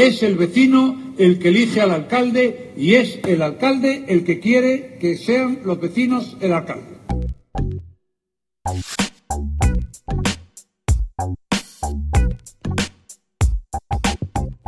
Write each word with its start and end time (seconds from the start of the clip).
Es 0.00 0.22
el 0.22 0.36
vecino 0.36 1.14
el 1.18 1.38
que 1.38 1.48
elige 1.48 1.82
al 1.82 1.90
alcalde 1.90 2.72
y 2.74 2.94
es 2.94 3.20
el 3.22 3.42
alcalde 3.42 4.06
el 4.08 4.24
que 4.24 4.40
quiere 4.40 4.96
que 4.98 5.18
sean 5.18 5.58
los 5.62 5.78
vecinos 5.78 6.38
el 6.40 6.54
alcalde. 6.54 6.96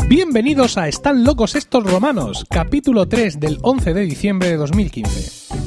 Bienvenidos 0.07 0.77
a 0.77 0.87
Están 0.87 1.25
locos 1.25 1.55
estos 1.55 1.83
romanos, 1.83 2.45
capítulo 2.51 3.09
3 3.09 3.41
del 3.41 3.59
11 3.63 3.95
de 3.95 4.03
diciembre 4.03 4.51
de 4.51 4.59
2015. 4.59 5.62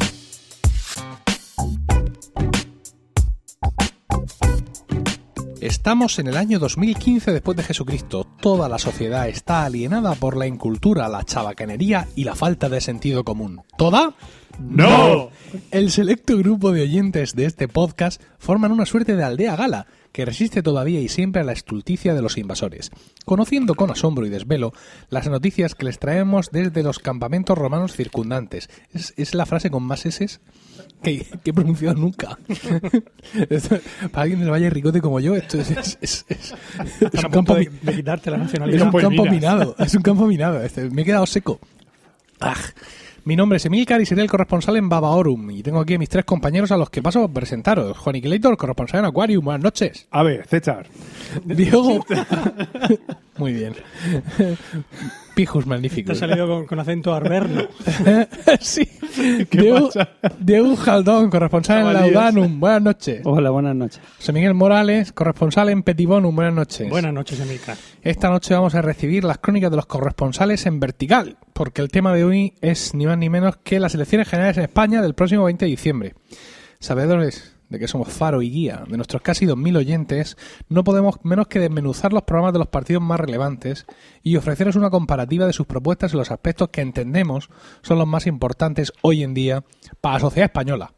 Estamos 5.65 6.19
en 6.19 6.27
el 6.27 6.37
año 6.37 6.59
2015 6.59 7.33
después 7.33 7.57
de 7.57 7.63
Jesucristo. 7.63 8.27
Toda 8.39 8.69
la 8.69 8.77
sociedad 8.77 9.27
está 9.27 9.65
alienada 9.65 10.13
por 10.13 10.37
la 10.37 10.45
incultura, 10.45 11.09
la 11.09 11.23
chabacanería 11.23 12.07
y 12.15 12.23
la 12.23 12.35
falta 12.35 12.69
de 12.69 12.79
sentido 12.79 13.23
común. 13.23 13.63
¿Toda? 13.75 14.13
¡No! 14.59 15.31
El 15.71 15.89
selecto 15.89 16.37
grupo 16.37 16.71
de 16.71 16.83
oyentes 16.83 17.33
de 17.33 17.45
este 17.45 17.67
podcast 17.67 18.21
forman 18.37 18.73
una 18.73 18.85
suerte 18.85 19.15
de 19.15 19.23
aldea 19.23 19.55
gala 19.55 19.87
que 20.15 20.23
resiste 20.23 20.63
todavía 20.63 21.01
y 21.01 21.09
siempre 21.09 21.41
a 21.41 21.43
la 21.43 21.51
estulticia 21.51 22.13
de 22.13 22.21
los 22.21 22.37
invasores, 22.37 22.89
conociendo 23.25 23.75
con 23.75 23.91
asombro 23.91 24.25
y 24.25 24.29
desvelo 24.29 24.71
las 25.09 25.27
noticias 25.27 25.75
que 25.75 25.83
les 25.83 25.99
traemos 25.99 26.51
desde 26.53 26.83
los 26.83 26.99
campamentos 26.99 27.57
romanos 27.57 27.91
circundantes. 27.97 28.69
Es, 28.93 29.13
es 29.17 29.35
la 29.35 29.45
frase 29.45 29.69
con 29.69 29.83
más 29.83 30.05
S 30.05 30.39
que, 31.03 31.25
que 31.43 31.49
he 31.49 31.53
pronunciado 31.53 31.95
nunca. 31.95 32.39
Esto, 33.49 33.77
para 34.13 34.21
alguien 34.23 34.39
del 34.39 34.51
Valle 34.51 34.69
Ricote 34.69 35.01
como 35.01 35.19
yo, 35.19 35.35
esto 35.35 35.59
es, 35.59 35.69
es, 35.71 35.97
es- 35.99 36.25
es- 36.29 36.53
es 37.13 37.23
un 37.25 37.31
campo, 37.31 37.53
de, 37.55 37.69
de 37.81 37.93
quitarte 37.93 38.31
la 38.31 38.37
es 38.37 38.43
nacionalidad. 38.43 38.85
un 38.85 38.91
Pues 38.91 39.03
campo 39.03 39.25
minado. 39.25 39.75
Es 39.79 39.95
un 39.95 40.01
campo 40.01 40.27
minado. 40.27 40.61
Este, 40.63 40.89
me 40.91 41.01
he 41.01 41.05
quedado 41.05 41.25
seco. 41.25 41.59
Ah. 42.39 42.55
Mi 43.25 43.35
nombre 43.35 43.57
es 43.57 43.65
Emilcar 43.65 43.99
y 44.01 44.05
seré 44.05 44.21
el 44.21 44.29
corresponsal 44.29 44.77
en 44.77 44.87
Babaorum. 44.87 45.49
Y 45.49 45.63
tengo 45.63 45.79
aquí 45.79 45.95
a 45.95 45.97
mis 45.97 46.09
tres 46.09 46.25
compañeros 46.25 46.71
a 46.71 46.77
los 46.77 46.91
que 46.91 47.01
paso 47.01 47.23
a 47.23 47.27
presentaros. 47.27 47.97
Juan 47.97 48.17
Iquilator, 48.17 48.55
corresponsal 48.55 48.99
en 48.99 49.05
Aquarium. 49.07 49.43
Buenas 49.43 49.63
noches. 49.63 50.07
A 50.11 50.21
ver, 50.21 50.45
César. 50.45 50.85
Diego. 51.43 52.05
Muy 53.37 53.53
bien. 53.53 53.73
Pijus, 55.35 55.67
magnífico. 55.67 56.07
Te 56.07 56.13
ha 56.13 56.15
salido 56.15 56.47
con, 56.47 56.65
con 56.65 56.79
acento 56.79 57.13
arberno. 57.13 57.67
sí. 58.61 58.87
Diego, 59.51 59.89
Diego 60.39 60.75
Jaldón, 60.75 61.29
corresponsal 61.29 61.87
en. 61.87 61.93
Laudanum. 61.93 62.59
Buenas 62.59 62.81
noches. 62.81 63.21
Hola, 63.25 63.49
buenas 63.49 63.75
noches. 63.75 64.01
José 64.17 64.33
Miguel 64.33 64.53
Morales, 64.53 65.11
corresponsal 65.11 65.69
en 65.69 65.83
Petibonum. 65.83 66.35
Buenas 66.35 66.53
noches. 66.53 66.89
Buenas 66.89 67.13
noches, 67.13 67.39
Emilcar. 67.39 67.77
Esta 68.01 68.29
noche 68.29 68.53
vamos 68.53 68.75
a 68.75 68.81
recibir 68.81 69.23
las 69.23 69.37
crónicas 69.37 69.71
de 69.71 69.77
los 69.77 69.85
corresponsales 69.85 70.65
en 70.65 70.79
vertical, 70.79 71.37
porque 71.53 71.81
el 71.81 71.89
tema 71.89 72.13
de 72.13 72.23
hoy 72.23 72.53
es 72.61 72.93
ni 72.95 73.05
más 73.05 73.17
ni 73.17 73.29
menos 73.29 73.57
que 73.57 73.79
las 73.79 73.93
elecciones 73.93 74.29
generales 74.29 74.57
en 74.57 74.63
España 74.63 75.01
del 75.01 75.15
próximo 75.15 75.43
20 75.45 75.65
de 75.65 75.71
diciembre. 75.71 76.13
Sabedores 76.79 77.54
de 77.69 77.79
que 77.79 77.87
somos 77.87 78.09
faro 78.09 78.41
y 78.41 78.49
guía 78.49 78.83
de 78.87 78.97
nuestros 78.97 79.21
casi 79.21 79.45
2.000 79.45 79.77
oyentes, 79.77 80.37
no 80.69 80.83
podemos 80.83 81.15
menos 81.23 81.47
que 81.47 81.59
desmenuzar 81.59 82.13
los 82.13 82.23
programas 82.23 82.53
de 82.53 82.59
los 82.59 82.67
partidos 82.67 83.01
más 83.01 83.19
relevantes 83.19 83.85
y 84.23 84.35
ofreceros 84.35 84.75
una 84.75 84.89
comparativa 84.89 85.45
de 85.45 85.53
sus 85.53 85.65
propuestas 85.65 86.13
en 86.13 86.19
los 86.19 86.31
aspectos 86.31 86.69
que 86.69 86.81
entendemos 86.81 87.49
son 87.81 87.97
los 87.97 88.07
más 88.07 88.27
importantes 88.27 88.93
hoy 89.01 89.23
en 89.23 89.33
día 89.33 89.63
para 90.01 90.15
la 90.15 90.19
sociedad 90.21 90.45
española. 90.45 90.93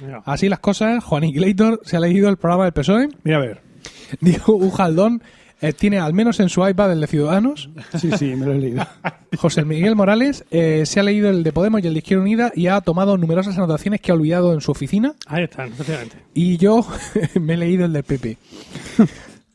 Mira, 0.00 0.22
Así 0.26 0.48
las 0.48 0.60
cosas, 0.60 1.02
Juan 1.04 1.24
Iquilator 1.24 1.80
se 1.84 1.96
ha 1.96 2.00
leído 2.00 2.28
el 2.28 2.36
programa 2.36 2.64
del 2.64 2.72
PSOE, 2.72 3.08
Mira, 3.22 3.38
a 3.38 3.40
ver. 3.40 3.62
Diego 4.20 4.56
Ujaldón 4.56 5.22
eh, 5.60 5.72
tiene 5.72 5.98
al 5.98 6.12
menos 6.14 6.38
en 6.40 6.48
su 6.48 6.66
iPad 6.66 6.92
el 6.92 7.00
de 7.00 7.06
Ciudadanos, 7.06 7.70
Sí, 8.00 8.10
sí, 8.18 8.34
me 8.36 8.46
lo 8.46 8.52
he 8.52 8.58
leído. 8.58 8.86
José 9.38 9.64
Miguel 9.64 9.96
Morales 9.96 10.44
eh, 10.50 10.82
se 10.86 11.00
ha 11.00 11.02
leído 11.02 11.28
el 11.30 11.42
de 11.42 11.52
Podemos 11.52 11.82
y 11.82 11.86
el 11.86 11.94
de 11.94 11.98
Izquierda 11.98 12.22
Unida 12.22 12.52
y 12.54 12.66
ha 12.68 12.80
tomado 12.80 13.16
numerosas 13.18 13.56
anotaciones 13.56 14.00
que 14.00 14.10
ha 14.12 14.14
olvidado 14.14 14.52
en 14.54 14.60
su 14.60 14.70
oficina. 14.72 15.14
ahí 15.26 15.44
están, 15.44 15.68
efectivamente. 15.68 16.16
Y 16.34 16.56
yo 16.58 16.86
me 17.40 17.54
he 17.54 17.56
leído 17.56 17.84
el 17.86 17.92
del 17.92 18.04
PP. 18.04 18.36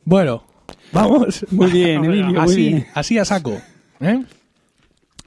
Bueno, 0.04 0.44
vamos. 0.92 1.46
Muy 1.52 1.72
bien, 1.72 2.04
Emilio, 2.06 2.26
muy 2.28 2.38
así, 2.38 2.56
bien. 2.68 2.88
así 2.94 3.18
a 3.18 3.26
saco. 3.26 3.60
¿eh? 4.00 4.24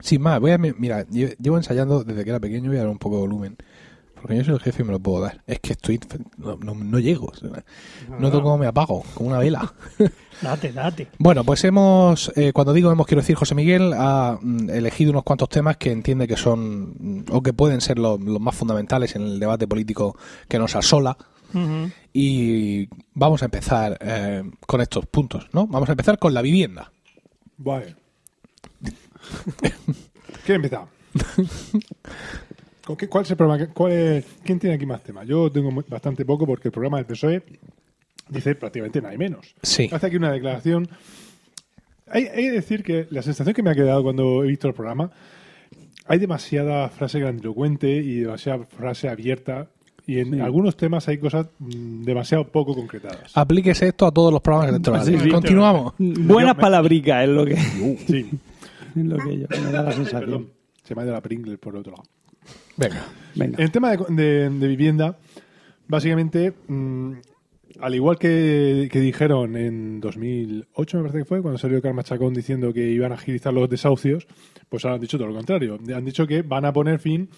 Sin 0.01 0.21
más, 0.21 0.39
voy 0.41 0.51
a. 0.51 0.59
Mira, 0.59 1.07
lle- 1.07 1.37
llevo 1.41 1.57
ensayando 1.57 2.05
desde 2.05 2.25
que 2.25 2.31
era 2.31 2.41
pequeño, 2.41 2.69
voy 2.69 2.77
a 2.79 2.81
dar 2.83 2.89
un 2.91 2.99
poco 2.99 3.17
de 3.17 3.21
volumen. 3.23 3.57
Porque 4.25 4.39
yo 4.39 4.45
soy 4.45 4.55
el 4.55 4.61
jefe 4.61 4.83
y 4.83 4.87
me 4.87 4.93
lo 4.93 5.01
puedo 5.01 5.21
dar. 5.21 5.43
Es 5.47 5.61
que 5.61 5.73
estoy. 5.73 6.01
No, 6.39 6.57
no, 6.57 6.75
no 6.75 6.99
llego. 6.99 7.31
No 8.19 8.31
toco 8.31 8.45
cómo 8.45 8.57
me 8.57 8.67
apago, 8.67 9.05
como 9.13 9.29
una 9.29 9.39
vela. 9.39 9.75
Date, 10.41 10.73
date. 10.73 11.09
Bueno, 11.19 11.45
pues 11.45 11.63
hemos, 11.65 12.33
eh, 12.35 12.55
cuando 12.55 12.73
digo 12.73 12.91
hemos, 12.91 13.07
quiero 13.07 13.21
decir, 13.21 13.37
José 13.37 13.55
Miguel 13.55 13.93
ha 13.95 14.39
mm, 14.41 14.71
elegido 14.71 15.11
unos 15.11 15.25
cuantos 15.25 15.51
temas 15.51 15.77
que 15.77 15.93
entiende 15.93 16.27
que 16.27 16.39
son 16.39 16.95
mm, 16.99 17.25
o 17.33 17.43
que 17.43 17.53
pueden 17.53 17.83
ser 17.83 17.99
los, 17.99 18.19
los 18.19 18.41
más 18.41 18.55
fundamentales 18.55 19.15
en 19.15 19.23
el 19.25 19.39
debate 19.39 19.69
político 19.69 20.17
que 20.49 20.59
nos 20.59 20.75
asola. 20.75 21.19
Y 22.15 22.89
vamos 23.13 23.43
a 23.43 23.45
empezar 23.45 23.99
eh, 24.01 24.43
con 24.67 24.81
estos 24.81 25.05
puntos, 25.05 25.49
¿no? 25.53 25.67
Vamos 25.67 25.91
a 25.91 25.93
empezar 25.93 26.19
con 26.19 26.33
la 26.33 26.41
vivienda. 26.41 26.91
Vale. 27.59 27.95
¿Quién 30.47 30.57
empieza? 30.57 30.87
¿Con 32.85 32.97
qué- 32.97 33.09
¿Cuál 33.09 33.25
es 33.25 33.31
el 33.31 33.37
programa? 33.37 33.67
¿Cuál 33.73 33.93
es- 33.93 34.27
¿Quién 34.45 34.59
tiene 34.59 34.77
aquí 34.77 34.87
más 34.87 35.03
temas? 35.03 35.27
Yo 35.27 35.51
tengo 35.51 35.71
bastante 35.89 36.25
poco 36.25 36.47
porque 36.47 36.69
el 36.69 36.73
programa 36.73 36.99
del 36.99 37.07
PSOE 37.07 37.43
dice 38.29 38.55
prácticamente 38.55 39.01
nada 39.01 39.15
y 39.15 39.19
menos. 39.19 39.55
Sí. 39.63 39.89
Hace 39.93 40.07
aquí 40.07 40.17
una 40.17 40.31
declaración. 40.33 40.89
Hay, 42.09 42.25
hay 42.27 42.45
que 42.45 42.51
decir 42.53 42.83
que 42.83 43.07
la 43.11 43.23
sensación 43.23 43.55
que 43.55 43.63
me 43.63 43.71
ha 43.71 43.75
quedado 43.75 44.03
cuando 44.03 44.45
he 44.45 44.49
visto 44.49 44.69
el 44.69 44.75
programa, 44.75 45.11
hay 46.07 46.19
demasiada 46.19 46.89
frase 46.91 47.19
grandilocuente 47.19 47.91
y 47.91 48.21
demasiada 48.21 48.65
frase 48.67 49.09
abierta. 49.09 49.69
Y 50.07 50.19
en 50.19 50.43
algunos 50.43 50.77
temas 50.77 51.09
hay 51.09 51.17
cosas 51.17 51.47
mm, 51.59 52.03
demasiado 52.03 52.47
poco 52.49 52.75
concretadas. 52.75 53.35
Aplíquese 53.35 53.89
esto 53.89 54.05
a 54.07 54.13
todos 54.13 54.31
los 54.31 54.43
programas 54.43 54.69
electorales. 54.69 55.09
Sí, 55.09 55.19
sí. 55.19 55.31
Continuamos. 55.31 55.95
Buenas 55.99 56.57
palabricas 56.57 57.23
es 57.25 57.31
lo 57.31 57.47
que, 57.47 57.57
Sí, 57.57 58.31
es 58.97 59.03
lo 59.05 59.17
que 59.17 59.39
yo, 59.39 59.47
me 59.63 59.73
da 59.73 59.83
la 59.85 59.93
sensación. 59.93 60.21
perdón. 60.21 60.51
Se 60.83 60.95
me 60.95 61.01
ha 61.01 61.05
ido 61.07 61.15
la 61.15 61.23
Pringle 61.23 61.57
por 61.57 61.75
otro 61.77 61.93
lado. 61.93 62.05
Venga. 62.77 63.05
Venga. 63.35 63.57
En 63.59 63.63
el 63.65 63.71
tema 63.71 63.91
de, 63.97 64.05
de- 64.15 64.51
de 64.51 64.67
vivienda, 64.69 65.19
básicamente, 65.89 66.53
mm, 66.69 67.13
al 67.81 67.95
igual 67.95 68.19
que, 68.19 68.89
que 68.91 69.01
dijeron 69.01 69.57
en 69.57 70.01
2008, 70.01 70.97
me 70.99 71.03
parece 71.03 71.19
que 71.19 71.25
fue, 71.25 71.43
cuando 71.43 71.59
salió 71.59 71.83
Carmen 71.83 72.05
Chacón 72.05 72.33
diciendo 72.35 72.73
que 72.73 72.89
iban 72.91 73.11
a 73.13 73.17
agilizar 73.17 73.53
los 73.53 73.69
desahucios, 73.69 74.27
pues 74.69 74.85
ahora 74.85 74.95
han 74.97 75.01
dicho 75.01 75.19
todo 75.19 75.29
lo 75.29 75.35
contrario. 75.35 75.79
Han 75.95 76.05
dicho 76.05 76.27
que 76.27 76.43
van 76.43 76.65
a 76.65 76.73
poner 76.73 76.99
fin 77.01 77.29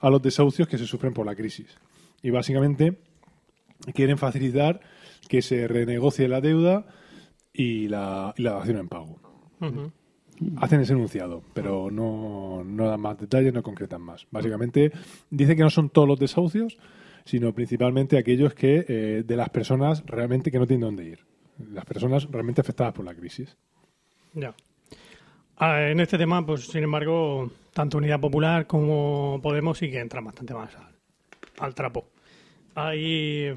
a 0.00 0.10
los 0.10 0.20
desahucios 0.22 0.68
que 0.68 0.76
se 0.78 0.86
sufren 0.86 1.14
por 1.14 1.24
la 1.24 1.34
crisis. 1.34 1.66
Y 2.22 2.30
básicamente 2.30 2.98
quieren 3.94 4.18
facilitar 4.18 4.80
que 5.28 5.40
se 5.42 5.66
renegocie 5.68 6.28
la 6.28 6.40
deuda 6.40 6.86
y 7.52 7.88
la, 7.88 8.34
y 8.36 8.42
la 8.42 8.52
dación 8.52 8.78
en 8.78 8.88
pago. 8.88 9.18
Ujú. 9.60 9.90
Hacen 10.56 10.80
ese 10.80 10.92
enunciado, 10.92 11.42
pero 11.54 11.90
no, 11.90 12.62
no 12.64 12.88
dan 12.88 13.00
más 13.00 13.18
detalles, 13.18 13.52
no 13.52 13.62
concretan 13.62 14.02
más. 14.02 14.26
Básicamente, 14.30 14.92
dice 15.30 15.56
que 15.56 15.62
no 15.62 15.70
son 15.70 15.88
todos 15.88 16.06
los 16.06 16.18
desahucios, 16.18 16.78
sino 17.24 17.52
principalmente 17.52 18.18
aquellos 18.18 18.54
que 18.54 18.84
eh, 18.88 19.22
de 19.26 19.36
las 19.36 19.50
personas 19.50 20.04
realmente 20.06 20.50
que 20.50 20.58
no 20.58 20.66
tienen 20.66 20.86
dónde 20.86 21.04
ir. 21.04 21.20
Las 21.72 21.84
personas 21.84 22.28
realmente 22.30 22.60
afectadas 22.60 22.92
por 22.92 23.04
la 23.04 23.14
crisis. 23.14 23.56
Ya. 24.34 24.54
Ah, 25.56 25.88
en 25.88 26.00
este 26.00 26.18
tema, 26.18 26.44
pues 26.44 26.66
sin 26.66 26.84
embargo, 26.84 27.50
tanto 27.72 27.98
Unidad 27.98 28.20
Popular 28.20 28.66
como 28.66 29.40
Podemos 29.42 29.78
sí 29.78 29.90
que 29.90 30.00
entran 30.00 30.24
bastante 30.24 30.52
más 30.52 30.70
al, 31.58 31.74
trapo. 31.74 32.10
Ahí 32.74 33.48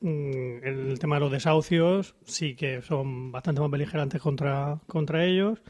mm, 0.00 0.56
el 0.62 0.98
tema 1.00 1.16
de 1.16 1.20
los 1.20 1.32
desahucios 1.32 2.14
sí 2.24 2.54
que 2.54 2.80
son 2.82 3.32
bastante 3.32 3.60
más 3.60 3.70
beligerantes 3.70 4.22
contra, 4.22 4.78
contra 4.86 5.24
ellos. 5.24 5.60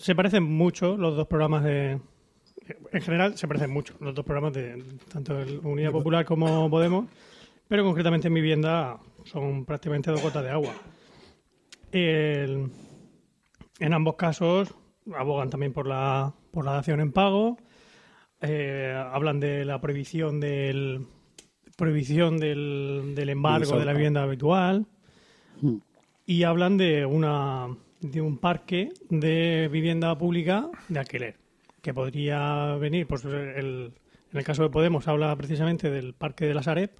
Se 0.00 0.14
parecen 0.14 0.44
mucho 0.44 0.96
los 0.96 1.16
dos 1.16 1.26
programas 1.26 1.64
de... 1.64 2.00
En 2.92 3.02
general 3.02 3.36
se 3.36 3.48
parecen 3.48 3.70
mucho 3.70 3.94
los 4.00 4.14
dos 4.14 4.24
programas 4.24 4.52
de 4.52 4.82
tanto 5.12 5.38
el 5.40 5.58
Unidad 5.64 5.90
Popular 5.90 6.24
como 6.24 6.68
Podemos, 6.70 7.06
pero 7.66 7.82
concretamente 7.84 8.28
en 8.28 8.34
vivienda 8.34 8.98
son 9.24 9.64
prácticamente 9.64 10.10
dos 10.10 10.22
gotas 10.22 10.44
de 10.44 10.50
agua. 10.50 10.72
El- 11.90 12.68
en 13.80 13.92
ambos 13.92 14.16
casos 14.16 14.74
abogan 15.16 15.50
también 15.50 15.72
por 15.72 15.86
la, 15.86 16.34
por 16.50 16.64
la 16.64 16.72
dación 16.72 17.00
en 17.00 17.12
pago, 17.12 17.56
eh, 18.40 18.94
hablan 19.12 19.40
de 19.40 19.64
la 19.64 19.80
prohibición 19.80 20.38
del 20.40 21.06
prohibición 21.76 22.38
del, 22.38 23.12
del 23.14 23.28
embargo 23.30 23.78
de 23.78 23.84
la 23.84 23.92
vivienda 23.92 24.22
habitual 24.24 24.86
y 26.26 26.42
hablan 26.42 26.76
de 26.76 27.06
una 27.06 27.68
de 28.00 28.20
un 28.20 28.38
parque 28.38 28.90
de 29.10 29.68
vivienda 29.70 30.16
pública 30.16 30.68
de 30.88 30.98
alquiler 30.98 31.36
que 31.82 31.94
podría 31.94 32.76
venir 32.76 33.06
pues 33.06 33.24
el, 33.24 33.92
en 34.32 34.38
el 34.38 34.44
caso 34.44 34.62
de 34.62 34.70
Podemos 34.70 35.08
habla 35.08 35.34
precisamente 35.36 35.90
del 35.90 36.14
parque 36.14 36.46
de 36.46 36.54
la 36.54 36.62
Sareb 36.62 36.90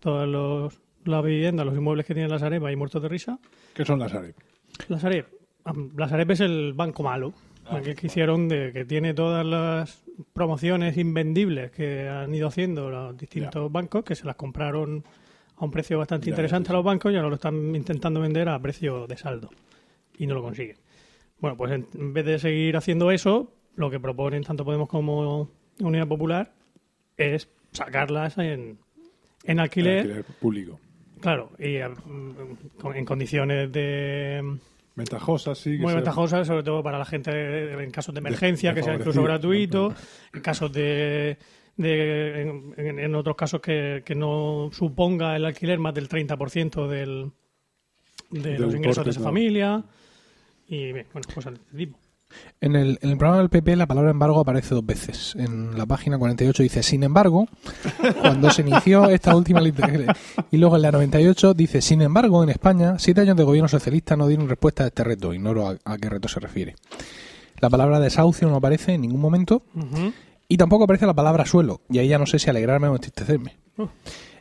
todas 0.00 0.28
los 0.28 0.80
las 1.04 1.24
viviendas 1.24 1.66
los 1.66 1.76
inmuebles 1.76 2.06
que 2.06 2.14
tiene 2.14 2.28
la 2.28 2.38
Sareb 2.38 2.64
hay 2.66 2.76
muertos 2.76 3.02
de 3.02 3.08
risa. 3.08 3.38
¿Qué 3.74 3.84
son 3.84 3.98
las 3.98 4.14
AREP? 4.14 4.36
la 4.88 4.98
Sareb 4.98 5.26
La 5.96 6.08
Sareb 6.08 6.30
es 6.30 6.40
el 6.40 6.72
banco 6.74 7.02
malo, 7.02 7.32
el 7.70 7.94
que 7.94 8.06
hicieron 8.06 8.48
de 8.48 8.72
que 8.72 8.84
tiene 8.84 9.14
todas 9.14 9.46
las 9.46 10.02
promociones 10.32 10.96
invendibles 10.96 11.70
que 11.70 12.08
han 12.08 12.34
ido 12.34 12.48
haciendo 12.48 12.90
los 12.90 13.16
distintos 13.16 13.70
bancos, 13.70 14.04
que 14.04 14.14
se 14.14 14.26
las 14.26 14.36
compraron 14.36 15.04
a 15.56 15.64
un 15.64 15.70
precio 15.70 15.98
bastante 15.98 16.26
Ya, 16.26 16.30
interesante 16.32 16.68
ya, 16.68 16.74
a 16.74 16.76
los 16.76 16.84
bancos 16.84 17.12
y 17.12 17.16
ahora 17.16 17.28
lo 17.28 17.34
están 17.34 17.74
intentando 17.74 18.20
vender 18.20 18.48
a 18.48 18.58
precio 18.58 19.06
de 19.06 19.16
saldo 19.16 19.50
y 20.18 20.26
no 20.26 20.34
lo 20.34 20.42
consiguen. 20.42 20.76
Bueno, 21.38 21.56
pues 21.56 21.72
en, 21.72 22.12
vez 22.12 22.24
de 22.26 22.38
seguir 22.38 22.76
haciendo 22.76 23.10
eso, 23.10 23.52
lo 23.76 23.90
que 23.90 23.98
proponen 24.00 24.42
tanto 24.44 24.64
Podemos 24.64 24.88
como 24.88 25.48
Unidad 25.80 26.06
Popular 26.06 26.52
es 27.16 27.48
sacarlas 27.72 28.36
en, 28.38 28.78
en 29.44 29.60
alquiler, 29.60 29.98
Alquiler 30.00 30.24
público. 30.40 30.78
claro, 31.20 31.50
y 31.58 31.76
eh, 31.76 31.88
en 32.94 33.04
condiciones 33.04 33.72
de 33.72 34.58
Ventajosas, 34.96 35.56
sí. 35.58 35.72
que 35.72 35.78
muy 35.78 35.88
sea- 35.92 35.96
ventajosas, 35.96 36.46
sobre 36.46 36.62
todo 36.62 36.82
para 36.82 36.98
la 36.98 37.04
gente 37.06 37.30
en 37.82 37.90
casos 37.90 38.14
de 38.14 38.18
emergencia, 38.20 38.74
que 38.74 38.82
sea 38.82 38.94
incluso 38.96 39.22
gratuito, 39.22 39.94
en 40.34 40.40
casos 40.42 40.70
de, 40.72 41.38
de 41.76 42.42
en, 42.76 43.14
otros 43.14 43.36
casos 43.36 43.60
que, 43.62 44.02
que 44.04 44.14
no 44.14 44.68
suponga 44.72 45.36
el 45.36 45.44
alquiler 45.46 45.78
más 45.78 45.94
del 45.94 46.08
30% 46.08 46.86
del, 46.86 47.30
de 48.30 48.40
Del 48.52 48.60
los 48.60 48.74
ingresos 48.74 49.04
de 49.04 49.10
esa 49.12 49.20
familia 49.20 49.82
y 50.70 50.92
bueno, 50.92 51.08
cosas 51.34 51.54
de 51.54 51.60
este 51.60 51.76
tipo. 51.76 51.98
En 52.60 52.76
el, 52.76 52.98
en 53.02 53.10
el 53.10 53.18
programa 53.18 53.38
del 53.38 53.48
PP 53.48 53.74
la 53.74 53.86
palabra 53.86 54.12
embargo 54.12 54.38
aparece 54.38 54.74
dos 54.74 54.86
veces. 54.86 55.34
En 55.36 55.76
la 55.76 55.84
página 55.84 56.16
48 56.16 56.62
dice, 56.62 56.82
sin 56.84 57.02
embargo, 57.02 57.48
cuando 58.20 58.50
se 58.50 58.62
inició 58.62 59.08
esta 59.10 59.34
última 59.34 59.60
literatura. 59.60 60.16
Y 60.50 60.56
luego 60.58 60.76
en 60.76 60.82
la 60.82 60.92
98 60.92 61.54
dice, 61.54 61.82
sin 61.82 62.02
embargo, 62.02 62.42
en 62.44 62.50
España, 62.50 62.98
siete 62.98 63.22
años 63.22 63.36
de 63.36 63.42
gobierno 63.42 63.68
socialista 63.68 64.16
no 64.16 64.28
dieron 64.28 64.48
respuesta 64.48 64.84
a 64.84 64.86
este 64.86 65.02
reto. 65.02 65.34
Ignoro 65.34 65.68
a, 65.68 65.76
a 65.84 65.98
qué 65.98 66.08
reto 66.08 66.28
se 66.28 66.38
refiere. 66.38 66.76
La 67.60 67.68
palabra 67.68 67.98
desahucio 67.98 68.48
no 68.48 68.56
aparece 68.56 68.94
en 68.94 69.02
ningún 69.02 69.20
momento. 69.20 69.64
Y 70.48 70.56
tampoco 70.56 70.84
aparece 70.84 71.06
la 71.06 71.14
palabra 71.14 71.46
suelo. 71.46 71.80
Y 71.90 71.98
ahí 71.98 72.08
ya 72.08 72.18
no 72.18 72.26
sé 72.26 72.38
si 72.38 72.48
alegrarme 72.48 72.88
o 72.88 72.94
entristecerme. 72.94 73.56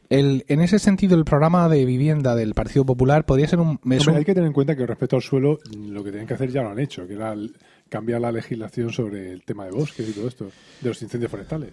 El, 0.09 0.43
en 0.47 0.61
ese 0.61 0.79
sentido, 0.79 1.15
el 1.15 1.23
programa 1.23 1.69
de 1.69 1.85
vivienda 1.85 2.35
del 2.35 2.55
Partido 2.55 2.83
Popular 2.85 3.25
podría 3.25 3.47
ser 3.47 3.59
un... 3.59 3.79
Hombre, 3.83 3.99
un- 4.07 4.15
hay 4.15 4.25
que 4.25 4.33
tener 4.33 4.47
en 4.47 4.53
cuenta 4.53 4.75
que 4.75 4.85
respecto 4.87 5.15
al 5.15 5.21
suelo, 5.21 5.59
lo 5.77 6.03
que 6.03 6.09
tienen 6.09 6.27
que 6.27 6.33
hacer 6.33 6.49
ya 6.51 6.63
lo 6.63 6.69
han 6.71 6.79
hecho, 6.79 7.05
que 7.07 7.13
era 7.13 7.31
el- 7.33 7.55
cambiar 7.89 8.21
la 8.21 8.31
legislación 8.31 8.91
sobre 8.91 9.31
el 9.31 9.43
tema 9.43 9.65
de 9.65 9.71
bosques 9.71 10.07
y 10.09 10.11
todo 10.13 10.27
esto, 10.27 10.45
de 10.81 10.89
los 10.89 11.01
incendios 11.01 11.29
forestales. 11.31 11.69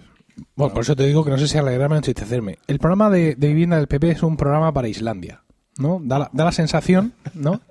Bueno, 0.54 0.74
por 0.74 0.82
eso 0.82 0.94
te 0.94 1.06
digo 1.06 1.24
que 1.24 1.30
no 1.30 1.38
sé 1.38 1.48
si 1.48 1.56
alegrarme 1.56 1.94
o 1.94 1.98
entristecerme. 1.98 2.58
El 2.66 2.78
programa 2.78 3.08
de, 3.08 3.34
de 3.36 3.48
vivienda 3.48 3.76
del 3.78 3.86
PP 3.86 4.10
es 4.10 4.22
un 4.22 4.36
programa 4.36 4.70
para 4.72 4.88
Islandia, 4.88 5.42
¿no? 5.78 5.98
Da 6.04 6.18
la, 6.18 6.30
da 6.32 6.44
la 6.44 6.52
sensación, 6.52 7.14
¿no? 7.34 7.62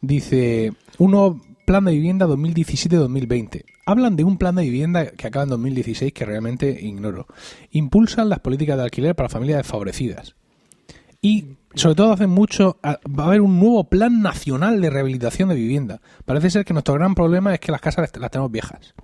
Dice, 0.00 0.72
uno 0.98 1.40
plan 1.64 1.84
de 1.84 1.92
vivienda 1.92 2.26
2017-2020. 2.26 3.64
Hablan 3.86 4.16
de 4.16 4.24
un 4.24 4.38
plan 4.38 4.54
de 4.54 4.62
vivienda 4.62 5.10
que 5.12 5.26
acaba 5.26 5.44
en 5.44 5.50
2016 5.50 6.12
que 6.12 6.24
realmente 6.24 6.78
ignoro. 6.82 7.26
Impulsan 7.70 8.28
las 8.28 8.40
políticas 8.40 8.76
de 8.76 8.84
alquiler 8.84 9.14
para 9.14 9.28
familias 9.28 9.58
desfavorecidas. 9.58 10.34
Y 11.20 11.56
sobre 11.74 11.94
todo 11.94 12.12
hacen 12.12 12.30
mucho, 12.30 12.78
va 12.84 13.24
a 13.24 13.26
haber 13.26 13.40
un 13.40 13.60
nuevo 13.60 13.84
plan 13.84 14.22
nacional 14.22 14.80
de 14.80 14.90
rehabilitación 14.90 15.48
de 15.48 15.54
vivienda. 15.54 16.00
Parece 16.24 16.50
ser 16.50 16.64
que 16.64 16.72
nuestro 16.72 16.94
gran 16.94 17.14
problema 17.14 17.54
es 17.54 17.60
que 17.60 17.70
las 17.70 17.80
casas 17.80 18.10
las, 18.18 18.30
tenemos 18.30 18.50
viejas. 18.50 18.94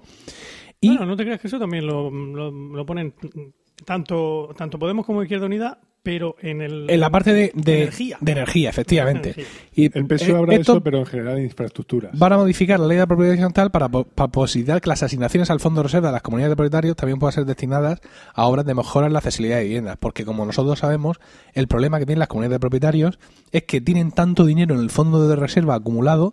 Bueno, 0.82 1.06
no 1.06 1.16
te 1.16 1.24
creas 1.24 1.40
que 1.40 1.46
eso 1.46 1.58
también 1.58 1.86
lo, 1.86 2.10
lo 2.10 2.86
ponen 2.86 3.14
tanto, 3.84 4.54
tanto 4.56 4.78
Podemos 4.78 5.04
como 5.06 5.22
Izquierda 5.22 5.46
Unida, 5.46 5.78
pero 6.00 6.36
en 6.40 6.62
el 6.62 6.88
en 6.88 7.00
la 7.00 7.10
parte 7.10 7.32
de, 7.34 7.52
de- 7.54 7.82
energía. 7.82 8.16
de 8.20 8.32
energía, 8.32 8.70
efectivamente. 8.70 9.30
Energía. 9.30 9.46
Y 9.74 9.98
El 9.98 10.06
PSOE 10.06 10.46
de 10.46 10.54
esto 10.54 10.72
eso, 10.74 10.80
pero 10.80 10.98
en 10.98 11.06
general 11.06 11.36
en 11.38 11.44
infraestructuras. 11.44 12.16
van 12.18 12.32
a 12.32 12.36
modificar 12.38 12.80
la 12.80 12.86
ley 12.86 12.96
de 12.96 13.06
propiedad 13.06 13.32
horizontal 13.32 13.70
para, 13.70 13.88
para 13.88 14.28
posibilitar 14.28 14.80
que 14.80 14.88
las 14.88 15.02
asignaciones 15.02 15.50
al 15.50 15.60
fondo 15.60 15.80
de 15.80 15.88
reserva 15.88 16.08
de 16.08 16.12
las 16.12 16.22
comunidades 16.22 16.52
de 16.52 16.56
propietarios 16.56 16.96
también 16.96 17.18
puedan 17.18 17.32
ser 17.34 17.44
destinadas 17.44 18.00
a 18.32 18.46
obras 18.46 18.64
de 18.64 18.74
mejora 18.74 19.08
en 19.08 19.12
la 19.12 19.18
accesibilidad 19.18 19.58
de 19.58 19.64
viviendas. 19.64 19.96
Porque 19.98 20.24
como 20.24 20.46
nosotros 20.46 20.78
sabemos, 20.78 21.18
el 21.52 21.66
problema 21.68 21.98
que 21.98 22.06
tienen 22.06 22.20
las 22.20 22.28
comunidades 22.28 22.54
de 22.56 22.60
propietarios 22.60 23.18
es 23.52 23.64
que 23.64 23.80
tienen 23.80 24.12
tanto 24.12 24.46
dinero 24.46 24.76
en 24.76 24.80
el 24.80 24.90
fondo 24.90 25.28
de 25.28 25.36
reserva 25.36 25.74
acumulado, 25.74 26.32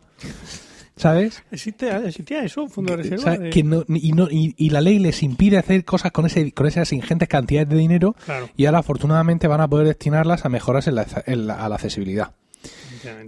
¿sabes? 0.98 1.44
¿Existe, 1.52 1.90
¿Existía 2.08 2.44
eso, 2.44 2.64
un 2.64 2.70
fondo 2.70 2.96
de 2.96 3.04
reserva? 3.04 3.38
De- 3.38 3.50
Que 3.50 3.64
no- 3.64 3.84
y, 3.88 4.12
no- 4.14 4.28
y- 4.30 4.54
y 4.58 4.70
la 4.70 4.82
ley 4.82 5.00
les 5.00 5.24
impide 5.24 5.58
hacer 5.58 5.84
cosas 5.86 6.12
con, 6.12 6.26
ese, 6.26 6.52
con 6.54 6.68
esas 6.68 6.92
ingentes 6.94 7.28
cantidades 7.28 7.70
de 7.70 7.76
dinero 7.78 8.16
Claro, 8.26 8.50
y 8.56 8.66
ahora 8.66 8.80
afortunadamente 8.80 9.48
van 9.48 9.62
a 9.62 9.68
poder 9.68 9.88
destinarlas 9.88 10.46
a 10.46 10.50
mejoras 10.50 10.88
en 10.88 10.96
la, 10.96 11.06
en 11.26 11.48
la- 11.48 11.64
a 11.66 11.70
la 11.70 11.76
accesibilidad. 11.76 12.32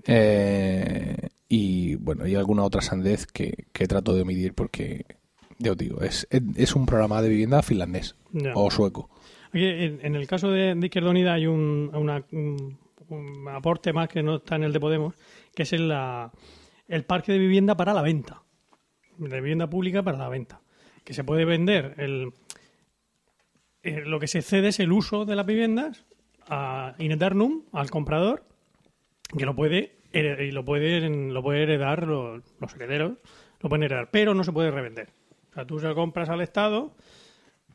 Eh, 0.07 1.15
y 1.49 1.95
bueno, 1.95 2.25
y 2.27 2.35
alguna 2.35 2.63
otra 2.63 2.81
sandez 2.81 3.25
que, 3.27 3.65
que 3.71 3.87
trato 3.87 4.13
de 4.13 4.21
omitir 4.21 4.53
porque, 4.53 5.05
ya 5.59 5.71
os 5.71 5.77
digo, 5.77 6.01
es, 6.01 6.27
es, 6.29 6.41
es 6.55 6.75
un 6.75 6.85
programa 6.85 7.21
de 7.21 7.29
vivienda 7.29 7.61
finlandés 7.61 8.15
Ya. 8.31 8.51
o 8.55 8.69
sueco. 8.71 9.09
Aquí, 9.49 9.63
en, 9.65 9.99
en 10.03 10.15
el 10.15 10.27
caso 10.27 10.49
de, 10.51 10.75
de 10.75 10.85
Izquierda 10.87 11.09
Unida 11.09 11.33
hay 11.33 11.47
un, 11.47 11.91
una- 11.93 12.23
un- 12.31 12.77
un 13.09 13.47
aporte 13.49 13.93
más 13.93 14.09
que 14.09 14.21
no 14.23 14.37
está 14.37 14.55
en 14.57 14.63
el 14.63 14.73
de 14.73 14.79
Podemos, 14.79 15.13
que 15.55 15.63
es 15.63 15.73
el, 15.73 15.87
la- 15.87 16.31
el 16.87 17.05
parque 17.05 17.31
de 17.31 17.39
vivienda 17.39 17.75
para 17.75 17.93
la 17.93 18.01
venta. 18.01 18.43
De 19.17 19.41
vivienda 19.41 19.69
pública 19.69 20.03
para 20.03 20.17
la 20.17 20.29
venta. 20.29 20.61
Que 21.03 21.13
se 21.13 21.23
puede 21.23 21.45
vender. 21.45 21.95
El, 21.97 22.33
eh, 23.83 24.01
lo 24.05 24.19
que 24.19 24.27
se 24.27 24.41
cede 24.41 24.69
es 24.69 24.79
el 24.79 24.91
uso 24.91 25.25
de 25.25 25.35
las 25.35 25.45
viviendas 25.45 26.05
a 26.49 26.95
in 26.97 27.11
eternum, 27.11 27.63
al 27.73 27.89
comprador, 27.89 28.45
que 29.37 29.45
lo 29.45 29.55
puede, 29.55 29.97
y 30.13 30.51
lo 30.51 30.65
pueden, 30.65 31.33
lo 31.33 31.43
puede 31.43 31.63
heredar 31.63 32.07
los, 32.07 32.41
los 32.59 32.75
herederos, 32.75 33.17
lo 33.59 33.69
pueden 33.69 33.83
heredar, 33.83 34.09
pero 34.11 34.33
no 34.33 34.43
se 34.43 34.51
puede 34.51 34.71
revender. 34.71 35.09
O 35.51 35.53
sea, 35.53 35.65
tú 35.65 35.79
se 35.79 35.93
compras 35.93 36.29
al 36.29 36.41
Estado 36.41 36.95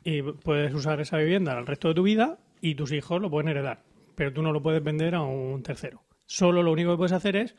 y 0.03 0.21
puedes 0.21 0.73
usar 0.73 0.99
esa 1.01 1.17
vivienda 1.17 1.57
el 1.57 1.65
resto 1.65 1.87
de 1.87 1.93
tu 1.93 2.03
vida 2.03 2.39
y 2.61 2.75
tus 2.75 2.91
hijos 2.91 3.21
lo 3.21 3.29
pueden 3.29 3.49
heredar, 3.49 3.83
pero 4.15 4.33
tú 4.33 4.41
no 4.41 4.51
lo 4.51 4.61
puedes 4.61 4.83
vender 4.83 5.15
a 5.15 5.21
un 5.21 5.63
tercero. 5.63 6.01
Solo 6.25 6.63
lo 6.63 6.71
único 6.71 6.91
que 6.91 6.97
puedes 6.97 7.11
hacer 7.11 7.35
es 7.35 7.55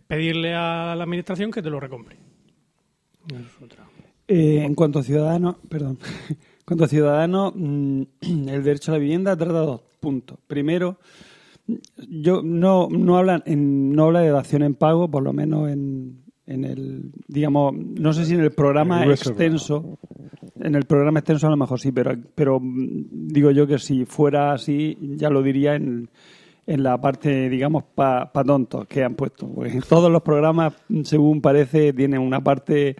pedirle 0.00 0.54
a 0.54 0.94
la 0.96 1.04
administración 1.04 1.50
que 1.50 1.62
te 1.62 1.70
lo 1.70 1.80
recompre. 1.80 2.16
Eso 3.28 3.38
es 3.38 3.62
otra. 3.62 3.84
Eh, 4.28 4.62
en 4.64 4.74
cuanto 4.74 4.98
a 4.98 5.02
ciudadanos, 5.02 5.56
perdón, 5.68 5.98
en 6.28 6.36
cuanto 6.64 6.84
a 6.84 6.88
ciudadanos, 6.88 7.52
mm, 7.54 8.02
el 8.48 8.64
derecho 8.64 8.90
a 8.90 8.94
la 8.94 8.98
vivienda 8.98 9.36
trata 9.36 9.60
dos 9.60 9.82
puntos. 10.00 10.38
Primero, 10.46 10.98
yo 12.08 12.42
no 12.42 12.88
no 12.90 13.16
hablan 13.16 13.42
en, 13.46 13.92
no 13.92 14.04
habla 14.04 14.20
de 14.20 14.30
dación 14.30 14.62
en 14.62 14.74
pago, 14.74 15.10
por 15.10 15.22
lo 15.22 15.32
menos 15.32 15.68
en, 15.70 16.24
en 16.46 16.64
el 16.64 17.12
digamos, 17.26 17.74
no 17.74 18.12
sé 18.12 18.24
si 18.24 18.34
en 18.34 18.40
el 18.40 18.52
programa 18.52 19.04
el 19.04 19.12
extenso, 19.12 19.98
en 20.60 20.74
el 20.74 20.84
programa 20.84 21.20
extenso 21.20 21.46
a 21.46 21.50
lo 21.50 21.56
mejor 21.56 21.80
sí, 21.80 21.92
pero 21.92 22.16
pero 22.34 22.60
mm, 22.60 23.06
digo 23.10 23.50
yo 23.50 23.66
que 23.66 23.78
si 23.78 24.04
fuera 24.04 24.52
así 24.52 24.96
ya 25.00 25.30
lo 25.30 25.42
diría 25.42 25.74
en 25.74 26.08
en 26.66 26.82
la 26.82 27.00
parte, 27.00 27.48
digamos, 27.48 27.84
para 27.94 28.30
tontos 28.44 28.86
que 28.86 29.04
han 29.04 29.14
puesto. 29.14 29.48
Porque 29.48 29.80
todos 29.88 30.10
los 30.10 30.22
programas, 30.22 30.74
según 31.04 31.40
parece, 31.40 31.92
tienen 31.92 32.20
una 32.20 32.42
parte 32.42 32.96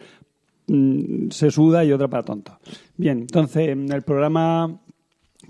mm, 0.69 1.31
sesuda 1.31 1.85
y 1.85 1.93
otra 1.93 2.09
para 2.09 2.23
tontos. 2.23 2.57
Bien, 2.97 3.21
entonces, 3.21 3.69
en 3.69 3.91
el 3.93 4.03
programa 4.03 4.81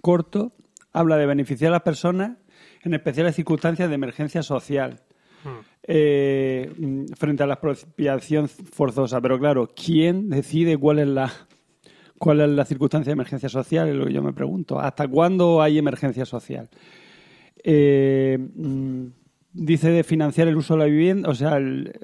corto 0.01 0.53
habla 0.93 1.17
de 1.17 1.27
beneficiar 1.27 1.71
a 1.71 1.77
las 1.77 1.83
personas 1.83 2.39
en 2.83 2.95
especiales 2.95 3.35
circunstancias 3.35 3.89
de 3.89 3.95
emergencia 3.95 4.43
social. 4.43 5.01
eh, 5.89 6.73
mm, 6.77 7.13
frente 7.15 7.43
a 7.43 7.47
la 7.47 7.55
expropiación 7.55 8.49
forzosa. 8.49 9.21
Pero 9.21 9.39
claro, 9.39 9.69
¿quién 9.75 10.29
decide 10.29 10.77
cuál 10.77 10.99
es 10.99 11.07
la 11.09 11.33
cuál 12.19 12.41
es 12.41 12.49
la 12.49 12.65
circunstancia 12.65 13.11
de 13.11 13.15
emergencia 13.15 13.49
social? 13.49 13.89
Es 13.89 13.95
lo 13.95 14.07
que 14.07 14.13
yo 14.13 14.23
me 14.23 14.33
pregunto. 14.33 14.81
¿Hasta 14.81 15.07
cuándo 15.07 15.63
hay 15.63 15.79
emergencia 15.79 16.25
social? 16.25 16.69
Eh, 17.63 18.39
mm, 18.39 19.07
dice 19.53 19.91
de 19.91 20.05
financiar 20.05 20.49
el 20.49 20.57
uso 20.57 20.75
de 20.75 20.81
la 20.81 20.87
vivienda, 20.87 21.29
o 21.31 21.35
sea, 21.35 21.59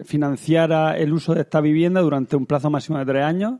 financiar 0.04 0.96
el 0.98 1.12
uso 1.12 1.34
de 1.34 1.42
esta 1.42 1.60
vivienda 1.60 2.00
durante 2.00 2.36
un 2.36 2.46
plazo 2.46 2.70
máximo 2.70 2.98
de 2.98 3.04
tres 3.06 3.24
años, 3.24 3.54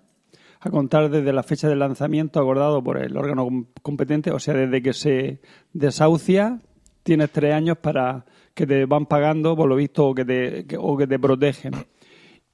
a 0.61 0.71
contar 0.71 1.11
desde 1.11 1.33
la 1.33 1.43
fecha 1.43 1.69
del 1.69 1.81
lanzamiento 1.81 2.41
acordado 2.41 2.83
por 2.83 2.97
el 2.99 3.17
órgano 3.17 3.45
com- 3.45 3.67
competente, 3.83 4.31
o 4.31 4.39
sea, 4.39 4.55
desde 4.55 4.81
que 4.81 4.93
se 4.93 5.41
desahucia, 5.73 6.61
tienes 7.03 7.31
tres 7.31 7.53
años 7.53 7.79
para 7.79 8.25
que 8.55 8.67
te 8.67 8.85
van 8.87 9.07
pagando, 9.07 9.57
por 9.57 9.69
lo 9.69 9.77
visto, 9.77 10.07
o 10.07 10.15
que 10.15 10.25
te, 10.25 10.67
o 10.79 10.97
que 10.97 11.07
te 11.07 11.19
protegen. 11.19 11.73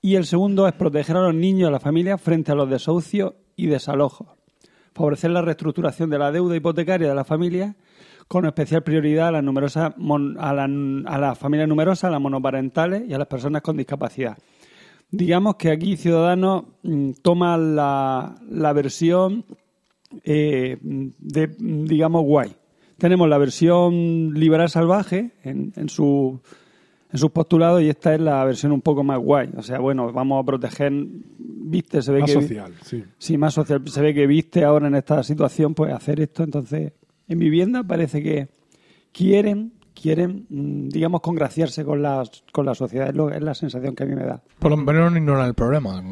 Y 0.00 0.14
el 0.14 0.24
segundo 0.24 0.66
es 0.66 0.74
proteger 0.74 1.16
a 1.16 1.22
los 1.22 1.34
niños 1.34 1.62
y 1.62 1.64
a 1.64 1.70
la 1.70 1.80
familia 1.80 2.16
frente 2.18 2.52
a 2.52 2.54
los 2.54 2.70
desahucios 2.70 3.34
y 3.56 3.66
desalojos. 3.66 4.28
Favorecer 4.94 5.30
la 5.30 5.42
reestructuración 5.42 6.08
de 6.08 6.18
la 6.18 6.32
deuda 6.32 6.56
hipotecaria 6.56 7.08
de 7.08 7.14
la 7.14 7.24
familia 7.24 7.76
con 8.28 8.44
especial 8.46 8.82
prioridad 8.82 9.28
a 9.28 9.32
las 9.32 9.42
numerosas 9.44 9.94
mon- 9.96 10.36
a, 10.38 10.52
la- 10.52 10.64
a 11.06 11.18
las 11.18 11.38
familias 11.38 11.68
numerosas, 11.68 12.04
a 12.04 12.10
las 12.10 12.20
monoparentales 12.20 13.02
y 13.08 13.14
a 13.14 13.18
las 13.18 13.26
personas 13.26 13.62
con 13.62 13.76
discapacidad. 13.76 14.36
Digamos 15.10 15.56
que 15.56 15.70
aquí 15.70 15.96
Ciudadanos 15.96 16.64
mm, 16.82 17.12
toma 17.22 17.56
la, 17.56 18.34
la 18.50 18.72
versión 18.74 19.44
eh, 20.24 20.76
de, 20.82 21.50
digamos, 21.58 22.22
guay. 22.24 22.54
Tenemos 22.98 23.28
la 23.28 23.38
versión 23.38 24.34
liberal 24.34 24.68
salvaje 24.68 25.30
en, 25.44 25.72
en 25.76 25.88
su 25.88 26.40
en 27.10 27.18
sus 27.18 27.30
postulados 27.30 27.80
y 27.80 27.88
esta 27.88 28.14
es 28.14 28.20
la 28.20 28.44
versión 28.44 28.70
un 28.70 28.82
poco 28.82 29.02
más 29.02 29.18
guay. 29.18 29.48
O 29.56 29.62
sea, 29.62 29.78
bueno, 29.78 30.12
vamos 30.12 30.42
a 30.42 30.44
proteger, 30.44 30.92
viste, 31.38 32.02
se 32.02 32.12
ve 32.12 32.20
Más 32.20 32.30
que... 32.30 32.40
social, 32.42 32.74
sí. 32.82 33.02
Sí, 33.16 33.38
más 33.38 33.54
social. 33.54 33.82
Se 33.88 34.02
ve 34.02 34.12
que 34.12 34.26
viste 34.26 34.62
ahora 34.62 34.88
en 34.88 34.94
esta 34.94 35.22
situación, 35.22 35.72
pues 35.74 35.90
hacer 35.94 36.20
esto. 36.20 36.42
Entonces, 36.42 36.92
en 37.28 37.38
vivienda 37.38 37.84
parece 37.84 38.22
que 38.22 38.48
quieren, 39.12 39.72
quieren, 40.00 40.46
mm, 40.48 40.88
digamos, 40.88 41.20
congraciarse 41.20 41.84
con 41.84 42.02
la, 42.02 42.22
con 42.52 42.66
la 42.66 42.74
sociedad. 42.74 43.08
Es, 43.08 43.14
lo- 43.14 43.30
es 43.30 43.42
la 43.42 43.54
sensación 43.54 43.94
que 43.94 44.02
a 44.04 44.06
mí 44.06 44.14
me 44.14 44.24
da. 44.24 44.42
Por 44.58 44.70
lo 44.70 44.76
menos 44.76 45.10
no 45.12 45.18
ignoran 45.18 45.46
el 45.46 45.54
problema, 45.54 46.02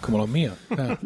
como 0.00 0.18
los 0.18 0.28
míos. 0.28 0.54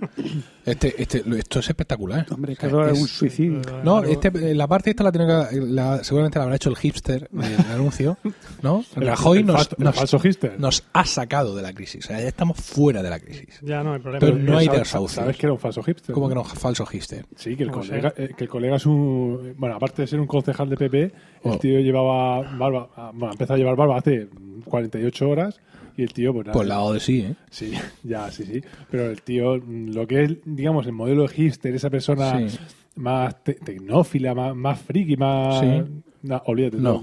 Este, 0.67 1.01
este, 1.01 1.23
esto 1.39 1.61
es 1.61 1.69
espectacular. 1.69 2.27
Hombre, 2.29 2.55
es 2.55 2.59
que 2.59 2.67
O 2.67 2.71
sea, 2.71 2.81
eso 2.81 2.91
es 2.91 2.97
es- 2.97 3.03
un 3.03 3.09
suicidio. 3.09 3.63
No, 3.85 4.03
este, 4.03 4.53
la 4.53 4.67
parte 4.67 4.91
esta 4.91 5.05
la 5.05 5.13
tiene 5.13 5.27
que, 5.29 5.61
la- 5.61 6.03
seguramente 6.03 6.41
la 6.41 6.43
habrá 6.45 6.57
hecho 6.57 6.71
el 6.71 6.77
hipster 6.77 7.29
del 7.31 7.55
anuncio, 7.73 8.19
¿no? 8.63 8.83
El- 8.97 9.07
Rajoy 9.07 9.39
el 9.39 9.43
el 9.49 9.55
nos, 9.85 9.95
falso 9.95 10.19
hipster. 10.19 10.59
nos 10.59 10.83
ha 10.93 11.05
sacado 11.05 11.55
de 11.55 11.63
la 11.63 11.73
crisis. 11.73 12.05
O 12.07 12.09
sea, 12.09 12.19
ya 12.21 12.27
estamos 12.27 12.57
fuera 12.59 13.01
de 13.05 13.11
la 13.11 13.21
crisis. 13.21 13.61
Ya 13.63 13.85
no 13.85 13.93
hay 13.93 14.01
problema. 14.01 14.19
Pero 14.19 14.37
no 14.39 14.59
hay 14.59 14.67
¿Sabes- 14.67 14.81
desahucios. 14.81 15.13
¿Sabes 15.23 15.37
que 15.37 15.47
era 15.47 15.53
un 15.53 15.61
falso 15.61 15.83
hipster? 15.85 16.13
Como 16.13 16.29
que 16.29 16.35
no, 16.35 16.43
falso 16.43 16.85
hipster. 16.85 17.27
Sí, 17.37 17.55
que 17.57 17.63
el, 17.63 17.71
colega, 17.71 18.13
eh, 18.17 18.31
que 18.37 18.43
el 18.43 18.51
colega 18.51 18.75
es 18.75 18.87
un. 18.87 19.55
Bueno, 19.57 19.77
aparte 19.77 20.03
de 20.03 20.09
ser 20.09 20.19
un 20.19 20.27
concejal 20.27 20.69
de 20.69 20.77
PP, 20.77 21.13
Oh. 21.45 21.53
el 21.53 21.59
tío 21.61 21.79
llevaba 21.79 22.16
barba. 22.59 22.89
ah, 22.97 23.11
Bueno, 23.15 23.33
empezó 23.33 23.55
a 23.55 23.57
llevar 23.57 23.77
barba 23.77 23.97
hace 23.99 24.29
48 24.65 25.29
horas 25.29 25.61
y 25.97 26.03
el 26.03 26.13
tío, 26.13 26.33
pues 26.33 26.47
nada. 26.47 26.53
Pues 26.55 26.69
lado 26.69 26.93
de 26.93 27.01
sí, 27.01 27.21
¿eh? 27.21 27.35
Sí, 27.51 27.73
ya, 28.03 28.31
sí, 28.31 28.45
sí. 28.45 28.61
Pero 28.91 29.11
el 29.11 29.23
tío, 29.23 29.57
mm, 29.57 29.95
lo 29.95 30.07
que 30.07 30.25
es, 30.25 30.33
digamos, 30.45 30.87
el 30.87 30.93
modelo 30.93 31.23
de 31.23 31.29
hipster, 31.29 31.75
esa 31.75 31.91
persona 31.91 32.49
Sí. 32.49 32.59
más 32.97 33.43
te- 33.43 33.55
tecnófila, 33.55 34.35
más, 34.35 34.55
más 34.55 34.81
friki, 34.81 35.17
más. 35.17 35.61
Sí. 35.61 35.83
No, 36.23 36.43
olvídate. 36.47 36.77
No. 36.79 37.03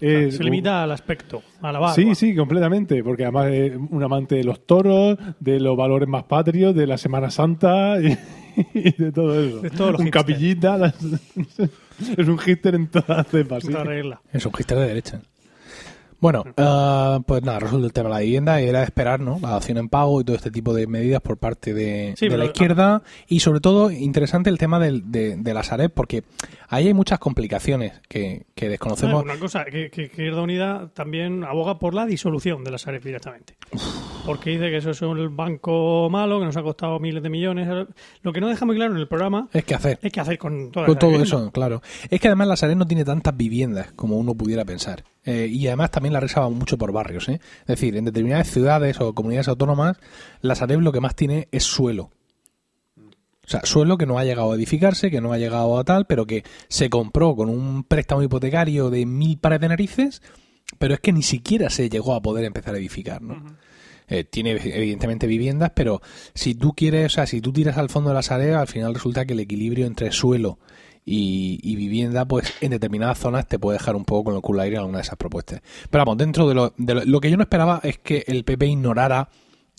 es 0.00 0.34
Se 0.36 0.40
un- 0.40 0.44
limita 0.46 0.82
al 0.82 0.90
aspecto, 0.92 1.42
a 1.62 1.70
la 1.70 1.78
barba. 1.78 1.94
Sí, 1.94 2.14
sí, 2.14 2.34
completamente, 2.34 3.04
porque 3.04 3.24
además 3.24 3.48
es 3.52 3.76
un 3.76 4.02
amante 4.02 4.34
de 4.36 4.44
los 4.44 4.66
toros, 4.66 5.16
de 5.40 5.60
los 5.60 5.76
valores 5.76 6.08
más 6.08 6.24
patrios, 6.24 6.74
de 6.74 6.86
la 6.86 6.96
Semana 6.98 7.30
Santa 7.30 8.00
y, 8.00 8.16
y 8.74 8.92
de 8.92 9.12
todo 9.12 9.38
eso. 9.38 9.60
De 9.60 9.70
todos 9.70 9.92
los 9.92 10.00
un 10.00 10.06
hipsters. 10.06 10.24
capillita, 10.26 10.78
las- 10.78 10.96
es 12.16 12.28
un 12.28 12.38
hipster 12.38 12.74
en 12.74 12.88
todas 12.88 13.08
las 13.08 13.26
cepas. 13.28 13.62
sí. 13.62 13.70
Toda 13.72 13.84
regla. 13.84 14.20
Es 14.32 14.44
un 14.46 14.52
hipster 14.52 14.78
de 14.78 14.86
derecha. 14.86 15.20
Bueno, 16.24 16.42
eh, 16.56 17.20
pues 17.26 17.42
nada, 17.42 17.58
resuelto 17.58 17.86
el 17.86 17.92
tema 17.92 18.08
de 18.08 18.14
la 18.14 18.20
vivienda 18.20 18.62
y 18.62 18.64
era 18.66 18.78
de 18.78 18.86
esperar, 18.86 19.20
¿no? 19.20 19.38
La 19.42 19.50
dación 19.50 19.76
en 19.76 19.90
pago 19.90 20.22
y 20.22 20.24
todo 20.24 20.34
este 20.34 20.50
tipo 20.50 20.72
de 20.72 20.86
medidas 20.86 21.20
por 21.20 21.36
parte 21.36 21.74
de, 21.74 22.14
Sí, 22.16 22.28
de 22.30 22.38
la 22.38 22.46
izquierda 22.46 23.02
y 23.28 23.40
sobre 23.40 23.60
todo 23.60 23.90
interesante 23.90 24.48
el 24.48 24.56
tema 24.56 24.78
del- 24.78 25.12
de, 25.12 25.36
de 25.36 25.52
la 25.52 25.62
Sareb 25.62 25.92
porque 25.92 26.22
ahí 26.70 26.86
hay 26.86 26.94
muchas 26.94 27.18
complicaciones 27.18 28.00
que, 28.08 28.46
que 28.54 28.70
desconocemos. 28.70 29.22
Una 29.22 29.38
cosa, 29.38 29.66
que, 29.66 29.90
que 29.90 30.04
Izquierda 30.04 30.40
Unida 30.40 30.88
también 30.94 31.44
aboga 31.44 31.78
por 31.78 31.92
la 31.92 32.06
disolución 32.06 32.64
de 32.64 32.70
la 32.70 32.78
Sareb 32.78 33.02
directamente. 33.04 33.54
Porque 34.24 34.48
dice 34.48 34.70
que 34.70 34.78
eso 34.78 34.92
es 34.92 35.02
un 35.02 35.36
banco 35.36 36.08
malo, 36.10 36.38
que 36.40 36.46
nos 36.46 36.56
ha 36.56 36.62
costado 36.62 36.98
miles 37.00 37.22
de 37.22 37.28
millones. 37.28 37.68
Lo 38.22 38.32
que 38.32 38.40
no 38.40 38.48
deja 38.48 38.64
muy 38.64 38.76
claro 38.76 38.94
en 38.94 38.98
el 39.00 39.08
programa 39.08 39.48
Es 39.52 39.64
que 39.64 39.74
hacer 39.74 39.98
es 40.00 40.10
qué 40.10 40.20
hacer 40.20 40.38
con 40.38 40.70
toda 40.70 40.86
con 40.86 40.98
todo 40.98 41.20
eso, 41.20 41.50
claro. 41.52 41.82
Es 42.08 42.18
que 42.18 42.28
además 42.28 42.48
la 42.48 42.56
Sareb 42.56 42.78
no 42.78 42.86
tiene 42.86 43.04
tantas 43.04 43.36
viviendas 43.36 43.92
como 43.92 44.16
uno 44.16 44.34
pudiera 44.34 44.64
pensar. 44.64 45.04
Eh, 45.24 45.48
y 45.50 45.66
además 45.66 45.90
también 45.90 46.12
la 46.12 46.20
red 46.20 46.30
va 46.36 46.48
mucho 46.50 46.76
por 46.76 46.92
barrios. 46.92 47.28
¿eh? 47.28 47.40
Es 47.60 47.66
decir, 47.66 47.96
en 47.96 48.04
determinadas 48.04 48.50
ciudades 48.50 49.00
o 49.00 49.14
comunidades 49.14 49.48
autónomas, 49.48 49.96
la 50.40 50.54
Sareb 50.54 50.80
lo 50.80 50.92
que 50.92 51.00
más 51.00 51.14
tiene 51.16 51.48
es 51.50 51.64
suelo. 51.64 52.10
O 52.96 53.48
sea, 53.48 53.60
suelo 53.64 53.98
que 53.98 54.06
no 54.06 54.18
ha 54.18 54.24
llegado 54.24 54.52
a 54.52 54.56
edificarse, 54.56 55.10
que 55.10 55.20
no 55.20 55.32
ha 55.32 55.38
llegado 55.38 55.78
a 55.78 55.84
tal, 55.84 56.06
pero 56.06 56.26
que 56.26 56.44
se 56.68 56.88
compró 56.88 57.36
con 57.36 57.50
un 57.50 57.84
préstamo 57.84 58.22
hipotecario 58.22 58.88
de 58.88 59.04
mil 59.04 59.38
pares 59.38 59.60
de 59.60 59.68
narices, 59.68 60.22
pero 60.78 60.94
es 60.94 61.00
que 61.00 61.12
ni 61.12 61.22
siquiera 61.22 61.68
se 61.68 61.90
llegó 61.90 62.14
a 62.14 62.22
poder 62.22 62.44
empezar 62.46 62.74
a 62.74 62.78
edificar, 62.78 63.20
¿no? 63.20 63.56
Eh, 64.06 64.24
tiene 64.24 64.50
evidentemente 64.50 65.26
viviendas, 65.26 65.72
pero 65.74 66.02
si 66.34 66.54
tú 66.54 66.74
quieres, 66.74 67.06
o 67.06 67.14
sea, 67.14 67.26
si 67.26 67.40
tú 67.40 67.52
tiras 67.52 67.78
al 67.78 67.88
fondo 67.88 68.10
de 68.10 68.14
la 68.14 68.22
Sareb, 68.22 68.54
al 68.54 68.66
final 68.66 68.94
resulta 68.94 69.24
que 69.24 69.32
el 69.32 69.40
equilibrio 69.40 69.86
entre 69.86 70.12
suelo 70.12 70.58
y, 71.06 71.60
y 71.62 71.76
vivienda, 71.76 72.24
pues 72.26 72.54
en 72.62 72.70
determinadas 72.70 73.18
zonas 73.18 73.46
te 73.46 73.58
puede 73.58 73.78
dejar 73.78 73.94
un 73.96 74.04
poco 74.04 74.24
con 74.24 74.34
el 74.36 74.40
culo 74.40 74.60
al 74.60 74.64
aire 74.64 74.76
en 74.76 74.80
alguna 74.80 74.98
de 74.98 75.02
esas 75.02 75.16
propuestas. 75.16 75.60
Pero 75.90 76.04
vamos, 76.04 76.16
dentro 76.18 76.48
de 76.48 76.54
lo, 76.54 76.72
de 76.76 76.94
lo, 76.94 77.04
lo 77.04 77.20
que 77.20 77.30
yo 77.30 77.36
no 77.36 77.42
esperaba 77.42 77.80
es 77.82 77.98
que 77.98 78.24
el 78.26 78.44
PP 78.44 78.66
ignorara 78.66 79.28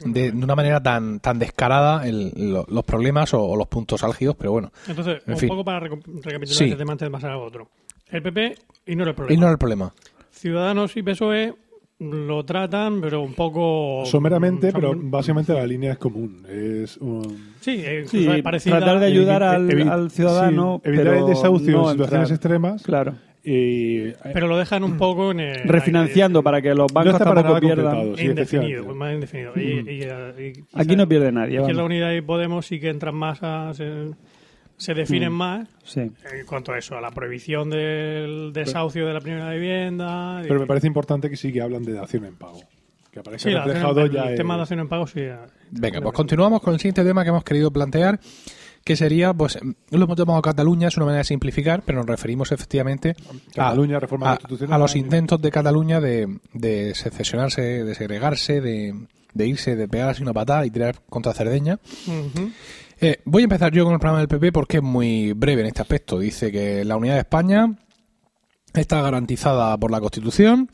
de, 0.03 0.31
de 0.31 0.43
una 0.43 0.55
manera 0.55 0.83
tan, 0.83 1.19
tan 1.21 1.39
descarada 1.39 2.05
el- 2.07 2.31
lo- 2.35 2.65
los 2.69 2.83
problemas 2.83 3.33
o, 3.33 3.41
o 3.43 3.55
los 3.55 3.67
puntos 3.67 4.03
álgidos, 4.03 4.35
pero 4.37 4.51
bueno, 4.51 4.71
Entonces, 4.87 5.21
En 5.25 5.33
un 5.33 5.39
fin. 5.39 5.49
poco 5.49 5.63
para 5.65 5.79
recapitular 5.79 6.47
Sí. 6.47 6.65
este 6.65 6.75
tema 6.75 6.91
antes 6.91 7.07
de 7.07 7.11
pasar 7.11 7.31
a 7.31 7.37
otro. 7.39 7.69
El 8.09 8.21
PP 8.21 8.55
ignora 8.87 9.09
el 9.11 9.15
problema. 9.15 9.33
ignora 9.33 9.51
el 9.53 9.57
problema. 9.57 9.93
Ciudadanos 10.31 10.95
y 10.97 11.01
PSOE 11.01 11.55
lo 11.99 12.43
tratan, 12.43 12.99
pero 12.99 13.21
un 13.21 13.33
poco... 13.33 14.03
Someramente, 14.05 14.71
pero 14.73 14.91
básicamente 14.95 15.53
la 15.53 15.65
línea 15.65 15.93
es 15.93 15.97
común. 15.97 16.45
Es 16.49 16.97
un. 16.97 17.54
Sí, 17.65 17.81
eh, 17.83 18.03
Sí, 18.07 18.27
tratar 18.69 18.99
de 18.99 19.05
ayudar 19.07 19.41
al, 19.41 20.11
ciudadano. 20.11 20.81
sí, 20.83 20.89
evitar 20.89 21.05
pero 21.05 21.19
el 21.19 21.25
desahucio 21.33 21.71
no 21.73 21.85
en 21.85 21.91
situaciones 21.93 22.31
entrar. 22.31 22.31
extremas. 22.31 22.83
Claro. 22.83 23.15
Y, 23.43 23.97
eh, 24.09 24.15
Pero 24.33 24.47
lo 24.47 24.57
dejan 24.57 24.83
un 24.83 24.97
poco 24.97 25.31
en... 25.31 25.39
el- 25.39 25.63
Refinanciando 25.67 26.43
para 26.43 26.61
que 26.61 26.69
los 26.75 26.91
no 26.91 26.93
bancos 26.93 27.13
está 27.13 27.25
para 27.25 27.41
tampoco 27.43 27.59
pierdan. 27.61 28.15
sí, 28.15 28.25
indefinido, 28.25 28.85
pues 28.85 28.95
más 28.97 29.13
indefinido. 29.13 29.53
Y, 29.55 29.61
y, 29.61 30.03
y 30.03 30.03
Aquí 30.03 30.63
quizá 30.89 30.95
no 30.95 31.07
pierde 31.07 31.31
nadie. 31.31 31.55
Izquierda 31.59 31.73
vamos. 31.81 31.85
Unida 31.91 32.15
y 32.15 32.21
Podemos 32.21 32.65
sí 32.67 32.79
que 32.79 32.89
entran 32.89 33.15
más 33.15 33.39
a... 33.41 33.73
Se, 33.73 34.11
se 34.77 34.93
definen 34.93 35.31
más 35.31 35.67
Sí. 35.83 36.01
en 36.01 36.45
cuanto 36.47 36.71
a 36.73 36.77
eso, 36.77 36.95
a 36.97 37.01
la 37.01 37.09
prohibición 37.11 37.69
del 37.69 38.51
desahucio 38.53 39.07
de 39.07 39.13
la 39.13 39.21
primera 39.21 39.49
vivienda. 39.51 40.41
y- 40.43 40.47
Pero 40.47 40.59
me 40.59 40.67
parece 40.67 40.85
importante 40.87 41.29
que 41.29 41.35
sí 41.35 41.51
que 41.53 41.61
hablan 41.61 41.83
de 41.83 41.93
dación 41.93 42.25
en 42.25 42.35
pago. 42.35 42.59
Que 43.23 43.39
Sí, 43.39 43.49
en- 43.49 43.63
reflejado 43.63 44.01
el 44.01 44.35
tema 44.35 44.55
de 44.55 44.61
acción 44.61 44.79
en 44.79 44.87
pago 44.89 45.07
sí. 45.07 45.21
Venga, 45.71 46.01
pues 46.01 46.13
continuamos 46.13 46.61
con 46.61 46.73
el 46.73 46.79
siguiente 46.79 47.03
tema 47.03 47.23
que 47.23 47.29
hemos 47.29 47.43
querido 47.43 47.71
plantear, 47.71 48.19
que 48.83 48.95
sería, 48.95 49.33
pues, 49.33 49.57
lo 49.89 50.03
hemos 50.03 50.15
llamado 50.17 50.41
Cataluña, 50.41 50.89
es 50.89 50.97
una 50.97 51.07
manera 51.07 51.19
de 51.19 51.23
simplificar, 51.25 51.81
pero 51.85 51.99
nos 51.99 52.05
referimos 52.07 52.51
efectivamente 52.51 53.15
a, 53.51 53.53
Cataluña, 53.55 53.99
reforma 53.99 54.31
a- 54.31 54.35
constitucional. 54.37 54.73
a 54.75 54.77
los 54.77 54.95
intentos 54.95 55.41
de 55.41 55.49
Cataluña 55.51 55.99
de, 55.99 56.39
de 56.53 56.93
secesionarse, 56.93 57.61
de 57.83 57.95
segregarse, 57.95 58.61
de, 58.61 58.93
de 59.33 59.47
irse, 59.47 59.75
de 59.75 59.87
pegarse 59.87 60.21
una 60.21 60.33
patada 60.33 60.65
y 60.65 60.69
tirar 60.71 60.95
contra 61.09 61.33
Cerdeña. 61.33 61.79
Eh, 63.01 63.17
voy 63.25 63.41
a 63.41 63.45
empezar 63.45 63.71
yo 63.73 63.83
con 63.85 63.93
el 63.93 63.99
programa 63.99 64.19
del 64.19 64.27
PP 64.27 64.51
porque 64.51 64.77
es 64.77 64.83
muy 64.83 65.33
breve 65.33 65.61
en 65.61 65.67
este 65.67 65.81
aspecto. 65.81 66.19
Dice 66.19 66.51
que 66.51 66.85
la 66.85 66.95
unidad 66.95 67.15
de 67.15 67.19
España 67.21 67.75
está 68.73 69.01
garantizada 69.01 69.77
por 69.77 69.91
la 69.91 69.99
Constitución 69.99 70.69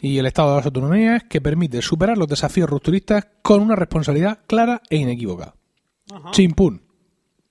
y 0.00 0.18
el 0.18 0.26
Estado 0.26 0.50
de 0.50 0.56
las 0.56 0.66
Autonomías 0.66 1.24
que 1.24 1.40
permite 1.40 1.80
superar 1.82 2.18
los 2.18 2.28
desafíos 2.28 2.68
rupturistas 2.68 3.26
con 3.42 3.62
una 3.62 3.76
responsabilidad 3.76 4.40
clara 4.46 4.82
e 4.90 4.96
inequívoca. 4.96 5.54
Chimpún. 6.32 6.82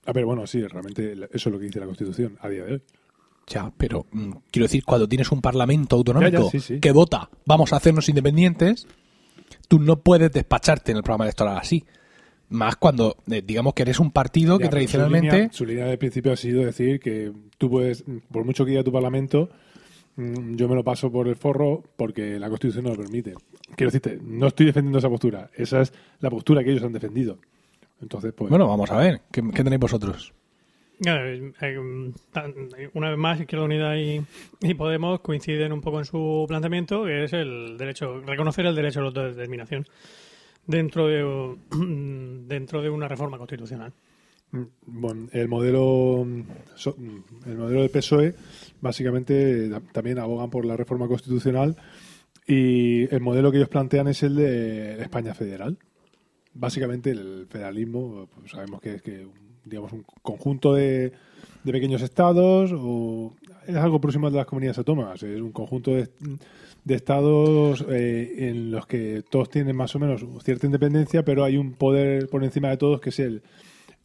A 0.05 0.11
ver, 0.11 0.25
bueno, 0.25 0.45
sí, 0.45 0.61
realmente 0.65 1.13
eso 1.13 1.49
es 1.49 1.53
lo 1.53 1.59
que 1.59 1.65
dice 1.65 1.79
la 1.79 1.85
Constitución 1.85 2.37
a 2.41 2.49
día 2.49 2.63
de 2.65 2.73
hoy. 2.73 2.83
Ya, 3.47 3.71
pero 3.77 4.05
mm, 4.11 4.31
quiero 4.51 4.65
decir, 4.65 4.83
cuando 4.85 5.07
tienes 5.07 5.31
un 5.31 5.41
parlamento 5.41 5.95
autonómico 5.95 6.31
Ya, 6.31 6.43
ya, 6.43 6.49
sí, 6.49 6.59
sí. 6.59 6.79
que 6.79 6.91
vota, 6.91 7.29
vamos 7.45 7.73
a 7.73 7.77
hacernos 7.77 8.07
independientes, 8.09 8.87
tú 9.67 9.79
no 9.79 9.99
puedes 9.99 10.31
despacharte 10.31 10.91
en 10.91 10.97
el 10.97 11.03
programa 11.03 11.25
electoral 11.25 11.57
así. 11.57 11.83
Más 12.49 12.75
cuando, 12.75 13.17
eh, 13.31 13.41
digamos 13.43 13.73
que 13.73 13.81
eres 13.81 13.99
un 13.99 14.11
partido 14.11 14.57
que 14.57 14.65
pero 14.65 14.71
tradicionalmente... 14.71 15.29
Su 15.29 15.35
línea, 15.35 15.53
su 15.53 15.65
línea 15.65 15.85
de 15.85 15.97
principio 15.97 16.31
ha 16.31 16.37
sido 16.37 16.63
decir 16.63 16.99
que 16.99 17.31
tú 17.57 17.69
puedes, 17.69 18.03
por 18.31 18.45
mucho 18.45 18.63
que 18.63 18.71
diga 18.71 18.83
tu 18.83 18.91
parlamento, 18.91 19.49
yo 20.15 20.67
me 20.67 20.75
lo 20.75 20.83
paso 20.83 21.11
por 21.11 21.27
el 21.27 21.35
forro 21.35 21.83
porque 21.95 22.39
la 22.39 22.49
Constitución 22.49 22.85
no 22.85 22.91
lo 22.91 22.97
permite. 22.97 23.33
Quiero 23.75 23.91
decirte, 23.91 24.19
no 24.23 24.47
estoy 24.47 24.67
defendiendo 24.67 24.99
esa 24.99 25.09
postura. 25.09 25.49
Esa 25.55 25.81
es 25.81 25.93
la 26.19 26.29
postura 26.29 26.63
que 26.63 26.71
ellos 26.71 26.83
han 26.83 26.93
defendido. 26.93 27.39
Entonces, 28.01 28.33
pues. 28.33 28.49
Bueno, 28.49 28.67
vamos 28.67 28.91
a 28.91 28.97
ver, 28.97 29.21
¿qué, 29.31 29.41
qué 29.53 29.63
tenéis 29.63 29.79
vosotros? 29.79 30.33
Eh, 31.05 31.51
eh, 31.61 32.11
Una 32.93 33.09
vez 33.09 33.17
más, 33.17 33.39
Izquierda 33.39 33.65
Unida 33.65 33.97
y, 33.97 34.21
y 34.61 34.73
Podemos 34.73 35.19
coinciden 35.21 35.73
un 35.73 35.81
poco 35.81 35.99
en 35.99 36.05
su 36.05 36.45
planteamiento, 36.47 37.05
que 37.05 37.25
es 37.25 37.33
el 37.33 37.77
derecho, 37.77 38.21
reconocer 38.21 38.65
el 38.65 38.75
derecho 38.75 38.99
a 38.99 39.03
la 39.03 39.07
autodeterminación 39.07 39.85
dentro 40.67 41.07
de, 41.07 41.55
dentro 42.47 42.81
de 42.81 42.89
una 42.89 43.07
reforma 43.07 43.37
constitucional. 43.37 43.91
Mm, 44.51 44.63
Bueno, 44.85 45.27
el 45.31 45.47
modelo 45.47 46.23
mm, 46.25 46.39
mm, 46.39 47.23
el 47.47 47.57
modelo 47.57 47.81
del 47.81 47.89
PSOE 47.89 48.35
básicamente 48.83 49.69
da- 49.69 49.81
también 49.91 50.19
abogan 50.19 50.49
por 50.51 50.65
la 50.65 50.77
reforma 50.77 51.07
constitucional 51.07 51.75
y 52.45 53.03
el 53.13 53.21
modelo 53.21 53.49
que 53.51 53.57
ellos 53.57 53.69
plantean 53.69 54.07
es 54.09 54.21
el 54.21 54.35
de 54.35 55.01
España 55.01 55.33
federal. 55.33 55.77
Básicamente 56.53 57.09
el 57.11 57.47
federalismo 57.49 58.27
pues 58.35 58.51
sabemos 58.51 58.79
que 58.81 58.95
es 58.95 59.01
que 59.01 59.25
digamos 59.65 59.93
un 59.93 60.03
conjunto 60.21 60.73
de, 60.75 61.13
de 61.63 61.71
pequeños 61.71 62.01
estados 62.01 62.71
o 62.75 63.33
es 63.65 63.75
algo 63.77 63.99
próximo 64.01 64.29
de 64.29 64.35
las 64.37 64.45
comunidades 64.45 64.77
autónomas, 64.77 65.23
es 65.23 65.39
un 65.41 65.53
conjunto 65.53 65.91
de, 65.95 66.09
de 66.83 66.95
estados 66.95 67.83
eh, 67.89 68.49
en 68.49 68.71
los 68.71 68.85
que 68.85 69.23
todos 69.29 69.49
tienen 69.49 69.75
más 69.77 69.95
o 69.95 69.99
menos 69.99 70.25
cierta 70.43 70.65
independencia, 70.65 71.23
pero 71.23 71.45
hay 71.45 71.55
un 71.55 71.71
poder 71.73 72.27
por 72.27 72.43
encima 72.43 72.69
de 72.69 72.77
todos 72.77 72.99
que 72.99 73.09
es 73.09 73.19
el 73.19 73.41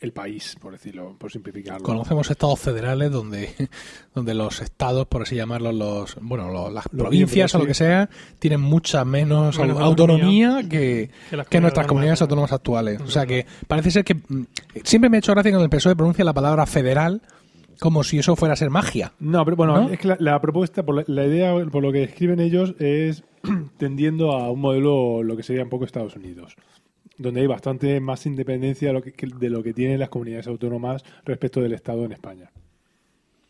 el 0.00 0.12
país, 0.12 0.56
por 0.60 0.72
decirlo, 0.72 1.16
por 1.18 1.32
simplificarlo. 1.32 1.82
Conocemos 1.82 2.30
estados 2.30 2.60
federales 2.60 3.10
donde, 3.10 3.50
donde 4.14 4.32
los 4.34 4.60
estados, 4.60 5.06
por 5.06 5.22
así 5.22 5.34
llamarlos, 5.34 5.74
los, 5.74 6.16
bueno, 6.20 6.52
los- 6.52 6.72
las 6.72 6.84
Los 6.92 7.02
provincias 7.02 7.54
o 7.54 7.58
lo 7.58 7.66
que 7.66 7.74
sea, 7.74 8.08
tienen 8.38 8.60
mucha 8.60 9.04
menos 9.04 9.58
Menos 9.58 9.76
au- 9.76 9.82
autonomía 9.82 10.58
autonomía 10.58 10.68
que, 10.68 11.10
que 11.50 11.60
nuestras 11.60 11.86
comunidades 11.86 12.22
autónomas 12.22 12.52
actuales. 12.52 13.00
O 13.00 13.08
sea 13.08 13.26
que 13.26 13.44
parece 13.66 13.90
ser 13.90 14.04
que 14.04 14.14
mm, 14.14 14.42
siempre 14.84 15.10
me 15.10 15.16
ha 15.16 15.18
hecho 15.18 15.32
gracia 15.32 15.50
cuando 15.50 15.64
el 15.64 15.70
PSOE 15.70 15.96
pronuncia 15.96 16.24
la 16.24 16.34
palabra 16.34 16.64
federal 16.66 17.20
como 17.80 18.02
si 18.02 18.18
eso 18.18 18.34
fuera 18.34 18.54
a 18.54 18.56
ser 18.56 18.70
magia. 18.70 19.12
No, 19.20 19.44
pero 19.44 19.56
bueno, 19.56 19.82
¿No? 19.82 19.88
es 19.90 19.98
que 20.00 20.08
la, 20.08 20.16
la 20.18 20.40
propuesta, 20.40 20.84
por 20.84 20.96
la, 20.96 21.04
la 21.06 21.24
idea, 21.26 21.52
por 21.70 21.80
lo 21.82 21.92
que 21.92 22.02
escriben 22.02 22.40
ellos, 22.40 22.74
es 22.80 23.22
tendiendo 23.78 24.32
a 24.32 24.50
un 24.50 24.60
modelo, 24.60 25.22
lo 25.22 25.36
que 25.36 25.42
sería 25.44 25.62
un 25.62 25.68
poco 25.70 25.84
Estados 25.84 26.16
Unidos, 26.16 26.56
donde 27.18 27.40
hay 27.40 27.46
bastante 27.46 28.00
más 28.00 28.24
independencia 28.26 28.88
de 28.88 28.94
lo 28.94 29.02
que, 29.02 29.12
de 29.26 29.50
lo 29.50 29.62
que 29.62 29.74
tienen 29.74 29.98
las 29.98 30.08
comunidades 30.08 30.46
autónomas 30.46 31.04
respecto 31.24 31.60
del 31.60 31.72
Estado 31.72 32.04
en 32.04 32.12
España. 32.12 32.50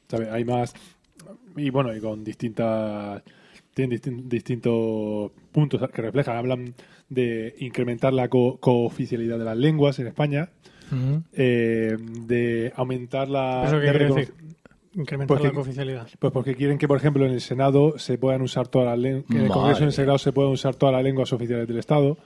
¿Sabe? 0.08 0.30
Hay 0.30 0.44
más, 0.44 0.74
y 1.56 1.68
bueno, 1.70 1.94
y 1.94 2.00
con 2.00 2.24
distintas, 2.24 3.22
tienen 3.74 3.98
distin- 3.98 4.22
distintos 4.24 5.30
puntos 5.52 5.88
que 5.90 6.02
reflejan, 6.02 6.36
hablan 6.36 6.74
de 7.10 7.54
incrementar 7.58 8.12
la 8.14 8.28
co- 8.28 8.56
cooficialidad 8.58 9.38
de 9.38 9.44
las 9.44 9.56
lenguas 9.56 9.98
en 9.98 10.06
España, 10.06 10.48
eh, 11.34 11.96
de 12.26 12.72
aumentar 12.74 13.28
la... 13.28 13.64
¿Eso 13.66 13.78
qué 13.80 13.92
de 13.92 13.98
decir? 14.14 14.32
Incrementar 14.94 15.36
Porque- 15.36 15.48
la 15.48 15.54
cooficialidad. 15.54 16.08
pues 16.18 16.32
porque 16.32 16.54
quieren 16.54 16.78
que, 16.78 16.88
por 16.88 16.96
ejemplo, 16.96 17.26
en 17.26 17.32
el 17.32 17.40
Senado 17.42 17.98
se 17.98 18.16
puedan 18.16 18.40
usar 18.40 18.68
todas 18.68 18.88
las 18.88 18.98
lenguas, 18.98 19.24
en 19.30 19.42
el 19.42 19.48
Congreso 19.48 19.80
y 19.80 19.82
en 19.82 19.88
el. 19.88 19.92
Senado 19.92 20.18
se 20.18 20.32
puedan 20.32 20.50
usar 20.52 20.74
todas 20.74 20.94
las 20.94 21.04
lenguas 21.04 21.30
oficiales 21.32 21.68
del 21.68 21.78
Estado. 21.78 22.16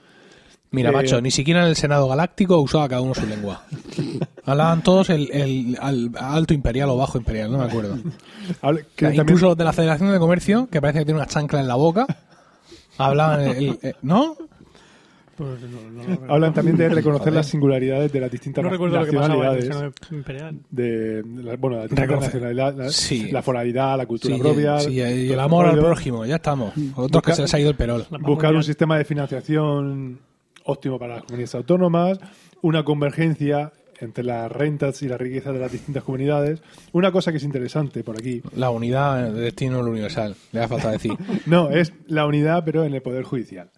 Mira, 0.73 0.89
Eh, 0.89 0.93
macho, 0.93 1.21
ni 1.21 1.31
siquiera 1.31 1.61
en 1.61 1.67
el 1.69 1.75
Senado 1.77 2.07
Galáctico 2.09 2.57
usaba 2.59 2.89
cada 2.89 3.01
uno 3.01 3.13
su 3.13 3.25
lengua. 3.25 3.63
Hablaban 4.45 4.81
todos 4.83 5.09
el, 5.09 5.31
el 5.31 5.77
al- 5.79 6.11
alto 6.19 6.53
imperial 6.53 6.89
o 6.89 6.97
bajo 6.97 7.17
imperial, 7.17 7.51
no 7.51 7.59
me 7.59 7.63
acuerdo. 7.65 7.95
Que 8.95 9.05
también- 9.05 9.21
incluso 9.21 9.45
los 9.47 9.57
de 9.57 9.63
la 9.63 9.71
Federación 9.71 10.11
de 10.11 10.19
Comercio, 10.19 10.67
que 10.69 10.81
parece 10.81 10.99
que 10.99 11.05
tiene 11.05 11.19
una 11.19 11.27
chancla 11.27 11.61
en 11.61 11.67
la 11.67 11.75
boca, 11.75 12.05
hablaban 12.97 13.41
el, 13.41 13.79
el- 13.81 13.95
¿no? 14.01 14.35
Pues 15.37 15.49
no, 15.61 16.03
no 16.03 16.25
lo- 16.27 16.33
hablan 16.33 16.53
también 16.53 16.77
de 16.77 16.89
reconocer 16.89 17.21
Joder. 17.29 17.33
las 17.35 17.47
singularidades 17.47 18.11
de 18.11 18.19
las 18.19 18.29
distintas 18.31 18.63
no 18.63 18.69
recuerdo 18.69 18.99
lo 18.99 19.05
que 19.05 19.13
pasaba 19.13 19.33
en 19.55 19.57
el 19.63 19.67
nacionalidades. 19.69 20.63
De, 20.69 21.23
de 21.23 21.43
la- 21.43 21.55
bueno, 21.55 21.77
las 21.77 21.89
distintas 21.89 22.07
Reconoce- 22.09 22.25
nacionalidades, 22.25 22.77
la, 22.77 22.89
Sí. 22.91 23.31
la 23.31 23.41
foralidad, 23.41 23.97
la 23.97 24.05
cultura 24.05 24.35
Sí, 24.35 24.41
propia. 24.41 24.79
sí, 24.79 24.91
y 24.91 25.31
el 25.31 25.39
amor 25.39 25.65
al 25.67 25.79
prójimo, 25.79 26.23
ya 26.25 26.35
estamos. 26.35 26.73
Otros 26.95 27.23
que 27.23 27.33
se 27.35 27.41
les 27.43 27.53
ha 27.53 27.59
ido 27.59 27.69
el 27.69 27.75
perol. 27.75 28.05
La 28.11 28.17
Buscar 28.19 28.53
un 28.55 28.63
sistema 28.63 28.97
de 28.97 29.05
financiación 29.05 30.19
óptimo 30.65 30.99
para 30.99 31.15
las 31.15 31.23
comunidades 31.23 31.55
autónomas, 31.55 32.19
una 32.61 32.83
convergencia 32.83 33.71
entre 33.99 34.23
las 34.23 34.51
rentas 34.51 35.01
y 35.01 35.07
la 35.07 35.17
riqueza 35.17 35.51
de 35.53 35.59
las 35.59 35.71
distintas 35.71 36.03
comunidades. 36.03 36.61
Una 36.91 37.11
cosa 37.11 37.31
que 37.31 37.37
es 37.37 37.43
interesante 37.43 38.03
por 38.03 38.17
aquí, 38.17 38.41
La 38.55 38.69
unidad 38.69 39.31
de 39.31 39.41
destino 39.41 39.79
universal, 39.79 40.35
le 40.51 40.59
da 40.59 40.67
falta 40.67 40.91
decir. 40.91 41.13
No, 41.45 41.69
es 41.69 41.93
la 42.07 42.25
unidad, 42.25 42.63
pero 42.65 42.83
en 42.83 42.93
el 42.93 43.01
Poder 43.01 43.23
Judicial. 43.23 43.69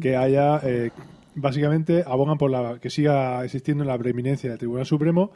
Que 0.00 0.16
haya, 0.16 0.60
eh, 0.64 0.90
básicamente, 1.34 2.02
abogan 2.06 2.36
por 2.38 2.50
la 2.50 2.78
que 2.80 2.90
siga 2.90 3.44
existiendo 3.44 3.84
la 3.84 3.96
preeminencia 3.96 4.50
del 4.50 4.58
Tribunal 4.58 4.86
Supremo 4.86 5.30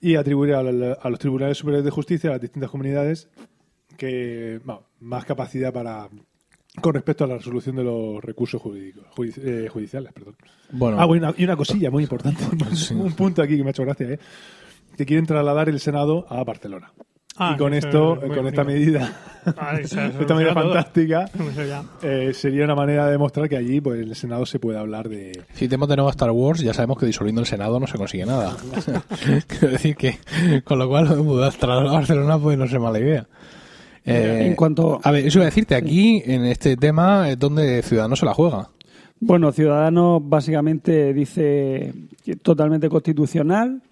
y 0.00 0.14
atribuir 0.16 0.54
a, 0.54 0.62
la- 0.62 0.94
a 0.94 1.10
los 1.10 1.18
tribunales 1.18 1.58
superiores 1.58 1.84
de 1.84 1.90
justicia, 1.90 2.30
a 2.30 2.34
las 2.34 2.40
distintas 2.42 2.70
comunidades, 2.70 3.28
que 3.98 4.60
bueno, 4.64 4.84
más 5.00 5.24
capacidad 5.26 5.72
para 5.72 6.08
con 6.80 6.94
respecto 6.94 7.24
a 7.24 7.26
la 7.26 7.36
resolución 7.38 7.76
de 7.76 7.84
los 7.84 8.22
recursos 8.22 8.60
jurídicos, 8.62 9.04
judici- 9.16 9.40
eh, 9.44 9.68
judiciales. 9.68 10.12
Perdón. 10.12 10.36
Bueno, 10.70 11.00
Ah, 11.00 11.04
bueno, 11.06 11.34
y 11.36 11.44
una 11.44 11.56
cosilla 11.56 11.90
muy 11.90 12.02
importante, 12.04 12.44
un 12.94 13.12
punto 13.12 13.42
aquí 13.42 13.56
que 13.56 13.62
me 13.62 13.70
ha 13.70 13.72
hecho 13.72 13.82
gracia, 13.84 14.08
¿eh? 14.08 14.18
que 14.96 15.06
quieren 15.06 15.26
trasladar 15.26 15.68
el 15.68 15.80
Senado 15.80 16.26
a 16.28 16.42
Barcelona. 16.44 16.92
Ah, 17.36 17.52
y 17.54 17.58
con 17.58 17.72
esto, 17.72 18.20
es 18.22 18.36
con 18.36 18.46
esta 18.48 18.64
medida, 18.64 19.16
Ah, 19.56 19.78
esta 19.80 20.34
medida 20.34 20.52
fantástica, 20.52 21.30
eh, 22.02 22.32
sería 22.34 22.64
una 22.64 22.74
manera 22.74 23.06
de 23.06 23.12
demostrar 23.12 23.48
que 23.48 23.56
allí, 23.56 23.80
pues, 23.80 24.02
en 24.02 24.08
el 24.08 24.14
Senado 24.16 24.44
se 24.44 24.58
puede 24.58 24.78
hablar 24.78 25.08
de. 25.08 25.40
si 25.54 25.66
tenemos 25.66 25.88
de 25.88 25.96
nuevo 25.96 26.10
Star 26.10 26.30
Wars, 26.32 26.60
ya 26.60 26.74
sabemos 26.74 26.98
que 26.98 27.06
disolviendo 27.06 27.40
el 27.40 27.46
Senado 27.46 27.80
no 27.80 27.86
se 27.86 27.96
consigue 27.96 28.26
nada. 28.26 28.56
Quiero 29.46 29.68
decir 29.70 29.96
que, 29.96 30.18
con 30.64 30.78
lo 30.78 30.88
cual, 30.88 31.16
mudar 31.22 31.52
a 31.62 31.66
Barcelona 31.92 32.38
pues 32.38 32.58
no 32.58 32.64
es 32.64 32.78
mala 32.78 32.98
idea. 32.98 33.26
Eh, 34.04 34.46
En 34.46 34.54
cuanto- 34.54 34.98
A 35.02 35.10
ver, 35.10 35.26
eso 35.26 35.38
iba 35.38 35.44
a 35.44 35.50
decirte, 35.50 35.74
aquí 35.74 36.22
en 36.24 36.44
este 36.46 36.76
tema 36.76 37.28
es 37.30 37.38
donde 37.38 37.82
Ciudadanos 37.82 38.18
se 38.18 38.26
la 38.26 38.34
juega. 38.34 38.68
Bueno, 39.20 39.52
Ciudadanos 39.52 40.22
básicamente 40.24 41.12
dice 41.12 41.92
que 42.24 42.36
totalmente 42.36 42.88
constitucional, 42.88 43.82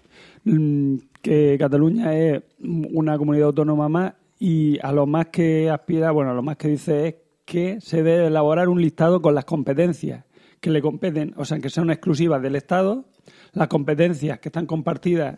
mm, 0.43 0.95
que 1.21 1.55
Cataluña 1.59 2.15
es 2.17 2.41
una 2.59 3.17
comunidad 3.17 3.47
autónoma 3.47 3.87
más 3.89 4.13
y 4.39 4.79
a 4.81 4.91
lo 4.91 5.05
más 5.05 5.27
que 5.27 5.69
aspira, 5.69 6.11
bueno, 6.11 6.31
a 6.31 6.33
lo 6.33 6.41
más 6.41 6.57
que 6.57 6.69
dice 6.69 7.07
es 7.07 7.15
que 7.45 7.79
se 7.81 8.01
debe 8.03 8.27
elaborar 8.27 8.69
un 8.69 8.81
listado 8.81 9.21
con 9.21 9.35
las 9.35 9.45
competencias 9.45 10.23
que 10.59 10.71
le 10.71 10.81
competen, 10.81 11.33
o 11.37 11.45
sea, 11.45 11.59
que 11.59 11.69
sean 11.69 11.89
exclusivas 11.91 12.41
del 12.41 12.55
Estado, 12.55 13.05
las 13.53 13.67
competencias 13.67 14.39
que 14.39 14.49
están 14.49 14.65
compartidas 14.65 15.37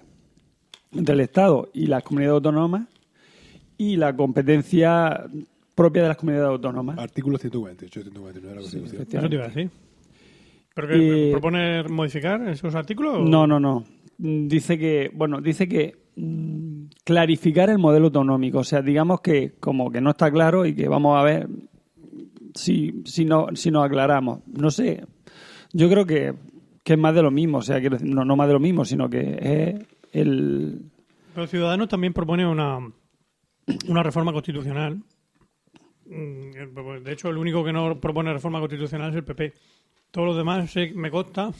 entre 0.93 1.13
el 1.15 1.19
Estado 1.21 1.69
y 1.73 1.88
las 1.88 2.03
comunidades 2.03 2.36
autónomas 2.36 2.88
y 3.82 3.96
la 3.98 4.15
competencia 4.15 5.26
propia 5.76 6.04
de 6.04 6.08
las 6.10 6.17
comunidades 6.17 6.50
autónomas. 6.52 6.98
Artículo 7.00 7.38
148, 7.38 8.02
149 8.04 8.48
de 8.48 8.56
la 8.56 8.62
Constitución. 8.62 9.02
Eso 9.20 9.30
te 9.30 9.36
iba 9.36 9.46
a 9.46 9.48
decir. 9.48 9.70
¿Pero 10.76 10.88
que 10.88 11.28
Y- 11.28 11.32
propone 11.32 11.84
modificar 11.89 12.48
esos 12.48 12.76
artículos? 12.76 13.17
o- 13.17 13.26
No, 13.26 13.48
no, 13.48 13.60
no. 13.60 13.84
Dice 14.17 14.78
que, 14.78 15.10
bueno, 15.13 15.41
dice 15.41 15.67
que 15.67 15.96
mm, 16.15 16.84
clarificar 17.04 17.70
el 17.70 17.80
modelo 17.80 18.06
autonómico. 18.08 18.60
O 18.60 18.63
sea, 18.63 18.82
digamos 18.82 19.22
que 19.22 19.54
como 19.60 19.89
que 19.91 20.00
no 20.02 20.12
está 20.12 20.30
claro 20.32 20.65
y 20.65 20.76
que 20.76 20.88
vamos 20.88 21.17
a 21.20 21.24
ver 21.24 21.48
si, 22.54 23.02
si, 23.06 23.26
no, 23.26 23.48
si 23.56 23.72
nos 23.72 23.86
aclaramos. 23.86 24.39
No 24.48 24.70
sé. 24.72 25.04
Yo 25.74 25.89
creo 25.89 26.06
que, 26.06 26.34
que 26.84 26.94
es 26.94 27.00
más 27.00 27.15
de 27.15 27.22
lo 27.24 27.32
mismo. 27.32 27.60
O 27.60 27.62
sea, 27.62 27.80
quiero 27.80 27.98
decir, 27.98 28.13
no, 28.13 28.26
no 28.26 28.36
más 28.36 28.48
de 28.48 28.54
lo 28.54 28.60
mismo, 28.60 28.86
sino 28.86 29.10
que 29.10 29.38
es 29.41 29.86
el... 30.12 30.82
Pero 31.34 31.48
Ciudadanos 31.48 31.88
también 31.88 32.12
propone 32.13 32.46
una, 32.46 32.80
una 33.88 34.04
reforma 34.04 34.32
constitucional. 34.34 35.02
Mm, 36.06 37.04
De 37.04 37.12
hecho, 37.13 37.30
el 37.30 37.38
único 37.38 37.63
que 37.63 37.71
no 37.71 38.00
propone 38.00 38.34
reforma 38.34 38.60
constitucional 38.60 39.12
es 39.12 39.15
el 39.17 39.24
PP. 39.24 39.54
Todos 40.12 40.28
los 40.28 40.38
demás 40.38 40.69
sé- 40.71 40.91
me 40.93 41.10
consta 41.10 41.52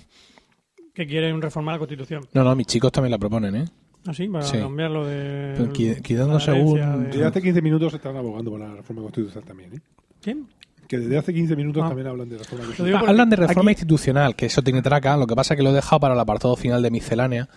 que 0.94 1.08
quieren 1.08 1.42
reformar 1.42 1.76
la 1.76 1.80
Constitución. 1.80 2.28
No, 2.34 2.44
no, 2.44 2.54
mis 2.56 2.68
chicos 2.68 2.92
también 2.92 3.12
la 3.12 3.18
proponen, 3.18 3.56
¿eh? 3.56 3.66
Así, 4.08 4.28
para 4.28 4.44
Sí. 4.44 4.58
cambiarlo 4.58 5.06
de. 5.06 5.54
Pero 5.56 5.72
qui- 5.72 6.02
quitando 6.02 6.34
la 6.34 6.40
según- 6.40 6.78
herencia 6.80 6.98
de- 6.98 7.08
Desde 7.08 7.26
hace 7.26 7.42
15 7.42 7.62
minutos 7.62 7.94
están 7.94 8.18
abogando 8.18 8.52
por 8.52 8.60
la 8.60 8.74
reforma 8.76 9.04
constitucional 9.04 9.48
también. 9.48 9.74
¿eh? 9.76 9.80
¿Quién? 10.22 10.48
Que 10.88 10.98
desde 10.98 11.18
hace 11.18 11.34
15 11.34 11.56
minutos 11.56 11.82
Ah. 11.86 11.88
también 11.90 12.08
hablan 12.08 12.28
de 12.28 12.38
reforma 12.40 12.66
constitucional. 12.66 13.04
Ah, 13.06 13.10
hablan 13.10 13.30
de 13.30 13.36
reforma 13.38 13.72
aquí- 13.72 13.80
institucional, 13.80 14.36
que 14.36 14.48
eso 14.48 14.62
tiene 14.62 14.82
traca, 14.82 15.16
lo 15.16 15.28
que 15.28 15.36
pasa 15.36 15.54
es 15.54 15.58
que 15.58 15.64
lo 15.64 15.70
he 15.70 15.74
dejado 15.74 16.00
para 16.02 16.14
el 16.16 16.20
apartado 16.20 16.56
final 16.58 16.82
de 16.82 16.92
miscelánea, 16.92 17.48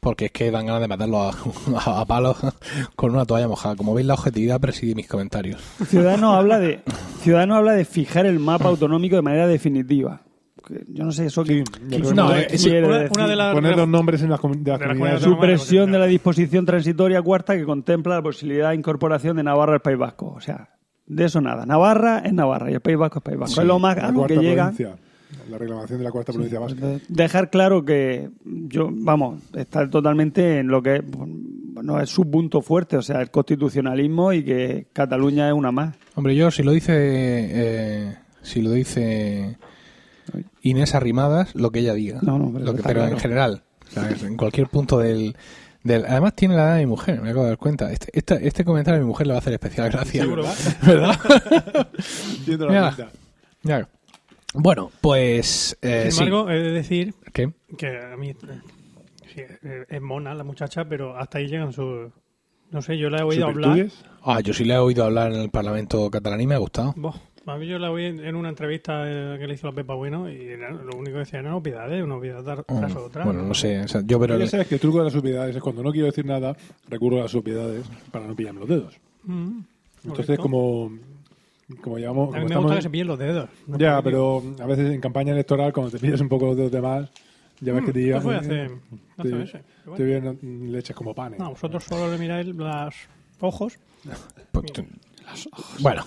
porque 0.00 0.26
es 0.26 0.32
que 0.32 0.50
dan 0.50 0.66
ganas 0.66 0.80
de 0.82 0.88
matarlo 0.88 1.22
a, 1.86 2.00
a 2.00 2.04
palos 2.06 2.36
con 2.96 3.12
una 3.12 3.24
toalla 3.24 3.48
mojada. 3.48 3.76
Como 3.76 3.94
veis, 3.94 4.06
la 4.06 4.14
objetividad 4.14 4.60
preside 4.60 4.94
mis 4.94 5.08
comentarios. 5.08 5.60
Ciudadanos 5.86 6.34
habla 6.36 6.58
de 6.58 6.80
Ciudadanos 7.22 7.58
habla 7.58 7.72
de 7.72 7.84
fijar 7.84 8.26
el 8.26 8.38
mapa 8.38 8.68
autonómico 8.68 9.16
de 9.16 9.22
manera 9.22 9.46
definitiva. 9.46 10.22
Yo 10.88 11.04
no 11.04 11.12
sé 11.12 11.24
eso 11.26 11.46
Sí, 11.46 11.64
que, 11.88 11.98
No, 12.14 12.28
sí, 12.50 12.68
quiere 12.68 12.86
una, 12.86 13.26
de 13.26 13.36
las 13.36 13.54
poner 13.54 13.74
los 13.74 13.88
nombres 13.88 14.20
en 14.20 14.28
las, 14.28 14.38
comun- 14.38 14.62
de 14.62 14.70
las 14.72 14.78
de 14.80 14.86
las 14.86 14.94
comunidades. 14.96 15.22
Supresión 15.22 15.90
de 15.92 15.98
la 15.98 16.04
disposición 16.04 16.66
transitoria 16.66 17.22
cuarta 17.22 17.56
que 17.56 17.64
contempla 17.64 18.16
la 18.16 18.22
posibilidad 18.22 18.68
de 18.70 18.74
incorporación 18.74 19.36
de 19.38 19.44
Navarra 19.44 19.74
al 19.74 19.80
País 19.80 19.96
Vasco. 19.96 20.34
O 20.36 20.40
sea, 20.42 20.68
de 21.06 21.24
eso 21.24 21.40
nada. 21.40 21.64
Navarra 21.64 22.18
es 22.18 22.34
Navarra 22.34 22.70
y 22.70 22.74
el 22.74 22.80
País 22.80 22.98
Vasco 22.98 23.20
es 23.20 23.22
País 23.24 23.38
Vasco. 23.38 23.54
Sí, 23.54 23.60
es 23.62 23.66
lo 23.66 23.78
más 23.78 23.96
a 23.96 24.10
lo 24.12 24.26
que 24.26 24.36
llega. 24.36 24.70
provincia. 24.72 24.96
La 25.50 25.58
reclamación 25.58 25.98
de 25.98 26.04
la 26.04 26.10
cuarta 26.10 26.32
provincia 26.32 26.58
vasca. 26.58 26.86
De- 26.86 27.00
Dejar 27.08 27.50
claro 27.50 27.84
que 27.84 28.30
yo, 28.44 28.88
vamos, 28.90 29.42
está 29.54 29.88
totalmente 29.88 30.58
en 30.58 30.68
lo 30.68 30.82
que 30.82 30.96
es, 30.96 31.02
bueno, 31.06 32.00
es 32.00 32.08
su 32.10 32.30
punto 32.30 32.60
fuerte, 32.62 32.96
o 32.96 33.02
sea, 33.02 33.20
el 33.20 33.30
constitucionalismo 33.30 34.32
y 34.32 34.42
que 34.44 34.86
Cataluña 34.92 35.48
es 35.48 35.54
una 35.54 35.70
más. 35.72 35.94
Hombre, 36.14 36.34
yo 36.34 36.50
si 36.50 36.62
lo 36.62 36.72
dice 36.72 36.92
eh, 36.96 38.14
si 38.42 38.62
lo 38.62 38.70
dice 38.72 39.56
Inés 40.62 40.94
Arrimadas, 40.94 41.54
lo 41.54 41.70
que 41.70 41.80
ella 41.80 41.94
diga. 41.94 42.20
No, 42.22 42.38
no, 42.38 42.50
pero 42.52 42.64
Lo 42.64 42.74
que- 42.74 42.82
pero 42.82 43.00
claro. 43.00 43.12
en 43.14 43.20
general, 43.20 43.62
¿sabes? 43.90 44.22
en 44.22 44.36
cualquier 44.36 44.66
punto 44.68 44.98
del, 44.98 45.36
del... 45.84 46.04
Además 46.06 46.34
tiene 46.34 46.56
la 46.56 46.64
edad 46.64 46.74
de 46.76 46.80
mi 46.80 46.86
mujer, 46.90 47.20
me 47.20 47.28
acabo 47.30 47.44
de 47.44 47.50
dar 47.50 47.58
cuenta. 47.58 47.92
Este, 47.92 48.08
este, 48.12 48.46
este 48.46 48.64
comentario 48.64 48.98
a 48.98 49.02
mi 49.02 49.06
mujer 49.08 49.26
le 49.26 49.32
va 49.34 49.38
a 49.38 49.40
hacer 49.40 49.52
especial 49.52 49.90
gracia. 49.90 50.22
Seguro. 50.22 50.44
¿Verdad? 50.86 51.16
Viendo 52.46 52.66
la 52.68 52.94
Mira. 53.62 53.88
Bueno, 54.60 54.90
pues... 55.00 55.76
eh, 55.82 56.10
Sin 56.10 56.24
embargo, 56.24 56.50
he 56.50 56.58
de 56.60 56.70
decir 56.72 57.12
sí. 57.24 57.30
¿Qué? 57.32 57.52
que 57.76 57.86
a 57.86 58.16
mí 58.16 58.32
sí, 59.34 59.40
eh, 59.40 59.84
es 59.88 60.00
mona 60.02 60.34
la 60.34 60.42
muchacha, 60.44 60.84
pero 60.88 61.16
hasta 61.16 61.38
ahí 61.38 61.46
llegan 61.46 61.72
sus. 61.72 62.10
No 62.70 62.82
sé, 62.82 62.98
yo 62.98 63.08
la 63.08 63.20
he 63.20 63.22
oído 63.22 63.46
¿Sus 63.46 63.54
hablar. 63.64 63.86
Ah, 64.22 64.40
yo 64.40 64.52
sí 64.52 64.64
le 64.64 64.74
he 64.74 64.78
oído 64.78 65.04
hablar 65.04 65.32
en 65.32 65.40
el 65.40 65.50
Parlamento 65.50 66.10
catalán 66.10 66.40
y 66.40 66.46
me 66.46 66.54
ha 66.54 66.58
gustado. 66.58 66.92
Buah, 66.96 67.14
A 67.46 67.56
mí 67.56 67.66
yo 67.66 67.78
la 67.78 67.90
oí 67.90 68.04
en 68.04 68.22
en 68.24 68.34
una 68.36 68.48
entrevista 68.50 69.04
eh, 69.06 69.38
que 69.38 69.46
le 69.46 69.54
hizo 69.54 69.68
la 69.68 69.72
Pepa 69.72 69.94
Bueno 69.94 70.28
y 70.30 70.36
era- 70.48 70.70
lo 70.72 70.96
único 70.98 71.12
que 71.14 71.18
decía 71.20 71.38
era 71.38 71.48
una 71.48 71.56
obviedades, 71.56 72.02
una 72.04 72.16
obviedad 72.16 72.42
tar- 72.44 72.64
tras 72.64 72.94
otra. 72.96 73.24
Bueno, 73.24 73.42
no 73.42 73.54
sé. 73.54 73.80
o 73.80 73.88
sea, 73.88 74.02
yo 74.04 74.18
pero 74.20 74.36
Ya 74.38 74.46
sabes 74.48 74.66
que 74.66 74.74
el 74.74 74.80
truco 74.80 74.98
de 74.98 75.04
las 75.04 75.12
supiedades 75.14 75.56
es 75.56 75.62
cuando 75.62 75.82
no 75.82 75.92
quiero 75.92 76.06
decir 76.06 76.26
nada, 76.26 76.54
recurro 76.90 77.18
a 77.18 77.22
las 77.22 77.30
supiedades 77.30 77.86
para 78.10 78.26
no 78.26 78.34
pillarme 78.36 78.60
los 78.60 78.68
dedos. 78.68 78.98
Mm, 79.24 79.60
Entonces, 80.04 80.26
correcto. 80.36 80.42
como, 80.42 80.92
como 81.82 81.98
llevamos... 81.98 82.28
A 82.28 82.32
como 82.32 82.38
mí 82.38 82.40
me 82.40 82.46
estamos- 82.46 82.62
gusta 82.64 82.76
que 82.76 82.82
se 82.82 82.90
pillen 82.90 83.06
los 83.08 83.18
dedos. 83.18 83.48
No 83.66 83.78
Ya, 83.78 84.00
pero 84.02 84.42
a 84.60 84.66
veces 84.66 84.90
en 84.92 85.00
campaña 85.00 85.32
electoral, 85.32 85.72
cuando 85.72 85.90
te 85.90 85.98
pillas 85.98 86.20
un 86.20 86.28
poco 86.28 86.46
los 86.46 86.56
dedos 86.56 86.72
de 86.72 86.80
más, 86.80 87.10
ya 87.60 87.72
ves 87.72 87.84
que 87.84 87.92
te 87.92 87.98
¿Qué 88.00 88.04
llevan... 88.06 88.22
fue 88.22 88.36
hace, 88.36 88.62
hace 89.16 89.28
te, 89.30 89.34
meses? 89.34 89.60
Pero 89.84 89.96
te 89.96 90.04
bueno. 90.04 90.32
vienen 90.38 90.72
leches 90.72 90.96
como 90.96 91.14
panes. 91.14 91.38
No, 91.38 91.50
vosotros 91.50 91.84
solo 91.84 92.10
le 92.10 92.18
miráis 92.18 92.46
los 92.46 92.94
ojos. 93.40 93.78
Pues, 94.52 94.72
tú- 94.72 94.84
Bueno. 95.80 96.04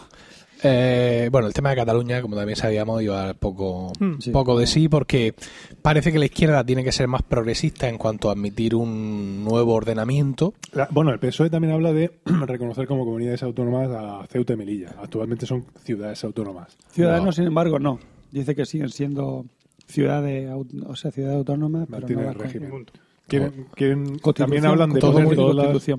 Eh, 0.63 1.30
bueno, 1.32 1.47
el 1.47 1.54
tema 1.54 1.69
de 1.71 1.76
Cataluña, 1.78 2.21
como 2.21 2.36
también 2.36 2.56
sabíamos, 2.56 3.02
iba 3.02 3.34
poco, 3.34 3.91
Hmm. 4.00 4.19
Sí. 4.19 4.32
poco 4.32 4.58
de 4.60 4.67
sí, 4.67 4.88
porque 4.89 5.34
parece 5.82 6.12
que 6.12 6.19
la 6.19 6.26
izquierda 6.26 6.63
tiene 6.63 6.84
que 6.84 6.91
ser 6.91 7.08
más 7.08 7.24
progresista 7.24 7.89
en 7.89 7.97
cuanto 7.97 8.30
a 8.30 8.34
admitir 8.34 8.76
un 8.76 9.43
nuevo 9.43 9.74
ordenamiento. 9.74 10.54
La- 10.74 10.88
bueno, 10.91 11.12
el 11.12 11.19
PSOE 11.19 11.50
también 11.50 11.74
habla 11.74 11.93
de 11.93 12.12
reconocer 12.45 12.88
como 12.88 13.06
comunidades 13.06 13.43
autónomas 13.43 13.89
a 13.91 14.26
Ceuta 14.28 14.54
y 14.54 14.58
Melilla. 14.58 14.95
Actualmente 15.02 15.45
son 15.45 15.65
ciudades 15.84 16.24
autónomas. 16.24 16.78
Ciudadanos, 16.91 17.26
No. 17.26 17.32
sin 17.32 17.45
embargo, 17.45 17.80
no. 17.80 18.00
Dice 18.32 18.56
que 18.56 18.65
siguen 18.65 18.89
siendo 18.89 19.45
ciudades, 19.88 20.50
o 20.88 20.95
sea, 20.95 21.12
ciudades 21.12 21.38
autónomas, 21.38 21.88
pero 21.89 22.08
no 22.08 22.34
régimen. 22.34 22.86
Quieren, 23.28 23.67
quieren- 23.76 24.19
también 24.36 24.65
hablan 24.65 24.91
de 24.91 25.00
todo 25.00 25.19
muy. 25.21 25.36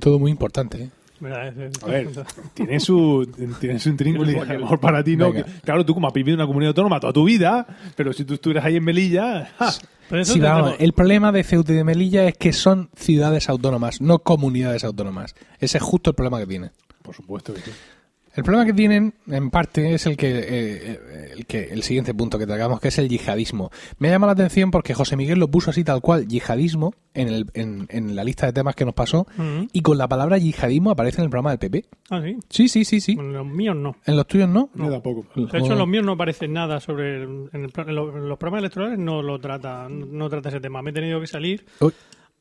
Todo 0.00 0.18
muy 0.18 0.30
importante. 0.30 0.82
¿eh? 0.84 0.90
A 1.24 1.86
ver, 1.86 2.08
tiene 2.54 2.80
su, 2.80 3.28
tiene 3.60 3.78
su 3.78 3.88
intríngulis. 3.90 4.36
A 4.36 4.44
lo 4.54 4.60
mejor 4.60 4.80
para 4.80 5.02
ti 5.04 5.16
no. 5.16 5.32
Que- 5.32 5.44
claro, 5.64 5.84
tú 5.84 5.94
como 5.94 6.08
has 6.08 6.12
vivido 6.14 6.34
en 6.34 6.40
una 6.40 6.46
comunidad 6.46 6.68
autónoma 6.70 6.98
toda 7.00 7.12
tu 7.12 7.24
vida, 7.24 7.66
pero 7.96 8.12
si 8.12 8.24
tú 8.24 8.34
estuvieras 8.34 8.64
ahí 8.64 8.76
en 8.76 8.84
Melilla... 8.84 9.50
¡ja! 9.58 9.72
Pero 10.08 10.22
eso 10.22 10.34
Sí, 10.34 10.40
te 10.40 10.46
vamos, 10.46 10.72
tengo- 10.72 10.84
el 10.84 10.92
problema 10.92 11.32
de 11.32 11.42
Ceuta 11.44 11.72
y 11.72 11.76
de 11.76 11.84
Melilla 11.84 12.26
es 12.26 12.36
que 12.36 12.52
son 12.52 12.90
ciudades 12.96 13.48
autónomas, 13.48 14.00
no 14.00 14.18
comunidades 14.18 14.84
autónomas. 14.84 15.34
Ese 15.58 15.78
es 15.78 15.82
justo 15.82 16.10
el 16.10 16.16
problema 16.16 16.38
que 16.38 16.46
tienen. 16.46 16.70
Por 17.02 17.14
supuesto 17.14 17.54
que 17.54 17.60
sí. 17.60 17.70
El 18.34 18.44
problema 18.44 18.64
que 18.64 18.72
tienen, 18.72 19.14
en 19.26 19.50
parte, 19.50 19.92
es 19.94 20.06
el 20.06 20.16
que, 20.16 20.30
eh, 20.30 20.42
eh, 20.48 21.32
el 21.36 21.46
que 21.46 21.64
el 21.64 21.82
siguiente 21.82 22.14
punto 22.14 22.38
que 22.38 22.46
tragamos, 22.46 22.80
que 22.80 22.88
es 22.88 22.98
el 22.98 23.08
yihadismo. 23.08 23.70
Me 23.98 24.08
llama 24.08 24.26
la 24.26 24.32
atención 24.32 24.70
porque 24.70 24.94
José 24.94 25.16
Miguel 25.16 25.38
lo 25.38 25.48
puso 25.48 25.70
así 25.70 25.84
tal 25.84 26.00
cual, 26.00 26.26
yihadismo, 26.26 26.94
en, 27.14 27.28
el, 27.28 27.46
en, 27.52 27.86
en 27.90 28.16
la 28.16 28.24
lista 28.24 28.46
de 28.46 28.52
temas 28.54 28.74
que 28.74 28.86
nos 28.86 28.94
pasó, 28.94 29.26
y 29.72 29.82
con 29.82 29.98
la 29.98 30.08
palabra 30.08 30.38
yihadismo 30.38 30.90
aparece 30.90 31.20
en 31.20 31.24
el 31.24 31.30
programa 31.30 31.50
del 31.50 31.58
PP. 31.58 31.84
Ah, 32.10 32.22
sí. 32.24 32.36
Sí, 32.48 32.68
sí, 32.68 32.84
sí, 32.86 33.00
sí. 33.00 33.14
Bueno, 33.16 33.32
los 33.32 33.46
míos 33.46 33.76
no. 33.76 33.96
En 34.06 34.16
los 34.16 34.26
tuyos 34.26 34.48
no. 34.48 34.70
Yo 34.74 34.90
tampoco. 34.90 35.26
De 35.34 35.58
hecho, 35.58 35.72
en 35.72 35.78
los 35.78 35.88
míos 35.88 36.04
no 36.04 36.12
aparece 36.12 36.48
nada 36.48 36.80
sobre. 36.80 37.22
el- 37.22 37.50
en, 37.52 37.64
el 37.64 37.72
en 37.86 37.94
los, 37.94 38.14
en 38.14 38.28
los 38.28 38.38
programas 38.38 38.60
electorales 38.60 38.98
no 38.98 39.20
lo 39.22 39.38
trata, 39.40 39.88
no 39.90 40.28
trata 40.30 40.48
ese 40.48 40.60
tema. 40.60 40.80
Me 40.80 40.90
he 40.90 40.94
tenido 40.94 41.20
que 41.20 41.26
salir 41.26 41.66
Uy, 41.80 41.92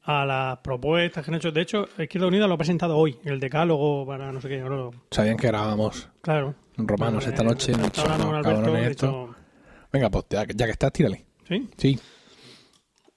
a 0.04 0.26
las 0.26 0.58
propuestas 0.60 1.24
que 1.24 1.32
han 1.32 1.36
hecho. 1.36 1.52
De 1.52 1.62
hecho, 1.62 1.88
Izquierda 1.98 2.28
Unida 2.28 2.48
lo 2.48 2.56
ha 2.56 2.58
presentado 2.58 2.98
hoy, 2.98 3.18
el 3.24 3.40
decálogo 3.40 4.06
para 4.06 4.32
no 4.32 4.42
sé 4.42 4.50
qué. 4.50 4.64
sabían 5.12 5.38
que 5.38 5.48
grabábamos 5.48 6.10
claro. 6.22 6.56
romanos 6.78 7.24
Bueno, 7.26 7.30
esta 7.32 7.44
noche. 7.44 7.72
no, 7.74 7.86
hablando 8.02 8.26
con 8.26 8.36
Alberto, 8.36 8.62
cabrones 8.62 8.88
he 8.88 8.92
esto. 8.92 9.06
dicho, 9.08 9.36
Venga, 9.94 10.10
pues 10.10 10.26
ya, 10.30 10.46
ya 10.48 10.66
que 10.66 10.72
estás, 10.72 10.92
tírale. 10.94 11.26
¿Sí? 11.48 11.70
Sí. 11.78 12.00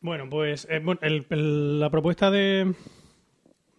Bueno, 0.01 0.29
pues 0.29 0.66
eh, 0.70 0.81
bueno, 0.83 1.01
el- 1.03 1.27
el- 1.31 1.81
la 1.81 1.88
propuesta 1.88 2.31
de, 2.31 2.75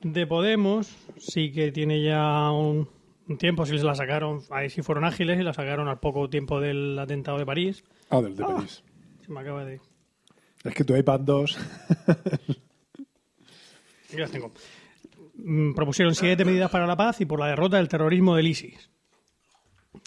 de 0.02 0.26
Podemos 0.28 0.96
sí 1.18 1.52
que 1.52 1.72
tiene 1.72 2.02
ya 2.02 2.50
un, 2.52 2.88
un 3.28 3.38
tiempo. 3.38 3.66
Sí 3.66 3.78
se 3.78 3.84
la 3.84 3.94
sacaron, 3.96 4.42
ahí 4.50 4.70
sí 4.70 4.82
fueron 4.82 5.04
ágiles 5.04 5.40
y 5.40 5.44
la 5.44 5.54
sacaron 5.54 5.88
al 5.90 6.00
poco 6.00 6.30
tiempo 6.30 6.60
del 6.62 6.98
atentado 6.98 7.38
de 7.38 7.46
París. 7.46 7.84
Ah, 8.10 8.22
del 8.22 8.36
de 8.36 8.44
París. 8.44 8.84
Se 9.26 9.32
me 9.32 9.42
acaba 9.42 9.66
de. 9.66 9.80
Es 10.64 10.74
que 10.74 10.84
tu 10.84 10.96
iPad 10.96 11.20
2... 11.20 11.58
Las 14.18 14.32
tengo. 14.32 14.52
Mm, 15.36 15.74
Propusieron 15.74 16.16
siete 16.16 16.46
medidas 16.46 16.70
para 16.72 16.88
la 16.88 16.96
paz 16.96 17.20
y 17.22 17.26
por 17.26 17.40
la 17.40 17.48
derrota 17.48 17.78
del 17.78 17.88
terrorismo 17.88 18.36
del 18.36 18.48
ISIS, 18.48 18.90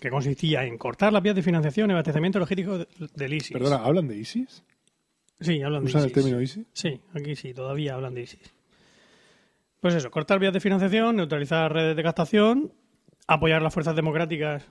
que 0.01 0.11
consistía 0.11 0.65
en 0.65 0.79
cortar 0.79 1.13
las 1.13 1.23
vías 1.23 1.35
de 1.37 1.43
financiación 1.43 1.91
y 1.91 1.93
abastecimiento 1.93 2.39
logístico 2.39 2.79
de- 2.79 2.89
del 3.15 3.35
ISIS. 3.35 3.53
Perdona, 3.53 3.77
¿hablan 3.85 4.09
de 4.09 4.17
ISIS? 4.17 4.63
Sí, 5.41 5.63
hablan 5.63 5.83
de 5.85 5.89
¿Usan 5.91 6.01
el 6.03 6.07
ISIS. 6.07 6.15
término 6.15 6.41
ISIS? 6.41 6.67
Sí, 6.73 7.01
aquí 7.15 7.37
sí, 7.37 7.53
todavía 7.55 7.95
hablan 7.95 8.15
de 8.15 8.23
ISIS. 8.23 8.55
Pues 9.81 9.95
eso, 9.95 10.11
cortar 10.11 10.39
vías 10.41 10.53
de 10.53 10.61
financiación, 10.61 11.17
neutralizar 11.17 11.73
redes 11.73 11.95
de 11.97 12.03
captación, 12.03 12.73
apoyar 13.27 13.63
las 13.63 13.73
fuerzas 13.73 13.95
democráticas 13.95 14.65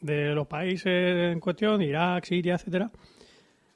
de 0.00 0.34
los 0.34 0.46
países 0.46 0.86
en 1.32 1.40
cuestión, 1.40 1.82
Irak, 1.82 2.24
Siria, 2.24 2.54
etcétera, 2.54 2.90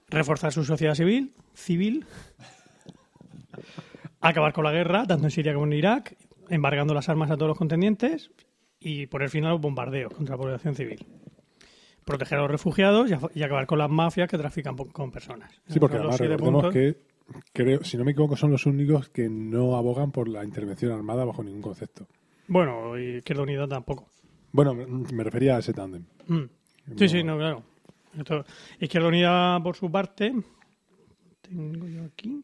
reforzar 0.08 0.52
su 0.52 0.64
sociedad 0.64 0.94
civil, 0.94 1.32
civil, 1.54 2.06
acabar 4.20 4.52
con 4.52 4.64
la 4.64 4.72
guerra, 4.72 5.04
tanto 5.06 5.24
en 5.24 5.30
Siria 5.30 5.54
como 5.54 5.66
en 5.66 5.72
Irak, 5.74 6.16
embargando 6.48 6.94
las 6.94 7.08
armas 7.08 7.30
a 7.30 7.36
todos 7.36 7.48
los 7.48 7.58
contendientes 7.58 8.30
y 8.80 9.06
poner 9.06 9.30
fin 9.30 9.44
a 9.44 9.50
los 9.50 9.60
bombardeos 9.60 10.12
contra 10.12 10.36
la 10.36 10.42
población 10.42 10.74
civil. 10.74 11.04
Proteger 12.04 12.38
a 12.38 12.42
los 12.42 12.50
refugiados 12.50 13.10
y, 13.34 13.42
acabar 13.42 13.66
con 13.66 13.78
las 13.78 13.90
mafias 13.90 14.28
que 14.30 14.38
trafican 14.38 14.76
con 14.76 15.10
personas. 15.10 15.52
Sí, 15.66 15.78
porque 15.78 15.96
además 15.96 16.18
recordemos 16.18 16.72
que, 16.72 16.96
creo, 17.52 17.84
si 17.84 17.98
no 17.98 18.04
me 18.04 18.12
equivoco, 18.12 18.34
son 18.36 18.50
los 18.50 18.64
únicos 18.64 19.10
que 19.10 19.28
no 19.28 19.76
abogan 19.76 20.10
por 20.10 20.26
la 20.28 20.42
intervención 20.42 20.92
armada 20.92 21.24
bajo 21.26 21.42
ningún 21.44 21.60
concepto. 21.60 22.06
Bueno, 22.46 22.98
y 22.98 23.16
Izquierda 23.18 23.42
Unida 23.42 23.68
tampoco. 23.68 24.08
Bueno, 24.52 24.72
me 24.74 25.22
refería 25.22 25.56
a 25.56 25.58
ese 25.58 25.74
tándem. 25.74 26.04
Mm. 26.28 26.44
Sí, 26.96 27.08
sí, 27.10 27.22
no, 27.22 27.36
claro. 27.36 27.62
Esto- 28.16 28.44
Izquierda 28.80 29.08
Unida, 29.08 29.60
por 29.62 29.76
su 29.76 29.90
parte, 29.90 30.32
tengo 31.42 31.86
yo 31.86 32.04
aquí. 32.04 32.42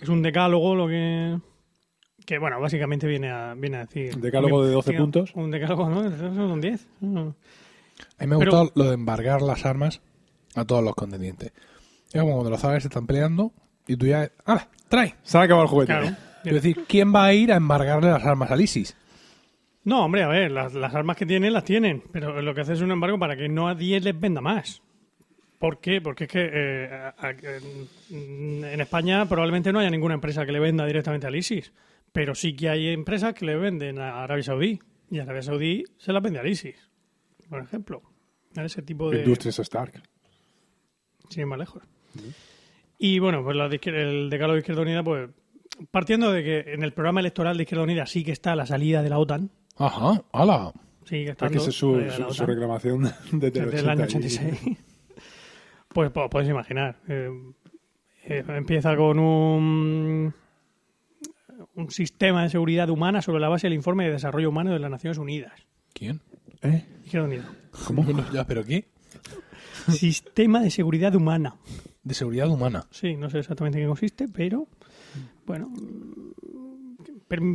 Es 0.00 0.08
un 0.08 0.22
decálogo 0.22 0.74
lo 0.74 0.86
que. 0.88 1.38
Que, 2.24 2.38
bueno, 2.38 2.60
básicamente 2.60 3.06
viene 3.06 3.30
a, 3.30 3.54
viene 3.54 3.78
a 3.78 3.80
decir. 3.86 4.14
¿Un 4.14 4.20
decálogo 4.20 4.64
de 4.64 4.72
12 4.72 4.90
Diga, 4.90 5.02
puntos? 5.02 5.30
Un 5.34 5.50
decálogo, 5.50 5.88
¿no? 5.88 6.10
Son 6.16 6.60
10. 6.60 6.86
No. 7.00 7.20
A 8.18 8.24
mí 8.24 8.26
me 8.26 8.34
ha 8.36 8.38
Pero- 8.38 8.50
gustado 8.52 8.72
lo 8.74 8.84
de 8.84 8.94
embargar 8.94 9.40
las 9.42 9.64
armas 9.64 10.00
a 10.54 10.64
todos 10.64 10.84
los 10.84 10.94
contendientes. 10.94 11.52
Es 12.12 12.20
como 12.20 12.34
cuando 12.34 12.50
los 12.50 12.62
árabes 12.64 12.82
se 12.84 12.88
están 12.88 13.06
peleando 13.06 13.52
y 13.86 13.96
tú 13.96 14.06
ya... 14.06 14.30
¡Hala! 14.44 14.68
¡Trae! 14.88 15.14
Se 15.22 15.38
ha 15.38 15.42
acabado 15.42 15.64
el 15.64 15.70
juguete. 15.70 15.92
Claro. 15.92 16.16
Es 16.44 16.52
decir, 16.54 16.84
¿quién 16.86 17.14
va 17.14 17.24
a 17.26 17.34
ir 17.34 17.52
a 17.52 17.56
embargarle 17.56 18.10
las 18.10 18.24
armas 18.24 18.50
al 18.50 18.60
ISIS? 18.60 18.96
No, 19.84 20.04
hombre, 20.04 20.22
a 20.22 20.28
ver, 20.28 20.50
las, 20.50 20.74
las 20.74 20.94
armas 20.94 21.16
que 21.16 21.26
tienen 21.26 21.52
las 21.52 21.64
tienen, 21.64 22.02
pero 22.12 22.40
lo 22.42 22.54
que 22.54 22.60
hace 22.60 22.74
es 22.74 22.80
un 22.80 22.90
embargo 22.90 23.18
para 23.18 23.36
que 23.36 23.48
nadie 23.48 24.00
les 24.00 24.18
venda 24.18 24.40
más. 24.40 24.82
¿Por 25.58 25.80
qué? 25.80 26.00
Porque 26.00 26.24
es 26.24 26.30
que 26.30 26.50
eh, 26.52 27.10
en 28.10 28.80
España 28.80 29.26
probablemente 29.28 29.72
no 29.72 29.80
haya 29.80 29.90
ninguna 29.90 30.14
empresa 30.14 30.46
que 30.46 30.52
le 30.52 30.60
venda 30.60 30.86
directamente 30.86 31.26
al 31.26 31.34
ISIS, 31.34 31.72
pero 32.12 32.34
sí 32.34 32.54
que 32.54 32.68
hay 32.68 32.88
empresas 32.88 33.34
que 33.34 33.44
le 33.44 33.56
venden 33.56 33.98
a 33.98 34.22
Arabia 34.22 34.44
Saudí 34.44 34.78
y 35.10 35.18
Arabia 35.18 35.42
Saudí 35.42 35.84
se 35.98 36.12
las 36.12 36.22
vende 36.22 36.38
al 36.38 36.46
ISIS, 36.46 36.76
por 37.48 37.60
ejemplo. 37.62 38.02
Ese 38.54 38.82
tipo 38.82 39.10
de... 39.10 39.18
Industrias 39.20 39.58
Stark. 39.58 40.00
sin 41.28 41.40
ir 41.40 41.46
más 41.46 41.58
lejos. 41.58 41.82
Y 42.98 43.18
bueno, 43.18 43.42
pues 43.44 43.56
la 43.56 43.68
de 43.68 43.80
izquier- 43.80 43.94
el 43.94 44.30
decálogo 44.30 44.54
de 44.54 44.60
Izquierda 44.60 44.82
Unida, 44.82 45.02
pues 45.04 45.28
partiendo 45.90 46.32
de 46.32 46.42
que 46.42 46.72
en 46.72 46.82
el 46.82 46.92
programa 46.92 47.20
electoral 47.20 47.56
de 47.56 47.64
Izquierda 47.64 47.84
Unida 47.84 48.06
sí 48.06 48.24
que 48.24 48.32
está 48.32 48.54
la 48.56 48.66
salida 48.66 49.02
de 49.02 49.10
la 49.10 49.18
OTAN, 49.18 49.50
Ajá, 49.76 50.22
¡hala! 50.32 50.72
Es 51.04 51.12
estando 51.12 51.52
que 51.52 51.58
esa 51.58 51.70
es 51.70 51.76
su, 51.76 51.96
de 51.96 52.06
la 52.06 52.12
su- 52.12 52.22
su 52.34 52.42
OTAN. 52.42 52.46
reclamación 52.46 53.02
desde 53.32 53.60
el 53.60 53.70
desde 53.70 53.78
el 53.80 53.88
año 53.90 54.04
80 54.04 54.26
y- 54.26 54.30
86. 54.36 54.78
Pues, 55.88 56.10
pues 56.10 56.28
puedes 56.30 56.48
imaginar. 56.48 56.96
eh, 57.08 57.30
eh, 58.24 58.44
empieza 58.48 58.94
con 58.96 59.18
un, 59.18 60.34
un 61.74 61.90
sistema 61.90 62.42
de 62.42 62.50
seguridad 62.50 62.90
humana 62.90 63.22
sobre 63.22 63.40
la 63.40 63.48
base 63.48 63.66
del 63.66 63.74
informe 63.74 64.04
de 64.04 64.12
desarrollo 64.12 64.50
humano 64.50 64.72
de 64.72 64.78
las 64.78 64.90
Naciones 64.90 65.18
Unidas. 65.18 65.52
¿Quién? 65.94 66.20
¿Eh? 66.62 66.84
Izquierda 67.04 67.26
Unida. 67.26 67.52
¿Cómo? 67.86 68.04
ya, 68.32 68.44
¿Pero 68.46 68.64
qué? 68.64 68.86
sistema 69.90 70.60
de 70.60 70.70
seguridad 70.70 71.14
humana. 71.14 71.56
De 72.02 72.14
seguridad 72.14 72.48
humana. 72.48 72.86
Sí, 72.90 73.16
no 73.16 73.30
sé 73.30 73.38
exactamente 73.38 73.78
en 73.78 73.84
qué 73.84 73.88
consiste, 73.88 74.28
pero 74.28 74.66
bueno, 75.46 75.72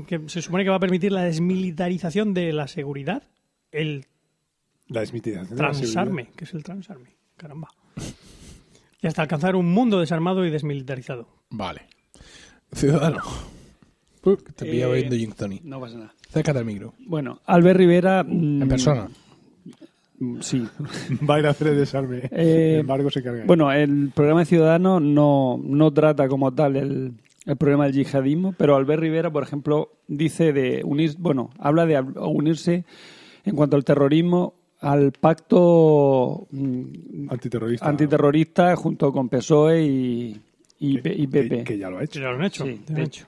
que 0.07 0.21
se 0.27 0.41
supone 0.41 0.63
que 0.63 0.69
va 0.71 0.77
a 0.77 0.79
permitir 0.79 1.11
la 1.11 1.23
desmilitarización 1.23 2.33
de 2.33 2.51
la 2.53 2.67
seguridad, 2.67 3.23
el 3.71 4.05
La 4.87 5.01
desmitización 5.01 5.49
de 5.57 5.63
la 5.63 5.71
transarme, 5.71 6.31
que 6.35 6.45
es 6.45 6.53
el 6.53 6.63
transarme, 6.63 7.15
caramba. 7.37 7.69
Y 9.03 9.07
hasta 9.07 9.21
alcanzar 9.21 9.55
un 9.55 9.71
mundo 9.71 9.99
desarmado 9.99 10.45
y 10.45 10.49
desmilitarizado. 10.49 11.27
Vale. 11.51 11.81
Ciudadano. 12.71 13.21
Te 14.55 14.65
pillaba 14.65 14.93
Eh, 14.95 14.99
viendo 15.01 15.15
Jim 15.17 15.33
Tony. 15.37 15.59
No 15.63 15.79
pasa 15.81 15.97
nada. 15.97 16.13
Acércate 16.29 16.59
al 16.59 16.65
micro. 16.65 16.93
Bueno, 17.05 17.41
Albert 17.45 17.77
Rivera. 17.77 18.23
mm, 18.23 18.61
En 18.61 18.67
persona. 18.69 19.09
mm, 20.19 20.39
Sí. 20.39 20.65
Va 21.29 21.35
a 21.35 21.39
ir 21.39 21.47
a 21.47 21.49
hacer 21.49 21.67
el 21.67 21.77
desarme. 21.77 22.21
Eh, 22.31 22.69
Sin 22.71 22.79
embargo, 22.79 23.09
se 23.11 23.21
carga. 23.21 23.43
Bueno, 23.45 23.71
el 23.73 24.11
programa 24.15 24.39
de 24.39 24.45
Ciudadanos 24.45 25.01
no, 25.01 25.59
no 25.61 25.91
trata 25.91 26.29
como 26.29 26.53
tal 26.53 26.77
el, 26.77 27.13
el 27.45 27.57
problema 27.57 27.83
del 27.85 27.93
yihadismo, 27.95 28.53
pero 28.57 28.77
Albert 28.77 29.01
Rivera, 29.01 29.29
por 29.31 29.43
ejemplo, 29.43 29.91
dice 30.07 30.53
de 30.53 30.81
unir, 30.85 31.15
bueno, 31.19 31.49
habla 31.59 31.85
de 31.85 31.99
unirse 31.99 32.85
en 33.43 33.55
cuanto 33.57 33.75
al 33.75 33.83
terrorismo 33.83 34.53
al 34.83 35.11
pacto 35.13 36.47
mm, 36.51 37.29
Antiterrorista. 37.29 37.87
antiterrorista 37.87 38.75
junto 38.75 39.11
con 39.11 39.29
PSOE 39.29 39.83
y, 39.83 40.41
y, 40.79 41.01
Que- 41.01 41.13
y 41.15 41.27
PP. 41.27 41.49
Que, 41.59 41.63
que 41.63 41.77
ya 41.77 41.89
lo 41.89 41.97
ha 41.99 42.03
hecho. 42.03 42.19
Ya 42.19 42.29
lo 42.29 42.35
han 42.35 42.43
hecho. 42.43 42.65
Sí, 42.65 42.81
de 42.87 42.93
han 42.93 43.01
hecho. 43.01 43.25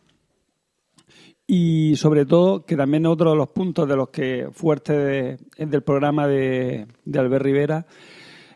Y 1.48 1.96
sobre 1.96 2.26
todo, 2.26 2.66
que 2.66 2.76
también 2.76 3.06
otro 3.06 3.30
de 3.32 3.36
los 3.38 3.50
puntos 3.50 3.88
de 3.88 3.96
los 3.96 4.10
que 4.10 4.48
fuerte 4.52 4.94
de- 4.94 5.38
del 5.58 5.84
programa 5.84 6.28
de, 6.28 6.88
de 7.06 7.20
Albert 7.20 7.44
Rivera 7.46 7.86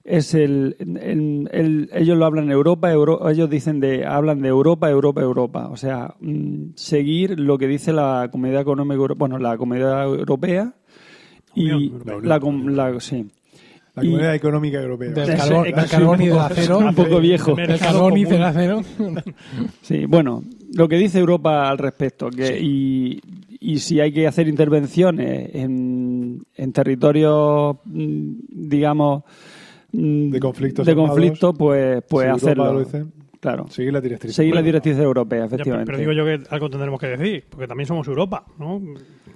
es 0.04 0.34
el, 0.34 0.76
el- 0.80 1.48
el- 1.52 1.90
ellos 1.94 2.18
lo 2.18 2.26
hablan 2.26 2.50
Europa, 2.50 2.92
Euro- 2.92 3.30
ellos 3.30 3.48
dicen 3.50 3.80
de 3.80 4.06
hablan 4.08 4.42
de 4.42 4.48
Europa, 4.48 4.90
Europa, 4.90 5.22
Europa, 5.22 5.68
o 5.70 5.78
sea, 5.78 6.16
mm, 6.20 6.72
seguir 6.76 7.40
lo 7.40 7.60
que 7.60 7.68
dice 7.68 7.94
la 7.94 8.28
Comunidad 8.32 8.62
Económica, 8.62 9.14
bueno, 9.16 9.38
la 9.38 9.56
Comunidad 9.58 10.04
Europea 10.06 10.74
y 11.56 11.92
la, 12.24 12.40
com- 12.40 12.68
la- 12.70 13.00
sí. 13.00 13.26
La 13.96 14.04
Y- 14.04 14.08
Comunidad 14.08 14.36
Económica 14.36 14.82
Europea. 14.82 15.10
Del 15.10 15.36
carbón, 15.38 15.64
del 15.64 15.74
sí, 15.84 15.90
carbón 15.90 16.22
y 16.22 16.28
del 16.28 16.38
acero. 16.40 16.78
un 16.80 16.96
poco 16.96 17.20
viejo. 17.20 17.56
Del 17.56 17.80
carbón 17.80 18.18
y 18.18 18.26
del 18.26 18.44
acero. 18.44 18.82
Sí, 19.82 20.06
bueno, 20.06 20.44
lo 20.74 20.88
que 20.88 20.96
dice 20.98 21.20
Europa 21.20 21.70
al 21.70 21.78
respecto, 21.80 22.30
que 22.30 22.60
y, 22.62 23.20
y 23.60 23.80
si 23.80 24.00
hay 24.00 24.14
que 24.14 24.28
hacer 24.28 24.48
intervenciones 24.48 25.54
en, 25.56 26.44
en 26.56 26.72
territorios, 26.72 27.78
mm, 27.86 28.32
digamos, 28.50 29.24
mm, 29.92 30.30
De 30.32 30.40
conflictos 30.40 30.86
de 30.86 30.92
armados, 30.92 31.10
conflicto, 31.12 31.54
pues, 31.54 32.02
pues 32.08 32.26
si 32.28 32.32
hacerlo. 32.32 32.86
Claro. 33.40 33.68
Seguir. 33.70 33.94
Seguir 34.32 34.56
las 34.56 34.64
directrices 34.64 35.02
europeas, 35.04 35.44
Ya, 35.44 35.50
pero- 35.50 35.62
efectivamente. 35.62 35.86
pero 35.92 35.98
digo 36.00 36.12
yo 36.12 36.26
que 36.26 36.54
algo 36.54 36.70
tendremos 36.70 37.00
que 37.00 37.08
decir, 37.08 37.46
porque 37.50 37.68
también 37.68 37.88
somos 37.88 38.08
Europa, 38.08 38.46
¿no? 38.58 38.82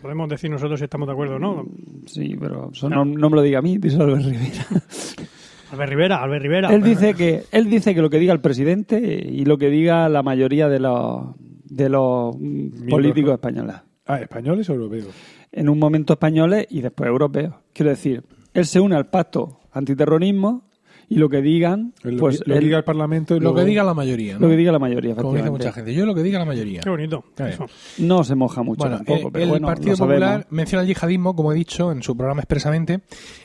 Podemos 0.01 0.27
decir 0.29 0.49
nosotros 0.49 0.79
si 0.79 0.83
estamos 0.83 1.07
de 1.07 1.13
acuerdo 1.13 1.35
o 1.35 1.39
no. 1.39 1.65
Sí, 2.05 2.35
pero 2.39 2.71
eso 2.73 2.89
no, 2.89 3.05
no 3.05 3.29
me 3.29 3.35
lo 3.37 3.41
diga 3.41 3.59
a 3.59 3.61
mí, 3.61 3.77
dice 3.77 3.97
Albert 4.01 4.23
Rivera. 4.25 4.65
Albert 5.71 5.89
Rivera, 5.89 6.21
Albert 6.23 6.43
Rivera. 6.43 6.73
él 6.73 6.83
dice 6.83 7.13
que 7.15 7.43
él 7.51 7.67
dice 7.69 7.95
que 7.95 8.01
lo 8.01 8.09
que 8.09 8.19
diga 8.19 8.31
el 8.33 8.41
presidente 8.41 8.99
y 8.99 9.43
lo 9.45 9.57
que 9.57 9.69
diga 9.69 10.07
la 10.07 10.21
mayoría 10.21 10.67
de 10.69 10.79
los 10.79 11.35
de 11.63 11.89
los 11.89 12.35
mm, 12.37 12.89
políticos 12.89 13.29
¿no? 13.29 13.33
españoles. 13.35 13.75
Ah, 14.05 14.19
¿españoles 14.21 14.69
o 14.69 14.73
europeos? 14.73 15.07
en 15.51 15.69
un 15.69 15.79
momento 15.79 16.13
españoles 16.13 16.67
y 16.69 16.81
después 16.81 17.07
europeos. 17.07 17.53
Quiero 17.73 17.91
decir, 17.91 18.23
él 18.53 18.65
se 18.65 18.79
une 18.79 18.95
al 18.95 19.07
pacto 19.07 19.59
antiterrorismo 19.71 20.63
y 21.09 21.15
lo 21.15 21.29
que 21.29 21.41
digan, 21.41 21.93
Lo, 22.03 22.17
pues 22.17 22.39
que- 22.41 22.49
lo 22.49 22.55
que 22.55 22.61
diga 22.61 22.77
el 22.77 22.83
Parlamento 22.83 23.35
y 23.35 23.39
Lo 23.39 23.53
que 23.53 23.63
diga 23.65 23.83
la 23.83 23.93
mayoría. 23.93 24.37
lo 24.39 24.47
que 24.49 24.55
diga 24.55 24.71
la 24.71 24.79
mayoría, 24.79 25.15
Como 25.15 25.35
dice 25.35 25.49
mucha 25.51 25.71
gente. 25.71 25.93
Yo 25.93 26.05
lo 26.05 26.15
que 26.15 26.23
diga 26.23 26.39
la 26.39 26.45
mayoría. 26.45 26.81
Qué 26.81 26.89
bonito. 26.89 27.23
Eso. 27.37 27.65
No 27.99 28.23
se 28.23 28.35
moja 28.35 28.63
mucho 28.63 28.79
Bueno, 28.79 28.97
tampoco, 28.97 29.27
eh, 29.27 29.31
pero 29.31 29.43
el 29.45 29.49
bueno, 29.51 29.67
Partido 29.67 29.95
sabemos. 29.95 30.21
Popular 30.29 30.47
menciona 30.49 30.81
el 30.81 30.87
yihadismo, 30.87 31.35
como 31.35 31.51
he 31.51 31.55
dicho, 31.55 31.91
en 31.91 32.01
su 32.03 32.15
programa 32.17 32.41
expresamente, 32.41 33.01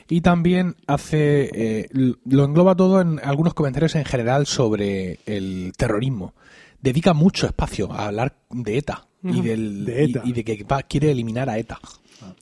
y 0.09 0.21
también 0.21 0.75
hace 0.87 1.49
eh, 1.83 1.89
lo 2.25 2.43
engloba 2.45 2.75
todo 2.75 3.01
en 3.01 3.19
algunos 3.23 3.53
comentarios 3.53 3.95
en 3.95 4.05
general 4.05 4.45
sobre 4.45 5.19
el 5.25 5.73
terrorismo. 5.77 6.33
Dedica 6.81 7.13
mucho 7.13 7.45
espacio 7.45 7.91
a 7.91 8.07
hablar 8.07 8.37
de 8.49 8.77
ETA 8.77 9.05
y, 9.21 9.41
del, 9.41 9.83
De 9.85 10.03
ETA. 10.05 10.21
y, 10.23 10.29
y 10.29 10.33
de 10.33 10.43
que 10.45 10.63
va- 10.63 10.81
quiere 10.83 11.11
eliminar 11.11 11.49
a 11.49 11.57
ETA. 11.57 11.77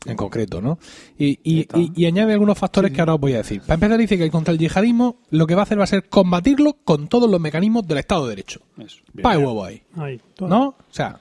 En 0.06 0.16
concreto, 0.16 0.62
¿no? 0.62 0.80
Y, 1.18 1.40
y- 1.44 1.68
y- 1.76 1.92
y 1.96 2.06
añade 2.06 2.34
algunos 2.34 2.58
factores 2.58 2.92
que 2.92 3.00
ahora 3.00 3.13
os 3.16 3.20
voy 3.20 3.34
a 3.34 3.38
decir. 3.38 3.62
Para 3.62 3.76
empezar, 3.76 3.98
dice 4.00 4.18
que 4.18 4.30
contra 4.32 4.52
el 4.54 4.60
yihadismo 4.60 5.18
lo 5.30 5.46
que 5.48 5.56
va 5.56 5.62
a 5.62 5.63
hacer 5.63 5.80
va 5.80 5.84
a 5.84 5.88
ser 5.88 6.10
combatirlo 6.10 6.78
con 6.84 7.08
todos 7.08 7.30
los 7.30 7.40
mecanismos 7.40 7.88
del 7.88 8.00
Estado 8.00 8.24
de 8.24 8.30
Derecho. 8.30 8.62
Eso. 8.78 8.98
Pa' 9.22 9.38
huevo 9.38 9.63
ahí. 9.66 9.82
Ahí. 9.96 10.20
¿No? 10.40 10.70
O 10.70 10.76
sea, 10.90 11.20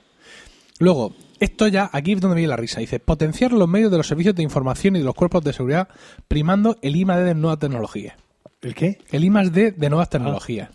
luego, 0.78 1.14
esto 1.40 1.68
ya, 1.68 1.90
aquí 1.92 2.12
es 2.12 2.20
donde 2.20 2.36
viene 2.36 2.48
la 2.48 2.56
risa. 2.56 2.80
Dice, 2.80 2.98
potenciar 3.00 3.52
los 3.52 3.68
medios 3.68 3.90
de 3.90 3.98
los 3.98 4.06
servicios 4.06 4.34
de 4.34 4.42
información 4.42 4.96
y 4.96 5.00
de 5.00 5.04
los 5.04 5.14
cuerpos 5.14 5.44
de 5.44 5.52
seguridad, 5.52 5.88
primando 6.28 6.76
el 6.82 6.96
I+D 6.96 7.12
de 7.24 7.34
nuevas 7.34 7.58
tecnologías. 7.58 8.16
¿El 8.62 8.74
qué? 8.74 8.98
El 9.10 9.24
I+D 9.24 9.72
de 9.72 9.90
nuevas 9.90 10.08
tecnologías. 10.10 10.70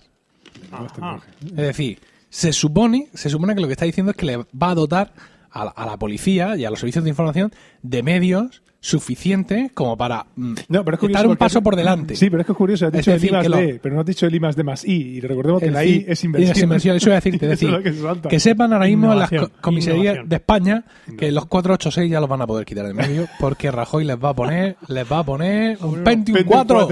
Ajá. 0.72 1.20
Es 1.46 1.56
decir, 1.56 2.00
se 2.30 2.54
supone, 2.54 3.10
se 3.14 3.30
supone 3.30 3.56
que 3.56 3.62
lo 3.62 3.68
que 3.68 3.74
está 3.74 3.86
diciendo 3.86 4.12
es 4.12 4.18
que 4.18 4.26
le 4.26 4.38
va 4.38 4.70
a 4.70 4.76
dotar 4.76 5.14
a 5.52 5.66
la, 5.66 5.72
a 5.72 5.86
la 5.86 5.98
policía 5.98 6.56
y 6.58 6.66
a 6.66 6.70
los 6.70 6.80
servicios 6.80 7.04
de 7.04 7.10
información 7.10 7.52
de 7.82 8.04
medios 8.04 8.62
suficientes 8.84 9.72
como 9.74 9.96
para 9.96 10.26
mm, 10.36 10.54
No, 10.70 10.84
pero 10.84 10.96
es 10.96 11.00
curioso 11.00 11.20
estar 11.20 11.28
un 11.30 11.38
paso 11.38 11.62
por 11.62 11.76
delante. 11.76 12.16
Sí, 12.16 12.30
pero 12.32 12.42
es 12.42 12.46
que 12.48 12.52
es 12.52 12.58
curioso. 12.58 12.88
Has 12.88 12.94
Es 12.96 13.06
dicho 13.06 13.14
el 13.14 13.24
I 13.26 13.32
más 13.32 13.48
lo- 13.48 13.58
D, 13.58 13.80
pero 13.82 13.94
no 13.96 14.02
has 14.02 14.08
dicho 14.08 14.26
el 14.26 14.34
I 14.36 14.40
más 14.40 14.56
D 14.56 14.64
más 14.64 14.86
I. 14.86 14.92
Y 14.94 15.22
recordemos 15.22 15.60
que 15.62 15.68
Es 15.68 15.74
la 15.74 15.86
I 15.86 16.06
es 16.08 16.24
inversión. 16.24 16.64
inversión, 16.64 16.96
Eso 16.98 17.10
iba 17.10 17.16
a 17.18 17.20
decirte. 17.22 17.46
Es 17.46 17.50
decir, 17.52 17.70
es 17.76 17.84
que 17.84 17.94
se 17.94 18.02
salta. 18.02 18.30
que 18.30 18.40
sepan 18.40 18.74
ahora 18.74 18.88
mismo 18.88 19.14
en 19.14 19.20
las 19.20 19.30
comisarías 19.62 20.28
de 20.28 20.36
España 20.36 20.84
que 21.18 21.32
los 21.32 21.46
486 21.46 22.10
ya 22.12 22.20
los 22.20 22.28
van 22.30 22.42
a 22.42 22.48
poder 22.48 22.66
quitar 22.66 22.88
de 22.88 22.94
medio 22.96 23.28
porque 23.40 23.70
Rajoy 23.72 24.04
les 24.04 24.18
va 24.18 24.30
a 24.30 24.34
poner, 24.34 24.78
les 24.88 25.12
va 25.12 25.20
a 25.20 25.24
poner 25.24 25.78
un 25.82 26.04
Pentium 26.04 26.40
4. 26.44 26.88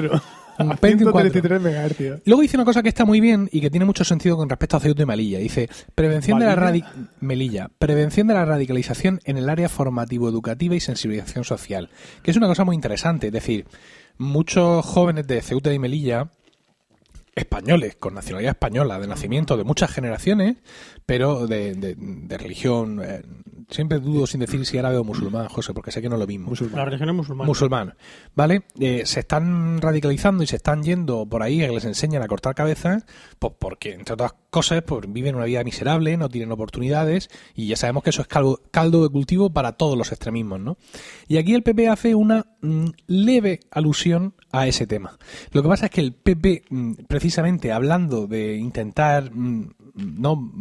Un 0.59 0.77
Pentium 0.77 1.11
4. 1.11 1.31
133 1.31 1.61
megahercios. 1.61 2.21
Luego 2.25 2.41
dice 2.41 2.57
una 2.57 2.65
cosa 2.65 2.83
que 2.83 2.89
está 2.89 3.05
muy 3.05 3.19
bien 3.21 3.49
y 3.51 3.61
que 3.61 3.69
tiene 3.69 3.85
mucho 3.85 4.03
sentido 4.03 4.37
con 4.37 4.49
respecto 4.49 4.77
a 4.77 4.79
Ceuta 4.79 5.03
y 5.03 5.05
Melilla. 5.05 5.39
Dice, 5.39 5.69
prevención 5.95 6.37
de 6.39 6.45
la 6.45 6.55
radi- 6.55 6.85
Melilla, 7.21 7.69
prevención 7.79 8.27
de 8.27 8.33
la 8.33 8.45
radicalización 8.45 9.19
en 9.23 9.37
el 9.37 9.49
área 9.49 9.69
formativo-educativa 9.69 10.75
y 10.75 10.79
sensibilización 10.79 11.43
social, 11.43 11.89
que 12.23 12.31
es 12.31 12.37
una 12.37 12.47
cosa 12.47 12.63
muy 12.65 12.75
interesante. 12.75 13.27
Es 13.27 13.33
decir, 13.33 13.65
muchos 14.17 14.85
jóvenes 14.85 15.27
de 15.27 15.41
Ceuta 15.41 15.73
y 15.73 15.79
Melilla, 15.79 16.29
españoles, 17.35 17.95
con 17.95 18.13
nacionalidad 18.15 18.51
española, 18.51 18.99
de 18.99 19.07
nacimiento, 19.07 19.55
de 19.55 19.63
muchas 19.63 19.91
generaciones, 19.91 20.57
pero 21.09 21.47
de, 21.47 21.73
de- 21.73 21.95
de 21.97 22.37
religión, 22.37 23.01
eh, 23.03 23.23
siempre 23.67 23.99
dudo 23.99 24.27
sin 24.27 24.39
decir 24.41 24.63
si 24.65 24.77
árabe 24.77 24.97
o 24.97 25.03
musulmán, 25.03 25.47
José, 25.47 25.73
porque 25.73 25.91
sé 25.91 26.01
que 26.03 26.09
no 26.09 26.15
es 26.15 26.19
lo 26.19 26.27
mismo 26.27 26.51
La 26.73 26.85
religión 26.85 27.09
es 27.09 27.15
musulmana. 27.15 27.47
musulmán, 27.47 27.93
¿vale? 28.35 28.61
Eh, 28.79 29.03
se 29.05 29.21
están 29.21 29.81
radicalizando 29.81 30.43
y 30.43 30.47
se 30.47 30.57
están 30.57 30.83
yendo 30.83 31.25
por 31.25 31.41
ahí 31.41 31.63
a 31.63 31.67
que 31.67 31.73
les 31.73 31.85
enseñan 31.85 32.21
a 32.21 32.27
cortar 32.27 32.53
cabezas, 32.53 33.05
pues 33.39 33.53
porque, 33.57 33.93
entre 33.93 34.13
otras 34.13 34.33
cosas, 34.51 34.83
pues 34.83 35.11
viven 35.11 35.35
una 35.35 35.45
vida 35.45 35.63
miserable, 35.63 36.15
no 36.17 36.29
tienen 36.29 36.51
oportunidades, 36.51 37.29
y 37.55 37.67
ya 37.67 37.75
sabemos 37.75 38.03
que 38.03 38.09
eso 38.11 38.21
es 38.21 38.27
caldo, 38.27 38.61
caldo 38.71 39.01
de 39.03 39.09
cultivo 39.09 39.51
para 39.51 39.73
todos 39.73 39.97
los 39.97 40.11
extremismos, 40.11 40.59
¿no? 40.59 40.77
Y 41.27 41.37
aquí 41.37 41.53
el 41.55 41.63
PP 41.63 41.87
hace 41.89 42.13
una 42.15 42.45
mm, 42.61 42.85
leve 43.07 43.59
alusión 43.71 44.33
a 44.51 44.67
ese 44.67 44.87
tema. 44.87 45.17
Lo 45.51 45.61
que 45.61 45.69
pasa 45.69 45.85
es 45.85 45.91
que 45.91 46.01
el 46.01 46.13
PP, 46.13 46.63
mm, 46.69 46.93
precisamente 47.07 47.71
hablando 47.71 48.25
de 48.25 48.57
intentar 48.57 49.29
mm, 49.31 49.69
no 49.99 50.51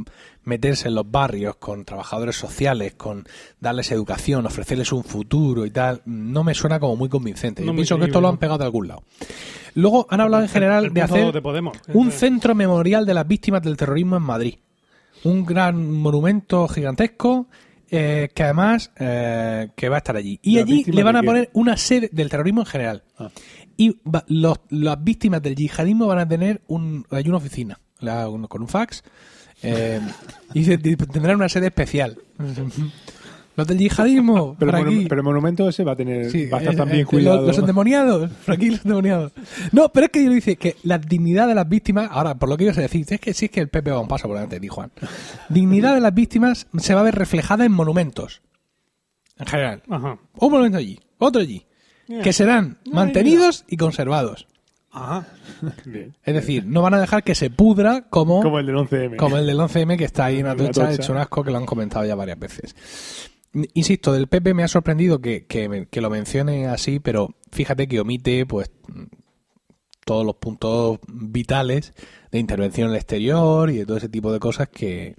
meterse 0.44 0.88
en 0.88 0.94
los 0.94 1.10
barrios 1.10 1.56
con 1.56 1.84
trabajadores 1.84 2.36
sociales, 2.36 2.94
con 2.94 3.26
darles 3.60 3.90
educación, 3.92 4.46
ofrecerles 4.46 4.92
un 4.92 5.04
futuro 5.04 5.64
y 5.66 5.70
tal, 5.70 6.02
no 6.06 6.42
me 6.44 6.54
suena 6.54 6.80
como 6.80 6.96
muy 6.96 7.08
convincente. 7.08 7.62
No 7.62 7.72
Yo 7.72 7.74
pienso 7.76 7.98
que 7.98 8.06
esto 8.06 8.20
lo 8.20 8.28
han 8.28 8.38
pegado 8.38 8.58
de 8.58 8.64
algún 8.64 8.88
lado. 8.88 9.02
Luego 9.74 10.06
han 10.10 10.20
hablado 10.20 10.42
en 10.42 10.48
general 10.48 10.86
El 10.86 10.94
de 10.94 11.02
hacer 11.02 11.32
de 11.32 11.42
Podemos. 11.42 11.76
un 11.92 12.10
centro 12.10 12.54
memorial 12.54 13.04
de 13.06 13.14
las 13.14 13.26
víctimas 13.28 13.62
del 13.62 13.76
terrorismo 13.76 14.16
en 14.16 14.22
Madrid. 14.22 14.54
Un 15.24 15.44
gran 15.44 15.90
monumento 15.92 16.66
gigantesco 16.68 17.48
eh, 17.90 18.28
que 18.34 18.42
además 18.42 18.90
eh, 18.98 19.68
que 19.76 19.88
va 19.88 19.96
a 19.96 19.98
estar 19.98 20.16
allí. 20.16 20.38
Y 20.42 20.56
¿Las 20.56 20.64
allí 20.64 20.84
le 20.84 21.02
van 21.02 21.16
a 21.16 21.22
poner 21.22 21.50
una 21.54 21.76
sede 21.76 22.08
del 22.12 22.28
terrorismo 22.28 22.60
en 22.62 22.66
general. 22.66 23.02
Ah. 23.18 23.30
Y 23.76 23.96
va- 24.08 24.24
los- 24.28 24.60
las 24.70 25.02
víctimas 25.02 25.40
del 25.42 25.54
yihadismo 25.54 26.06
van 26.06 26.18
a 26.18 26.28
tener 26.28 26.60
un, 26.66 27.06
hay 27.10 27.28
una 27.28 27.38
oficina 27.38 27.78
la- 28.00 28.28
un- 28.28 28.46
con 28.46 28.62
un 28.62 28.68
fax 28.68 29.02
eh, 29.62 30.00
y 30.54 30.72
y 30.72 30.76
tendrán 30.96 31.36
una 31.36 31.48
sede 31.48 31.66
especial. 31.66 32.18
Los 33.56 33.66
del 33.66 33.78
yihadismo, 33.78 34.54
Pero, 34.56 34.70
por 34.70 34.86
aquí. 34.86 35.06
pero 35.08 35.20
el 35.20 35.24
monumento 35.24 35.68
ese 35.68 35.82
va 35.82 35.90
a 35.90 35.96
tener 35.96 36.30
Sí, 36.30 36.46
va 36.46 36.58
a 36.58 36.60
estar 36.60 36.74
eh, 36.74 36.76
también 36.76 37.00
eh, 37.00 37.04
cuidado. 37.06 37.38
Los, 37.38 37.46
los 37.48 37.58
endemoniados, 37.58 38.30
los 38.46 38.58
endemoniados. 38.84 39.32
No, 39.72 39.88
pero 39.88 40.06
es 40.06 40.12
que 40.12 40.24
yo 40.24 40.30
dice 40.30 40.54
que 40.54 40.76
la 40.84 40.98
dignidad 40.98 41.48
de 41.48 41.56
las 41.56 41.68
víctimas, 41.68 42.08
ahora, 42.12 42.36
por 42.36 42.48
lo 42.48 42.56
que 42.56 42.62
ibas 42.62 42.78
a 42.78 42.82
decir, 42.82 43.04
es 43.10 43.20
que 43.20 43.34
sí 43.34 43.46
es 43.46 43.50
que 43.50 43.58
el 43.58 43.68
PP 43.68 43.90
va 43.90 43.98
un 43.98 44.06
paso 44.06 44.28
por 44.28 44.36
delante 44.36 44.54
de 44.56 44.60
ti, 44.60 44.68
Juan. 44.68 44.92
Dignidad 45.48 45.94
de 45.94 46.00
las 46.00 46.14
víctimas 46.14 46.68
se 46.78 46.94
va 46.94 47.00
a 47.00 47.02
ver 47.02 47.16
reflejada 47.16 47.64
en 47.64 47.72
monumentos. 47.72 48.42
En 49.40 49.46
general. 49.46 49.82
Ajá. 49.90 50.18
Un 50.36 50.50
monumento 50.52 50.78
allí, 50.78 51.00
otro 51.18 51.40
allí. 51.40 51.66
Que 52.22 52.32
serán 52.32 52.78
mantenidos 52.88 53.64
y 53.66 53.76
conservados. 53.76 54.46
Ajá. 54.90 55.26
Bien. 55.84 56.14
Es 56.24 56.34
decir, 56.34 56.64
no 56.66 56.82
van 56.82 56.94
a 56.94 57.00
dejar 57.00 57.22
que 57.22 57.34
se 57.34 57.50
pudra 57.50 58.08
como, 58.08 58.42
Como 58.42 58.58
el 58.58 58.66
del 58.66 58.76
11M. 58.76 59.16
como 59.16 59.36
el 59.36 59.46
del 59.46 59.58
11M 59.58 59.96
que 59.96 60.04
está 60.04 60.26
ahí 60.26 60.38
en 60.38 60.46
la 60.46 60.56
tocha 60.56 60.86
tocha. 60.86 60.92
hecho 60.94 61.12
un 61.12 61.18
asco 61.18 61.44
que 61.44 61.50
lo 61.50 61.58
han 61.58 61.66
comentado 61.66 62.04
ya 62.04 62.14
varias 62.14 62.38
veces. 62.38 62.74
Insisto, 63.74 64.12
del 64.12 64.28
PP 64.28 64.54
me 64.54 64.62
ha 64.62 64.68
sorprendido 64.68 65.20
que, 65.20 65.46
que, 65.46 65.88
que 65.90 66.00
lo 66.00 66.10
mencione 66.10 66.66
así, 66.66 67.00
pero 67.00 67.34
fíjate 67.50 67.88
que 67.88 68.00
omite 68.00 68.46
pues 68.46 68.70
todos 70.04 70.24
los 70.24 70.36
puntos 70.36 71.00
vitales 71.06 71.92
de 72.30 72.38
intervención 72.38 72.86
en 72.86 72.92
el 72.92 72.96
exterior 72.96 73.70
y 73.70 73.78
de 73.78 73.86
todo 73.86 73.98
ese 73.98 74.08
tipo 74.08 74.32
de 74.32 74.38
cosas 74.38 74.68
que 74.68 75.16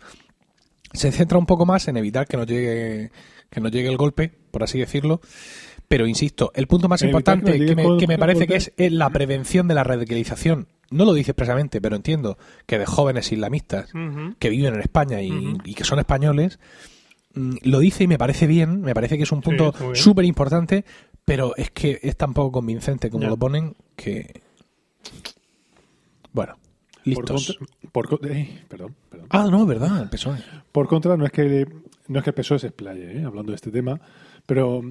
se 0.94 1.12
centra 1.12 1.38
un 1.38 1.46
poco 1.46 1.66
más 1.66 1.88
en 1.88 1.98
evitar 1.98 2.28
que 2.28 2.38
nos 2.38 2.48
llegue 2.48 3.12
que 3.50 3.62
nos 3.62 3.72
llegue 3.72 3.90
el 3.90 3.98
golpe, 3.98 4.32
por 4.52 4.64
así 4.64 4.80
decirlo. 4.80 5.22
Pero 5.90 6.06
insisto, 6.08 6.52
el 6.54 6.68
punto 6.68 6.88
más 6.88 7.02
que 7.02 7.08
importante 7.08 7.66
que, 7.66 7.76
me, 7.76 7.98
que 7.98 8.18
parece 8.18 8.46
que 8.46 8.56
es 8.56 8.72
eh, 8.78 8.92
la 8.92 9.10
prevención 9.10 9.68
de 9.68 9.74
la 9.74 9.84
radicalización 9.84 10.68
no 10.92 11.04
lo 11.04 11.14
dice 11.14 11.32
expresamente, 11.32 11.82
pero 11.82 11.96
entiendo 11.96 12.38
que 12.68 12.78
de 12.78 12.86
jóvenes 12.86 13.32
islamistas 13.32 13.92
que 14.38 14.50
viven 14.50 14.76
en 14.76 14.82
España 14.82 15.22
y, 15.22 15.74
que 15.74 15.84
son 15.84 16.00
españoles, 16.00 16.60
mm, 17.34 17.58
lo 17.64 17.80
dice 17.80 18.04
y 18.04 18.08
me 18.08 18.20
parece 18.20 18.48
bien, 18.48 18.82
me 18.82 18.94
parece 18.94 19.18
que 19.18 19.24
es 19.24 19.32
un 19.32 19.42
punto 19.42 19.74
súper 19.94 20.26
importante, 20.26 20.86
pero 21.26 21.56
es 21.56 21.72
que 21.72 22.00
es 22.02 22.16
tan 22.16 22.34
poco 22.34 22.52
convincente 22.52 23.10
como 23.10 23.28
lo 23.28 23.38
ponen 23.38 23.76
que... 23.96 24.42
Bueno, 26.32 26.54
Por 26.56 27.06
listos. 27.06 27.58
contra, 27.58 27.92
por 27.92 28.20
perdón, 28.20 28.96
perdón. 29.10 29.28
Ah, 29.32 29.48
no, 29.50 29.66
verdad, 29.66 30.04
el 30.04 30.10
PSOE. 30.10 30.38
Por 30.72 30.88
contra, 30.88 31.18
no 31.18 31.26
es 31.26 31.32
que 31.32 31.68
no 32.08 32.20
es 32.20 32.24
que 32.24 32.30
el 32.30 32.36
PSOE 32.36 32.60
se 32.60 32.68
explaye, 32.68 33.18
¿eh? 33.18 33.24
hablando 33.24 33.52
de 33.52 33.56
este 33.56 33.72
tema, 33.72 34.00
pero 34.46 34.84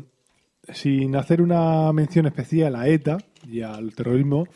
sin 0.72 1.16
hacer 1.16 1.40
una 1.42 1.92
mención 1.92 2.26
especial 2.26 2.76
a 2.76 2.88
ETA 2.88 3.18
y 3.46 3.62
al 3.62 3.94
terrorismo, 3.94 4.46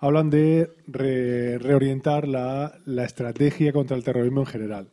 hablan 0.00 0.30
de 0.30 0.70
re- 0.86 1.58
reorientar 1.58 2.28
la, 2.28 2.78
estrategia 3.04 3.72
contra 3.72 3.96
el 3.96 4.04
terrorismo 4.04 4.40
en 4.40 4.46
general, 4.46 4.88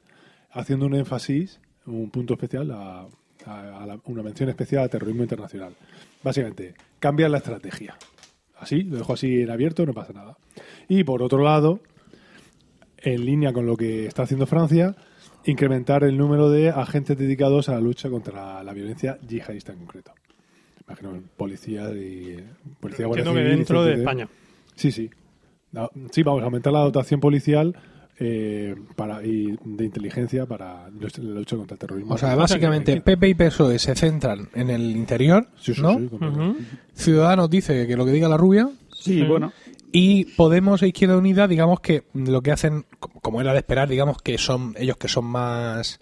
haciendo 0.51 0.85
un 0.85 0.95
énfasis, 0.95 1.59
un 1.85 2.09
punto 2.09 2.33
especial, 2.33 2.71
una 4.05 4.23
mención 4.23 4.49
especial 4.49 4.83
al 4.83 4.89
terrorismo 4.89 5.23
internacional. 5.23 5.73
Básicamente, 6.23 6.73
cambiar 6.99 7.29
la 7.29 7.37
estrategia. 7.37 7.95
Así, 8.57 8.83
lo 8.83 8.97
dejo 8.97 9.13
así 9.13 9.41
en 9.41 9.51
abierto, 9.51 9.85
no 9.85 9.93
pasa 9.93 10.13
nada. 10.13 10.37
Y 10.87 11.03
por 11.03 11.21
otro 11.21 11.43
lado, 11.43 11.81
en 12.97 13.25
línea 13.25 13.53
con 13.53 13.65
lo 13.65 13.77
que 13.77 14.07
está 14.07 14.23
haciendo 14.23 14.47
Francia, 14.47 14.95
incrementar 15.45 16.03
el 16.03 16.17
número 16.17 16.49
de 16.49 16.69
agentes 16.69 17.17
dedicados 17.17 17.69
a 17.69 17.73
la 17.73 17.81
lucha 17.81 18.09
contra 18.09 18.63
la 18.63 18.73
violencia 18.73 19.19
yihadista 19.21 19.73
en 19.73 19.79
concreto. 19.79 20.13
Imagino 20.87 21.19
policía 21.37 21.89
y 21.91 22.43
policía 22.79 23.05
Entiendo 23.05 23.33
que 23.33 23.39
dentro 23.41 23.83
de. 23.83 23.93
España. 23.95 24.27
Sí, 24.75 24.91
sí. 24.91 25.09
No, 25.71 25.89
sí, 26.11 26.23
vamos 26.23 26.41
a 26.41 26.45
aumentar 26.45 26.71
la 26.71 26.79
dotación 26.79 27.19
policial 27.19 27.75
eh, 28.19 28.75
para 28.95 29.25
y 29.25 29.57
de 29.65 29.83
inteligencia 29.83 30.45
para 30.45 30.89
la 30.89 31.09
lucha 31.19 31.57
contra 31.57 31.75
el 31.75 31.79
terrorismo. 31.79 32.13
O 32.13 32.17
sea, 32.17 32.35
básicamente 32.35 33.01
PP 33.01 33.27
y 33.29 33.33
PSOE 33.33 33.77
se 33.79 33.93
centran 33.95 34.47
en 34.53 34.69
el 34.69 34.91
interior, 34.95 35.47
Sí, 35.59 35.73
sí, 35.73 35.81
¿no? 35.81 35.97
sí. 35.97 36.09
Ujú. 36.11 36.55
Ciudadanos 36.93 37.49
dice 37.49 37.87
que 37.87 37.97
lo 37.97 38.05
que 38.05 38.11
diga 38.11 38.29
la 38.29 38.37
rubia 38.37 38.69
Sí, 38.93 39.19
Sí. 39.19 39.23
bueno. 39.23 39.51
y 39.91 40.25
Podemos 40.35 40.81
e 40.83 40.87
Izquierda 40.87 41.17
Unida, 41.17 41.47
digamos 41.47 41.79
que 41.81 42.03
lo 42.13 42.41
que 42.41 42.51
hacen, 42.51 42.85
co- 42.99 43.09
como 43.21 43.41
era 43.41 43.51
de 43.51 43.59
esperar, 43.59 43.89
digamos 43.89 44.21
que 44.21 44.37
son 44.37 44.75
ellos 44.77 44.95
que 44.97 45.07
son 45.09 45.25
más 45.25 45.99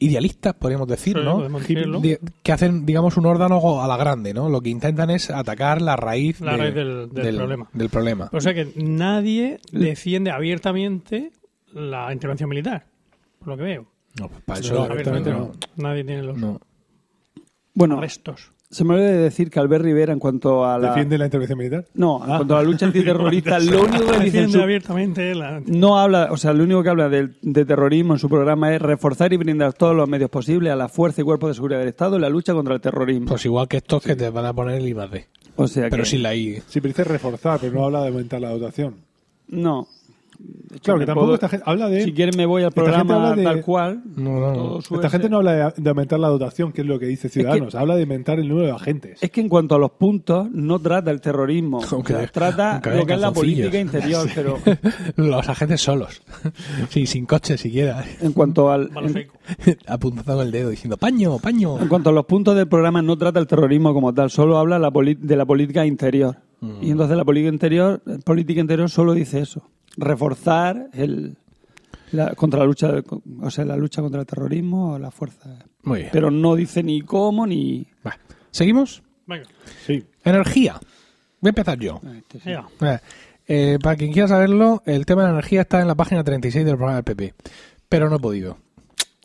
idealistas, 0.00 0.54
podríamos 0.54 0.88
decir, 0.88 1.16
Sí, 1.16 1.22
¿no? 1.24 1.36
podemos 1.36 1.60
decirlo. 1.60 2.00
Di- 2.00 2.16
Que 2.42 2.52
hacen, 2.52 2.84
digamos, 2.86 3.16
un 3.16 3.26
órgano 3.26 3.82
a 3.82 3.86
la 3.86 3.96
grande, 3.96 4.34
¿no? 4.34 4.48
Lo 4.48 4.60
que 4.60 4.70
intentan 4.70 5.10
es 5.10 5.30
atacar 5.30 5.80
la 5.82 5.94
raíz, 5.96 6.40
La 6.40 6.52
de- 6.52 6.58
raíz 6.58 6.74
del- 6.74 7.08
del 7.10 7.36
problema. 7.36 7.68
del 7.72 7.88
problema. 7.90 8.30
O 8.32 8.40
sea 8.40 8.52
que 8.54 8.72
nadie 8.76 9.60
defiende 9.72 10.30
abiertamente 10.30 11.30
la 11.72 12.12
intervención 12.12 12.48
militar, 12.48 12.86
por 13.38 13.48
lo 13.48 13.56
que 13.56 13.62
veo. 13.62 13.86
No, 14.18 14.28
pues 14.28 14.42
para 14.42 14.60
No, 14.60 14.66
eso 14.66 14.82
abiertamente 14.84 15.30
no. 15.30 15.52
Nadie 15.76 16.02
tiene 16.04 16.22
los 16.24 16.36
no. 16.36 16.60
Bueno, 17.74 17.98
arrestos. 17.98 18.52
Se 18.70 18.84
me 18.84 18.94
olvidó 18.94 19.08
de 19.08 19.16
decir 19.18 19.50
que 19.50 19.58
Albert 19.58 19.84
Rivera, 19.84 20.12
en 20.12 20.18
cuanto 20.20 20.64
a 20.64 20.78
la. 20.78 20.88
¿Defiende 20.90 21.18
la 21.18 21.24
intervención 21.24 21.58
militar? 21.58 21.84
No, 21.94 22.20
en 22.22 22.26
cuanto 22.36 22.56
a 22.56 22.62
la 22.62 22.62
lucha 22.70 22.86
antiterrorista, 22.86 23.58
lo 23.60 23.82
único 23.82 24.06
que 24.12 24.18
dice 24.20 24.48
su- 24.48 24.60
abiertamente 24.60 25.34
la... 25.34 25.60
No 25.66 25.98
habla, 25.98 26.28
o 26.30 26.36
sea, 26.36 26.52
lo 26.52 26.62
único 26.64 26.82
que 26.82 26.88
habla 26.88 27.08
del- 27.08 27.36
de, 27.42 27.64
terrorismo 27.64 28.12
en 28.14 28.18
su 28.20 28.28
programa 28.28 28.72
es 28.74 28.80
reforzar 28.80 29.32
y 29.32 29.36
brindar 29.38 29.72
todos 29.72 29.96
los 29.96 30.08
medios 30.08 30.30
posibles 30.30 30.72
a 30.72 30.76
la 30.76 30.88
fuerza 30.88 31.20
y 31.20 31.24
cuerpos 31.24 31.50
de 31.50 31.54
seguridad 31.54 31.80
del 31.80 31.88
Estado 31.88 32.16
en 32.16 32.22
la 32.22 32.28
lucha 32.28 32.54
contra 32.54 32.74
el 32.74 32.80
terrorismo. 32.80 33.26
Pues 33.26 33.44
igual 33.44 33.66
que 33.66 33.78
estos 33.78 34.02
que 34.02 34.14
te 34.14 34.30
van 34.30 34.46
a 34.46 34.52
poner 34.52 34.76
el 34.76 34.86
I 34.86 34.94
más 34.94 35.10
D. 35.10 35.26
o 35.56 35.66
sea 35.66 35.88
Pero 35.90 36.04
que, 36.04 36.08
sin 36.08 36.22
la 36.22 36.34
I. 36.36 36.62
Sí, 36.68 36.80
pero 36.80 36.88
dice 36.88 37.02
reforzar, 37.04 37.58
pero 37.60 37.72
no 37.74 37.84
habla 37.86 38.02
de 38.02 38.08
aumentar 38.08 38.40
la 38.40 38.50
dotación. 38.50 38.94
No. 39.48 39.88
Hecho, 40.72 40.80
Claro, 40.84 41.00
que 41.00 41.06
tampoco 41.06 41.26
puedo- 41.26 41.34
esta 41.34 41.48
gente 41.48 41.64
habla 41.66 41.88
de... 41.88 42.04
Si 42.04 42.12
quieres 42.12 42.36
me 42.36 42.46
voy 42.46 42.62
al 42.62 42.70
programa 42.70 43.34
de- 43.34 43.42
tal 43.42 43.60
cual. 43.62 44.02
No, 44.16 44.38
no, 44.38 44.46
no. 44.48 44.52
todo 44.54 44.82
su 44.82 44.94
Esta 44.94 45.10
gente 45.10 45.28
no 45.28 45.38
habla 45.38 45.52
de, 45.72 45.82
de 45.82 45.88
aumentar 45.90 46.20
la 46.20 46.28
dotación, 46.28 46.70
que 46.72 46.82
es 46.82 46.86
lo 46.86 46.98
que 47.00 47.06
dice 47.06 47.28
Ciudadanos. 47.28 47.74
Habla 47.74 47.96
de 47.96 48.02
aumentar 48.02 48.38
el 48.38 48.48
número 48.48 48.68
de 48.68 48.72
agentes. 48.74 49.18
Es 49.20 49.30
que 49.32 49.40
en 49.40 49.48
cuanto 49.48 49.74
a 49.74 49.78
los 49.80 49.90
puntos, 49.90 50.48
no 50.52 50.78
trata 50.78 51.10
el 51.10 51.20
terrorismo. 51.20 51.80
Aunque 51.90 52.12
O 52.14 52.16
sea, 52.16 52.26
de- 52.26 52.32
trata 52.32 52.72
aunque 52.74 52.90
lo 52.94 53.04
que 53.06 53.14
es 53.14 53.20
la 53.20 53.32
política 53.32 53.80
interior, 53.80 54.28
pero 54.34 54.58
Los 55.16 55.48
agentes 55.48 55.80
solos. 55.80 56.22
Sí, 56.88 57.04
sin 57.06 57.26
coche 57.26 57.58
siquiera. 57.58 58.04
en 58.20 58.32
cuanto 58.32 58.70
al 58.70 58.90
en. 58.96 59.28
Apuntando 59.88 60.42
el 60.42 60.50
dedo 60.52 60.70
diciendo 60.70 60.96
paño, 60.96 61.38
paño. 61.38 61.80
en 61.80 61.88
cuanto 61.88 62.10
a 62.10 62.12
los 62.12 62.26
puntos 62.26 62.54
del 62.56 62.68
programa 62.68 63.02
no 63.02 63.16
trata 63.18 63.38
el 63.40 63.46
terrorismo 63.46 63.92
como 63.92 64.14
tal, 64.14 64.30
solo 64.30 64.56
habla 64.58 64.78
la 64.78 64.90
de 64.90 65.36
la 65.36 65.44
política 65.46 65.84
interior. 65.84 66.36
Mm. 66.60 66.82
Y 66.82 66.90
entonces 66.90 67.16
la 67.16 67.24
política 67.24 67.52
interior, 67.52 68.02
política 68.24 68.60
interior 68.60 68.90
solo 68.90 69.14
dice 69.14 69.40
eso, 69.40 69.68
reforzar 69.96 70.88
el 70.92 71.36
la, 72.12 72.34
contra 72.34 72.60
la 72.60 72.66
lucha, 72.66 72.92
o 73.40 73.50
sea, 73.50 73.64
la 73.64 73.76
lucha 73.76 74.02
contra 74.02 74.20
el 74.20 74.26
terrorismo 74.26 74.94
o 74.94 74.98
la 74.98 75.10
fuerza. 75.10 75.58
Muy 75.82 76.00
bien. 76.00 76.10
Pero 76.12 76.30
no 76.30 76.56
dice 76.56 76.82
ni 76.82 77.02
cómo 77.02 77.46
ni 77.46 77.86
Va. 78.06 78.18
¿Seguimos? 78.50 79.02
Venga, 79.26 79.48
Sí. 79.86 80.04
Energía. 80.24 80.80
Voy 81.40 81.48
a 81.48 81.50
empezar 81.50 81.78
yo. 81.78 82.00
Este 82.16 82.40
sí. 82.40 82.50
ya. 82.50 82.66
Eh, 82.80 82.98
eh, 83.46 83.78
para 83.82 83.96
quien 83.96 84.12
quiera 84.12 84.28
saberlo, 84.28 84.82
el 84.86 85.06
tema 85.06 85.22
de 85.22 85.28
la 85.28 85.34
energía 85.34 85.62
está 85.62 85.80
en 85.80 85.88
la 85.88 85.94
página 85.94 86.22
36 86.24 86.64
del 86.64 86.76
programa 86.76 86.96
del 86.96 87.04
PP. 87.04 87.34
Pero 87.88 88.10
no 88.10 88.16
he 88.16 88.20
podido. 88.20 88.58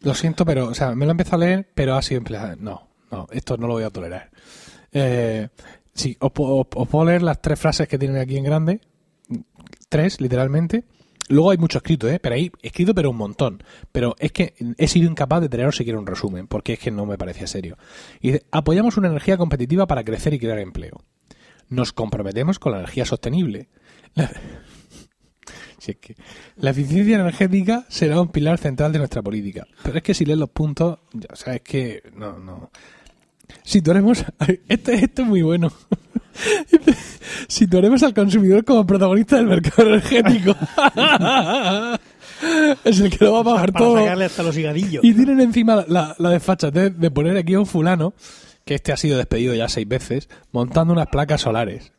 Lo 0.01 0.13
siento, 0.13 0.45
pero, 0.45 0.67
o 0.67 0.73
sea, 0.73 0.95
me 0.95 1.05
lo 1.05 1.11
he 1.11 1.13
empezado 1.13 1.43
a 1.43 1.45
leer, 1.45 1.67
pero 1.73 1.95
ha 1.95 2.01
sido 2.01 2.19
en 2.19 2.23
plan, 2.23 2.57
no, 2.59 2.87
no, 3.11 3.27
esto 3.31 3.57
no 3.57 3.67
lo 3.67 3.73
voy 3.73 3.83
a 3.83 3.89
tolerar. 3.89 4.29
Eh, 4.91 5.49
sí, 5.95 6.15
os, 6.19 6.31
os- 6.35 6.67
os 6.75 6.87
puedo 6.87 7.05
leer 7.05 7.23
las 7.23 7.41
tres 7.41 7.59
frases 7.59 7.87
que 7.87 7.97
tienen 7.97 8.17
aquí 8.17 8.37
en 8.37 8.43
grande. 8.43 8.81
Tres, 9.89 10.21
literalmente. 10.21 10.83
Luego 11.27 11.49
hay 11.49 11.57
mucho 11.57 11.79
escrito, 11.79 12.07
¿eh? 12.07 12.19
Pero 12.19 12.35
hay 12.35 12.51
escrito, 12.61 12.93
pero 12.93 13.09
un 13.09 13.17
montón. 13.17 13.63
Pero 13.91 14.15
es 14.19 14.31
que 14.31 14.53
he 14.77 14.87
sido 14.87 15.09
incapaz 15.09 15.41
de 15.41 15.49
teneros 15.49 15.75
siquiera 15.75 15.97
un 15.97 16.05
resumen, 16.05 16.45
porque 16.47 16.73
es 16.73 16.79
que 16.79 16.91
no 16.91 17.07
me 17.07 17.17
parecía 17.17 17.47
serio. 17.47 17.77
Y 18.21 18.27
dice, 18.33 18.45
apoyamos 18.51 18.97
una 18.97 19.07
energía 19.07 19.35
competitiva 19.37 19.87
para 19.87 20.03
crecer 20.03 20.35
y 20.35 20.39
crear 20.39 20.59
empleo. 20.59 21.03
Nos 21.67 21.93
comprometemos 21.93 22.59
con 22.59 22.73
la 22.73 22.77
energía 22.79 23.05
sostenible. 23.05 23.69
La- 24.13 24.29
es 25.87 25.97
que 25.97 26.15
la 26.57 26.71
eficiencia 26.71 27.15
energética 27.15 27.85
será 27.89 28.19
un 28.21 28.29
pilar 28.29 28.57
central 28.59 28.91
de 28.91 28.99
nuestra 28.99 29.21
política. 29.23 29.65
Pero 29.83 29.97
es 29.97 30.03
que 30.03 30.13
si 30.13 30.25
lees 30.25 30.37
los 30.39 30.49
puntos, 30.49 30.99
ya, 31.13 31.29
o 31.33 31.63
que 31.63 32.03
no, 32.15 32.37
no. 32.37 32.69
Situaremos, 33.63 34.25
este, 34.67 34.95
este 34.95 35.21
es 35.21 35.27
muy 35.27 35.41
bueno. 35.41 35.71
Situaremos 37.47 38.03
al 38.03 38.13
consumidor 38.13 38.63
como 38.65 38.85
protagonista 38.85 39.37
del 39.37 39.47
mercado 39.47 39.87
energético. 39.89 40.55
es 42.83 42.99
el 42.99 43.09
que 43.09 43.25
lo 43.25 43.33
va 43.33 43.39
a 43.39 43.43
pagar 43.43 43.73
Para 43.73 43.85
todo. 43.85 43.97
sacarle 43.99 44.25
hasta 44.25 44.43
los 44.43 44.57
higadillos. 44.57 45.03
Y 45.03 45.13
tienen 45.13 45.39
encima 45.41 45.75
la, 45.75 45.85
la, 45.87 46.15
la 46.17 46.29
desfachatez 46.29 46.97
de 46.97 47.11
poner 47.11 47.37
aquí 47.37 47.53
a 47.53 47.59
un 47.59 47.65
fulano, 47.65 48.13
que 48.65 48.75
este 48.75 48.91
ha 48.91 48.97
sido 48.97 49.17
despedido 49.17 49.53
ya 49.53 49.69
seis 49.69 49.87
veces, 49.87 50.29
montando 50.51 50.93
unas 50.93 51.07
placas 51.07 51.41
solares. 51.41 51.91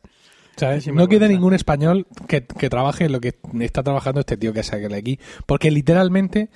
¿Sabes? 0.56 0.84
Sí, 0.84 0.90
me 0.92 1.02
no 1.02 1.08
queda 1.08 1.28
ningún 1.28 1.52
español 1.52 2.06
que, 2.28 2.46
que 2.46 2.70
trabaje 2.70 3.04
en 3.04 3.12
lo 3.12 3.20
que 3.20 3.34
está 3.60 3.82
trabajando 3.82 4.20
este 4.20 4.38
tío 4.38 4.54
que 4.54 4.62
sale 4.62 4.94
aquí. 4.96 5.18
Porque 5.44 5.70
literalmente 5.70 6.48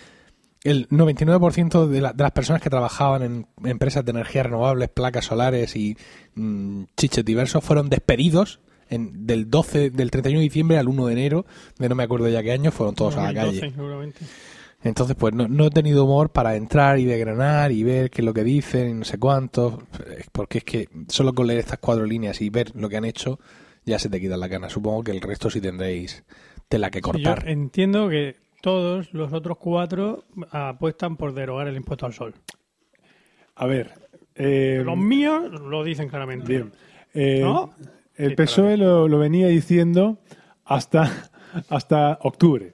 el 0.64 0.88
99% 0.88 1.86
de, 1.86 2.00
la- 2.00 2.12
de 2.12 2.22
las 2.22 2.32
personas 2.32 2.60
que 2.62 2.70
trabajaban 2.70 3.22
en 3.22 3.46
empresas 3.64 4.04
de 4.04 4.10
energías 4.10 4.46
renovables, 4.46 4.88
placas 4.90 5.24
solares 5.26 5.74
y 5.76 5.96
mm, 6.34 6.84
chiches 6.96 7.24
diversos 7.24 7.64
fueron 7.64 7.88
despedidos 7.88 8.60
en, 8.88 9.26
del 9.26 9.48
12 9.50 9.90
del 9.90 10.10
31 10.10 10.40
de 10.40 10.44
diciembre 10.44 10.78
al 10.78 10.88
1 10.88 11.06
de 11.06 11.12
enero 11.12 11.46
de 11.78 11.88
no 11.88 11.94
me 11.94 12.02
acuerdo 12.02 12.28
ya 12.28 12.42
qué 12.42 12.52
año 12.52 12.70
fueron 12.72 12.94
todos 12.94 13.16
a 13.16 13.22
la 13.22 13.32
2012, 13.32 13.60
calle. 13.60 13.72
seguramente. 13.74 14.18
Entonces, 14.82 15.14
pues 15.14 15.34
no, 15.34 15.46
no 15.46 15.66
he 15.66 15.70
tenido 15.70 16.04
humor 16.06 16.30
para 16.30 16.56
entrar 16.56 16.98
y 16.98 17.04
degranar 17.04 17.70
y 17.70 17.82
ver 17.84 18.10
qué 18.10 18.22
es 18.22 18.24
lo 18.24 18.32
que 18.32 18.42
dicen 18.44 18.88
y 18.88 18.94
no 18.94 19.04
sé 19.04 19.18
cuánto, 19.18 19.82
porque 20.32 20.58
es 20.58 20.64
que 20.64 20.88
solo 21.08 21.34
con 21.34 21.46
leer 21.46 21.58
estas 21.60 21.78
cuatro 21.78 22.06
líneas 22.06 22.40
y 22.40 22.48
ver 22.48 22.72
lo 22.74 22.88
que 22.88 22.96
han 22.96 23.04
hecho, 23.04 23.38
ya 23.84 23.98
se 23.98 24.08
te 24.08 24.18
quita 24.20 24.38
la 24.38 24.48
gana. 24.48 24.70
Supongo 24.70 25.04
que 25.04 25.10
el 25.10 25.20
resto 25.20 25.50
sí 25.50 25.60
tendréis 25.60 26.24
tela 26.68 26.90
que 26.90 26.98
Sí, 26.98 27.02
cortar. 27.02 27.44
Yo 27.44 27.50
entiendo 27.50 28.08
que 28.08 28.36
todos 28.60 29.12
los 29.14 29.32
otros 29.32 29.58
cuatro 29.58 30.24
apuestan 30.50 31.16
por 31.16 31.32
derogar 31.34 31.68
el 31.68 31.76
impuesto 31.76 32.06
al 32.06 32.12
sol. 32.12 32.34
A 33.56 33.66
ver. 33.66 33.90
eh, 34.34 34.82
Los 34.84 34.96
míos 34.96 35.50
lo 35.60 35.84
dicen 35.84 36.08
claramente. 36.08 36.46
bien. 36.48 36.72
Eh, 37.14 37.40
¿No? 37.42 37.70
El 38.16 38.30
Sí, 38.30 38.36
PSOE 38.36 38.76
lo, 38.76 39.08
lo 39.08 39.18
venía 39.18 39.48
diciendo 39.48 40.18
hasta, 40.64 41.30
hasta 41.68 42.18
octubre. 42.22 42.72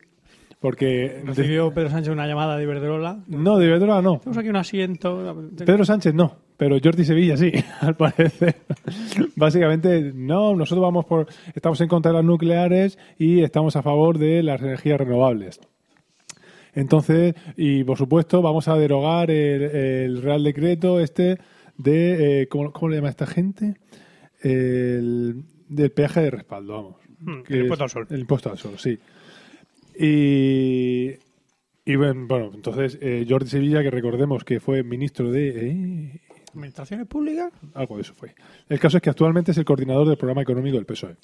Porque. 0.61 1.23
Recibió 1.25 1.73
Pedro 1.73 1.91
Sánchez 1.91 2.13
una 2.13 2.27
llamada 2.27 2.57
de 2.57 2.65
Iberdrola. 2.65 3.19
no, 3.29 3.59
de 3.59 3.69
verdad 3.69 4.03
no. 4.03 4.19
Tenemos 4.19 4.39
aquí 4.39 4.49
un 4.49 4.57
asiento. 4.57 5.37
Pedro 5.65 5.85
Sánchez 5.85 6.15
no, 6.15 6.35
pero 6.57 6.77
Jordi 6.83 7.05
Sevilla 7.05 7.37
sí, 7.37 7.53
al 7.81 7.95
parecer. 7.97 8.57
Básicamente, 9.37 10.13
no, 10.15 10.55
nosotros 10.57 10.83
vamos 10.83 11.05
por, 11.05 11.27
estamos 11.55 11.81
en 11.81 11.89
contra 11.89 12.11
de 12.11 12.17
las 12.19 12.25
nucleares 12.25 12.99
y 13.19 13.43
estamos 13.43 13.77
a 13.77 13.83
favor 13.83 14.19
de 14.19 14.43
las 14.43 14.61
energías 14.63 14.99
renovables. 14.99 15.61
Entonces, 16.77 17.35
y 17.57 17.83
por 17.83 17.99
supuesto, 17.99 18.41
vamos 18.43 18.69
a 18.69 18.77
derogar 18.77 19.31
el, 19.33 19.63
el 19.63 20.23
Real 20.23 20.45
Decreto 20.45 21.01
este 21.01 21.39
de, 21.77 22.43
eh, 22.43 22.49
¿cómo, 22.49 22.73
cómo 22.73 22.91
le 22.91 22.97
llama 22.99 23.09
esta 23.09 23.27
gente? 23.27 23.75
El, 24.43 25.43
del 25.69 25.91
peaje 25.91 26.21
de 26.21 26.31
respaldo, 26.31 26.73
vamos. 26.75 26.97
Mm, 27.19 27.43
que 27.43 27.55
el 27.55 27.59
es- 27.61 27.65
impuesto 27.65 27.85
al 27.85 27.91
sol. 27.91 28.07
El 28.11 28.21
impuesto 28.21 28.51
al 28.51 28.59
sol, 28.59 28.75
sí. 28.79 28.99
Y, 29.99 31.13
y 31.85 31.97
bueno, 31.97 32.27
bueno, 32.29 32.51
entonces 32.55 32.99
eh, 33.01 33.25
Jordi 33.29 33.49
Sevilla, 33.49 33.83
que 33.83 33.91
recordemos 33.91 34.45
que 34.45 34.61
fue 34.61 34.83
ministro 34.83 35.31
de... 35.33 35.49
eh, 35.71 36.21
¿Administraciones 36.55 37.07
públicas? 37.07 37.53
algo 37.75 37.97
de 37.97 38.03
eso 38.03 38.15
fue. 38.15 38.35
El 38.69 38.79
caso 38.79 38.97
es 38.99 39.03
que 39.03 39.11
actualmente 39.11 39.51
es 39.51 39.59
el 39.59 39.65
coordinador 39.65 40.07
del 40.09 40.17
programa 40.17 40.43
económico 40.43 40.77
del 40.77 40.87
PSOE. 40.87 41.17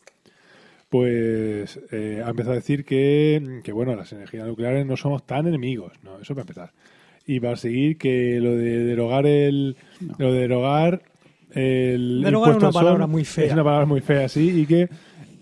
Pues 0.93 1.81
eh, 1.91 2.23
ha 2.23 2.29
empezado 2.29 2.53
a 2.53 2.57
decir 2.57 2.85
que, 2.85 3.63
que, 3.65 3.73
bueno, 3.73 3.97
las 3.97 4.13
energías 4.13 4.47
nucleares 4.47 4.85
no 4.85 4.99
somos 4.99 5.25
tan 5.25 5.47
enemigos, 5.47 5.95
¿no? 6.03 6.21
Eso 6.21 6.35
para 6.35 6.43
empezar. 6.43 6.73
Y 7.27 7.39
va 7.39 7.53
a 7.53 7.57
seguir 7.57 7.97
que 7.97 8.39
lo 8.39 8.55
de 8.59 8.85
derogar 8.85 9.25
el... 9.25 9.75
Lo 10.19 10.35
de 10.35 10.41
derogar 10.41 11.01
el 11.53 12.21
Derogar 12.23 12.51
impuesto 12.51 12.59
una 12.59 12.67
al 12.67 12.73
sol 12.75 12.83
palabra 12.83 13.07
muy 13.07 13.25
fea. 13.25 13.47
Es 13.47 13.53
una 13.55 13.65
palabra 13.65 13.87
muy 13.87 14.03
fea, 14.03 14.29
sí, 14.29 14.51
y 14.51 14.67
que 14.67 14.91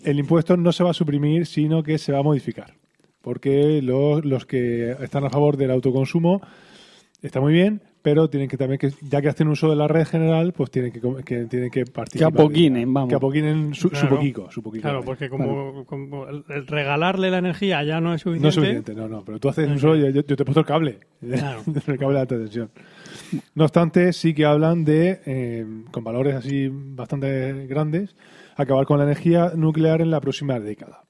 el 0.05 0.19
impuesto 0.19 0.55
no 0.55 0.71
se 0.71 0.85
va 0.85 0.91
a 0.91 0.93
suprimir, 0.93 1.45
sino 1.45 1.83
que 1.83 1.97
se 1.97 2.13
va 2.13 2.19
a 2.19 2.23
modificar. 2.23 2.75
Porque 3.21 3.81
los, 3.81 4.23
los 4.23 4.45
que 4.45 4.91
están 5.01 5.25
a 5.25 5.29
favor 5.29 5.57
del 5.57 5.71
autoconsumo 5.71 6.41
está 7.21 7.41
muy 7.41 7.51
bien, 7.51 7.81
pero 8.01 8.29
tienen 8.29 8.49
que 8.49 8.57
también 8.57 8.79
que 8.79 8.89
ya 9.01 9.21
que 9.21 9.29
hacen 9.29 9.47
uso 9.47 9.69
de 9.69 9.75
la 9.75 9.87
red 9.87 10.05
general, 10.07 10.53
pues 10.53 10.71
tienen 10.71 10.91
que, 10.91 10.99
com- 10.99 11.17
que 11.23 11.45
tienen 11.45 11.69
que 11.69 11.85
participar. 11.85 12.33
Que 12.33 12.39
apoquinen, 12.41 12.93
vamos. 12.93 13.09
Que 13.09 13.15
apoquinen 13.15 13.73
su, 13.75 13.89
su 13.89 13.89
Claro. 13.91 14.09
poquico, 14.15 14.51
su 14.51 14.63
poquico. 14.63 14.81
Claro, 14.81 15.01
porque 15.03 15.29
como, 15.29 15.85
como 15.85 16.27
el, 16.27 16.43
regalarle 16.67 17.29
la 17.29 17.37
energía 17.37 17.83
ya 17.83 18.01
no 18.01 18.13
es 18.13 18.21
suficiente. 18.21 18.43
no 18.43 18.49
es 18.49 18.55
suficiente, 18.55 18.95
no, 18.95 19.07
no, 19.07 19.23
pero 19.23 19.39
tú 19.39 19.49
haces 19.49 19.69
uso, 19.69 19.95
yo, 19.95 20.09
yo 20.09 20.23
te 20.23 20.33
he 20.33 20.45
puesto 20.45 20.59
el 20.61 20.65
cable, 20.65 20.99
Claro. 21.21 21.61
el 21.87 21.97
cable 21.99 22.15
de 22.15 22.21
alta 22.21 22.37
tensión. 22.37 22.71
No 23.55 23.65
obstante, 23.65 24.13
sí 24.13 24.33
que 24.33 24.45
hablan 24.45 24.83
de, 24.83 25.21
eh, 25.25 25.65
con 25.91 26.03
valores 26.03 26.35
así 26.35 26.69
bastante 26.71 27.67
grandes, 27.67 28.15
acabar 28.55 28.85
con 28.85 28.97
la 28.97 29.03
energía 29.05 29.51
nuclear 29.55 30.01
en 30.01 30.09
la 30.11 30.21
próxima 30.21 30.59
década. 30.59 31.03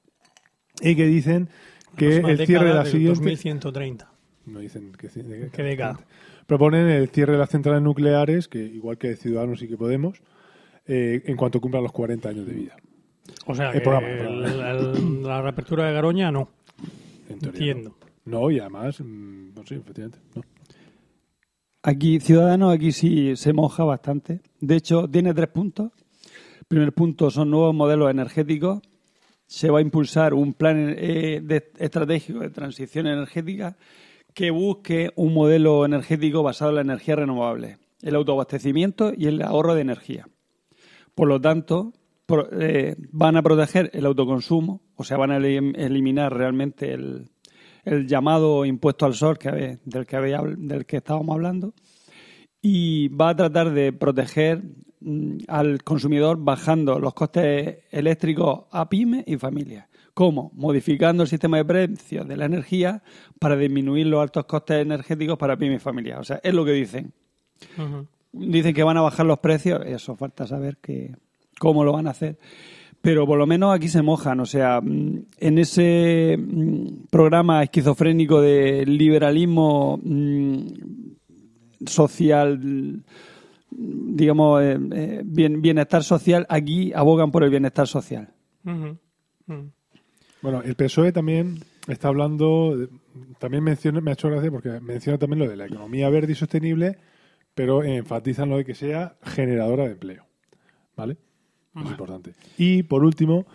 Y 0.80 0.94
que 0.96 1.06
dicen 1.06 1.48
que 1.96 2.16
el 2.18 2.46
cierre 2.46 2.68
de 2.68 2.74
la 2.74 2.84
siguiente... 2.84 3.20
2130. 3.20 4.10
No 4.46 4.58
dicen 4.58 4.92
que, 4.92 5.08
¿Qué 5.52 5.62
década? 5.62 6.00
Proponen 6.46 6.88
el 6.88 7.08
cierre 7.08 7.32
de 7.32 7.38
las 7.38 7.50
centrales 7.50 7.82
nucleares, 7.82 8.48
que 8.48 8.58
igual 8.58 8.98
que 8.98 9.16
Ciudadanos 9.16 9.62
y 9.62 9.68
que 9.68 9.76
Podemos, 9.76 10.20
eh, 10.86 11.22
en 11.26 11.36
cuanto 11.36 11.60
cumplan 11.60 11.82
los 11.82 11.92
40 11.92 12.28
años 12.28 12.46
de 12.46 12.52
vida. 12.52 12.76
O 13.46 13.54
sea, 13.54 13.68
El 13.68 13.72
que 13.74 13.80
programa, 13.80 14.08
el 14.08 14.18
el- 14.18 14.42
programa. 14.42 14.70
el- 14.70 15.22
la 15.22 15.42
reapertura 15.42 15.86
de 15.86 15.92
Garoña 15.94 16.30
no. 16.32 16.50
En 17.28 17.38
teoría, 17.38 17.72
Entiendo. 17.72 17.96
No, 18.24 18.40
No, 18.40 18.50
y 18.50 18.58
además, 18.60 19.00
mm, 19.00 19.54
no 19.54 19.66
sé, 19.66 19.76
efectivamente. 19.76 20.18
No. 20.34 20.42
Aquí, 21.82 22.20
Ciudadanos, 22.20 22.72
aquí 22.72 22.92
sí 22.92 23.34
se 23.36 23.52
moja 23.52 23.82
bastante. 23.84 24.40
De 24.60 24.76
hecho, 24.76 25.08
tiene 25.08 25.34
tres 25.34 25.48
puntos. 25.48 25.90
Primer 26.68 26.92
punto 26.92 27.30
son 27.30 27.50
nuevos 27.50 27.74
modelos 27.74 28.10
energéticos. 28.10 28.80
Se 29.46 29.68
va 29.70 29.80
a 29.80 29.82
impulsar 29.82 30.32
un 30.34 30.54
plan 30.54 30.94
eh, 30.96 31.40
de- 31.42 31.72
estratégico 31.78 32.38
de 32.38 32.50
transición 32.50 33.06
energética 33.08 33.76
que 34.34 34.50
busque 34.50 35.10
un 35.16 35.34
modelo 35.34 35.84
energético 35.84 36.42
basado 36.42 36.70
en 36.70 36.76
la 36.76 36.82
energía 36.82 37.16
renovable, 37.16 37.78
el 38.02 38.14
autoabastecimiento 38.14 39.12
y 39.16 39.26
el 39.26 39.42
ahorro 39.42 39.74
de 39.74 39.82
energía. 39.82 40.28
Por 41.14 41.28
lo 41.28 41.40
tanto, 41.40 41.92
pro- 42.26 42.48
eh, 42.60 42.96
van 43.10 43.36
a 43.36 43.42
proteger 43.42 43.90
el 43.92 44.06
autoconsumo, 44.06 44.80
o 44.96 45.04
sea, 45.04 45.16
van 45.18 45.30
a 45.32 45.38
elim- 45.38 45.74
eliminar 45.76 46.34
realmente 46.34 46.92
el, 46.92 47.28
llamado 48.06 48.64
impuesto 48.64 49.06
al 49.06 49.14
sol 49.14 49.38
que 49.38 49.78
del, 49.84 50.06
que 50.06 50.16
habl- 50.16 50.56
del 50.56 50.86
que 50.86 50.98
estábamos 50.98 51.34
hablando 51.34 51.74
y 52.60 53.08
va 53.08 53.30
a 53.30 53.36
tratar 53.36 53.72
de 53.72 53.92
proteger 53.92 54.62
mm, 55.00 55.38
al 55.48 55.82
consumidor 55.82 56.38
bajando 56.38 56.98
los 57.00 57.12
costes 57.12 57.78
eléctricos 57.90 58.66
a 58.70 58.88
pymes 58.88 59.24
y 59.26 59.36
familias. 59.36 59.88
¿Cómo? 60.14 60.50
Modificando 60.54 61.22
el 61.22 61.28
sistema 61.28 61.56
de 61.56 61.64
precios 61.64 62.28
de 62.28 62.36
la 62.36 62.44
energía 62.44 63.02
para 63.38 63.56
disminuir 63.56 64.06
los 64.06 64.20
altos 64.20 64.44
costes 64.44 64.82
energéticos 64.82 65.38
para 65.38 65.56
pymes 65.56 65.76
y 65.76 65.84
familias. 65.84 66.20
O 66.20 66.24
sea, 66.24 66.40
es 66.42 66.52
lo 66.52 66.64
que 66.64 66.72
dicen. 66.72 67.12
Dicen 68.32 68.74
que 68.74 68.82
van 68.82 68.96
a 68.96 69.02
bajar 69.02 69.24
los 69.26 69.38
precios, 69.38 69.80
eso 69.86 70.16
falta 70.16 70.46
saber 70.46 70.76
que, 70.78 71.14
cómo 71.58 71.84
lo 71.84 71.92
van 71.92 72.06
a 72.06 72.10
hacer. 72.10 72.38
Pero 73.00 73.26
por 73.26 73.36
lo 73.38 73.46
menos 73.46 73.74
aquí 73.74 73.88
se 73.88 74.00
mojan, 74.02 74.38
o 74.40 74.46
sea, 74.46 74.80
mm, 74.80 75.24
en 75.38 75.58
ese 75.58 76.36
mm, 76.38 77.06
programa 77.10 77.62
esquizofrénico 77.62 78.40
de 78.40 78.84
liberalismo 78.86 79.98
mm, 80.02 80.66
social, 81.86 83.02
digamos, 83.70 84.62
eh, 84.62 84.78
eh, 84.92 85.22
bien- 85.24 85.60
bienestar 85.62 86.04
social, 86.04 86.46
aquí 86.48 86.92
abogan 86.94 87.30
por 87.32 87.42
el 87.44 87.50
bienestar 87.50 87.86
social. 87.88 88.28
Ujú. 89.48 89.70
Bueno, 90.42 90.62
el 90.62 90.74
PSOE 90.74 91.12
también 91.12 91.60
está 91.88 92.08
hablando, 92.08 92.88
también 93.38 93.62
menciona, 93.64 94.00
me 94.00 94.10
ha 94.10 94.14
hecho 94.14 94.28
gracia 94.28 94.50
porque 94.50 94.80
menciona 94.80 95.18
también 95.18 95.38
lo 95.40 95.48
de 95.48 95.56
la 95.56 95.66
economía 95.66 96.08
verde 96.10 96.32
y 96.32 96.34
sostenible, 96.34 96.98
pero 97.54 97.82
enfatizan 97.84 98.50
lo 98.50 98.56
de 98.56 98.64
que 98.64 98.74
sea 98.74 99.16
generadora 99.22 99.84
de 99.84 99.92
empleo. 99.92 100.26
¿Vale? 100.96 101.16
Es 101.76 101.90
importante. 101.90 102.32
Y 102.58 102.82
por 102.82 103.04
último, 103.04 103.46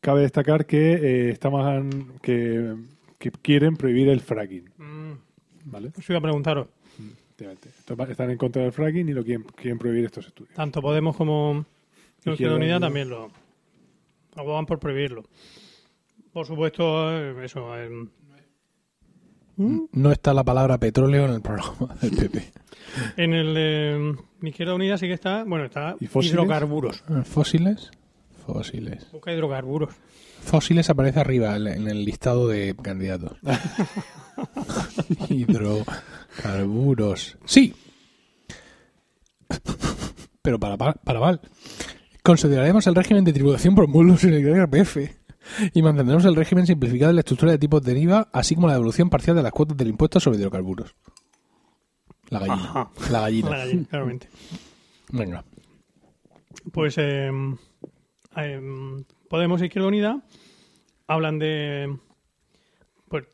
cabe 0.00 0.22
destacar 0.22 0.66
que 0.66 0.92
eh, 0.94 1.30
estaban 1.30 2.12
que, 2.22 2.74
que 3.18 3.30
quieren 3.30 3.76
prohibir 3.76 4.08
el 4.08 4.20
fracking. 4.20 4.70
Mm, 4.78 5.12
¿Vale? 5.64 5.92
Os 5.98 6.08
iba 6.08 6.18
a 6.18 6.22
preguntaros. 6.22 6.68
Esto- 7.38 8.02
Están 8.04 8.30
en 8.30 8.36
contra 8.36 8.62
del 8.62 8.72
fracking 8.72 9.08
y 9.08 9.12
lo 9.14 9.24
quieren, 9.24 9.44
quieren 9.56 9.78
prohibir 9.78 10.04
estos 10.04 10.26
estudios. 10.26 10.54
tanto 10.54 10.80
Podemos 10.82 11.16
como 11.16 11.64
Izquierda 12.24 12.56
Unida 12.56 12.78
también 12.80 13.08
lo 13.08 13.30
abogan 14.36 14.66
por 14.66 14.78
prohibirlo. 14.78 15.24
Por 16.32 16.46
supuesto, 16.46 17.10
eh, 17.16 17.44
eso. 17.44 17.76
eh, 17.76 17.88
No 19.56 20.12
está 20.12 20.32
la 20.32 20.44
palabra 20.44 20.78
petróleo 20.78 21.24
en 21.26 21.32
el 21.32 21.42
programa 21.42 21.94
del 22.00 22.10
PP. 22.16 22.52
en 23.16 23.34
el 23.34 23.54
de 23.54 24.16
Izquierda 24.48 24.74
Unida 24.74 24.96
sí 24.98 25.06
que 25.06 25.12
está, 25.14 25.44
bueno, 25.44 25.64
está 25.66 25.96
¿Y 26.00 26.06
fósiles? 26.06 26.34
hidrocarburos. 26.34 27.02
¿Fósiles? 27.24 27.90
Fósiles. 28.46 29.10
Busca 29.12 29.32
hidrocarburos. 29.32 29.94
Fósiles 30.42 30.88
aparece 30.88 31.20
arriba 31.20 31.56
en 31.56 31.86
el 31.88 32.04
listado 32.04 32.48
de 32.48 32.74
candidatos. 32.82 33.36
Hidrocarburos. 35.28 37.36
Sí. 37.44 37.74
Pero 40.42 40.58
para, 40.58 40.78
para, 40.78 40.94
para 40.94 41.20
mal. 41.20 41.40
Consideraremos 42.22 42.86
el 42.86 42.94
régimen 42.94 43.24
de 43.24 43.32
tributación 43.34 43.74
por 43.74 43.86
módulos 43.88 44.24
en 44.24 44.32
el 44.34 44.48
IRPF 44.48 44.96
y 45.74 45.82
mantendremos 45.82 46.24
el 46.24 46.36
régimen 46.36 46.66
simplificado 46.66 47.08
de 47.08 47.14
la 47.14 47.20
estructura 47.20 47.52
de 47.52 47.58
tipos 47.58 47.82
de 47.82 47.98
IVA, 47.98 48.28
así 48.32 48.54
como 48.54 48.66
la 48.66 48.74
devolución 48.74 49.10
parcial 49.10 49.36
de 49.36 49.42
las 49.42 49.52
cuotas 49.52 49.76
del 49.76 49.88
impuesto 49.88 50.20
sobre 50.20 50.38
hidrocarburos. 50.38 50.94
La 52.28 52.38
gallina. 52.38 52.70
Ajá. 52.70 52.90
La 53.10 53.20
gallina. 53.20 53.50
La 53.50 53.58
gallina, 53.58 53.86
claramente. 53.88 54.28
Venga. 55.10 55.44
Pues 56.72 56.96
eh, 56.98 57.30
eh, 58.36 58.60
Podemos 59.30 59.62
e 59.62 59.66
Izquierda 59.66 59.86
Unida 59.86 60.22
hablan 61.06 61.38
de 61.38 61.96
pues, 63.08 63.28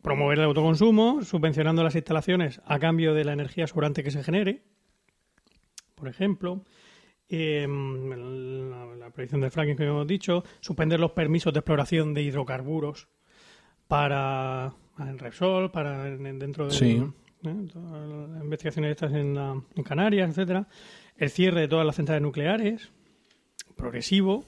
promover 0.00 0.38
el 0.38 0.44
autoconsumo, 0.44 1.22
subvencionando 1.22 1.82
las 1.82 1.96
instalaciones 1.96 2.60
a 2.64 2.78
cambio 2.78 3.14
de 3.14 3.24
la 3.24 3.32
energía 3.32 3.66
sobrante 3.66 4.04
que 4.04 4.12
se 4.12 4.22
genere, 4.22 4.62
por 5.96 6.06
ejemplo. 6.06 6.64
Eh, 7.32 7.64
la, 7.68 8.86
la 8.96 9.10
prohibición 9.10 9.40
del 9.40 9.50
fracking 9.52 9.76
que 9.76 9.84
hemos 9.84 10.06
dicho, 10.06 10.42
suspender 10.60 10.98
los 10.98 11.12
permisos 11.12 11.52
de 11.52 11.60
exploración 11.60 12.12
de 12.12 12.22
hidrocarburos 12.22 13.08
para 13.86 14.72
en 14.98 15.18
Repsol, 15.18 15.70
para 15.70 16.08
en- 16.08 16.38
dentro 16.38 16.66
de 16.66 16.72
Sí. 16.72 17.02
¿eh? 17.02 17.10
las 17.42 18.42
investigaciones 18.42 18.90
estas 18.90 19.12
en, 19.14 19.34
la- 19.34 19.62
en 19.74 19.82
Canarias, 19.82 20.28
etcétera, 20.30 20.66
el 21.16 21.30
cierre 21.30 21.60
de 21.62 21.68
todas 21.68 21.86
las 21.86 21.96
centrales 21.96 22.22
nucleares, 22.22 22.90
progresivo, 23.76 24.44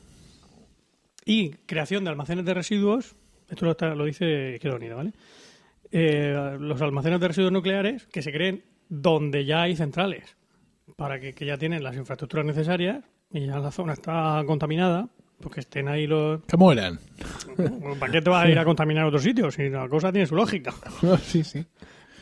y 1.24 1.50
creación 1.66 2.04
de 2.04 2.10
almacenes 2.10 2.44
de 2.44 2.52
residuos, 2.54 3.14
esto 3.48 3.64
lo, 3.64 3.70
está- 3.72 3.94
lo 3.94 4.04
dice 4.04 4.54
Izquierda 4.54 4.76
Unida, 4.76 4.94
¿vale? 4.96 5.12
Eh, 5.90 6.56
los 6.58 6.80
almacenes 6.82 7.20
de 7.20 7.28
residuos 7.28 7.52
nucleares 7.52 8.06
que 8.08 8.22
se 8.22 8.32
creen 8.32 8.64
donde 8.88 9.44
ya 9.44 9.62
hay 9.62 9.76
centrales, 9.76 10.36
para 10.96 11.20
que, 11.20 11.32
que 11.32 11.46
ya 11.46 11.58
tienen 11.58 11.82
las 11.82 11.96
infraestructuras 11.96 12.46
necesarias 12.46 13.04
y 13.30 13.46
ya 13.46 13.58
la 13.58 13.70
zona 13.70 13.94
está 13.94 14.42
contaminada, 14.46 15.08
pues 15.40 15.54
que 15.54 15.60
estén 15.60 15.88
ahí 15.88 16.06
los... 16.06 16.42
Que 16.44 16.56
mueran. 16.56 16.98
Bueno, 17.56 17.96
¿Para 17.98 18.12
qué 18.12 18.22
te 18.22 18.30
vas 18.30 18.44
a 18.44 18.48
ir 18.50 18.58
a 18.58 18.64
contaminar 18.64 19.04
a 19.04 19.08
otro 19.08 19.18
sitio? 19.18 19.50
Si 19.50 19.68
la 19.68 19.88
cosa 19.88 20.12
tiene 20.12 20.26
su 20.26 20.36
lógica. 20.36 20.72
sí, 21.22 21.42
sí. 21.44 21.64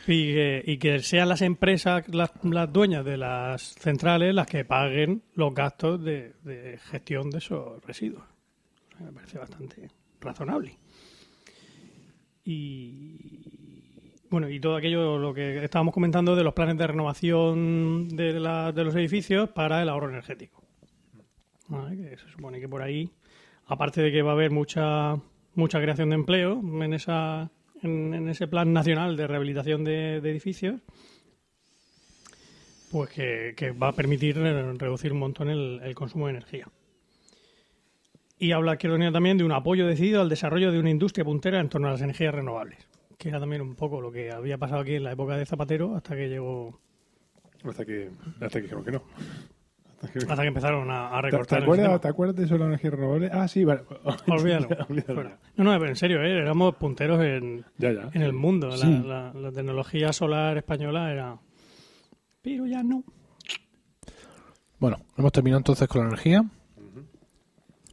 Y 0.07 0.33
que, 0.33 0.63
y 0.65 0.77
que 0.77 0.99
sean 0.99 1.29
las 1.29 1.41
empresas, 1.41 2.07
las, 2.09 2.31
las 2.43 2.73
dueñas 2.73 3.05
de 3.05 3.17
las 3.17 3.61
centrales, 3.61 4.33
las 4.33 4.47
que 4.47 4.65
paguen 4.65 5.21
los 5.35 5.53
gastos 5.53 6.03
de, 6.03 6.33
de 6.43 6.79
gestión 6.89 7.29
de 7.29 7.37
esos 7.37 7.83
residuos. 7.85 8.23
Me 8.99 9.11
parece 9.11 9.37
bastante 9.37 9.89
razonable. 10.19 10.77
Y 12.43 13.60
bueno, 14.31 14.49
y 14.49 14.59
todo 14.59 14.77
aquello, 14.77 15.19
lo 15.19 15.33
que 15.33 15.63
estábamos 15.63 15.93
comentando 15.93 16.35
de 16.35 16.43
los 16.43 16.53
planes 16.53 16.77
de 16.77 16.87
renovación 16.87 18.07
de, 18.09 18.39
la- 18.39 18.71
de 18.71 18.83
los 18.83 18.95
edificios 18.95 19.49
para 19.49 19.81
el 19.83 19.89
ahorro 19.89 20.09
energético. 20.09 20.63
Vale, 21.67 21.97
que 21.97 22.17
se 22.17 22.29
supone 22.29 22.59
que 22.59 22.67
por 22.67 22.81
ahí 22.81 23.11
aparte 23.67 24.01
de 24.01 24.11
que 24.11 24.21
va 24.21 24.31
a 24.31 24.33
haber 24.33 24.51
mucha 24.51 25.17
mucha 25.53 25.81
creación 25.81 26.09
de 26.09 26.15
empleo 26.15 26.61
en 26.81 26.93
esa 26.93 27.51
en, 27.83 28.29
ese 28.29 28.47
plan 28.47 28.73
nacional 28.73 29.17
de 29.17 29.27
rehabilitación 29.27 29.83
de, 29.83 30.17
edificios, 30.17 30.81
pues 32.91 33.09
que, 33.09 33.71
va 33.71 33.89
a 33.89 33.93
permitir 33.93 34.37
reducir 34.37 35.13
un 35.13 35.19
montón 35.19 35.49
el, 35.49 35.81
el 35.83 35.95
consumo 35.95 36.27
de 36.27 36.33
energía. 36.33 36.67
Y 38.37 38.51
habla 38.51 38.77
Quironia 38.77 39.11
también 39.11 39.37
de 39.37 39.43
un 39.43 39.51
apoyo 39.51 39.87
decidido 39.87 40.21
al 40.21 40.29
desarrollo 40.29 40.71
de 40.71 40.79
una 40.79 40.89
industria 40.89 41.25
puntera 41.25 41.59
en 41.59 41.69
torno 41.69 41.87
a 41.87 41.91
las 41.91 42.01
energías 42.01 42.35
renovables, 42.35 42.87
que 43.21 43.29
era 43.29 43.39
también 43.39 43.61
un 43.61 43.75
poco 43.75 44.01
lo 44.01 44.11
que 44.11 44.31
había 44.31 44.57
pasado 44.57 44.81
aquí 44.81 44.95
en 44.95 45.03
la 45.03 45.11
época 45.11 45.37
de 45.37 45.45
Zapatero 45.45 45.95
hasta 45.95 46.15
que 46.15 46.27
llegó 46.27 46.79
Hasta 47.63 47.85
que, 47.85 48.09
hasta 48.39 48.49
que 48.49 48.61
dijeron 48.63 48.83
que 48.83 48.91
no. 48.91 49.03
Hasta 50.01 50.11
que- 50.11 50.19
hasta 50.31 50.41
que 50.41 50.47
empezaron 50.47 50.89
a, 50.89 51.09
a 51.09 51.21
¿Te, 51.21 51.27
te 51.27 51.31
recortar 51.31 51.57
el 51.59 51.63
acuerdas, 51.65 51.85
sistema. 51.85 52.01
¿Te 52.01 52.07
acuerdas 52.07 52.35
de 52.37 52.43
eso 52.45 52.53
de 52.55 52.59
la 52.61 52.65
energía 52.65 52.89
renovable? 52.91 53.29
Ah, 53.31 53.47
sí, 53.47 53.63
vale. 53.63 53.81
Olvídalo. 54.27 54.67
Olvídalo. 54.89 55.23
No, 55.57 55.63
no, 55.63 55.71
pero 55.79 55.89
en 55.89 55.95
serio, 55.95 56.21
¿eh? 56.23 56.39
éramos 56.39 56.75
punteros 56.75 57.23
en, 57.23 57.63
Ya, 57.77 57.91
ya. 57.91 58.09
en 58.11 58.21
el 58.23 58.33
mundo. 58.33 58.67
La- 58.69 58.77
Sí. 58.77 59.03
La, 59.05 59.31
la 59.33 59.51
tecnología 59.51 60.11
solar 60.11 60.57
española 60.57 61.11
era... 61.11 61.37
Pero 62.41 62.65
ya 62.65 62.81
no. 62.81 63.03
Bueno, 64.79 64.97
hemos 65.15 65.31
terminado 65.31 65.59
entonces 65.59 65.87
con 65.87 66.01
la 66.01 66.07
energía. 66.07 66.43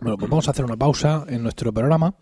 Bueno, 0.01 0.17
pues 0.17 0.31
vamos 0.31 0.49
a 0.49 0.53
hacer 0.53 0.65
una 0.65 0.77
pausa 0.77 1.27
en 1.29 1.43
nuestro 1.43 1.71
programa 1.73 2.15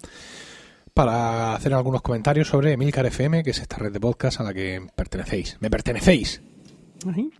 para 0.97 1.55
hacer 1.55 1.75
algunos 1.75 2.01
comentarios 2.01 2.49
sobre 2.49 2.73
Emilcar 2.73 3.05
FM, 3.05 3.45
que 3.45 3.51
es 3.51 3.59
esta 3.59 3.77
red 3.77 3.93
de 3.93 4.01
podcast 4.01 4.41
a 4.41 4.45
la 4.45 4.55
que 4.55 4.81
pertenecéis. 4.97 5.59
¿Me 5.61 5.69
pertenecéis? 5.69 6.41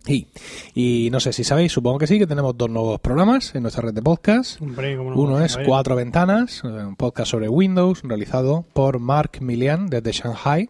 Sí. 0.05 0.27
Y 0.75 1.09
no 1.11 1.19
sé 1.19 1.33
si 1.33 1.43
sabéis, 1.43 1.71
supongo 1.71 1.97
que 1.97 2.05
sí, 2.05 2.19
que 2.19 2.27
tenemos 2.27 2.55
dos 2.55 2.69
nuevos 2.69 2.99
programas 2.99 3.55
en 3.55 3.63
nuestra 3.63 3.81
red 3.81 3.95
de 3.95 4.03
podcast. 4.03 4.61
Hombre, 4.61 4.95
cómo 4.95 5.09
no 5.09 5.19
Uno 5.19 5.41
es. 5.43 5.57
Cuatro 5.65 5.95
Ventanas, 5.95 6.61
eh, 6.63 6.67
un 6.67 6.95
podcast 6.95 7.31
sobre 7.31 7.49
Windows 7.49 8.03
realizado 8.03 8.63
por 8.73 8.99
Mark 8.99 9.39
Milian 9.41 9.87
desde 9.87 10.11
Shanghai. 10.11 10.69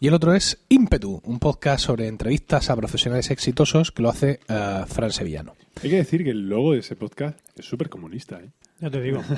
Y 0.00 0.08
el 0.08 0.14
otro 0.14 0.34
es 0.34 0.58
Ímpetu, 0.68 1.22
un 1.24 1.38
podcast 1.38 1.84
sobre 1.84 2.08
entrevistas 2.08 2.68
a 2.68 2.74
profesionales 2.74 3.30
exitosos 3.30 3.92
que 3.92 4.02
lo 4.02 4.08
hace 4.08 4.40
eh, 4.48 4.82
Fran 4.88 5.12
Sevillano. 5.12 5.54
Hay 5.80 5.90
que 5.90 5.96
decir 5.98 6.24
que 6.24 6.30
el 6.30 6.48
logo 6.48 6.72
de 6.72 6.80
ese 6.80 6.96
podcast 6.96 7.38
es 7.56 7.64
súper 7.64 7.88
comunista, 7.88 8.40
¿eh? 8.40 8.50
Ya 8.82 8.90
te 8.90 9.00
digo. 9.00 9.22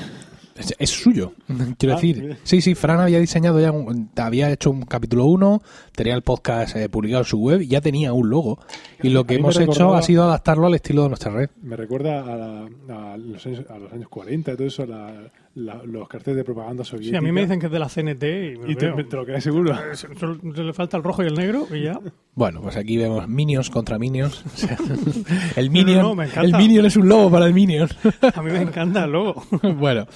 Es, 0.57 0.73
es 0.79 0.91
suyo, 0.91 1.33
quiero 1.79 1.95
Ah, 1.97 2.01
decir. 2.01 2.37
Sí, 2.45 2.61
sí, 2.61 2.77
Fran 2.77 3.01
había 3.01 3.19
diseñado 3.19 3.59
ya, 3.59 3.73
un- 3.73 4.09
había 4.17 4.53
hecho 4.53 4.71
un 4.71 4.83
capítulo 4.83 5.25
1, 5.25 5.61
tenía 5.97 6.15
el 6.15 6.23
podcast 6.23 6.77
eh, 6.77 6.89
publicado 6.89 7.23
en 7.23 7.27
su 7.29 7.39
web 7.41 7.61
y 7.63 7.67
ya 7.67 7.81
tenía 7.81 8.13
un 8.13 8.31
logo. 8.31 8.61
Y 9.03 9.09
lo 9.09 9.25
que 9.27 9.35
A 9.35 9.39
hemos 9.39 9.59
hecho 9.59 9.93
ha 9.97 10.03
sido 10.03 10.23
adaptarlo 10.23 10.69
al 10.69 10.75
estilo 10.77 11.03
de 11.03 11.09
nuestra 11.09 11.33
red. 11.33 11.51
Me 11.61 11.75
recuerda 11.75 12.21
a, 12.21 12.37
la- 12.37 13.15
a 13.15 13.17
los, 13.17 13.45
años, 13.45 13.65
a 13.69 13.79
los 13.81 13.93
años 13.93 14.09
40 14.09 14.53
y 14.53 14.57
todo 14.57 14.67
eso, 14.69 14.87
la- 14.87 15.25
la- 15.55 15.83
los 15.85 16.09
carteles 16.09 16.37
de 16.39 16.45
propaganda 16.45 16.85
Sí, 16.85 16.91
soviética. 16.91 17.19
a 17.19 17.21
mí 17.21 17.31
me 17.33 17.43
dicen 17.43 17.61
que 17.61 17.67
es 17.67 17.73
de 17.73 17.79
la 17.79 17.89
CNT 17.89 18.25
y, 18.25 18.59
me 18.59 18.71
Y 18.71 18.75
lo 18.75 18.79
te, 18.79 18.93
creo. 18.93 19.07
te 19.09 19.17
lo 19.17 19.25
crees 19.25 19.45
seguro. 19.45 19.75
Solo 20.19 20.39
se 20.55 20.63
le 20.65 20.73
falta 20.73 20.97
el 20.97 21.03
rojo 21.05 21.23
y 21.23 21.27
el 21.27 21.35
negro 21.35 21.67
y 21.73 21.83
ya. 21.85 21.99
Bueno, 22.37 22.63
pues 22.63 22.77
aquí 22.77 22.97
vemos 22.97 23.29
Minions 23.29 23.71
contra 23.71 23.97
Minions. 23.97 24.43
O 24.55 24.57
sea, 24.57 24.77
el 25.57 25.71
Minion, 25.71 25.99
No, 25.99 26.09
no, 26.09 26.15
me 26.17 26.25
encanta. 26.25 26.43
el 26.43 26.57
Minion 26.57 26.85
es 26.85 26.97
un 26.97 27.09
lobo 27.09 27.31
para 27.31 27.47
el 27.47 27.55
Minion. 27.55 27.89
A 28.35 28.43
mí 28.43 28.51
me 28.51 28.61
encanta 28.63 29.05
el 29.05 29.13
logo. 29.13 29.45
bueno, 29.79 30.09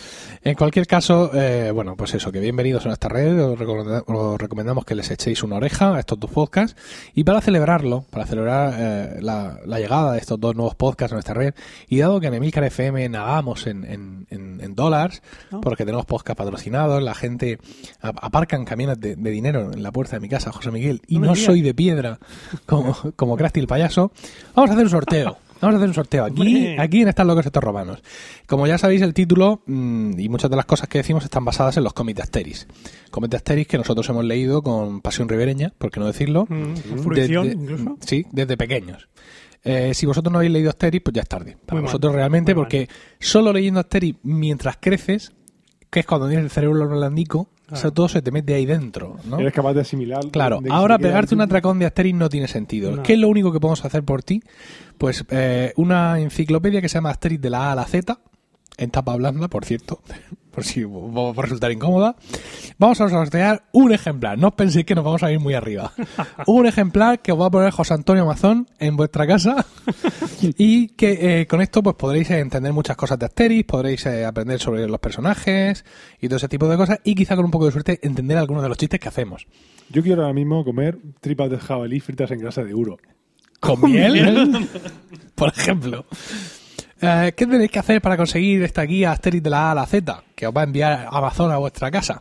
en 0.43 0.57
cualquier 0.57 0.89
caso, 0.89 1.31
eh, 1.33 1.71
bueno, 1.73 1.95
pues 1.97 2.15
eso, 2.15 2.33
que 2.33 2.41
bienvenidos 2.41 2.85
a 2.87 2.89
nuestra 2.89 3.09
red. 3.09 3.41
Os, 3.41 3.61
os 4.09 4.41
recomendamos 4.41 4.85
que 4.85 4.97
les 4.97 5.09
echéis 5.13 5.45
una 5.45 5.57
oreja 5.59 5.95
a 5.95 6.01
estos 6.01 6.19
dos 6.19 6.31
podcasts. 6.33 6.77
Y 7.15 7.23
para 7.23 7.41
celebrarlo, 7.41 8.05
para 8.11 8.27
celebrar 8.27 8.75
eh, 8.77 9.19
la, 9.21 9.61
la 9.65 9.79
llegada 9.79 10.15
de 10.15 10.19
estos 10.19 10.41
dos 10.41 10.57
nuevos 10.57 10.75
podcasts 10.75 11.13
a 11.13 11.15
nuestra 11.17 11.35
red, 11.35 11.55
y 11.89 11.99
dado 11.99 12.19
que 12.19 12.27
en 12.27 12.35
Emilcar 12.35 12.65
FM 12.65 13.09
nadamos 13.11 13.69
en, 13.69 13.85
en, 13.85 14.27
en, 14.31 14.61
en 14.61 14.75
dólares, 14.75 15.23
Ah. 15.53 15.61
porque 15.63 15.85
tenemos 15.85 16.05
podcast 16.07 16.37
patrocinados, 16.39 17.03
la 17.03 17.15
gente 17.15 17.59
aparcan 18.01 18.65
camiones 18.65 19.01
de, 19.01 19.17
de 19.17 19.31
dinero 19.31 19.73
en 19.73 19.83
la 19.83 19.93
puerta 19.93 20.17
de 20.17 20.21
mi 20.21 20.29
casa, 20.29 20.53
José 20.53 20.71
Miguel, 20.71 21.01
y 21.07 21.19
No 21.19 21.27
no 21.29 21.35
soy 21.35 21.63
de 21.63 21.75
piedra 21.75 22.19
como, 22.67 22.97
como 23.17 23.37
Krusty 23.37 23.61
el 23.61 23.67
payaso, 23.67 24.13
vamos 24.55 24.71
a 24.71 24.75
hacer 24.75 24.85
un 24.85 24.91
sorteo. 24.91 25.37
Vamos 25.61 25.75
a 25.75 25.77
hacer 25.79 25.89
un 25.89 25.95
sorteo 25.95 26.25
aquí, 26.25 26.77
aquí 26.79 27.03
en 27.03 27.09
Están 27.09 27.27
locos 27.27 27.45
estos 27.45 27.65
romanos. 27.65 28.01
Como 28.47 28.69
ya 28.69 28.79
sabéis, 28.79 29.03
el 29.03 29.13
título 29.13 29.61
mm, 29.67 30.13
y 30.17 30.29
muchas 30.29 30.51
de 30.51 30.55
las 30.57 30.67
cosas 30.67 30.89
que 30.89 30.99
decimos 30.99 31.25
están 31.25 31.45
basadas 31.45 31.77
en 31.77 31.83
los 31.83 31.95
cómics 31.95 32.17
de 32.19 32.23
Asteris. 32.23 32.69
Cómics 33.11 33.31
de 33.33 33.37
Asteris 33.39 33.67
que 33.67 33.77
nosotros 33.77 34.09
hemos 34.09 34.25
leído 34.25 34.63
con 34.63 35.01
pasión 35.01 35.29
ribereña, 35.29 35.73
por 35.77 35.91
qué 35.91 35.99
no 35.99 36.07
decirlo. 36.07 36.47
Mm, 36.49 36.75
Desde- 37.13 37.53
incluso. 37.55 37.97
Sí, 38.07 38.25
desde 38.31 38.57
pequeños. 38.57 39.09
Eh, 39.65 39.93
si 39.95 40.07
vosotros 40.07 40.33
no 40.33 40.39
habéis 40.39 40.53
leído 40.53 40.71
Asteris, 40.71 41.01
pues 41.03 41.15
ya 41.15 41.23
es 41.23 41.29
tarde. 41.29 41.57
Para 41.67 41.75
Muy 41.75 41.83
mal, 41.83 41.89
vosotros 41.89 42.15
realmente, 42.15 42.55
muy 42.55 42.61
mal. 42.61 42.67
porque 42.67 42.89
solo 43.19 43.53
leyendo 43.53 43.81
Asteris 43.81 44.15
mientras 44.23 44.77
creces, 44.81 45.33
que 45.91 46.01
es 46.01 46.07
cuando 46.07 46.29
tienes 46.29 46.45
el 46.45 46.51
cerebro 46.51 46.89
blandico, 46.89 47.49
o 47.71 47.71
sea, 47.73 47.83
Claro. 47.83 47.93
todo 47.93 48.09
se 48.09 48.23
te 48.23 48.31
mete 48.31 48.55
ahí 48.55 48.65
dentro, 48.65 49.19
¿no? 49.27 49.39
Eres 49.39 49.53
capaz 49.53 49.75
de 49.75 49.83
asimilar. 49.83 50.21
Claro, 50.31 50.61
de- 50.63 50.71
ahora 50.73 50.99
pegarte 50.99 51.35
un 51.35 51.43
atracón 51.43 51.79
de 51.79 51.85
Asterix 51.87 52.17
no 52.17 52.29
tiene 52.31 52.49
sentido. 52.49 52.97
No. 52.97 53.03
¿Qué 53.03 53.13
es 53.15 53.19
lo 53.19 53.29
único 53.29 53.53
que 53.53 53.61
podemos 53.61 53.85
hacer 53.85 54.03
por 54.05 54.23
ti? 54.23 54.43
Pues 54.97 55.25
eh, 55.31 55.73
una 55.77 56.19
enciclopedia 56.19 56.81
que 56.81 56.89
se 56.89 56.95
llama 56.95 57.11
Asterix 57.11 57.43
de 57.43 57.51
la 57.51 57.69
A 57.69 57.73
a 57.73 57.75
la 57.75 57.85
Z, 57.85 58.19
en 58.79 58.91
tapa 58.91 59.15
blanda, 59.17 59.49
por 59.49 59.65
cierto, 59.67 60.01
por 60.59 60.65
si 60.65 60.83
va 60.83 61.31
a 61.31 61.43
resultar 61.43 61.71
incómoda. 61.71 62.17
Vamos 62.79 63.01
a 63.01 63.09
sortear 63.09 63.63
un 63.71 63.93
ejemplar. 63.93 64.37
No 64.39 64.49
os 64.49 64.55
penséis 64.55 64.85
que 64.85 64.97
nos 64.97 65.05
vamos 65.05 65.23
a 65.23 65.31
ir 65.31 65.39
muy 65.39 65.55
arriba. 65.55 65.93
un 66.49 66.67
ejemplar 66.67 67.23
que 67.23 67.31
os 67.31 67.41
va 67.41 67.47
a 67.47 67.51
poner 67.51 67.71
José 67.71 67.95
Antonio 67.95 68.27
Mazón 68.27 68.67
en 68.81 68.97
vuestra 68.97 69.25
casa 69.25 69.65
y 70.43 70.89
que 70.89 71.43
eh, 71.43 71.47
con 71.47 71.61
esto 71.61 71.81
pues 71.81 71.95
podréis 71.95 72.29
entender 72.31 72.73
muchas 72.73 72.97
cosas 72.97 73.21
de 73.21 73.27
Asterix, 73.27 73.69
podréis 73.69 74.05
eh, 74.07 74.25
aprender 74.25 74.59
sobre 74.59 74.89
los 74.89 74.99
personajes 74.99 75.85
y 76.21 76.27
todo 76.27 76.39
ese 76.39 76.49
tipo 76.49 76.67
de 76.67 76.77
cosas 76.77 76.99
y 77.05 77.15
quizá 77.15 77.37
con 77.37 77.45
un 77.45 77.53
poco 77.53 77.67
de 77.67 77.71
suerte 77.71 78.01
entender 78.03 78.37
algunos 78.37 78.65
de 78.65 78.69
los 78.69 78.79
chistes 78.79 78.99
que 78.99 79.07
hacemos. 79.07 79.47
Yo 79.91 80.03
quiero 80.03 80.23
ahora 80.23 80.35
mismo 80.35 80.65
comer 80.65 80.99
tripas 81.21 81.51
de 81.51 81.59
jabalí 81.59 82.01
fritas 82.01 82.33
en 82.33 82.41
grasa 82.41 82.65
de 82.65 82.73
euro. 82.73 82.99
¿Con 83.61 83.81
miel? 83.89 84.69
Por 85.37 85.51
ejemplo. 85.51 86.05
Eh, 87.01 87.33
¿Qué 87.37 87.47
tenéis 87.47 87.71
que 87.71 87.79
hacer 87.79 88.01
para 88.03 88.17
conseguir 88.17 88.63
esta 88.63 88.83
guía 88.83 89.13
Asterix 89.13 89.43
de 89.43 89.51
la 89.51 89.69
A 89.69 89.73
a 89.73 89.75
la 89.75 89.87
Z 89.87 90.25
que 90.35 90.47
os 90.47 90.57
va 90.57 90.63
a 90.63 90.65
enviar 90.65 91.09
Amazon 91.11 91.51
a 91.53 91.59
vuestra 91.59 91.91
casa? 91.91 92.21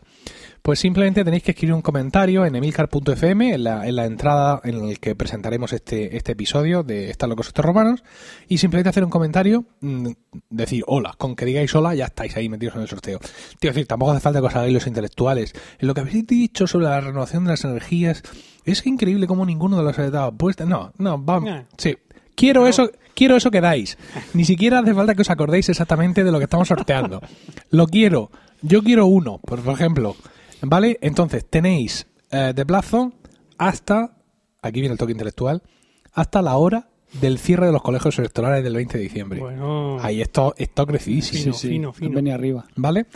Pues 0.62 0.80
simplemente 0.80 1.24
tenéis 1.24 1.42
que 1.42 1.52
escribir 1.52 1.74
un 1.74 1.82
comentario 1.82 2.44
en 2.44 2.54
emilcar.fm, 2.54 3.54
en 3.54 3.64
la, 3.64 3.86
en 3.86 3.96
la 3.96 4.04
entrada 4.04 4.60
en 4.64 4.84
el 4.84 5.00
que 5.00 5.14
presentaremos 5.14 5.72
este, 5.72 6.16
este 6.16 6.32
episodio 6.32 6.82
de 6.82 7.10
Están 7.10 7.30
locos 7.30 7.46
estos 7.48 7.64
romanos, 7.64 8.04
y 8.48 8.58
simplemente 8.58 8.90
hacer 8.90 9.02
un 9.02 9.10
comentario, 9.10 9.64
mm, 9.80 10.08
decir 10.50 10.84
hola, 10.86 11.14
con 11.16 11.36
que 11.36 11.46
digáis 11.46 11.74
hola 11.74 11.94
ya 11.94 12.06
estáis 12.06 12.36
ahí 12.36 12.48
metidos 12.48 12.74
en 12.74 12.82
el 12.82 12.88
sorteo. 12.88 13.18
Quiero 13.58 13.74
decir, 13.74 13.86
tampoco 13.86 14.12
hace 14.12 14.20
falta 14.20 14.40
que 14.40 14.46
os 14.46 14.56
hagáis 14.56 14.74
los 14.74 14.86
intelectuales. 14.86 15.54
En 15.78 15.88
lo 15.88 15.94
que 15.94 16.02
habéis 16.02 16.26
dicho 16.26 16.66
sobre 16.66 16.86
la 16.86 17.00
renovación 17.00 17.44
de 17.44 17.50
las 17.50 17.64
energías, 17.64 18.22
es 18.64 18.86
increíble 18.86 19.26
cómo 19.26 19.46
ninguno 19.46 19.78
de 19.78 19.84
los 19.84 19.98
ha 19.98 20.10
dado 20.10 20.32
puesta. 20.32 20.66
No, 20.66 20.92
no, 20.98 21.18
vamos. 21.18 21.50
Eh. 21.50 21.66
Sí. 21.78 21.96
Quiero 22.34 22.66
eso, 22.68 22.90
quiero 23.18 23.36
eso 23.36 23.50
que 23.50 23.60
dais. 23.60 23.98
Ni 24.32 24.44
siquiera 24.44 24.78
hace 24.78 24.94
falta 24.94 25.14
que 25.16 25.22
os 25.22 25.30
acordéis 25.30 25.68
exactamente 25.68 26.22
de 26.22 26.30
lo 26.30 26.38
que 26.38 26.44
estamos 26.44 26.68
sorteando. 26.68 27.20
Lo 27.70 27.88
quiero. 27.88 28.30
Yo 28.62 28.82
quiero 28.82 29.06
uno, 29.06 29.38
por 29.38 29.58
ejemplo. 29.58 30.14
¿Vale? 30.62 30.98
Entonces, 31.02 31.44
tenéis 31.48 32.06
eh, 32.30 32.52
de 32.54 32.64
plazo 32.64 33.12
hasta, 33.58 34.16
aquí 34.62 34.80
viene 34.80 34.92
el 34.92 34.98
toque 34.98 35.12
intelectual, 35.12 35.62
hasta 36.12 36.42
la 36.42 36.56
hora 36.56 36.88
del 37.20 37.38
cierre 37.38 37.66
de 37.66 37.72
los 37.72 37.82
colegios 37.82 38.18
electorales 38.18 38.62
del 38.62 38.74
20 38.74 38.98
de 38.98 39.02
diciembre. 39.02 39.40
Bueno, 39.40 39.98
Ahí 40.00 40.20
esto, 40.20 40.54
esto 40.56 40.86
crecidísimo. 40.86 41.54
fino, 41.54 41.54
fino, 41.54 41.92
fino. 41.92 42.14
Venía 42.14 42.34
arriba. 42.34 42.66
¿Vale? 42.76 43.06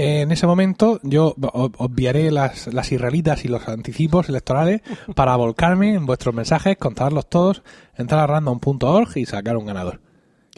En 0.00 0.30
ese 0.30 0.46
momento 0.46 1.00
yo 1.02 1.34
obviaré 1.36 2.30
las, 2.30 2.72
las 2.72 2.92
israelitas 2.92 3.44
y 3.44 3.48
los 3.48 3.66
anticipos 3.66 4.28
electorales 4.28 4.80
para 5.16 5.34
volcarme 5.34 5.92
en 5.94 6.06
vuestros 6.06 6.32
mensajes, 6.36 6.76
contarlos 6.76 7.28
todos, 7.28 7.64
entrar 7.96 8.20
a 8.20 8.26
random.org 8.28 9.16
y 9.16 9.26
sacar 9.26 9.56
un 9.56 9.66
ganador. 9.66 10.00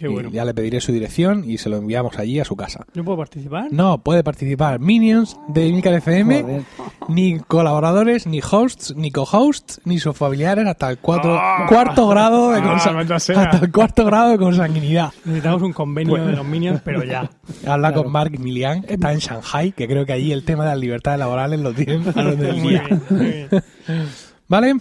Qué 0.00 0.06
Y 0.06 0.08
bueno. 0.08 0.30
ya 0.30 0.46
le 0.46 0.54
pediré 0.54 0.80
su 0.80 0.92
dirección 0.92 1.44
y 1.46 1.58
se 1.58 1.68
lo 1.68 1.76
enviamos 1.76 2.18
allí 2.18 2.40
a 2.40 2.44
su 2.46 2.56
casa. 2.56 2.86
¿Yo 2.94 3.04
puedo 3.04 3.18
participar? 3.18 3.66
No 3.70 3.98
puede 4.02 4.24
participar 4.24 4.80
Minions 4.80 5.36
de 5.48 5.66
Emilcar 5.68 5.92
FM, 5.92 6.40
Joder. 6.42 6.62
ni 7.08 7.38
colaboradores, 7.38 8.26
ni 8.26 8.40
hosts, 8.40 8.94
ni 8.96 9.10
co-hosts, 9.10 9.80
ni 9.84 9.98
sus 9.98 10.16
familiares 10.16 10.66
hasta 10.66 10.88
el 10.90 10.96
cuatro- 10.98 11.38
cuarto 11.68 12.08
grado 12.08 12.50
de 12.52 12.60
Ah, 12.60 12.76
hasta 12.76 13.58
el 13.62 13.70
cuarto 13.70 14.06
grado 14.06 14.30
de 14.30 14.38
consanguinidad. 14.38 15.10
Necesitamos 15.26 15.60
un 15.62 15.72
convenio 15.74 16.14
Pues- 16.14 16.26
de 16.26 16.32
los 16.32 16.46
Minions, 16.46 16.80
pero 16.82 17.04
ya. 17.04 17.28
Habla 17.66 17.92
con 17.92 18.10
Mark 18.10 18.38
Milian, 18.40 18.82
que 18.82 18.94
está 18.94 19.12
en 19.12 19.18
Shanghai, 19.18 19.72
que 19.72 19.86
creo 19.86 20.06
que 20.06 20.14
allí 20.14 20.32
el 20.32 20.44
tema 20.44 20.64
de 20.64 20.70
las 20.70 20.78
libertades 20.78 21.18
laborales 21.18 21.60
lo 21.60 21.74
tienen 21.74 22.02
a 22.08 22.12
orden 22.20 22.38
del 22.40 22.56
Muy 22.56 22.68
día. 22.70 22.84
bien, 22.88 23.02
muy 23.10 23.26
bien. 23.26 23.48
¿Vale? 24.48 24.74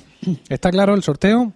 ¿Está 0.49 0.71
claro 0.71 0.95
el 0.95 1.03
sorteo? 1.03 1.53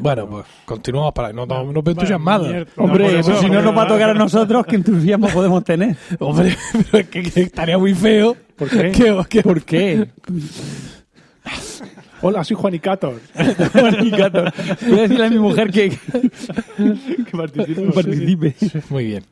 Bueno, 0.00 0.28
pues 0.28 0.44
continuamos 0.64 1.12
para 1.12 1.32
no, 1.32 1.44
no, 1.46 1.64
no 1.72 1.82
entusiasmado. 1.84 2.44
mierda. 2.48 2.70
Hombre, 2.76 3.04
por 3.04 3.24
pues 3.24 3.38
si 3.40 3.50
no 3.50 3.62
nos 3.62 3.76
va 3.76 3.82
a 3.82 3.88
tocar 3.88 4.10
a 4.10 4.14
nosotros, 4.14 4.64
¿qué 4.66 4.76
entusiasmo 4.76 5.28
podemos 5.28 5.64
tener? 5.64 5.96
Hombre, 6.20 6.56
pero 6.90 6.98
es 7.02 7.08
que, 7.08 7.22
que 7.22 7.40
estaría 7.42 7.76
muy 7.78 7.94
feo. 7.94 8.36
¿Por 8.56 8.68
qué? 8.70 8.92
Que, 8.92 9.24
que- 9.28 9.42
¿Por 9.42 9.62
qué? 9.62 10.08
Hola, 12.22 12.42
soy 12.44 12.56
Juanicator. 12.56 13.20
Juanicator. 13.72 14.52
Voy 14.88 14.98
a 14.98 15.02
decirle 15.02 15.26
a 15.26 15.30
mi 15.30 15.38
mujer 15.38 15.70
que, 15.70 15.90
que 15.90 17.36
participe. 17.36 17.82
que 17.82 17.92
participe. 17.92 18.54
Muy 18.88 19.04
bien. 19.06 19.24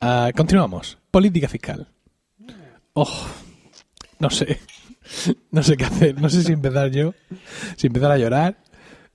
Ah, 0.00 0.30
continuamos. 0.34 0.96
política 1.10 1.48
fiscal. 1.48 1.86
Oh, 2.94 3.26
no 4.18 4.30
sé. 4.30 4.58
No 5.50 5.62
sé 5.62 5.76
qué 5.76 5.84
hacer. 5.84 6.18
No 6.20 6.30
sé 6.30 6.42
si 6.42 6.52
empezar 6.52 6.90
yo, 6.90 7.12
si 7.76 7.88
empezar 7.88 8.10
a 8.12 8.16
llorar. 8.16 8.56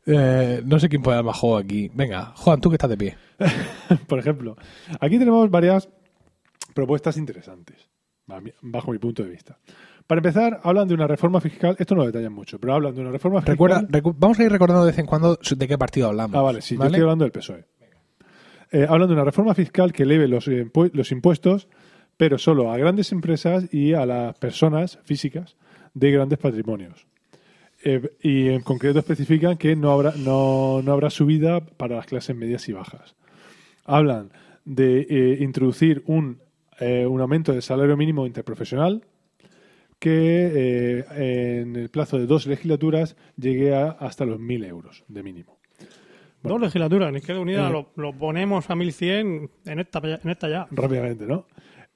Eh, 0.06 0.62
no 0.66 0.80
sé 0.80 0.88
quién 0.89 1.01
puede 1.01 1.16
dar 1.18 1.26
más 1.26 1.38
juego 1.38 1.58
aquí. 1.58 1.89
Venga, 1.93 2.34
Juan, 2.36 2.62
tú 2.62 2.70
que 2.70 2.76
estás 2.76 2.89
de 2.89 2.97
pie. 2.97 3.18
Por 4.08 4.20
ejemplo, 4.20 4.56
aquí 4.99 5.18
tenemos 5.18 5.49
varias 5.49 5.89
propuestas 6.74 7.18
interesantes, 7.18 7.89
bajo 8.62 8.91
mi 8.91 8.97
punto 8.99 9.24
de 9.24 9.30
vista. 9.30 9.58
Para 10.08 10.20
empezar, 10.20 10.60
hablan 10.64 10.88
de 10.88 10.93
una 10.93 11.08
reforma 11.08 11.41
fiscal, 11.41 11.76
esto 11.80 11.95
no 11.95 12.01
lo 12.01 12.08
detallan 12.08 12.34
mucho, 12.34 12.60
pero 12.60 12.74
hablan 12.76 12.93
de 12.93 13.01
una 13.01 13.12
reforma 13.12 13.39
fiscal. 13.39 13.53
Recuerda, 13.53 13.82
recu- 13.88 14.16
vamos 14.18 14.39
a 14.39 14.43
ir 14.43 14.51
recordando 14.51 14.84
de 14.86 14.91
vez 14.91 14.99
en 14.99 15.06
cuando 15.08 15.36
de 15.56 15.68
qué 15.68 15.78
partido 15.78 16.08
hablamos. 16.10 16.38
Ah, 16.38 16.41
vale, 16.43 16.62
sí, 16.62 16.76
yo 16.76 16.82
estoy 16.84 17.01
hablando 17.01 17.26
del 17.26 17.32
PSOE. 17.32 17.66
Eh, 18.72 18.86
hablan 18.88 19.08
de 19.08 19.14
una 19.16 19.24
reforma 19.24 19.56
fiscal 19.56 19.93
que 19.93 20.03
eleve 20.03 20.28
los, 20.28 20.47
impu- 20.47 20.91
los 20.93 21.12
impuestos, 21.12 21.68
pero 22.18 22.38
solo 22.38 22.72
a 22.72 22.78
grandes 22.78 23.12
empresas 23.12 23.74
y 23.74 23.93
a 23.93 24.06
las 24.06 24.38
personas 24.38 24.99
físicas 25.03 25.56
de 25.95 26.12
grandes 26.12 26.38
patrimonios. 26.39 27.08
Eh, 27.88 28.02
y 28.20 28.50
en 28.50 28.62
concreto 28.62 28.98
especifican 28.98 29.58
que 29.58 29.76
no 29.76 29.92
habrá, 29.92 30.16
no, 30.18 30.82
no 30.82 30.92
habrá 30.92 31.12
subida 31.12 31.64
para 31.64 31.98
las 31.98 32.08
clases 32.08 32.36
medias 32.36 32.68
y 32.68 32.74
bajas. 32.74 33.16
Hablan 33.86 34.32
de 34.66 35.02
eh, 35.08 35.38
introducir 35.42 36.02
un, 36.08 36.42
eh, 36.80 37.06
un 37.06 37.22
aumento 37.22 37.52
del 37.52 37.62
salario 37.62 37.96
mínimo 37.96 38.26
interprofesional 38.26 39.04
que 40.00 41.06
en 41.10 41.76
el 41.76 41.90
plazo 41.90 42.18
de 42.20 42.26
dos 42.26 42.46
legislaturas 42.48 43.16
llegue 43.38 43.74
a 43.74 43.92
hasta 43.92 44.26
los 44.26 44.40
1.000 44.40 44.66
euros 44.68 45.04
de 45.08 45.24
mínimo. 45.24 45.58
Dos 46.44 46.60
legislaturas, 46.60 47.10
en 47.10 47.16
Izquierda 47.16 47.42
Unida 47.42 47.70
lo, 47.70 47.92
lo 47.96 48.14
ponemos 48.14 48.70
a 48.70 48.76
1100 48.76 49.50
en 49.66 49.80
esta, 49.80 50.00
en 50.04 50.30
esta 50.30 50.50
ya. 50.50 50.68
rápidamente, 50.70 51.26
¿no? 51.26 51.48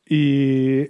Y 0.08 0.88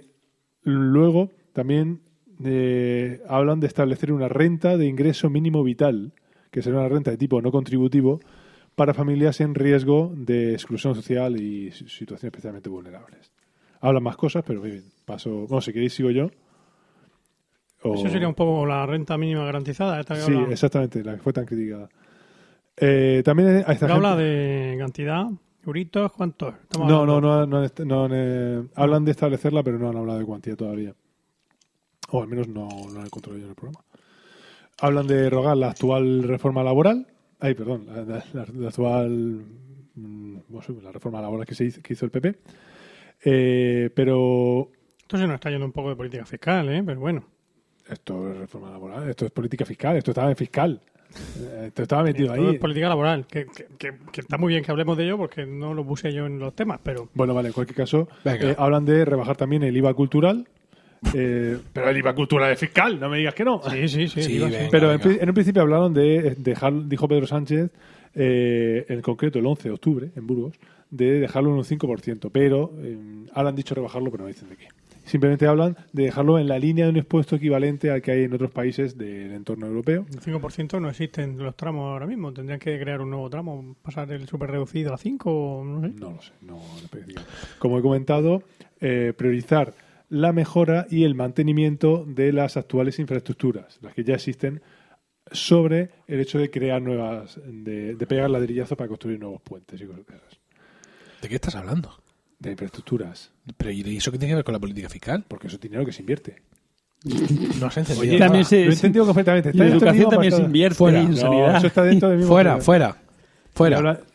luego 0.62 1.30
también 1.52 2.00
eh, 2.44 3.22
hablan 3.28 3.60
de 3.60 3.66
establecer 3.66 4.12
una 4.12 4.28
renta 4.28 4.76
de 4.76 4.86
ingreso 4.86 5.28
mínimo 5.30 5.62
vital, 5.62 6.12
que 6.50 6.62
será 6.62 6.78
una 6.80 6.88
renta 6.88 7.10
de 7.10 7.16
tipo 7.16 7.40
no 7.42 7.50
contributivo, 7.50 8.20
para 8.74 8.94
familias 8.94 9.40
en 9.40 9.54
riesgo 9.54 10.12
de 10.16 10.52
exclusión 10.54 10.94
social 10.94 11.40
y 11.40 11.70
si- 11.72 11.88
situaciones 11.88 12.24
especialmente 12.32 12.68
vulnerables. 12.68 13.30
Hablan 13.80 14.02
más 14.02 14.16
cosas, 14.16 14.42
pero 14.46 14.60
bien, 14.62 14.84
paso. 15.04 15.46
Bueno, 15.46 15.60
si 15.60 15.72
queréis, 15.72 15.92
sigo 15.94 16.10
yo. 16.10 16.30
O- 17.82 17.94
Eso 17.94 18.08
sería 18.08 18.28
un 18.28 18.34
poco 18.34 18.66
la 18.66 18.84
renta 18.86 19.16
mínima 19.16 19.44
garantizada. 19.44 19.98
Esta 20.00 20.14
que 20.14 20.20
Sí, 20.20 20.32
habla, 20.34 20.52
exactamente, 20.52 21.02
la 21.02 21.14
que 21.14 21.20
fue 21.20 21.32
tan 21.32 21.46
criticada. 21.46 21.88
Eh, 22.76 23.22
también 23.24 23.64
a 23.66 23.72
esta 23.72 23.86
que 23.86 23.92
habla 23.92 24.10
gente- 24.10 24.22
de 24.24 24.76
cantidad, 24.78 25.26
euritos, 25.66 26.12
¿cuántos? 26.12 26.54
No, 26.78 27.04
no, 27.06 27.20
no, 27.20 27.46
no, 27.46 27.66
no 27.84 28.08
eh, 28.10 28.62
hablan 28.74 29.04
de 29.04 29.10
establecerla, 29.10 29.62
pero 29.62 29.78
no 29.78 29.88
han 29.90 29.96
hablado 29.96 30.18
de 30.18 30.24
cuantía 30.24 30.56
todavía. 30.56 30.94
O 32.10 32.22
al 32.22 32.28
menos 32.28 32.48
no, 32.48 32.68
no 32.68 32.90
lo 32.92 33.00
he 33.00 33.04
encontrado 33.06 33.38
yo 33.38 33.44
en 33.44 33.50
el 33.50 33.54
programa. 33.56 33.80
Hablan 34.80 35.06
de 35.06 35.28
rogar 35.30 35.56
la 35.56 35.70
actual 35.70 36.22
reforma 36.24 36.62
laboral. 36.62 37.06
Ay, 37.38 37.54
perdón, 37.54 37.86
la, 37.86 38.02
la- 38.02 38.24
la- 38.32 38.46
la 38.52 38.68
actual. 38.68 39.44
mm, 39.94 40.36
la 40.82 40.92
reforma 40.92 41.20
laboral 41.20 41.46
que, 41.46 41.54
se 41.54 41.64
hizo, 41.64 41.80
que 41.82 41.92
hizo 41.92 42.04
el 42.04 42.10
PP. 42.10 42.34
Eh, 43.24 43.90
pero 43.94 44.70
Esto 45.00 45.16
se 45.18 45.26
nos 45.26 45.34
está 45.34 45.50
yendo 45.50 45.66
un 45.66 45.72
poco 45.72 45.90
de 45.90 45.96
política 45.96 46.24
fiscal, 46.24 46.68
¿eh? 46.68 46.82
Pero 46.84 47.00
bueno. 47.00 47.24
esto 47.88 48.30
es 48.32 48.38
reforma 48.38 48.70
laboral, 48.70 49.08
esto 49.08 49.26
es 49.26 49.30
política 49.32 49.64
fiscal, 49.64 49.96
esto 49.96 50.12
estaba 50.12 50.30
en 50.30 50.36
fiscal. 50.36 50.80
Eh, 51.40 51.64
Esto 51.66 51.82
estaba 51.82 52.04
metido 52.04 52.32
Esto 52.32 52.46
ahí. 52.48 52.54
es 52.54 52.60
política 52.60 52.88
laboral, 52.88 53.26
que, 53.26 53.46
que- 53.46 53.66
que- 53.76 53.98
que 54.12 54.20
está 54.20 54.38
muy 54.38 54.52
bien 54.52 54.62
que 54.64 54.70
hablemos 54.70 54.96
de 54.96 55.04
ello 55.04 55.16
porque 55.18 55.44
no 55.44 55.74
lo 55.74 55.84
puse 55.84 56.12
yo 56.12 56.24
en 56.26 56.38
los 56.38 56.54
temas, 56.54 56.78
pero 56.84 57.08
Bueno, 57.14 57.34
vale, 57.34 57.48
en 57.48 57.52
cualquier 57.52 57.76
caso, 57.76 58.08
eh, 58.24 58.54
hablan 58.56 58.84
de 58.84 59.04
rebajar 59.04 59.36
también 59.36 59.64
el 59.64 59.76
IVA 59.76 59.92
cultural. 59.94 60.46
Eh, 61.14 61.58
pero 61.72 61.88
el 61.88 61.96
IVA 61.96 62.14
cultural 62.14 62.52
es 62.52 62.58
fiscal, 62.58 63.00
no 63.00 63.08
me 63.08 63.18
digas 63.18 63.34
que 63.34 63.44
no. 63.44 63.62
sí, 63.70 63.88
sí, 63.88 64.08
sí. 64.08 64.22
Sí, 64.22 64.32
digo, 64.32 64.46
venga. 64.46 64.68
Pero 64.70 64.92
en, 64.92 65.28
un 65.28 65.34
principio 65.34 65.62
hablaron 65.62 65.94
de 65.94 66.36
dejar, 66.38 66.86
dijo 66.86 67.08
Pedro 67.08 67.26
Sánchez, 67.26 67.70
eh, 68.14 68.86
en 68.88 69.00
concreto 69.02 69.38
el 69.38 69.46
11 69.46 69.68
de 69.68 69.74
octubre, 69.74 70.10
en 70.14 70.26
Burgos, 70.26 70.54
de 70.90 71.20
dejarlo 71.20 71.50
en 71.50 71.56
un 71.56 71.64
5%. 71.64 72.30
Pero 72.32 72.72
eh, 72.78 72.98
ahora 73.32 73.50
han 73.50 73.56
dicho 73.56 73.74
rebajarlo, 73.74 74.10
pero 74.10 74.24
no 74.24 74.28
dicen 74.28 74.48
de 74.48 74.56
qué. 74.56 74.68
Simplemente 75.04 75.46
hablan 75.46 75.76
de 75.92 76.04
dejarlo 76.04 76.38
en 76.38 76.46
la 76.46 76.58
línea 76.58 76.84
de 76.84 76.90
un 76.90 76.96
impuesto 76.96 77.34
equivalente 77.34 77.90
al 77.90 78.00
que 78.00 78.12
hay 78.12 78.24
en 78.24 78.32
otros 78.32 78.52
países 78.52 78.96
del 78.96 79.32
entorno 79.32 79.66
europeo. 79.66 80.06
El 80.08 80.20
5% 80.20 80.80
no 80.80 80.88
existen 80.88 81.36
los 81.36 81.56
tramos 81.56 81.90
ahora 81.90 82.06
mismo. 82.06 82.32
Tendrían 82.32 82.60
que 82.60 82.78
crear 82.78 83.00
un 83.00 83.10
nuevo 83.10 83.28
tramo, 83.28 83.74
pasar 83.82 84.12
el 84.12 84.28
super 84.28 84.50
reducido 84.50 84.94
a 84.94 84.98
5, 84.98 85.30
o 85.32 85.64
no 85.64 85.80
sé. 85.80 85.88
No 85.98 86.12
lo 86.12 86.22
sé, 86.22 86.32
no 86.42 86.52
lo 86.52 86.84
especifican. 86.84 87.24
Como 87.58 87.78
he 87.78 87.82
comentado, 87.82 88.44
eh, 88.80 89.12
priorizar 89.16 89.72
la 90.10 90.32
mejora 90.32 90.86
y 90.90 91.04
el 91.04 91.14
mantenimiento 91.14 92.04
de 92.06 92.32
las 92.32 92.56
actuales 92.58 92.98
infraestructuras, 92.98 93.78
las 93.80 93.94
que 93.94 94.04
ya 94.04 94.14
existen, 94.16 94.60
sobre 95.32 95.90
el 96.08 96.20
hecho 96.20 96.38
de 96.38 96.50
crear 96.50 96.82
nuevas, 96.82 97.38
de, 97.46 97.94
de 97.94 98.06
pegar 98.06 98.28
ladrillazos 98.28 98.76
para 98.76 98.88
construir 98.88 99.18
nuevos 99.20 99.40
puentes 99.40 99.80
y 99.80 99.84
cosas 99.86 100.04
de 100.06 100.16
esas. 100.16 100.38
¿De 101.22 101.28
qué 101.28 101.34
estás 101.36 101.54
hablando? 101.54 101.94
De 102.38 102.50
infraestructuras, 102.52 103.30
Pero 103.56 103.70
¿y 103.70 103.96
eso 103.96 104.10
qué 104.10 104.18
tiene 104.18 104.32
que 104.32 104.36
ver 104.36 104.44
con 104.44 104.52
la 104.54 104.58
política 104.58 104.88
fiscal? 104.88 105.24
porque 105.28 105.46
eso 105.46 105.56
es 105.56 105.62
dinero 105.62 105.84
que 105.86 105.92
se 105.92 106.02
invierte. 106.02 106.42
No 107.60 107.66
has 107.66 107.76
encendido. 107.78 108.00
Oye, 108.10 108.18
También 108.18 108.44
se- 108.44 108.64
lo 108.64 108.70
he 108.70 108.74
entendido 108.74 109.06
completamente. 109.06 109.52
La 109.54 109.64
Está 109.64 109.76
educación 109.76 109.88
entendido 109.88 110.10
también 110.10 110.32
se 110.32 110.42
invierte 110.42 110.76
Fuera. 110.76 111.00
en 111.00 111.10
No, 111.10 111.16
sanidad. 111.16 111.56
eso 111.56 111.66
está 111.68 111.82
dentro 111.84 112.08
del 112.08 112.18
mismo 112.18 112.32
fuera, 112.32 112.58
fuera, 112.60 112.96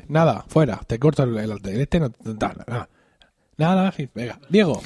Nada, 0.08 0.46
fuera. 0.48 0.80
Te 0.86 1.00
corto 1.00 1.24
el, 1.24 1.36
el, 1.38 1.52
el 1.52 1.82
este. 1.82 2.00
No, 2.00 2.12
nada, 2.24 2.64
nada. 2.68 2.89
Nada, 3.58 3.93
venga. 4.14 4.39
Diego. 4.50 4.82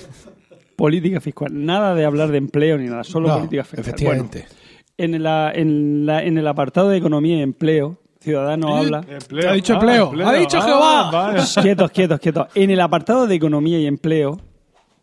Política 0.80 1.21
fiscal. 1.21 1.49
Nada 1.51 1.93
de 1.93 2.05
hablar 2.05 2.30
de 2.32 2.38
empleo 2.39 2.77
ni 2.77 2.88
nada, 2.88 3.03
solo 3.03 3.27
No, 3.27 3.36
política 3.36 3.63
fiscal. 3.63 3.80
efectivamente. 3.82 4.45
Bueno, 4.97 5.15
en, 5.15 5.23
la- 5.23 5.51
en, 5.53 6.05
la- 6.05 6.23
en 6.23 6.38
el 6.38 6.47
apartado 6.47 6.89
de 6.89 6.97
economía 6.97 7.38
y 7.38 7.41
empleo, 7.41 7.97
Ciudadano 8.21 8.75
habla. 8.75 9.01
Empleo. 9.07 9.49
Ha 9.49 9.53
dicho 9.53 9.73
empleo. 9.75 10.11
Ha 10.27 10.34
dicho 10.34 10.57
Ah, 10.57 10.61
Jehová. 10.65 11.11
vale. 11.11 11.39
Quietos, 11.61 11.91
quietos, 11.91 12.19
quietos. 12.19 12.47
En 12.53 12.69
el 12.69 12.82
apartado 12.82 13.27
de 13.27 13.36
economía 13.36 13.80
y 13.80 13.86
empleo 13.88 14.39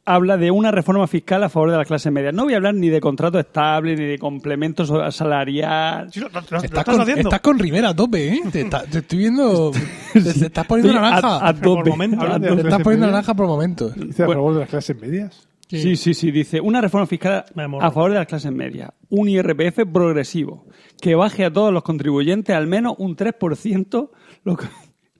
habla 0.04 0.36
de 0.36 0.50
una 0.50 0.70
reforma 0.70 1.06
fiscal 1.06 1.42
a 1.42 1.48
favor 1.48 1.70
de 1.70 1.78
las 1.78 1.86
clases 1.86 2.12
medias. 2.12 2.34
No 2.34 2.44
voy 2.44 2.52
a 2.52 2.56
hablar 2.58 2.74
ni 2.74 2.90
de 2.90 3.00
contrato 3.00 3.38
estable, 3.40 3.96
ni 3.96 4.04
de 4.04 4.18
complementos 4.18 4.92
salarial. 5.14 6.12
Sí, 6.12 6.20
lo, 6.20 6.28
lo- 6.28 6.40
lo- 6.42 6.46
lo 6.50 6.62
Estás 6.62 6.84
con, 6.84 7.00
haciendo. 7.00 7.20
estás 7.28 7.40
con 7.40 7.58
Rivera 7.58 7.88
a 7.88 7.96
tope, 7.96 8.28
¿eh? 8.34 8.40
Te, 8.52 8.60
está- 8.60 8.84
te 8.84 8.98
estoy 8.98 9.18
viendo. 9.18 9.70
Te, 10.12 10.20
te 10.20 10.46
estás 10.46 10.66
poniendo 10.66 10.92
a- 10.98 11.00
naranja. 11.02 11.36
a 11.38 11.54
por 11.54 11.84
tope. 11.84 11.90
A 12.18 12.38
de 12.38 12.40
te 12.40 12.48
tope. 12.48 12.60
estás 12.68 12.82
poniendo 12.82 13.06
naranja 13.06 13.34
por 13.34 13.46
momentos. 13.46 13.94
Dice 13.94 14.22
a 14.24 14.26
favor 14.26 14.54
de 14.54 14.60
las 14.60 14.68
clases 14.68 15.00
medias. 15.00 15.48
Sí, 15.68 15.96
sí, 15.96 16.14
sí. 16.14 16.30
Dice 16.30 16.60
una 16.60 16.80
reforma 16.80 17.06
fiscal 17.06 17.44
a 17.80 17.90
favor 17.90 18.12
de 18.12 18.18
las 18.18 18.26
clases 18.26 18.52
medias. 18.52 18.90
Un 19.08 19.28
IRPF 19.28 19.80
progresivo 19.92 20.66
que 21.00 21.14
baje 21.16 21.44
a 21.44 21.52
todos 21.52 21.72
los 21.72 21.82
contribuyentes 21.82 22.54
al 22.54 22.66
menos 22.68 22.94
un 22.98 23.16
3%, 23.16 24.10
lo 24.44 24.56
que, 24.56 24.66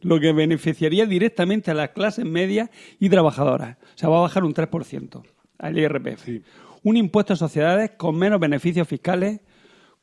lo 0.03 0.21
que 0.21 0.33
beneficiaría 0.33 1.05
directamente 1.07 1.71
a 1.71 1.75
las 1.75 1.91
clases 1.91 2.25
medias 2.25 2.71
y 3.01 3.09
trabajadoras. 3.09 3.77
O 3.79 3.99
sea, 3.99 4.09
va 4.09 4.19
a 4.19 4.23
bajar 4.23 4.45
un 4.45 4.55
3% 4.55 5.23
al 5.59 5.79
IRPF. 5.79 6.25
Sí. 6.25 6.43
Un 6.85 6.97
impuesto 6.97 7.33
a 7.33 7.37
sociedades 7.37 7.91
con 7.97 8.17
menos 8.17 8.39
beneficios 8.39 8.87
fiscales 8.87 9.41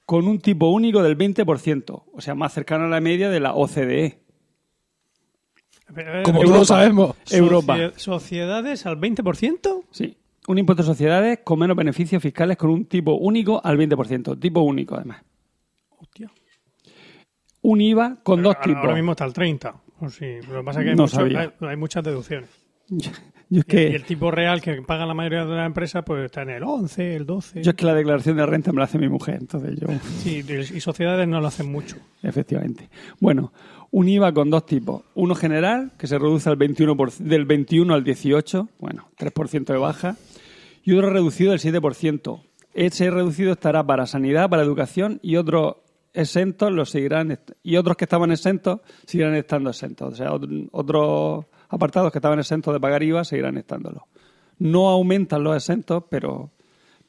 con 0.06 0.28
un 0.28 0.40
tipo 0.40 0.68
único 0.68 1.02
del 1.02 1.18
20%. 1.18 2.04
O 2.14 2.20
sea, 2.20 2.36
más 2.36 2.52
cercano 2.54 2.84
a 2.84 2.90
la 2.90 3.00
media 3.00 3.30
de 3.30 3.40
la 3.40 3.54
OCDE. 3.54 4.20
Eh, 5.96 6.24
Como 6.26 6.42
eh, 6.44 6.46
todos 6.46 6.68
sabemos. 6.68 7.16
Europa. 7.32 7.78
socie- 7.78 7.94
¿Sociedades 7.98 8.86
al 8.86 8.98
20%? 9.00 9.84
Sí. 9.92 10.18
Un 10.48 10.58
impuesto 10.58 10.84
a 10.84 10.86
sociedades 10.86 11.40
con 11.44 11.60
menos 11.60 11.78
beneficios 11.78 12.22
fiscales 12.22 12.58
con 12.58 12.70
un 12.70 12.86
tipo 12.86 13.14
único 13.16 13.62
al 13.64 13.78
20%. 13.78 14.40
Tipo 14.40 14.62
único, 14.62 14.96
además. 14.96 15.24
Hostia. 16.00 16.30
Un 17.62 17.80
IVA 17.82 18.18
con 18.24 18.42
dos 18.44 18.56
Ahora- 18.56 18.66
tipos. 18.66 18.82
Ahora 18.84 18.96
mismo 18.96 19.12
está 19.12 19.24
al 19.24 19.34
30. 19.34 19.76
O 20.02 20.10
sí, 20.10 20.26
lo 20.50 20.60
que 20.60 20.64
pasa 20.66 20.80
es 20.82 20.84
que 20.84 20.90
hay, 20.92 20.96
No 20.98 21.04
mucho- 21.04 21.22
hay- 21.22 21.50
hay 21.70 21.78
muchas 21.78 22.04
deducciones. 22.04 22.50
Yo 22.90 23.10
es 23.12 23.22
Y, 23.50 23.60
y 23.60 23.64
que, 23.64 23.88
el 23.88 24.04
tipo 24.04 24.32
real 24.32 24.62
que 24.62 24.82
pagan 24.82 25.08
la 25.08 25.14
mayoría 25.14 25.46
de 25.46 25.56
las 25.56 25.66
empresas 25.66 26.04
pues 26.06 26.26
está 26.26 26.42
en 26.42 26.50
el 26.50 26.64
11, 26.64 27.16
el 27.16 27.26
12. 27.26 27.62
yo 27.62 27.70
es 27.72 27.78
que 27.78 27.86
la 27.86 27.94
declaración 27.94 28.36
de 28.36 28.46
renta 28.46 28.72
me 28.74 28.80
la 28.80 28.86
hace 28.86 28.98
mi 29.00 29.08
mujer, 29.08 29.36
entonces 29.40 29.80
yo, 29.80 29.88
Sí, 30.24 30.44
y 30.76 30.80
sociedades 30.82 31.26
no 31.28 31.40
lo 31.40 31.48
hacen 31.48 31.72
mucho. 31.72 31.96
efectivamente. 32.22 32.90
Bueno, 33.22 33.54
un 33.92 34.10
IVA 34.10 34.34
con 34.34 34.50
dos 34.50 34.66
tipos. 34.66 35.04
Uno 35.14 35.36
general, 35.36 35.92
que 35.98 36.08
se 36.08 36.18
reduce 36.20 36.50
al 36.50 36.56
21 36.58 36.98
por- 36.98 37.14
del 37.14 37.46
21 37.46 37.94
al 37.94 38.04
18, 38.04 38.68
bueno, 38.80 39.08
3% 39.18 39.72
de 39.72 39.80
baja. 39.80 40.18
Y 40.84 40.94
otro 40.94 41.10
reducido 41.10 41.52
del 41.52 41.60
7%. 41.60 42.42
Ese 42.74 43.10
reducido 43.12 43.54
estará 43.54 43.86
para 43.86 44.06
sanidad, 44.08 44.50
para 44.50 44.64
educación 44.64 45.20
y 45.22 45.36
otros 45.38 45.76
exentos 46.14 46.72
los 46.72 46.90
seguirán 46.90 47.40
y 47.64 47.76
otros 47.78 47.98
que 47.98 48.06
estaban 48.06 48.32
exentos 48.32 48.82
seguirán 49.06 49.36
estando 49.36 49.70
exentos. 49.70 50.14
O 50.14 50.16
sea, 50.16 50.32
ot- 50.32 50.70
otros 50.72 51.46
apartados 51.70 52.12
que 52.12 52.18
estaban 52.20 52.40
exentos 52.40 52.74
de 52.74 52.80
pagar 52.80 53.02
IVA 53.04 53.24
seguirán 53.24 53.58
estándolo. 53.58 54.08
No 54.60 54.90
aumentan 54.90 55.44
los 55.44 55.56
exentos, 55.56 56.04
pero, 56.10 56.52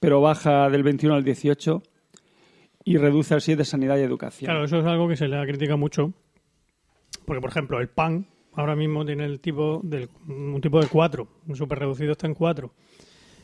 pero 0.00 0.20
baja 0.20 0.68
del 0.70 0.82
21 0.82 1.14
al 1.16 1.24
18 1.24 1.82
y 2.84 2.96
reduce 2.98 3.34
al 3.34 3.40
7 3.40 3.64
sanidad 3.64 3.96
y 3.98 4.00
educación. 4.02 4.46
Claro, 4.50 4.64
eso 4.64 4.78
es 4.78 4.84
algo 4.84 5.08
que 5.08 5.16
se 5.16 5.28
le 5.28 5.38
ha 5.38 5.44
criticado 5.46 5.78
mucho. 5.78 6.12
Porque, 7.26 7.40
por 7.40 7.50
ejemplo, 7.50 7.80
el 7.80 7.88
pan 7.88 8.26
ahora 8.54 8.76
mismo 8.76 9.04
tiene 9.04 9.24
el 9.24 9.40
tipo 9.40 9.80
del, 9.82 10.08
un 10.28 10.60
tipo 10.60 10.80
de 10.80 10.88
4, 10.88 11.26
un 11.48 11.56
súper 11.56 11.78
reducido 11.78 12.12
está 12.12 12.26
en 12.26 12.34
4. 12.34 12.70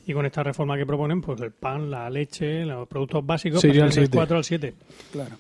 Y 0.07 0.12
con 0.12 0.26
esta 0.26 0.42
reforma 0.42 0.76
que 0.76 0.86
proponen, 0.86 1.20
pues 1.20 1.40
el 1.40 1.53
pan, 1.53 1.90
la 1.90 2.09
leche, 2.11 2.64
los 2.64 2.88
productos 2.88 3.24
básicos 3.24 3.61
Sería 3.61 3.84
pasarían 3.84 3.94
del 4.05 4.09
7. 4.09 4.16
4 4.16 4.36
al 4.36 4.44
7. 4.44 4.74
Claro. 5.12 5.36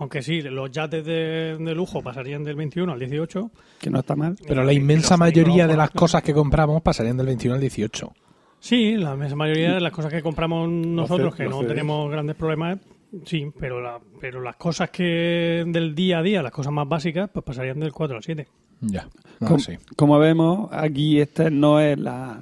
Aunque 0.00 0.22
sí, 0.22 0.40
los 0.42 0.70
yates 0.70 1.04
de, 1.04 1.56
de 1.58 1.74
lujo 1.74 2.02
pasarían 2.02 2.44
del 2.44 2.54
21 2.56 2.92
al 2.92 2.98
18. 2.98 3.50
Que 3.80 3.90
no 3.90 3.98
está 4.00 4.14
mal. 4.16 4.36
Pero 4.46 4.62
la 4.64 4.72
inmensa 4.72 5.16
mayoría 5.16 5.66
de 5.66 5.76
las 5.76 5.90
cosas 5.90 6.22
que 6.22 6.32
compramos 6.32 6.82
pasarían 6.82 7.16
del 7.16 7.26
21 7.26 7.56
al 7.56 7.60
18. 7.60 8.12
Sí, 8.60 8.96
la 8.96 9.14
inmensa 9.14 9.36
mayoría 9.36 9.74
de 9.74 9.80
las 9.80 9.92
cosas 9.92 10.12
que 10.12 10.22
compramos 10.22 10.68
nosotros, 10.68 11.34
que 11.34 11.44
no 11.46 11.64
tenemos 11.64 12.10
grandes 12.10 12.34
problemas, 12.36 12.78
sí, 13.24 13.52
pero, 13.58 13.80
la, 13.80 13.98
pero 14.20 14.40
las 14.40 14.56
cosas 14.56 14.90
que 14.90 15.64
del 15.66 15.94
día 15.94 16.18
a 16.18 16.22
día, 16.22 16.42
las 16.42 16.52
cosas 16.52 16.72
más 16.72 16.88
básicas, 16.88 17.30
pues 17.32 17.44
pasarían 17.44 17.78
del 17.80 17.92
4 17.92 18.16
al 18.16 18.22
7. 18.22 18.46
Ya. 18.80 19.08
No, 19.40 19.48
Com- 19.48 19.58
sí. 19.60 19.74
Como 19.96 20.18
vemos, 20.18 20.70
aquí 20.72 21.20
este 21.20 21.50
no 21.50 21.78
es 21.80 21.98
la 21.98 22.40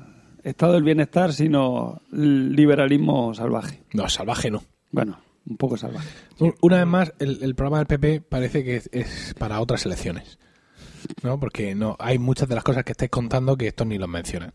estado 0.51 0.73
del 0.75 0.83
bienestar, 0.83 1.33
sino 1.33 2.01
liberalismo 2.11 3.35
salvaje. 3.35 3.83
No, 3.93 4.09
salvaje 4.09 4.51
no. 4.51 4.63
Bueno, 4.91 5.19
un 5.49 5.57
poco 5.57 5.77
salvaje. 5.77 6.09
Un- 6.39 6.55
Una 6.61 6.77
vez 6.79 6.87
más, 6.87 7.13
el, 7.19 7.43
el 7.43 7.55
programa 7.55 7.79
del 7.79 7.87
PP 7.87 8.21
parece 8.23 8.65
que 8.65 8.77
es, 8.77 8.89
es 8.93 9.35
para 9.39 9.61
otras 9.61 9.85
elecciones. 9.87 10.39
¿No? 11.23 11.39
Porque 11.39 11.75
no 11.75 11.97
hay 12.01 12.19
muchas 12.19 12.49
de 12.49 12.55
las 12.57 12.65
cosas 12.65 12.83
que 12.85 12.93
estáis 12.93 13.11
contando 13.11 13.57
que 13.57 13.69
estos 13.69 13.87
ni 13.87 13.97
los 13.99 14.09
mencionan. 14.09 14.55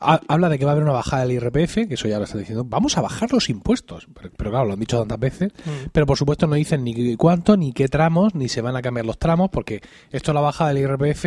Ha- 0.00 0.20
Habla 0.28 0.48
de 0.48 0.58
que 0.58 0.64
va 0.64 0.70
a 0.70 0.72
haber 0.72 0.84
una 0.84 0.92
bajada 0.92 1.26
del 1.26 1.32
IRPF, 1.32 1.86
que 1.88 1.94
eso 1.94 2.08
ya 2.08 2.18
lo 2.18 2.24
está 2.24 2.38
diciendo. 2.38 2.64
Vamos 2.64 2.96
a 2.96 3.02
bajar 3.02 3.32
los 3.32 3.48
impuestos. 3.50 4.06
Pero, 4.14 4.30
pero 4.36 4.50
claro, 4.50 4.66
lo 4.66 4.72
han 4.74 4.80
dicho 4.80 4.98
tantas 4.98 5.18
veces. 5.18 5.52
Pero 5.92 6.06
por 6.06 6.16
supuesto 6.16 6.46
no 6.46 6.54
dicen 6.54 6.84
ni 6.84 7.16
cuánto, 7.16 7.56
ni 7.56 7.72
qué 7.72 7.88
tramos, 7.88 8.34
ni 8.34 8.48
se 8.48 8.60
van 8.62 8.76
a 8.76 8.82
cambiar 8.82 9.04
los 9.06 9.18
tramos, 9.18 9.50
porque 9.50 9.82
esto 10.10 10.32
la 10.32 10.40
bajada 10.40 10.72
del 10.72 10.82
IRPF 10.84 11.24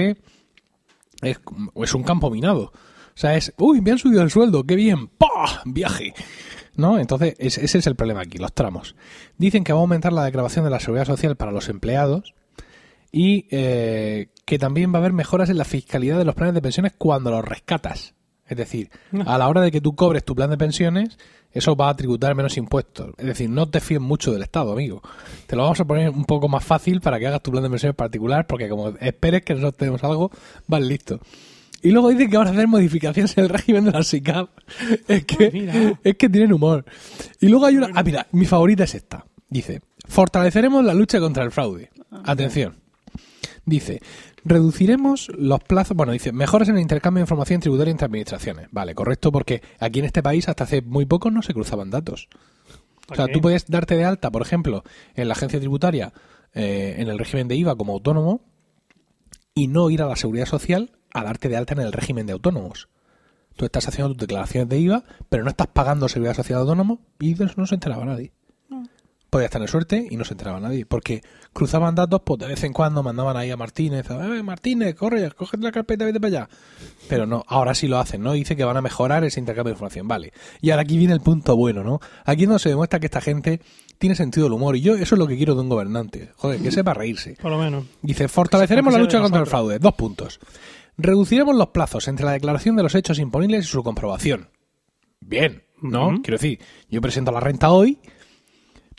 es, 1.21 1.39
es 1.75 1.93
un 1.93 2.03
campo 2.03 2.29
minado. 2.31 2.71
O 3.17 3.19
sea, 3.19 3.35
es, 3.35 3.51
uy, 3.57 3.81
me 3.81 3.89
han 3.89 3.97
subido 3.97 4.21
el 4.21 4.29
sueldo, 4.29 4.63
qué 4.63 4.75
bien, 4.75 5.07
¡pah! 5.07 5.63
Viaje. 5.65 6.13
¿No? 6.75 6.99
Entonces, 6.99 7.33
es- 7.39 7.57
ese 7.57 7.79
es 7.79 7.87
el 7.87 7.95
problema 7.95 8.21
aquí, 8.21 8.37
los 8.37 8.53
tramos. 8.53 8.95
Dicen 9.39 9.63
que 9.63 9.73
va 9.73 9.79
a 9.79 9.81
aumentar 9.81 10.13
la 10.13 10.23
declaración 10.23 10.63
de 10.65 10.69
la 10.71 10.79
seguridad 10.79 11.05
social 11.07 11.35
para 11.35 11.51
los 11.51 11.67
empleados 11.67 12.35
y 13.11 13.47
eh, 13.49 14.29
que 14.45 14.59
también 14.59 14.91
va 14.93 14.97
a 14.97 14.99
haber 14.99 15.13
mejoras 15.13 15.49
en 15.49 15.57
la 15.57 15.65
fiscalidad 15.65 16.19
de 16.19 16.25
los 16.25 16.35
planes 16.35 16.53
de 16.53 16.61
pensiones 16.61 16.93
cuando 16.95 17.31
los 17.31 17.43
rescatas. 17.43 18.13
Es 18.45 18.55
decir, 18.55 18.91
a 19.25 19.37
la 19.39 19.47
hora 19.49 19.61
de 19.61 19.71
que 19.71 19.81
tú 19.81 19.95
cobres 19.95 20.23
tu 20.23 20.33
plan 20.35 20.49
de 20.51 20.57
pensiones, 20.57 21.17
eso 21.51 21.75
va 21.75 21.89
a 21.89 21.95
tributar 21.97 22.33
menos 22.35 22.55
impuestos. 22.55 23.13
Es 23.17 23.25
decir, 23.25 23.49
no 23.49 23.67
te 23.67 23.79
fíes 23.81 23.99
mucho 23.99 24.31
del 24.31 24.43
Estado, 24.43 24.71
amigo. 24.71 25.01
Te 25.47 25.55
lo 25.55 25.63
vamos 25.63 25.79
a 25.81 25.85
poner 25.85 26.09
un 26.11 26.23
poco 26.23 26.47
más 26.47 26.63
fácil 26.63 27.01
para 27.01 27.17
que 27.19 27.27
hagas 27.27 27.41
tu 27.41 27.49
plan 27.51 27.63
de 27.63 27.69
pensiones 27.69 27.95
particular, 27.95 28.45
porque 28.47 28.69
como 28.69 28.89
esperes 29.01 29.41
que 29.41 29.53
nosotros 29.55 29.75
tenemos 29.77 30.03
algo, 30.03 30.31
vas 30.67 30.81
listo. 30.81 31.19
Y 31.81 31.91
luego 31.91 32.09
dicen 32.09 32.29
que 32.29 32.37
van 32.37 32.47
a 32.47 32.51
hacer 32.51 32.67
modificaciones 32.67 33.37
en 33.37 33.45
el 33.45 33.49
régimen 33.49 33.85
de 33.85 33.91
la 33.91 34.03
SICAP. 34.03 34.49
Es 35.07 35.25
que, 35.25 35.51
mira. 35.51 35.99
es 36.03 36.15
que 36.15 36.29
tienen 36.29 36.53
humor. 36.53 36.85
Y 37.39 37.47
luego 37.47 37.65
hay 37.65 37.77
una... 37.77 37.89
Ah, 37.93 38.03
mira, 38.03 38.27
mi 38.31 38.45
favorita 38.45 38.83
es 38.83 38.95
esta. 38.95 39.25
Dice, 39.49 39.81
fortaleceremos 40.07 40.83
la 40.83 40.93
lucha 40.93 41.19
contra 41.19 41.43
el 41.43 41.51
fraude. 41.51 41.89
Atención. 42.25 42.77
Dice, 43.65 44.01
reduciremos 44.43 45.29
los 45.37 45.59
plazos, 45.63 45.95
bueno, 45.95 46.13
dice, 46.13 46.31
mejoras 46.31 46.69
en 46.69 46.75
el 46.75 46.81
intercambio 46.81 47.19
de 47.19 47.23
información 47.23 47.59
tributaria 47.59 47.91
entre 47.91 48.05
administraciones. 48.05 48.67
Vale, 48.71 48.95
correcto, 48.95 49.31
porque 49.31 49.61
aquí 49.79 49.99
en 49.99 50.05
este 50.05 50.23
país 50.23 50.47
hasta 50.49 50.63
hace 50.63 50.81
muy 50.81 51.05
poco 51.05 51.31
no 51.31 51.41
se 51.41 51.53
cruzaban 51.53 51.89
datos. 51.89 52.29
O 53.09 53.15
sea, 53.15 53.27
tú 53.27 53.39
puedes 53.39 53.67
darte 53.67 53.95
de 53.95 54.03
alta, 54.03 54.31
por 54.31 54.41
ejemplo, 54.41 54.83
en 55.15 55.27
la 55.27 55.33
agencia 55.33 55.59
tributaria, 55.59 56.11
eh, 56.53 56.95
en 56.97 57.07
el 57.07 57.17
régimen 57.17 57.47
de 57.47 57.55
IVA 57.55 57.75
como 57.75 57.93
autónomo, 57.93 58.41
y 59.53 59.67
no 59.67 59.89
ir 59.89 60.01
a 60.01 60.07
la 60.07 60.15
seguridad 60.15 60.45
social 60.45 60.96
a 61.19 61.23
darte 61.23 61.49
de 61.49 61.57
alta 61.57 61.73
en 61.73 61.81
el 61.81 61.91
régimen 61.91 62.25
de 62.27 62.33
autónomos. 62.33 62.89
Tú 63.55 63.65
estás 63.65 63.87
haciendo 63.87 64.09
tus 64.13 64.19
declaraciones 64.19 64.69
de 64.69 64.77
IVA, 64.77 65.03
pero 65.29 65.43
no 65.43 65.49
estás 65.49 65.67
pagando 65.67 66.07
seguridad 66.07 66.35
social 66.35 66.59
autónomo 66.59 66.99
y 67.19 67.33
de 67.33 67.45
eso 67.45 67.55
no 67.57 67.65
se 67.65 67.75
enteraba 67.75 68.05
nadie. 68.05 68.31
Podías 69.29 69.51
tener 69.51 69.67
suerte 69.69 70.07
y 70.09 70.15
no 70.15 70.23
se 70.23 70.35
enteraba 70.35 70.57
nadie, 70.61 70.85
porque 70.85 71.21
cruzaban 71.51 71.95
datos, 71.95 72.21
pues 72.23 72.39
de 72.39 72.47
vez 72.47 72.63
en 72.63 72.71
cuando 72.71 73.03
mandaban 73.03 73.35
ahí 73.35 73.51
a 73.51 73.57
Martínez, 73.57 74.09
"Eh, 74.09 74.41
Martínez, 74.41 74.95
corre, 74.95 75.29
cógete 75.31 75.63
la 75.63 75.71
carpeta, 75.73 76.05
vete 76.05 76.19
para 76.21 76.27
allá. 76.43 76.49
Pero 77.09 77.25
no, 77.25 77.43
ahora 77.45 77.75
sí 77.75 77.89
lo 77.89 77.99
hacen, 77.99 78.21
¿no? 78.21 78.31
Dice 78.31 78.55
que 78.55 78.63
van 78.63 78.77
a 78.77 78.81
mejorar 78.81 79.25
ese 79.25 79.41
intercambio 79.41 79.71
de 79.71 79.73
información, 79.73 80.07
vale. 80.07 80.31
Y 80.61 80.69
ahora 80.69 80.83
aquí 80.83 80.97
viene 80.97 81.13
el 81.13 81.19
punto 81.19 81.57
bueno, 81.57 81.83
¿no? 81.83 81.99
Aquí 82.23 82.47
no 82.47 82.57
se 82.57 82.69
demuestra 82.69 83.01
que 83.01 83.07
esta 83.07 83.19
gente 83.19 83.59
tiene 83.97 84.15
sentido 84.15 84.45
del 84.45 84.53
humor, 84.53 84.77
y 84.77 84.81
yo 84.81 84.95
eso 84.95 85.15
es 85.15 85.19
lo 85.19 85.27
que 85.27 85.35
quiero 85.35 85.55
de 85.55 85.61
un 85.61 85.69
gobernante, 85.69 86.31
joder, 86.37 86.61
que 86.61 86.71
sepa 86.71 86.93
reírse. 86.93 87.35
Por 87.41 87.51
lo 87.51 87.57
menos. 87.57 87.83
Dice, 88.01 88.29
fortaleceremos 88.29 88.93
la 88.93 88.99
lucha 88.99 89.19
contra 89.19 89.41
el 89.41 89.47
fraude. 89.47 89.77
Dos 89.79 89.93
puntos. 89.95 90.39
Reduciremos 90.97 91.55
los 91.55 91.67
plazos 91.67 92.07
entre 92.07 92.25
la 92.25 92.31
declaración 92.33 92.75
de 92.75 92.83
los 92.83 92.95
hechos 92.95 93.19
imponibles 93.19 93.65
y 93.65 93.67
su 93.67 93.83
comprobación. 93.83 94.49
Bien, 95.19 95.63
¿no? 95.81 96.21
Quiero 96.23 96.37
decir, 96.37 96.59
yo 96.89 97.01
presento 97.01 97.31
la 97.31 97.39
renta 97.39 97.69
hoy, 97.69 97.99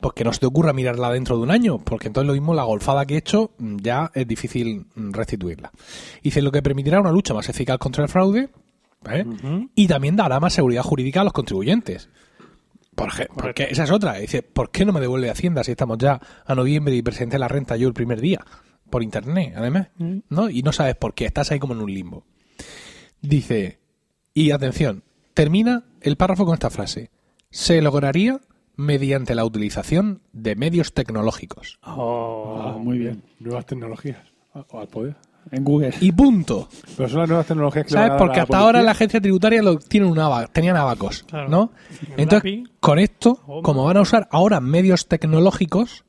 pues 0.01 0.15
que 0.15 0.25
no 0.25 0.33
se 0.33 0.41
te 0.41 0.47
ocurra 0.47 0.73
mirarla 0.73 1.11
dentro 1.11 1.37
de 1.37 1.43
un 1.43 1.51
año, 1.51 1.79
porque 1.79 2.07
entonces 2.07 2.29
lo 2.29 2.35
mismo 2.35 2.55
la 2.55 2.63
golfada 2.63 3.05
que 3.05 3.15
he 3.15 3.19
hecho 3.19 3.51
mm, 3.59 3.79
ya 3.79 4.11
es 4.15 4.27
difícil 4.29 4.87
mm, 4.95 5.13
restituirla. 5.13 5.73
Dice, 6.23 6.41
lo 6.41 6.53
que 6.53 6.63
permitirá 6.63 7.01
una 7.01 7.11
lucha 7.11 7.35
más 7.35 7.49
eficaz 7.49 7.79
contra 7.79 8.05
el 8.05 8.09
fraude 8.09 8.49
¿eh? 9.11 9.25
y 9.75 9.89
también 9.89 10.15
dará 10.15 10.39
más 10.39 10.53
seguridad 10.53 10.83
jurídica 10.83 11.23
a 11.23 11.25
los 11.25 11.33
contribuyentes. 11.33 12.09
Por 12.95 13.11
porque 13.29 13.69
esa 13.71 13.85
es 13.85 13.91
otra. 13.93 14.15
Dice, 14.15 14.43
¿por 14.43 14.71
qué 14.71 14.85
no 14.85 14.93
me 14.93 15.01
devuelve 15.01 15.31
Hacienda 15.31 15.63
si 15.63 15.71
estamos 15.71 15.99
ya 15.99 16.21
a 16.45 16.55
noviembre 16.57 16.97
y 16.97 17.03
presenté 17.03 17.39
la 17.39 17.47
renta 17.47 17.77
yo 17.77 17.87
el 17.87 17.95
primer 17.95 18.21
día? 18.21 18.45
Por 18.91 19.03
internet, 19.03 19.55
además. 19.57 19.89
¿No? 20.29 20.49
Y 20.51 20.63
no 20.63 20.73
sabes 20.73 20.97
por 20.97 21.15
qué. 21.15 21.27
Estás 21.27 21.51
ahí 21.51 21.59
como 21.59 21.75
en 21.75 21.81
un 21.81 21.93
limbo. 21.93 22.25
Dice, 23.21 23.79
y 24.35 24.51
atención, 24.53 25.03
termina 25.35 25.85
el 26.01 26.17
párrafo 26.17 26.45
con 26.45 26.55
esta 26.55 26.71
frase. 26.71 27.11
Se 27.51 27.81
lograría 27.83 28.41
mediante 28.77 29.35
la 29.35 29.45
utilización 29.45 30.23
de 30.33 30.55
medios 30.55 30.93
tecnológicos. 30.95 31.79
Ah, 31.83 32.77
muy 32.79 32.99
bien. 32.99 33.23
Nuevas 33.41 33.67
tecnologías. 33.67 34.19
Ah, 34.55 34.65
O 34.71 34.81
al 34.81 34.89
poder. 34.89 35.17
En 35.51 35.65
Google. 35.65 35.95
Y 36.01 36.13
punto. 36.13 36.69
Pero 36.97 37.09
son 37.09 37.21
las 37.21 37.29
nuevas 37.29 37.47
tecnologías 37.47 37.87
que 37.87 37.95
le 37.95 38.01
¿Sabes? 38.01 38.13
Porque 38.19 38.41
hasta 38.41 38.59
ahora 38.59 38.83
la 38.83 38.91
agencia 38.91 39.19
tributaria 39.21 39.63
lo 39.63 39.79
tienen 39.79 40.11
un 40.11 40.19
aba- 40.19 40.47
tenían 40.47 40.77
abacos, 40.77 41.23
Claro. 41.23 41.49
¿no? 41.49 41.73
Entonces, 42.19 42.65
con 42.81 42.99
esto, 42.99 43.37
como 43.63 43.85
van 43.85 43.97
a 43.97 44.03
usar 44.03 44.29
ahora 44.31 44.61
medios 44.61 45.09
tecnológicos, 45.09 46.05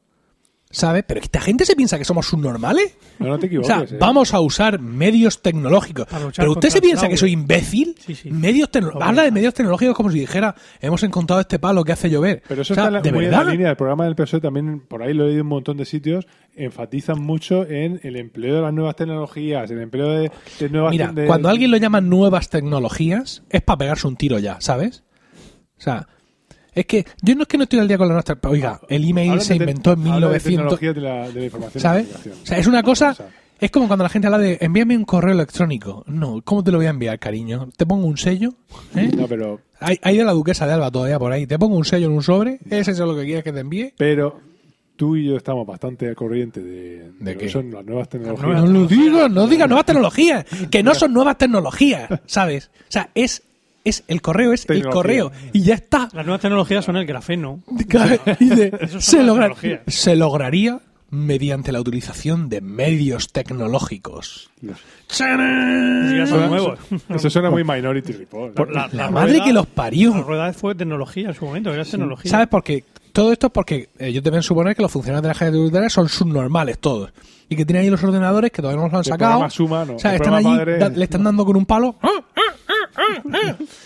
¿sabes? 0.72 1.04
Pero 1.08 1.20
esta 1.20 1.42
gente 1.42 1.66
se 1.66 1.76
piensa 1.76 1.98
que 1.98 2.06
somos 2.06 2.28
subnormales. 2.28 2.96
No, 3.18 3.28
no 3.28 3.40
te 3.40 3.46
O 3.46 3.48
equivoques. 3.48 3.68
sea, 3.90 3.96
eh. 3.96 4.00
vamos 4.00 4.34
a 4.34 4.40
usar 4.40 4.80
medios 4.80 5.42
tecnológicos. 5.42 6.06
Pero 6.36 6.52
usted 6.52 6.70
se 6.70 6.80
piensa 6.82 7.10
que 7.10 7.18
soy 7.18 7.32
imbécil. 7.32 7.96
Sí, 8.00 8.14
sí. 8.14 8.30
Medios 8.30 8.70
tecno- 8.72 8.92
Habla 9.02 9.24
de 9.24 9.32
medios 9.32 9.54
tecnológicos 9.54 9.96
como 9.96 10.12
si 10.12 10.20
dijera, 10.20 10.54
hemos 10.80 11.02
encontrado 11.04 11.42
este 11.42 11.58
palo 11.58 11.84
que 11.84 11.92
hace 11.92 12.10
llover. 12.10 12.44
Pero 12.48 12.62
eso 12.62 12.74
O 12.74 12.76
sea, 12.76 12.84
está 12.86 12.88
en 12.90 12.94
la, 12.94 13.02
de 13.02 13.12
muy 13.12 13.26
en 13.26 13.32
verdad. 13.32 13.46
la 13.46 13.52
línea 13.52 13.68
del 13.70 13.78
programa 13.78 14.06
del 14.06 14.16
PSOE, 14.16 14.42
también 14.42 14.82
por 14.82 15.02
ahí 15.02 15.14
lo 15.14 15.24
he 15.24 15.28
leído 15.28 15.40
en 15.42 15.46
un 15.48 15.50
montón 15.50 15.78
de 15.78 15.86
sitios, 15.86 16.28
enfatizan 16.56 17.20
mucho 17.20 17.66
en 17.66 18.00
el 18.04 18.16
empleo 18.16 18.56
de 18.58 18.62
las 18.62 18.74
nuevas 18.74 18.96
tecnologías, 18.96 19.70
el 19.72 19.82
empleo 19.82 20.10
de, 20.10 20.32
de 20.60 20.70
nuevas... 20.70 20.92
Mira, 20.92 21.12
de- 21.12 21.26
cuando 21.26 21.50
alguien 21.50 21.72
lo 21.72 21.78
llama 21.78 22.00
nuevas 22.02 22.50
tecnologías, 22.50 23.44
es 23.50 23.62
para 23.64 23.78
pegarse 23.80 24.08
un 24.08 24.16
tiro 24.18 24.38
ya, 24.40 24.58
¿sabes? 24.62 25.04
O 25.78 25.82
sea, 25.82 26.08
es 26.80 26.86
que 26.86 27.06
yo 27.22 27.36
no 27.36 27.42
es 27.44 27.48
que 27.48 27.58
no 27.58 27.64
estoy 27.64 27.80
al 27.80 27.88
día 27.88 27.98
con 27.98 28.08
la 28.08 28.14
nuestra. 28.14 28.38
Oiga, 28.48 28.80
el 28.88 29.08
email 29.08 29.42
se 29.42 29.54
de 29.54 29.58
inventó 29.58 29.94
en 29.94 30.00
hablan 30.00 30.14
de 30.14 30.40
1900. 30.40 30.80
tecnología 30.80 30.94
de 30.94 31.02
la, 31.02 31.30
de 31.30 31.40
la 31.40 31.46
información. 31.46 31.82
¿Sabes? 31.82 32.08
O 32.42 32.46
sea, 32.46 32.58
es 32.58 32.68
una 32.68 32.84
cosa. 32.84 33.12
O 33.12 33.16
sea, 33.16 33.30
Es 33.60 33.72
como 33.72 33.88
cuando 33.88 34.04
la 34.04 34.10
gente 34.10 34.28
habla 34.28 34.38
de 34.38 34.58
envíame 34.62 34.96
un 34.96 35.04
correo 35.06 35.34
electrónico. 35.34 36.04
No, 36.08 36.42
¿cómo 36.44 36.64
te 36.64 36.72
lo 36.72 36.78
voy 36.78 36.88
a 36.88 36.92
enviar, 36.92 37.20
cariño? 37.20 37.70
¿Te 37.76 37.86
pongo 37.86 38.08
un 38.08 38.18
sello? 38.18 38.54
¿Eh? 38.96 39.12
no, 39.14 39.28
pero, 39.28 39.60
Hay, 39.82 40.00
hay 40.02 40.18
de 40.18 40.24
la 40.24 40.32
duquesa 40.32 40.66
de 40.66 40.74
Alba 40.74 40.90
todavía 40.90 41.20
por 41.20 41.32
ahí. 41.32 41.46
¿Te 41.46 41.60
pongo 41.60 41.76
un 41.76 41.84
sello 41.86 42.08
en 42.08 42.14
un 42.14 42.24
sobre? 42.24 42.60
¿Es 42.70 42.88
eso 42.88 43.06
lo 43.06 43.16
que 43.16 43.26
quieres 43.26 43.44
que 43.44 43.52
te 43.52 43.60
envíe? 43.60 43.94
pero 43.98 44.40
tú 44.96 45.16
y 45.16 45.26
yo 45.28 45.38
estamos 45.38 45.66
bastante 45.66 46.10
al 46.10 46.16
corriente 46.16 46.62
de, 46.62 47.12
¿De 47.20 47.38
que 47.38 47.48
son 47.48 47.72
las 47.72 47.86
nuevas 47.86 48.10
tecnologías. 48.10 48.64
No 48.64 48.68
lo 48.68 48.86
digas, 48.86 49.32
no 49.32 49.48
digas 49.48 49.68
nuevas 49.70 49.86
tecnologías. 49.86 50.46
Que 50.70 50.84
no 50.84 50.94
son 50.94 51.14
nuevas 51.14 51.38
tecnologías, 51.38 52.10
¿sabes? 52.26 52.70
O 52.82 52.92
sea, 52.92 53.10
es, 53.16 53.42
es 53.84 54.04
el 54.08 54.22
correo, 54.22 54.54
es 54.54 54.66
el 54.70 54.88
correo. 54.88 55.32
Y 55.54 55.62
ya 55.62 55.76
está. 55.76 56.10
Las 56.14 56.26
nuevas 56.26 56.42
tecnologías 56.42 56.84
son 56.86 56.98
el 56.98 57.06
grafeno. 57.06 57.60
Eso 58.80 59.00
son 59.00 59.02
se, 59.02 59.24
logra- 59.24 59.82
se 59.88 60.16
lograría 60.16 60.80
mediante 61.12 61.72
la 61.72 61.80
utilización 61.82 62.50
de 62.50 62.62
medios 62.62 63.30
tecnológicos. 63.32 64.52
Ya 64.62 64.76
son 65.16 66.28
Suena- 66.28 66.48
nuevos. 66.48 66.80
Eso 67.10 67.30
suena 67.30 67.50
muy 67.50 67.64
Minority 67.64 68.12
Report. 68.14 68.58
La 68.94 69.10
madre 69.10 69.42
que 69.44 69.54
los 69.54 69.66
parió. 69.66 70.12
La 70.14 70.22
rueda 70.22 70.54
fue 70.54 70.76
tecnología 70.76 71.30
en 71.30 71.34
su 71.34 71.46
momento, 71.46 71.74
era 71.74 71.84
tecnología. 71.84 72.30
¿Sabes 72.30 72.48
por 72.48 72.64
qué? 72.64 72.84
Todo 73.12 73.32
esto 73.32 73.48
es 73.48 73.54
porque 73.54 73.90
eh, 73.98 74.08
ellos 74.10 74.24
deben 74.24 74.44
suponer 74.44 74.76
que 74.76 74.84
los 74.84 74.92
funcionarios 74.92 75.24
de 75.24 75.28
la 75.30 75.32
agencia 75.32 75.52
tributaria 75.52 75.90
son 75.90 76.08
subnormales 76.10 76.78
todos. 76.78 77.12
Y 77.50 77.56
que 77.56 77.66
tienen 77.66 77.84
ahí 77.86 77.90
los 77.90 78.04
ordenadores 78.04 78.52
que 78.52 78.62
todavía 78.62 78.80
no 78.80 78.88
los 78.88 78.94
han 78.94 79.04
sacado. 79.04 79.50
Suma, 79.50 79.84
no. 79.84 79.96
O 79.96 80.00
sea, 80.00 80.12
El 80.12 80.18
están 80.18 80.36
allí, 80.36 80.44
programa 80.46 80.64
padre- 80.66 80.78
da- 80.78 80.90
le 80.96 81.04
están 81.04 81.24
dando 81.24 81.44
con 81.44 81.58
un 81.58 81.66
palo. 81.66 81.96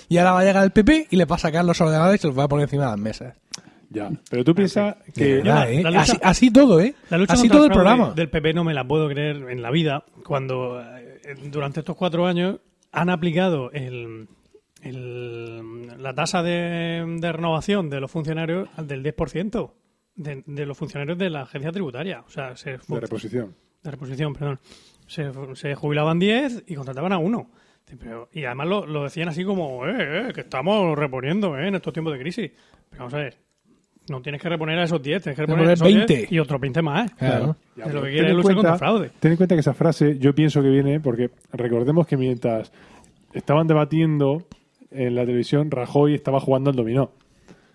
Y 0.09 0.17
ahora 0.17 0.31
va 0.33 0.39
a 0.39 0.43
llegar 0.43 0.63
el 0.63 0.71
PP 0.71 1.07
y 1.11 1.15
le 1.15 1.25
va 1.25 1.35
a 1.35 1.39
sacar 1.39 1.65
los 1.65 1.79
ordenadores 1.81 2.19
y 2.19 2.21
se 2.21 2.27
los 2.27 2.37
va 2.37 2.43
a 2.43 2.47
poner 2.47 2.63
encima 2.63 2.83
de 2.85 2.89
las 2.91 2.99
mesas. 2.99 3.35
Ya. 3.89 4.09
Pero 4.29 4.43
tú 4.43 4.55
piensas 4.55 4.95
De 5.05 5.11
que... 5.13 5.35
verdad, 5.35 5.55
la- 5.65 5.69
¿eh? 5.71 5.83
la 5.83 5.89
lucha- 5.91 6.01
así, 6.01 6.17
así 6.23 6.51
todo, 6.51 6.79
¿eh? 6.81 6.95
La 7.09 7.17
lucha 7.19 7.33
así 7.33 7.47
todo 7.47 7.65
el 7.65 7.71
programa. 7.71 8.11
del 8.15 8.29
PP 8.29 8.53
no 8.53 8.63
me 8.63 8.73
la 8.73 8.87
puedo 8.87 9.07
creer 9.07 9.35
en 9.49 9.61
la 9.61 9.69
vida 9.71 10.03
cuando 10.25 10.81
eh, 10.81 11.19
durante 11.51 11.81
estos 11.81 11.95
cuatro 11.95 12.25
años 12.25 12.59
han 12.91 13.09
aplicado 13.11 13.71
el, 13.71 14.27
el- 14.81 16.01
la 16.01 16.13
tasa 16.13 16.41
de, 16.43 17.05
de 17.19 17.31
renovación 17.31 17.89
de 17.89 17.99
los 17.99 18.11
funcionarios 18.11 18.67
al 18.77 18.87
del 18.87 19.03
10% 19.03 19.71
de, 20.15 20.43
de 20.45 20.65
los 20.65 20.77
funcionarios 20.77 21.17
de 21.17 21.29
la 21.29 21.41
agencia 21.43 21.71
tributaria. 21.71 22.23
O 22.27 22.29
sea, 22.29 22.55
se, 22.55 22.71
De 22.87 22.99
reposición. 22.99 23.55
de 23.83 23.91
reposición, 23.91 24.33
perdón. 24.33 24.59
Se, 25.07 25.31
se 25.55 25.75
jubilaban 25.75 26.17
10 26.19 26.63
y 26.67 26.75
contrataban 26.75 27.13
a 27.13 27.17
uno. 27.17 27.51
Sí, 27.93 27.97
pero- 28.01 28.27
y 28.33 28.45
además 28.45 28.67
lo, 28.67 28.85
lo 28.87 29.03
decían 29.03 29.29
así 29.29 29.43
como, 29.43 29.85
eh, 29.87 29.95
eh, 30.29 30.31
que 30.33 30.41
estamos 30.41 30.97
reponiendo 30.97 31.57
eh, 31.57 31.67
en 31.67 31.75
estos 31.75 31.93
tiempos 31.93 32.13
de 32.13 32.19
crisis. 32.19 32.51
Pero 32.89 32.99
vamos 33.03 33.13
a 33.13 33.17
ver, 33.17 33.35
no 34.09 34.21
tienes 34.21 34.41
que 34.41 34.49
reponer 34.49 34.79
a 34.79 34.83
esos 34.83 35.01
10, 35.01 35.21
tienes 35.23 35.35
que 35.35 35.41
reponer 35.43 35.75
que 35.75 35.79
poner 35.79 35.93
esos 35.97 36.07
10 36.07 36.19
20. 36.21 36.35
y 36.35 36.39
otros 36.39 36.59
20 36.59 36.81
más. 36.81 37.11
Claro. 37.13 37.55
Ya, 37.75 37.83
De 37.85 37.89
pero 37.91 37.99
lo 37.99 38.01
que 38.01 38.07
ten 38.07 38.13
quiere 38.15 38.29
en 38.31 38.35
luchar 38.37 38.53
contra 38.55 38.73
el 38.73 38.79
fraude. 38.79 39.11
Ten 39.19 39.31
en 39.31 39.37
cuenta 39.37 39.55
que 39.55 39.61
esa 39.61 39.73
frase 39.73 40.17
yo 40.17 40.33
pienso 40.33 40.61
que 40.61 40.69
viene 40.69 40.99
porque 40.99 41.29
recordemos 41.51 42.07
que 42.07 42.17
mientras 42.17 42.71
estaban 43.33 43.67
debatiendo 43.67 44.45
en 44.91 45.15
la 45.15 45.25
televisión, 45.25 45.69
Rajoy 45.71 46.13
estaba 46.15 46.39
jugando 46.39 46.69
al 46.71 46.75
dominó. 46.75 47.11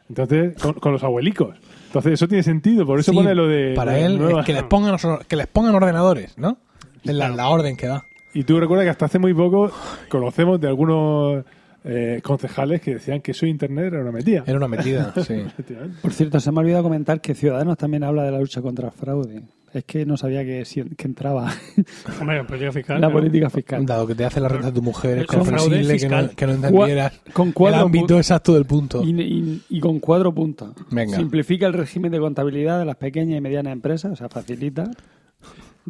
Entonces, 0.08 0.56
con, 0.60 0.74
con 0.74 0.92
los 0.92 1.02
abuelicos. 1.04 1.56
Entonces, 1.86 2.12
eso 2.14 2.28
tiene 2.28 2.42
sentido. 2.42 2.86
Por 2.86 2.98
eso 2.98 3.10
Sí, 3.12 3.16
pone 3.16 3.34
lo 3.34 3.46
de. 3.46 3.74
para 3.74 3.98
él 3.98 4.18
nueva- 4.18 4.40
es 4.40 4.46
que 4.46 4.52
les 4.54 4.62
pongan 4.64 4.96
que 5.28 5.36
les 5.36 5.46
pongan 5.46 5.74
ordenadores, 5.74 6.36
¿no? 6.38 6.58
Es 7.04 7.12
la, 7.14 7.28
la 7.28 7.48
orden 7.48 7.76
que 7.76 7.86
da. 7.86 8.04
Y 8.34 8.44
tú 8.44 8.58
recuerdas 8.60 8.84
que 8.84 8.90
hasta 8.90 9.06
hace 9.06 9.18
muy 9.18 9.34
poco 9.34 9.70
conocemos 10.08 10.60
de 10.60 10.68
algunos 10.68 11.44
eh, 11.84 12.20
concejales 12.22 12.80
que 12.80 12.94
decían 12.94 13.20
que 13.20 13.30
eso 13.32 13.46
de 13.46 13.50
internet 13.50 13.86
era 13.92 14.02
una 14.02 14.12
metida. 14.12 14.44
Era 14.46 14.56
una 14.58 14.68
metida, 14.68 15.12
sí. 15.26 15.44
Por 16.02 16.12
cierto, 16.12 16.38
se 16.40 16.50
me 16.52 16.58
ha 16.58 16.60
olvidado 16.60 16.82
comentar 16.82 17.20
que 17.20 17.34
Ciudadanos 17.34 17.76
también 17.78 18.04
habla 18.04 18.24
de 18.24 18.32
la 18.32 18.38
lucha 18.40 18.60
contra 18.60 18.86
el 18.88 18.92
fraude. 18.92 19.42
Es 19.72 19.84
que 19.84 20.06
no 20.06 20.16
sabía 20.16 20.42
que, 20.44 20.64
si- 20.64 20.82
que 20.82 21.06
entraba 21.06 21.52
Hombre, 22.20 22.42
política 22.44 22.72
fiscal. 22.72 22.96
la 23.00 23.08
claro. 23.08 23.20
política 23.20 23.50
fiscal. 23.50 23.84
Dado 23.86 24.06
que 24.06 24.14
te 24.14 24.24
hace 24.24 24.40
la 24.40 24.48
renta 24.48 24.68
de 24.68 24.72
tu 24.72 24.80
mujer, 24.82 25.18
es 25.18 25.26
comprensible 25.26 25.98
que 25.98 26.08
no, 26.08 26.30
que 26.30 26.46
no 26.46 26.52
entendieras 26.54 27.20
Con 27.34 27.48
el 27.48 27.54
cuatro 27.54 27.80
ámbito 27.82 28.14
pu- 28.14 28.18
exacto 28.18 28.54
del 28.54 28.64
punto. 28.64 29.02
Y, 29.04 29.10
y- 29.20 29.62
y 29.68 29.80
con 29.80 30.00
cuatro 30.00 30.32
puntos. 30.32 30.70
Venga. 30.90 31.16
Simplifica 31.18 31.66
el 31.66 31.74
régimen 31.74 32.10
de 32.12 32.18
contabilidad 32.18 32.78
de 32.78 32.86
las 32.86 32.96
pequeñas 32.96 33.36
y 33.36 33.40
medianas 33.42 33.72
empresas, 33.74 34.12
o 34.12 34.16
sea, 34.16 34.28
facilita. 34.30 34.90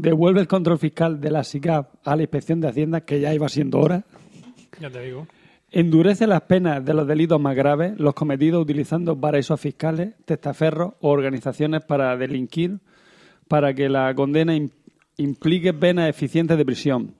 Devuelve 0.01 0.41
el 0.41 0.49
control 0.49 0.79
fiscal 0.79 1.21
de 1.21 1.31
la 1.31 1.45
SICAP 1.45 1.95
a 2.05 2.17
la 2.17 2.23
inspección 2.23 2.61
de 2.61 2.69
Hacienda, 2.69 3.01
que 3.03 3.21
ya 3.21 3.35
iba 3.35 3.49
siendo 3.49 3.81
hora. 3.81 4.05
Ya 4.81 4.91
te 4.91 5.01
digo. 5.03 5.27
Endurece 5.71 6.27
las 6.27 6.43
penas 6.43 6.85
de 6.85 6.95
los 6.95 7.07
delitos 7.07 7.41
más 7.41 7.55
graves, 7.55 7.99
los 7.99 8.15
cometidos 8.15 8.63
utilizando 8.63 9.19
paraísos 9.21 9.61
fiscales, 9.61 10.15
testaferros 10.25 10.95
o 11.01 11.11
organizaciones 11.11 11.83
para 11.85 12.17
delinquir, 12.17 12.79
para 13.49 13.75
que 13.75 13.89
la 13.89 14.15
condena 14.15 14.57
im- 14.57 14.71
implique 15.17 15.75
penas 15.75 16.09
eficientes 16.09 16.57
de 16.57 16.65
prisión. 16.65 17.15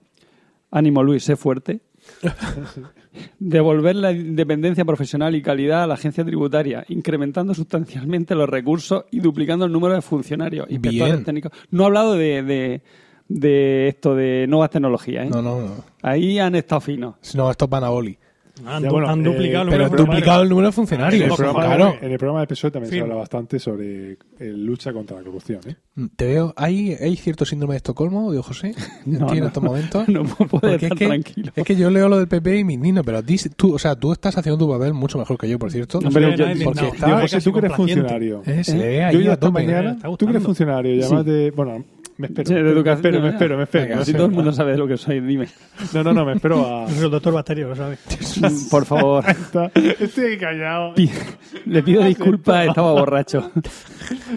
Ánimo, 0.71 1.03
Luis, 1.03 1.25
sé 1.25 1.37
fuerte. 1.37 1.81
Devolver 3.39 3.97
la 3.97 4.13
independencia 4.13 4.85
profesional 4.85 5.35
y 5.35 5.43
calidad 5.43 5.83
a 5.85 5.87
la 5.87 5.95
agencia 5.95 6.25
tributaria, 6.25 6.85
incrementando 6.89 7.55
sustancialmente 7.55 8.35
los 8.35 8.49
recursos 8.49 9.05
y 9.11 9.21
duplicando 9.21 9.65
el 9.65 9.73
número 9.73 9.95
de 9.95 10.03
funcionarios. 10.03 10.67
inspectores 10.71 11.13
Bien. 11.15 11.25
técnicos. 11.25 11.53
No 11.71 11.83
he 11.85 11.87
hablado 11.87 12.15
de, 12.15 12.43
de- 12.43 12.83
de 13.29 13.89
esto, 13.89 14.15
de 14.15 14.47
nuevas 14.49 14.71
tecnologías. 14.71 15.27
¿eh? 15.27 15.31
No, 15.31 15.43
no, 15.43 15.61
no. 15.61 15.75
Ahí 16.03 16.39
han 16.39 16.55
estado 16.55 16.81
finos. 16.81 17.15
No, 17.35 17.51
esto 17.51 17.67
es 17.67 17.71
Panaboli. 17.71 18.19
Han, 18.67 18.83
Ya, 18.83 18.91
bueno, 18.91 19.09
han 19.09 19.21
eh, 19.21 19.25
duplicado 19.25 19.65
el 19.65 19.71
Pero 19.71 19.85
número 19.85 20.03
de 20.03 20.07
duplicado 20.11 20.43
el 20.43 20.49
número 20.49 20.67
de 20.67 20.71
En 20.71 20.75
funcionarios. 20.75 21.23
el, 21.23 21.29
programa, 21.37 21.65
claro. 21.65 21.95
en 22.01 22.13
el 22.13 22.19
programa 22.19 22.41
de 22.41 22.47
PSOE 22.49 22.71
también 22.71 22.89
se 22.91 22.97
Firme. 22.97 23.05
habla 23.11 23.21
bastante 23.21 23.59
sobre 23.59 24.13
eh, 24.13 24.17
lucha 24.41 24.93
contra 24.93 25.17
la 25.19 25.23
corrupción. 25.23 25.61
¿eh? 25.67 25.77
Te 26.17 26.27
veo. 26.27 26.55
¿Hay, 26.57 26.93
¿Hay 26.95 27.17
cierto 27.17 27.45
síndrome 27.45 27.75
de 27.75 27.79
Estocolmo, 27.79 28.31
digo 28.31 28.43
José? 28.43 28.75
No, 29.07 29.27
¿Aquí 29.27 29.35
en 29.39 29.41
no. 29.41 29.47
estos 29.49 29.63
momentos? 29.63 30.09
No 30.09 30.25
puedo 30.25 30.49
Porque 30.61 30.75
estar 30.77 30.93
es 30.93 30.99
que, 30.99 31.07
tranquilo. 31.07 31.53
es 31.55 31.65
que 31.65 31.77
yo 31.77 31.91
leo 31.91 32.09
lo 32.09 32.19
del 32.19 32.29
PP 32.29 32.59
y 32.59 32.65
me 32.65 32.73
indigno, 32.75 33.03
pero 33.05 33.21
tú, 33.57 33.75
o 33.75 33.79
sea, 33.79 33.95
tú 33.97 34.13
estás 34.13 34.37
haciendo 34.37 34.59
tu 34.65 34.71
papel 34.71 34.95
mucho 34.95 35.19
mejor 35.19 35.39
que 35.39 35.49
yo, 35.49 35.59
por 35.59 35.71
cierto. 35.71 36.01
No 36.01 36.11
se 36.11 36.19
ve 36.21 36.27
yo- 36.27 36.37
porque 36.37 36.53
indignado. 36.53 36.87
está- 36.95 37.21
José, 37.21 37.41
tú 37.41 37.53
que 37.53 37.59
eres 37.61 37.73
funcionario. 37.75 38.43
Eh, 38.47 38.65
se 38.65 38.77
le 38.77 38.87
ve 38.89 39.09
Yo 39.13 39.21
ya 39.21 39.33
esta 39.35 39.51
mañana, 39.51 39.97
tú 40.19 40.27
que 40.27 40.31
eres 40.33 40.43
funcionario, 40.43 40.95
y 40.95 40.99
Sí. 41.01 41.05
además 41.07 41.25
de... 41.27 41.51
Bueno, 41.53 41.85
me 42.19 42.27
espero. 42.27 42.49
Sí, 42.49 42.55
de 42.55 42.63
me 42.63 42.71
educación. 42.71 42.97
espero, 43.07 43.23
me 43.23 43.29
espero, 43.31 43.57
me 43.57 43.63
espero. 43.65 43.85
Venga, 43.85 43.97
no 43.97 44.05
Si 44.05 44.11
sé. 44.13 44.17
todo 44.17 44.27
el 44.27 44.33
mundo 44.33 44.53
sabe 44.53 44.77
lo 44.77 44.87
que 44.87 44.97
soy, 44.97 45.21
dime. 45.21 45.49
No, 45.95 46.05
no, 46.05 46.13
no, 46.13 46.25
me 46.27 46.35
espero 46.35 46.67
a... 46.67 46.85
Es 46.91 47.01
el 47.03 47.11
doctor 47.11 47.33
Bacterio, 47.33 47.69
lo 47.69 47.77
sabes. 47.77 47.99
Por 48.71 48.85
favor. 48.85 49.25
Estoy 50.01 50.37
callado. 50.39 50.95
Le 51.65 51.83
pido 51.83 52.05
disculpas, 52.05 52.69
estaba 52.69 52.93
borracho. 52.93 53.51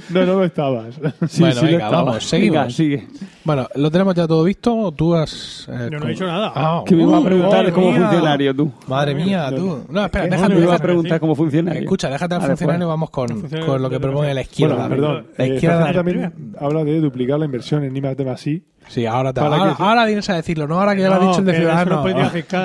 No, 0.09 0.25
no 0.25 0.33
lo 0.35 0.45
estabas. 0.45 0.95
Sí, 1.27 1.41
Bueno, 1.41 1.55
sí, 1.55 1.61
lo 1.61 1.71
venga, 1.71 1.85
estaba. 1.85 2.03
vamos, 2.03 2.23
seguimos. 2.23 2.57
Venga, 2.57 2.69
sigue. 2.69 3.07
Bueno, 3.43 3.67
¿lo 3.75 3.89
tenemos 3.89 4.13
ya 4.13 4.27
todo 4.27 4.43
visto? 4.43 4.91
¿Tú 4.95 5.15
has...? 5.15 5.67
eh, 5.69 5.89
Yo 5.91 5.99
no 5.99 6.05
he 6.05 6.09
dicho 6.11 6.25
nada. 6.27 6.51
Ah, 6.55 6.83
Que 6.85 6.95
me 6.95 7.03
iba 7.03 7.17
a 7.17 7.19
uh, 7.19 7.23
preguntar 7.23 7.63
madre 7.65 7.71
mía. 7.71 7.99
funcionario, 8.01 8.55
tú. 8.55 8.71
Madre 8.87 9.15
mía, 9.15 9.51
tú. 9.55 9.85
No, 9.89 10.05
espera, 10.05 10.25
déjate, 10.27 10.53
me 10.55 10.61
iba 10.61 10.75
a 10.75 10.79
preguntar 10.79 11.19
como 11.19 11.35
funcionario. 11.35 11.81
Escucha, 11.81 12.09
déjate 12.09 12.35
al 12.35 12.41
Ah, 12.41 12.45
funcionario, 12.47 12.87
después. 12.87 12.89
vamos 12.89 13.09
con, 13.09 13.65
con 13.65 13.81
lo 13.81 13.89
que 13.89 13.99
propone 13.99 14.33
la 14.33 14.41
izquierda. 14.41 14.75
Bueno, 14.75 14.89
perdón. 14.89 15.27
La 15.37 15.45
eh, 15.45 15.55
izquierda 15.55 15.85
Fernando 15.85 15.99
también 15.99 16.53
habla 16.59 16.83
de 16.83 16.99
duplicar 16.99 17.39
la 17.39 17.45
inversión 17.45 17.83
en 17.83 17.95
IMAX 17.95 18.17
de 18.17 18.25
Masí 18.25 18.63
Sí, 18.87 19.05
ahora, 19.05 19.31
te, 19.31 19.39
Para 19.41 19.55
ahora, 19.57 19.75
que- 19.77 19.83
ahora 19.83 20.05
vienes 20.05 20.29
a 20.29 20.35
decirlo, 20.35 20.67
no 20.67 20.79
ahora 20.79 20.95
que 20.95 21.01
ya 21.01 21.09
lo 21.09 21.15
ha 21.15 21.19
dicho 21.19 21.39
el 21.39 21.45
de 21.45 21.53
Ciudadanos. 21.55 22.05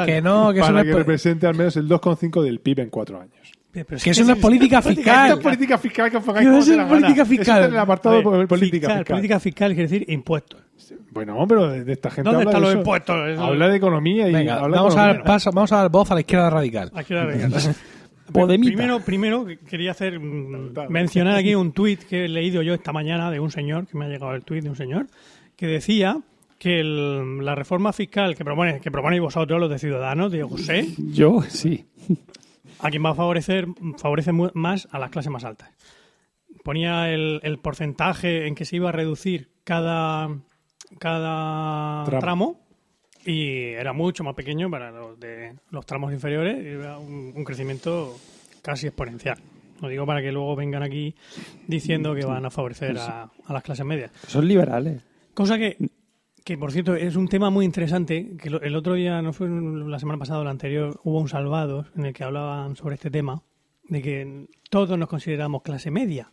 Que 0.07 0.23
no, 0.23 0.53
que 0.53 0.61
eso 0.61 0.69
no 0.71 0.75
para 0.77 0.81
es, 0.81 0.87
que 0.87 0.95
represente 0.95 1.47
al 1.47 1.55
menos 1.55 1.77
el 1.77 1.89
2,5 1.89 2.43
del 2.43 2.59
PIB 2.61 2.81
en 2.81 2.91
cuatro 2.91 3.21
años. 3.21 3.53
Pero 3.85 3.97
es 3.97 4.05
que 4.05 4.11
eso 4.11 4.33
es 4.33 4.39
política 4.41 4.79
Esto 4.79 4.91
fiscal. 4.95 5.31
es 5.33 5.37
política 5.39 5.79
fiscal 5.79 6.11
que 6.11 6.17
os 6.17 6.25
pongáis 6.25 6.47
¿Qué 6.47 6.51
como 6.51 6.59
va 6.59 6.63
a 6.63 6.65
dé 6.65 6.71
ser 6.71 6.77
la 6.79 6.89
política 6.89 7.23
Eso 7.23 7.31
fiscal? 7.31 7.57
está 7.57 7.67
en 7.67 7.73
el 7.75 7.79
apartado 7.81 8.15
A 8.15 8.19
de 8.33 8.39
ver, 8.39 8.49
política 8.49 8.87
fiscal, 8.87 8.99
fiscal. 8.99 9.15
Política 9.17 9.41
fiscal 9.41 9.75
quiere 9.75 9.89
decir 9.89 10.11
impuestos. 10.11 10.61
Bueno, 11.11 11.45
pero 11.49 11.69
de, 11.71 11.85
de 11.85 11.93
esta 11.95 12.11
gente 12.11 12.31
¿Dónde 12.31 12.43
habla 12.43 12.51
están 12.51 12.61
de 12.61 12.67
los 12.67 12.71
eso. 12.71 12.79
impuestos? 12.81 13.29
Eso- 13.31 13.43
Habla 13.45 13.69
de 13.69 13.77
economía 13.77 14.29
y 14.29 14.33
Venga, 14.33 14.55
habla 14.57 14.69
de 14.69 14.83
vamos 14.83 14.97
a, 14.97 14.99
economía. 15.01 15.15
dar 15.19 15.25
paso, 15.25 15.51
vamos 15.53 15.73
a 15.73 15.77
dar 15.77 15.91
voz 15.91 16.11
a 16.11 16.15
la 16.15 16.21
izquierda 16.21 16.51
radical. 16.51 16.91
Aquí 16.95 17.15
la 17.15 17.25
regla. 17.25 17.49
Podemita. 18.33 18.73
Primero, 18.77 19.01
primero 19.01 19.47
quería 19.69 19.93
hacer 19.93 20.19
mm, 20.19 20.75
mencionar 20.89 21.37
aquí 21.37 21.55
un 21.55 21.73
tuit 21.73 22.03
que 22.03 22.25
he 22.25 22.29
leído 22.29 22.61
yo 22.63 22.75
esta 22.75 22.93
mañana 22.93 23.31
de 23.31 23.39
un 23.41 23.51
señor, 23.51 23.87
que 23.87 23.97
me 23.97 24.05
ha 24.07 24.09
llegado 24.09 24.35
el 24.35 24.43
tuit 24.43 24.63
de 24.65 24.69
un 24.71 24.77
señor, 24.77 25.07
que 25.57 25.67
decía 25.67 26.19
que 26.59 26.81
el- 26.81 27.45
la 27.45 27.55
reforma 27.55 27.93
fiscal 27.93 28.35
que 28.35 28.45
propone 28.45 28.81
que 28.81 28.91
proponéis 28.91 29.23
vosotros, 29.23 29.61
los 29.61 29.71
de 29.71 29.79
Ciudadanos, 29.79 30.33
Diego 30.33 30.49
José, 30.49 30.87
Yo, 30.99 31.41
sí. 31.49 31.85
A 32.81 32.91
quien 32.91 33.05
va 33.05 33.11
a 33.11 33.15
favorecer, 33.15 33.67
favorece 33.99 34.33
más 34.33 34.89
a 34.91 34.99
las 34.99 35.11
clases 35.11 35.31
más 35.31 35.45
altas. 35.45 35.71
Ponía 36.65 37.11
el, 37.13 37.41
el 37.43 37.59
porcentaje 37.59 38.47
en 38.47 38.55
que 38.55 38.65
se 38.65 38.77
iba 38.77 38.89
a 38.89 38.93
reducir 38.93 39.51
cada, 39.65 40.29
cada 40.99 42.05
Tramo. 42.05 42.21
tramo. 42.21 42.61
y 43.25 43.59
era 43.73 43.93
mucho 43.93 44.25
más 44.25 44.35
pequeño 44.35 44.71
para 44.71 44.91
los 44.91 45.19
de 45.21 45.55
los 45.71 45.87
tramos 45.87 46.13
inferiores 46.13 46.57
y 46.65 46.69
era 46.69 46.99
un, 46.99 47.33
un 47.37 47.45
crecimiento 47.45 48.17
casi 48.63 48.87
exponencial. 48.89 49.39
Lo 49.81 49.89
digo 49.89 50.07
para 50.07 50.23
que 50.23 50.33
luego 50.33 50.57
vengan 50.57 50.83
aquí 50.83 51.15
diciendo 51.67 52.15
que 52.15 52.25
van 52.25 52.45
a 52.47 52.51
favorecer 52.51 52.97
a, 52.99 53.31
a 53.45 53.53
las 53.53 53.63
clases 53.63 53.85
medias. 53.85 54.11
Son 54.27 54.49
liberales. 54.49 55.03
Cosa 55.35 55.59
que, 55.59 55.77
que, 56.47 56.57
por 56.57 56.71
cierto, 56.71 56.95
es 56.95 57.17
un 57.17 57.27
tema 57.27 57.51
muy 57.51 57.65
interesante, 57.65 58.37
que 58.39 58.51
lo- 58.51 58.61
el 58.63 58.77
otro 58.77 58.95
día, 58.95 59.21
no 59.21 59.33
fue 59.33 59.49
la 59.51 59.99
semana 59.99 60.17
pasada 60.19 60.39
o 60.41 60.45
la 60.45 60.51
anterior, 60.51 61.01
hubo 61.03 61.19
un 61.21 61.29
Salvados 61.29 61.89
en 61.97 62.07
el 62.07 62.15
que 62.15 62.23
hablaban 62.23 62.77
sobre 62.77 62.95
este 62.95 63.11
tema, 63.11 63.43
de 63.89 64.01
que 64.01 64.47
todos 64.71 64.97
nos 64.97 65.09
consideramos 65.09 65.63
clase 65.63 65.91
media. 65.91 66.31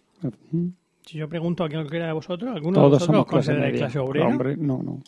Si 1.06 1.18
yo 1.18 1.28
pregunto 1.28 1.64
a 1.64 1.70
cualquiera 1.70 2.06
de 2.06 2.14
vosotros, 2.14 2.56
¿alguno 2.56 2.74
de 2.74 2.76
Todos 2.76 2.92
vosotros 2.92 3.06
somos 3.08 3.22
os 3.22 3.28
clase 3.28 3.48
consideráis 3.48 3.74
media. 3.74 3.86
clase 3.88 4.00
obrera? 4.00 4.28
Hombre, 4.28 4.56
no, 4.56 4.84
no. 4.84 5.02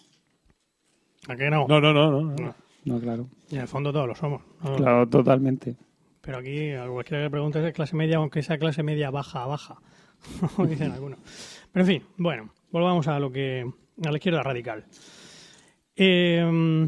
¿A 1.28 1.36
qué 1.36 1.50
no? 1.52 1.68
No, 1.68 1.80
no, 1.80 1.94
no. 1.94 2.12
no, 2.12 2.22
no. 2.36 2.56
No, 2.86 3.00
claro. 3.00 3.28
Y 3.50 3.56
en 3.56 3.62
el 3.62 3.68
fondo 3.68 3.94
todos 3.94 4.08
lo 4.08 4.16
somos. 4.16 4.42
¿no? 4.64 4.76
Claro, 4.76 5.08
totalmente. 5.08 5.76
Pero 6.22 6.40
aquí, 6.40 6.72
a 6.72 6.88
cualquiera 6.88 7.20
que 7.20 7.24
le 7.26 7.30
pregunte 7.30 7.68
es 7.68 7.74
clase 7.74 7.96
media, 7.96 8.18
aunque 8.18 8.42
sea 8.44 8.58
clase 8.58 8.82
media 8.84 9.12
baja, 9.12 9.46
baja. 9.46 9.78
Como 10.56 10.68
dicen 10.68 10.92
algunos. 10.92 11.20
Pero 11.72 11.86
en 11.86 11.88
fin, 11.88 12.04
bueno, 12.18 12.50
volvamos 12.72 13.08
a 13.08 13.20
lo 13.20 13.32
que. 13.32 13.72
A 14.04 14.12
la 14.12 14.18
izquierda 14.18 14.44
radical. 14.44 14.86
Eh, 15.96 16.88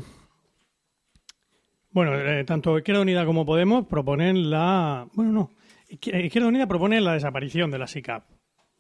bueno, 1.92 2.16
eh, 2.16 2.44
tanto 2.44 2.78
Izquierda 2.78 3.02
Unida 3.02 3.26
como 3.26 3.46
Podemos 3.46 3.86
proponen 3.88 4.50
la. 4.50 5.08
Bueno, 5.14 5.32
no. 5.32 5.52
Izquier- 5.90 6.26
Izquierda 6.26 6.50
Unida 6.50 6.68
propone 6.68 7.00
la 7.02 7.14
desaparición 7.14 7.72
de 7.72 7.80
la 7.80 7.88
SICAP, 7.88 8.24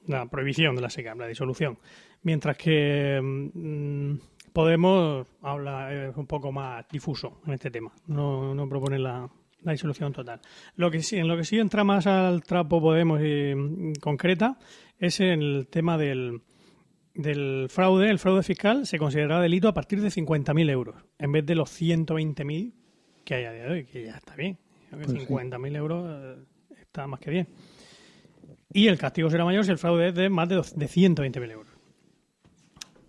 la 0.08 0.26
prohibición 0.28 0.76
de 0.76 0.82
la 0.82 0.90
SICAP, 0.90 1.18
la 1.20 1.28
disolución. 1.28 1.80
Mientras 2.24 2.58
que 2.58 3.20
mm, 3.22 4.16
Podemos 4.54 5.28
habla 5.42 6.12
un 6.16 6.26
poco 6.28 6.52
más 6.52 6.86
difuso 6.90 7.42
en 7.46 7.54
este 7.54 7.70
tema. 7.72 7.92
No, 8.08 8.56
no 8.56 8.68
propone 8.68 8.98
la, 8.98 9.30
la 9.62 9.72
disolución 9.72 10.12
total. 10.14 10.42
Lo 10.76 10.90
que 10.90 11.02
sí, 11.04 11.18
en 11.18 11.28
lo 11.28 11.38
que 11.38 11.44
sí 11.44 11.60
entra 11.60 11.84
más 11.84 12.08
al 12.08 12.44
trapo 12.44 12.82
Podemos 12.82 13.22
y 13.22 13.54
mm, 13.56 13.94
concreta 14.02 14.58
es 15.00 15.20
el 15.22 15.68
tema 15.72 15.98
del, 15.98 16.42
del 17.18 17.68
fraude. 17.70 18.10
El 18.10 18.20
fraude 18.20 18.44
fiscal 18.44 18.86
se 18.88 18.98
considerará 18.98 19.42
delito 19.42 19.68
a 19.68 19.74
partir 19.74 20.02
de 20.02 20.08
50.000 20.10 20.70
euros, 20.70 20.96
en 21.20 21.32
vez 21.32 21.46
de 21.46 21.56
los 21.56 21.70
120.000 21.82 22.74
que 23.26 23.34
hay 23.36 23.44
a 23.46 23.52
día 23.52 23.64
de 23.66 23.70
hoy, 23.72 23.86
que 23.86 24.06
ya 24.06 24.16
está 24.16 24.36
bien. 24.36 24.58
Pues 24.90 25.08
sí. 25.12 25.18
50.000 25.28 25.76
euros 25.76 26.06
eh, 26.10 26.44
está 26.80 27.08
más 27.08 27.20
que 27.20 27.30
bien. 27.32 27.48
Y 28.72 28.88
el 28.88 28.98
castigo 28.98 29.30
será 29.30 29.44
mayor 29.44 29.66
si 29.66 29.72
el 29.72 29.78
fraude 29.78 30.08
es 30.10 30.16
de 30.16 30.30
más 30.30 30.48
de, 30.48 30.56
dos- 30.56 30.76
de 30.78 30.86
120.000 30.88 31.52
euros. 31.52 31.74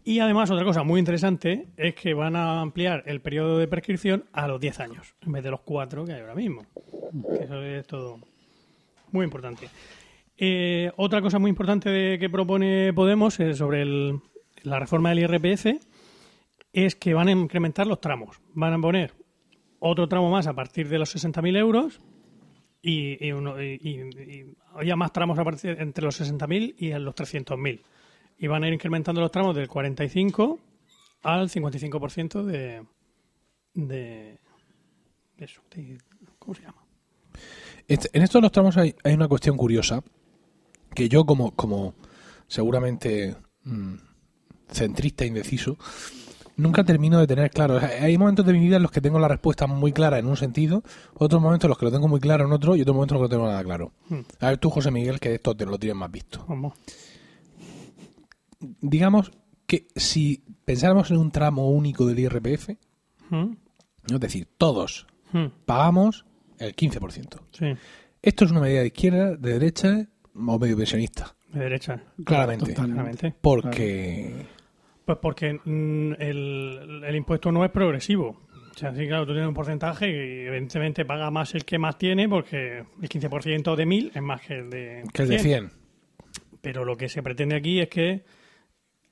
Y 0.05 0.21
además, 0.21 0.51
otra 0.51 0.65
cosa 0.65 0.83
muy 0.85 0.99
interesante 1.01 1.69
es 1.77 1.95
que 1.95 2.15
van 2.15 2.35
a 2.35 2.61
ampliar 2.63 3.03
el 3.07 3.21
periodo 3.21 3.59
de 3.59 3.69
prescripción 3.69 4.25
a 4.33 4.49
los 4.49 4.59
10 4.59 4.81
años, 4.81 5.15
en 5.21 5.33
vez 5.33 5.45
de 5.45 5.51
los 5.51 5.61
4 5.61 6.05
que 6.07 6.15
hay 6.15 6.21
ahora 6.23 6.35
mismo. 6.35 6.63
Eso 7.39 7.63
es 7.63 7.87
todo 7.87 8.19
muy 9.13 9.25
importante. 9.25 9.69
Eh, 10.39 10.93
otra 10.97 11.21
cosa 11.21 11.39
muy 11.41 11.49
importante 11.51 11.91
de- 11.91 12.19
que 12.19 12.31
propone 12.31 12.93
Podemos 12.93 13.39
es 13.41 13.59
sobre 13.59 13.83
el- 13.83 14.21
la 14.63 14.79
reforma 14.79 15.09
del 15.11 15.19
IRPF 15.21 15.81
es 16.73 16.95
que 16.95 17.13
van 17.15 17.29
a 17.29 17.33
incrementar 17.33 17.87
los 17.87 18.01
tramos. 18.01 18.41
Van 18.55 18.73
a 18.75 18.79
poner 18.81 19.15
otro 19.81 20.09
tramo 20.09 20.31
más 20.31 20.47
a 20.47 20.55
partir 20.55 20.89
de 20.89 20.99
los 20.99 21.11
60.000 21.11 21.57
euros 21.57 22.01
y, 22.83 23.25
y, 23.27 23.33
uno- 23.33 23.61
y- 23.61 24.55
había 24.75 24.95
más 24.95 25.13
tramos 25.13 25.39
a 25.39 25.45
partir 25.45 25.77
entre 25.81 26.05
los 26.05 26.15
60.000 26.21 26.75
y 26.79 26.93
los 26.93 27.15
300.000. 27.15 27.83
Y 28.39 28.47
van 28.47 28.63
a 28.63 28.69
ir 28.69 28.75
incrementando 28.75 29.21
los 29.21 29.33
tramos 29.33 29.57
del 29.57 29.67
45 29.67 30.61
al 31.23 31.49
55% 31.51 32.45
de, 32.45 32.85
de, 33.75 34.39
de 35.37 35.47
de- 35.75 35.99
¿Cómo 36.39 36.55
se 36.55 36.63
llama? 36.63 36.85
Este- 37.89 38.11
en 38.13 38.23
estos 38.23 38.41
tramos 38.53 38.77
hay 38.77 39.15
una 39.15 39.27
cuestión 39.27 39.57
curiosa 39.57 40.03
que 40.95 41.09
yo 41.09 41.25
como, 41.25 41.53
como 41.53 41.95
seguramente 42.47 43.37
mm, 43.65 43.95
centrista 44.71 45.25
indeciso 45.25 45.79
nunca 46.59 46.85
termino 46.85 47.19
de 47.19 47.27
tener 47.27 47.51
claro. 47.51 47.77
O 47.77 47.81
sea, 47.81 48.05
hay 48.05 48.19
momentos 48.19 48.45
de 48.45 48.53
mi 48.53 48.61
vida 48.61 48.77
en 48.77 48.83
los 48.83 48.91
que 48.91 49.01
tengo 49.01 49.19
la 49.19 49.29
respuesta 49.29 49.67
muy 49.67 49.93
clara 49.93 50.19
en 50.19 50.27
un 50.27 50.37
sentido, 50.37 50.83
otros 51.15 51.41
momentos 51.41 51.65
en 51.65 51.71
los 51.71 51.79
que 51.79 51.87
lo 51.87 51.93
tengo 51.93 52.09
muy 52.09 52.21
claro 52.21 52.45
en 52.45 52.53
otro 52.53 52.77
y 52.77 52.83
otros 52.83 52.95
momentos 52.95 53.17
en 53.17 53.23
los 53.23 53.29
que 53.29 53.35
no 53.35 53.39
tengo 53.39 53.51
nada 53.51 53.65
claro. 53.65 53.93
Hmm. 54.09 54.21
A 54.41 54.49
ver 54.49 54.59
tú, 54.59 54.69
José 54.69 54.91
Miguel, 54.91 55.21
que 55.21 55.35
esto 55.35 55.57
te 55.57 55.65
lo 55.65 55.79
tienes 55.79 55.97
más 55.97 56.11
visto. 56.11 56.45
Vamos. 56.49 56.75
Digamos 58.81 59.31
que 59.67 59.87
si 59.95 60.43
pensáramos 60.65 61.11
en 61.11 61.19
un 61.19 61.31
tramo 61.31 61.71
único 61.71 62.07
del 62.07 62.19
IRPF, 62.19 62.71
¿Mm? 63.31 63.53
es 64.11 64.21
decir, 64.21 64.49
todos 64.59 65.07
¿Mm? 65.33 65.47
pagamos 65.65 66.27
el 66.59 66.75
15%. 66.75 67.41
Sí, 67.53 67.67
Esto 68.21 68.45
es 68.45 68.51
una 68.51 68.61
medida 68.61 68.81
de 68.81 68.89
izquierda, 68.89 69.37
de 69.37 69.53
derecha 69.53 70.09
o 70.47 70.59
medio 70.59 70.77
pensionista. 70.77 71.35
de 71.53 71.61
derecha. 71.61 72.01
Claramente. 72.25 72.75
Claramente. 72.75 73.35
Porque. 73.41 74.47
Pues 75.05 75.19
porque 75.23 75.55
mm, 75.65 76.13
el, 76.19 77.03
el 77.05 77.17
impuesto 77.17 77.51
no 77.51 77.65
es 77.65 77.71
progresivo. 77.71 78.49
O 78.79 78.81
sea, 78.81 78.95
sí, 78.95 79.09
claro, 79.09 79.27
tú 79.27 79.33
tienes 79.33 79.49
un 79.49 79.55
porcentaje 79.55 80.09
y 80.09 80.47
evidentemente 80.47 81.05
paga 81.05 81.33
más 81.33 81.53
el 81.57 81.65
que 81.65 81.79
más 81.79 81.99
tiene 81.99 82.29
porque 82.29 82.79
el 82.79 83.09
15% 83.09 83.75
de 83.75 83.87
1000 83.87 84.13
es 84.15 84.23
más 84.23 84.41
que 84.41 84.55
el 84.55 84.71
de 84.71 85.03
Que 85.13 85.25
es 85.25 85.29
de 85.29 85.39
100. 85.41 85.73
Pero 86.61 86.85
lo 86.85 86.97
que 86.97 87.09
se 87.09 87.21
pretende 87.21 87.57
aquí 87.57 87.81
es 87.81 87.89
que 87.89 88.23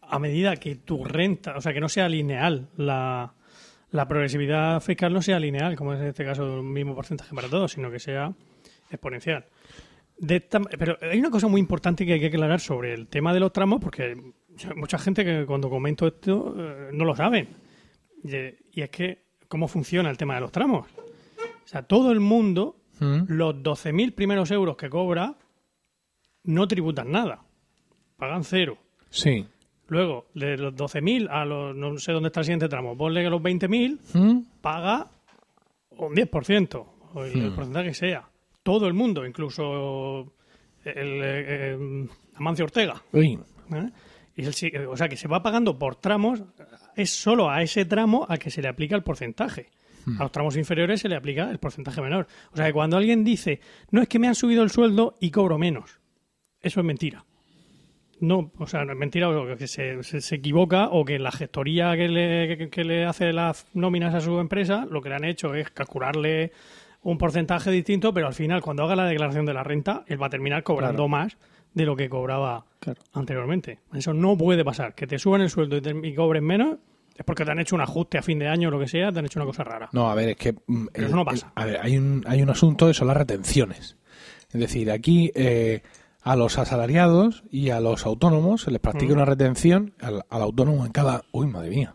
a 0.03 0.20
medida 0.20 0.55
que 0.55 0.77
tu 0.77 1.05
renta, 1.05 1.57
o 1.57 1.61
sea, 1.61 1.72
que 1.72 1.81
no 1.81 1.89
sea 1.89 2.09
lineal, 2.09 2.68
la, 2.77 3.35
la 3.91 4.07
progresividad 4.07 4.81
fiscal 4.81 5.12
no 5.12 5.20
sea 5.20 5.41
lineal, 5.41 5.74
como 5.74 5.95
es 5.95 6.01
en 6.01 6.07
este 6.07 6.24
caso 6.24 6.61
un 6.61 6.72
mismo 6.72 6.95
porcentaje 6.95 7.35
para 7.35 7.49
todos, 7.49 7.72
sino 7.72 7.91
que 7.91 7.99
sea 7.99 8.33
exponencial. 8.91 9.47
De 10.18 10.36
esta- 10.36 10.60
pero 10.60 10.96
hay 11.02 11.18
una 11.18 11.30
cosa 11.30 11.46
muy 11.48 11.60
importante 11.60 12.06
que 12.06 12.14
hay 12.14 12.20
que 12.20 12.26
aclarar 12.26 12.60
sobre 12.60 12.94
el 12.94 13.06
tema 13.08 13.34
de 13.34 13.40
los 13.40 13.52
tramos, 13.52 13.80
porque 13.80 14.16
mucha 14.74 14.98
gente 14.98 15.24
que 15.24 15.44
cuando 15.46 15.68
comento 15.68 16.06
esto 16.06 16.54
eh, 16.56 16.88
no 16.92 17.04
lo 17.04 17.14
saben. 17.14 17.48
Y, 18.24 18.30
y 18.80 18.82
es 18.82 18.90
que, 18.90 19.18
¿cómo 19.48 19.68
funciona 19.68 20.08
el 20.10 20.16
tema 20.16 20.34
de 20.36 20.40
los 20.40 20.52
tramos? 20.52 20.86
O 21.64 21.68
sea, 21.68 21.82
todo 21.82 22.12
el 22.12 22.20
mundo, 22.20 22.76
Mm. 22.98 23.24
los 23.28 23.54
12.000 23.62 24.14
primeros 24.14 24.50
euros 24.50 24.74
que 24.78 24.88
cobra, 24.88 25.34
no 26.44 26.66
tributan 26.66 27.10
nada. 27.10 27.42
Pagan 28.16 28.42
cero. 28.42 28.78
Sí. 29.10 29.46
Luego, 29.88 30.28
de 30.34 30.56
los 30.56 30.74
12.000 30.74 31.28
a 31.30 31.44
los, 31.44 31.76
no 31.76 31.98
sé 31.98 32.12
dónde 32.12 32.28
está 32.28 32.40
el 32.40 32.46
siguiente 32.46 32.68
tramo, 32.70 32.96
ponle 32.96 33.22
que 33.22 33.28
los 33.28 33.42
20.000 33.42 34.00
¿Mm? 34.14 34.40
paga 34.62 35.06
un 35.90 36.14
10%, 36.14 36.86
o 37.14 37.22
el, 37.24 37.32
el 37.38 37.50
Hmm. 37.50 37.54
porcentaje 37.54 37.88
que 37.88 37.94
sea. 37.94 38.28
Todo 38.66 38.88
el 38.88 38.94
mundo, 38.94 39.24
incluso 39.24 40.32
el, 40.84 41.22
eh, 41.22 41.44
eh, 41.76 42.06
Amancio 42.34 42.64
Ortega. 42.64 43.00
Uy. 43.12 43.38
¿eh? 43.72 43.90
Y 44.34 44.44
el 44.44 44.52
si- 44.54 44.72
o 44.76 44.96
sea, 44.96 45.08
que 45.08 45.16
se 45.16 45.28
va 45.28 45.40
pagando 45.40 45.78
por 45.78 45.94
tramos, 45.94 46.42
es 46.96 47.10
solo 47.10 47.48
a 47.48 47.62
ese 47.62 47.84
tramo 47.84 48.26
al 48.28 48.40
que 48.40 48.50
se 48.50 48.60
le 48.62 48.66
aplica 48.68 48.96
el 48.96 49.04
porcentaje. 49.04 49.70
A 50.18 50.22
los 50.24 50.32
tramos 50.32 50.56
inferiores 50.56 51.00
se 51.00 51.08
le 51.08 51.14
aplica 51.14 51.48
el 51.48 51.58
porcentaje 51.58 52.00
menor. 52.02 52.26
O 52.52 52.56
sea, 52.56 52.66
que 52.66 52.72
cuando 52.72 52.96
alguien 52.96 53.22
dice, 53.22 53.60
no 53.92 54.02
es 54.02 54.08
que 54.08 54.18
me 54.18 54.26
han 54.26 54.34
subido 54.34 54.64
el 54.64 54.70
sueldo 54.70 55.14
y 55.20 55.30
cobro 55.30 55.58
menos, 55.58 56.00
eso 56.60 56.80
es 56.80 56.86
mentira. 56.86 57.24
No, 58.18 58.50
o 58.58 58.66
sea, 58.66 58.84
no 58.84 58.92
es 58.94 58.98
mentira 58.98 59.28
o 59.30 59.56
que 59.56 59.68
se, 59.68 60.02
se- 60.02 60.20
se 60.20 60.34
equivoca 60.34 60.88
o 60.88 61.04
que 61.04 61.20
la 61.20 61.30
gestoría 61.30 61.94
que 61.96 62.08
le, 62.08 62.56
que- 62.58 62.68
que 62.68 62.82
le 62.84 63.04
hace 63.04 63.32
las 63.32 63.66
nóminas 63.74 64.12
a 64.14 64.20
su 64.20 64.40
empresa 64.40 64.86
lo 64.90 65.00
que 65.02 65.08
le 65.10 65.14
han 65.14 65.24
hecho 65.24 65.54
es 65.54 65.70
calcularle 65.70 66.50
un 67.11 67.18
porcentaje 67.18 67.70
distinto, 67.70 68.12
pero 68.12 68.26
al 68.26 68.34
final, 68.34 68.61
cuando 68.62 68.82
haga 68.84 68.96
la 68.96 69.04
declaración 69.07 69.46
de 69.46 69.54
la 69.54 69.62
renta, 69.62 70.04
él 70.09 70.20
va 70.20 70.26
a 70.26 70.30
terminar 70.30 70.62
cobrando 70.62 71.04
Claro. 71.07 71.09
más 71.09 71.36
de 71.72 71.84
lo 71.86 71.94
que 71.94 72.09
cobraba 72.09 72.64
Claro. 72.80 73.00
anteriormente. 73.12 73.78
Eso 73.94 74.12
no 74.12 74.36
puede 74.36 74.64
pasar. 74.64 74.94
Que 74.94 75.07
te 75.07 75.18
suban 75.18 75.40
el 75.40 75.50
sueldo 75.50 75.76
y, 75.76 75.80
te- 75.82 75.94
y 76.02 76.14
cobres 76.14 76.42
menos 76.42 76.78
es 77.16 77.24
porque 77.24 77.44
te 77.44 77.50
han 77.52 77.59
hecho 77.61 77.76
un 77.76 77.82
ajuste 77.82 78.18
a 78.18 78.22
fin 78.22 78.38
de 78.38 78.48
año 78.48 78.68
o 78.68 78.70
lo 78.70 78.78
que 78.80 78.88
sea, 78.88 79.12
te 79.12 79.18
han 79.20 79.24
hecho 79.26 79.38
una 79.38 79.46
cosa 79.46 79.62
rara. 79.64 79.88
No, 79.92 80.11
a 80.11 80.14
ver, 80.14 80.30
es 80.30 80.36
que. 80.36 80.52
mm, 80.66 80.86
Pero 80.92 81.07
eso 81.07 81.16
no 81.16 81.24
pasa. 81.24 81.52
a 81.54 81.64
ver, 81.64 81.78
hay 81.80 81.96
un, 81.96 82.24
hay 82.26 82.42
un 82.42 82.50
asunto 82.50 82.92
son 82.92 83.07
las 83.09 83.16
retenciones. 83.16 83.96
Es 84.52 84.61
decir, 84.61 84.90
aquí 84.90 85.30
eh, 85.34 85.82
a 86.22 86.34
los 86.34 86.59
asalariados 86.59 87.44
y 87.50 87.70
a 87.70 87.78
los 87.80 88.04
autónomos 88.04 88.62
se 88.62 88.70
les 88.72 88.80
practica 88.80 89.12
Mm. 89.12 89.16
una 89.16 89.24
retención 89.26 89.94
al, 90.00 90.24
al 90.28 90.42
autónomo 90.42 90.84
en 90.84 90.92
cada. 90.92 91.22
Uy, 91.32 91.46
madre 91.46 91.70
mía. 91.70 91.94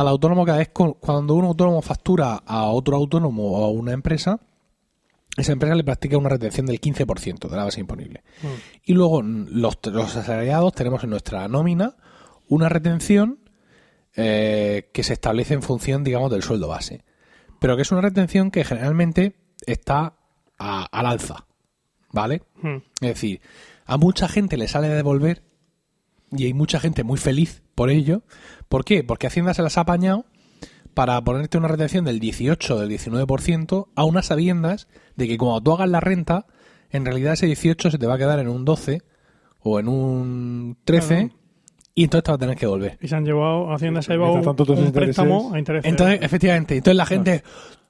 Al 0.00 0.08
autónomo 0.08 0.44
cada 0.44 0.58
vez 0.58 0.68
cuando 0.70 1.34
un 1.34 1.44
autónomo 1.44 1.82
factura 1.82 2.34
a 2.46 2.64
otro 2.66 2.96
autónomo 2.96 3.50
o 3.52 3.64
a 3.64 3.70
una 3.70 3.92
empresa, 3.92 4.40
esa 5.36 5.52
empresa 5.52 5.74
le 5.74 5.84
practica 5.84 6.18
una 6.18 6.28
retención 6.28 6.66
del 6.66 6.80
15% 6.80 7.48
de 7.48 7.56
la 7.56 7.64
base 7.64 7.80
imponible. 7.80 8.22
Y 8.84 8.92
luego 8.94 9.22
mm, 9.22 9.46
los, 9.50 9.78
los 9.86 10.16
asalariados 10.16 10.72
tenemos 10.74 11.04
en 11.04 11.10
nuestra 11.10 11.46
nómina 11.48 11.96
una 12.48 12.68
retención 12.68 13.40
eh, 14.16 14.90
que 14.92 15.02
se 15.02 15.12
establece 15.12 15.54
en 15.54 15.62
función, 15.62 16.02
digamos, 16.04 16.30
del 16.30 16.42
sueldo 16.42 16.68
base. 16.68 17.04
Pero 17.60 17.76
que 17.76 17.82
es 17.82 17.92
una 17.92 18.00
retención 18.00 18.50
que 18.50 18.64
generalmente 18.64 19.36
está 19.66 20.14
a- 20.58 20.84
al 20.90 21.06
alza. 21.06 21.46
¿Vale? 22.10 22.42
Mm. 22.62 22.76
Es 23.02 23.08
decir, 23.14 23.40
a 23.84 23.96
mucha 23.96 24.28
gente 24.28 24.56
le 24.56 24.66
sale 24.68 24.88
de 24.88 24.94
devolver 24.96 25.42
y 26.30 26.46
hay 26.46 26.54
mucha 26.54 26.80
gente 26.80 27.04
muy 27.04 27.18
feliz 27.18 27.62
por 27.78 27.90
ello. 27.90 28.22
¿Por 28.68 28.84
qué? 28.84 29.04
Porque 29.04 29.28
Hacienda 29.28 29.54
se 29.54 29.62
las 29.62 29.78
ha 29.78 29.82
apañado 29.82 30.24
para 30.94 31.20
ponerte 31.22 31.56
una 31.58 31.68
retención 31.68 32.04
del 32.04 32.18
18 32.18 32.74
o 32.74 32.78
del 32.80 32.90
19% 32.90 33.86
a 33.94 34.04
unas 34.04 34.26
sabiendas 34.26 34.88
de 35.16 35.28
que 35.28 35.38
cuando 35.38 35.60
tú 35.60 35.72
hagas 35.72 35.88
la 35.88 36.00
renta, 36.00 36.46
en 36.90 37.04
realidad 37.04 37.34
ese 37.34 37.46
18 37.46 37.90
se 37.92 37.98
te 37.98 38.06
va 38.06 38.14
a 38.14 38.18
quedar 38.18 38.40
en 38.40 38.48
un 38.48 38.64
12 38.64 39.02
o 39.60 39.78
en 39.78 39.88
un 39.88 40.76
13 40.84 41.06
Claro. 41.28 41.30
y 41.94 42.04
entonces 42.04 42.24
te 42.24 42.30
va 42.32 42.34
a 42.34 42.38
tener 42.38 42.56
que 42.56 42.66
devolver. 42.66 42.98
Y 43.00 43.06
se 43.08 43.14
han 43.14 43.24
llevado, 43.24 43.72
Hacienda 43.72 44.02
se 44.02 44.12
ha 44.12 44.16
llevado 44.16 44.40
tanto, 44.40 44.64
un 44.72 44.78
intereses- 44.86 44.92
préstamo 44.92 45.52
a. 45.54 45.58
Entonces, 45.58 46.18
efectivamente, 46.22 46.76
entonces 46.78 46.96
la 46.96 47.06
gente, 47.06 47.42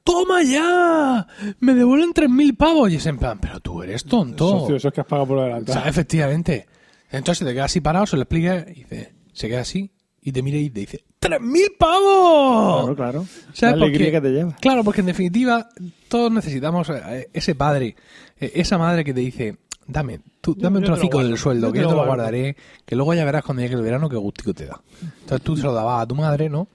¡toma 0.05 0.43
ya! 0.43 1.26
¡Me 1.61 1.72
devuelven 1.74 2.12
3.000 2.12 2.57
pavos! 2.59 2.91
Y 2.93 2.97
es 2.97 3.07
en 3.07 3.16
plan, 3.18 3.39
pero 3.41 3.61
tú 3.61 3.82
eres 3.82 4.05
tonto. 4.05 4.49
Socio, 4.61 4.76
eso 4.76 4.89
es 4.89 4.95
que 4.95 5.01
has 5.01 5.07
pagado 5.07 5.28
por 5.28 5.39
O 5.39 5.41
adelantado. 5.43 5.80
sea, 5.80 5.89
efectivamente. 5.89 6.66
Entonces 7.11 7.47
te 7.47 7.55
queda 7.55 7.64
así 7.64 7.80
parado, 7.80 8.05
se 8.07 8.16
lo 8.16 8.22
explica 8.22 8.66
y 8.68 8.74
dice, 8.80 9.14
se 9.39 9.49
queda 9.49 9.61
así 9.61 9.91
y 10.20 10.32
te 10.32 10.43
mira 10.43 10.59
y 10.59 10.68
te 10.68 10.80
dice, 10.80 11.05
¡3.000 11.20 11.76
pavos! 11.78 12.80
Claro, 12.80 12.97
claro. 12.97 13.26
¿Sabes 13.53 13.76
la 13.76 13.84
por 13.84 13.91
qué? 13.93 13.97
alegría 13.97 14.11
que 14.11 14.20
te 14.20 14.30
lleva. 14.32 14.57
Claro, 14.57 14.84
porque 14.84 15.01
en 15.01 15.07
definitiva 15.07 15.68
todos 16.09 16.32
necesitamos 16.32 16.91
eh, 16.91 17.28
ese 17.32 17.55
padre, 17.55 17.95
eh, 18.41 18.53
esa 18.57 18.78
madre 18.78 19.05
que 19.05 19.14
te 19.14 19.20
dice, 19.20 19.59
dame, 19.86 20.20
tú, 20.41 20.57
dame 20.59 20.78
un 20.78 20.84
yo 20.84 20.93
trocico 20.93 21.22
del 21.22 21.39
sueldo, 21.39 21.68
yo 21.68 21.72
que 21.72 21.78
yo 21.80 21.84
te 21.89 21.91
lo 21.93 21.99
guardo". 21.99 22.14
guardaré, 22.14 22.57
que 22.84 22.97
luego 22.97 23.14
ya 23.14 23.24
verás 23.24 23.45
cuando 23.45 23.62
llegue 23.62 23.76
el 23.76 23.82
verano 23.82 24.09
qué 24.09 24.16
gustico 24.16 24.53
te 24.53 24.66
da. 24.66 24.80
Entonces 25.20 25.43
tú 25.43 25.57
se 25.57 25.62
lo 25.62 25.72
dabas 25.72 26.03
a 26.03 26.07
tu 26.07 26.16
madre, 26.16 26.49
¿no? 26.49 26.66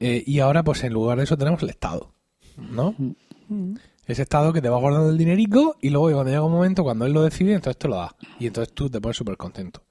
Eh, 0.00 0.24
y 0.26 0.40
ahora 0.40 0.64
pues 0.64 0.82
en 0.82 0.92
lugar 0.92 1.18
de 1.18 1.24
eso 1.24 1.38
tenemos 1.38 1.62
el 1.62 1.70
Estado, 1.70 2.12
¿no? 2.58 2.94
Ese 4.06 4.22
Estado 4.22 4.52
que 4.52 4.60
te 4.60 4.68
va 4.68 4.78
guardando 4.78 5.10
el 5.10 5.16
dinerico 5.16 5.76
y 5.80 5.90
luego 5.90 6.10
cuando 6.12 6.30
llega 6.30 6.42
un 6.42 6.52
momento, 6.52 6.82
cuando 6.82 7.06
él 7.06 7.12
lo 7.12 7.22
decide, 7.22 7.54
entonces 7.54 7.78
te 7.78 7.88
lo 7.88 7.96
da. 7.96 8.14
Y 8.40 8.48
entonces 8.48 8.74
tú 8.74 8.90
te 8.90 9.00
pones 9.00 9.16
súper 9.16 9.36
contento. 9.36 9.82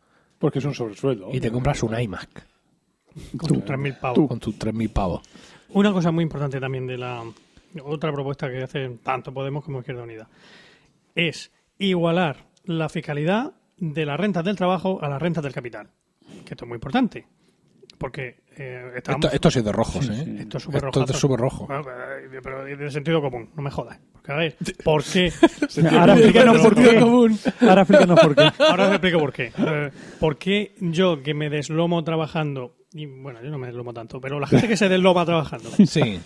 Porque 0.44 0.60
es 0.60 0.66
un 0.66 0.74
sobresueldo. 0.74 1.30
Y 1.32 1.40
te 1.40 1.50
compras 1.50 1.82
un 1.84 1.98
iMac 1.98 2.46
con 3.38 3.48
tus 3.48 3.60
3.000 3.60 3.98
pavos. 3.98 4.28
con 4.28 4.40
tus 4.42 4.60
3.000 4.60 4.92
pavos. 4.92 5.22
Una 5.70 5.94
cosa 5.94 6.12
muy 6.12 6.22
importante 6.22 6.60
también 6.60 6.86
de 6.86 6.98
la 6.98 7.24
otra 7.82 8.12
propuesta 8.12 8.50
que 8.50 8.62
hace 8.62 8.90
tanto 9.02 9.34
Podemos 9.34 9.64
como 9.64 9.80
Izquierda 9.80 10.04
Unida 10.04 10.28
es 11.16 11.50
igualar 11.78 12.46
la 12.66 12.90
fiscalidad 12.90 13.54
de 13.78 14.06
las 14.06 14.20
rentas 14.20 14.44
del 14.44 14.58
trabajo 14.58 15.02
a 15.02 15.08
las 15.08 15.22
rentas 15.22 15.46
del 15.46 15.54
capital. 15.54 15.90
Que 16.44 16.56
esto 16.56 16.66
es 16.66 16.68
muy 16.68 16.76
importante. 16.76 17.26
Porque 17.98 18.44
eh, 18.58 18.92
estábamos- 18.98 19.26
Esto, 19.26 19.36
esto 19.36 19.52
sí 19.52 19.60
es 19.60 19.66
de 19.66 19.72
rojos, 19.72 20.10
¿eh? 20.10 20.36
Esto 20.40 20.58
es 20.58 20.64
súper 20.64 20.78
Esto 20.86 20.92
rojazo. 21.00 21.14
es 21.14 21.20
súper 21.20 21.40
rojo. 21.40 21.68
Bueno, 21.68 21.84
pero- 22.44 22.68
es 22.68 22.78
de 22.80 22.92
sentido 22.92 23.22
común, 23.22 23.50
no 23.56 23.64
me 23.64 23.72
jodas. 23.72 24.00
Porque 24.12 24.32
a 24.32 24.36
ver, 24.36 24.58
¿por 24.84 25.04
qué? 25.04 25.32
Ahora 25.92 26.14
explícanos 26.16 26.60
por 26.62 26.76
qué. 26.76 27.00
común. 27.00 27.40
Ahora 27.62 27.82
explícanos 27.82 28.20
por 28.20 28.36
qué. 28.36 28.52
Ahora 28.60 28.88
te 28.90 28.92
explico 28.96 29.20
por 29.20 29.34
qué. 29.34 29.52
Eh, 29.58 29.92
¿Por 30.20 30.38
qué 30.38 30.76
yo 30.80 31.22
que 31.24 31.34
me 31.34 31.50
deslomo 31.50 32.04
trabajando, 32.04 32.76
y 32.94 33.06
bueno, 33.06 33.42
yo 33.44 33.50
no 33.50 33.58
me 33.58 33.68
deslomo 33.68 33.94
tanto, 33.94 34.20
pero 34.22 34.40
la 34.40 34.48
gente 34.48 34.68
que 34.68 34.78
se 34.78 34.90
desloma 34.90 35.26
trabajando 35.26 35.70
Sí. 35.86 36.20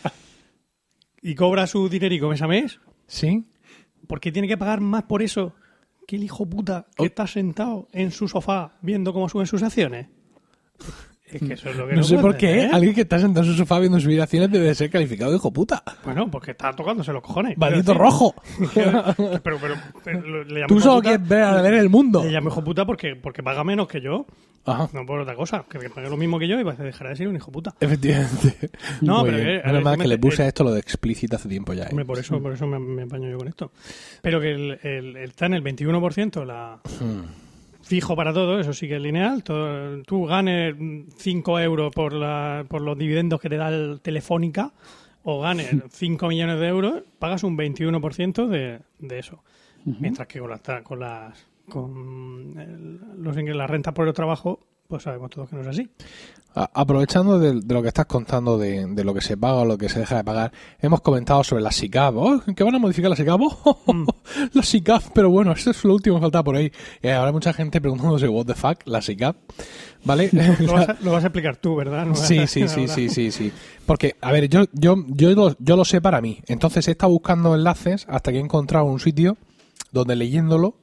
y 1.21 1.35
cobra 1.35 1.67
su 1.67 1.89
dinerico 1.89 2.29
mes 2.29 2.41
a 2.41 2.47
mes, 2.47 2.79
Sí. 3.07 3.45
¿por 4.07 4.19
qué 4.19 4.31
tiene 4.31 4.47
que 4.47 4.57
pagar 4.57 4.81
más 4.81 5.03
por 5.03 5.21
eso 5.21 5.53
que 6.07 6.15
el 6.15 6.23
hijo 6.23 6.45
puta 6.45 6.87
que 6.95 7.05
está 7.05 7.27
sentado 7.27 7.87
en 7.91 8.11
su 8.11 8.27
sofá 8.27 8.77
viendo 8.81 9.11
cómo 9.13 9.27
suben 9.29 9.47
sus 9.47 9.63
acciones? 9.63 10.07
Es 11.29 11.41
que 11.41 11.53
eso 11.53 11.69
es 11.69 11.75
lo 11.75 11.87
que 11.87 11.93
No 11.95 12.03
sé 12.03 12.17
por 12.17 12.37
qué 12.37 12.61
¿eh? 12.63 12.69
alguien 12.71 12.95
que 12.95 13.01
está 13.01 13.19
sentado 13.19 13.45
en 13.45 13.51
su 13.51 13.57
sofá 13.57 13.79
viendo 13.79 13.99
subir 13.99 14.21
acciones 14.21 14.49
debe 14.49 14.65
de 14.67 14.75
ser 14.75 14.89
calificado 14.89 15.31
de 15.31 15.37
hijo 15.37 15.51
puta. 15.51 15.83
Bueno, 16.05 16.31
porque 16.31 16.51
está 16.51 16.73
tocándose 16.73 17.11
los 17.11 17.21
cojones. 17.21 17.57
Maldito 17.57 17.93
rojo. 17.93 18.33
Pero, 18.73 19.03
pero, 19.43 19.75
pero 20.03 20.21
lo- 20.21 20.43
le 20.43 20.61
llamo 20.61 20.67
Tú 20.67 20.79
solo 20.79 20.95
puta- 20.97 21.09
quieres 21.09 21.27
ver 21.27 21.43
a 21.43 21.61
ver 21.61 21.73
el 21.75 21.89
mundo. 21.89 22.23
Le 22.23 22.31
llamo 22.31 22.49
hijo 22.49 22.63
puta 22.63 22.85
porque, 22.85 23.15
porque 23.15 23.43
paga 23.43 23.63
menos 23.63 23.87
que 23.87 23.99
yo. 24.01 24.25
Ajá. 24.65 24.89
No 24.93 25.05
por 25.05 25.19
otra 25.21 25.35
cosa. 25.35 25.65
Que 25.69 25.89
pague 25.89 26.09
lo 26.09 26.17
mismo 26.17 26.37
que 26.39 26.47
yo 26.47 26.59
y 26.59 26.63
va 26.63 26.73
a 26.73 26.75
dejar 26.75 27.07
de 27.09 27.15
ser 27.15 27.27
un 27.27 27.35
hijo 27.35 27.51
puta. 27.51 27.73
Efectivamente. 27.79 28.69
No, 29.01 29.21
Muy 29.21 29.31
pero 29.31 29.43
bien. 29.43 29.61
eh, 29.63 29.71
Menos 29.71 29.97
que 29.97 30.07
le 30.07 30.17
puse 30.17 30.43
eh, 30.43 30.47
esto 30.47 30.63
lo 30.63 30.71
de 30.71 30.79
explícita 30.79 31.37
hace 31.37 31.47
tiempo 31.49 31.73
ya. 31.73 31.83
¿eh? 31.83 31.87
Hombre, 31.91 32.05
por 32.05 32.19
eso, 32.19 32.41
por 32.41 32.51
eso 32.53 32.67
me, 32.67 32.77
me 32.79 33.03
apaño 33.03 33.29
yo 33.29 33.37
con 33.37 33.47
esto. 33.47 33.71
Pero 34.21 34.39
que 34.41 34.51
el, 34.51 34.79
el- 34.83 35.15
está 35.17 35.45
en 35.45 35.53
el 35.53 35.63
21% 35.63 36.43
la 36.45 36.79
fijo 37.87 38.15
para 38.15 38.33
todo, 38.33 38.59
eso 38.59 38.73
sí 38.73 38.87
que 38.87 38.95
es 38.97 39.01
lineal. 39.01 39.43
Todo- 39.43 40.01
tú 40.03 40.25
ganes 40.25 40.75
5 41.17 41.59
euros 41.59 41.93
por, 41.93 42.13
la, 42.13 42.65
por 42.67 42.81
los 42.81 42.97
dividendos 42.97 43.39
que 43.39 43.49
te 43.49 43.57
da 43.57 43.69
el 43.69 43.99
Telefónica 44.01 44.73
o 45.23 45.41
ganes 45.41 45.67
5 45.91 46.27
millones 46.27 46.59
de 46.59 46.67
euros, 46.67 47.03
pagas 47.19 47.43
un 47.43 47.57
21% 47.57 48.47
de, 48.47 48.79
de 48.99 49.19
eso. 49.19 49.43
Mientras 49.85 50.27
que 50.27 50.39
con 50.39 50.49
las, 50.49 50.61
con 50.83 50.99
las 50.99 51.47
con 51.69 52.55
el- 52.59 53.23
los 53.23 53.35
ingresos, 53.37 53.57
las 53.57 53.69
rentas 53.69 53.93
por 53.93 54.07
el 54.07 54.13
trabajo, 54.13 54.59
pues 54.87 55.03
sabemos 55.03 55.29
todos 55.29 55.49
que 55.49 55.55
no 55.55 55.61
es 55.61 55.67
así. 55.67 55.89
Aprovechando 56.73 57.37
de, 57.39 57.61
de 57.61 57.73
lo 57.73 57.81
que 57.83 57.89
estás 57.89 58.07
contando 58.07 58.57
de, 58.57 58.87
de 58.87 59.03
lo 59.03 59.13
que 59.13 59.21
se 59.21 59.37
paga 59.37 59.57
o 59.57 59.65
lo 59.65 59.77
que 59.77 59.89
se 59.89 59.99
deja 59.99 60.17
de 60.17 60.23
pagar, 60.23 60.51
hemos 60.79 61.01
comentado 61.01 61.43
sobre 61.43 61.61
la 61.61 61.71
SICAP. 61.71 62.15
Oh, 62.15 62.41
¿Que 62.55 62.63
van 62.63 62.73
a 62.73 62.79
modificar 62.79 63.09
la 63.11 63.15
SICAP? 63.15 63.39
Oh, 63.41 64.05
La 64.53 64.63
SICAP, 64.63 65.03
pero 65.13 65.29
bueno, 65.29 65.51
esto 65.51 65.69
es 65.71 65.83
lo 65.83 65.93
último 65.93 66.15
que 66.15 66.21
faltaba 66.21 66.43
por 66.43 66.55
ahí. 66.55 66.71
Eh, 67.01 67.11
habrá 67.11 67.31
mucha 67.31 67.53
gente 67.53 67.79
preguntándose, 67.79 68.27
¿what 68.27 68.45
the 68.45 68.55
fuck? 68.55 68.79
La 68.85 69.01
SICAP. 69.01 69.35
¿Vale? 70.03 70.29
Lo 70.59 70.73
vas 70.73 70.89
a, 70.89 70.97
lo 71.01 71.11
vas 71.11 71.23
a 71.23 71.27
explicar 71.27 71.57
tú, 71.57 71.75
¿verdad? 71.75 72.05
No 72.05 72.15
Sí, 72.15 72.47
sí, 72.47 72.67
sí, 72.67 72.87
sí, 72.87 73.09
sí, 73.09 73.31
sí. 73.31 73.51
Porque, 73.85 74.15
a 74.21 74.31
ver, 74.31 74.49
yo, 74.49 74.63
yo, 74.73 74.95
yo, 75.07 75.29
lo, 75.31 75.55
yo 75.59 75.75
lo 75.75 75.85
sé 75.85 76.01
para 76.01 76.21
mí. 76.21 76.39
Entonces 76.47 76.87
he 76.87 76.91
estado 76.91 77.11
buscando 77.11 77.55
enlaces 77.55 78.05
hasta 78.09 78.31
que 78.31 78.37
he 78.37 78.41
encontrado 78.41 78.85
un 78.85 78.99
sitio 78.99 79.37
donde 79.91 80.15
leyéndolo 80.15 80.75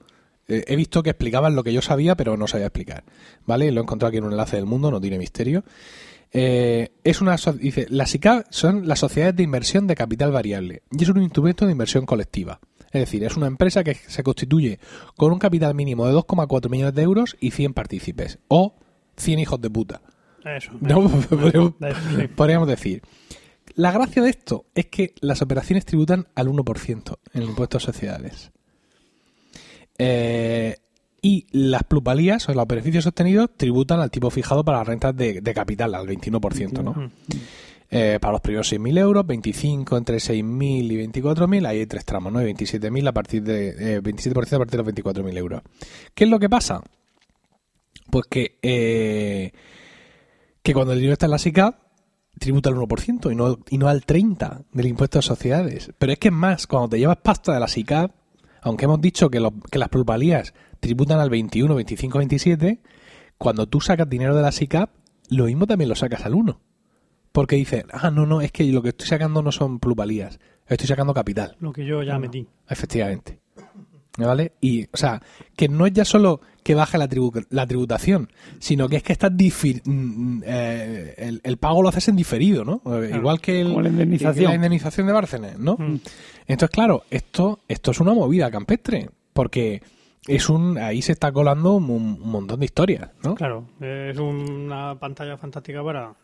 eh, 0.48 0.64
he 0.66 0.76
visto 0.76 1.02
que 1.02 1.10
explicaban 1.10 1.54
lo 1.54 1.62
que 1.64 1.72
yo 1.72 1.82
sabía, 1.82 2.16
pero 2.16 2.36
no 2.36 2.46
sabía 2.46 2.66
explicar. 2.66 3.04
¿Vale? 3.46 3.70
Lo 3.70 3.80
he 3.80 3.82
encontrado 3.84 4.08
aquí 4.08 4.18
en 4.18 4.24
un 4.24 4.32
enlace 4.32 4.56
del 4.56 4.66
mundo, 4.66 4.90
no 4.90 5.00
tiene 5.00 5.18
misterio. 5.18 5.64
Eh, 6.36 6.90
es 7.04 7.20
una 7.20 7.36
dice, 7.60 7.86
las 7.90 8.10
SICAP 8.10 8.46
son 8.50 8.88
las 8.88 8.98
sociedades 8.98 9.36
de 9.36 9.44
inversión 9.44 9.86
de 9.86 9.94
capital 9.94 10.32
variable 10.32 10.82
y 10.90 11.04
es 11.04 11.08
un 11.08 11.22
instrumento 11.22 11.64
de 11.64 11.70
inversión 11.72 12.06
colectiva. 12.06 12.58
Es 12.90 13.00
decir, 13.02 13.22
es 13.24 13.36
una 13.36 13.46
empresa 13.46 13.84
que 13.84 13.94
se 13.94 14.22
constituye 14.22 14.80
con 15.16 15.32
un 15.32 15.38
capital 15.38 15.74
mínimo 15.74 16.06
de 16.06 16.14
2,4 16.14 16.68
millones 16.70 16.94
de 16.94 17.02
euros 17.02 17.36
y 17.40 17.52
100 17.52 17.72
partícipes. 17.72 18.38
O 18.48 18.74
100 19.16 19.38
hijos 19.38 19.60
de 19.60 19.70
puta. 19.70 20.02
Eso. 20.44 20.72
No, 20.80 21.08
podríamos, 21.28 21.74
Sí. 22.18 22.28
podríamos 22.28 22.68
decir. 22.68 23.02
La 23.74 23.92
gracia 23.92 24.22
de 24.22 24.30
esto 24.30 24.66
es 24.74 24.86
que 24.86 25.14
las 25.20 25.40
operaciones 25.40 25.84
tributan 25.84 26.28
al 26.34 26.48
1% 26.48 27.16
en 27.32 27.42
el 27.42 27.48
impuesto 27.48 27.78
a 27.78 27.80
sociedades. 27.80 28.52
Eh, 29.98 30.76
y 31.22 31.46
las 31.52 31.84
plusvalías 31.84 32.48
o 32.48 32.54
los 32.54 32.66
beneficios 32.66 33.06
obtenidos 33.06 33.50
tributan 33.56 34.00
al 34.00 34.10
tipo 34.10 34.28
fijado 34.30 34.64
para 34.64 34.78
las 34.78 34.86
rentas 34.86 35.16
de, 35.16 35.40
de 35.40 35.54
capital, 35.54 35.94
al 35.94 36.06
21%, 36.06 36.82
¿no? 36.82 37.10
Eh, 37.90 38.18
para 38.20 38.32
los 38.32 38.40
primeros 38.40 38.72
6.000 38.72 38.98
euros, 38.98 39.26
25 39.26 39.96
entre 39.96 40.16
6.000 40.16 40.92
y 40.92 41.20
24.000, 41.22 41.66
ahí 41.66 41.78
hay 41.78 41.86
tres 41.86 42.04
tramos, 42.04 42.32
¿no? 42.32 42.42
Y 42.42 42.52
27.000 42.52 43.08
a 43.08 43.12
partir 43.12 43.42
de, 43.42 43.96
eh, 43.96 44.02
27% 44.02 44.54
a 44.54 44.58
partir 44.58 44.82
de 44.82 44.92
los 44.92 45.14
24.000 45.14 45.38
euros. 45.38 45.62
¿Qué 46.14 46.24
es 46.24 46.30
lo 46.30 46.38
que 46.38 46.50
pasa? 46.50 46.82
Pues 48.10 48.26
que, 48.28 48.58
eh, 48.62 49.52
que 50.62 50.74
cuando 50.74 50.92
el 50.92 50.98
dinero 50.98 51.12
está 51.12 51.26
en 51.26 51.30
la 51.30 51.38
SICAP, 51.38 51.76
tributa 52.38 52.68
al 52.68 52.76
1% 52.76 53.30
y 53.30 53.34
no, 53.36 53.58
y 53.70 53.78
no 53.78 53.88
al 53.88 54.04
30% 54.04 54.64
del 54.72 54.86
impuesto 54.86 55.20
a 55.20 55.22
sociedades. 55.22 55.90
Pero 55.96 56.12
es 56.12 56.18
que 56.18 56.28
es 56.28 56.34
más, 56.34 56.66
cuando 56.66 56.88
te 56.90 56.98
llevas 56.98 57.18
pasta 57.18 57.54
de 57.54 57.60
la 57.60 57.68
SICAP, 57.68 58.10
aunque 58.64 58.86
hemos 58.86 59.00
dicho 59.00 59.30
que, 59.30 59.40
las 59.40 59.88
plusvalías 59.90 60.54
tributan 60.80 61.20
al 61.20 61.28
21, 61.28 61.74
25, 61.74 62.18
27, 62.18 62.80
cuando 63.36 63.66
tú 63.68 63.80
sacas 63.80 64.08
dinero 64.08 64.34
de 64.34 64.42
la 64.42 64.52
SICAP, 64.52 64.90
lo 65.28 65.44
mismo 65.44 65.66
también 65.66 65.90
lo 65.90 65.94
sacas 65.94 66.24
al 66.24 66.34
1. 66.34 66.58
Porque 67.30 67.56
dices, 67.56 67.84
ah, 67.92 68.10
no, 68.10 68.24
no, 68.24 68.40
es 68.40 68.52
que 68.52 68.64
lo 68.64 68.80
que 68.80 68.88
estoy 68.88 69.06
sacando 69.06 69.42
no 69.42 69.52
son 69.52 69.80
plusvalías, 69.80 70.40
estoy 70.66 70.88
sacando 70.88 71.12
capital. 71.12 71.56
Lo 71.60 71.72
que 71.72 71.84
yo 71.84 72.02
ya 72.02 72.18
metí. 72.18 72.48
Efectivamente. 72.66 73.43
¿Vale? 74.16 74.52
Y, 74.60 74.84
o 74.84 74.96
sea, 74.96 75.20
que 75.56 75.68
no 75.68 75.86
es 75.86 75.92
ya 75.92 76.04
solo 76.04 76.40
que 76.62 76.74
baje 76.76 76.98
la, 76.98 77.08
tribu- 77.08 77.44
la 77.50 77.66
tributación, 77.66 78.30
sino 78.60 78.88
que 78.88 78.96
es 78.96 79.02
que 79.02 79.12
estás 79.12 79.32
difi- 79.32 79.82
mm, 79.84 80.42
eh, 80.46 81.14
el, 81.18 81.40
el 81.42 81.56
pago 81.56 81.82
lo 81.82 81.88
haces 81.88 82.08
en 82.08 82.16
diferido, 82.16 82.64
¿no? 82.64 82.80
Eh, 83.02 83.10
Igual 83.16 83.40
que, 83.40 83.60
el- 83.60 83.74
la 83.82 83.88
indemnización. 83.88 84.34
que 84.36 84.48
la 84.48 84.54
indemnización 84.54 85.06
de 85.08 85.12
Bárcenas, 85.12 85.58
¿no? 85.58 85.76
Entonces, 86.46 86.70
claro, 86.70 87.02
esto, 87.10 87.58
esto 87.68 87.90
es 87.90 88.00
una 88.00 88.14
movida 88.14 88.50
campestre, 88.52 89.10
porque 89.32 89.82
es 90.28 90.48
un 90.48 90.78
ahí 90.78 91.02
se 91.02 91.12
está 91.12 91.32
colando 91.32 91.72
un, 91.74 91.90
un 91.90 92.20
montón 92.30 92.60
de 92.60 92.66
historias, 92.66 93.10
¿no? 93.22 93.34
Claro, 93.34 93.66
es 93.80 94.16
una 94.16 94.96
pantalla 94.98 95.36
fantástica 95.36 95.82
para, 95.82 96.14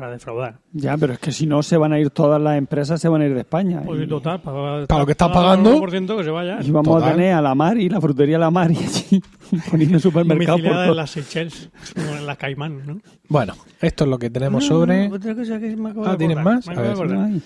para 0.00 0.12
defraudar. 0.12 0.58
Ya, 0.72 0.96
pero 0.96 1.12
es 1.12 1.18
que 1.18 1.30
si 1.30 1.46
no 1.46 1.62
se 1.62 1.76
van 1.76 1.92
a 1.92 1.98
ir 2.00 2.10
todas 2.10 2.40
las 2.40 2.56
empresas, 2.56 3.00
se 3.00 3.08
van 3.08 3.20
a 3.22 3.26
ir 3.26 3.34
de 3.34 3.40
España. 3.40 3.82
Pues 3.84 4.02
y, 4.02 4.06
total, 4.06 4.40
para, 4.40 4.86
Para 4.86 5.00
lo 5.00 5.06
que 5.06 5.12
estás 5.12 5.28
pagando. 5.30 5.78
Por 5.78 5.90
ciento 5.90 6.16
que 6.16 6.24
se 6.24 6.30
vaya. 6.30 6.58
y 6.62 6.70
vamos 6.70 6.94
Total. 6.96 7.08
a 7.10 7.12
tener 7.12 7.34
a 7.34 7.42
la 7.42 7.54
mar 7.54 7.76
y 7.78 7.88
la 7.88 8.00
frutería 8.00 8.36
a 8.36 8.40
la 8.40 8.50
mar 8.50 8.70
y 8.72 8.76
allí 8.78 9.22
poniendo 9.70 9.98
supermercado 9.98 10.58
por 10.58 10.66
en 10.72 10.96
las 10.96 11.10
Seychelles, 11.10 11.70
como 11.94 12.08
en 12.16 12.26
las 12.26 12.36
Caimán, 12.38 12.82
¿no? 12.86 13.00
Bueno, 13.28 13.54
esto 13.80 14.04
es 14.04 14.10
lo 14.10 14.18
que 14.18 14.30
tenemos 14.30 14.64
sobre... 14.66 15.08
Otra 15.12 15.34
cosa 15.34 15.60
que 15.60 15.76
me 15.76 15.90
acabo 15.90 16.06
Ah, 16.06 16.12
de 16.12 16.16
¿tienes 16.18 16.38
acordar, 16.38 16.54
más? 16.56 16.66
me 16.66 16.74
A 16.74 16.82
de 16.82 17.04
ver. 17.04 17.42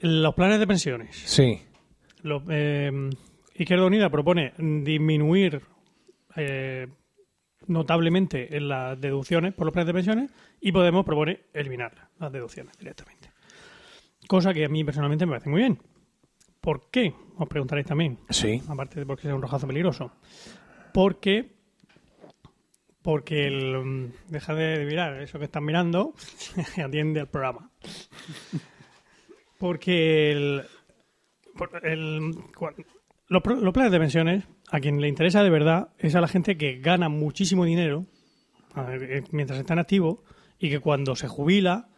Los 0.00 0.34
planes 0.34 0.58
de 0.58 0.66
pensiones. 0.66 1.22
Sí, 1.24 1.60
Lo- 2.22 2.42
eh, 2.50 2.90
Izquierda 3.54 3.86
Unida 3.86 4.10
propone 4.10 4.52
disminuir 4.58 5.60
eh, 6.36 6.88
notablemente 7.68 8.56
en 8.56 8.68
las 8.68 9.00
deducciones 9.00 9.54
por 9.54 9.66
los 9.66 9.72
planes 9.72 9.86
de 9.88 9.94
pensiones 9.94 10.30
y 10.60 10.72
Podemos 10.72 11.04
propone 11.04 11.40
eliminar 11.52 12.08
las 12.18 12.32
deducciones 12.32 12.76
directamente. 12.78 13.30
Cosa 14.28 14.54
que 14.54 14.64
a 14.64 14.68
mí 14.68 14.84
personalmente 14.84 15.26
me 15.26 15.32
parece 15.32 15.50
muy 15.50 15.60
bien. 15.60 15.78
¿Por 16.60 16.90
qué? 16.90 17.12
Os 17.36 17.48
preguntaréis 17.48 17.86
también. 17.86 18.18
sí. 18.30 18.62
Aparte 18.68 19.00
de 19.00 19.06
porque 19.06 19.22
sea 19.22 19.34
un 19.34 19.42
rojazo 19.42 19.66
peligroso. 19.66 20.12
Porque. 20.94 21.56
Porque 23.02 23.46
el. 23.48 23.84
mm, 23.84 24.12
Deja 24.28 24.54
de 24.54 24.84
mirar 24.84 25.20
eso 25.20 25.38
que 25.40 25.46
están 25.46 25.64
mirando. 25.64 26.14
atiende 26.84 27.18
al 27.20 27.28
programa. 27.28 27.70
Porque 29.58 30.30
el. 30.32 30.62
el- 31.82 32.34
los, 33.28 33.42
los 33.46 33.72
planes 33.72 33.92
de 33.92 33.98
pensiones, 33.98 34.44
a 34.74 34.80
quien 34.80 35.00
le 35.00 35.06
interesa 35.08 35.42
de 35.42 35.50
verdad, 35.50 35.88
es 35.98 36.14
a 36.14 36.20
la 36.20 36.28
gente 36.28 36.56
que 36.56 36.78
gana 36.80 37.08
muchísimo 37.08 37.64
dinero 37.64 38.06
eh, 38.76 39.22
mientras 39.30 39.58
está 39.60 39.74
en 39.74 39.78
activo 39.80 40.24
y 40.58 40.70
que 40.70 40.80
cuando 40.80 41.14
se 41.14 41.28
jubila, 41.28 41.88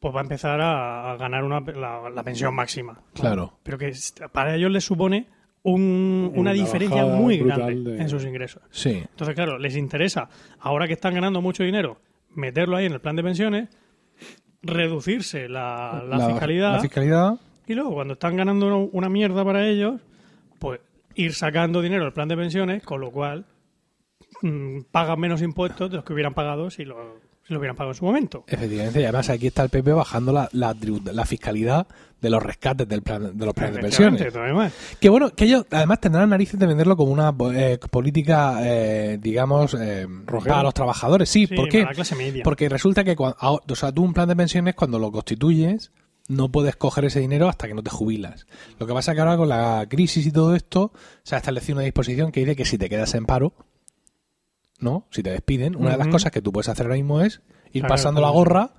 pues 0.00 0.14
va 0.14 0.20
a 0.20 0.22
empezar 0.22 0.60
a, 0.60 1.12
a 1.12 1.16
ganar 1.16 1.44
una, 1.44 1.60
la, 1.60 2.08
la 2.10 2.22
pensión 2.22 2.54
máxima. 2.54 3.00
Claro. 3.14 3.58
Pero 3.62 3.76
que 3.78 3.92
para 4.32 4.56
ellos 4.56 4.70
les 4.70 4.84
supone 4.84 5.28
un- 5.62 6.30
una 6.32 6.40
Una 6.40 6.52
diferencia 6.52 7.04
muy 7.06 7.38
grande 7.38 7.92
de- 7.92 8.00
en 8.02 8.08
sus 8.08 8.24
ingresos. 8.24 8.62
Sí. 8.70 9.02
Entonces, 9.10 9.34
claro, 9.34 9.58
les 9.58 9.76
interesa, 9.76 10.28
ahora 10.60 10.86
que 10.86 10.92
están 10.94 11.14
ganando 11.14 11.40
mucho 11.42 11.62
dinero, 11.62 12.00
meterlo 12.34 12.76
ahí 12.76 12.86
en 12.86 12.92
el 12.92 13.00
plan 13.00 13.16
de 13.16 13.22
pensiones, 13.22 13.68
reducirse 14.62 15.48
la, 15.48 16.02
la 16.08 16.26
fiscalidad 16.28 16.72
La 16.74 16.80
fiscalidad. 16.80 17.34
y 17.66 17.74
luego 17.74 17.92
cuando 17.94 18.14
están 18.14 18.36
ganando 18.36 18.78
una 18.92 19.08
mierda 19.08 19.44
para 19.44 19.66
ellos, 19.66 20.00
pues 20.58 20.80
ir 21.14 21.34
sacando 21.34 21.82
dinero 21.82 22.04
del 22.04 22.12
plan 22.12 22.28
de 22.28 22.36
pensiones, 22.36 22.82
con 22.82 23.00
lo 23.00 23.10
cual 23.10 23.46
mm, 24.42 24.82
pagan 24.90 25.20
menos 25.20 25.42
impuestos 25.42 25.90
de 25.90 25.96
los 25.96 26.04
que 26.04 26.12
hubieran 26.12 26.34
pagado 26.34 26.70
si 26.70 26.84
lo, 26.84 27.20
si 27.46 27.52
lo 27.52 27.58
hubieran 27.58 27.76
pagado 27.76 27.92
en 27.92 27.96
su 27.96 28.04
momento. 28.04 28.44
Efectivamente, 28.46 29.00
y 29.00 29.04
además 29.04 29.30
aquí 29.30 29.48
está 29.48 29.62
el 29.62 29.70
PP 29.70 29.92
bajando 29.92 30.32
la, 30.32 30.48
la, 30.52 30.74
la 31.12 31.26
fiscalidad 31.26 31.86
de 32.20 32.30
los 32.30 32.42
rescates 32.42 32.88
del 32.88 33.02
plan, 33.02 33.36
de 33.36 33.44
los 33.44 33.54
planes 33.54 33.76
de 33.76 33.82
pensiones. 33.82 34.32
Que 34.98 35.10
bueno, 35.10 35.30
que 35.30 35.44
ellos 35.44 35.66
además 35.70 36.00
tendrán 36.00 36.30
narices 36.30 36.58
de 36.58 36.66
venderlo 36.66 36.96
como 36.96 37.12
una 37.12 37.34
eh, 37.54 37.78
política, 37.90 38.60
eh, 38.62 39.18
digamos, 39.20 39.76
eh, 39.78 40.06
para 40.26 40.62
los 40.62 40.72
trabajadores. 40.72 41.28
Sí. 41.28 41.46
Porque 42.42 42.68
resulta 42.68 43.04
que 43.04 43.14
cuando, 43.14 43.36
o 43.40 43.76
sea, 43.76 43.92
tú 43.92 44.02
un 44.02 44.14
plan 44.14 44.28
de 44.28 44.36
pensiones 44.36 44.74
cuando 44.74 44.98
lo 44.98 45.12
constituyes 45.12 45.92
no 46.28 46.50
puedes 46.50 46.76
coger 46.76 47.04
ese 47.04 47.20
dinero 47.20 47.48
hasta 47.48 47.68
que 47.68 47.74
no 47.74 47.82
te 47.82 47.90
jubilas. 47.90 48.46
Lo 48.78 48.86
que 48.86 48.94
pasa 48.94 49.12
es 49.12 49.16
que 49.16 49.20
ahora 49.20 49.36
con 49.36 49.48
la 49.48 49.86
crisis 49.88 50.26
y 50.26 50.32
todo 50.32 50.54
esto 50.54 50.92
se 51.22 51.34
ha 51.34 51.38
establecido 51.38 51.76
una 51.76 51.84
disposición 51.84 52.32
que 52.32 52.40
dice 52.40 52.56
que 52.56 52.64
si 52.64 52.78
te 52.78 52.88
quedas 52.88 53.14
en 53.14 53.26
paro, 53.26 53.52
¿no? 54.80 55.06
Si 55.10 55.22
te 55.22 55.30
despiden, 55.30 55.76
una 55.76 55.92
de 55.92 55.98
las 55.98 56.08
cosas 56.08 56.32
que 56.32 56.42
tú 56.42 56.52
puedes 56.52 56.68
hacer 56.68 56.86
ahora 56.86 56.96
mismo 56.96 57.20
es 57.20 57.42
ir 57.72 57.82
Claro, 57.82 57.88
pasando 57.88 58.20
la 58.20 58.30
gorra, 58.30 58.74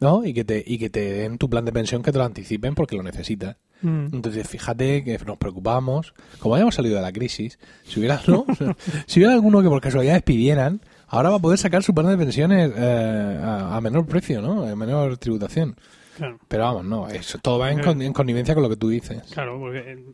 ¿no? 0.00 0.24
Y 0.24 0.34
que 0.34 0.44
te 0.44 0.62
y 0.66 0.78
que 0.78 0.90
te 0.90 1.12
den 1.12 1.38
tu 1.38 1.48
plan 1.48 1.64
de 1.64 1.72
pensión 1.72 2.02
que 2.02 2.12
te 2.12 2.18
lo 2.18 2.24
anticipen 2.24 2.74
porque 2.74 2.96
lo 2.96 3.02
necesitas. 3.02 3.56
Mm. 3.82 4.06
Entonces, 4.12 4.48
fíjate 4.48 5.04
que 5.04 5.18
nos 5.18 5.38
preocupamos. 5.38 6.14
Como 6.38 6.54
hayamos 6.54 6.74
salido 6.74 6.96
de 6.96 7.02
la 7.02 7.12
crisis, 7.12 7.58
si 7.84 8.00
hubiera, 8.00 8.20
¿no? 8.26 8.44
si 9.06 9.20
hubiera 9.20 9.34
alguno 9.34 9.62
que 9.62 9.68
por 9.68 9.80
casualidad 9.80 10.14
despidieran, 10.14 10.80
ahora 11.08 11.30
va 11.30 11.36
a 11.36 11.40
poder 11.40 11.58
sacar 11.58 11.82
su 11.82 11.94
plan 11.94 12.06
de 12.06 12.16
pensiones 12.16 12.72
eh, 12.76 13.40
a, 13.42 13.76
a 13.76 13.80
menor 13.80 14.06
precio, 14.06 14.40
¿no? 14.40 14.64
A 14.64 14.76
menor 14.76 15.16
tributación. 15.18 15.76
Claro, 16.16 16.38
Pero 16.48 16.62
vamos, 16.64 16.84
no, 16.84 17.08
eso 17.08 17.38
todo 17.38 17.58
va 17.58 17.70
en, 17.72 17.80
Eh. 17.80 17.82
con- 17.82 18.02
en 18.02 18.12
connivencia 18.12 18.54
con 18.54 18.62
lo 18.62 18.68
que 18.68 18.76
tú 18.76 18.88
dices. 18.88 19.22
claro, 19.32 19.58
porque 19.58 19.78
eh, 19.78 20.04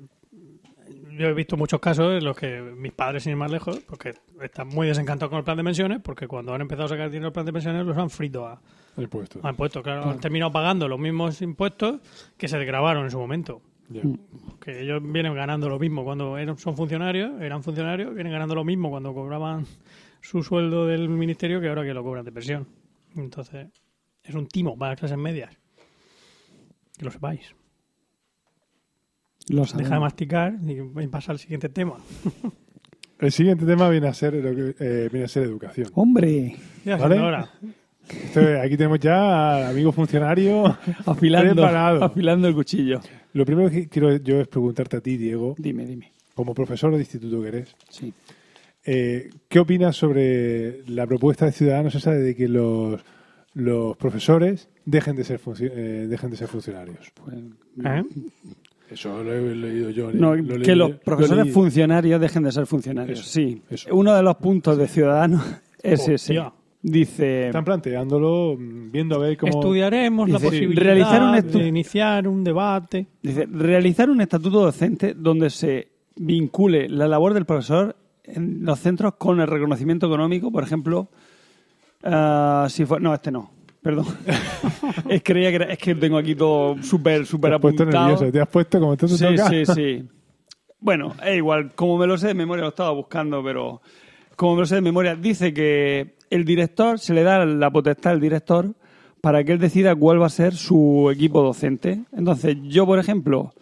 yo 1.18 1.26
he 1.26 1.34
visto 1.34 1.56
muchos 1.56 1.80
casos 1.80 2.16
en 2.18 2.24
los 2.24 2.36
que 2.36 2.60
mis 2.60 2.92
padres, 2.92 3.24
sin 3.24 3.30
ir 3.32 3.36
más 3.36 3.50
lejos, 3.50 3.80
porque 3.80 4.14
están 4.40 4.68
muy 4.68 4.86
desencantados 4.86 5.30
con 5.30 5.38
el 5.38 5.44
plan 5.44 5.56
de 5.56 5.64
pensiones, 5.64 5.98
porque 6.02 6.28
cuando 6.28 6.54
han 6.54 6.60
empezado 6.60 6.86
a 6.86 6.88
sacar 6.88 7.10
dinero 7.10 7.26
del 7.26 7.32
plan 7.32 7.46
de 7.46 7.52
pensiones 7.52 7.84
los 7.84 7.96
han 7.96 8.10
frito 8.10 8.46
a, 8.46 8.60
impuestos. 8.96 9.82
Claro, 9.82 10.08
han 10.10 10.20
terminado 10.20 10.52
pagando 10.52 10.86
los 10.88 10.98
mismos 10.98 11.42
impuestos 11.42 12.00
que 12.36 12.46
se 12.48 12.56
desgravaron 12.58 13.04
en 13.04 13.10
su 13.10 13.18
momento. 13.18 13.60
Ya. 13.90 14.02
Que 14.60 14.82
ellos 14.82 15.00
vienen 15.02 15.34
ganando 15.34 15.68
lo 15.68 15.78
mismo 15.78 16.04
cuando 16.04 16.36
eran, 16.38 16.58
son 16.58 16.76
funcionarios, 16.76 17.40
eran 17.40 17.62
funcionarios, 17.62 18.14
vienen 18.14 18.32
ganando 18.32 18.54
lo 18.54 18.62
mismo 18.64 18.90
cuando 18.90 19.14
cobraban 19.14 19.66
su 20.20 20.42
sueldo 20.42 20.86
del 20.86 21.08
ministerio 21.08 21.60
que 21.60 21.68
ahora 21.68 21.84
que 21.84 21.94
lo 21.94 22.02
cobran 22.04 22.24
de 22.24 22.32
pensión. 22.32 22.68
Entonces, 23.16 23.66
es 24.22 24.34
un 24.34 24.46
timo 24.46 24.76
para 24.76 24.92
las 24.92 25.00
clases 25.00 25.16
medias. 25.16 25.56
Que 26.98 27.04
lo 27.04 27.10
sepáis. 27.10 27.54
Lo 29.48 29.64
Deja 29.64 29.94
de 29.94 30.00
masticar 30.00 30.54
y 31.00 31.06
pasa 31.06 31.32
al 31.32 31.38
siguiente 31.38 31.68
tema. 31.68 31.96
El 33.20 33.32
siguiente 33.32 33.66
tema 33.66 33.88
viene 33.88 34.06
a 34.06 34.14
ser, 34.14 34.34
lo 34.34 34.54
que- 34.54 34.76
eh, 34.78 35.08
viene 35.10 35.24
a 35.24 35.28
ser 35.28 35.42
educación. 35.42 35.88
Hombre, 35.94 36.54
¿Vale? 36.84 37.18
ahora. 37.18 37.50
Eh, 38.36 38.60
aquí 38.64 38.76
tenemos 38.76 39.00
ya 39.00 39.56
al 39.56 39.64
amigo 39.72 39.90
funcionario. 39.90 40.64
afilando, 41.06 41.54
Preparado. 41.54 42.04
afilando 42.04 42.46
el 42.46 42.54
cuchillo. 42.54 43.00
Lo 43.32 43.44
primero 43.44 43.70
que 43.70 43.88
quiero 43.88 44.14
yo 44.18 44.40
es 44.40 44.46
preguntarte 44.46 44.98
a 44.98 45.00
ti, 45.00 45.16
Diego, 45.16 45.56
Dime, 45.58 45.84
dime. 45.84 46.12
como 46.34 46.54
profesor 46.54 46.92
de 46.94 47.00
instituto 47.00 47.42
que 47.42 47.48
eres, 47.48 47.74
Sí. 47.90 48.12
eh, 48.84 49.30
¿qué 49.48 49.58
opinas 49.58 49.96
sobre 49.96 50.84
la 50.88 51.04
propuesta 51.06 51.44
de 51.46 51.52
Ciudadanos 51.52 51.96
esa 51.96 52.12
de 52.12 52.36
que 52.36 52.46
los, 52.46 53.00
los 53.59 53.97
profesores 53.97 54.68
dejen 54.85 55.16
de 55.16 55.24
ser 55.24 55.40
eh, 55.60 56.06
dejen 56.09 56.30
de 56.30 56.36
ser 56.36 56.48
funcionarios? 56.48 57.12
Pues, 57.14 57.36
¿Eh? 57.85 58.05
Eso 58.90 59.22
lo 59.22 59.32
he 59.32 59.55
leído 59.55 59.90
yo. 59.90 60.10
No, 60.12 60.35
lo 60.35 60.60
que 60.60 60.74
los 60.74 60.93
profesores 60.93 61.52
funcionarios 61.52 62.20
dejen 62.20 62.44
de 62.44 62.52
ser 62.52 62.66
funcionarios. 62.66 63.20
Eso, 63.20 63.28
sí. 63.28 63.62
eso. 63.68 63.94
Uno 63.94 64.14
de 64.14 64.22
los 64.22 64.36
puntos 64.36 64.78
de 64.78 64.89
Ciudadanos 64.89 65.43
es 65.82 66.09
ese. 66.09 66.40
Dice, 66.80 67.47
Están 67.47 67.64
planteándolo, 67.64 68.56
mm, 68.56 68.93
viendo 68.93 69.16
a 69.16 69.18
ver 69.18 69.36
cómo... 69.36 69.51
Estudiaremos 69.51 70.30
la 70.30 70.39
posibilidad 70.39 70.80
realizar 70.80 71.22
un 71.22 71.35
estu- 71.35 71.59
de 71.60 71.66
iniciar 71.66 72.28
un 72.28 72.44
debate. 72.44 73.09
dice, 73.20 73.47
realizar 73.51 74.09
un 74.09 74.20
estatuto 74.20 74.60
docente 74.60 75.14
donde 75.14 75.51
se 75.51 75.89
vincule 76.14 76.89
la 76.89 77.09
labor 77.09 77.35
del 77.35 77.47
profesor 77.47 77.97
en 78.22 78.64
los 78.64 78.78
centros 78.78 79.14
con 79.18 79.40
el 79.40 79.48
reconocimiento 79.48 80.06
económico, 80.06 80.52
por 80.52 80.62
ejemplo, 80.62 81.09
ah, 82.04 82.66
si 82.70 82.84
fue, 82.84 83.00
no, 83.00 83.14
este 83.14 83.30
no, 83.30 83.50
perdón. 83.82 84.06
es, 85.08 85.22
creía 85.22 85.50
que 85.50 85.56
era- 85.56 85.72
es 85.72 85.78
que 85.78 85.94
tengo 85.94 86.18
aquí 86.18 86.34
todo 86.34 86.82
súper, 86.82 87.26
súper 87.26 87.54
apuntado. 87.54 87.90
nervioso, 87.90 88.30
te 88.32 88.40
has 88.40 88.48
puesto 88.48 88.80
como 88.80 88.96
te 88.96 89.08
Sí, 89.08 89.24
toca. 89.24 89.48
sí, 89.48 89.66
sí. 89.66 90.04
Bueno, 90.80 91.14
es 91.24 91.36
igual, 91.36 91.72
como 91.74 91.98
me 91.98 92.06
lo 92.06 92.16
sé 92.18 92.28
de 92.28 92.34
memoria, 92.34 92.62
lo 92.62 92.68
estaba 92.70 92.90
buscando, 92.92 93.42
pero 93.42 93.80
como 94.36 94.54
me 94.54 94.60
lo 94.60 94.66
sé 94.66 94.76
de 94.76 94.80
memoria, 94.80 95.16
dice 95.16 95.52
que 95.52 96.14
el 96.30 96.44
director, 96.44 96.98
se 97.00 97.14
le 97.14 97.22
da 97.24 97.44
la 97.44 97.70
potestad 97.70 98.12
al 98.12 98.20
director 98.20 98.74
para 99.20 99.42
que 99.42 99.52
él 99.52 99.58
decida 99.58 99.96
cuál 99.96 100.22
va 100.22 100.26
a 100.26 100.30
ser 100.30 100.54
su 100.54 101.10
equipo 101.12 101.42
docente. 101.42 102.04
Entonces, 102.16 102.56
yo, 102.62 102.86
por 102.86 103.00
ejemplo, 103.00 103.52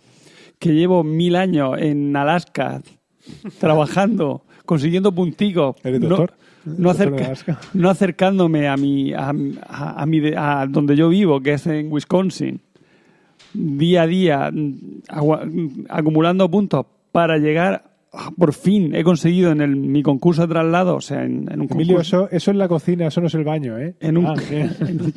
que 0.59 0.75
llevo 0.75 1.03
mil 1.03 1.37
años 1.37 1.77
en 1.79 2.15
Alaska 2.15 2.83
trabajando, 3.59 4.43
consiguiendo 4.67 5.13
punticos, 5.13 5.77
¿Eres 5.85 6.01
doctor? 6.01 6.33
no, 6.33 6.37
¿Doctor 6.67 6.81
en 6.81 6.87
acerca- 7.15 7.27
Alaska? 7.27 7.61
no 7.75 7.89
acercándome 7.91 8.69
a 8.69 8.77
mi, 8.77 9.13
a, 9.15 9.33
a- 9.69 10.03
a 10.03 10.07
mi 10.07 10.21
de- 10.21 10.37
a 10.37 10.67
donde 10.69 10.97
yo 10.97 11.09
vivo, 11.09 11.41
que 11.41 11.55
es 11.55 11.67
en 11.67 11.91
Wisconsin, 11.93 12.61
día 13.55 14.03
a 14.03 14.07
día, 14.07 14.51
acumulando 15.89 16.51
puntos 16.51 16.87
para 17.13 17.39
llegar, 17.39 17.85
ah, 18.13 18.31
por 18.37 18.53
fin 18.53 18.95
he 18.95 19.03
conseguido 19.05 19.51
en 19.53 19.61
el, 19.61 19.77
mi 19.77 20.03
concurso 20.03 20.43
de 20.43 20.49
traslado, 20.49 20.97
o 20.97 21.01
sea, 21.01 21.25
en, 21.25 21.51
en 21.51 21.61
un 21.63 21.69
Emilio, 21.71 21.95
concurso... 21.97 22.27
eso, 22.27 22.29
eso 22.31 22.51
es 22.51 22.57
la 22.57 22.69
cocina, 22.69 23.07
eso 23.07 23.21
no 23.21 23.29
es 23.29 23.35
el 23.35 23.45
baño, 23.45 23.79
¿eh? 23.79 23.95
En 24.01 24.19
un, 24.19 24.27
Ah, 24.27 24.35
en 24.51 25.01
un 25.01 25.13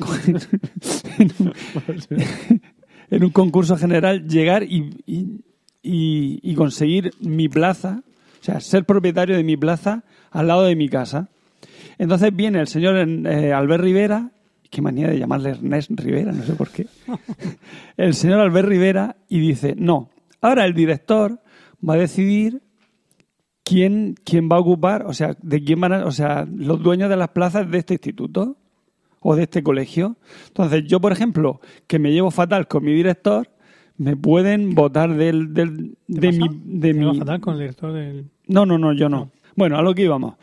un- 1.18 1.52
en 3.10 3.24
un 3.24 3.30
concurso 3.30 3.76
general 3.76 4.26
llegar 4.28 4.62
y, 4.62 4.90
y- 5.06 5.40
y- 5.82 6.38
y 6.42 6.54
conseguir 6.54 7.12
mi 7.20 7.48
plaza, 7.48 8.02
o 8.40 8.44
sea, 8.44 8.60
ser 8.60 8.84
propietario 8.84 9.36
de 9.36 9.42
mi 9.44 9.56
plaza 9.56 10.04
al 10.30 10.46
lado 10.46 10.62
de 10.64 10.76
mi 10.76 10.88
casa. 10.88 11.28
Entonces 12.00 12.34
viene 12.34 12.58
el 12.60 12.66
señor 12.66 12.96
eh, 12.96 13.52
Albert 13.52 13.84
Rivera, 13.84 14.30
qué 14.70 14.80
manía 14.80 15.06
de 15.08 15.18
llamarle 15.18 15.50
Ernest 15.50 15.90
Rivera, 16.00 16.32
no 16.32 16.42
sé 16.44 16.54
por 16.54 16.70
qué. 16.70 16.86
El 17.98 18.14
señor 18.14 18.40
Albert 18.40 18.66
Rivera 18.66 19.16
y 19.28 19.38
dice, 19.38 19.74
no, 19.76 20.08
ahora 20.40 20.64
el 20.64 20.72
director 20.72 21.40
va 21.86 21.94
a 21.94 21.96
decidir 21.98 22.62
quién, 23.64 24.14
quién 24.24 24.48
va 24.50 24.56
a 24.56 24.60
ocupar, 24.60 25.04
o 25.04 25.12
sea, 25.12 25.36
de 25.42 25.62
quién 25.62 25.78
van 25.78 25.92
a, 25.92 26.06
o 26.06 26.10
sea, 26.10 26.48
los 26.50 26.82
dueños 26.82 27.10
de 27.10 27.18
las 27.18 27.28
plazas 27.28 27.70
de 27.70 27.76
este 27.76 27.94
instituto 27.94 28.56
o 29.20 29.36
de 29.36 29.42
este 29.42 29.62
colegio. 29.62 30.16
Entonces, 30.46 30.84
yo, 30.86 31.02
por 31.02 31.12
ejemplo, 31.12 31.60
que 31.86 31.98
me 31.98 32.12
llevo 32.12 32.30
fatal 32.30 32.66
con 32.66 32.82
mi 32.82 32.94
director, 32.94 33.50
me 33.98 34.16
pueden 34.16 34.74
votar 34.74 35.14
del, 35.16 35.52
del 35.52 35.98
¿Te 36.06 36.18
de 36.18 36.28
pasa? 36.28 36.38
mi, 36.40 36.60
de 36.64 36.94
Me 36.94 37.04
va 37.04 37.12
mi 37.12 37.18
fatal 37.18 37.40
con 37.42 37.54
el 37.56 37.60
director 37.60 37.92
del... 37.92 38.24
no, 38.46 38.64
no, 38.64 38.78
no, 38.78 38.94
yo 38.94 39.10
no. 39.10 39.30
Bueno, 39.54 39.76
a 39.76 39.82
lo 39.82 39.94
que 39.94 40.04
íbamos. 40.04 40.36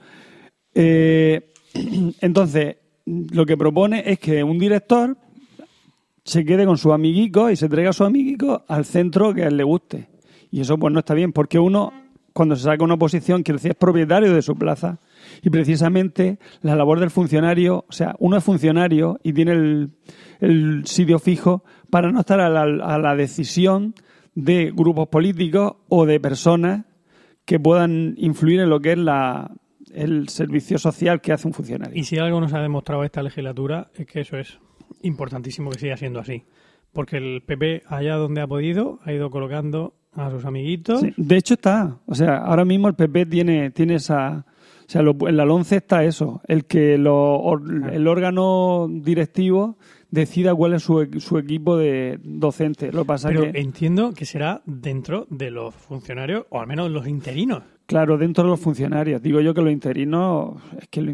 Eh, 0.80 1.54
entonces, 2.22 2.78
lo 3.06 3.46
que 3.48 3.58
propone 3.58 4.04
es 4.06 4.20
que 4.20 4.44
un 4.44 4.60
director 4.60 5.18
se 6.24 6.46
quede 6.46 6.66
con 6.66 6.78
su 6.78 6.94
amiguico 6.94 7.50
y 7.50 7.56
se 7.56 7.68
traiga 7.68 7.90
a 7.90 7.94
su 7.94 8.04
amiguico 8.04 8.64
al 8.68 8.86
centro 8.86 9.34
que 9.34 9.44
a 9.44 9.48
él 9.48 9.58
le 9.58 9.64
guste. 9.64 10.08
Y 10.52 10.62
eso 10.62 10.78
pues 10.78 10.94
no 10.94 11.00
está 11.00 11.16
bien, 11.16 11.34
porque 11.34 11.58
uno, 11.58 11.92
cuando 12.32 12.56
se 12.56 12.64
saca 12.64 12.84
una 12.84 12.98
posición, 12.98 13.42
quiere 13.42 13.58
decir, 13.58 13.72
es 13.72 13.78
propietario 13.78 14.32
de 14.32 14.42
su 14.44 14.56
plaza. 14.56 15.00
Y 15.42 15.50
precisamente 15.50 16.38
la 16.62 16.76
labor 16.76 17.00
del 17.00 17.10
funcionario, 17.10 17.86
o 17.88 17.92
sea, 17.92 18.16
uno 18.20 18.38
es 18.38 18.44
funcionario 18.44 19.20
y 19.24 19.34
tiene 19.34 19.54
el, 19.54 19.90
el 20.42 20.86
sitio 20.86 21.18
fijo 21.18 21.64
para 21.90 22.12
no 22.12 22.20
estar 22.20 22.40
a 22.40 22.50
la, 22.50 22.62
a 22.62 23.00
la 23.00 23.16
decisión 23.16 23.96
de 24.36 24.72
grupos 24.76 25.08
políticos 25.08 25.78
o 25.90 26.06
de 26.06 26.20
personas 26.20 26.86
que 27.46 27.60
puedan 27.60 28.14
influir 28.18 28.60
en 28.60 28.70
lo 28.70 28.80
que 28.80 28.92
es 28.92 28.98
la, 28.98 29.52
el 30.04 30.30
servicio 30.30 30.78
social 30.78 31.22
que 31.22 31.34
hace 31.34 31.48
un 31.48 31.54
funcionario. 31.54 31.98
Y 32.00 32.04
si 32.04 32.18
algo 32.18 32.40
nos 32.40 32.54
ha 32.54 32.62
demostrado 32.62 33.04
esta 33.04 33.22
legislatura 33.24 33.90
es 33.96 34.06
que 34.06 34.22
eso 34.22 34.38
es 34.38 34.60
importantísimo 35.02 35.70
que 35.70 35.80
siga 35.80 35.98
siendo 35.98 36.20
así. 36.20 36.44
Porque 36.94 37.18
el 37.18 37.42
PP, 37.46 37.84
allá 37.88 38.16
donde 38.16 38.42
ha 38.42 38.48
podido, 38.48 39.00
ha 39.04 39.12
ido 39.14 39.30
colocando 39.30 39.94
a 40.14 40.32
sus 40.32 40.46
amiguitos. 40.46 41.02
Sí, 41.02 41.14
de 41.18 41.38
hecho 41.38 41.54
está, 41.56 41.98
o 42.06 42.16
sea, 42.16 42.38
ahora 42.38 42.66
mismo 42.66 42.88
el 42.88 42.96
PP 42.96 43.26
tiene, 43.28 43.70
tiene 43.72 43.96
esa, 43.96 44.46
o 44.48 44.90
sea, 44.90 45.02
lo- 45.04 45.16
en 45.28 45.38
la 45.38 45.46
LONCE 45.46 45.76
está 45.78 46.04
eso, 46.04 46.42
el 46.48 46.66
que 46.66 46.98
lo- 46.98 47.40
or- 47.40 47.92
el 47.94 48.08
órgano 48.08 48.88
directivo 48.90 49.78
decida 50.10 50.56
cuál 50.56 50.74
es 50.74 50.84
su, 50.84 51.06
su 51.20 51.38
equipo 51.38 51.78
de 51.78 52.18
docente. 52.24 52.92
Lo 52.92 53.06
pasa 53.06 53.28
Pero 53.28 53.52
que, 53.52 53.60
entiendo 53.60 54.14
que 54.14 54.26
será 54.26 54.62
dentro 54.66 55.28
de 55.30 55.52
los 55.52 55.76
funcionarios, 55.76 56.46
o 56.50 56.60
al 56.62 56.68
menos 56.68 56.90
los 56.90 57.08
interinos. 57.08 57.64
Claro, 57.88 58.18
dentro 58.20 58.44
de 58.44 58.50
los 58.52 58.60
funcionarios, 58.60 59.22
digo 59.22 59.42
yo 59.42 59.54
que 59.56 59.62
los 59.62 59.72
interinos, 59.72 60.62
es 60.80 60.88
que 60.90 61.02
lo 61.02 61.14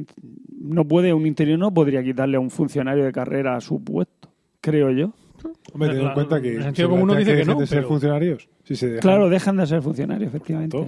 no 0.60 0.86
puede, 0.86 1.14
un 1.14 1.26
interino 1.26 1.58
no 1.58 1.74
podría 1.74 2.04
quitarle 2.04 2.36
a 2.38 2.40
un 2.42 2.50
funcionario 2.52 3.06
de 3.06 3.12
carrera 3.14 3.60
su 3.62 3.82
puesto, 3.84 4.30
creo 4.60 4.92
yo. 4.92 5.14
Hombre, 5.74 5.90
ten 5.90 6.02
en 6.08 6.14
cuenta 6.14 6.42
que... 6.42 6.56
el 6.56 6.64
sentido 6.64 6.88
se 6.88 6.92
común 6.92 7.08
nos 7.08 7.16
plantea 7.18 7.34
dice 7.36 7.46
que 7.46 7.54
no, 7.54 7.60
de 7.60 7.68
ser 7.68 7.78
pero- 7.80 7.88
funcionarios. 7.90 8.50
Si 8.64 8.76
se 8.78 8.88
dejan 8.88 9.02
Claro, 9.02 9.30
dejan 9.30 9.58
de 9.58 9.68
ser 9.68 9.82
funcionarios, 9.82 10.30
efectivamente. 10.30 10.78
todo. 10.78 10.88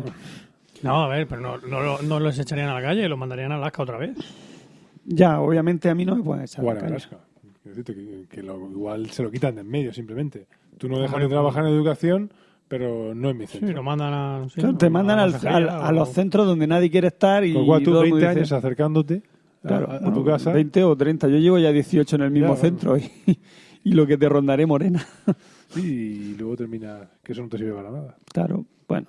No, 0.82 1.04
a 1.04 1.08
ver, 1.10 1.28
pero 1.28 1.42
no, 1.42 1.58
no, 1.58 1.82
lo- 1.82 2.02
no 2.02 2.20
los 2.20 2.38
echarían 2.40 2.70
a 2.70 2.74
la 2.76 2.82
calle, 2.82 3.08
los 3.10 3.18
mandarían 3.20 3.52
a 3.52 3.56
Alaska 3.56 3.84
otra 3.84 3.98
vez. 3.98 4.16
Ya, 5.06 5.40
obviamente 5.42 5.90
a 5.90 5.96
mí 5.96 6.06
no 6.06 6.16
me 6.16 6.24
pueden 6.24 6.44
echar. 6.46 6.64
O 6.64 6.70
a 6.70 6.74
la 6.74 6.80
calle. 6.80 6.92
Nebraska. 6.94 7.18
Quiero 7.62 7.76
decirte 7.78 7.94
que, 7.96 8.26
que 8.30 8.44
lo- 8.44 8.70
igual 8.72 9.10
se 9.10 9.24
lo 9.24 9.30
quitan 9.32 9.56
de 9.56 9.62
en 9.62 9.68
medio 9.70 9.92
simplemente. 9.94 10.48
Tú 10.78 10.88
no 10.88 11.00
dejas 11.00 11.20
de 11.20 11.28
trabajar 11.28 11.66
en 11.66 11.74
educación, 11.74 12.32
pero 12.68 13.14
no 13.16 13.30
en 13.30 13.38
mi 13.38 13.48
Sí, 13.48 13.58
centro. 13.60 13.76
lo 13.78 13.84
mandan 13.84 14.14
a. 14.14 14.50
sí, 14.50 14.60
Claro, 14.62 14.78
te 14.78 14.86
a 14.88 14.90
mandan 14.90 15.18
la 15.18 15.24
al- 15.38 15.48
al- 15.48 15.70
a 15.70 15.92
los 15.92 16.10
o- 16.10 16.14
centros 16.14 16.46
donde 16.48 16.68
nadie 16.68 16.90
quiere 16.90 17.08
estar 17.08 17.44
y 17.46 17.54
Con 17.54 17.62
lo 17.62 17.68
cual 17.68 17.84
tú 17.84 17.92
todo 17.92 18.04
el 18.04 18.10
mundo 18.10 18.26
20 18.26 18.40
dice- 18.42 18.54
años 18.56 18.64
acercándote 18.66 19.22
a- 19.64 19.68
Claro, 19.68 19.92
a, 19.92 19.96
a 19.96 20.00
bueno, 20.00 20.14
tu 20.14 20.26
casa. 20.26 20.52
20 20.52 20.84
o 20.84 20.96
30. 20.96 21.28
Yo 21.28 21.38
llevo 21.38 21.58
ya 21.60 21.72
18 21.72 22.16
en 22.18 22.22
el 22.24 22.32
mismo 22.32 22.56
Ya, 22.56 22.62
centro 22.62 22.98
y, 22.98 23.10
y 23.84 23.92
lo 23.94 24.06
que 24.08 24.18
te 24.18 24.28
rondaré 24.30 24.66
morena. 24.66 25.06
Sí, 25.70 26.34
y 26.34 26.38
luego 26.38 26.56
termina 26.56 27.02
que 27.24 27.32
eso 27.34 27.42
no 27.42 27.50
te 27.50 27.58
sirve 27.58 27.74
para 27.74 27.90
nada. 27.92 28.16
Claro, 28.32 28.66
bueno. 28.88 29.08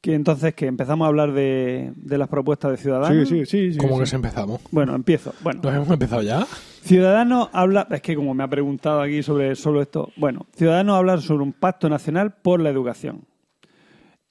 Que 0.00 0.14
entonces 0.14 0.54
que 0.54 0.66
empezamos 0.66 1.04
a 1.04 1.08
hablar 1.08 1.32
de, 1.32 1.92
de 1.94 2.18
las 2.18 2.28
propuestas 2.28 2.70
de 2.70 2.76
Ciudadanos. 2.78 3.28
Sí, 3.28 3.44
sí, 3.44 3.46
sí. 3.46 3.72
sí, 3.74 3.78
¿Cómo 3.78 3.96
sí. 3.96 4.00
que 4.00 4.06
se 4.06 4.16
empezamos? 4.16 4.60
Bueno, 4.70 4.94
empiezo. 4.94 5.34
Bueno, 5.42 5.60
¿Nos 5.62 5.74
hemos 5.74 5.90
empezado 5.90 6.22
ya? 6.22 6.46
Ciudadanos 6.82 7.50
habla, 7.52 7.86
es 7.90 8.00
que 8.00 8.16
como 8.16 8.32
me 8.32 8.42
ha 8.42 8.48
preguntado 8.48 9.02
aquí 9.02 9.22
sobre 9.22 9.54
solo 9.56 9.82
esto, 9.82 10.10
bueno, 10.16 10.46
Ciudadanos 10.56 10.96
hablan 10.96 11.20
sobre 11.20 11.42
un 11.42 11.52
pacto 11.52 11.90
nacional 11.90 12.32
por 12.40 12.62
la 12.62 12.70
educación 12.70 13.26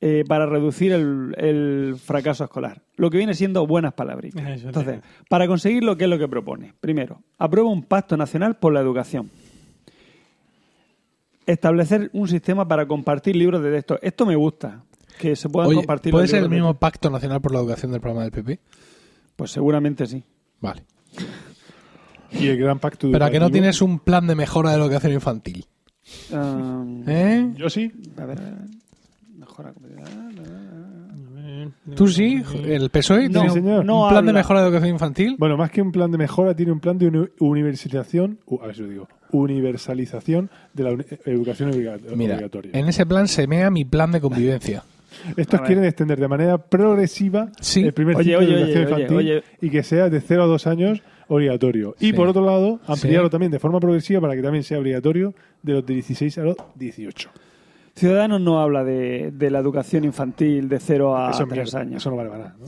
eh, 0.02 0.24
para 0.28 0.48
reducir 0.48 0.92
el, 0.92 1.36
el 1.38 1.96
fracaso 2.04 2.46
escolar. 2.46 2.82
Lo 2.96 3.12
que 3.12 3.18
viene 3.18 3.36
siendo 3.36 3.68
buenas 3.68 3.94
palabritas. 3.94 4.64
Entonces, 4.64 5.02
para 5.30 5.46
conseguirlo, 5.46 5.98
¿qué 5.98 6.06
es 6.06 6.10
lo 6.10 6.18
que 6.18 6.28
propone? 6.28 6.74
Primero, 6.82 7.22
aprueba 7.38 7.70
un 7.70 7.84
pacto 7.84 8.18
nacional 8.18 8.56
por 8.58 8.74
la 8.74 8.80
educación. 8.80 9.30
Establecer 11.46 12.10
un 12.14 12.28
sistema 12.28 12.68
para 12.68 12.88
compartir 12.88 13.36
libros 13.36 13.62
de 13.62 13.72
texto. 13.72 14.00
Esto 14.02 14.26
me 14.26 14.36
gusta, 14.36 14.84
que 15.20 15.36
se 15.36 15.50
puedan 15.50 15.70
Oye, 15.70 15.78
compartir 15.78 16.12
¿puede 16.12 16.28
ser 16.28 16.42
el 16.44 16.50
mismo 16.50 16.74
Pacto 16.74 17.10
Nacional 17.12 17.42
por 17.42 17.52
la 17.54 17.60
Educación 17.60 17.92
del 17.92 18.02
programa 18.02 18.24
del 18.24 18.32
PP? 18.32 18.60
Pues 19.36 19.52
seguramente 19.52 20.08
sí. 20.08 20.24
Vale. 20.62 20.84
Y 22.32 22.48
el 22.48 22.58
gran 22.58 22.80
pacto 22.80 23.10
Pero 23.12 23.26
a 23.26 23.30
que 23.30 23.40
no 23.40 23.50
tienes 23.52 23.82
un 23.82 24.00
plan 24.00 24.26
de 24.28 24.36
mejora 24.36 24.72
de 24.72 24.78
la 24.78 24.86
educación 24.86 25.14
infantil. 25.14 25.66
Ah, 26.34 26.84
¿Eh? 27.08 27.52
Yo 27.56 27.70
sí. 27.70 27.92
a 28.18 28.26
ver. 28.26 28.40
Mejora. 29.38 29.74
¿Tú 31.96 32.08
sí? 32.08 32.42
¿El 32.66 32.90
PSOE 32.90 33.30
No, 33.30 33.42
tiene 33.42 33.50
señor. 33.50 33.80
un 33.82 33.88
no 33.88 34.08
plan 34.10 34.26
de 34.26 34.34
mejora 34.34 34.62
de 34.62 34.68
educación 34.68 34.92
infantil? 34.94 35.36
Bueno, 35.38 35.58
más 35.58 35.72
que 35.72 35.82
un 35.82 35.92
plan 35.92 36.12
de 36.12 36.18
mejora, 36.18 36.56
tiene 36.56 36.72
un 36.72 36.80
plan 36.80 36.98
de 36.98 37.08
uni- 37.08 37.28
universalización, 37.40 38.40
a 38.62 38.68
ver 38.68 38.76
si 38.76 38.82
lo 38.84 38.88
digo, 38.90 39.08
universalización 39.32 40.50
de 40.74 40.84
la 40.84 40.92
uni- 40.92 41.06
educación 41.26 41.72
obliga- 41.72 41.98
Mira, 42.16 42.36
obligatoria. 42.36 42.72
en 42.74 42.88
ese 42.88 43.06
plan 43.06 43.28
se 43.28 43.48
mea 43.48 43.70
mi 43.70 43.86
plan 43.86 44.12
de 44.12 44.22
convivencia. 44.22 44.84
Estos 45.38 45.62
quieren 45.62 45.84
extender 45.86 46.20
de 46.20 46.28
manera 46.28 46.58
progresiva 46.58 47.50
Sí. 47.60 47.82
el 47.84 47.94
primer 47.94 48.16
Oye, 48.18 48.24
ciclo 48.32 48.40
oye, 48.40 48.48
de 48.48 48.54
educación 48.62 48.84
oye, 48.86 48.92
infantil 49.04 49.18
oye. 49.18 49.44
y 49.62 49.70
que 49.70 49.84
sea 49.84 50.10
de 50.10 50.22
0 50.22 50.44
a 50.44 50.46
2 50.48 50.68
años 50.68 51.02
obligatorio. 51.28 51.96
Y 52.00 52.08
Sí. 52.08 52.14
por 52.14 52.28
otro 52.28 52.44
lado, 52.46 52.80
ampliarlo 52.88 53.28
Sí. 53.28 53.32
también 53.32 53.52
de 53.52 53.60
forma 53.60 53.80
progresiva 53.80 54.22
para 54.22 54.36
que 54.36 54.42
también 54.42 54.64
sea 54.64 54.80
obligatorio 54.80 55.34
de 55.62 55.74
los 55.74 55.86
16 55.86 56.38
a 56.38 56.44
los 56.44 56.56
18. 56.76 57.30
Ciudadanos 57.96 58.40
no 58.40 58.62
habla 58.62 58.86
de, 58.86 59.30
de 59.34 59.50
la 59.52 59.60
educación 59.60 60.06
infantil 60.06 60.70
de 60.70 60.80
0 60.80 61.18
a 61.18 61.32
eso, 61.32 61.44
es 61.44 61.50
3 61.50 61.64
mierda, 61.74 61.80
años. 61.82 62.02
eso 62.02 62.10
no 62.12 62.16
vale 62.16 62.30
para 62.30 62.44
nada. 62.44 62.56
¿no? 62.60 62.66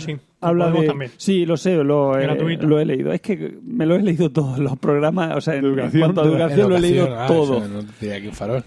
Sí. 0.00 0.16
Habla 0.42 0.70
de, 0.70 0.86
también. 0.86 1.10
Sí, 1.16 1.46
lo 1.46 1.56
sé, 1.56 1.74
lo 1.82 2.18
he, 2.18 2.22
Gratuito. 2.24 2.66
lo 2.66 2.78
he 2.78 2.84
leído. 2.84 3.10
Es 3.10 3.22
que 3.22 3.56
me 3.64 3.86
lo 3.86 3.94
he 3.94 4.02
leído 4.02 4.30
todos 4.30 4.58
los 4.58 4.76
programas. 4.76 5.34
O 5.36 5.40
sea, 5.40 5.54
en, 5.54 5.64
educación, 5.64 6.00
cuanto 6.02 6.20
a 6.20 6.24
de- 6.24 6.30
educación, 6.32 6.68
lo 6.70 6.76
he 6.76 6.80
leído 6.80 7.08
ah, 7.18 7.26
todo. 7.26 7.58
eso 7.64 7.68
no 7.68 7.80
te 7.82 7.92
diría 8.00 8.16
aquí 8.16 8.26
un 8.26 8.34
farol. 8.34 8.62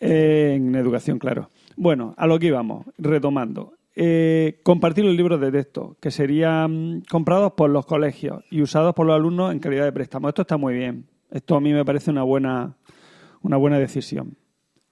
Eh, 0.00 0.54
en 0.56 0.74
educación, 0.74 1.20
claro. 1.20 1.48
Bueno, 1.76 2.14
a 2.16 2.26
lo 2.26 2.38
que 2.38 2.46
íbamos, 2.48 2.86
retomando. 2.98 3.74
Eh, 3.94 4.60
compartir 4.62 5.04
los 5.04 5.14
libros 5.14 5.40
de 5.40 5.52
texto, 5.52 5.96
que 6.00 6.10
serían 6.10 7.02
comprados 7.10 7.52
por 7.52 7.68
los 7.70 7.84
colegios 7.86 8.42
y 8.50 8.62
usados 8.62 8.94
por 8.94 9.06
los 9.06 9.14
alumnos 9.14 9.52
en 9.52 9.58
calidad 9.58 9.84
de 9.84 9.92
préstamo. 9.92 10.28
Esto 10.28 10.42
está 10.42 10.56
muy 10.56 10.74
bien. 10.74 11.04
Esto 11.30 11.56
a 11.56 11.60
mí 11.60 11.72
me 11.72 11.84
parece 11.84 12.10
una 12.10 12.22
buena, 12.22 12.74
una 13.42 13.56
buena 13.58 13.78
decisión. 13.78 14.36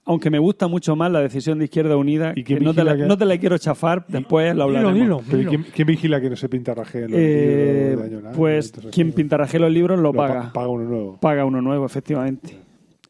Aunque 0.03 0.31
me 0.31 0.39
gusta 0.39 0.67
mucho 0.67 0.95
más 0.95 1.11
la 1.11 1.19
decisión 1.19 1.59
de 1.59 1.65
Izquierda 1.65 1.95
Unida, 1.95 2.33
¿Y 2.35 2.43
que 2.43 2.59
no 2.59 2.73
te, 2.73 2.83
la, 2.83 2.93
vigila 2.93 3.05
que- 3.05 3.07
no 3.09 3.17
te 3.17 3.25
la 3.25 3.37
quiero 3.37 3.57
chafar, 3.59 4.05
después 4.07 4.55
lo 4.55 4.63
hablaremos. 4.63 4.93
dilo, 4.95 5.21
Pero 5.25 5.37
¿y 5.37 5.39
dilo. 5.41 5.49
¿quién, 5.51 5.65
quién 5.73 5.87
vigila 5.87 6.19
que 6.21 6.29
no 6.31 6.35
se 6.35 6.49
pintarraje 6.49 7.01
los 7.01 7.11
Eh, 7.13 7.95
libros 7.95 8.23
nada? 8.23 8.35
pues 8.35 8.67
Entonces, 8.67 8.91
quien 8.91 9.11
pintarraje 9.13 9.59
los 9.59 9.71
libros 9.71 9.97
lo, 9.99 10.05
lo 10.11 10.13
pa- 10.13 10.27
paga. 10.27 10.53
paga 10.53 10.67
uno 10.69 10.83
nuevo. 10.85 11.17
Paga 11.19 11.45
uno 11.45 11.61
nuevo, 11.61 11.85
efectivamente. 11.85 12.57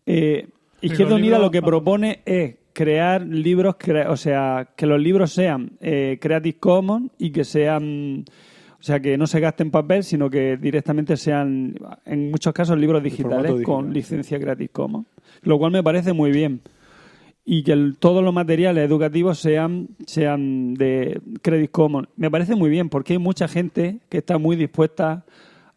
Eh, 0.06 0.48
Izquierda 0.82 1.16
Unida 1.16 1.28
libros- 1.38 1.42
lo 1.44 1.52
que 1.52 1.62
propone 1.62 2.20
es 2.26 2.56
crear 2.74 3.26
libros, 3.26 3.76
crea- 3.78 4.10
o 4.12 4.18
sea, 4.18 4.70
que 4.76 4.86
los 4.86 5.00
libros 5.02 5.32
sean 5.32 5.72
eh, 5.82 6.18
Creative 6.22 6.58
Commons 6.60 7.12
y 7.18 7.32
que 7.32 7.44
sean, 7.44 8.26
o 8.80 8.84
sea, 8.84 9.00
que 9.00 9.18
no 9.18 9.28
se 9.28 9.40
gasten 9.40 9.68
en 9.68 9.72
papel, 9.72 10.04
sino 10.04 10.30
que 10.30 10.58
directamente 10.58 11.18
sean, 11.18 11.76
en 12.06 12.32
muchos 12.32 12.54
casos, 12.54 12.78
libros 12.78 13.04
digitales 13.04 13.52
digital, 13.52 13.64
con 13.64 13.88
sí. 13.90 13.94
licencia 13.94 14.40
Creative 14.40 14.70
Commons. 14.70 15.08
Lo 15.44 15.58
cual 15.58 15.72
me 15.72 15.84
parece 15.84 16.14
muy 16.14 16.32
bien. 16.32 16.62
Y 17.44 17.64
que 17.64 17.72
el- 17.72 17.98
todos 17.98 18.24
los 18.24 18.34
materiales 18.34 18.86
educativos 18.86 19.40
sean, 19.40 19.88
sean 20.06 20.74
de 20.76 21.20
Creative 21.42 21.70
Commons. 21.70 22.08
Me 22.16 22.30
parece 22.30 22.56
muy 22.56 22.70
bien 22.70 22.90
porque 22.90 23.14
hay 23.14 23.20
mucha 23.20 23.48
gente 23.48 24.00
que 24.10 24.20
está 24.20 24.38
muy 24.38 24.56
dispuesta 24.56 25.26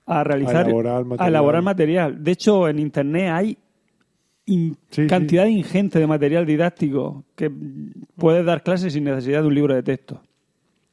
a 0.06 0.22
realizar, 0.22 0.66
elaborar 0.66 1.04
a 1.18 1.28
elaborar 1.28 1.62
material. 1.62 2.22
De 2.22 2.32
hecho, 2.32 2.68
en 2.68 2.78
Internet 2.78 3.30
hay 3.32 3.58
in- 4.46 4.76
Sí, 4.90 5.06
cantidad 5.06 5.46
ingente 5.46 5.98
de 5.98 6.06
material 6.06 6.46
didáctico 6.46 7.24
que 7.34 7.50
puedes 8.16 8.44
dar 8.44 8.62
clases 8.62 8.92
sin 8.92 9.04
necesidad 9.04 9.42
de 9.42 9.48
un 9.48 9.54
libro 9.54 9.74
de 9.74 9.82
texto. 9.82 10.20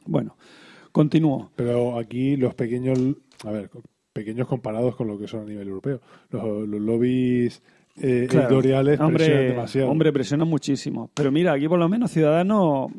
Bueno, 0.06 0.36
continúo. 0.92 1.52
Pero 1.56 1.98
aquí 1.98 2.36
los 2.38 2.54
pequeños, 2.56 2.98
a 3.46 3.52
ver, 3.52 3.70
pequeños 4.14 4.48
comparados 4.48 4.96
con 4.96 5.08
lo 5.08 5.18
que 5.18 5.28
son 5.28 5.42
a 5.42 5.46
nivel 5.46 5.68
europeo. 5.68 6.02
Los, 6.30 6.68
los 6.68 6.82
lobbies 6.82 7.62
eh, 8.02 8.28
Claro. 8.30 8.48
editoriales 8.48 8.98
presionan 8.98 9.08
hombre, 9.38 9.50
demasiado. 9.50 9.90
hombre, 9.92 10.14
presiona 10.14 10.46
muchísimo. 10.46 11.10
Pero 11.14 11.32
mira, 11.32 11.54
aquí 11.54 11.68
por 11.68 11.78
lo 11.80 11.88
menos 11.90 12.12
Ciudadanos 12.12 12.90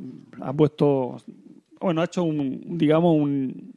ha 0.41 0.53
puesto, 0.53 1.17
bueno, 1.81 2.01
ha 2.03 2.05
hecho 2.05 2.23
un, 2.25 2.79
digamos, 2.79 3.17
un, 3.17 3.73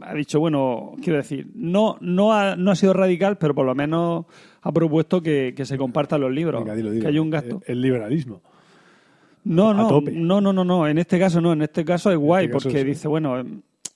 ha 0.00 0.14
dicho, 0.14 0.40
bueno, 0.40 0.94
quiero 1.02 1.18
decir, 1.18 1.48
no, 1.54 1.96
no, 2.00 2.32
ha, 2.32 2.56
no 2.56 2.70
ha 2.70 2.74
sido 2.76 2.92
radical, 2.94 3.36
pero 3.38 3.54
por 3.54 3.66
lo 3.66 3.74
menos 3.74 4.24
ha 4.62 4.72
propuesto 4.72 5.20
que, 5.20 5.54
que 5.56 5.66
se 5.66 5.76
compartan 5.76 6.20
los 6.20 6.32
libros, 6.32 6.62
Venga, 6.62 6.74
dilo, 6.74 6.90
dilo. 6.90 7.02
que 7.02 7.08
haya 7.08 7.20
un 7.20 7.30
gasto. 7.30 7.60
El, 7.66 7.76
el 7.76 7.82
liberalismo. 7.82 8.40
No, 9.44 9.74
no, 9.74 10.00
no, 10.00 10.40
no, 10.40 10.52
no, 10.52 10.64
no. 10.64 10.86
En 10.86 10.98
este 10.98 11.18
caso 11.18 11.40
no. 11.40 11.52
En 11.52 11.62
este 11.62 11.84
caso 11.84 12.10
es 12.12 12.16
guay 12.16 12.48
caso 12.48 12.68
porque 12.68 12.84
dice, 12.84 13.08
bueno, 13.08 13.44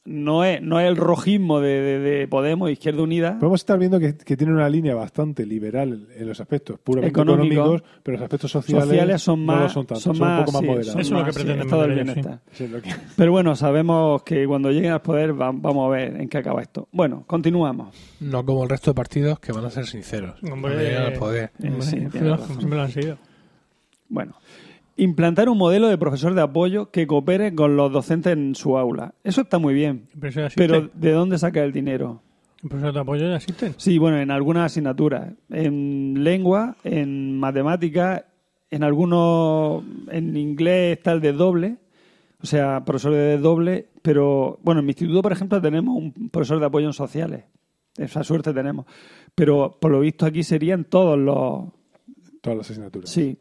no 0.04 0.44
es, 0.44 0.62
no 0.62 0.78
es 0.78 0.86
el 0.86 0.96
rojismo 0.96 1.58
de, 1.60 1.80
de- 1.80 1.98
de 1.98 2.28
Podemos, 2.28 2.70
Izquierda 2.70 3.02
Unida. 3.02 3.38
Podemos 3.40 3.60
estar 3.60 3.76
viendo 3.76 3.98
que, 3.98 4.16
que 4.16 4.36
tiene 4.36 4.52
una 4.52 4.68
línea 4.68 4.94
bastante 4.94 5.44
liberal 5.44 6.06
en 6.16 6.28
los 6.28 6.38
aspectos 6.40 6.78
puramente 6.78 7.10
Económico. 7.10 7.54
económicos, 7.54 7.82
pero 8.04 8.16
los 8.18 8.22
aspectos 8.22 8.50
sociales, 8.52 8.84
Sociales 8.88 9.22
son 9.22 9.44
no 9.44 9.54
lo 9.56 9.62
más, 9.62 9.72
son 9.72 9.84
tanto, 9.86 10.00
son 10.00 10.14
son, 10.16 10.26
más, 10.28 10.38
un 10.38 10.44
poco 10.44 10.52
más 10.52 10.60
sí, 10.60 10.66
moderados. 10.68 11.00
Eso 11.00 11.00
es 11.00 11.10
lo 11.10 11.24
que 11.24 11.32
sí, 11.32 11.38
pretenden 11.44 11.68
ellos, 11.74 11.88
bienestar. 12.04 12.40
Sí, 12.52 12.70
Pero 13.16 13.32
bueno, 13.32 13.56
sabemos 13.56 14.22
que 14.22 14.46
cuando 14.46 14.70
lleguen 14.70 14.92
al 14.92 15.02
poder 15.02 15.32
va- 15.40 15.50
vamos 15.52 15.88
a 15.88 15.90
ver 15.90 16.20
en 16.20 16.28
qué 16.28 16.38
acaba 16.38 16.62
esto. 16.62 16.86
Bueno, 16.92 17.24
continuamos. 17.26 17.96
No 18.20 18.44
como 18.46 18.62
el 18.62 18.68
resto 18.70 18.92
de 18.92 18.94
partidos 18.94 19.40
que 19.40 19.50
van 19.50 19.64
a 19.64 19.70
ser 19.70 19.86
sinceros. 19.86 20.40
Hombre, 20.44 20.60
Cuando 20.60 20.78
lleguen 20.82 21.02
al 21.02 21.12
poder. 21.14 21.50
Eh, 21.60 21.72
sí, 21.80 21.98
razón. 22.06 22.70
lo 22.70 22.80
han 22.80 22.90
sido. 22.92 23.18
Bueno, 24.08 24.36
implantar 24.96 25.48
un 25.48 25.58
modelo 25.58 25.88
de 25.88 25.98
profesor 25.98 26.34
de 26.34 26.42
apoyo 26.42 26.90
que 26.90 27.06
coopere 27.06 27.54
con 27.54 27.76
los 27.76 27.92
docentes 27.92 28.32
en 28.32 28.54
su 28.54 28.78
aula. 28.78 29.14
Eso 29.24 29.42
está 29.42 29.58
muy 29.58 29.74
bien. 29.74 30.08
Pero. 30.20 30.48
Pero 30.54 30.90
¿de 30.92 31.12
dónde 31.12 31.38
saca 31.38 31.62
el 31.62 31.72
dinero? 31.72 32.22
¿El 32.62 32.70
profesor 32.70 32.94
de 32.94 33.00
apoyo 33.00 33.28
ya 33.28 33.36
existen? 33.36 33.74
Sí, 33.76 33.98
bueno, 33.98 34.18
en 34.18 34.30
algunas 34.30 34.66
asignaturas. 34.66 35.32
En 35.50 36.24
lengua, 36.24 36.76
en 36.84 37.38
matemáticas, 37.38 38.24
en 38.70 38.82
algunos. 38.82 39.84
En 40.10 40.36
inglés 40.36 40.98
está 40.98 41.12
el 41.12 41.20
de 41.20 41.32
doble. 41.32 41.76
O 42.42 42.46
sea, 42.46 42.84
profesor 42.84 43.12
de 43.12 43.38
doble. 43.38 43.88
Pero, 44.02 44.58
bueno, 44.62 44.80
en 44.80 44.86
mi 44.86 44.90
instituto, 44.90 45.22
por 45.22 45.32
ejemplo, 45.32 45.60
tenemos 45.60 45.96
un 45.96 46.30
profesor 46.30 46.58
de 46.58 46.66
apoyo 46.66 46.86
en 46.86 46.92
sociales. 46.92 47.44
Esa 47.96 48.24
suerte 48.24 48.52
tenemos. 48.52 48.86
Pero, 49.34 49.78
por 49.80 49.90
lo 49.90 50.00
visto, 50.00 50.26
aquí 50.26 50.42
serían 50.42 50.84
todos 50.84 51.18
los. 51.18 51.64
todas 52.40 52.56
las 52.56 52.70
asignaturas. 52.70 53.10
Sí. 53.10 53.38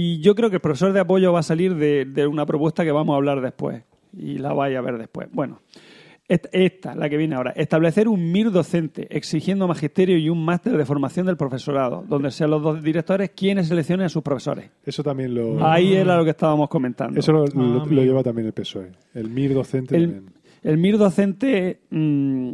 Y 0.00 0.20
yo 0.20 0.36
creo 0.36 0.48
que 0.48 0.56
el 0.56 0.60
profesor 0.62 0.92
de 0.92 1.00
apoyo 1.00 1.32
va 1.32 1.40
a 1.40 1.42
salir 1.42 1.74
de, 1.74 2.04
de 2.04 2.24
una 2.28 2.46
propuesta 2.46 2.84
que 2.84 2.92
vamos 2.92 3.14
a 3.14 3.16
hablar 3.16 3.40
después. 3.40 3.82
Y 4.16 4.38
la 4.38 4.52
vais 4.52 4.76
a 4.76 4.80
ver 4.80 4.96
después. 4.96 5.26
Bueno, 5.32 5.60
esta, 6.28 6.48
esta, 6.52 6.94
la 6.94 7.08
que 7.08 7.16
viene 7.16 7.34
ahora. 7.34 7.50
Establecer 7.56 8.06
un 8.06 8.30
MIR 8.30 8.52
docente, 8.52 9.08
exigiendo 9.10 9.66
magisterio 9.66 10.16
y 10.16 10.28
un 10.28 10.44
máster 10.44 10.76
de 10.76 10.84
formación 10.84 11.26
del 11.26 11.36
profesorado, 11.36 12.04
donde 12.06 12.30
sean 12.30 12.50
los 12.50 12.62
dos 12.62 12.80
directores 12.80 13.30
quienes 13.30 13.66
seleccionen 13.66 14.06
a 14.06 14.08
sus 14.08 14.22
profesores. 14.22 14.70
Eso 14.84 15.02
también 15.02 15.34
lo, 15.34 15.66
Ahí 15.66 15.94
era 15.94 16.16
lo 16.16 16.22
que 16.22 16.30
estábamos 16.30 16.68
comentando. 16.68 17.18
eso 17.18 17.32
lo, 17.32 17.42
Ah, 17.46 17.84
lo 17.90 18.02
lleva 18.04 18.22
también 18.22 18.46
el 18.46 18.52
PSOE. 18.52 18.92
El 19.14 19.30
MIR 19.30 19.52
docente 19.54 19.96
el, 19.96 20.12
también. 20.12 20.32
el 20.62 20.78
MIR 20.78 20.98
docente 20.98 21.80
mm, 21.90 22.52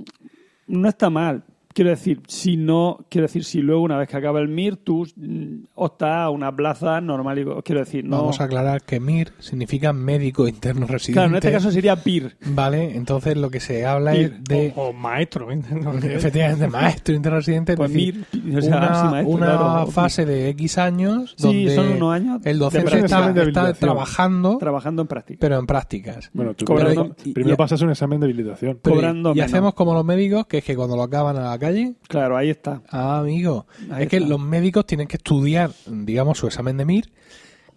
no 0.68 0.88
está 0.88 1.10
mal. 1.10 1.44
Quiero 1.74 1.90
decir, 1.90 2.20
si 2.28 2.56
no, 2.56 3.04
quiero 3.08 3.26
decir, 3.26 3.42
si 3.44 3.58
luego 3.60 3.82
una 3.82 3.98
vez 3.98 4.08
que 4.08 4.16
acaba 4.16 4.38
el 4.40 4.46
MIR, 4.48 4.76
tú 4.76 5.06
mm, 5.16 5.64
optas 5.74 6.10
a 6.14 6.30
una 6.30 6.54
plaza 6.54 7.00
normal 7.00 7.38
y 7.40 7.44
quiero 7.64 7.80
decir, 7.80 8.04
no. 8.04 8.18
Vamos 8.18 8.40
a 8.40 8.44
aclarar 8.44 8.82
que 8.82 9.00
MIR 9.00 9.32
significa 9.40 9.92
médico 9.92 10.46
interno 10.46 10.86
residente. 10.86 11.14
Claro, 11.14 11.30
en 11.30 11.34
este 11.34 11.50
caso 11.50 11.72
sería 11.72 11.96
PIR. 11.96 12.36
Vale, 12.46 12.96
entonces 12.96 13.36
lo 13.36 13.50
que 13.50 13.58
se 13.58 13.84
habla 13.84 14.12
PIR, 14.12 14.20
es 14.38 14.44
de. 14.44 14.72
O, 14.76 14.82
o 14.88 14.92
maestro. 14.92 15.50
¿eh? 15.50 15.60
Efectivamente, 16.04 16.68
maestro 16.68 17.12
interno 17.14 17.38
residente. 17.38 17.72
es 17.72 17.76
Pues 17.78 17.92
decir, 17.92 18.24
MIR, 18.44 18.58
o 18.58 18.62
sea, 18.62 18.76
una, 18.76 18.94
sí, 19.00 19.06
maestro, 19.10 19.34
una 19.36 19.46
claro, 19.46 19.86
fase 19.88 20.26
de 20.26 20.48
X 20.50 20.78
años 20.78 21.34
Sí, 21.36 21.42
donde 21.64 21.74
son 21.74 21.88
unos 21.96 22.12
años 22.14 22.40
el 22.44 22.58
docente 22.60 22.98
está, 23.00 23.72
trabajando, 23.74 24.58
trabajando 24.58 25.02
en 25.02 25.08
práctica. 25.08 25.38
pero 25.40 25.58
en 25.58 25.66
prácticas. 25.66 26.30
Bueno, 26.32 26.54
tú 26.54 26.64
Cobrando- 26.66 27.02
primero, 27.02 27.16
y- 27.24 27.32
primero 27.32 27.54
y- 27.54 27.56
pasas 27.58 27.80
un 27.82 27.90
examen 27.90 28.20
de 28.20 28.26
habilitación. 28.26 28.78
Pero 28.80 28.94
cobrando 28.94 29.30
y 29.32 29.34
menos. 29.34 29.50
hacemos 29.50 29.74
como 29.74 29.92
los 29.94 30.04
médicos, 30.04 30.46
que 30.46 30.58
es 30.58 30.64
que 30.64 30.76
cuando 30.76 30.94
lo 30.96 31.02
acaban 31.02 31.36
a 31.36 31.40
la 31.50 31.58
calle, 31.66 31.94
Claro, 32.08 32.36
ahí 32.36 32.50
está. 32.50 32.82
Ah, 32.88 33.18
amigo. 33.18 33.66
Ahí 33.90 34.04
es 34.04 34.08
que 34.08 34.20
los 34.20 34.40
médicos 34.40 34.86
tienen 34.86 35.08
que 35.08 35.16
estudiar, 35.16 35.70
digamos, 35.86 36.38
su 36.38 36.46
examen 36.46 36.76
de 36.76 36.84
MIR, 36.84 37.10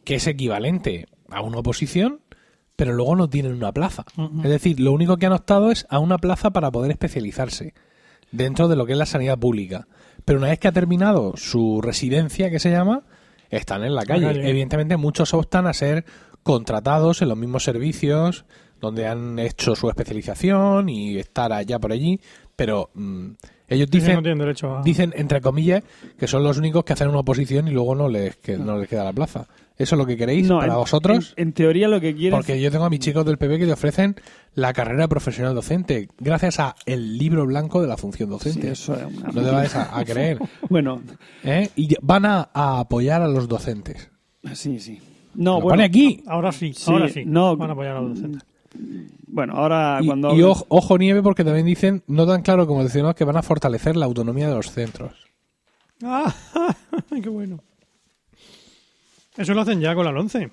que 0.03 0.15
es 0.15 0.27
equivalente 0.27 1.07
a 1.29 1.41
una 1.41 1.59
oposición, 1.59 2.21
pero 2.75 2.93
luego 2.93 3.15
no 3.15 3.29
tienen 3.29 3.53
una 3.53 3.71
plaza. 3.71 4.05
Es 4.43 4.49
decir, 4.49 4.79
lo 4.79 4.91
único 4.93 5.17
que 5.17 5.25
han 5.25 5.33
optado 5.33 5.71
es 5.71 5.85
a 5.89 5.99
una 5.99 6.17
plaza 6.17 6.51
para 6.51 6.71
poder 6.71 6.91
especializarse 6.91 7.73
dentro 8.31 8.67
de 8.67 8.75
lo 8.75 8.85
que 8.85 8.91
es 8.93 8.97
la 8.97 9.05
sanidad 9.05 9.37
pública. 9.37 9.87
Pero 10.25 10.39
una 10.39 10.49
vez 10.49 10.59
que 10.59 10.67
ha 10.67 10.71
terminado 10.71 11.33
su 11.37 11.81
residencia, 11.81 12.49
que 12.49 12.59
se 12.59 12.69
llama, 12.69 13.03
están 13.49 13.83
en 13.83 13.95
la 13.95 14.05
calle. 14.05 14.27
calle. 14.27 14.49
Evidentemente, 14.49 14.97
muchos 14.97 15.33
optan 15.33 15.67
a 15.67 15.73
ser 15.73 16.05
contratados 16.43 17.21
en 17.21 17.29
los 17.29 17.37
mismos 17.37 17.63
servicios 17.63 18.45
donde 18.79 19.07
han 19.07 19.39
hecho 19.39 19.75
su 19.75 19.89
especialización 19.89 20.89
y 20.89 21.17
estar 21.17 21.51
allá 21.51 21.79
por 21.79 21.91
allí, 21.91 22.21
pero 22.55 22.91
mm, 22.93 23.31
ellos 23.67 23.89
Dicen 23.89 24.15
no 24.15 24.21
derecho 24.45 24.77
a... 24.77 24.81
dicen 24.83 25.13
entre 25.15 25.41
comillas 25.41 25.83
que 26.17 26.27
son 26.27 26.43
los 26.43 26.57
únicos 26.57 26.83
que 26.85 26.93
hacen 26.93 27.09
una 27.09 27.19
oposición 27.19 27.67
y 27.67 27.71
luego 27.71 27.95
no 27.95 28.07
les 28.09 28.35
que 28.37 28.57
no 28.57 28.77
les 28.77 28.87
queda 28.87 29.03
la 29.03 29.13
plaza. 29.13 29.45
¿Eso 29.77 29.93
es 29.93 29.99
lo 29.99 30.07
que 30.07 30.17
queréis 30.17 30.47
No, 30.47 30.57
para 30.59 30.73
en- 30.73 30.79
vosotros? 30.79 31.33
En, 31.37 31.49
en 31.49 31.53
teoría 31.53 31.87
lo 31.87 32.01
que 32.01 32.15
quieren 32.15 32.31
Porque 32.37 32.59
yo 32.59 32.71
tengo 32.71 32.85
a 32.85 32.89
mis 32.89 32.99
chicos 32.99 33.23
del 33.25 33.37
PP 33.37 33.59
que 33.59 33.65
te 33.67 33.73
ofrecen 33.73 34.15
la 34.55 34.73
carrera 34.73 35.07
profesional 35.07 35.53
docente 35.53 36.07
gracias 36.17 36.59
a 36.59 36.75
el 36.87 37.17
libro 37.19 37.45
blanco 37.45 37.79
de 37.81 37.87
la 37.87 37.95
función 37.97 38.29
docente. 38.31 38.61
Sí, 38.61 38.67
eso 38.73 38.95
es 38.95 39.03
una 39.05 39.27
no 39.27 39.43
te 39.43 39.51
vayas 39.51 39.75
a, 39.75 39.99
a 39.99 40.03
creer. 40.03 40.39
Bueno, 40.69 41.01
¿eh? 41.43 41.69
Y 41.75 41.93
van 42.01 42.25
a, 42.25 42.49
a 42.53 42.79
apoyar 42.79 43.21
a 43.21 43.27
los 43.27 43.47
docentes. 43.47 44.09
sí, 44.53 44.79
sí. 44.79 44.99
No, 45.35 45.55
Lo 45.55 45.61
bueno, 45.61 45.69
pone 45.73 45.83
aquí. 45.83 46.23
Ahora 46.25 46.51
sí, 46.51 46.73
Sí, 46.73 46.89
ahora 46.91 47.07
sí. 47.09 47.21
no- 47.23 47.55
Van 47.55 47.69
a 47.69 47.73
apoyar 47.73 47.97
a 47.97 48.01
los 48.01 48.15
docentes. 48.15 48.41
Bueno, 49.27 49.53
ahora 49.55 49.99
Y, 50.01 50.07
cuando 50.07 50.33
y 50.35 50.41
ojo, 50.43 50.65
ojo 50.69 50.97
nieve 50.97 51.21
porque 51.23 51.43
también 51.43 51.65
dicen, 51.65 52.03
no 52.07 52.25
tan 52.27 52.41
claro 52.41 52.67
como 52.67 52.83
decíamos, 52.83 53.15
que 53.15 53.23
van 53.25 53.37
a 53.37 53.41
fortalecer 53.43 53.95
la 53.95 54.05
autonomía 54.05 54.47
de 54.49 54.55
los 54.55 54.71
centros. 54.71 55.13
¡Ah! 56.03 56.33
¡Qué 57.23 57.29
bueno! 57.29 57.59
Eso 59.37 59.53
lo 59.53 59.61
hacen 59.61 59.79
ya 59.79 59.93
con 59.95 60.05
la 60.05 60.11
11. 60.11 60.49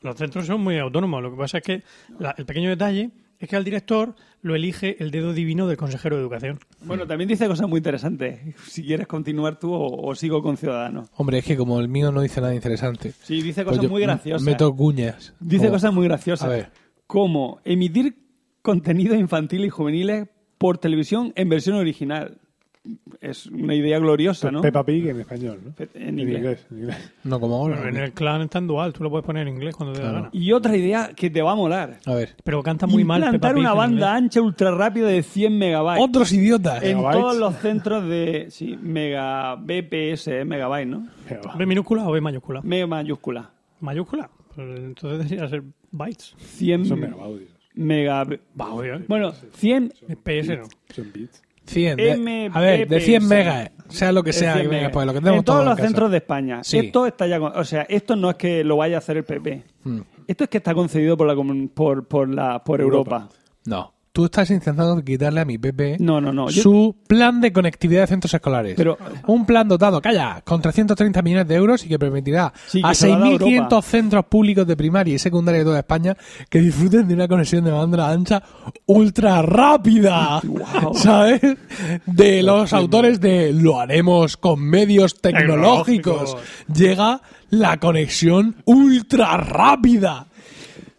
Los 0.00 0.16
centros 0.16 0.46
son 0.46 0.60
muy 0.62 0.78
autónomos. 0.78 1.22
Lo 1.22 1.30
que 1.30 1.36
pasa 1.36 1.58
es 1.58 1.64
que 1.64 1.82
la- 2.18 2.34
el 2.38 2.46
pequeño 2.46 2.70
detalle 2.70 3.10
es 3.38 3.48
que 3.48 3.56
al 3.56 3.64
director 3.64 4.14
lo 4.42 4.54
elige 4.54 4.96
el 5.02 5.10
dedo 5.10 5.32
divino 5.32 5.66
del 5.66 5.76
consejero 5.76 6.16
de 6.16 6.22
educación. 6.22 6.58
Bueno, 6.82 7.06
también 7.06 7.28
dice 7.28 7.46
cosas 7.46 7.68
muy 7.68 7.78
interesantes. 7.78 8.40
Si 8.68 8.84
quieres 8.84 9.06
continuar 9.06 9.58
tú 9.58 9.72
o, 9.74 10.06
o 10.08 10.14
sigo 10.14 10.42
con 10.42 10.56
Ciudadanos. 10.56 11.08
Hombre, 11.16 11.38
es 11.38 11.44
que 11.44 11.56
como 11.56 11.78
el 11.80 11.88
mío 11.88 12.10
no 12.12 12.20
dice 12.22 12.40
nada 12.40 12.54
interesante. 12.54 13.12
Sí, 13.22 13.42
dice 13.42 13.64
pues 13.64 13.76
cosas 13.76 13.82
yo 13.84 13.90
muy 13.90 14.02
graciosas. 14.02 14.42
Meto 14.42 14.74
cuñas. 14.74 15.34
Dice 15.40 15.64
Como- 15.66 15.72
cosas 15.76 15.92
muy 15.92 16.04
graciosas. 16.04 16.46
A 16.46 16.50
ver. 16.50 16.70
Como 17.08 17.58
emitir 17.64 18.14
contenido 18.62 19.14
infantil 19.16 19.64
y 19.64 19.68
juveniles 19.70 20.28
por 20.58 20.78
televisión 20.78 21.32
en 21.34 21.48
versión 21.48 21.76
original. 21.76 22.38
Es 23.20 23.46
una 23.46 23.74
idea 23.74 23.98
gloriosa, 23.98 24.50
¿no? 24.50 24.62
Peppa 24.62 24.84
Pig 24.84 25.08
en 25.08 25.20
español, 25.20 25.58
¿no? 25.64 25.72
Pe- 25.72 25.88
en 25.94 26.18
inglés. 26.18 26.66
en 26.70 26.78
inglés. 26.78 27.12
No 27.24 27.38
como 27.40 27.56
ahora. 27.56 27.86
En 27.88 27.96
el 27.96 28.12
clan 28.12 28.40
está 28.42 28.58
en 28.58 28.66
dual, 28.66 28.92
tú 28.94 29.02
lo 29.02 29.10
puedes 29.10 29.26
poner 29.26 29.46
en 29.46 29.54
inglés 29.54 29.74
cuando 29.74 29.92
te 29.94 30.00
dé 30.00 30.06
la 30.06 30.12
gana. 30.12 30.30
Y 30.32 30.52
otra 30.52 30.74
idea 30.76 31.10
que 31.14 31.28
te 31.28 31.42
va 31.42 31.52
a 31.52 31.54
molar. 31.54 31.98
A 32.06 32.14
ver. 32.14 32.36
Pero 32.44 32.62
canta 32.62 32.86
muy 32.86 33.04
mal. 33.04 33.18
Implantar 33.20 33.40
Peppa 33.40 33.54
Pig 33.54 33.60
una 33.60 33.70
en 33.72 33.76
banda 33.76 33.94
inglés. 33.96 34.10
ancha 34.22 34.40
ultra 34.42 34.70
rápida 34.70 35.06
de 35.08 35.22
100 35.22 35.58
megabytes. 35.58 36.04
Otros 36.04 36.32
idiotas. 36.32 36.82
en 36.82 36.96
Megabytes. 36.98 37.20
todos 37.22 37.36
los 37.36 37.54
centros 37.56 38.08
de 38.08 38.46
sí, 38.50 38.78
mega 38.80 39.54
BPS, 39.56 40.28
eh, 40.28 40.44
megabyte, 40.46 40.88
¿no? 40.88 41.08
¿B 41.58 41.66
minúscula 41.66 42.06
o 42.08 42.12
B 42.12 42.20
mayúscula? 42.22 42.60
Mega 42.62 42.86
mayúscula. 42.86 43.50
¿Mayúscula? 43.80 44.30
Pues 44.54 44.78
entonces 44.80 45.18
debería 45.30 45.48
ser 45.48 45.62
bytes. 45.90 46.34
100 46.38 46.86
Son 46.86 47.00
megabaudios. 47.00 47.50
mega 47.74 48.24
Va, 48.60 48.72
oye. 48.74 48.98
Bueno, 49.08 49.32
100 49.32 49.92
PS 50.24 50.56
no. 50.56 50.64
Son 50.94 51.12
bits. 51.12 51.42
100. 51.66 51.96
de- 51.96 52.50
a 52.52 52.60
ver, 52.60 52.88
de 52.88 53.00
100 53.00 53.28
megas, 53.28 53.70
sea 53.90 54.10
lo 54.10 54.22
que 54.22 54.32
sea, 54.32 54.54
100 54.54 54.62
que 54.62 54.68
venga, 54.68 54.80
megas. 54.80 54.92
pues 54.92 55.06
lo 55.06 55.12
que 55.12 55.18
tenemos 55.20 55.38
en 55.40 55.44
todos 55.44 55.64
los 55.64 55.72
en 55.72 55.76
casa. 55.76 55.88
centros 55.88 56.10
de 56.10 56.16
España. 56.16 56.64
Sí. 56.64 56.78
Esto 56.78 57.06
está 57.06 57.26
ya, 57.26 57.38
con- 57.38 57.52
o 57.54 57.64
sea, 57.64 57.82
esto 57.82 58.16
no 58.16 58.30
es 58.30 58.36
que 58.36 58.64
lo 58.64 58.78
vaya 58.78 58.96
a 58.96 58.98
hacer 58.98 59.18
el 59.18 59.24
PP. 59.24 59.62
Mm. 59.84 60.00
Esto 60.26 60.44
es 60.44 60.50
que 60.50 60.56
está 60.58 60.72
concedido 60.74 61.16
por 61.18 61.26
la 61.26 61.34
comun- 61.34 61.68
por, 61.68 62.08
por 62.08 62.28
la 62.32 62.64
por 62.64 62.80
Europa. 62.80 63.16
Europa. 63.16 63.34
No. 63.66 63.92
Tú 64.18 64.24
estás 64.24 64.50
intentando 64.50 65.00
quitarle 65.04 65.38
a 65.42 65.44
mi 65.44 65.58
PP 65.58 65.98
No, 66.00 66.20
no, 66.20 66.32
no. 66.32 66.50
Yo- 66.50 66.60
su 66.60 66.96
plan 67.06 67.40
de 67.40 67.52
conectividad 67.52 68.00
de 68.00 68.06
centros 68.08 68.34
escolares. 68.34 68.74
Pero- 68.76 68.98
un 69.28 69.46
plan 69.46 69.68
dotado, 69.68 70.02
calla, 70.02 70.42
con 70.44 70.60
330 70.60 71.22
millones 71.22 71.46
de 71.46 71.54
euros 71.54 71.86
y 71.86 71.88
que 71.88 72.00
permitirá 72.00 72.52
Sí, 72.66 72.82
que 72.82 72.88
a 72.88 72.94
se 72.94 73.06
lo 73.06 73.14
ha 73.14 73.18
dado 73.18 73.30
6.500 73.38 73.54
Europa. 73.54 73.82
centros 73.82 74.24
públicos 74.24 74.66
de 74.66 74.76
primaria 74.76 75.14
y 75.14 75.18
secundaria 75.20 75.60
de 75.60 75.64
toda 75.66 75.78
España 75.78 76.16
que 76.50 76.58
disfruten 76.58 77.06
de 77.06 77.14
una 77.14 77.28
conexión 77.28 77.64
de 77.64 77.70
banda 77.70 78.10
ancha 78.10 78.42
ultra 78.86 79.40
rápida. 79.42 80.40
¿Sabes? 80.94 81.40
De 82.06 82.42
los 82.42 82.72
autores 82.72 83.20
de 83.20 83.52
Lo 83.52 83.78
haremos 83.78 84.36
con 84.36 84.58
medios 84.60 85.20
tecnológicos. 85.20 86.34
Tecnológicos. 86.34 86.36
Llega 86.74 87.20
la 87.50 87.76
conexión 87.76 88.56
ultra 88.64 89.36
rápida. 89.36 90.26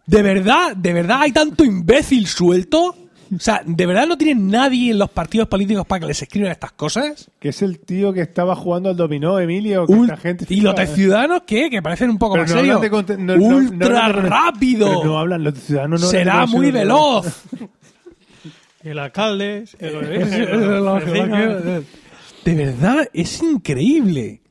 ¿De 0.06 0.22
verdad? 0.22 0.74
¿De 0.78 0.94
verdad 0.94 1.18
hay 1.24 1.34
tanto 1.34 1.66
imbécil 1.66 2.26
suelto? 2.26 2.96
O 3.36 3.40
sea, 3.40 3.62
¿de 3.66 3.86
verdad 3.86 4.08
no 4.08 4.18
tienen 4.18 4.48
nadie 4.48 4.92
en 4.92 4.98
los 4.98 5.10
partidos 5.10 5.48
políticos 5.48 5.86
para 5.86 6.00
que 6.02 6.08
les 6.08 6.22
escriban 6.22 6.52
estas 6.52 6.72
cosas? 6.72 7.30
Que 7.40 7.50
es 7.50 7.62
el 7.62 7.80
tío 7.80 8.12
que 8.12 8.22
estaba 8.22 8.56
jugando 8.56 8.90
al 8.90 8.96
dominó, 8.98 9.40
Emilio. 9.40 9.86
Que 9.86 9.94
Ul- 9.94 10.04
esta 10.06 10.18
gente 10.18 10.46
¿Y 10.50 10.62
los 10.62 10.76
de 10.76 10.88
Ciudadanos 10.88 11.44
qué? 11.46 11.70
Que 11.70 11.82
parecen 11.82 12.10
un 12.10 12.18
poco 12.18 12.34
Pero 12.34 12.44
más 12.46 12.52
no 12.54 12.58
serios. 12.60 12.82
no- 12.82 13.18
no- 13.18 13.38
no 13.38 13.46
¡Ultra 13.58 14.08
de- 14.08 14.14
rápido! 14.14 14.88
Pero 14.88 15.04
no 15.06 15.20
hablan, 15.20 15.44
los 15.44 15.54
ciudadanos 15.60 16.02
no 16.02 16.08
Será 16.08 16.46
muy 16.48 16.72
veloz. 16.72 17.44
El 18.84 18.98
alcalde, 18.98 19.66
el, 19.80 19.96
el- 19.96 21.86
de 22.46 22.56
verdad, 22.56 23.10
es 23.14 23.44
increíble. 23.44 24.42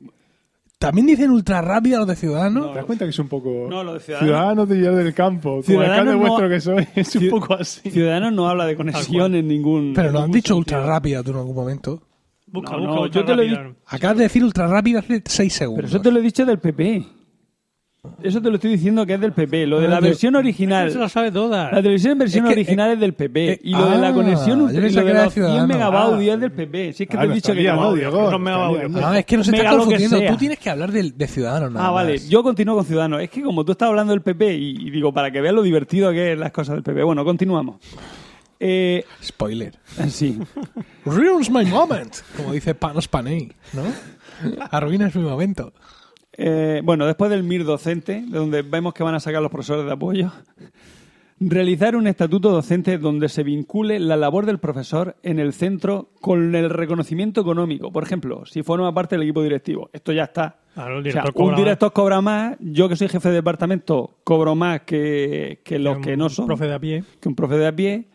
¿También 0.78 1.06
dicen 1.08 1.30
ultra 1.32 1.60
rápido 1.60 1.98
los 1.98 2.06
de 2.06 2.14
Ciudadanos? 2.14 2.70
¿Te 2.70 2.76
das 2.76 2.84
cuenta 2.84 3.04
que 3.04 3.10
es 3.10 3.18
un 3.18 3.28
poco. 3.28 3.66
No, 3.68 3.82
lo 3.82 3.94
de 3.94 4.00
Ciudadanos- 4.00 4.24
Ciudadanos 4.28 4.68
de 4.68 4.76
Villar 4.76 4.94
del 4.94 5.12
Campo. 5.14 5.50
Como 5.50 5.62
Ciudadanos 5.64 5.98
alcalde 5.98 6.12
no- 6.12 6.18
vuestro 6.20 6.48
que 6.48 6.60
soy, 6.60 6.86
es 6.94 7.16
un 7.16 7.30
poco 7.30 7.54
así. 7.54 7.90
Ciudadanos 7.90 8.32
no 8.32 8.48
habla 8.48 8.64
de 8.66 8.76
conexión 8.76 9.34
en 9.34 9.48
ningún. 9.48 9.92
Pero 9.94 10.12
no 10.12 10.20
han 10.20 10.30
dicho 10.30 10.54
sentido. 10.54 10.78
ultra 10.78 10.86
rápida 10.86 11.22
tú 11.24 11.32
en 11.32 11.36
algún 11.38 11.56
momento. 11.56 12.02
Busca, 12.46 12.72
No, 12.72 12.78
busca, 12.78 12.94
no, 12.94 13.02
ultra 13.02 13.20
yo 13.20 13.26
te 13.26 13.34
lo 13.34 13.42
he 13.42 13.48
rápida. 13.54 13.74
Acabas 13.86 14.16
de 14.18 14.22
decir 14.22 14.44
ultra 14.44 14.66
rápida 14.68 15.00
hace 15.00 15.22
6 15.26 15.36
Pero 15.36 15.50
segundos. 15.50 15.90
eso 15.90 16.00
te 16.00 16.12
lo 16.12 16.18
he 16.20 16.22
dicho 16.22 16.46
del 16.46 16.58
PP. 16.60 17.06
Eso 18.22 18.40
te 18.40 18.48
lo 18.48 18.54
estoy 18.54 18.70
diciendo 18.70 19.04
que 19.04 19.14
es 19.14 19.20
del 19.20 19.32
PP. 19.32 19.66
Lo 19.66 19.80
de 19.80 19.88
la 19.88 19.96
Ah, 19.96 20.00
versión 20.00 20.30
Se 20.30 20.34
la 20.34 20.38
original. 20.38 21.08
sabe 21.10 21.32
toda. 21.32 21.70
La 21.72 21.82
televisión 21.82 22.12
en 22.12 22.18
versión 22.18 22.44
Es 22.46 22.48
que- 22.48 22.60
original 22.60 22.92
es 22.92 23.00
del 23.00 23.12
PP. 23.12 23.52
eh, 23.52 23.60
y 23.64 23.72
lo 23.72 23.90
de 23.90 23.98
la 23.98 24.08
ah, 24.08 24.12
conexión 24.12 24.62
ultra- 24.62 24.86
y 24.88 24.92
lo 24.92 25.04
de 25.04 25.10
era 25.10 25.24
los 25.24 25.34
100 25.34 25.44
Ciudadanos. 25.46 25.68
megabaudios 25.68 26.34
es 26.36 26.40
del 26.40 26.52
PP. 26.52 26.92
Si 26.92 27.02
es 27.02 27.08
que 27.08 27.16
Ah, 27.16 27.20
te 27.20 27.26
he 27.26 27.28
no 27.28 27.34
dicho 27.34 27.52
que 27.52 27.62
no. 27.64 27.74
¿no? 27.74 28.38
No. 28.38 28.88
No, 28.88 29.14
es 29.14 29.26
que 29.26 29.34
estás 29.36 29.48
lo 29.48 29.62
que 29.62 29.76
confundiendo. 29.96 30.20
Tú 30.32 30.36
tienes 30.36 30.58
que 30.58 30.70
hablar 30.70 30.92
de, 30.92 31.26
Ciudadanos 31.26 31.72
nada 31.72 31.88
Ah, 31.88 31.90
vale. 31.90 32.12
más. 32.14 32.28
Yo 32.28 32.42
continúo 32.42 32.76
con 32.76 32.84
Ciudadanos. 32.84 33.20
Es 33.20 33.30
que 33.30 33.42
como 33.42 33.64
tú 33.64 33.72
estás 33.72 33.88
hablando 33.88 34.12
del 34.12 34.22
PP 34.22 34.54
y, 34.54 34.70
y 34.88 34.90
digo, 34.90 35.12
para 35.12 35.30
que 35.30 35.40
veas 35.40 35.54
lo 35.54 35.62
divertido 35.62 36.10
que 36.12 36.32
es 36.32 36.38
las 36.38 36.52
cosas 36.52 36.76
del 36.76 36.84
PP. 36.84 37.02
Bueno, 37.02 37.24
continuamos. 37.24 37.76
Eh, 38.60 39.04
Spoiler. 39.22 39.74
sí. 40.08 40.38
Ruins 41.04 41.50
my 41.50 41.64
moment, 41.64 42.14
como 42.36 42.52
dice 42.52 42.74
Panos 42.74 43.06
Panay, 43.08 43.52
¿no? 43.72 43.82
Arruinas 44.70 45.14
mi 45.14 45.22
momento. 45.22 45.72
Eh, 46.40 46.80
bueno, 46.84 47.04
después 47.04 47.30
del 47.30 47.42
MIR 47.42 47.64
docente, 47.64 48.22
de 48.26 48.38
donde 48.38 48.62
vemos 48.62 48.94
que 48.94 49.02
van 49.02 49.14
a 49.16 49.20
sacar 49.20 49.42
los 49.42 49.50
profesores 49.50 49.84
de 49.84 49.92
apoyo, 49.92 50.30
realizar 51.40 51.96
un 51.96 52.06
estatuto 52.06 52.50
docente 52.50 52.96
donde 52.98 53.28
se 53.28 53.42
vincule 53.42 53.98
la 54.00 54.16
labor 54.16 54.46
del 54.46 54.58
profesor 54.58 55.16
en 55.22 55.38
el 55.38 55.52
centro 55.52 56.10
con 56.20 56.54
el 56.54 56.70
reconocimiento 56.70 57.40
económico. 57.40 57.92
Por 57.92 58.02
ejemplo, 58.04 58.44
si 58.46 58.62
forma 58.62 58.92
parte 58.94 59.16
del 59.16 59.22
equipo 59.24 59.42
directivo. 59.42 59.90
Esto 59.92 60.12
ya 60.12 60.24
está. 60.24 60.58
Claro, 60.74 60.98
el 60.98 61.08
O 61.08 61.10
sea, 61.10 61.22
director 61.22 61.44
un 61.44 61.56
director 61.56 61.92
cobra 61.92 62.20
más, 62.20 62.56
yo 62.60 62.88
que 62.88 62.94
soy 62.96 63.08
jefe 63.08 63.28
de 63.30 63.34
departamento 63.36 64.18
cobro 64.24 64.54
más 64.54 64.82
que, 64.82 65.60
que 65.64 65.78
los 65.80 65.96
Un 65.96 66.02
que 66.02 66.16
no 66.16 66.28
son, 66.28 66.46
Profe 66.46 66.66
de 66.66 66.74
a 66.74 66.78
pie. 66.78 67.04
que 67.20 67.28
un 67.28 67.34
profe 67.34 67.56
de 67.56 67.66
a 67.66 67.74
pie. 67.74 68.08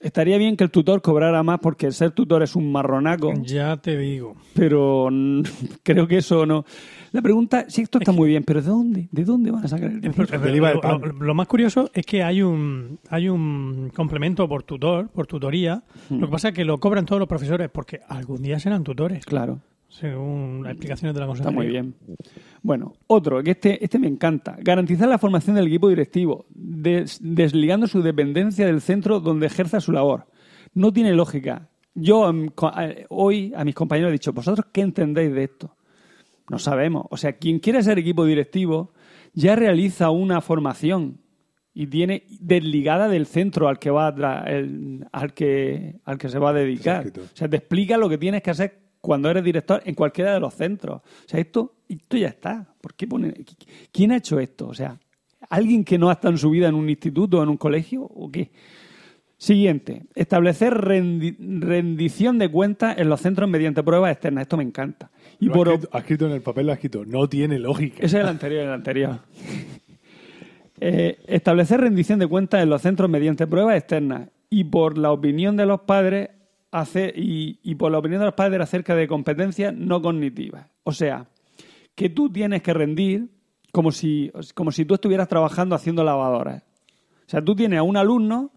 Estaría 0.00 0.36
bien 0.36 0.56
que 0.56 0.64
el 0.64 0.70
tutor 0.72 1.00
cobrara 1.00 1.44
más 1.44 1.60
porque 1.60 1.86
el 1.86 1.92
ser 1.92 2.10
tutor 2.10 2.42
es 2.42 2.56
un 2.56 2.72
marronaco, 2.72 3.32
Ya 3.42 3.76
te 3.76 3.96
digo. 3.96 4.34
pero 4.52 5.08
creo 5.84 6.08
que 6.08 6.16
eso 6.18 6.44
no. 6.44 6.64
La 7.12 7.20
pregunta, 7.22 7.66
sí, 7.68 7.82
esto 7.82 7.98
está 7.98 8.10
muy 8.12 8.28
bien, 8.30 8.42
pero 8.42 8.62
¿de 8.62 8.68
dónde? 8.68 9.08
¿De 9.12 9.24
dónde 9.24 9.50
van 9.50 9.64
a 9.64 9.68
sacar 9.68 9.90
el 9.90 10.00
dinero? 10.00 10.80
Lo, 10.82 10.98
lo- 10.98 11.12
lo 11.12 11.34
más 11.34 11.46
curioso 11.46 11.90
es 11.92 12.06
que 12.06 12.22
hay 12.22 12.42
un 12.42 12.98
hay 13.10 13.28
un 13.28 13.90
complemento 13.94 14.48
por 14.48 14.62
tutor, 14.62 15.08
por 15.10 15.26
tutoría. 15.26 15.82
Hmm. 16.08 16.20
Lo 16.20 16.26
que 16.26 16.32
pasa 16.32 16.48
es 16.48 16.54
que 16.54 16.64
lo 16.64 16.78
cobran 16.80 17.04
todos 17.04 17.20
los 17.20 17.28
profesores 17.28 17.68
porque 17.70 18.00
algún 18.08 18.40
día 18.42 18.58
serán 18.58 18.82
tutores, 18.82 19.26
Claro. 19.26 19.60
según 19.88 20.62
las 20.62 20.72
explicaciones 20.72 21.14
de 21.14 21.20
la 21.20 21.26
Está 21.32 21.44
consejería. 21.44 21.82
muy 21.82 21.92
bien. 21.92 21.94
Bueno, 22.62 22.94
otro, 23.08 23.42
que 23.42 23.50
este, 23.50 23.84
este 23.84 23.98
me 23.98 24.08
encanta. 24.08 24.56
Garantizar 24.62 25.06
la 25.08 25.18
formación 25.18 25.54
del 25.56 25.66
equipo 25.66 25.90
directivo, 25.90 26.46
des- 26.54 27.18
desligando 27.22 27.86
su 27.86 28.00
dependencia 28.02 28.64
del 28.64 28.80
centro 28.80 29.20
donde 29.20 29.46
ejerza 29.48 29.80
su 29.80 29.92
labor. 29.92 30.26
No 30.72 30.92
tiene 30.92 31.12
lógica. 31.12 31.68
Yo 31.94 32.30
em, 32.30 32.48
eh, 32.80 33.04
hoy 33.10 33.52
a 33.54 33.64
mis 33.66 33.74
compañeros 33.74 34.08
he 34.08 34.12
dicho, 34.12 34.32
¿vosotros 34.32 34.66
qué 34.72 34.80
entendéis 34.80 35.34
de 35.34 35.44
esto? 35.44 35.76
No 36.50 36.58
sabemos. 36.58 37.06
O 37.10 37.16
sea, 37.16 37.34
quien 37.34 37.58
quiere 37.60 37.82
ser 37.82 37.98
equipo 37.98 38.24
directivo 38.24 38.92
ya 39.32 39.56
realiza 39.56 40.10
una 40.10 40.40
formación 40.40 41.18
y 41.74 41.86
tiene 41.86 42.24
desligada 42.40 43.08
del 43.08 43.26
centro 43.26 43.68
al 43.68 43.78
que 43.78 43.90
va 43.90 44.08
a 44.08 44.44
el- 44.50 45.06
al 45.12 45.32
que 45.32 45.96
al 46.04 46.18
que 46.18 46.28
se 46.28 46.38
va 46.38 46.50
a 46.50 46.52
dedicar. 46.52 47.04
O 47.32 47.36
sea, 47.36 47.48
te 47.48 47.56
explica 47.56 47.96
lo 47.96 48.08
que 48.08 48.18
tienes 48.18 48.42
que 48.42 48.50
hacer 48.50 48.78
cuando 49.00 49.30
eres 49.30 49.42
director 49.42 49.82
en 49.86 49.94
cualquiera 49.94 50.34
de 50.34 50.40
los 50.40 50.52
centros. 50.54 51.00
O 51.00 51.28
sea, 51.28 51.40
esto 51.40 51.76
esto 51.88 52.16
ya 52.16 52.28
está. 52.28 52.74
¿Por 52.80 52.94
qué 52.94 53.06
pone 53.06 53.32
quién 53.90 54.12
ha 54.12 54.16
hecho 54.16 54.38
esto? 54.38 54.68
O 54.68 54.74
sea, 54.74 54.98
alguien 55.48 55.84
que 55.84 55.96
no 55.98 56.10
ha 56.10 56.14
estado 56.14 56.32
en 56.32 56.38
su 56.38 56.50
vida 56.50 56.68
en 56.68 56.74
un 56.74 56.88
instituto 56.90 57.38
o 57.38 57.42
en 57.42 57.48
un 57.48 57.56
colegio 57.56 58.02
o 58.02 58.30
qué? 58.30 58.50
Siguiente, 59.36 60.04
establecer 60.14 60.72
rendi- 60.74 61.34
rendición 61.38 62.38
de 62.38 62.48
cuentas 62.48 62.96
en 62.98 63.08
los 63.08 63.20
centros 63.20 63.50
mediante 63.50 63.82
pruebas 63.82 64.12
externas. 64.12 64.42
Esto 64.42 64.56
me 64.56 64.62
encanta. 64.62 65.10
Y 65.42 65.46
Lo 65.46 65.54
ha 65.54 65.56
por, 65.56 65.68
escrito, 65.68 65.88
ha 65.90 65.98
escrito 65.98 66.26
en 66.26 66.32
el 66.32 66.40
papel, 66.40 66.66
lo 66.66 66.72
ha 66.72 66.74
escrito. 66.76 67.04
No 67.04 67.28
tiene 67.28 67.58
lógica. 67.58 67.96
ese 67.96 68.18
es 68.18 68.22
el 68.22 68.28
anterior, 68.28 68.62
el 68.62 68.70
anterior. 68.70 69.18
Eh, 70.84 71.18
establecer 71.26 71.80
rendición 71.80 72.20
de 72.20 72.28
cuentas 72.28 72.62
en 72.62 72.70
los 72.70 72.82
centros 72.82 73.10
mediante 73.10 73.46
pruebas 73.48 73.76
externas 73.76 74.28
y 74.50 74.64
por 74.64 74.98
la 74.98 75.10
opinión 75.10 75.56
de 75.56 75.66
los 75.66 75.80
padres 75.80 76.30
hacer, 76.70 77.16
y, 77.16 77.58
y 77.62 77.74
por 77.74 77.90
la 77.90 77.98
opinión 77.98 78.20
de 78.20 78.26
los 78.26 78.34
padres 78.34 78.60
acerca 78.60 78.94
de 78.94 79.08
competencias 79.08 79.74
no 79.74 80.00
cognitivas. 80.00 80.66
O 80.84 80.92
sea, 80.92 81.26
que 81.96 82.08
tú 82.08 82.30
tienes 82.30 82.62
que 82.62 82.72
rendir 82.72 83.28
como 83.72 83.90
si, 83.90 84.30
como 84.54 84.70
si 84.70 84.84
tú 84.84 84.94
estuvieras 84.94 85.26
trabajando 85.26 85.74
haciendo 85.74 86.04
lavadoras. 86.04 86.62
O 87.26 87.30
sea, 87.30 87.42
tú 87.42 87.56
tienes 87.56 87.80
a 87.80 87.82
un 87.82 87.96
alumno 87.96 88.52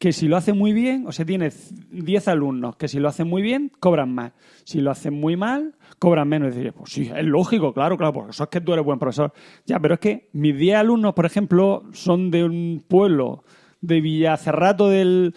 que 0.00 0.12
si 0.14 0.26
lo 0.28 0.36
hace 0.38 0.52
muy 0.54 0.72
bien, 0.72 1.04
o 1.06 1.12
sea, 1.12 1.24
tienes 1.26 1.72
10 1.92 2.26
alumnos 2.28 2.74
que 2.76 2.88
si 2.88 2.98
lo 2.98 3.08
hacen 3.08 3.28
muy 3.28 3.42
bien, 3.42 3.70
cobran 3.80 4.12
más. 4.14 4.32
Si 4.64 4.80
lo 4.80 4.90
hacen 4.90 5.12
muy 5.12 5.36
mal, 5.36 5.74
cobran 5.98 6.26
menos. 6.26 6.54
Y 6.54 6.58
dices, 6.58 6.72
pues 6.76 6.90
sí, 6.90 7.10
es 7.14 7.24
lógico, 7.24 7.74
claro, 7.74 7.98
claro, 7.98 8.14
porque 8.14 8.30
eso 8.30 8.44
es 8.44 8.48
que 8.48 8.62
tú 8.62 8.72
eres 8.72 8.84
buen 8.84 8.98
profesor. 8.98 9.32
Ya, 9.66 9.78
pero 9.78 9.94
es 9.94 10.00
que 10.00 10.28
mis 10.32 10.56
10 10.56 10.76
alumnos, 10.78 11.12
por 11.12 11.26
ejemplo, 11.26 11.82
son 11.92 12.30
de 12.30 12.44
un 12.44 12.82
pueblo 12.88 13.44
de 13.82 14.00
Villacerrato 14.00 14.88
del, 14.88 15.34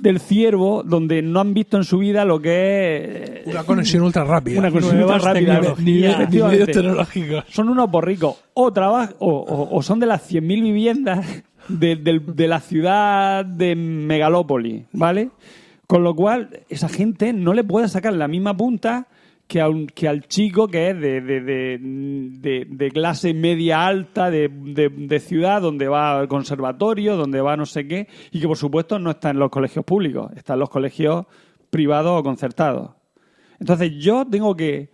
del 0.00 0.18
Ciervo, 0.18 0.82
donde 0.82 1.22
no 1.22 1.38
han 1.38 1.54
visto 1.54 1.76
en 1.76 1.84
su 1.84 1.98
vida 1.98 2.24
lo 2.24 2.40
que 2.42 3.42
es 3.46 3.54
Una 3.54 3.62
conexión 3.62 4.02
ultra 4.02 4.24
rápida. 4.24 4.58
una 4.58 4.70
conexión 4.72 5.00
ultra 5.02 5.18
rápida. 5.18 5.54
tecnologías. 5.60 5.78
Ni 5.86 5.92
de- 5.92 6.00
ni 6.00 6.06
Efectivamente. 6.14 6.60
medios 6.66 6.76
tecnológicos. 6.76 7.44
Son 7.50 7.68
unos 7.68 7.88
borricos. 7.88 8.42
O, 8.54 8.66
o, 8.66 9.28
o- 9.28 9.76
o 9.76 9.82
son 9.82 10.00
de 10.00 10.06
las 10.06 10.28
100.000 10.28 10.62
viviendas 10.64 11.44
de, 11.68 11.96
de 11.96 12.48
la 12.48 12.60
ciudad 12.60 13.44
de 13.44 13.74
Megalópolis, 13.76 14.86
¿vale? 14.92 15.30
Con 15.86 16.02
lo 16.04 16.14
cual, 16.14 16.60
esa 16.68 16.88
gente 16.88 17.32
no 17.32 17.54
le 17.54 17.64
puede 17.64 17.88
sacar 17.88 18.12
la 18.12 18.28
misma 18.28 18.56
punta 18.56 19.06
que, 19.46 19.60
a 19.62 19.68
un- 19.70 19.86
que 19.86 20.06
al 20.08 20.26
chico 20.28 20.68
que 20.68 20.90
es 20.90 21.00
de, 21.00 21.20
de- 21.22 22.66
de- 22.68 22.90
clase 22.90 23.32
media 23.32 23.86
alta, 23.86 24.30
de, 24.30 25.20
ciudad, 25.20 25.62
donde 25.62 25.88
va 25.88 26.18
al 26.18 26.28
conservatorio, 26.28 27.16
donde 27.16 27.40
va 27.40 27.56
no 27.56 27.64
sé 27.64 27.86
qué, 27.88 28.08
y 28.30 28.40
que 28.40 28.46
por 28.46 28.58
supuesto 28.58 28.98
no 28.98 29.10
está 29.10 29.30
en 29.30 29.38
los 29.38 29.48
colegios 29.50 29.84
públicos, 29.86 30.30
está 30.36 30.52
en 30.54 30.60
los 30.60 30.68
colegios 30.68 31.24
privados 31.70 32.20
o 32.20 32.22
concertados. 32.22 32.90
Entonces 33.58 33.92
yo 33.98 34.26
tengo 34.26 34.54
que, 34.54 34.90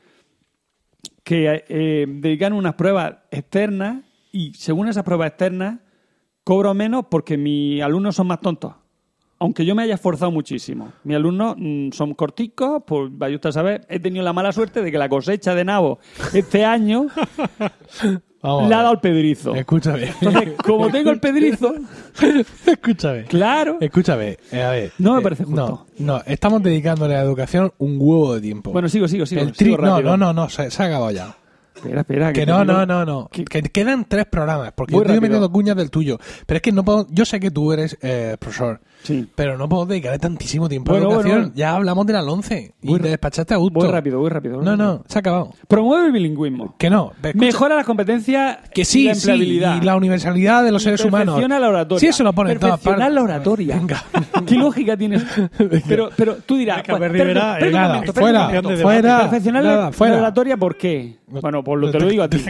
que 1.25 1.65
eh, 1.69 2.07
dedican 2.09 2.53
unas 2.53 2.75
pruebas 2.75 3.17
externas 3.31 4.05
y 4.31 4.55
según 4.55 4.89
esas 4.89 5.03
pruebas 5.05 5.31
externas 5.31 5.81
cobro 6.45 6.75
menos 6.75 7.07
porque 7.11 7.37
mis 7.37 7.83
alumnos 7.83 8.15
son 8.15 8.29
más 8.29 8.41
tontos. 8.41 8.75
Aunque 9.41 9.67
yo 9.67 9.75
me 9.75 9.83
haya 9.83 9.95
esforzado 9.95 10.31
muchísimo. 10.31 10.93
Mis 11.03 11.17
alumnos 11.17 11.57
mm, 11.59 11.91
son 11.91 12.15
corticos, 12.15 12.83
pues 12.87 13.11
vaya 13.13 13.35
usted 13.35 13.49
a 13.49 13.53
saber, 13.53 13.87
he 13.89 13.99
tenido 13.99 14.25
la 14.25 14.33
mala 14.33 14.53
suerte 14.53 14.81
de 14.81 14.93
que 14.93 14.99
la 14.99 15.09
cosecha 15.09 15.55
de 15.55 15.65
nabo 15.65 15.99
este 16.33 16.65
año 16.65 17.07
Vamos 18.45 18.69
le 18.69 18.75
ha 18.75 18.83
dado 18.83 18.93
el 18.93 19.01
pedrizo. 19.01 19.55
Escúchame. 19.55 20.13
Entonces, 20.21 20.51
como 20.63 20.91
tengo 20.91 21.11
el 21.11 21.19
pedrizo, 21.19 21.75
Escúchame. 22.67 23.25
claro. 23.25 23.79
Escúchame, 23.81 24.37
eh, 24.53 24.63
a 24.63 24.71
ver. 24.71 24.93
No 24.99 25.15
me 25.15 25.21
eh, 25.21 25.23
parece 25.23 25.45
justo. 25.45 25.87
No, 25.99 26.17
no, 26.17 26.23
estamos 26.27 26.63
dedicándole 26.63 27.15
a 27.15 27.19
la 27.19 27.25
educación 27.25 27.73
un 27.79 27.97
huevo 27.99 28.35
de 28.35 28.43
tiempo. 28.43 28.71
Bueno, 28.71 28.91
sigo, 28.91 29.09
sigo, 29.09 29.25
sigo. 29.25 29.41
el 29.41 29.55
sigo 29.55 29.79
no, 29.79 30.03
no, 30.03 30.17
no, 30.19 30.35
no, 30.35 30.49
se, 30.51 30.71
se 30.71 30.83
ha 30.83 30.87
acabado 30.87 31.11
ya. 31.11 31.35
Espera, 31.85 32.01
espera. 32.01 32.33
Que 32.33 32.47
no, 32.47 32.65
no, 32.65 32.87
no, 32.87 33.05
no. 33.05 33.29
que- 33.31 33.45
Que 33.45 33.63
quedan 33.63 34.05
tres 34.07 34.27
programas. 34.27 34.73
Porque 34.75 34.93
yo 34.93 34.99
estoy 35.03 35.21
metiendo 35.21 35.51
cuñas 35.53 35.77
del 35.77 35.91
tuyo. 35.91 36.19
Pero 36.47 36.57
es 36.57 36.63
que 36.63 36.73
no 36.73 36.85
puedo. 36.85 37.07
Yo 37.11 37.25
sé 37.25 37.41
que 37.41 37.51
tú 37.51 37.73
eres 37.73 37.97
eh, 38.03 38.37
profesor. 38.39 38.81
Sí. 39.05 39.29
Pero 39.35 39.57
no 39.59 39.69
puedo 39.69 39.85
dedicarle 39.87 40.19
tantísimo 40.19 40.69
tiempo 40.69 40.91
Bueno, 40.93 41.07
a 41.07 41.09
la 41.11 41.15
educación. 41.17 41.41
bueno. 41.43 41.53
Ya 41.55 41.75
hablamos 41.77 42.07
de 42.07 42.13
la 42.15 42.23
11 42.25 42.75
y 42.83 42.99
te 42.99 43.09
despachaste 43.09 43.53
a 43.55 43.59
gusto. 43.59 43.79
Voy 43.79 43.89
rápido, 43.89 44.19
voy 44.19 44.31
rápido. 44.31 44.63
No, 44.63 44.77
no, 44.77 45.05
se 45.07 45.19
ha 45.19 45.21
acabado. 45.21 45.51
Promueve 45.69 46.07
el 46.07 46.13
bilingüismo. 46.13 46.75
Que 46.79 46.89
no. 46.91 47.13
escucha, 47.23 47.39
Mejora 47.39 47.77
las 47.77 47.85
competencias 47.87 48.59
Que 48.73 48.81
y 48.81 48.85
sí, 48.85 49.05
la 49.05 49.15
sí. 49.15 49.21
empleabilidad. 49.21 49.81
Y 49.81 49.85
la 49.85 49.95
universalidad 49.97 50.65
de 50.65 50.73
los 50.73 50.83
seres 50.83 51.05
humanos. 51.05 51.27
Perfecciona 51.35 51.61
la 51.61 51.69
oratoria. 51.69 52.01
Sí, 52.01 52.07
eso 52.07 52.25
lo 52.25 52.33
pone 52.33 52.53
en 52.53 52.59
todas 52.59 52.81
partes. 52.81 53.13
la 53.13 53.23
oratoria. 53.23 53.77
Venga. 53.77 54.03
¿Qué 54.47 54.55
lógica 54.57 54.97
tienes? 54.97 55.23
Pero, 55.87 56.09
pero 56.17 56.37
tú 56.37 56.57
dirás... 56.57 56.79
Venga, 56.79 56.99
pues, 56.99 57.13
Rivera, 57.13 57.59
eh, 57.61 57.67
un 57.67 57.73
nada, 57.73 57.95
momento, 57.95 58.13
fuera, 58.15 58.49
de 58.49 58.77
fuera, 58.79 59.21
Perfeccionar 59.21 59.65
nada, 59.65 59.93
fuera. 59.93 60.15
la 60.15 60.21
oratoria, 60.23 60.57
¿por 60.57 60.77
qué? 60.77 61.19
Bueno, 61.27 61.63
pues 61.63 61.81
lo, 61.81 61.91
te 61.91 62.01
lo 62.01 62.07
digo 62.09 62.23
a 62.23 62.29
ti. 62.31 62.43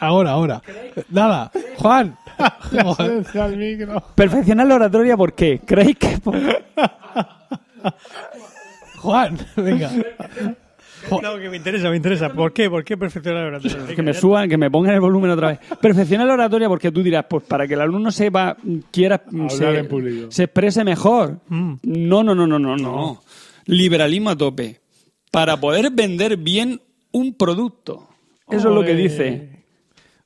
Ahora, 0.00 0.30
ahora. 0.30 0.62
Nada, 1.10 1.50
Juan. 1.76 2.16
Joder. 2.70 3.24
al 3.40 3.56
micro. 3.58 4.02
Perfeccionar 4.14 4.66
la 4.66 4.74
oratoria, 4.76 5.16
¿por 5.16 5.32
qué? 5.34 5.60
¿Creéis 5.64 5.96
que...? 5.96 6.18
por- 6.18 6.36
Juan, 8.98 9.38
venga. 9.56 9.90
No, 11.22 11.38
que 11.38 11.48
me 11.48 11.56
interesa, 11.56 11.88
me 11.88 11.96
interesa. 11.96 12.28
¿Por 12.30 12.52
qué? 12.52 12.68
¿Por 12.68 12.84
qué 12.84 12.96
perfeccionar 12.96 13.42
la 13.42 13.48
oratoria? 13.58 13.94
que 13.94 14.02
me 14.02 14.12
suban, 14.12 14.48
que 14.48 14.58
me 14.58 14.70
pongan 14.70 14.94
el 14.94 15.00
volumen 15.00 15.30
otra 15.30 15.48
vez. 15.48 15.58
Perfeccionar 15.80 16.26
la 16.26 16.34
oratoria 16.34 16.68
porque 16.68 16.90
tú 16.90 17.02
dirás, 17.02 17.24
pues 17.30 17.44
para 17.44 17.66
que 17.68 17.74
el 17.74 17.80
alumno 17.80 18.10
sepa, 18.10 18.56
quiera, 18.90 19.22
Hablar 19.26 19.50
se, 19.50 19.78
en 19.78 19.88
público. 19.88 20.26
se 20.30 20.44
exprese 20.44 20.82
mejor. 20.84 21.38
Mm. 21.48 21.74
No, 21.84 22.22
no, 22.24 22.34
no, 22.34 22.46
no, 22.46 22.58
no, 22.58 22.76
no. 22.76 23.22
Liberalismo 23.66 24.30
a 24.30 24.36
tope. 24.36 24.80
Para 25.30 25.58
poder 25.58 25.90
vender 25.92 26.36
bien 26.36 26.80
un 27.12 27.34
producto. 27.34 28.08
Eso 28.50 28.68
es 28.70 28.74
lo 28.74 28.82
que 28.84 28.94
dice. 28.94 29.57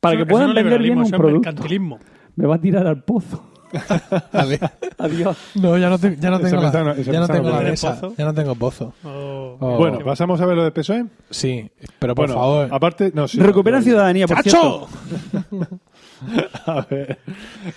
Para 0.02 0.16
que 0.18 0.26
puedan 0.26 0.48
no 0.48 0.54
vender 0.54 0.82
bien 0.82 0.98
un 0.98 1.08
producto. 1.10 1.48
mercantilismo. 1.48 1.98
Me 2.36 2.46
va 2.46 2.56
a 2.56 2.60
tirar 2.60 2.86
al 2.86 3.04
pozo. 3.04 3.48
Adiós. 4.98 5.36
No, 5.54 5.78
ya 5.78 5.88
no, 5.88 5.98
te- 5.98 6.16
ya 6.18 6.28
no 6.30 6.36
Esa 6.36 6.44
tengo 6.50 6.62
la, 6.62 6.96
ya 6.96 7.20
no 7.20 7.28
tengo 7.28 7.50
la 7.50 7.70
pozo. 7.70 8.14
Ya 8.18 8.24
no 8.26 8.34
tengo 8.34 8.54
pozo. 8.56 8.92
Oh. 9.04 9.56
Oh. 9.60 9.76
Bueno, 9.78 10.00
pasamos 10.04 10.40
a 10.40 10.46
ver 10.46 10.56
lo 10.56 10.64
de 10.64 10.72
PSOE. 10.72 11.06
Sí, 11.30 11.70
pero 11.98 12.14
por 12.14 12.26
bueno, 12.26 12.40
favor. 12.40 12.68
aparte, 12.70 13.12
no, 13.14 13.26
sí, 13.28 13.38
Recuperan 13.40 13.80
no, 13.80 13.84
ciudadanía, 13.84 14.26
por 14.26 14.42
¡Chacho! 14.42 14.88
cierto. 15.30 15.68
A 16.66 16.86
ver. 16.88 17.18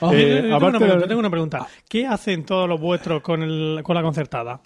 Oh, 0.02 0.12
Eh, 0.14 0.50
Yo 0.50 0.58
tengo, 0.60 0.68
una 0.68 0.78
pregunta, 0.80 0.96
de- 0.98 1.08
tengo 1.08 1.20
una 1.20 1.30
pregunta. 1.30 1.68
¿Qué 1.88 2.06
hacen 2.06 2.44
todos 2.46 2.68
los 2.68 2.80
vuestros 2.82 3.22
con, 3.22 3.42
el, 3.44 3.80
con 3.84 3.96
la 3.96 4.02
concertada? 4.02 4.60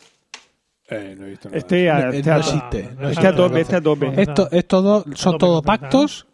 Eh, 0.90 1.16
no 1.18 1.26
he 1.26 1.30
visto 1.30 1.50
nada. 1.50 1.58
Este, 1.60 1.90
a- 1.90 2.10
este 2.10 2.30
no 2.30 2.36
a- 2.36 2.40
existe. 2.40 2.84
no 2.84 3.10
este 3.10 3.28
a 3.28 3.30
existe. 3.30 3.34
tope, 3.34 3.62
este 3.62 3.76
a 3.76 3.82
tope. 3.82 4.22
Esto 4.22 4.48
es 4.52 4.68
todo, 4.68 5.06
son 5.14 5.38
con 5.38 5.62
pactos, 5.62 6.26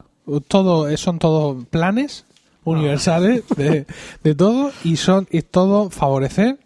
todo, 0.48 0.96
son 0.98 1.20
todos 1.20 1.66
planes 1.66 2.26
universales 2.64 3.44
de, 3.56 3.86
de 4.24 4.36
todo 4.36 4.72
y 4.84 4.98
son 4.98 5.28
y 5.32 5.42
todo 5.42 5.90
favorecer, 5.90 6.58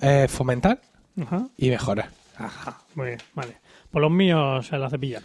eh, 0.00 0.26
fomentar 0.28 0.80
Ajá. 1.20 1.48
y 1.56 1.70
mejorar. 1.70 2.10
Ajá. 2.36 2.78
Muy 2.94 3.08
bien, 3.08 3.18
vale. 3.34 3.56
Por 3.90 4.02
los 4.02 4.10
míos 4.10 4.66
se 4.66 4.76
la 4.78 4.90
cepillan. 4.90 5.22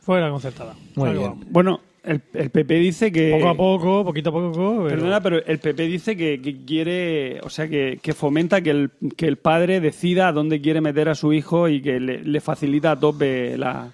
Fuera 0.00 0.30
concertada. 0.30 0.74
Muy 0.96 1.10
bien. 1.10 1.22
vamos. 1.22 1.46
Bueno, 1.48 1.80
el, 2.02 2.20
el 2.34 2.50
PP 2.50 2.74
dice 2.74 3.12
que... 3.12 3.30
Poco 3.32 3.48
a 3.48 3.56
poco, 3.56 4.04
poquito 4.04 4.30
a 4.30 4.32
poco. 4.32 4.84
Pero... 4.84 4.88
Perdona, 4.88 5.20
pero 5.22 5.44
el 5.44 5.58
PP 5.58 5.82
dice 5.84 6.16
que, 6.16 6.40
que 6.40 6.64
quiere, 6.64 7.40
o 7.42 7.50
sea, 7.50 7.68
que, 7.68 7.98
que 8.02 8.12
fomenta 8.12 8.60
que 8.60 8.70
el, 8.70 8.90
que 9.16 9.26
el 9.26 9.36
padre 9.36 9.80
decida 9.80 10.28
a 10.28 10.32
dónde 10.32 10.60
quiere 10.60 10.80
meter 10.80 11.08
a 11.08 11.14
su 11.14 11.32
hijo 11.32 11.68
y 11.68 11.80
que 11.80 12.00
le, 12.00 12.22
le 12.24 12.40
facilita 12.40 12.92
a 12.92 13.00
tope 13.00 13.56
la, 13.56 13.92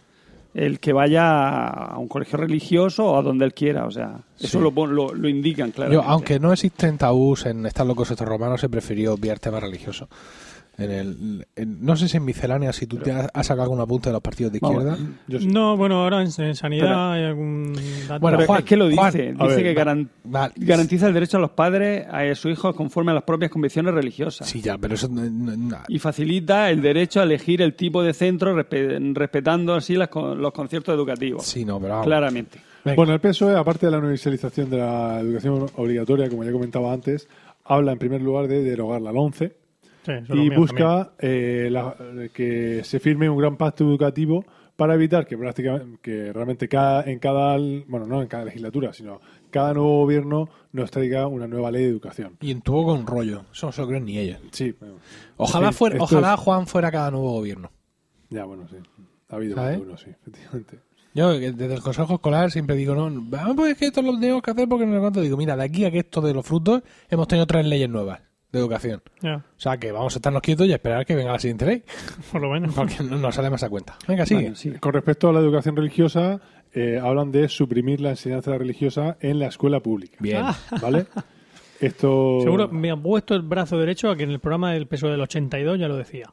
el 0.57 0.81
que 0.81 0.93
vaya 0.95 1.67
a 1.69 1.99
un 1.99 2.09
colegio 2.09 2.39
religioso 2.39 3.05
o 3.05 3.19
a 3.19 3.23
donde 3.23 3.45
él 3.45 3.53
quiera. 3.53 3.85
O 3.85 3.91
sea, 3.91 4.21
eso 4.41 4.59
Sí. 4.59 4.59
lo, 4.59 4.87
lo, 4.87 5.15
lo 5.15 5.29
indican, 5.29 5.71
claro. 5.71 6.03
Aunque 6.03 6.41
no 6.41 6.51
existen 6.53 6.97
tabús 6.97 7.45
en 7.45 7.67
estar 7.67 7.87
locos 7.87 8.11
estos 8.11 8.27
romanos, 8.27 8.65
he 8.65 8.69
preferido 8.71 9.13
obviar 9.15 9.39
temas 9.39 9.63
religiosos. 9.63 10.09
En 10.79 10.91
el, 10.91 11.47
en- 11.57 11.85
no 11.85 11.97
sé 11.97 12.07
si 12.07 12.19
en 12.19 12.25
miscelánea, 12.27 12.71
si 12.73 12.87
tú 12.87 12.99
te 12.99 13.11
has, 13.11 13.29
has 13.33 13.47
sacado 13.47 13.63
algún 13.63 13.81
apunte 13.81 14.11
de 14.11 14.13
los 14.13 14.21
partidos 14.21 14.53
de 14.53 14.59
Vamos, 14.61 14.85
izquierda. 14.85 14.99
Yo 15.27 15.41
sí. 15.41 15.47
No, 15.47 15.75
bueno, 15.77 16.03
ahora 16.03 16.21
en, 16.23 16.29
en 16.39 16.55
sanidad 16.55 16.87
Pero- 16.87 17.01
hay 17.13 17.25
algún 17.25 17.73
dato. 18.07 18.21
Bueno, 18.21 18.37
Pero 18.39 18.47
Juan, 18.47 18.59
es 18.59 18.65
que 18.67 18.77
lo 18.77 18.91
Juan, 18.95 19.13
dice, 19.13 19.29
a 19.39 19.45
dice 19.45 19.57
ver, 19.57 19.63
que 19.65 19.75
va- 19.75 19.85
garan- 19.85 20.09
Va- 20.35 20.53
garantiza 20.55 21.07
el 21.09 21.15
derecho 21.15 21.39
a 21.39 21.41
los 21.41 21.51
padres 21.53 22.07
a 22.11 22.35
sus 22.35 22.53
hijos 22.53 22.75
conforme 22.77 23.13
a 23.13 23.15
las 23.15 23.23
propias 23.25 23.51
convicciones 23.51 23.95
religiosas. 23.95 24.49
Sí, 24.49 24.61
ya, 24.61 24.77
pero 24.77 24.95
eso. 24.97 25.09
no- 25.09 25.23
no- 25.23 25.57
no- 25.57 25.79
Y 25.89 25.99
facilita 25.99 26.71
el 26.71 26.83
derecho 26.83 27.21
a 27.21 27.23
elegir 27.23 27.63
el 27.63 27.75
tipo 27.75 28.03
de 28.03 28.13
centro 28.13 28.55
respe- 28.55 29.15
respetando 29.15 29.75
así 29.75 29.95
las 29.95 30.09
con- 30.09 30.41
los 30.41 30.53
conciertos 30.53 30.95
educativos. 30.95 31.47
sí, 31.47 31.65
no, 31.65 31.79
pero 31.81 31.93
vamos. 31.95 32.07
Claramente. 32.07 32.61
Venga. 32.85 32.97
Bueno, 32.97 33.15
el 33.15 33.21
PSOE, 33.21 33.57
aparte 33.57 33.87
de 33.87 33.93
la 33.93 33.99
universalización 33.99 34.69
de 34.71 34.77
la 34.77 35.21
educación 35.21 35.67
obligatoria, 35.77 36.29
como 36.29 36.45
ya 36.45 36.53
comentaba 36.53 36.93
antes, 36.93 37.29
habla 37.65 37.93
en 37.93 37.99
primer 37.99 38.21
lugar 38.23 38.47
de 38.47 38.63
derogar 38.63 39.01
la 39.01 39.11
LONCE 39.11 39.57
Sí, 40.07 40.13
lo 40.29 40.37
y 40.43 40.51
busca 40.51 41.13
eh, 41.19 41.69
la- 41.71 41.95
que 42.33 42.83
se 42.85 43.01
firme 43.01 43.29
un 43.29 43.37
gran 43.39 43.57
pacto 43.57 43.85
educativo 43.85 44.45
para 44.77 44.95
evitar 44.95 45.27
que 45.27 45.37
prácticamente 45.39 45.99
que 46.03 46.33
realmente 46.33 46.69
cada, 46.69 47.03
en 47.05 47.19
cada 47.19 47.57
bueno 47.89 48.07
no 48.07 48.21
en 48.23 48.29
cada 48.29 48.45
legislatura 48.45 48.93
sino 48.93 49.21
cada 49.51 49.73
nuevo 49.75 50.01
gobierno 50.03 50.49
nos 50.73 50.91
traiga 50.91 51.27
una 51.27 51.47
nueva 51.47 51.71
ley 51.71 51.85
de 51.85 51.89
educación 51.89 52.37
Y 52.43 52.51
en 52.51 52.61
tu 52.61 52.73
boca 52.73 52.93
un 52.93 53.07
rollo. 53.07 53.45
Eso 53.53 53.67
no 53.67 53.73
se 53.73 53.81
lo 53.81 53.89
creen 53.89 54.05
ni 54.05 54.19
ellos. 54.19 54.39
sí 54.53 54.75
bueno. 54.79 54.97
Ojalá, 55.39 55.73
Sí, 55.73 55.79
fuera, 55.79 55.97
ojalá 55.99 56.35
es- 56.35 56.41
Juan 56.41 56.67
fuera 56.67 56.91
cada 56.93 57.11
nuevo 57.11 57.33
gobierno. 57.33 57.71
ya 58.31 58.45
bueno 58.45 58.69
sí 58.69 58.77
ha 59.31 59.37
habido 59.37 59.57
uno 59.81 59.97
sí 59.97 60.11
efectivamente 60.11 60.79
Yo 61.15 61.33
que 61.41 61.53
desde 61.53 61.75
el 61.75 61.81
consejo 61.81 62.15
escolar 62.15 62.51
siempre 62.51 62.77
digo, 62.77 62.95
no, 62.95 63.11
pues 63.57 63.73
es 63.73 63.79
que 63.79 63.87
esto 63.87 64.03
lo 64.03 64.13
tenemos 64.21 64.43
que 64.43 64.51
hacer 64.51 64.69
porque 64.69 64.85
no 64.85 64.93
sé 64.93 65.01
cuánto. 65.01 65.21
Digo, 65.23 65.39
mira, 65.39 65.57
de 65.57 65.65
aquí 65.65 65.87
a 65.87 65.91
que 65.91 66.01
esto 66.01 66.21
de 66.21 66.35
los 66.35 66.45
frutos 66.47 66.83
hemos 67.09 67.27
tenido 67.27 67.47
tres 67.47 67.65
leyes 67.65 67.89
nuevas 67.89 68.21
de 68.57 68.63
educación. 68.63 69.03
O 69.23 69.43
sea 69.57 69.77
que 69.79 69.93
vamos 69.93 70.15
a 70.15 70.19
estarnos 70.19 70.43
quietos 70.43 70.67
y 70.67 70.73
a 70.73 70.77
esperar 70.77 71.07
que 71.07 71.15
venga 71.15 71.33
la 71.33 71.39
siguiente 71.39 71.67
ley. 71.67 71.85
por 72.33 72.41
lo 72.41 72.51
menos. 72.51 72.75
Porque 72.75 73.03
no 73.03 73.17
nos 73.19 73.35
sale 73.35 73.51
más 73.51 73.63
a 73.63 73.69
cuenta. 73.69 73.97
Venga, 74.07 74.27
sigue. 74.27 74.45
Vale, 74.45 74.57
sí. 74.57 74.73
con 74.73 74.93
respecto 74.93 75.29
a 75.29 75.33
la 75.33 75.41
educación 75.41 75.77
religiosa 75.77 76.41
eh, 76.73 77.01
hablan 77.03 77.31
de 77.33 77.49
suprimir 77.49 78.01
la 78.01 78.11
enseñanza 78.11 78.57
religiosa 78.57 79.17
en 79.21 79.39
la 79.39 79.47
escuela 79.47 79.81
pública 79.81 80.17
Bien. 80.21 80.45
vale 80.83 81.07
esto 81.81 82.41
Seguro 82.43 82.69
me 82.69 82.91
ha 82.91 82.97
puesto 82.97 83.35
el 83.35 83.43
brazo 83.43 83.79
derecho 83.79 84.11
a 84.11 84.17
que 84.17 84.25
en 84.25 84.31
el 84.31 84.41
programa 84.41 84.73
del 84.73 84.87
PSOE 84.87 85.13
del 85.13 85.21
82 85.21 85.79
ya 85.79 85.89
lo 85.89 85.97
decía. 85.97 86.33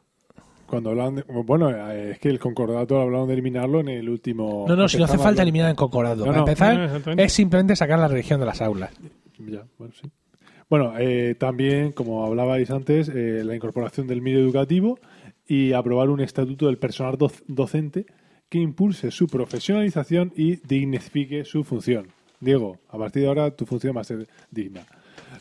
Cuando 0.66 0.90
hablan 0.90 1.16
de, 1.16 1.22
bueno, 1.22 1.70
eh, 1.70 2.12
es 2.12 2.18
que 2.18 2.30
el 2.30 2.38
concordato 2.38 3.00
hablaron 3.00 3.28
de 3.28 3.34
eliminarlo 3.34 3.80
en 3.80 3.88
el 3.88 4.08
último. 4.08 4.64
No, 4.66 4.74
no, 4.74 4.88
si 4.88 4.96
no 4.98 5.04
hace 5.04 5.18
falta 5.18 5.42
eliminar 5.42 5.70
el 5.70 5.76
concordato. 5.76 6.20
No, 6.20 6.26
Para 6.26 6.38
no. 6.38 6.46
empezar, 6.46 7.16
No, 7.16 7.22
es 7.22 7.32
simplemente 7.32 7.76
sacar 7.76 7.98
la 7.98 8.08
religión 8.08 8.40
de 8.40 8.46
las 8.46 8.62
aulas. 8.62 8.90
Ya, 9.38 9.62
bueno, 9.78 9.92
sí. 10.00 10.10
Bueno, 10.70 10.94
eh, 10.98 11.34
también, 11.38 11.92
como 11.92 12.24
hablabais 12.26 12.70
antes, 12.70 13.08
eh, 13.08 13.42
la 13.44 13.54
incorporación 13.54 14.06
del 14.06 14.22
medio 14.22 14.38
educativo 14.40 14.98
y 15.46 15.72
aprobar 15.72 16.08
un 16.08 16.20
estatuto 16.20 16.66
del 16.66 16.78
personal 16.78 17.16
doc- 17.18 17.42
docente 17.46 18.06
que 18.48 18.58
impulse 18.58 19.10
su 19.10 19.26
profesionalización 19.26 20.32
y 20.36 20.56
dignifique 20.66 21.44
su 21.44 21.64
función. 21.64 22.06
Diego, 22.40 22.78
a 22.88 22.98
partir 22.98 23.22
de 23.22 23.28
ahora 23.28 23.50
tu 23.50 23.66
función 23.66 23.96
va 23.96 24.02
a 24.02 24.04
ser 24.04 24.26
digna. 24.50 24.82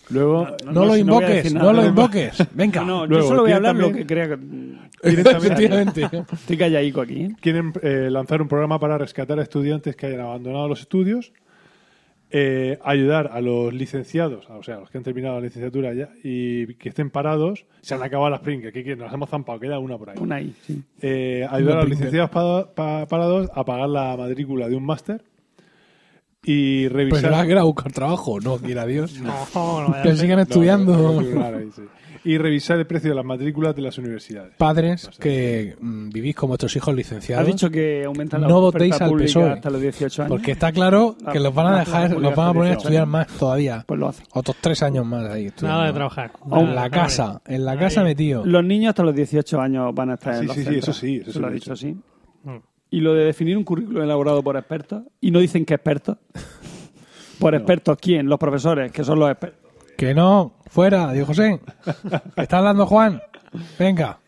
Luego, 0.10 0.48
No, 0.66 0.72
no, 0.72 0.82
lo 0.82 0.86
no 0.88 0.98
invoques, 0.98 1.54
no, 1.54 1.72
lo 1.74 1.86
invoques. 1.86 2.38
Venga. 2.54 2.82
No, 2.82 3.02
no, 3.02 3.06
Luego, 3.08 3.24
yo 3.24 3.28
solo 3.30 3.42
voy 3.44 3.52
a 3.52 3.56
hablar 3.58 3.76
lo 3.76 3.92
que 3.92 4.06
crea 4.06 4.28
que... 4.30 4.38
Efectivamente. 5.04 6.10
Estoy 6.34 6.58
calladico 6.58 7.02
aquí. 7.02 7.22
¿eh? 7.24 7.36
quieren 7.42 7.74
eh, 7.82 8.10
lanzar 8.10 8.42
un 8.42 8.48
programa 8.48 8.80
para 8.80 8.98
rescatar 8.98 9.40
a 9.40 9.44
estudiantes 9.44 9.96
que 9.96 10.08
hayan 10.08 10.22
abandonado 10.22 10.68
los 10.68 10.82
estudios, 10.82 11.34
eh, 12.36 12.80
ayudar 12.84 13.30
a 13.32 13.40
los 13.42 13.72
licenciados, 13.74 14.50
o 14.50 14.64
sea, 14.64 14.78
a 14.78 14.80
los 14.80 14.90
que 14.90 14.98
han 14.98 15.04
terminado 15.04 15.36
la 15.36 15.42
licenciatura 15.42 15.94
ya 15.94 16.10
y 16.24 16.74
que 16.76 16.90
estén 16.90 17.12
parados, 17.12 17.66
se 17.82 17.94
han 17.94 18.02
acabado 18.02 18.32
las 18.32 18.40
pringas, 18.40 18.74
que, 18.74 18.84
que 18.84 18.96
nos 18.96 19.14
hemos 19.14 19.30
zampado, 19.30 19.60
queda 19.60 19.78
una 19.78 19.98
por 20.00 20.10
ahí. 20.10 20.18
Una 20.20 20.38
ahí, 20.38 20.52
sí. 20.64 20.82
Eh, 21.02 21.48
ayudar 21.50 21.78
a 21.78 21.82
los 21.82 21.90
licenciados 21.90 22.32
pa- 22.32 22.74
pa- 22.74 23.06
parados 23.08 23.52
a 23.54 23.64
pagar 23.64 23.88
la 23.90 24.18
matrícula 24.18 24.68
de 24.68 24.76
un 24.76 24.84
máster 24.84 25.22
y 26.44 26.88
Pues 26.90 26.94
revisar. 26.94 27.32
le 27.32 27.38
has 27.38 27.44
querido 27.48 27.66
buscar 27.66 27.92
trabajo, 27.92 28.40
no, 28.40 28.58
quiera 28.58 28.86
Dios. 28.86 29.20
No, 29.22 29.34
no 29.56 29.90
vaya 29.90 30.00
a 30.00 30.04
Que 30.04 30.10
ser. 30.10 30.18
sigan 30.18 30.38
No, 30.38 30.44
estudiando. 30.44 30.98
no, 30.98 31.14
no, 31.14 31.20
figurar 31.22 31.56
ahí, 31.56 31.70
sí. 31.76 31.82
Y 32.26 32.38
revisar 32.38 32.80
el 32.80 32.88
precio 32.88 33.10
de 33.10 33.18
las 33.18 33.26
matrículas 33.26 33.76
de 33.76 33.82
las 33.82 33.98
universidades. 33.98 34.54
Padres 34.58 35.10
que 35.20 35.76
mm, 35.78 36.08
vivís 36.10 36.34
con 36.34 36.48
vuestros 36.48 36.74
hijos 36.78 36.94
Ha 36.94 36.96
licenciados. 36.96 37.46
dicho 37.46 37.70
que 37.70 38.06
aumenta 38.06 38.38
la 38.38 38.48
No 38.48 38.62
votéis 38.62 39.00
al 39.02 39.12
PSOE. 39.14 39.50
hasta 39.52 39.70
los 39.70 39.82
18 39.82 40.22
años. 40.22 40.30
Porque 40.30 40.52
está 40.54 40.72
claro 40.72 41.18
que 41.34 41.42
los 41.42 41.54
van 41.54 41.74
a 41.74 41.80
dejar, 41.80 42.12
los 42.12 42.34
van 42.34 42.48
a 42.50 42.54
poner 42.54 42.72
a 42.72 42.76
estudiar 42.78 43.06
más 43.08 43.28
todavía. 43.28 43.84
Pues 43.86 44.00
lo 44.00 44.08
hace. 44.08 44.24
Otros 44.32 44.56
tres 44.62 44.82
años 44.84 45.06
más 45.06 45.30
ahí. 45.30 45.48
estudiando. 45.48 45.76
Nada 45.80 45.88
de 45.88 45.94
trabajar. 45.96 46.32
En 46.50 46.76
la 46.76 46.90
casa, 46.90 47.42
en 47.46 47.66
la 47.66 47.78
casa 47.78 48.04
metido. 48.06 48.46
Los 48.46 48.64
niños 48.64 48.90
hasta 48.92 49.04
los 49.04 49.16
18 49.16 49.60
años 49.60 49.94
van 49.94 50.12
a 50.12 50.14
estar 50.14 50.36
Sí, 50.36 50.40
en 50.42 50.48
los 50.48 50.56
sí, 50.56 50.62
sí, 50.62 50.66
centros. 50.70 50.90
eso 50.90 50.94
sí, 51.02 51.16
eso 51.18 51.32
sí 51.34 51.40
lo 51.40 51.42
lo 51.42 51.48
ha 51.48 51.52
he 51.52 51.54
dicho, 51.56 51.74
dicho. 51.74 51.76
sí. 51.88 51.98
Y 52.94 53.00
lo 53.00 53.16
de 53.16 53.26
definir 53.26 53.58
un 53.58 53.64
currículo 53.64 54.04
elaborado 54.04 54.44
por 54.44 54.56
expertos, 54.56 55.02
y 55.20 55.32
no 55.32 55.40
dicen 55.40 55.66
que 55.66 55.74
expertos. 55.74 56.18
¿Por 57.40 57.56
expertos 57.56 57.98
quién? 58.00 58.30
Los 58.30 58.38
profesores, 58.38 58.92
que 58.92 59.04
son 59.04 59.18
los 59.18 59.32
expertos. 59.32 59.60
Que 59.98 60.14
no, 60.14 60.54
fuera, 60.68 61.12
digo 61.12 61.26
José. 61.26 61.60
¿Está 62.36 62.60
hablando 62.60 62.86
Juan? 62.86 63.20
Venga. 63.80 64.20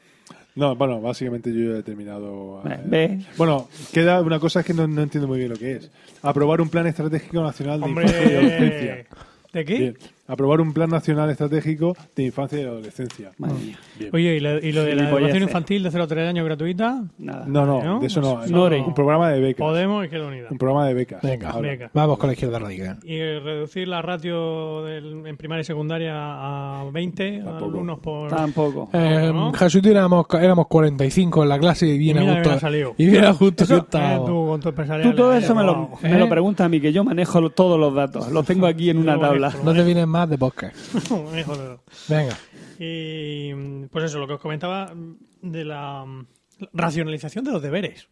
No, 0.55 0.75
bueno, 0.75 0.99
básicamente 0.99 1.53
yo 1.53 1.75
he 1.75 1.83
terminado. 1.83 2.63
eh, 2.67 2.79
Ve. 2.85 3.19
Bueno, 3.37 3.67
queda 3.93 4.19
una 4.21 4.39
cosa 4.39 4.63
que 4.63 4.73
no, 4.73 4.87
no 4.87 5.03
entiendo 5.03 5.27
muy 5.27 5.37
bien 5.37 5.51
lo 5.51 5.57
que 5.57 5.73
es. 5.73 5.91
Aprobar 6.23 6.59
un 6.59 6.69
plan 6.69 6.87
estratégico 6.87 7.43
nacional 7.43 7.81
de 7.81 7.85
Hombre, 7.85 8.05
infancia 8.05 8.31
y 8.31 8.35
adolescencia. 8.35 9.05
¿de 9.53 9.65
qué? 9.65 9.77
Bien. 9.77 9.97
Aprobar 10.27 10.59
un 10.59 10.73
plan 10.73 10.89
nacional 10.89 11.29
estratégico 11.29 11.95
de 12.15 12.23
infancia 12.23 12.59
y 12.59 12.63
adolescencia. 12.63 13.31
Madre 13.37 13.55
mía. 13.63 13.77
Bien. 13.99 14.09
Oye, 14.13 14.35
¿y, 14.37 14.39
la- 14.39 14.53
y 14.55 14.71
lo 14.71 14.81
de 14.83 14.95
la 14.95 15.01
Gilipolleces. 15.03 15.11
educación 15.21 15.43
infantil 15.43 15.83
de 15.83 15.91
0 15.91 16.03
a 16.03 16.07
3 16.07 16.29
años 16.29 16.45
gratuita? 16.45 17.03
Nada. 17.19 17.45
No, 17.47 17.65
no, 17.65 17.83
¿No? 17.83 17.99
de 17.99 18.07
eso 18.07 18.21
no. 18.21 18.45
Nore. 18.47 18.81
Un 18.81 18.93
programa 18.95 19.29
de 19.29 19.39
becas. 19.39 19.59
Podemos 19.65 20.01
y 20.01 20.05
Izquierda 20.05 20.27
Unida. 20.27 20.47
Un 20.49 20.57
programa 20.57 20.87
de 20.87 20.93
becas. 20.95 21.21
Venga, 21.21 21.49
Ahora. 21.51 21.69
Venga. 21.69 21.89
vamos 21.93 22.17
con 22.17 22.27
la 22.27 22.33
izquierda 22.33 22.57
radical. 22.57 22.97
Y 23.03 23.15
eh, 23.17 23.39
reducir 23.39 23.87
la 23.87 24.01
ratio 24.01 24.83
del- 24.83 25.27
en 25.27 25.37
primaria 25.37 25.61
y 25.61 25.65
secundaria 25.65 26.13
a 26.15 26.83
20 26.91 27.41
Tampoco. 27.43 27.65
alumnos 27.65 27.99
por... 27.99 28.29
Tampoco. 28.29 28.89
Eh, 28.93 29.31
¿no? 29.31 29.53
Jesús 29.53 29.85
éramos, 29.85 30.25
éramos 30.33 30.65
45 30.67 31.43
en 31.43 31.49
la 31.49 31.59
clase 31.59 31.85
y 31.87 31.97
viene 31.99 32.21
Y 32.21 32.23
mira 32.23 32.33
que 32.33 32.39
justo. 32.39 32.49
me 32.49 32.55
ha 32.55 32.59
salido. 32.59 32.93
Y 32.97 33.05
viene 33.05 33.31
justo 33.33 33.67
que 33.67 33.73
Eh, 33.73 33.77
estábamos. 33.77 34.25
tú 34.25 34.45
con 34.47 34.59
tu 34.61 34.69
empresarial. 34.69 35.09
Tú 35.11 35.15
todo 35.15 35.33
eh, 35.35 35.37
eso 35.37 35.53
me 35.53 35.63
lo, 35.63 35.75
wow. 35.75 35.99
me 36.01 36.17
lo 36.17 36.25
¿Eh? 36.25 36.29
preguntas 36.29 36.65
a 36.65 36.69
mí, 36.69 36.81
que 36.81 36.91
yo 36.91 37.03
manejo 37.03 37.39
lo- 37.41 37.51
todos 37.51 37.79
los 37.79 37.93
datos. 37.93 38.31
Los 38.31 38.43
tengo 38.45 38.65
aquí 38.65 38.89
en 38.89 38.97
una 38.97 39.19
tabla. 39.19 39.53
No 39.63 39.71
te 39.73 39.83
vienen 39.83 40.09
más 40.15 40.29
de 40.29 40.37
podcast. 40.37 40.75
Venga. 42.09 42.37
Y 42.79 43.51
mm, 43.53 43.87
pues 43.91 44.05
eso, 44.05 44.17
lo 44.17 44.27
que 44.27 44.33
os 44.33 44.39
comentaba 44.39 44.93
mm, 44.93 45.17
de 45.41 45.65
la 45.65 46.05
mm, 46.05 46.27
racionalización 46.73 47.43
de 47.43 47.51
los 47.51 47.61
deberes. 47.61 48.07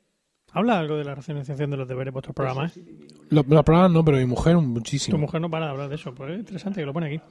Habla 0.52 0.80
algo 0.80 0.98
de 0.98 1.06
la 1.06 1.16
racionalización 1.16 1.72
de 1.72 1.78
los 1.78 1.88
deberes 1.88 2.14
vuestros 2.14 2.36
programas. 2.36 2.76
¿eh? 2.78 2.84
Los, 3.30 3.48
los 3.48 3.64
programas 3.64 3.92
no, 3.92 4.04
pero 4.04 4.18
mi 4.18 4.26
mujer 4.26 4.58
muchísimo. 4.58 5.18
Tu 5.18 5.22
mujer 5.22 5.40
no 5.40 5.50
para 5.50 5.66
de 5.66 5.72
hablar 5.72 5.90
de 5.90 5.96
eso. 5.96 6.14
Pues 6.14 6.32
es 6.32 6.40
interesante 6.40 6.82
que 6.82 6.86
lo 6.86 6.94
pone 6.94 7.08
aquí. 7.08 7.22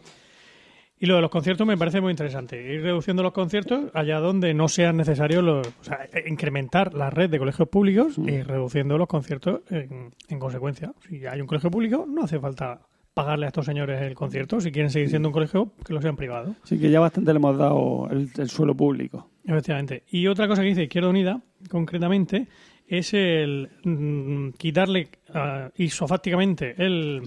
Y 0.99 1.07
lo 1.07 1.17
de 1.17 1.21
los 1.21 1.31
conciertos 1.31 1.67
me 1.67 1.77
parece 1.77 2.01
muy 2.01 2.13
interesante. 2.13 2.57
Ir 2.57 2.83
reduciendo 2.83 3.23
los 3.23 3.33
conciertos 3.33 3.91
allá 3.93 4.21
donde 4.21 4.55
no 4.55 4.69
sean 4.69 4.97
necesarios 4.97 5.45
los. 5.45 5.67
O 5.67 5.85
sea, 5.85 6.09
eh, 6.13 6.25
incrementar 6.29 6.95
la 6.95 7.11
red 7.11 7.29
de 7.29 7.39
colegios 7.39 7.69
públicos 7.69 8.17
y 8.19 8.41
reduciendo 8.43 8.97
los 8.97 9.09
conciertos 9.09 9.61
en, 9.71 10.15
en 10.29 10.39
consecuencia. 10.39 10.93
Si 11.07 11.27
hay 11.27 11.41
un 11.41 11.47
colegio 11.47 11.71
público, 11.71 12.07
no 12.09 12.25
hace 12.25 12.41
falta 12.41 12.81
pagarle 13.15 13.47
a 13.47 13.49
estos 13.49 13.67
señores 13.67 14.01
el 14.03 14.15
concierto. 14.15 14.61
Si 14.61 14.73
quieren 14.73 14.91
seguir 14.91 15.09
siendo 15.11 15.29
un 15.29 15.33
colegio, 15.33 15.73
que 15.85 15.93
lo 15.93 16.01
sean 16.01 16.17
privado. 16.17 16.55
Así 16.63 16.79
que 16.79 16.91
ya 16.91 17.01
bastante 17.01 17.33
le 17.33 17.39
hemos 17.39 17.57
dado 17.59 18.09
el, 18.11 18.31
el 18.37 18.49
suelo 18.49 18.75
público. 18.75 19.31
Efectivamente. 19.45 20.05
Y 20.11 20.27
otra 20.27 20.49
cosa 20.49 20.63
que 20.63 20.69
dice 20.69 20.85
Izquierda 20.85 21.09
Unida, 21.11 21.43
concretamente, 21.69 22.47
es 22.87 23.13
el 23.15 23.71
mm, 23.85 24.51
quitarle 24.59 25.09
ah, 25.35 25.71
isofácticamente 25.77 26.75
el, 26.79 27.23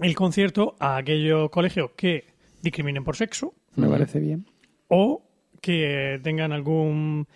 el 0.00 0.14
concierto 0.14 0.74
a 0.78 0.96
aquellos 0.96 1.50
colegios 1.50 1.90
que 1.96 2.24
discriminen 2.62 3.04
por 3.04 3.16
sexo 3.16 3.54
Me 3.76 3.88
parece 3.88 4.20
bien. 4.20 4.46
o 4.88 5.22
que 5.60 6.20
tengan 6.22 6.52
algún 6.52 7.26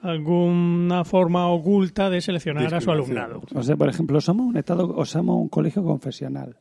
alguna 0.00 1.04
forma 1.04 1.48
oculta 1.48 2.10
de 2.10 2.20
seleccionar 2.20 2.74
a 2.74 2.80
su 2.80 2.90
alumnado. 2.90 3.40
O 3.54 3.62
sea, 3.62 3.74
por 3.76 3.88
ejemplo, 3.88 4.20
somos 4.20 4.46
un 4.46 4.56
estado 4.56 4.94
o 4.94 5.04
somos 5.06 5.36
un 5.40 5.48
colegio 5.48 5.82
confesional. 5.82 6.58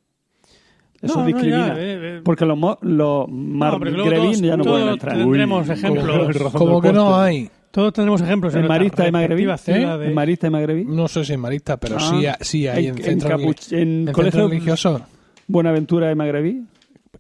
Eso 1.03 1.15
No, 1.15 1.21
no, 1.21 1.27
discrimina. 1.27 1.67
ya, 1.67 1.73
eh, 1.79 2.17
eh. 2.17 2.21
Porque 2.23 2.45
los, 2.45 2.57
mo- 2.57 2.79
los 2.81 3.27
No, 3.27 3.35
luego 3.35 3.77
magrebín 3.77 3.95
todos- 4.31 4.41
ya 4.41 4.57
no 4.57 4.63
todos 4.63 4.77
pueden 4.79 4.93
entrar. 4.93 5.17
tendremos 5.17 5.67
Uy, 5.67 5.73
ejemplos. 5.73 6.53
como- 6.53 6.81
que 6.81 6.93
no 6.93 7.15
hay. 7.19 7.49
Todos 7.71 7.91
tendremos 7.93 8.21
ejemplos 8.21 8.53
en 8.53 8.59
¿En 8.61 8.67
nuestras 8.67 8.79
Marista 8.79 9.07
y 9.07 9.11
Magrebí? 9.11 9.43
¿Eh? 9.43 10.07
¿En 10.07 10.13
Marista 10.13 10.47
y 10.47 10.49
Magrebí? 10.49 10.85
No 10.85 11.07
sé 11.07 11.25
si 11.25 11.33
en 11.33 11.39
Marista, 11.39 11.77
pero 11.77 11.97
Ah. 11.97 11.99
sí, 11.99 12.25
sí 12.41 12.67
hay 12.67 12.87
en, 12.87 12.93
En- 12.93 12.97
en 12.99 13.03
centros 13.03 13.31
Capuch- 13.41 13.73
en 13.73 13.79
en 13.79 14.13
colegios- 14.13 14.31
centros 14.33 14.49
religiosos. 14.51 15.01
Buenaventura 15.47 16.11
y 16.11 16.15
Magrebí. 16.15 16.63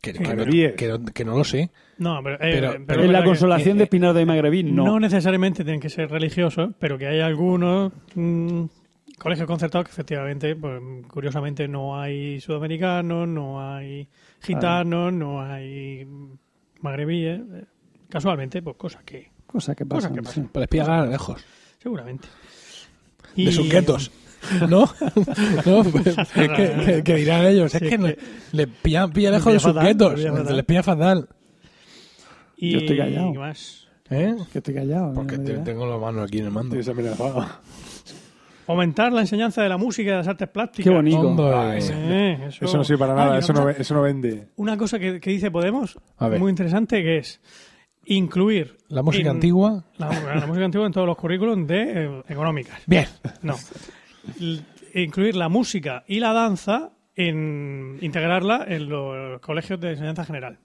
Que, 0.01 0.11
Sí, 0.13 0.17
que 0.19 0.23
no, 0.23 0.29
pero- 0.43 0.75
que 0.75 0.87
no- 0.87 1.05
que 1.13 1.25
no 1.25 1.37
lo 1.37 1.43
sé. 1.43 1.69
No, 1.97 2.19
pero, 2.23 2.35
eh, 2.35 2.39
Pero- 2.41 2.71
pero 2.71 2.85
pero 2.87 2.99
es 3.01 3.05
en 3.07 3.13
la 3.13 3.23
consolación 3.23 3.77
de 3.77 3.83
Espinardo 3.85 4.19
y 4.19 4.25
Magrebí, 4.25 4.63
no. 4.63 4.85
No 4.85 4.99
necesariamente 4.99 5.63
tienen 5.63 5.79
que 5.79 5.89
ser 5.89 6.09
religiosos, 6.09 6.71
pero 6.79 6.97
que 6.97 7.07
hay 7.07 7.19
algunos 7.21 7.91
mm, 8.15 8.63
colegios 9.23 9.47
concertados 9.47 9.85
que 9.87 9.91
efectivamente, 9.91 10.55
pues 10.55 10.81
curiosamente 11.07 11.67
no 11.67 11.99
hay 11.99 12.39
sudamericanos, 12.41 13.27
no 13.27 13.59
hay 13.73 14.07
gitanos, 14.41 15.11
no 15.13 15.41
hay 15.41 16.05
magrebíes. 16.81 17.39
eh, 17.39 17.63
Casualmente, 18.09 18.61
pues 18.61 18.75
cosas 18.77 19.03
que 19.03 19.31
Cosas 19.47 19.75
que 19.75 19.85
Cosas 19.85 20.03
pasan. 20.11 20.15
que 20.15 20.21
pasan. 20.21 20.43
sí. 20.43 20.49
Pues 20.51 20.61
les 20.61 20.67
pilla 20.69 20.85
ganar 20.85 21.07
lejos. 21.07 21.43
seguramente. 21.81 22.27
De 23.35 23.51
sus 23.51 23.67
guetos. 23.69 24.11
¿No? 24.69 24.81
¿No? 25.65 25.83
Pues, 25.85 26.07
es 26.07 26.27
que, 26.29 26.47
que- 26.85 27.01
que 27.03 27.15
dirán 27.15 27.45
ellos. 27.45 27.73
Es 27.73 27.79
Sí, 27.81 27.87
que 27.89 27.95
es 27.95 28.01
le, 28.01 28.15
que- 28.15 28.21
le 28.51 28.67
pillan, 28.67 29.11
pilla 29.13 29.31
lejos 29.31 29.53
de 29.53 29.59
sus 29.59 29.73
fatal, 29.73 29.85
guetos. 29.87 30.19
les 30.19 30.25
pilla 30.25 30.33
fatal. 30.35 30.55
Les 30.55 30.65
pilla 30.65 30.83
fatal. 30.83 31.29
Y, 32.57 32.71
Yo 32.73 32.79
estoy 32.79 32.97
callado. 32.97 33.31
¿qué 33.33 33.39
más? 33.39 33.87
¿Eh? 34.09 34.35
Que 34.51 34.57
estoy 34.59 34.73
callado. 34.73 35.13
Porque 35.13 35.37
no 35.37 35.43
te- 35.43 35.57
tengo 35.59 35.85
la 35.87 35.97
mano 35.97 36.21
aquí 36.23 36.39
en 36.39 36.45
el 36.45 36.51
mando. 36.51 36.69
Tienes 36.75 36.89
Aumentar 38.67 39.11
la 39.11 39.21
enseñanza 39.21 39.61
de 39.61 39.69
la 39.69 39.77
música 39.77 40.07
y 40.09 40.11
de 40.11 40.17
las 40.17 40.27
artes 40.27 40.47
plásticas. 40.49 40.89
Qué 40.89 40.95
bonito. 40.95 41.35
Eh, 41.73 42.37
eso, 42.47 42.65
Eso 42.65 42.77
no 42.77 42.83
sirve 42.83 42.99
para 42.99 43.13
Ah, 43.13 43.25
nada, 43.25 43.37
eso 43.39 43.51
no, 43.53 43.59
cosa- 43.61 43.73
ve- 43.73 43.81
eso 43.81 43.93
no 43.93 44.01
vende. 44.01 44.47
Una 44.55 44.77
cosa 44.77 44.99
que, 44.99 45.19
que 45.19 45.29
dice 45.31 45.51
Podemos, 45.51 45.97
muy 46.39 46.49
interesante, 46.49 47.01
que 47.03 47.17
es 47.17 47.41
incluir... 48.05 48.77
La 48.89 49.01
música 49.01 49.29
en- 49.29 49.35
antigua. 49.37 49.85
La, 49.97 50.09
la 50.35 50.45
música 50.47 50.65
antigua 50.65 50.85
en 50.87 50.93
todos 50.93 51.07
los 51.07 51.17
currículums 51.17 51.67
de 51.67 52.05
eh, 52.05 52.23
económicas. 52.29 52.81
Bien. 52.85 53.05
No. 53.41 53.55
L- 54.39 54.61
incluir 54.93 55.35
la 55.35 55.49
música 55.49 56.03
y 56.07 56.19
la 56.19 56.33
danza 56.33 56.91
en 57.15 57.97
integrarla 58.01 58.65
en 58.67 58.89
los 58.89 59.39
colegios 59.41 59.79
de 59.79 59.91
enseñanza 59.91 60.25
general. 60.25 60.59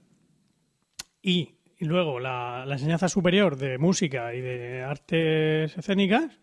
Y, 1.22 1.56
y 1.78 1.84
luego 1.84 2.20
la, 2.20 2.64
la 2.66 2.74
enseñanza 2.74 3.08
superior 3.08 3.56
de 3.56 3.78
música 3.78 4.34
y 4.34 4.40
de 4.40 4.82
artes 4.82 5.76
escénicas, 5.76 6.38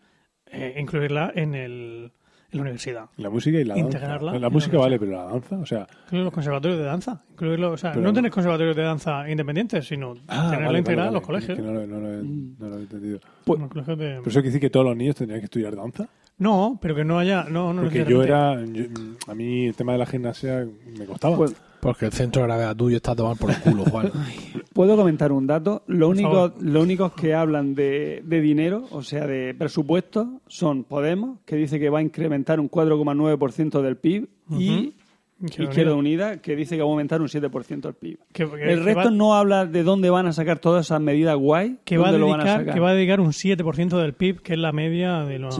eh, 0.50 0.74
incluirla 0.78 1.32
en, 1.34 1.54
el, 1.54 2.12
en 2.50 2.58
la 2.58 2.60
universidad. 2.62 3.06
La 3.16 3.30
música 3.30 3.58
y 3.58 3.64
la 3.64 3.74
danza. 3.74 3.86
Integrarla 3.86 4.38
La 4.38 4.46
en 4.46 4.52
música 4.52 4.76
la 4.76 4.82
vale, 4.82 4.98
pero 4.98 5.12
la 5.12 5.24
danza, 5.24 5.58
o 5.58 5.66
sea... 5.66 5.86
Incluir 6.04 6.24
los 6.24 6.32
conservatorios 6.32 6.78
de 6.78 6.84
danza. 6.86 7.22
Incluirlo, 7.30 7.72
o 7.72 7.76
sea, 7.76 7.92
Pero- 7.92 8.02
no 8.04 8.12
tener 8.12 8.30
conservatorios 8.30 8.76
de 8.76 8.82
danza 8.82 9.28
independientes, 9.30 9.86
sino 9.86 10.14
Ah, 10.28 10.44
tenerla 10.50 10.66
vale, 10.66 10.78
integrada 10.78 11.08
vale, 11.10 11.16
en 11.18 11.22
los 11.22 11.28
vale, 11.28 11.46
colegios. 11.46 11.58
que 11.58 11.62
no, 11.64 11.72
lo- 11.72 11.86
no 11.86 12.00
lo 12.00 12.12
he- 12.14 12.22
no 12.22 12.68
lo 12.68 12.76
he 12.78 12.80
entendido. 12.82 13.20
En 13.46 13.60
los 13.60 13.68
colegios 13.70 13.98
de- 13.98 14.04
¿Pero 14.04 14.20
eso 14.22 14.30
quiere 14.30 14.46
decir 14.48 14.60
que 14.60 14.70
todos 14.70 14.86
los 14.86 14.96
niños 14.96 15.16
tendrían 15.16 15.40
que 15.40 15.44
estudiar 15.46 15.74
danza? 15.76 16.08
No, 16.38 16.78
pero 16.82 16.94
que 16.94 17.02
no 17.04 17.18
haya... 17.18 17.44
No, 17.44 17.72
no 17.72 17.82
Porque 17.82 18.04
yo 18.04 18.22
era... 18.22 18.62
yo- 18.64 18.84
a 19.26 19.34
mí 19.34 19.66
el 19.68 19.74
tema 19.74 19.92
de 19.92 19.98
la 19.98 20.06
gimnasia 20.06 20.66
me 20.98 21.06
costaba. 21.06 21.34
Pues, 21.36 21.56
Porque 21.86 22.06
el 22.06 22.12
centro 22.12 22.42
de 22.42 22.48
gravedad 22.48 22.76
tuyo 22.76 22.96
está 22.96 23.12
a 23.12 23.16
tomar 23.16 23.36
por 23.36 23.50
el 23.50 23.56
culo, 23.58 23.84
Juan. 23.90 24.10
¿Puedo 24.72 24.96
comentar 24.96 25.32
un 25.32 25.46
dato? 25.46 25.82
Lo 25.86 26.06
Por 26.08 26.16
único, 26.16 26.30
favor. 26.30 26.54
lo 26.60 26.82
únicos 26.82 27.12
que 27.12 27.34
hablan 27.34 27.74
de, 27.74 28.22
de 28.24 28.40
dinero, 28.40 28.84
o 28.90 29.02
sea, 29.02 29.26
de 29.26 29.54
presupuesto, 29.54 30.40
son 30.46 30.84
Podemos, 30.84 31.38
que 31.46 31.56
dice 31.56 31.78
que 31.80 31.88
va 31.90 32.00
a 32.00 32.02
incrementar 32.02 32.60
un 32.60 32.70
4,9% 32.70 33.80
del 33.82 33.96
PIB, 33.96 34.28
y 34.50 34.94
Izquierda 35.38 35.94
Unida. 35.94 36.38
Que 36.40 36.56
dice 36.56 36.76
que 36.76 36.82
va 36.82 36.88
a 36.88 36.90
aumentar 36.92 37.20
un 37.20 37.28
7% 37.28 37.80
del 37.82 37.94
PIB. 37.94 38.18
Que- 38.32 38.48
que- 38.48 38.72
El 38.72 38.84
resto 38.84 39.04
va- 39.04 39.10
no 39.10 39.34
habla 39.34 39.66
de 39.66 39.82
dónde 39.82 40.08
van 40.08 40.26
a 40.26 40.32
sacar 40.32 40.58
todas 40.60 40.86
esas 40.86 41.00
medidas 41.00 41.36
guay. 41.36 41.76
que 41.84 41.98
va, 41.98 42.08
a 42.08 42.12
lo 42.12 42.28
van 42.28 42.40
a 42.40 42.44
dedicar, 42.44 42.60
sacar. 42.60 42.74
que 42.74 42.80
va 42.80 42.90
a 42.90 42.94
dedicar 42.94 43.20
un 43.20 43.32
7% 43.32 43.98
del 43.98 44.14
PIB, 44.14 44.40
que 44.40 44.54
es 44.54 44.58
la 44.58 44.72
media 44.72 45.20
de 45.24 45.38
lo 45.38 45.50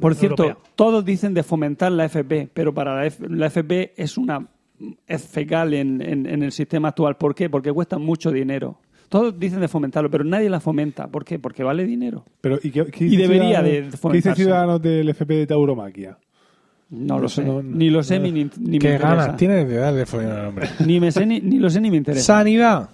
Por 0.00 0.14
de 0.14 0.20
cierto, 0.20 0.44
europea. 0.44 0.70
todos 0.76 1.04
dicen 1.04 1.34
de 1.34 1.42
fomentar 1.42 1.92
la 1.92 2.06
FP, 2.06 2.48
pero 2.54 2.72
para 2.72 2.94
la, 2.96 3.06
F- 3.06 3.26
la 3.28 3.46
FP 3.48 3.92
es 3.96 4.16
una 4.16 4.46
es 5.06 5.22
fecal 5.26 5.74
en, 5.74 6.00
en- 6.02 6.26
en 6.26 6.42
el 6.42 6.52
sistema 6.52 6.88
actual. 6.88 7.16
¿Por 7.16 7.34
qué? 7.34 7.48
Porque 7.50 7.72
cuesta 7.72 7.98
mucho 7.98 8.30
dinero. 8.30 8.78
Todos 9.08 9.38
dicen 9.38 9.60
de 9.60 9.68
fomentarlo, 9.68 10.10
pero 10.10 10.22
nadie 10.24 10.50
la 10.50 10.60
fomenta. 10.60 11.06
¿Por 11.08 11.24
qué? 11.24 11.38
Porque 11.38 11.62
vale 11.64 11.84
dinero. 11.84 12.24
Pero, 12.42 12.58
¿y, 12.62 12.70
qué, 12.70 12.84
qué 12.86 13.04
Y 13.06 13.16
debería 13.16 13.62
de 13.62 13.70
Ciudadanos- 13.70 13.80
¿Qué 13.80 13.84
dice 13.86 13.96
fomentarse. 13.98 14.42
Ciudadanos 14.42 14.82
del 14.82 15.08
FP 15.08 15.34
de 15.34 15.46
Tauromaquia? 15.46 16.18
No 16.90 17.18
lo 17.18 17.26
Eso 17.26 17.42
sé. 17.42 17.44
no- 17.46 17.62
ni 17.62 17.90
lo 17.90 18.02
sé 18.02 18.18
no. 18.18 18.24
ni, 18.24 18.32
ni 18.32 18.44
me 18.44 18.50
¿Qué 18.50 18.64
interesa. 18.76 19.08
ganas 19.14 19.36
tiene 19.36 19.64
de 19.64 19.76
darle 19.76 20.06
follar 20.06 20.38
al 20.40 20.46
hombre? 20.46 20.68
Ni 20.86 21.00
me 21.00 21.10
sé 21.12 21.24
ni, 21.26 21.40
ni 21.40 21.58
lo 21.58 21.68
sé 21.70 21.80
ni 21.80 21.90
me 21.90 21.96
interesa. 21.96 22.24
Sanidad. 22.38 22.90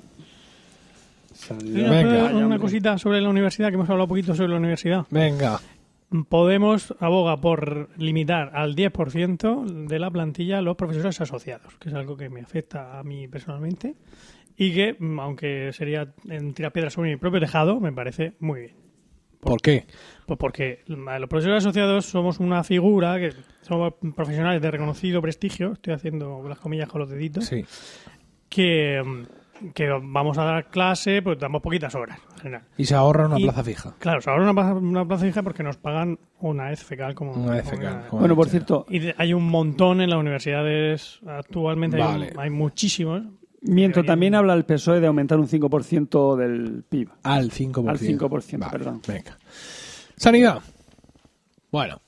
Una, 1.50 1.90
Venga. 1.90 2.24
una- 2.32 2.46
una 2.46 2.58
cosita 2.58 2.96
sobre 2.96 3.20
la 3.20 3.28
universidad, 3.28 3.68
que 3.68 3.74
hemos 3.74 3.88
hablado 3.90 4.04
un 4.04 4.08
poquito 4.08 4.34
sobre 4.34 4.48
la 4.50 4.56
universidad. 4.56 5.04
Venga. 5.10 5.60
Podemos 6.28 6.94
aboga 7.00 7.40
por 7.40 7.88
limitar 7.98 8.52
al 8.54 8.76
10% 8.76 9.86
de 9.88 9.98
la 9.98 10.10
plantilla 10.10 10.62
los 10.62 10.76
profesores 10.76 11.20
asociados, 11.20 11.74
que 11.80 11.88
es 11.88 11.94
algo 11.94 12.16
que 12.16 12.28
me 12.30 12.40
afecta 12.40 12.98
a 12.98 13.02
mí 13.02 13.26
personalmente 13.26 13.96
y 14.56 14.72
que, 14.72 14.96
mm, 14.98 15.18
aunque 15.18 15.72
sería 15.72 16.14
en 16.28 16.54
tirar 16.54 16.72
piedras 16.72 16.92
sobre 16.92 17.10
mi 17.10 17.16
propio 17.16 17.40
tejado, 17.40 17.80
me 17.80 17.92
parece 17.92 18.34
muy 18.38 18.60
bien. 18.60 18.76
¿Por 19.40 19.60
qué? 19.60 19.84
Pues 20.26 20.38
porque 20.38 20.80
los 20.86 21.28
profesores 21.28 21.64
asociados 21.64 22.06
somos 22.06 22.38
una 22.40 22.64
figura 22.64 23.18
que 23.18 23.32
somos 23.60 23.94
profesionales 24.14 24.62
de 24.62 24.70
reconocido 24.70 25.20
prestigio, 25.20 25.72
estoy 25.72 25.92
haciendo 25.94 26.42
las 26.48 26.58
comillas 26.58 26.88
con 26.88 27.00
los 27.00 27.10
deditos, 27.10 27.44
Sí. 27.46 27.64
que, 28.48 29.02
mm, 29.04 29.22
que 29.72 29.88
vamos 29.88 30.36
a 30.38 30.44
dar 30.44 30.68
clase, 30.70 31.22
pues 31.22 31.38
damos 31.38 31.62
poquitas 31.62 31.94
horas 31.94 32.18
en 32.34 32.38
general. 32.40 32.66
Y 32.76 32.84
se 32.84 32.94
ahorra 32.94 33.26
una 33.26 33.38
Y- 33.38 33.44
plaza 33.44 33.64
fija. 33.64 33.94
Claro, 33.98 34.20
se 34.20 34.30
ahora 34.30 34.42
una, 34.42 34.54
plaza- 34.54 34.74
una 34.74 35.06
plaza 35.06 35.24
fija 35.24 35.42
porque 35.42 35.62
nos 35.62 35.76
pagan 35.76 36.18
una 36.40 36.68
vez 36.70 36.82
fecal 36.84 37.14
como 37.14 37.32
Una 37.32 37.52
vez 37.52 37.64
como 37.64 37.76
fecal, 37.76 37.92
una- 37.94 38.06
como- 38.08 38.20
Bueno, 38.20 38.36
por 38.36 38.48
cierto, 38.48 38.86
Y 38.90 39.00
hay 39.16 39.32
un 39.32 39.48
montón 39.48 40.00
en 40.00 40.10
las 40.10 40.18
universidades 40.18 41.20
actualmente, 41.26 41.96
hay, 41.96 42.02
un- 42.02 42.08
Vale. 42.20 42.32
hay 42.36 42.50
muchísimos. 42.50 43.22
mientras 43.66 44.04
también 44.04 44.34
habla 44.34 44.52
el 44.52 44.64
PSOE 44.66 45.00
de 45.00 45.06
aumentar 45.06 45.38
un 45.38 45.48
5% 45.48 46.36
del 46.36 46.84
PIB. 46.86 47.08
Al 47.22 47.50
5%. 47.50 47.88
Al 47.90 47.98
5%, 47.98 48.70
perdón. 48.70 49.00
Venga. 49.08 49.38
Sanidad. 50.16 50.60
Bueno, 51.72 51.98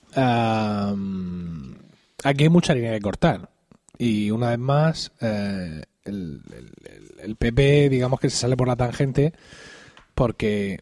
aquí 2.25 2.43
hay 2.45 2.49
mucha 2.49 2.75
línea 2.75 2.93
que 2.93 3.01
cortar. 3.01 3.49
Y 3.99 4.31
una 4.31 4.51
vez 4.51 4.59
más, 4.59 5.13
eh, 5.21 5.83
el, 6.07 6.41
el- 6.53 7.21
el- 7.23 7.37
PP, 7.37 7.89
digamos 7.89 8.21
que 8.21 8.31
se 8.31 8.37
sale 8.37 8.57
por 8.57 8.69
la 8.69 8.77
tangente 8.77 9.33
porque 10.15 10.81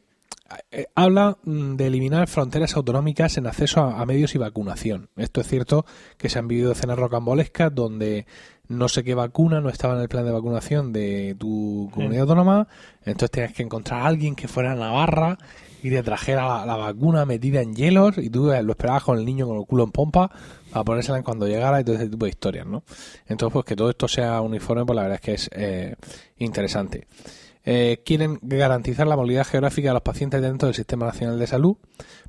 eh, 0.70 0.86
habla 0.94 1.36
mm, 1.44 1.74
de 1.76 1.86
eliminar 1.86 2.28
fronteras 2.28 2.76
autonómicas 2.76 3.36
en 3.38 3.46
acceso 3.46 3.80
a, 3.80 4.00
a 4.00 4.06
medios 4.06 4.34
y 4.34 4.38
vacunación. 4.38 5.08
Esto 5.16 5.40
es 5.40 5.48
cierto 5.48 5.84
que 6.16 6.28
se 6.28 6.38
han 6.38 6.48
vivido 6.48 6.72
escenas 6.72 6.98
rocambolescas 6.98 7.74
donde 7.74 8.26
no 8.68 8.88
sé 8.88 9.04
qué 9.04 9.14
vacuna 9.14 9.60
no 9.60 9.68
estaba 9.68 9.94
en 9.94 10.00
el 10.00 10.08
plan 10.08 10.24
de 10.24 10.32
vacunación 10.32 10.92
de 10.92 11.36
tu 11.38 11.90
comunidad 11.92 12.22
autónoma, 12.22 12.66
entonces 13.04 13.30
tenías 13.30 13.52
que 13.52 13.62
encontrar 13.62 14.00
a 14.02 14.06
alguien 14.06 14.34
que 14.34 14.48
fuera 14.48 14.72
a 14.72 14.74
Navarra 14.74 15.36
y 15.82 15.90
te 15.90 16.02
trajera 16.02 16.48
la, 16.48 16.64
la 16.66 16.76
vacuna 16.76 17.26
metida 17.26 17.60
en 17.60 17.74
hielos 17.74 18.16
y 18.16 18.30
tú 18.30 18.50
eh, 18.52 18.62
lo 18.62 18.72
esperabas 18.72 19.02
con 19.04 19.18
el 19.18 19.26
niño 19.26 19.46
con 19.46 19.58
el 19.58 19.66
culo 19.66 19.84
en 19.84 19.90
pompa 19.90 20.30
para 20.74 20.84
ponérsela 20.84 21.18
en 21.18 21.22
cuando 21.22 21.46
llegara 21.46 21.80
y 21.80 21.84
todo 21.84 21.94
ese 21.94 22.08
tipo 22.08 22.26
de 22.26 22.30
historias, 22.30 22.66
¿no? 22.66 22.82
Entonces, 23.28 23.52
pues 23.52 23.64
que 23.64 23.76
todo 23.76 23.90
esto 23.90 24.08
sea 24.08 24.40
uniforme, 24.40 24.84
pues 24.84 24.96
la 24.96 25.02
verdad 25.02 25.14
es 25.14 25.20
que 25.20 25.34
es 25.34 25.50
eh, 25.52 25.94
interesante. 26.38 27.06
Eh, 27.64 28.02
quieren 28.04 28.40
garantizar 28.42 29.06
la 29.06 29.14
movilidad 29.14 29.46
geográfica 29.46 29.88
de 29.90 29.94
los 29.94 30.02
pacientes 30.02 30.42
dentro 30.42 30.66
del 30.66 30.74
Sistema 30.74 31.06
Nacional 31.06 31.38
de 31.38 31.46
Salud 31.46 31.76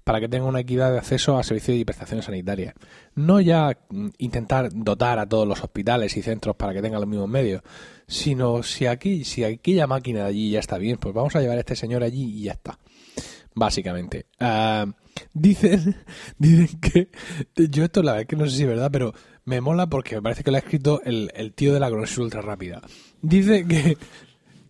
para 0.04 0.20
que 0.20 0.30
tengan 0.30 0.50
una 0.50 0.60
equidad 0.60 0.92
de 0.92 1.00
acceso 1.00 1.40
a 1.40 1.44
servicios 1.44 1.76
y 1.76 1.86
prestaciones 1.86 2.26
sanitarias. 2.26 2.76
No 3.16 3.42
ya 3.42 3.80
mm, 3.90 4.10
intentar 4.20 4.70
dotar 4.72 5.18
a 5.18 5.28
todos 5.28 5.48
los 5.48 5.64
hospitales 5.64 6.16
y 6.16 6.22
centros 6.22 6.56
para 6.56 6.72
que 6.72 6.84
tengan 6.84 7.02
los 7.02 7.10
mismos 7.10 7.28
medios, 7.28 7.64
sino 8.08 8.62
si 8.62 8.86
aquí, 8.86 9.24
si 9.24 9.44
aquella 9.44 9.88
máquina 9.88 10.20
de 10.20 10.26
allí 10.28 10.52
ya 10.52 10.60
está 10.60 10.78
bien, 10.78 10.98
pues 10.98 11.16
vamos 11.16 11.36
a 11.36 11.42
llevar 11.42 11.58
a 11.58 11.62
este 11.62 11.76
señor 11.76 12.04
allí 12.04 12.26
y 12.26 12.44
ya 12.44 12.52
está. 12.52 12.78
Básicamente. 13.56 14.28
Ah, 14.40 14.86
dicen, 15.34 15.96
dicen 16.38 16.80
que. 16.80 17.10
Yo 17.56 17.84
esto 17.86 18.02
la 18.04 18.14
verdad 18.14 18.22
es 18.24 18.28
que 18.28 18.36
no 18.36 18.46
sé 18.46 18.56
si 18.58 18.64
es 18.64 18.70
verdad, 18.70 18.90
pero 18.92 19.14
me 19.46 19.62
mola 19.62 19.88
porque 19.88 20.16
me 20.16 20.22
parece 20.22 20.44
que 20.44 20.52
lo 20.52 20.58
ha 20.58 20.60
escrito 20.60 21.02
el, 21.04 21.32
el 21.36 21.54
tío 21.54 21.74
de 21.74 21.80
la 21.80 21.88
cronología 21.88 22.24
ultra 22.24 22.42
rápida. 22.42 22.82
Dice 23.22 23.66
que, 23.68 23.98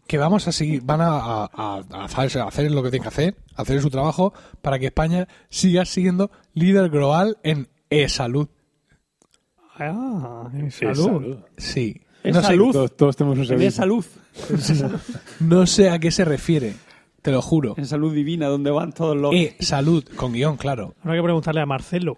que 0.08 0.18
vamos 0.18 0.48
a 0.48 0.52
seguir, 0.52 0.82
van 0.84 1.02
a, 1.02 1.08
a- 1.18 1.50
a- 1.54 1.84
a 1.92 2.06
hacer, 2.06 2.42
a 2.42 2.48
hacer 2.48 2.72
lo 2.72 2.84
que 2.84 2.90
tienen 2.90 3.04
que 3.04 3.08
hacer, 3.10 3.36
a 3.56 3.62
hacer 3.64 3.82
su 3.82 3.90
trabajo 3.90 4.34
para 4.62 4.78
que 4.80 4.88
España 4.88 5.28
siga 5.50 5.86
siendo 5.86 6.30
líder 6.54 6.90
global 6.90 7.38
en 7.44 7.68
e-salud. 7.90 8.48
Ah, 9.78 10.50
en 10.54 10.72
salud. 10.72 10.96
salud. 10.96 11.38
Sí. 11.58 12.02
Es 12.24 12.34
No 12.34 12.42
sé, 12.42 12.48
salud. 12.48 12.72
Todos, 12.72 12.96
todos 12.98 13.16
tenemos 13.16 13.38
un 13.40 13.46
servicio. 13.46 13.68
esa 13.70 13.86
luz, 13.86 14.08
no 15.42 15.68
sé 15.68 15.90
a 15.90 16.00
qué 16.00 16.10
se 16.12 16.26
refiere, 16.26 16.74
te 17.26 17.32
lo 17.32 17.42
juro. 17.42 17.74
en 17.76 17.86
salud 17.88 18.14
divina, 18.14 18.48
donde 18.48 18.70
van 18.72 18.94
todos 18.94 19.18
los... 19.18 19.34
E-salud, 19.34 20.04
con 20.16 20.32
guion, 20.32 20.56
claro. 20.58 20.94
Habrá 21.02 21.16
que 21.18 21.24
preguntarle 21.24 21.60
a 21.62 21.66
Marcelo. 21.66 22.18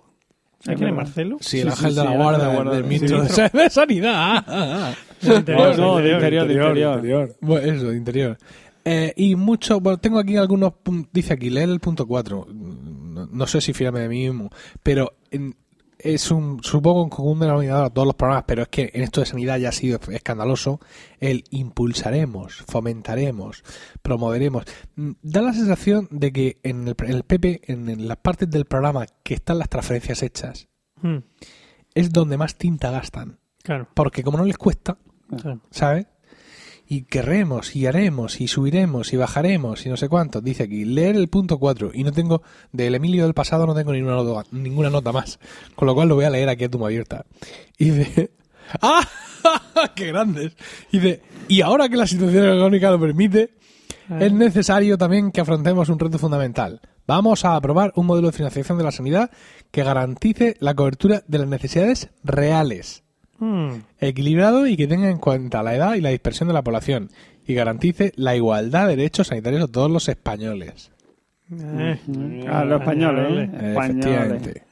¿Sabes 0.59 0.79
quién 0.79 0.89
es. 0.89 0.95
Ministro? 0.95 1.38
Sí, 1.39 1.59
el 1.61 1.63
Sí, 1.63 1.69
ángel 1.69 1.91
sí, 1.91 1.97
de 1.97 2.03
la 2.03 2.15
guarda, 2.17 2.71
del 2.75 2.84
ministro 2.84 3.21
de, 3.23 3.69
Sanidad. 3.69 4.95
De 5.21 5.35
interior, 5.35 5.77
No, 5.79 5.95
de 5.97 6.03
de 6.03 6.13
interior. 6.15 6.43
interior, 6.43 6.47
de 6.47 6.53
interior. 6.53 6.95
interior. 6.95 7.35
Bueno, 7.41 7.71
eso, 7.73 7.89
de 7.89 7.97
interior. 7.97 8.38
Eh, 8.84 9.13
y 9.15 9.35
mucho, 9.35 9.79
bueno, 9.79 9.97
tengo 9.99 10.19
aquí 10.19 10.35
algunos, 10.38 10.73
dice 11.13 11.34
aquí, 11.34 11.49
lee 11.49 11.61
el 11.61 11.79
punto 11.79 12.05
4. 12.05 12.47
No, 12.53 13.27
no 13.31 13.47
sé 13.47 13.61
si 13.61 13.73
fiarme 13.73 13.99
de 14.01 14.09
mí 14.09 14.23
mismo, 14.29 14.49
pero 14.84 15.13
en- 15.31 15.55
es 15.99 16.30
un, 16.32 16.64
supongo 16.64 17.03
un 17.03 17.10
común 17.10 17.40
denominador 17.40 17.86
a 17.86 17.90
todos 17.90 18.06
los 18.06 18.15
programas, 18.15 18.44
pero 18.48 18.61
es 18.64 18.68
que 18.69 18.91
en 18.94 19.03
esto 19.03 19.19
de 19.22 19.26
sanidad 19.26 19.57
ya 19.57 19.69
ha 19.69 19.72
sido 19.72 19.99
escandaloso. 20.11 20.80
El 21.19 21.44
impulsaremos, 21.49 22.64
fomentaremos, 22.68 23.64
promoveremos. 24.02 24.65
Mm, 24.95 25.11
Da 25.22 25.41
la 25.41 25.53
sensación 25.53 26.07
de 26.11 26.32
que 26.32 26.60
en 26.64 26.88
el, 26.88 26.95
en 26.99 27.11
el 27.11 27.24
PP, 27.24 27.61
en, 27.72 27.90
en 27.90 28.07
las 28.07 28.18
partes 28.18 28.49
del 28.49 28.65
programa 28.65 29.06
que 29.24 29.34
están 29.34 29.57
las 29.60 29.69
transferencias 29.69 30.24
hechas, 30.24 30.68
Mm, 31.02 31.18
es 31.94 32.11
donde 32.11 32.38
más 32.38 32.56
tinta 32.57 32.90
gastan. 32.90 33.40
claro, 33.64 33.88
Porque 33.94 34.24
como 34.24 34.38
no 34.40 34.45
les 34.45 34.57
cuesta, 34.57 34.98
claro. 35.30 35.61
¿sabes? 35.69 36.07
Y 36.89 37.03
querremos, 37.03 37.76
y 37.76 37.85
haremos, 37.85 38.39
y 38.39 38.47
subiremos, 38.47 39.11
y 39.11 39.18
bajaremos, 39.18 39.85
y 39.85 39.89
no 39.89 39.97
sé 39.97 40.07
cuánto. 40.07 40.39
Dice 40.39 40.64
aquí, 40.64 40.85
leer 40.85 41.18
el 41.18 41.27
punto 41.27 41.59
4. 41.59 41.91
Y 41.93 42.03
no 42.03 42.14
tengo, 42.14 42.43
del 42.72 42.95
Emilio 42.95 43.23
del 43.23 43.34
pasado 43.34 43.68
no 43.68 43.76
tengo 43.76 43.91
ninguna 43.91 44.15
nota, 44.15 44.47
ninguna 44.51 44.89
nota 44.89 45.11
más. 45.11 45.38
Con 45.76 45.85
lo 45.85 45.95
cual 45.95 46.07
lo 46.07 46.15
voy 46.15 46.26
a 46.26 46.30
leer 46.30 46.47
aquí 46.47 46.64
a 46.64 46.69
tuma 46.69 46.88
abierta. 46.88 47.26
Y 47.77 47.89
dice, 47.89 48.31
¡ah! 48.81 49.05
¡Qué 49.95 50.07
grandes! 50.07 50.55
Y 50.91 50.99
dice, 50.99 51.22
y 51.49 51.61
ahora 51.61 51.89
que 51.89 51.97
la 51.97 52.07
situación 52.07 52.45
económica 52.45 52.89
lo 52.89 52.99
permite, 52.99 53.55
es 54.19 54.31
necesario 54.31 54.97
también 54.97 55.31
que 55.31 55.41
afrontemos 55.41 55.89
un 55.89 55.99
reto 55.99 56.18
fundamental. 56.18 56.80
Vamos 57.05 57.43
a 57.43 57.55
aprobar 57.55 57.91
un 57.95 58.05
modelo 58.05 58.27
de 58.27 58.38
financiación 58.38 58.77
de 58.77 58.85
la 58.85 58.91
sanidad 58.91 59.31
que 59.72 59.84
garantice 59.84 60.55
la 60.59 60.73
cobertura 60.73 61.23
de 61.27 61.39
las 61.39 61.47
necesidades 61.47 62.09
reales 62.23 63.03
Mm, 63.39 63.69
equilibrado 63.99 64.65
y 64.68 64.76
que 64.77 64.88
tenga 64.88 65.09
en 65.09 65.19
cuenta 65.19 65.61
la 65.64 65.76
edad 65.76 65.93
y 65.95 66.01
la 66.01 66.09
dispersión 66.09 66.47
de 66.47 66.53
la 66.53 66.64
población 66.64 67.09
y 67.45 67.53
garantice 67.53 68.11
la 68.15 68.35
igualdad 68.35 68.88
de 68.88 68.95
derechos 68.95 69.27
sanitarios 69.27 69.64
a 69.64 69.68
todos 69.68 69.91
los 69.91 70.09
españoles. 70.09 70.91
eh, 71.51 72.45
A 72.51 72.65
los 72.65 72.81
españoles, 72.81 73.49
¿eh? 73.49 73.51
Eh, 73.53 73.69
Españoles. 73.72 74.05
Efectivamente. 74.05 74.64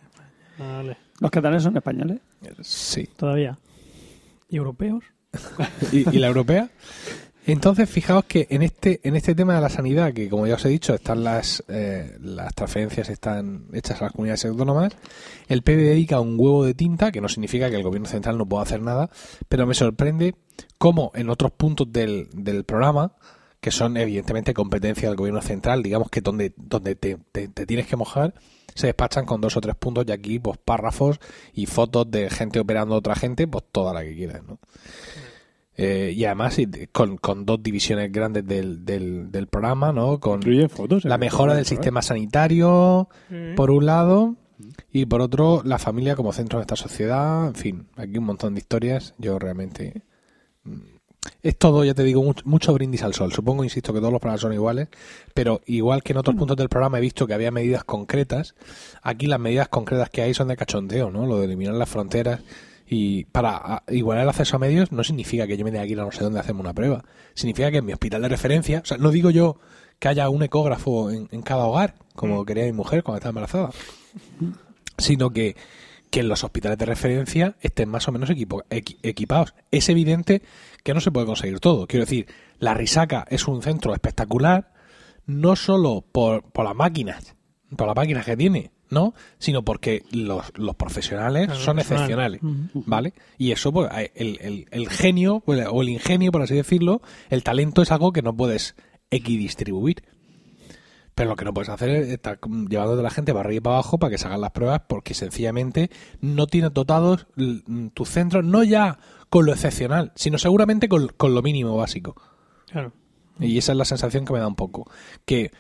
vale, 0.57 0.97
¿Los 1.21 1.31
catalanes 1.31 1.63
son 1.63 1.77
españoles? 1.77 2.19
Sí. 2.61 3.07
todavía. 3.15 3.57
¿Y 4.49 4.57
europeos? 4.57 5.03
¿Y, 5.91 6.09
y 6.15 6.19
la 6.19 6.27
europea? 6.27 6.69
Entonces, 7.47 7.88
fijaos 7.89 8.26
que 8.26 8.47
en 8.49 8.63
este, 8.63 9.01
en 9.03 9.15
este 9.15 9.35
tema 9.35 9.53
de 9.55 9.61
la 9.61 9.69
sanidad, 9.69 10.13
que 10.13 10.30
como 10.30 10.47
ya 10.47 10.55
os 10.55 10.65
he 10.65 10.69
dicho, 10.69 10.95
están 10.95 11.23
las, 11.23 11.63
eh, 11.67 12.17
las 12.19 12.53
transferencias 12.55 13.09
están 13.09 13.67
hechas 13.73 14.01
a 14.01 14.05
las 14.05 14.13
comunidades 14.13 14.45
autónomas, 14.45 14.93
el 15.47 15.61
PB 15.61 15.76
dedica 15.77 16.19
un 16.19 16.35
huevo 16.39 16.65
de 16.65 16.73
tinta, 16.73 17.11
que 17.11 17.22
no 17.22 17.30
significa 17.30 17.69
que 17.69 17.76
el 17.76 17.84
gobierno 17.84 18.07
central 18.07 18.38
no 18.39 18.47
pueda 18.47 18.63
hacer 18.63 18.81
nada, 18.81 19.11
pero 19.47 19.67
me 19.67 19.76
sorprende 19.76 20.34
cómo 20.80 21.11
en 21.13 21.30
otros 21.30 21.51
puntos 21.51 21.91
del, 21.93 22.30
del 22.34 22.63
programa, 22.63 23.13
que 23.61 23.69
son 23.72 23.95
evidentemente 23.97 24.53
competencia 24.55 25.07
del 25.07 25.17
gobierno 25.17 25.41
central, 25.41 25.84
digamos 25.84 26.09
que 26.09 26.22
donde, 26.22 26.53
donde 26.57 26.95
te, 26.95 27.17
te- 27.31 27.47
tienes 27.47 27.85
que 27.85 27.95
mojar, 27.95 28.34
se 28.73 28.88
despachan 28.88 29.26
con 29.26 29.39
dos 29.39 29.55
o 29.55 29.61
tres 29.61 29.76
puntos 29.76 30.03
y 30.07 30.11
aquí 30.11 30.39
pues 30.39 30.57
párrafos 30.57 31.19
y 31.53 31.65
fotos 31.67 32.09
de 32.09 32.30
gente 32.30 32.59
operando 32.59 32.95
a 32.95 32.97
otra 32.97 33.15
gente, 33.15 33.47
pues 33.47 33.63
toda 33.72 33.93
la 33.93 34.01
que 34.03 34.15
quieras, 34.15 34.41
¿no? 34.47 34.59
Eh, 35.77 36.14
y 36.15 36.23
además 36.26 36.57
con, 36.93 37.18
con 37.18 37.45
dos 37.45 37.61
divisiones 37.61 38.11
grandes 38.11 38.45
del, 38.47 38.85
del, 38.85 39.31
del 39.31 39.47
programa, 39.47 39.91
¿no? 39.91 40.19
Con 40.19 40.41
fotos. 40.69 41.03
la 41.06 41.18
mejora 41.18 41.53
del 41.53 41.65
sistema 41.65 42.02
sanitario, 42.02 43.10
Mm. 43.30 43.56
por 43.56 43.72
un 43.72 43.85
lado, 43.85 44.35
y 44.91 45.06
por 45.06 45.22
otro, 45.22 45.61
la 45.65 45.77
familia 45.80 46.15
como 46.15 46.31
centro 46.31 46.60
de 46.60 46.64
esta 46.64 46.76
sociedad. 46.77 47.47
En 47.47 47.56
fin, 47.56 47.88
aquí 47.97 48.18
un 48.18 48.23
montón 48.26 48.53
de 48.53 48.60
historias. 48.60 49.14
Yo 49.18 49.38
realmente. 49.39 50.02
mm, 50.64 50.80
Es 51.41 51.57
todo, 51.57 51.84
ya 51.84 51.93
te 51.95 52.03
digo, 52.03 52.22
mucho, 52.23 52.43
mucho 52.45 52.72
brindis 52.73 53.02
al 53.03 53.14
sol. 53.15 53.34
Supongo, 53.34 53.64
insisto, 53.64 53.91
que 53.93 53.99
todos 53.99 54.11
los 54.14 54.22
programas 54.22 54.41
son 54.41 54.53
iguales, 54.53 54.88
pero 55.34 55.60
igual 55.65 56.03
que 56.03 56.14
en 56.14 56.18
otros 56.19 56.35
puntos 56.35 56.56
del 56.56 56.69
programa 56.69 56.99
he 56.99 57.02
visto 57.02 57.26
que 57.26 57.34
había 57.34 57.49
medidas 57.52 57.84
concretas, 57.84 58.53
aquí 59.02 59.26
las 59.26 59.39
medidas 59.39 59.68
concretas 59.68 60.10
que 60.11 60.22
hay 60.22 60.34
son 60.35 60.47
de 60.49 60.56
cachondeo, 60.56 61.10
¿no? 61.11 61.26
Lo 61.26 61.39
de 61.39 61.45
eliminar 61.45 61.73
las 61.73 61.89
fronteras. 61.89 62.41
Y 62.87 63.25
para 63.25 63.83
igualar 63.89 64.23
el 64.23 64.29
acceso 64.29 64.57
a 64.57 64.59
medios 64.59 64.91
no 64.91 65.03
significa 65.03 65.47
que 65.47 65.57
yo 65.57 65.65
me 65.65 65.71
tenga 65.71 65.85
que 65.85 65.91
ir 65.93 65.99
a 65.99 66.03
no 66.05 66.11
sé 66.11 66.23
dónde 66.23 66.39
hacerme 66.39 66.61
una 66.61 66.73
prueba. 66.73 67.03
Significa 67.33 67.71
que 67.71 67.77
en 67.77 67.85
mi 67.85 67.93
hospital 67.93 68.21
de 68.21 68.29
referencia, 68.29 68.81
o 68.83 68.85
sea, 68.85 68.97
no 68.97 69.09
digo 69.11 69.31
yo 69.31 69.57
que 69.97 70.07
haya 70.07 70.29
un 70.29 70.43
ecógrafo 70.43 71.09
en, 71.09 71.27
en 71.31 71.41
cada 71.41 71.65
hogar, 71.65 71.95
como 72.15 72.45
quería 72.45 72.65
mi 72.65 72.73
mujer 72.73 73.01
cuando 73.03 73.17
estaba 73.17 73.29
embarazada, 73.31 73.69
sino 74.97 75.31
que, 75.31 75.55
que 76.09 76.19
en 76.21 76.27
los 76.29 76.43
hospitales 76.43 76.77
de 76.77 76.85
referencia 76.85 77.55
estén 77.61 77.89
más 77.89 78.07
o 78.07 78.11
menos 78.11 78.29
equipo- 78.29 78.63
equi- 78.69 78.97
equipados. 79.03 79.53
Es 79.71 79.89
evidente 79.89 80.41
que 80.83 80.93
no 80.93 81.01
se 81.01 81.11
puede 81.11 81.25
conseguir 81.25 81.59
todo. 81.59 81.87
Quiero 81.87 82.05
decir, 82.05 82.27
la 82.59 82.73
Risaca 82.73 83.25
es 83.29 83.47
un 83.47 83.61
centro 83.61 83.93
espectacular, 83.93 84.73
no 85.25 85.55
solo 85.55 86.05
por, 86.11 86.43
por 86.51 86.65
las 86.65 86.75
máquinas, 86.75 87.35
por 87.75 87.87
las 87.87 87.95
máquinas 87.95 88.25
que 88.25 88.37
tiene, 88.37 88.71
¿no? 88.95 89.13
Sino 89.38 89.63
porque 89.63 90.01
los, 90.11 90.45
los 90.55 90.76
profesionales 90.76 91.45
Claro, 91.45 91.59
son 91.61 91.77
excepcionales, 91.77 92.39
¿vale? 92.73 93.13
Y 93.38 93.51
eso, 93.51 93.72
pues, 93.72 93.91
el, 94.15 94.39
el- 94.41 94.65
el 94.72 94.89
genio, 94.89 95.43
pues, 95.45 95.67
o 95.69 95.84
el 95.84 95.89
ingenio, 95.89 96.31
por 96.31 96.41
así 96.41 96.55
decirlo, 96.55 97.01
el 97.30 97.43
talento 97.43 97.84
es 97.84 97.91
algo 97.91 98.11
que 98.11 98.23
no 98.23 98.35
puedes 98.35 98.76
equidistribuir. 99.11 100.03
Pero 101.13 101.30
lo 101.30 101.35
que 101.38 101.45
no 101.45 101.53
puedes 101.53 101.69
hacer 101.69 101.89
es 101.91 102.09
estar 102.09 102.39
llevando 102.69 102.99
a 102.99 103.03
la 103.03 103.09
gente 103.09 103.31
para 103.34 103.45
arriba 103.45 103.57
y 103.57 103.61
para 103.61 103.76
abajo 103.77 103.97
para 103.97 104.11
que 104.11 104.17
se 104.17 104.27
hagan 104.27 104.41
las 104.41 104.51
pruebas 104.51 104.81
porque 104.88 105.13
sencillamente 105.13 105.89
no 106.19 106.45
tienes 106.47 106.73
dotados 106.73 107.27
mm, 107.38 107.88
tus 107.93 108.09
centros, 108.09 108.43
no 108.43 108.63
ya 108.65 108.99
con 109.30 109.45
lo 109.45 109.53
excepcional, 109.53 110.11
sino 110.15 110.38
seguramente 110.38 110.89
con, 110.89 111.07
con 111.15 111.34
lo 111.34 111.41
mínimo 111.41 111.77
básico. 111.77 112.15
Claro. 112.69 112.91
Y 113.39 113.57
esa 113.57 113.72
es 113.72 113.77
la 113.77 113.85
sensación 113.85 114.26
que 114.26 114.34
me 114.34 114.39
da 114.39 114.47
un 114.47 114.55
poco. 114.55 114.89
Que 115.26 115.51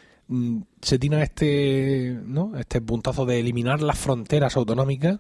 se 0.81 0.97
tiene 0.99 1.21
este, 1.23 2.17
¿no? 2.25 2.57
este 2.57 2.81
puntazo 2.81 3.25
de 3.25 3.39
eliminar 3.39 3.81
las 3.81 3.97
fronteras 3.97 4.55
autonómicas 4.57 5.19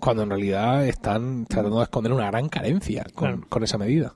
cuando 0.00 0.22
en 0.22 0.30
realidad 0.30 0.86
están 0.86 1.46
tratando 1.46 1.78
de 1.78 1.84
esconder 1.84 2.12
una 2.12 2.26
gran 2.30 2.48
carencia 2.48 3.04
con, 3.14 3.28
Claro. 3.32 3.46
con 3.48 3.62
esa 3.64 3.78
medida. 3.78 4.14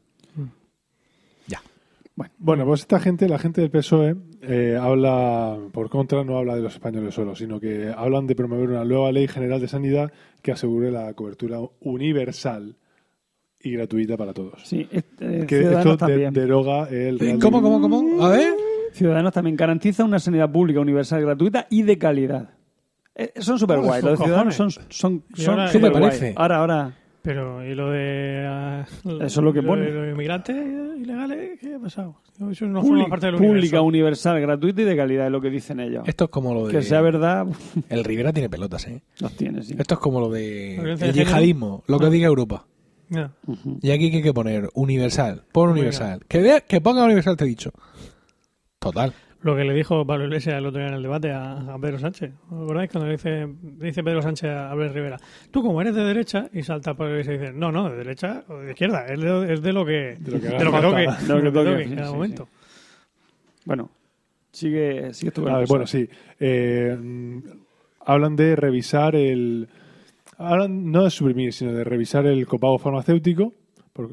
Bueno, 2.39 2.67
pues 2.67 2.81
esta 2.83 3.01
gente, 3.01 3.27
la 3.27 3.39
gente 3.39 3.63
del 3.63 3.71
PSOE, 3.71 4.15
eh, 4.43 4.79
habla 4.79 5.59
por 5.73 5.89
contra, 5.89 6.23
no 6.23 6.37
habla 6.37 6.55
de 6.55 6.61
los 6.61 6.75
españoles 6.75 7.15
solo, 7.15 7.35
sino 7.35 7.59
que 7.59 7.91
hablan 7.97 8.27
de 8.27 8.35
promover 8.35 8.69
una 8.69 8.85
nueva 8.85 9.11
ley 9.11 9.27
general 9.27 9.61
de 9.63 9.67
sanidad 9.67 10.13
que 10.43 10.53
asegure 10.53 10.91
la 10.91 11.15
cobertura 11.15 11.59
universal 11.81 12.77
y 13.59 13.73
gratuita 13.73 14.19
para 14.19 14.35
todos. 14.35 14.61
Sí, 14.63 14.87
este, 14.93 15.47
Que 15.47 15.63
esto 15.73 15.97
de- 16.07 16.31
deroga 16.33 16.87
el 16.91 17.19
Real 17.19 17.39
¿Cómo, 17.39 17.63
cómo, 17.63 17.81
cómo? 17.81 18.23
A 18.25 18.29
ver. 18.29 18.55
Ciudadanos 18.93 19.33
también 19.33 19.57
garantiza 19.57 20.05
una 20.05 20.19
sanidad 20.19 20.51
pública 20.51 20.81
universal, 20.81 21.23
gratuita 21.23 21.67
y 21.71 21.83
de 21.83 21.99
calidad. 21.99 22.51
Eh, 23.15 23.33
son 23.41 23.59
súper 23.59 23.81
guay. 23.81 24.03
Los 24.03 24.19
de 24.19 24.25
Ciudadanos 24.25 24.55
son, 24.55 24.71
son, 24.71 25.25
son 25.35 25.51
ahora- 25.51 25.69
súper 25.69 25.89
¿Qué 25.91 25.95
te 25.95 25.99
guay. 26.01 26.03
parece? 26.11 26.35
Ahora, 26.37 26.57
ahora. 26.59 26.97
Pero, 27.23 27.65
¿y 27.65 27.75
lo 27.77 27.91
de. 27.91 28.45
ah, 28.49 28.85
Eso 29.05 29.25
es 29.25 29.37
lo 29.37 29.53
que 29.53 29.61
de 29.61 29.67
pone. 29.69 29.89
los 29.91 30.13
inmigrantes 30.13 30.57
ilegales? 30.99 31.61
¿Qué 31.61 31.75
ha 31.75 31.79
pasado? 31.79 32.17
Eso 32.51 32.67
no 32.67 32.81
Publi- 32.83 32.89
forma 32.89 33.09
parte 33.09 33.27
del 33.27 33.37
pública, 33.37 33.81
universo. 33.81 33.85
universal, 33.85 34.41
gratuita 34.41 34.83
y 34.83 34.85
de 34.85 34.97
calidad, 34.97 35.27
es 35.27 35.33
lo 35.33 35.41
que 35.41 35.51
dicen 35.51 35.79
ellos. 35.79 36.03
Esto 36.09 36.25
es 36.25 36.31
como 36.31 36.53
lo 36.53 36.67
de... 36.67 36.73
Que 36.73 36.83
sea 36.83 37.01
verdad, 37.01 37.47
El 37.89 38.03
Rivera 38.03 38.33
tiene 38.33 38.49
pelotas, 38.49 38.89
¿eh? 38.89 39.03
los 39.21 39.37
tienes. 39.37 39.69
Sí. 39.69 39.77
Esto 39.79 39.95
es 39.95 40.01
como 40.01 40.19
lo 40.19 40.31
de 40.31 40.75
el 40.79 40.83
de 40.83 41.13
género. 41.13 41.13
yihadismo, 41.13 41.85
lo 41.87 41.99
que 42.01 42.07
Ah. 42.07 42.11
diga 42.11 42.27
Europa. 42.27 42.67
Ya. 43.09 43.31
Y 43.83 43.91
aquí 43.93 44.11
¿qué 44.11 44.17
hay 44.17 44.23
que 44.23 44.33
poner 44.35 44.71
universal, 44.75 45.45
pon 45.53 45.71
universal. 45.71 46.23
Que, 46.27 46.41
vea- 46.41 46.61
que 46.63 46.81
ponga 46.81 47.05
universal, 47.05 47.37
te 47.37 47.45
he 47.45 47.47
dicho. 47.47 47.71
Total. 48.83 49.15
Lo 49.43 49.57
que 49.57 49.65
le 49.65 49.75
dijo 49.75 50.05
Pablo 50.05 50.25
Iglesias 50.25 50.57
el 50.57 50.67
otro 50.67 50.81
día 50.81 50.89
en 50.89 50.95
el 50.95 51.03
debate 51.03 51.31
a, 51.33 51.75
a 51.75 51.79
Pedro 51.79 51.99
Sánchez. 51.99 52.33
¿Os 52.51 52.63
acordáis 52.63 52.91
cuando 52.91 53.07
le 53.07 53.13
dice, 53.13 53.47
dice 53.79 54.03
Pedro 54.03 54.23
Sánchez 54.23 54.51
a 54.51 54.71
Albert 54.71 54.95
Rivera? 54.95 55.17
Tú 55.51 55.63
como 55.63 55.81
eres 55.81 55.95
de 55.95 56.03
derecha 56.03 56.49
y 56.53 56.63
salta 56.63 56.95
Pablo 56.95 57.13
Iglesias 57.13 57.37
y 57.37 57.39
dice, 57.39 57.53
no, 57.53 57.73
no, 57.73 57.91
de 57.91 57.97
derecha 57.97 58.45
o 58.49 58.59
de 58.59 58.71
izquierda, 58.71 59.07
es 59.07 59.21
de, 59.21 59.53
es 59.53 59.63
de 59.63 59.73
lo 59.73 59.85
que, 59.85 60.17
De 60.19 60.31
lo 60.33 60.41
que 60.41 60.49
haga 60.49 60.59
de 60.59 60.65
lo 60.65 60.71
que 60.71 60.79
falta. 60.79 61.17
toque, 61.17 61.27
De 61.27 61.43
lo 61.43 61.53
que 61.53 61.83
en 61.83 61.95
cada 61.95 62.09
sí, 62.09 62.15
momento. 62.15 62.49
Bueno, 63.65 63.91
sigue, 64.53 65.15
sigue 65.15 65.33
tu 65.33 65.43
ver, 65.43 65.67
bueno, 65.69 65.87
sí. 65.87 66.09
Eh, 66.39 66.97
hablan 68.05 68.37
de 68.37 68.57
revisar 68.57 69.17
el. 69.17 69.69
Hablan 70.39 70.91
no 70.91 71.05
de 71.05 71.11
suprimir, 71.11 71.53
sino 71.53 71.73
de 71.73 71.85
revisar 71.85 72.27
el 72.27 72.47
copago 72.47 72.79
farmacéutico 72.79 73.53
por, 73.93 74.09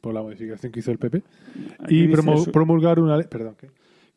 por 0.00 0.12
la 0.12 0.22
modificación 0.22 0.72
que 0.72 0.80
hizo 0.80 0.90
el 0.90 0.98
PP 0.98 1.22
Aquí 1.80 2.04
y 2.04 2.08
promulgar 2.52 2.98
una 2.98 3.16
ley. 3.16 3.26
Perdón, 3.30 3.56
¿qué? 3.58 3.68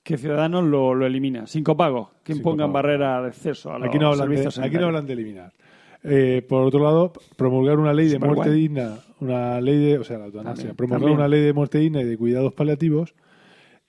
Que 0.08 0.18
Ciudadanos 0.18 0.64
lo, 0.64 0.96
lo 0.96 1.06
elimina, 1.06 1.46
sin 1.48 1.64
copago, 1.64 2.12
que 2.24 2.34
Sin 2.34 2.40
impongan 2.40 2.68
copago. 2.70 2.74
barreras 2.74 3.22
de 3.24 3.28
acceso 3.28 3.72
a 3.74 3.78
los 3.80 3.90
Aquí 3.90 4.00
no, 4.00 4.08
hablan 4.08 4.30
de, 4.30 4.48
aquí 4.62 4.76
no 4.78 4.86
hablan 4.86 5.06
de 5.06 5.14
eliminar. 5.14 5.52
Eh, 6.04 6.46
por 6.48 6.64
otro 6.64 6.82
lado, 6.82 7.12
promulgar 7.36 7.78
una 7.80 7.92
ley 7.92 8.08
de 8.08 8.18
muerte 8.20 8.52
digna, 8.52 9.00
una 9.20 9.60
ley 9.60 9.78
de, 9.78 9.98
o 9.98 10.04
sea, 10.06 10.18
la 10.20 10.26
eutanasia, 10.28 10.56
También, 10.56 10.76
promulgar 10.78 11.00
también. 11.02 11.18
una 11.20 11.28
ley 11.28 11.42
de 11.42 11.52
muerte 11.54 11.80
digna 11.80 12.02
y 12.02 12.06
de 12.06 12.18
cuidados 12.18 12.54
paliativos 12.54 13.14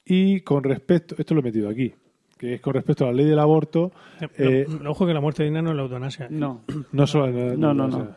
y 0.04 0.40
con 0.40 0.64
respecto, 0.64 1.14
esto 1.18 1.34
lo 1.34 1.40
he 1.40 1.44
metido 1.44 1.68
aquí, 1.68 1.94
que 2.36 2.54
es 2.54 2.60
con 2.60 2.74
respecto 2.74 3.04
a 3.04 3.08
la 3.08 3.12
ley 3.14 3.26
del 3.26 3.38
aborto, 3.38 3.92
eh, 4.38 4.66
Lo- 4.82 4.90
ojo 4.90 5.06
que 5.06 5.14
la 5.14 5.20
muerte 5.20 5.44
digna 5.44 5.62
no 5.62 5.70
es 5.70 5.76
la 5.76 5.82
eutanasia. 5.82 6.26
No, 6.30 6.62
no 6.92 7.06
solo 7.06 7.28
la- 7.28 7.54
No, 7.56 7.72
no, 7.74 8.08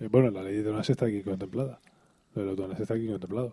eh, 0.00 0.08
bueno, 0.10 0.30
la 0.32 0.42
ley 0.42 0.54
de 0.54 0.60
eutanasia 0.62 0.92
está 0.94 1.06
aquí 1.06 1.22
contemplada. 1.22 1.78
La 2.34 2.42
eutanasia 2.42 2.82
está 2.82 2.94
aquí 2.94 3.06
contemplado. 3.06 3.52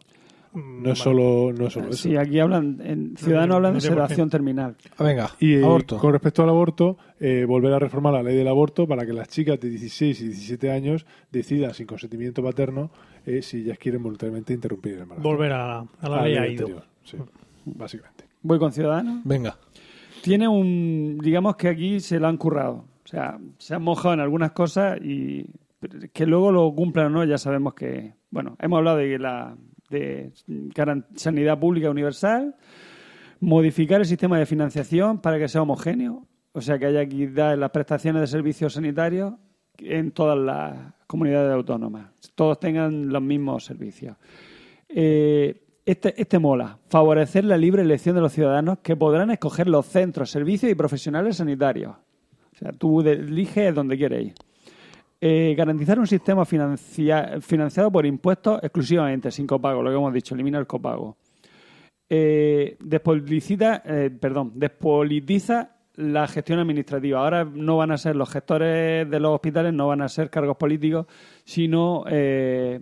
No 0.53 0.79
es 0.79 0.83
vale. 0.83 0.95
solo, 0.95 1.53
no 1.57 1.67
es 1.67 1.73
solo 1.73 1.89
eso. 1.89 1.97
sí, 1.97 2.17
aquí 2.17 2.39
hablan, 2.39 2.79
en 2.83 3.15
Ciudadanos 3.17 3.47
no 3.49 3.55
hablan 3.55 3.73
de 3.75 3.81
sedación 3.81 4.29
terminal. 4.29 4.75
Ah, 4.97 5.03
Venga, 5.03 5.29
Y 5.39 5.53
eh, 5.55 5.63
aborto. 5.63 5.97
con 5.97 6.11
respecto 6.11 6.43
al 6.43 6.49
aborto, 6.49 6.97
eh, 7.19 7.45
volver 7.47 7.73
a 7.73 7.79
reformar 7.79 8.13
la 8.13 8.23
ley 8.23 8.35
del 8.35 8.47
aborto 8.47 8.87
para 8.87 9.05
que 9.05 9.13
las 9.13 9.29
chicas 9.29 9.59
de 9.59 9.69
16 9.69 10.19
y 10.21 10.25
17 10.25 10.71
años 10.71 11.05
decidan 11.31 11.73
sin 11.73 11.87
consentimiento 11.87 12.43
paterno 12.43 12.91
eh, 13.25 13.41
si 13.41 13.59
ellas 13.61 13.77
quieren 13.77 14.03
voluntariamente 14.03 14.53
interrumpir 14.53 14.95
el 14.95 15.01
embarazo. 15.03 15.27
Volver 15.27 15.51
a, 15.53 15.79
a 15.79 16.09
la 16.09 16.21
ley 16.23 16.33
ley 16.33 16.37
ha 16.43 16.47
ido. 16.47 16.65
anterior, 16.65 16.83
sí, 17.03 17.17
básicamente. 17.65 18.25
Voy 18.41 18.59
con 18.59 18.71
Ciudadanos. 18.73 19.21
Venga. 19.23 19.57
Tiene 20.21 20.47
un, 20.47 21.17
digamos 21.23 21.55
que 21.55 21.67
aquí 21.69 21.99
se 21.99 22.19
lo 22.19 22.27
han 22.27 22.37
currado. 22.37 22.85
O 23.03 23.07
sea, 23.07 23.39
se 23.57 23.73
han 23.75 23.83
mojado 23.83 24.13
en 24.15 24.19
algunas 24.19 24.51
cosas 24.51 24.99
y 25.01 25.45
que 26.13 26.25
luego 26.25 26.51
lo 26.51 26.73
cumplan 26.75 27.07
o 27.07 27.09
no, 27.09 27.23
ya 27.25 27.37
sabemos 27.37 27.73
que, 27.73 28.13
bueno, 28.29 28.55
hemos 28.59 28.77
hablado 28.77 28.97
de 28.97 29.17
la 29.17 29.55
de 29.91 30.31
sanidad 31.15 31.59
pública 31.59 31.89
universal, 31.89 32.55
modificar 33.39 33.99
el 33.99 34.07
sistema 34.07 34.39
de 34.39 34.45
financiación 34.45 35.19
para 35.19 35.37
que 35.37 35.47
sea 35.47 35.61
homogéneo, 35.61 36.25
o 36.53 36.61
sea, 36.61 36.79
que 36.79 36.85
haya 36.87 37.01
equidad 37.01 37.53
en 37.53 37.59
las 37.59 37.71
prestaciones 37.71 38.21
de 38.21 38.27
servicios 38.27 38.73
sanitarios 38.73 39.33
en 39.77 40.11
todas 40.11 40.37
las 40.37 40.93
comunidades 41.07 41.53
autónomas, 41.53 42.11
todos 42.35 42.59
tengan 42.59 43.09
los 43.09 43.21
mismos 43.21 43.65
servicios. 43.65 44.15
Eh, 44.87 45.61
este, 45.85 46.21
este 46.21 46.39
mola, 46.39 46.77
favorecer 46.89 47.43
la 47.43 47.57
libre 47.57 47.81
elección 47.81 48.15
de 48.15 48.21
los 48.21 48.33
ciudadanos 48.33 48.79
que 48.79 48.95
podrán 48.95 49.31
escoger 49.31 49.67
los 49.67 49.87
centros, 49.87 50.29
servicios 50.29 50.71
y 50.71 50.75
profesionales 50.75 51.37
sanitarios. 51.37 51.95
O 52.53 52.57
sea, 52.57 52.71
tú 52.71 53.01
eliges 53.01 53.73
donde 53.73 53.97
quieres 53.97 54.27
ir. 54.27 54.33
Eh, 55.23 55.53
garantizar 55.55 55.99
un 55.99 56.07
sistema 56.07 56.45
financiado 56.45 57.91
por 57.91 58.07
impuestos 58.07 58.59
exclusivamente, 58.63 59.29
sin 59.29 59.45
copago, 59.45 59.83
lo 59.83 59.91
que 59.91 59.95
hemos 59.95 60.11
dicho, 60.11 60.33
elimina 60.33 60.57
el 60.57 60.65
copago. 60.65 61.15
Eh, 62.09 62.75
despolitiza, 62.79 63.83
eh, 63.85 64.09
perdón, 64.09 64.53
despolitiza 64.55 65.75
la 65.97 66.27
gestión 66.27 66.57
administrativa. 66.57 67.19
Ahora 67.19 67.45
no 67.45 67.77
van 67.77 67.91
a 67.91 67.97
ser 67.99 68.15
los 68.15 68.31
gestores 68.31 69.07
de 69.07 69.19
los 69.19 69.31
hospitales, 69.35 69.73
no 69.73 69.87
van 69.87 70.01
a 70.01 70.09
ser 70.09 70.31
cargos 70.31 70.57
políticos, 70.57 71.05
sino 71.45 72.03
eh, 72.09 72.79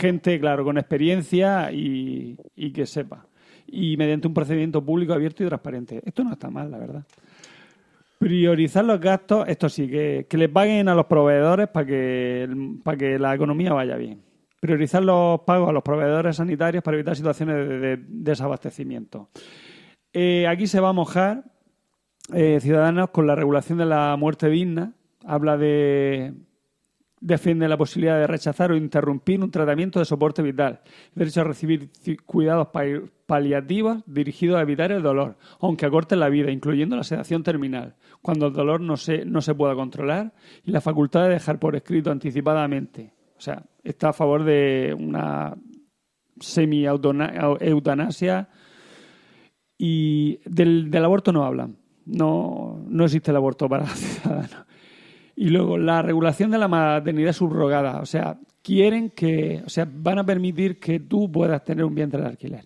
gente, 0.00 0.40
claro, 0.40 0.64
con 0.64 0.78
experiencia 0.78 1.70
y, 1.70 2.36
y 2.56 2.72
que 2.72 2.86
sepa. 2.86 3.26
Y 3.66 3.98
mediante 3.98 4.26
un 4.26 4.34
procedimiento 4.34 4.82
público 4.82 5.12
abierto 5.12 5.44
y 5.44 5.48
transparente. 5.48 6.00
Esto 6.04 6.24
no 6.24 6.32
está 6.32 6.48
mal, 6.48 6.70
la 6.70 6.78
verdad. 6.78 7.04
Priorizar 8.24 8.86
los 8.86 8.98
gastos, 9.00 9.46
esto 9.48 9.68
sí, 9.68 9.86
que, 9.86 10.26
que 10.30 10.38
le 10.38 10.48
paguen 10.48 10.88
a 10.88 10.94
los 10.94 11.04
proveedores 11.04 11.68
para 11.68 11.84
que, 11.84 12.48
para 12.82 12.96
que 12.96 13.18
la 13.18 13.34
economía 13.34 13.74
vaya 13.74 13.96
bien. 13.96 14.22
Priorizar 14.60 15.04
los 15.04 15.40
pagos 15.40 15.68
a 15.68 15.72
los 15.72 15.82
proveedores 15.82 16.36
sanitarios 16.36 16.82
para 16.82 16.96
evitar 16.96 17.14
situaciones 17.16 17.68
de, 17.68 17.98
desabastecimiento. 18.08 19.28
Eh, 20.10 20.46
aquí 20.48 20.66
se 20.66 20.80
va 20.80 20.88
a 20.88 20.92
mojar 20.94 21.44
eh, 22.32 22.60
Ciudadanos 22.62 23.10
con 23.10 23.26
la 23.26 23.34
regulación 23.34 23.76
de 23.76 23.84
la 23.84 24.16
muerte 24.16 24.48
digna. 24.48 24.94
Habla 25.26 25.58
de 25.58 26.32
defiende 27.24 27.66
la 27.68 27.78
posibilidad 27.78 28.18
de 28.18 28.26
rechazar 28.26 28.70
o 28.70 28.76
interrumpir 28.76 29.42
un 29.42 29.50
tratamiento 29.50 29.98
de 29.98 30.04
soporte 30.04 30.42
vital, 30.42 30.82
derecho 31.14 31.40
a 31.40 31.44
recibir 31.44 31.90
cuidados 32.26 32.68
paliativos 33.24 34.02
dirigidos 34.04 34.58
a 34.58 34.60
evitar 34.60 34.92
el 34.92 35.02
dolor, 35.02 35.38
aunque 35.58 35.86
acorten 35.86 36.20
la 36.20 36.28
vida, 36.28 36.50
incluyendo 36.50 36.96
la 36.96 37.02
sedación 37.02 37.42
terminal, 37.42 37.94
cuando 38.24 38.46
el 38.46 38.54
dolor 38.54 38.80
no 38.80 38.96
se, 38.96 39.26
no 39.26 39.42
se 39.42 39.54
pueda 39.54 39.74
controlar, 39.74 40.32
y 40.64 40.70
la 40.70 40.80
facultad 40.80 41.24
de 41.24 41.34
dejar 41.34 41.58
por 41.58 41.76
escrito 41.76 42.10
anticipadamente. 42.10 43.12
O 43.36 43.40
sea, 43.40 43.62
está 43.82 44.08
a 44.08 44.14
favor 44.14 44.44
de 44.44 44.96
una 44.98 45.54
semi-eutanasia 46.40 48.48
y 49.76 50.40
del, 50.46 50.90
del 50.90 51.04
aborto 51.04 51.32
no 51.32 51.44
hablan. 51.44 51.76
No, 52.06 52.82
no 52.88 53.04
existe 53.04 53.30
el 53.30 53.36
aborto 53.36 53.68
para 53.68 53.84
ciudadanos. 53.88 54.64
Y 55.36 55.50
luego 55.50 55.76
la 55.76 56.00
regulación 56.00 56.50
de 56.50 56.56
la 56.56 56.68
maternidad 56.68 57.34
subrogada. 57.34 58.00
O 58.00 58.06
sea, 58.06 58.38
quieren 58.62 59.10
que, 59.10 59.62
o 59.66 59.68
sea, 59.68 59.86
van 59.86 60.20
a 60.20 60.24
permitir 60.24 60.80
que 60.80 60.98
tú 60.98 61.30
puedas 61.30 61.62
tener 61.62 61.84
un 61.84 61.94
vientre 61.94 62.22
de 62.22 62.28
alquiler. 62.28 62.64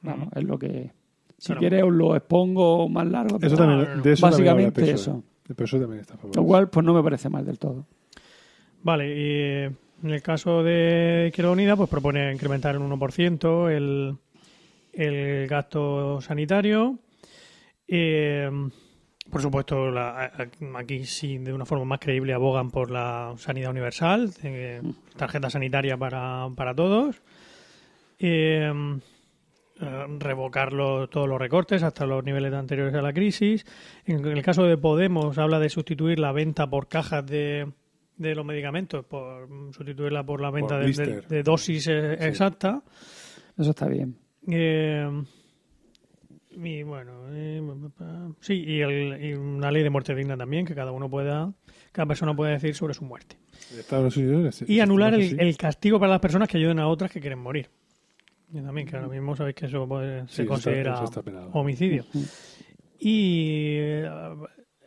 Vamos, 0.00 0.30
es 0.34 0.42
lo 0.42 0.58
que. 0.58 1.03
Si 1.44 1.54
quieres, 1.54 1.82
os 1.82 1.92
lo 1.92 2.16
expongo 2.16 2.88
más 2.88 3.06
largo. 3.06 3.38
Eso 3.40 3.54
también, 3.56 4.00
de 4.02 4.12
eso 4.12 4.26
Básicamente 4.26 4.90
eso. 4.90 5.22
eso 5.46 5.78
también 5.78 6.00
está 6.00 6.14
a 6.14 6.16
favor. 6.16 6.34
Lo 6.36 6.44
cual, 6.44 6.70
pues 6.70 6.86
no 6.86 6.94
me 6.94 7.02
parece 7.02 7.28
mal 7.28 7.44
del 7.44 7.58
todo. 7.58 7.86
Vale, 8.82 9.14
y 9.14 9.64
en 10.06 10.10
el 10.10 10.22
caso 10.22 10.62
de 10.62 11.26
Izquierda 11.28 11.50
Unida, 11.50 11.76
pues 11.76 11.90
propone 11.90 12.32
incrementar 12.32 12.76
en 12.76 12.90
1% 12.90 13.70
el, 13.70 14.16
el 14.94 15.46
gasto 15.46 16.20
sanitario. 16.22 16.98
Eh, 17.88 18.50
por 19.30 19.42
supuesto, 19.42 19.92
aquí 20.76 21.04
sí, 21.04 21.36
de 21.36 21.52
una 21.52 21.66
forma 21.66 21.84
más 21.84 21.98
creíble, 21.98 22.32
abogan 22.32 22.70
por 22.70 22.90
la 22.90 23.34
sanidad 23.36 23.70
universal, 23.70 24.30
eh, 24.42 24.80
tarjeta 25.16 25.50
sanitaria 25.50 25.96
para, 25.98 26.48
para 26.56 26.74
todos. 26.74 27.20
Eh, 28.18 28.72
eh, 29.80 30.06
revocar 30.18 30.70
todos 31.10 31.28
los 31.28 31.38
recortes 31.38 31.82
hasta 31.82 32.06
los 32.06 32.24
niveles 32.24 32.52
anteriores 32.52 32.94
a 32.94 33.02
la 33.02 33.12
crisis. 33.12 33.64
En, 34.04 34.24
el 34.24 34.42
caso 34.42 34.64
de 34.64 34.76
Podemos, 34.76 35.38
habla 35.38 35.58
de 35.58 35.68
sustituir 35.68 36.18
la 36.18 36.32
venta 36.32 36.68
por 36.68 36.88
cajas 36.88 37.26
de, 37.26 37.72
de 38.16 38.34
los 38.34 38.44
medicamentos, 38.44 39.04
por 39.04 39.48
sustituirla 39.72 40.24
por 40.24 40.40
la 40.40 40.50
venta 40.50 40.78
de, 40.78 41.42
dosis 41.42 41.88
exacta. 41.88 42.82
Eso 43.56 43.70
está 43.70 43.88
bien. 43.88 44.16
Y 46.56 46.82
bueno, 46.82 47.12
eh, 47.32 47.60
sí, 48.40 48.64
y, 48.66 48.80
el, 48.80 49.38
una 49.38 49.70
ley 49.70 49.82
de 49.82 49.90
muerte 49.90 50.14
digna 50.14 50.36
también, 50.36 50.64
que 50.64 50.74
cada 50.74 50.92
uno 50.92 51.10
pueda, 51.10 51.52
cada 51.92 52.06
persona 52.06 52.34
pueda 52.34 52.52
decir 52.52 52.74
sobre 52.74 52.94
su 52.94 53.04
muerte. 53.04 53.36
y 54.66 54.80
anular 54.80 55.14
el, 55.14 55.56
castigo 55.56 55.98
para 55.98 56.12
las 56.12 56.20
personas 56.20 56.48
que 56.48 56.58
ayuden 56.58 56.78
a 56.78 56.88
otras 56.88 57.10
que 57.10 57.20
quieren 57.20 57.40
morir. 57.40 57.70
Y 58.54 58.62
también, 58.62 58.86
que 58.86 58.96
ahora 58.96 59.08
mismo 59.08 59.34
sabéis 59.34 59.56
que 59.56 59.66
eso 59.66 59.86
se 60.28 60.46
considera 60.46 61.04
homicidio. 61.52 62.04
Y 63.00 63.76
eh, 63.78 64.08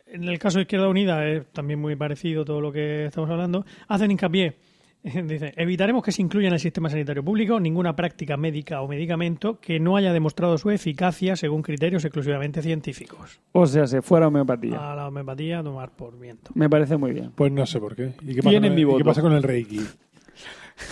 en 0.06 0.24
el 0.24 0.38
caso 0.38 0.58
de 0.58 0.62
Izquierda 0.62 0.88
Unida 0.88 1.28
es 1.28 1.46
también 1.52 1.78
muy 1.78 1.94
parecido 1.94 2.44
todo 2.44 2.60
lo 2.62 2.72
que 2.72 3.04
estamos 3.04 3.28
hablando. 3.28 3.66
Hacen 3.86 4.10
hincapié 4.10 4.56
Dice, 5.02 5.52
evitaremos 5.56 6.02
que 6.02 6.12
se 6.12 6.22
incluya 6.22 6.48
en 6.48 6.54
el 6.54 6.60
sistema 6.60 6.90
sanitario 6.90 7.24
público 7.24 7.60
ninguna 7.60 7.94
práctica 7.94 8.36
médica 8.36 8.80
o 8.80 8.88
medicamento 8.88 9.60
que 9.60 9.78
no 9.78 9.96
haya 9.96 10.12
demostrado 10.12 10.58
su 10.58 10.70
eficacia 10.70 11.36
según 11.36 11.62
criterios 11.62 12.04
exclusivamente 12.04 12.62
científicos. 12.62 13.40
O 13.52 13.66
sea, 13.66 13.86
se 13.86 14.02
fuera 14.02 14.28
homeopatía. 14.28 14.92
A 14.92 14.96
la 14.96 15.08
homeopatía 15.08 15.62
tomar 15.62 15.90
por 15.94 16.18
viento. 16.18 16.50
Me 16.54 16.68
parece 16.68 16.96
muy 16.96 17.12
bien. 17.12 17.32
Pues 17.34 17.52
no 17.52 17.64
sé 17.66 17.78
por 17.78 17.94
qué. 17.94 18.14
¿Y 18.22 18.34
qué 18.34 18.42
pasa, 18.42 18.56
con, 18.56 18.64
el, 18.64 18.78
¿y 18.78 18.96
qué 18.96 19.04
pasa 19.04 19.22
con 19.22 19.32
el 19.32 19.42
Reiki? 19.42 19.80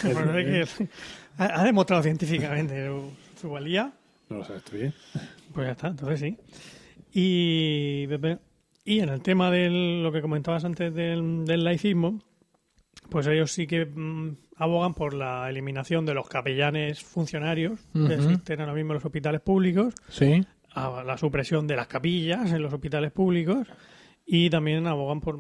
ha, 1.39 1.65
demostrado 1.65 2.03
científicamente 2.03 2.89
su, 3.41 3.51
valía. 3.51 3.93
No 4.29 4.39
lo 4.39 4.45
sabes 4.45 4.65
tú 4.65 4.77
bien. 4.77 4.95
Pues 5.53 5.67
ya 5.67 5.73
está, 5.73 5.89
entonces 5.89 6.21
sí. 6.21 6.37
Y, 7.13 8.07
y 8.85 9.01
en 9.01 9.09
el 9.09 9.23
tema 9.23 9.51
de 9.51 9.71
lo 9.71 10.13
que 10.13 10.21
comentabas 10.21 10.65
antes 10.65 10.95
del, 10.95 11.45
del 11.45 11.65
laicismo, 11.65 12.21
pues 13.09 13.27
ellos 13.27 13.53
sí 13.53 13.67
que 13.67 13.87
mm, 13.87 14.37
abogan 14.57 14.95
por 14.95 15.15
la 15.15 15.49
eliminación 15.49 16.07
de 16.07 16.15
los 16.15 16.29
capellanes 16.29 17.03
funcionarios 17.03 17.81
que 17.93 18.15
existen 18.15 18.61
ahora 18.61 18.75
mismo 18.75 18.93
en 18.93 18.95
los 18.95 19.05
hospitales 19.05 19.41
públicos. 19.41 19.95
Sí. 20.09 20.45
A 20.75 21.03
la 21.05 21.17
supresión 21.17 21.67
de 21.67 21.77
las 21.77 21.87
capillas 21.87 22.53
en 22.53 22.61
los 22.61 22.73
hospitales 22.73 23.13
públicos 23.13 23.67
y 24.27 24.51
también 24.51 24.87
abogan 24.87 25.21
por 25.21 25.39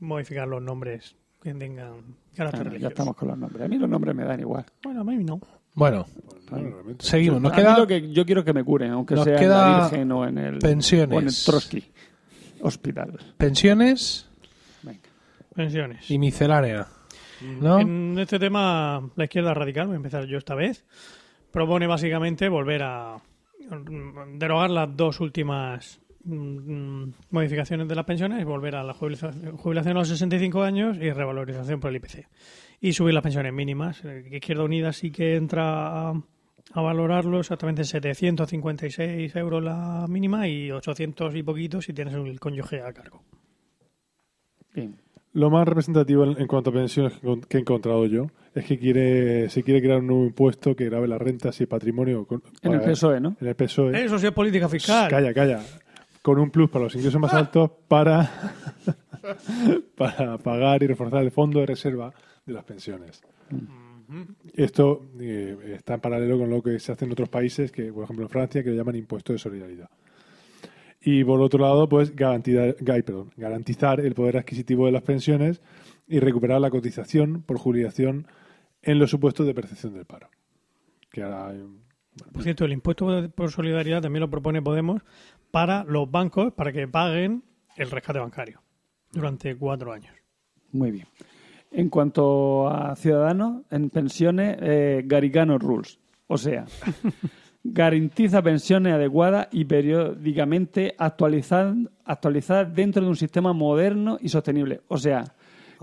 modificar 0.00 0.48
los 0.48 0.62
nombres 0.62 1.16
que 1.42 1.54
tengan 1.54 2.16
carácter 2.34 2.78
Ya 2.78 2.88
estamos 2.88 3.16
con 3.16 3.28
los 3.28 3.38
nombres. 3.38 3.64
A 3.64 3.68
mí 3.68 3.78
los 3.78 3.88
nombres 3.88 4.14
me 4.14 4.24
dan 4.24 4.40
igual. 4.40 4.64
Bueno, 4.82 5.00
a 5.00 5.04
mí 5.04 5.22
no. 5.24 5.40
Bueno, 5.74 6.06
seguimos. 6.98 7.40
Nos 7.40 7.52
queda... 7.52 7.78
lo 7.78 7.86
que 7.86 8.10
yo 8.10 8.26
quiero 8.26 8.44
que 8.44 8.52
me 8.52 8.64
curen, 8.64 8.90
aunque 8.92 9.16
sea 9.16 9.40
en 9.40 9.48
la 9.48 9.80
Virgen 9.80 10.12
o 10.12 10.26
en 10.26 10.38
el, 10.38 10.58
pensiones. 10.58 11.16
O 11.16 11.20
en 11.20 11.28
el 11.28 11.34
Trotsky 11.44 11.84
Hospital. 12.62 13.18
Pensiones. 13.36 14.28
Pensiones. 15.54 16.10
Y 16.10 16.18
miscelánea. 16.18 16.86
En 17.40 18.18
este 18.18 18.38
tema, 18.38 19.10
la 19.14 19.24
izquierda 19.24 19.54
radical, 19.54 19.86
voy 19.86 19.94
a 19.94 19.96
empezar 19.96 20.24
yo 20.26 20.38
esta 20.38 20.54
vez, 20.54 20.84
propone 21.50 21.86
básicamente 21.86 22.48
volver 22.48 22.82
a 22.82 23.16
derogar 24.34 24.70
las 24.70 24.96
dos 24.96 25.20
últimas 25.20 26.00
mm, 26.24 27.10
modificaciones 27.30 27.88
de 27.88 27.94
las 27.94 28.04
pensiones 28.04 28.40
y 28.40 28.44
volver 28.44 28.76
a 28.76 28.82
la 28.82 28.94
jubilación 28.94 29.96
a 29.96 30.00
los 30.00 30.08
65 30.08 30.62
años 30.62 30.96
y 30.98 31.10
revalorización 31.10 31.80
por 31.80 31.90
el 31.90 31.96
IPC. 31.96 32.26
Y 32.80 32.92
subir 32.92 33.14
las 33.14 33.22
pensiones 33.22 33.52
mínimas. 33.52 34.04
Eh, 34.04 34.28
Izquierda 34.32 34.64
Unida 34.64 34.92
sí 34.92 35.10
que 35.10 35.36
entra 35.36 36.10
a, 36.10 36.22
a 36.72 36.80
valorarlo 36.80 37.40
exactamente 37.40 37.84
756 37.84 39.34
euros 39.36 39.62
la 39.62 40.06
mínima 40.08 40.46
y 40.48 40.70
800 40.70 41.34
y 41.34 41.42
poquito 41.42 41.80
si 41.80 41.92
tienes 41.92 42.14
el 42.14 42.38
cónyuge 42.38 42.82
a 42.82 42.92
cargo. 42.92 43.22
Bien. 44.74 44.96
Lo 45.34 45.50
más 45.50 45.68
representativo 45.68 46.24
en, 46.24 46.46
cuanto 46.46 46.70
a 46.70 46.72
pensiones 46.72 47.12
que 47.48 47.58
he 47.58 47.60
encontrado 47.60 48.06
yo 48.06 48.28
es 48.54 48.64
que 48.64 48.78
quiere 48.78 49.48
se 49.50 49.62
quiere 49.62 49.80
crear 49.80 50.00
un 50.00 50.06
nuevo 50.06 50.24
impuesto 50.24 50.74
que 50.74 50.86
grabe 50.86 51.06
las 51.06 51.20
rentas 51.20 51.60
y 51.60 51.66
patrimonio. 51.66 52.26
en 52.62 52.72
el 52.72 52.80
PSOE, 52.80 53.20
¿no? 53.20 53.36
En 53.40 53.46
el 53.46 53.54
PSOE. 53.54 54.04
Eso 54.04 54.18
sí 54.18 54.26
es 54.26 54.32
política 54.32 54.68
fiscal. 54.68 55.08
Calla, 55.08 55.34
calla. 55.34 55.60
Con 56.28 56.40
un 56.40 56.50
plus 56.50 56.68
para 56.68 56.84
los 56.84 56.94
ingresos 56.94 57.18
más 57.18 57.32
altos 57.32 57.70
para, 57.88 58.30
para 59.96 60.36
pagar 60.36 60.82
y 60.82 60.86
reforzar 60.86 61.22
el 61.22 61.30
fondo 61.30 61.60
de 61.60 61.64
reserva 61.64 62.12
de 62.44 62.52
las 62.52 62.64
pensiones. 62.64 63.22
Esto 64.52 65.06
eh, 65.18 65.56
está 65.78 65.94
en 65.94 66.00
paralelo 66.02 66.36
con 66.36 66.50
lo 66.50 66.62
que 66.62 66.78
se 66.80 66.92
hace 66.92 67.06
en 67.06 67.12
otros 67.12 67.30
países, 67.30 67.72
que 67.72 67.90
por 67.90 68.04
ejemplo 68.04 68.26
en 68.26 68.28
Francia, 68.28 68.62
que 68.62 68.68
lo 68.68 68.76
llaman 68.76 68.96
impuesto 68.96 69.32
de 69.32 69.38
solidaridad. 69.38 69.88
Y 71.00 71.24
por 71.24 71.40
otro 71.40 71.60
lado, 71.60 71.88
pues 71.88 72.14
garantizar, 72.14 72.76
perdón, 72.76 73.32
garantizar 73.38 73.98
el 73.98 74.12
poder 74.12 74.36
adquisitivo 74.36 74.84
de 74.84 74.92
las 74.92 75.04
pensiones 75.04 75.62
y 76.06 76.20
recuperar 76.20 76.60
la 76.60 76.68
cotización 76.68 77.40
por 77.40 77.56
jubilación 77.56 78.26
en 78.82 78.98
los 78.98 79.08
supuestos 79.08 79.46
de 79.46 79.54
percepción 79.54 79.94
del 79.94 80.04
paro. 80.04 80.28
Que 81.10 81.22
ahora 81.22 81.54
por 82.32 82.42
cierto, 82.42 82.64
el 82.64 82.72
impuesto 82.72 83.30
por 83.34 83.50
solidaridad 83.50 84.02
también 84.02 84.20
lo 84.20 84.30
propone 84.30 84.62
Podemos 84.62 85.02
para 85.50 85.84
los 85.84 86.10
bancos, 86.10 86.52
para 86.52 86.72
que 86.72 86.88
paguen 86.88 87.42
el 87.76 87.90
rescate 87.90 88.18
bancario 88.18 88.60
durante 89.12 89.56
cuatro 89.56 89.92
años. 89.92 90.14
Muy 90.72 90.90
bien. 90.90 91.06
En 91.70 91.88
cuanto 91.88 92.68
a 92.68 92.96
ciudadanos, 92.96 93.62
en 93.70 93.90
pensiones, 93.90 94.56
eh, 94.60 95.02
Garicano 95.04 95.58
Rules. 95.58 95.98
O 96.26 96.38
sea, 96.38 96.66
garantiza 97.64 98.42
pensiones 98.42 98.94
adecuadas 98.94 99.48
y 99.52 99.64
periódicamente 99.64 100.94
actualizadas 100.98 102.74
dentro 102.74 103.02
de 103.02 103.08
un 103.08 103.16
sistema 103.16 103.52
moderno 103.52 104.18
y 104.20 104.28
sostenible. 104.28 104.80
O 104.88 104.98
sea, 104.98 105.24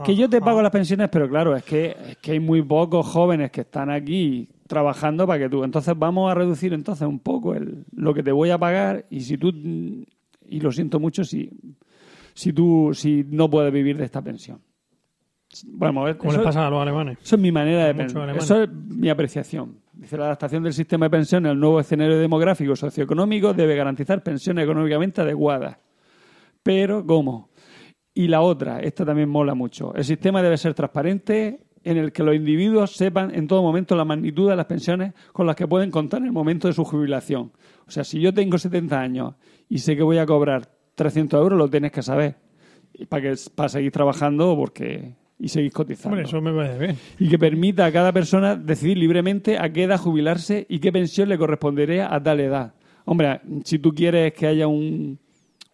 que 0.03 0.15
yo 0.15 0.29
te 0.29 0.41
pago 0.41 0.61
las 0.61 0.71
pensiones, 0.71 1.09
pero 1.09 1.29
claro, 1.29 1.55
es 1.55 1.63
que, 1.63 1.95
es 2.09 2.17
que 2.17 2.33
hay 2.33 2.39
muy 2.39 2.61
pocos 2.61 3.05
jóvenes 3.05 3.51
que 3.51 3.61
están 3.61 3.89
aquí 3.89 4.49
trabajando 4.67 5.27
para 5.27 5.39
que 5.39 5.49
tú. 5.49 5.63
Entonces 5.63 5.93
vamos 5.97 6.31
a 6.31 6.35
reducir 6.35 6.73
entonces 6.73 7.07
un 7.07 7.19
poco 7.19 7.55
el, 7.55 7.85
lo 7.95 8.13
que 8.13 8.23
te 8.23 8.31
voy 8.31 8.49
a 8.49 8.57
pagar 8.57 9.05
y 9.09 9.21
si 9.21 9.37
tú 9.37 9.49
y 9.49 10.59
lo 10.59 10.71
siento 10.71 10.99
mucho 10.99 11.23
si 11.23 11.49
si 12.33 12.53
tú 12.53 12.91
si 12.93 13.25
no 13.29 13.49
puedes 13.49 13.71
vivir 13.71 13.97
de 13.97 14.05
esta 14.05 14.21
pensión. 14.21 14.61
Bueno, 15.67 16.01
a 16.01 16.05
ver, 16.05 16.17
¿Cómo 16.17 16.33
les 16.33 16.41
pasa 16.41 16.67
a 16.67 16.69
los 16.69 16.81
alemanes? 16.81 17.17
Eso 17.21 17.35
es 17.35 17.41
mi 17.41 17.51
manera 17.51 17.85
de 17.85 17.95
pensar. 17.95 18.29
Eso 18.35 18.63
es 18.63 18.69
mi 18.69 19.09
apreciación. 19.09 19.79
Dice 19.93 20.17
la 20.17 20.25
adaptación 20.25 20.63
del 20.63 20.73
sistema 20.73 21.05
de 21.05 21.11
pensiones 21.11 21.51
al 21.51 21.59
nuevo 21.59 21.79
escenario 21.79 22.19
demográfico 22.19 22.75
socioeconómico 22.75 23.53
debe 23.53 23.75
garantizar 23.75 24.21
pensiones 24.21 24.65
económicamente 24.65 25.21
adecuadas. 25.21 25.77
Pero, 26.61 27.05
¿cómo? 27.05 27.51
Y 28.13 28.27
la 28.27 28.41
otra, 28.41 28.79
esta 28.79 29.05
también 29.05 29.29
mola 29.29 29.55
mucho. 29.55 29.93
El 29.95 30.03
sistema 30.03 30.41
debe 30.41 30.57
ser 30.57 30.73
transparente, 30.73 31.64
en 31.85 31.97
el 31.97 32.11
que 32.11 32.23
los 32.23 32.35
individuos 32.35 32.95
sepan 32.95 33.33
en 33.33 33.47
todo 33.47 33.61
momento 33.61 33.95
la 33.95 34.03
magnitud 34.03 34.49
de 34.49 34.55
las 34.55 34.65
pensiones 34.65 35.13
con 35.31 35.45
las 35.45 35.55
que 35.55 35.67
pueden 35.67 35.91
contar 35.91 36.19
en 36.19 36.25
el 36.25 36.31
momento 36.33 36.67
de 36.67 36.73
su 36.73 36.83
jubilación. 36.83 37.51
O 37.87 37.91
sea, 37.91 38.03
si 38.03 38.19
yo 38.19 38.33
tengo 38.33 38.57
70 38.57 38.99
años 38.99 39.35
y 39.69 39.77
sé 39.77 39.95
que 39.95 40.03
voy 40.03 40.17
a 40.17 40.25
cobrar 40.25 40.67
300 40.95 41.39
euros, 41.39 41.57
lo 41.57 41.69
tienes 41.69 41.91
que 41.91 42.01
saber. 42.01 42.35
Para, 43.07 43.21
que, 43.21 43.35
para 43.53 43.69
seguir 43.69 43.91
trabajando 43.91 44.55
porque 44.55 45.15
y 45.37 45.49
seguir 45.49 45.71
cotizando. 45.71 46.17
eso 46.17 46.41
me 46.41 46.53
parece 46.53 46.79
bien. 46.79 46.97
Y 47.19 47.29
que 47.29 47.37
permita 47.37 47.85
a 47.85 47.91
cada 47.91 48.11
persona 48.11 48.55
decidir 48.55 48.97
libremente 48.97 49.59
a 49.59 49.71
qué 49.71 49.83
edad 49.83 49.99
jubilarse 49.99 50.65
y 50.69 50.79
qué 50.79 50.91
pensión 50.91 51.29
le 51.29 51.37
correspondería 51.37 52.13
a 52.13 52.23
tal 52.23 52.39
edad. 52.39 52.73
Hombre, 53.03 53.41
si 53.63 53.77
tú 53.77 53.93
quieres 53.93 54.33
que 54.33 54.47
haya 54.47 54.67
un, 54.67 55.19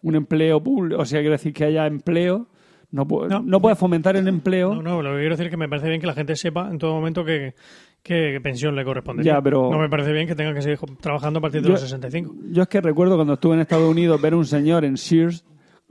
un 0.02 0.14
empleo 0.14 0.62
público, 0.62 1.00
o 1.00 1.04
sea, 1.06 1.20
quiero 1.20 1.32
decir 1.32 1.52
que 1.52 1.64
haya 1.64 1.86
empleo, 1.86 2.48
no, 2.92 3.06
no, 3.42 3.60
puedes 3.60 3.78
fomentar 3.78 4.16
el 4.16 4.28
empleo. 4.28 4.74
No, 4.74 4.82
no, 4.82 5.02
lo 5.02 5.12
que 5.12 5.20
quiero 5.20 5.30
decir 5.30 5.46
es 5.46 5.50
que 5.50 5.56
me 5.56 5.68
parece 5.68 5.88
bien 5.88 6.00
que 6.00 6.06
la 6.06 6.12
gente 6.12 6.36
sepa 6.36 6.70
en 6.70 6.78
todo 6.78 6.92
momento 6.92 7.24
que, 7.24 7.54
qué 8.02 8.38
pensión 8.42 8.76
le 8.76 8.84
corresponde. 8.84 9.24
pero... 9.42 9.70
No 9.70 9.78
me 9.78 9.88
parece 9.88 10.12
bien 10.12 10.26
que 10.26 10.34
tenga 10.34 10.52
que 10.52 10.60
seguir 10.60 10.78
trabajando 11.00 11.38
a 11.38 11.42
partir 11.42 11.62
de 11.62 11.70
los 11.70 11.80
65. 11.80 12.34
Yo 12.50 12.62
es 12.62 12.68
que 12.68 12.82
recuerdo 12.82 13.16
cuando 13.16 13.34
estuve 13.34 13.54
en 13.54 13.60
Estados 13.60 13.90
Unidos 13.90 14.20
ver 14.20 14.34
un 14.34 14.44
señor 14.44 14.84
en 14.84 14.98
Sears 14.98 15.42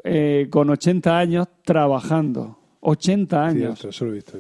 eh, 0.04 0.48
con 0.52 0.70
80 0.70 1.18
años 1.18 1.48
trabajando. 1.64 2.60
80 2.82 3.46
años. 3.46 3.86
eso 3.86 4.06
lo 4.06 4.12
he 4.12 4.16
visto 4.16 4.38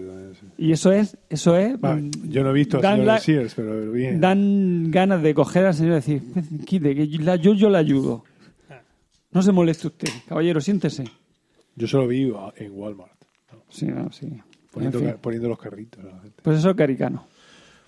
Y 0.58 0.72
eso 0.72 0.92
es, 0.92 1.18
eso 1.30 1.56
es. 1.56 1.78
yo 2.24 2.44
no 2.44 2.50
he 2.50 2.54
visto 2.54 2.78
a 2.78 2.82
señor 2.82 3.20
Sears, 3.20 3.56
pero 3.56 3.92
bien. 3.92 4.20
Dan 4.20 4.92
ganas 4.92 5.24
de 5.24 5.34
coger 5.34 5.66
al 5.66 5.74
señor 5.74 5.94
y 5.94 5.96
decir, 5.96 6.22
quite, 6.66 6.96
que 6.96 7.08
yo, 7.08 7.54
yo 7.54 7.70
le 7.70 7.78
ayudo. 7.78 8.24
No 9.32 9.42
se 9.42 9.52
moleste 9.52 9.88
usted, 9.88 10.10
caballero, 10.28 10.60
siéntese. 10.62 11.06
Yo 11.76 11.88
solo 11.88 12.08
vi 12.08 12.32
en 12.56 12.72
Walmart. 12.72 13.22
Sí, 13.70 13.86
no, 13.88 14.12
sí. 14.12 14.42
Poniendo, 14.72 15.50
los 15.50 15.60
carritos. 15.60 16.04
Pues 16.42 16.60
eso 16.60 16.70
es 16.70 16.76
caricano. 16.76 17.26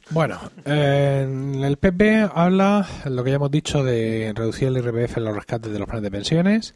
Bueno, 0.10 0.38
en 0.66 1.64
el 1.64 1.78
PP 1.78 2.28
habla, 2.34 2.86
lo 3.06 3.24
que 3.24 3.30
ya 3.30 3.38
hemos 3.38 3.52
dicho, 3.52 3.86
de 3.86 4.34
reducir 4.36 4.68
el 4.68 4.78
IRPF 4.78 5.18
en 5.18 5.24
los 5.24 5.34
rescates 5.34 5.72
de 5.72 5.80
los 5.80 5.88
planes 5.88 6.04
de 6.04 6.12
pensiones, 6.12 6.76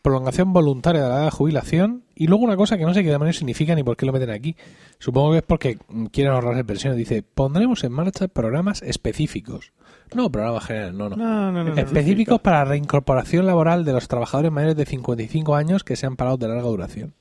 prolongación 0.00 0.52
voluntaria 0.52 1.02
de 1.02 1.08
la 1.08 1.14
edad 1.16 1.24
de 1.24 1.30
jubilación 1.32 2.04
y 2.14 2.28
luego 2.28 2.44
una 2.44 2.56
cosa 2.56 2.78
que 2.78 2.84
no 2.84 2.94
sé 2.94 3.02
qué 3.02 3.10
de 3.10 3.32
significa 3.32 3.74
ni 3.74 3.82
por 3.82 3.96
qué 3.96 4.06
lo 4.06 4.12
meten 4.12 4.30
aquí. 4.30 4.56
Supongo 5.00 5.32
que 5.32 5.38
es 5.38 5.42
porque 5.42 5.78
quieren 6.12 6.32
ahorrarse 6.32 6.64
pensiones. 6.64 6.96
Dice, 6.96 7.22
pondremos 7.22 7.82
en 7.82 7.92
marcha 7.92 8.28
programas 8.28 8.80
específicos. 8.82 9.72
No, 10.14 10.30
programas 10.30 10.64
generales, 10.64 10.94
no, 10.94 11.08
no. 11.08 11.74
específicos 11.74 12.40
para 12.40 12.58
la 12.58 12.64
reincorporación 12.66 13.46
laboral 13.46 13.84
de 13.84 13.92
los 13.92 14.08
trabajadores 14.08 14.52
mayores 14.52 14.76
de 14.76 14.86
55 14.86 15.54
años 15.54 15.84
que 15.84 15.96
se 15.96 16.06
han 16.06 16.16
parado 16.16 16.36
de 16.36 16.48
larga 16.48 16.62
duración. 16.62 17.14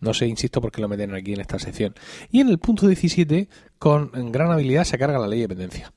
No 0.00 0.12
sé, 0.12 0.26
insisto, 0.26 0.60
por 0.60 0.70
qué 0.70 0.82
lo 0.82 0.88
meten 0.88 1.14
aquí 1.14 1.32
en 1.32 1.40
esta 1.40 1.58
sección. 1.58 1.94
Y 2.30 2.40
en 2.40 2.48
el 2.48 2.58
punto 2.58 2.86
17, 2.86 3.48
con 3.78 4.10
gran 4.32 4.50
habilidad, 4.50 4.84
se 4.84 4.98
carga 4.98 5.18
la 5.18 5.26
ley 5.26 5.40
de 5.40 5.48
dependencia. 5.48 5.92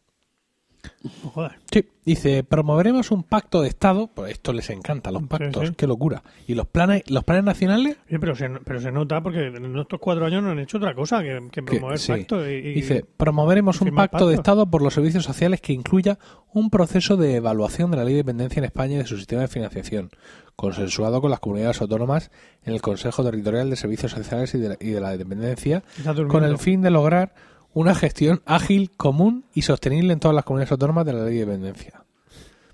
Joder. 1.33 1.53
Sí, 1.71 1.85
dice, 2.05 2.43
promoveremos 2.43 3.11
un 3.11 3.23
pacto 3.23 3.61
de 3.61 3.69
Estado, 3.69 4.07
pues 4.07 4.31
esto 4.31 4.53
les 4.53 4.69
encanta, 4.69 5.11
los 5.11 5.23
pactos, 5.23 5.71
qué 5.75 5.87
locura. 5.87 6.23
¿Y 6.47 6.55
los 6.55 6.67
planes 6.67 7.03
los 7.09 7.23
planes 7.23 7.43
nacionales? 7.43 7.97
pero, 8.07 8.35
se, 8.35 8.49
pero 8.63 8.79
se 8.79 8.91
nota 8.91 9.21
porque 9.21 9.47
en 9.47 9.77
estos 9.77 9.99
cuatro 9.99 10.25
años 10.25 10.43
no 10.43 10.51
han 10.51 10.59
hecho 10.59 10.77
otra 10.77 10.95
cosa 10.95 11.21
que, 11.21 11.61
promover 11.61 11.99
pactos. 12.07 12.45
dice, 12.45 13.05
promoveremos 13.17 13.81
un 13.81 13.93
pacto, 13.93 14.27
de 14.27 14.35
Estado 14.35 14.69
por 14.69 14.81
los 14.81 14.93
servicios 14.93 15.23
sociales 15.23 15.61
que 15.61 15.73
incluya 15.73 16.17
un 16.53 16.69
proceso 16.69 17.17
de 17.17 17.35
evaluación 17.35 17.91
de 17.91 17.97
la 17.97 18.03
ley 18.03 18.13
de 18.13 18.19
dependencia 18.19 18.59
en 18.59 18.65
España 18.65 18.95
y 18.95 18.97
de 18.97 19.05
su 19.05 19.17
sistema 19.17 19.41
de 19.41 19.47
financiación, 19.47 20.11
consensuado 20.55 21.21
con 21.21 21.31
las 21.31 21.39
comunidades 21.39 21.81
autónomas 21.81 22.31
en 22.63 22.73
el 22.73 22.81
Consejo 22.81 23.23
Territorial 23.23 23.69
de 23.69 23.75
Servicios 23.75 24.11
Sociales 24.11 24.53
y 24.55 24.59
de 24.59 24.77
y 24.79 24.91
de 24.91 24.99
la 24.99 25.17
Dependencia, 25.17 25.83
con 26.27 26.43
el 26.43 26.57
fin 26.57 26.81
de 26.81 26.91
lograr 26.91 27.33
una 27.77 27.93
gestión 27.93 28.41
ágil, 28.45 28.89
común 28.97 29.45
y 29.53 29.61
sostenible 29.61 30.11
en 30.11 30.19
todas 30.19 30.33
las 30.33 30.43
comunidades 30.45 30.71
autónomas 30.71 31.05
de 31.05 31.13
la 31.13 31.23
ley 31.23 31.35
de 31.35 31.45
dependencia. 31.45 32.03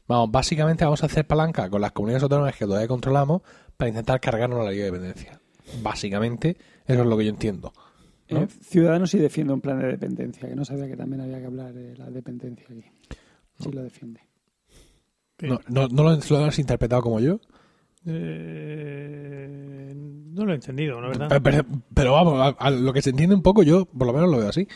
Vamos, 0.08 0.32
básicamente 0.32 0.86
vamos 0.86 1.04
a 1.04 1.08
hacer 1.08 1.28
palanca 1.28 1.70
con 1.70 1.82
las 1.82 1.92
comunidades 1.92 2.24
autónomas 2.24 2.56
que 2.56 2.66
todavía 2.66 2.88
controlamos 2.88 3.42
para 3.76 3.90
intentar 3.90 4.22
cargarnos 4.22 4.60
la 4.60 4.70
ley 4.70 4.78
de 4.78 4.86
dependencia. 4.86 5.42
Básicamente, 5.82 6.56
eso 6.86 7.02
es 7.02 7.06
lo 7.06 7.18
que 7.18 7.26
yo 7.26 7.32
entiendo. 7.32 7.74
Eh, 8.30 8.48
Ciudadanos 8.48 9.12
sí 9.12 9.20
defiende 9.20 9.52
un 9.52 9.60
plan 9.60 9.78
de 9.82 9.88
dependencia, 9.88 10.48
que 10.48 10.56
no 10.56 10.64
sabía 10.64 10.88
que 10.88 10.96
también 10.96 11.20
había 11.20 11.40
que 11.40 11.48
hablar 11.48 11.74
de 11.74 11.98
la 11.98 12.10
dependencia 12.10 12.66
aquí. 12.70 12.86
Sí 13.60 13.72
lo 13.74 13.84
defiende. 13.84 14.22
No, 15.42 15.60
no, 15.68 15.88
lo, 15.90 16.46
has 16.46 16.60
interpretado 16.60 17.02
como 17.02 17.20
yo? 17.20 17.42
Eh, 18.06 19.94
no 19.96 20.46
lo 20.46 20.52
he 20.52 20.56
entendido, 20.56 21.00
la 21.00 21.08
verdad. 21.08 21.42
Pero, 21.94 22.12
vamos, 22.14 22.56
a, 22.58 22.70
lo 22.70 22.94
que 22.94 23.02
se 23.02 23.12
entiende 23.12 23.36
un 23.36 23.42
poco, 23.42 23.64
yo 23.64 23.86
por 23.86 24.08
lo 24.08 24.14
menos 24.14 24.30
lo 24.30 24.38
veo 24.38 24.50
así. 24.50 24.68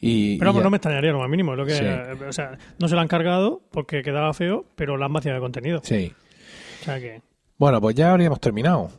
Y, 0.00 0.38
pero 0.38 0.52
no 0.52 0.70
me 0.70 0.76
extrañaría 0.76 1.12
lo 1.12 1.20
más 1.20 1.30
mínimo. 1.30 1.54
Lo 1.56 1.64
que, 1.64 1.72
o 2.28 2.32
sea, 2.32 2.58
no 2.78 2.88
se 2.88 2.94
lo 2.94 3.00
han 3.00 3.08
cargado 3.08 3.62
porque 3.70 4.02
quedaba 4.02 4.34
feo, 4.34 4.66
pero 4.76 4.96
la 4.96 5.06
han 5.06 5.12
vaciado 5.12 5.36
de 5.36 5.40
contenido. 5.40 5.80
Sí. 5.82 6.12
O 6.80 6.84
sea 6.84 7.00
que... 7.00 7.22
Bueno, 7.56 7.80
pues 7.80 7.94
ya 7.94 8.10
habríamos 8.10 8.40
terminado 8.40 8.90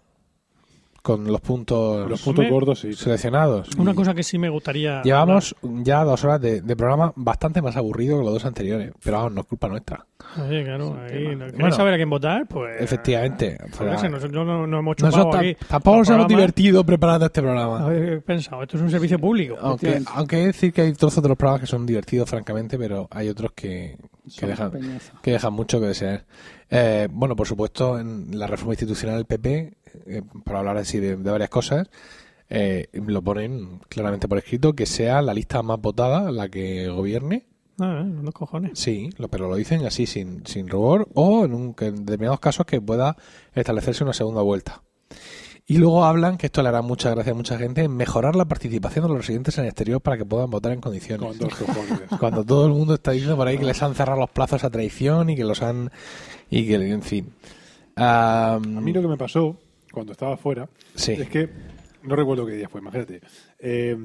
con 1.05 1.23
los 1.27 1.39
puntos, 1.39 2.09
los 2.09 2.19
puntos 2.19 2.49
gordos 2.49 2.79
seleccionados. 2.79 3.69
Una 3.77 3.93
cosa 3.93 4.15
que 4.15 4.23
sí 4.23 4.39
me 4.39 4.49
gustaría. 4.49 5.03
Llevamos 5.03 5.55
ya 5.61 6.03
dos 6.03 6.23
horas 6.23 6.41
de, 6.41 6.75
programa 6.75 7.13
bastante 7.15 7.61
más 7.61 7.77
aburrido 7.77 8.17
que 8.17 8.23
los 8.23 8.33
dos 8.33 8.45
anteriores, 8.45 8.91
pero 9.03 9.17
vamos, 9.17 9.33
no 9.33 9.41
es 9.41 9.47
culpa 9.47 9.67
nuestra. 9.67 10.03
Sí, 10.33 10.63
claro. 10.63 10.97
Ahí, 10.99 11.71
saber 11.73 11.93
a 11.93 11.97
quién 11.97 12.09
votar? 12.09 12.47
Pues. 12.47 12.81
Efectivamente. 12.81 13.55
nosotros 14.09 14.67
no, 14.67 14.79
hemos 14.79 14.95
chupado 14.95 15.35
aquí. 15.35 15.55
Tampoco 15.67 15.97
nos 15.97 16.09
hemos 16.09 16.27
divertido 16.27 16.83
preparando 16.83 17.27
este 17.27 17.43
programa. 17.43 17.87
He 17.93 18.21
pensado, 18.21 18.63
esto 18.63 18.77
es 18.77 18.81
un 18.81 18.89
servicio 18.89 19.19
público. 19.19 19.57
Aunque, 19.61 20.01
aunque 20.11 20.37
hay 20.37 20.41
que 20.41 20.47
decir 20.47 20.73
que 20.73 20.81
hay 20.81 20.93
trozos 20.93 21.21
de 21.21 21.29
los 21.29 21.37
programas 21.37 21.61
que 21.61 21.67
son 21.67 21.85
divertidos, 21.85 22.27
francamente, 22.27 22.79
pero 22.79 23.07
hay 23.11 23.29
otros 23.29 23.51
que, 23.51 23.95
que, 24.39 24.47
dejan, 24.47 24.71
que 25.21 25.31
dejan 25.31 25.53
mucho 25.53 25.79
que 25.79 25.85
desear. 25.85 26.25
Eh, 26.67 27.07
bueno, 27.11 27.35
por 27.35 27.47
supuesto, 27.47 27.99
en 27.99 28.39
la 28.39 28.47
reforma 28.47 28.73
institucional 28.73 29.17
del 29.17 29.25
PP 29.25 29.84
eh, 30.05 30.21
para 30.43 30.59
hablar 30.59 30.77
así 30.77 30.99
de, 30.99 31.15
varias 31.15 31.49
cosas, 31.49 31.89
eh, 32.49 32.87
lo 32.93 33.21
ponen 33.21 33.79
claramente 33.89 34.27
por 34.27 34.37
escrito 34.37 34.73
que 34.73 34.85
sea 34.85 35.21
la 35.21 35.33
lista 35.33 35.63
más 35.63 35.79
votada 35.79 36.31
la 36.31 36.49
que 36.49 36.87
gobierne. 36.89 37.45
Ah, 37.79 38.05
eh, 38.05 38.31
cojones. 38.31 38.79
Sí, 38.79 39.09
pero 39.29 39.49
lo 39.49 39.55
dicen 39.55 39.85
así, 39.85 40.05
sin, 40.05 40.45
sin 40.45 40.69
rubor, 40.69 41.09
o 41.13 41.45
en, 41.45 41.53
un, 41.53 41.75
en 41.79 42.05
determinados 42.05 42.39
casos 42.39 42.65
que 42.65 42.79
pueda 42.79 43.17
establecerse 43.53 44.03
una 44.03 44.13
segunda 44.13 44.41
vuelta. 44.41 44.81
Y 45.67 45.77
luego 45.77 46.05
hablan, 46.05 46.37
que 46.37 46.45
esto 46.45 46.61
le 46.61 46.69
hará 46.69 46.83
mucha 46.83 47.09
gracia 47.09 47.31
a 47.31 47.35
mucha 47.35 47.57
gente, 47.57 47.81
en 47.81 47.95
mejorar 47.95 48.35
la 48.35 48.45
participación 48.45 49.03
de 49.05 49.09
los 49.09 49.17
residentes 49.17 49.57
en 49.57 49.63
el 49.63 49.69
exterior 49.69 49.99
para 49.99 50.15
que 50.15 50.23
puedan 50.23 50.51
votar 50.51 50.71
en 50.71 50.79
condiciones. 50.79 51.37
Cuando 52.19 52.43
todo 52.43 52.67
el 52.67 52.73
mundo 52.73 52.93
está 52.93 53.11
diciendo 53.11 53.35
por 53.35 53.47
ahí 53.47 53.57
que 53.57 53.65
les 53.65 53.81
han 53.81 53.95
cerrado 53.95 54.19
los 54.19 54.29
plazos 54.29 54.63
a 54.63 54.69
traición 54.69 55.31
y 55.31 55.35
que 55.35 55.43
los 55.43 55.63
han... 55.63 55.89
y 56.51 56.67
que, 56.67 56.75
en 56.75 57.01
fin. 57.01 57.33
a 57.95 58.59
mí 58.63 58.93
lo 58.93 59.01
que 59.01 59.07
me 59.07 59.17
pasó 59.17 59.57
cuando 59.95 60.11
estaba 60.11 60.37
fuera, 60.37 60.69
es 61.13 61.29
que 61.29 61.49
no 62.03 62.15
recuerdo 62.15 62.45
qué 62.45 62.53
día 62.53 62.69
fue, 62.69 62.81
imagínate. 62.81 63.21
Eh, 63.57 63.97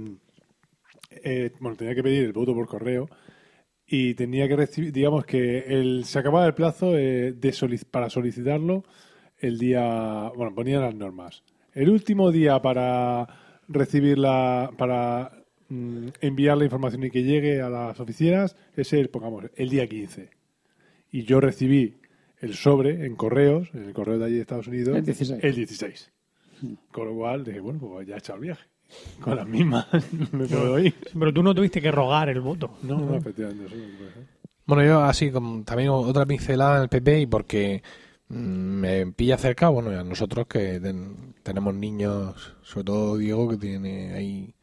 eh, 1.10 1.50
bueno, 1.60 1.76
tenía 1.76 1.94
que 1.94 2.02
pedir 2.02 2.24
el 2.24 2.32
voto 2.32 2.54
por 2.54 2.66
correo 2.66 3.08
y 3.86 4.14
tenía 4.14 4.46
que 4.48 4.56
recibir, 4.56 4.92
digamos 4.92 5.24
que 5.26 5.58
el, 5.66 6.04
se 6.04 6.18
acababa 6.18 6.46
el 6.46 6.54
plazo 6.54 6.96
eh, 6.96 7.32
de 7.32 7.50
solic- 7.50 7.84
para 7.90 8.08
solicitarlo 8.08 8.84
el 9.38 9.58
día, 9.58 10.30
bueno, 10.36 10.54
ponían 10.54 10.82
las 10.82 10.94
normas. 10.94 11.42
El 11.74 11.90
último 11.90 12.30
día 12.30 12.60
para 12.62 13.26
recibir 13.68 14.18
la, 14.18 14.70
para 14.76 15.44
mm, 15.68 16.08
enviar 16.20 16.56
la 16.58 16.64
información 16.64 17.04
y 17.04 17.10
que 17.10 17.22
llegue 17.22 17.60
a 17.60 17.68
las 17.68 17.98
oficinas 18.00 18.56
es 18.76 18.92
el, 18.92 19.08
pongamos, 19.08 19.46
el 19.56 19.68
día 19.68 19.86
15. 19.86 20.30
Y 21.10 21.24
yo 21.24 21.40
recibí 21.40 21.96
el 22.40 22.54
sobre 22.54 23.04
en 23.06 23.16
correos, 23.16 23.68
en 23.74 23.84
el 23.84 23.92
correo 23.92 24.18
de 24.18 24.24
allí 24.26 24.34
de 24.36 24.40
Estados 24.42 24.66
Unidos, 24.66 24.96
El 24.96 25.04
16. 25.04 25.44
el 25.44 25.54
16. 25.54 26.10
Con 26.92 27.06
lo 27.08 27.14
cual 27.14 27.44
dije, 27.44 27.60
bueno, 27.60 27.78
pues 27.80 28.06
ya 28.06 28.16
he 28.16 28.18
echado 28.18 28.36
el 28.38 28.44
viaje. 28.44 28.64
Con 29.20 29.36
las 29.36 29.46
mismas 29.46 29.86
me 30.32 30.46
puedo 30.46 30.78
ir. 30.78 30.94
Pero 31.18 31.32
tú 31.32 31.42
no 31.42 31.54
tuviste 31.54 31.80
que 31.80 31.90
rogar 31.90 32.28
el 32.28 32.40
voto. 32.40 32.70
No, 32.82 32.98
no, 33.04 33.14
efectivamente. 33.16 33.66
eso 33.66 33.76
no 33.76 33.82
ser. 34.12 34.40
Bueno, 34.66 34.84
yo 34.84 35.00
así 35.02 35.30
como 35.30 35.64
también 35.64 35.88
otra 35.90 36.26
pincelada 36.26 36.76
en 36.76 36.82
el 36.84 36.88
PP 36.88 37.20
y 37.22 37.26
porque 37.26 37.82
mm, 38.28 38.34
me 38.34 39.06
pilla 39.12 39.36
cerca, 39.38 39.68
bueno, 39.68 39.90
a 39.90 40.04
nosotros 40.04 40.46
que 40.46 40.78
ten- 40.80 41.34
tenemos 41.42 41.74
niños, 41.74 42.54
sobre 42.62 42.84
todo 42.84 43.16
Diego 43.16 43.48
que 43.48 43.56
tiene 43.56 44.12
ahí 44.14 44.54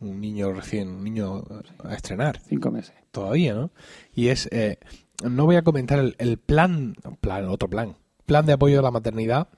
un 0.00 0.20
niño 0.20 0.52
recién, 0.52 0.88
un 0.88 1.04
niño 1.04 1.44
a 1.84 1.94
estrenar 1.94 2.40
Cinco 2.40 2.70
meses. 2.72 2.94
todavía, 3.12 3.54
¿no? 3.54 3.70
Y 4.12 4.28
es, 4.28 4.48
eh, 4.50 4.78
no 5.22 5.44
voy 5.46 5.56
a 5.56 5.62
comentar 5.62 5.98
el, 5.98 6.16
el 6.18 6.38
plan, 6.38 6.94
plan, 7.20 7.48
otro 7.48 7.68
plan, 7.68 7.96
plan 8.26 8.46
de 8.46 8.54
apoyo 8.54 8.80
a 8.80 8.82
la 8.82 8.90
maternidad, 8.90 9.48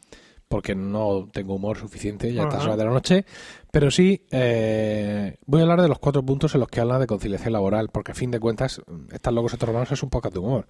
porque 0.48 0.74
no 0.74 1.28
tengo 1.32 1.54
humor 1.54 1.76
suficiente 1.76 2.32
ya 2.32 2.42
a 2.42 2.44
estas 2.44 2.64
horas 2.64 2.78
de 2.78 2.84
la 2.84 2.90
noche, 2.90 3.24
pero 3.72 3.90
sí 3.90 4.26
eh, 4.30 5.36
voy 5.44 5.60
a 5.60 5.62
hablar 5.64 5.82
de 5.82 5.88
los 5.88 5.98
cuatro 5.98 6.24
puntos 6.24 6.54
en 6.54 6.60
los 6.60 6.68
que 6.68 6.80
habla 6.80 6.98
de 6.98 7.06
conciliación 7.06 7.52
laboral, 7.52 7.88
porque 7.88 8.12
a 8.12 8.14
fin 8.14 8.30
de 8.30 8.38
cuentas, 8.38 8.80
estas 9.12 9.34
locos 9.34 9.52
estos 9.54 9.92
es 9.92 10.02
un 10.02 10.10
poco 10.10 10.30
de 10.30 10.38
humor, 10.38 10.66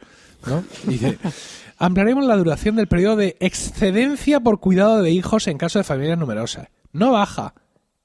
¿no? 0.47 0.65
Dice, 0.85 1.19
ampliaremos 1.79 2.25
la 2.25 2.37
duración 2.37 2.77
del 2.77 2.89
periodo 2.89 3.17
de 3.17 3.37
excedencia 3.41 4.41
por 4.41 4.61
cuidado 4.61 5.03
de 5.03 5.11
hijos 5.11 5.47
en 5.47 5.59
caso 5.59 5.79
de 5.79 5.85
familias 5.85 6.19
numerosas. 6.19 6.69
No 6.93 7.13
baja, 7.13 7.55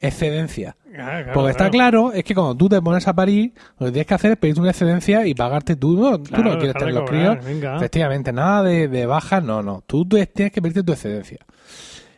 excedencia. 0.02 0.76
Claro, 0.94 1.32
Porque 1.34 1.52
está 1.52 1.70
claro. 1.70 2.08
claro, 2.10 2.14
es 2.14 2.24
que 2.26 2.36
cuando 2.36 2.56
tú 2.56 2.68
te 2.68 2.82
pones 2.82 3.08
a 3.08 3.14
parir, 3.14 3.54
lo 3.80 3.86
que 3.86 3.92
tienes 3.94 4.08
que 4.08 4.14
hacer 4.14 4.32
es 4.32 4.38
pedirte 4.38 4.60
una 4.62 4.72
excedencia 4.72 5.26
y 5.26 5.34
pagarte 5.34 5.76
tú. 5.78 5.96
No, 5.98 6.18
tú 6.18 6.24
Claro, 6.26 6.52
no 6.54 6.58
quieres 6.58 6.76
tener 6.76 6.94
los 6.94 7.04
cobrar, 7.10 7.40
críos. 7.40 7.46
venga. 7.46 7.78
Efectivamente, 7.78 8.34
nada 8.34 8.64
de, 8.64 8.88
de 8.90 9.06
bajas, 9.06 9.44
no, 9.44 9.64
no. 9.64 9.84
Tú, 9.88 10.06
tú 10.06 10.18
tienes 10.34 10.52
que 10.52 10.62
pedirte 10.62 10.84
tu 10.84 10.92
excedencia. 10.92 11.40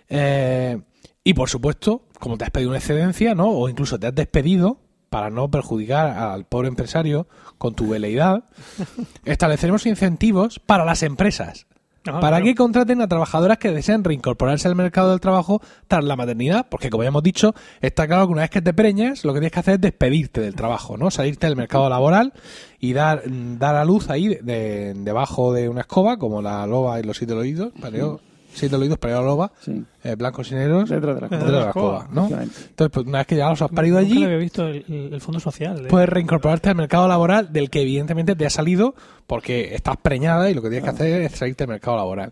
Eh, 0.10 0.80
y 1.24 1.34
por 1.34 1.50
supuesto, 1.50 2.08
como 2.20 2.38
te 2.38 2.46
has 2.46 2.52
pedido 2.52 2.70
una 2.72 2.80
excedencia, 2.80 3.36
¿no? 3.36 3.50
O 3.50 3.70
incluso 3.70 4.00
te 4.00 4.08
has 4.08 4.16
despedido 4.16 4.80
para 5.10 5.30
no 5.30 5.50
perjudicar 5.52 6.18
al 6.18 6.46
pobre 6.46 6.68
empresario 6.70 7.28
con 7.60 7.76
tu 7.76 7.88
veleidad, 7.90 8.46
estableceremos 9.26 9.86
incentivos 9.86 10.60
para 10.60 10.86
las 10.86 11.04
empresas. 11.04 11.68
Para 12.04 12.20
claro. 12.20 12.44
que 12.44 12.56
contraten 12.56 13.02
a 13.02 13.08
trabajadoras 13.08 13.58
que 13.58 13.72
deseen 13.72 14.04
reincorporarse 14.04 14.68
al 14.68 14.76
mercado 14.76 15.12
del 15.12 15.22
trabajo 15.22 15.62
tras 15.88 16.04
la 16.04 16.16
maternidad, 16.18 16.66
porque 16.70 16.90
como 16.90 17.04
ya 17.04 17.08
hemos 17.10 17.24
dicho, 17.24 17.56
está 17.82 18.08
claro 18.08 18.28
que 18.28 18.34
una 18.34 18.42
vez 18.42 18.50
que 18.50 18.62
te 18.62 18.74
preñas, 18.74 19.24
lo 19.24 19.34
que 19.34 19.40
tienes 19.40 19.54
que 19.54 19.60
hacer 19.62 19.74
es 19.76 19.82
despedirte 19.82 20.42
del 20.42 20.54
trabajo, 20.54 20.98
¿no? 20.98 21.10
Salirte 21.12 21.48
del 21.48 21.56
mercado 21.56 21.88
laboral 21.90 22.34
y 22.80 22.92
dar, 22.94 23.24
mm, 23.30 23.58
dar 23.58 23.76
a 23.76 23.86
luz 23.86 24.10
ahí 24.10 24.28
de- 24.28 24.42
de- 24.42 24.94
debajo 24.96 25.54
de 25.54 25.70
una 25.70 25.82
escoba, 25.82 26.18
como 26.18 26.42
la 26.42 26.68
loba 26.68 27.00
y 27.00 27.04
los 27.04 27.16
siete 27.18 27.34
oídos, 27.34 27.72
pareo, 27.80 28.20
siete 28.54 28.76
oídos, 28.76 28.98
pareo 28.98 29.22
la 29.22 29.26
loba, 29.28 29.52
Sí. 29.62 29.84
eh, 30.04 30.16
blancos 30.16 30.52
y 30.52 30.56
negros, 30.56 30.90
Detrás 30.90 31.16
de 31.16 31.22
la 31.22 31.28
detrás 31.28 31.46
de 31.46 31.52
la 31.52 31.68
escoba. 31.68 31.98
escoba, 32.00 32.14
¿no? 32.14 32.22
Efectivamente. 32.26 32.56
Entonces, 32.70 32.92
pues 32.94 33.08
una 33.08 33.18
vez 33.20 33.28
que 33.28 33.36
ya 33.36 33.50
los 33.50 33.62
has 33.62 33.72
parido 33.72 34.00
Nunca 34.00 34.14
allí, 34.14 34.24
había 34.24 34.38
visto 34.38 34.68
el, 34.68 35.22
fondo 35.22 35.40
social. 35.40 35.84
de- 35.84 35.90
puedes 35.90 36.10
reincorporarte 36.10 36.70
al 36.70 36.76
mercado 36.76 37.08
laboral 37.08 37.52
del 37.52 37.70
que 37.70 37.82
evidentemente 37.82 38.36
te 38.36 38.46
ha 38.46 38.50
salido 38.50 38.96
porque 39.28 39.76
estás 39.76 39.98
preñada 39.98 40.50
y 40.50 40.54
lo 40.54 40.62
que 40.62 40.70
tienes 40.70 40.84
que 40.84 40.90
hacer 40.96 41.22
es 41.22 41.32
salirte 41.34 41.64
del 41.64 41.70
mercado 41.72 41.98
laboral. 41.98 42.32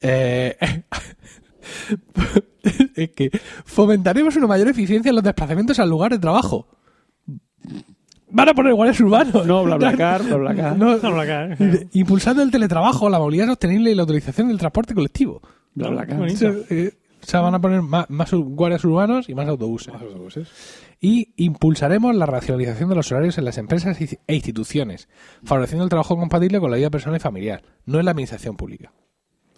Eh, 0.00 0.56
es 2.96 3.10
que 3.10 3.30
fomentaremos 3.64 4.36
una 4.36 4.46
mayor 4.46 4.68
eficiencia 4.68 5.10
en 5.10 5.14
los 5.16 5.24
desplazamientos 5.24 5.78
al 5.78 5.90
lugar 5.90 6.12
de 6.12 6.18
trabajo. 6.18 6.68
Van 8.34 8.48
a 8.48 8.54
poner 8.54 8.74
guardias 8.74 9.00
urbanos. 9.00 9.46
No, 9.46 9.62
BlaBlaCar, 9.62 10.22
BlaBlaCar. 10.28 10.76
No, 10.76 10.96
No, 10.96 11.66
dice, 11.66 11.88
Impulsando 11.92 12.42
el 12.42 12.50
teletrabajo, 12.50 13.08
la 13.08 13.20
movilidad 13.20 13.46
sostenible 13.46 13.92
y 13.92 13.94
la 13.94 14.02
utilización 14.02 14.48
del 14.48 14.58
transporte 14.58 14.92
colectivo. 14.92 15.40
O 15.76 16.36
sea, 16.36 16.52
eh, 16.68 16.92
o 17.22 17.26
sea, 17.26 17.40
van 17.40 17.54
a 17.54 17.60
poner 17.60 17.80
más, 17.80 18.10
más 18.10 18.32
guardias 18.32 18.84
urbanos 18.84 19.28
y 19.28 19.34
más 19.34 19.46
autobuses. 19.46 19.94
Más 19.94 20.02
autobuses. 20.02 20.48
Y 21.00 21.32
impulsaremos 21.36 22.14
la 22.16 22.26
racionalización 22.26 22.88
de 22.88 22.96
los 22.96 23.10
horarios 23.12 23.38
en 23.38 23.44
las 23.44 23.56
empresas 23.56 23.98
e 24.00 24.34
instituciones, 24.34 25.08
favoreciendo 25.44 25.84
el 25.84 25.90
trabajo 25.90 26.16
compatible 26.16 26.58
con 26.58 26.72
la 26.72 26.76
vida 26.76 26.90
personal 26.90 27.16
y 27.16 27.20
familiar, 27.20 27.62
no 27.86 28.00
en 28.00 28.04
la 28.04 28.10
administración 28.10 28.56
pública, 28.56 28.92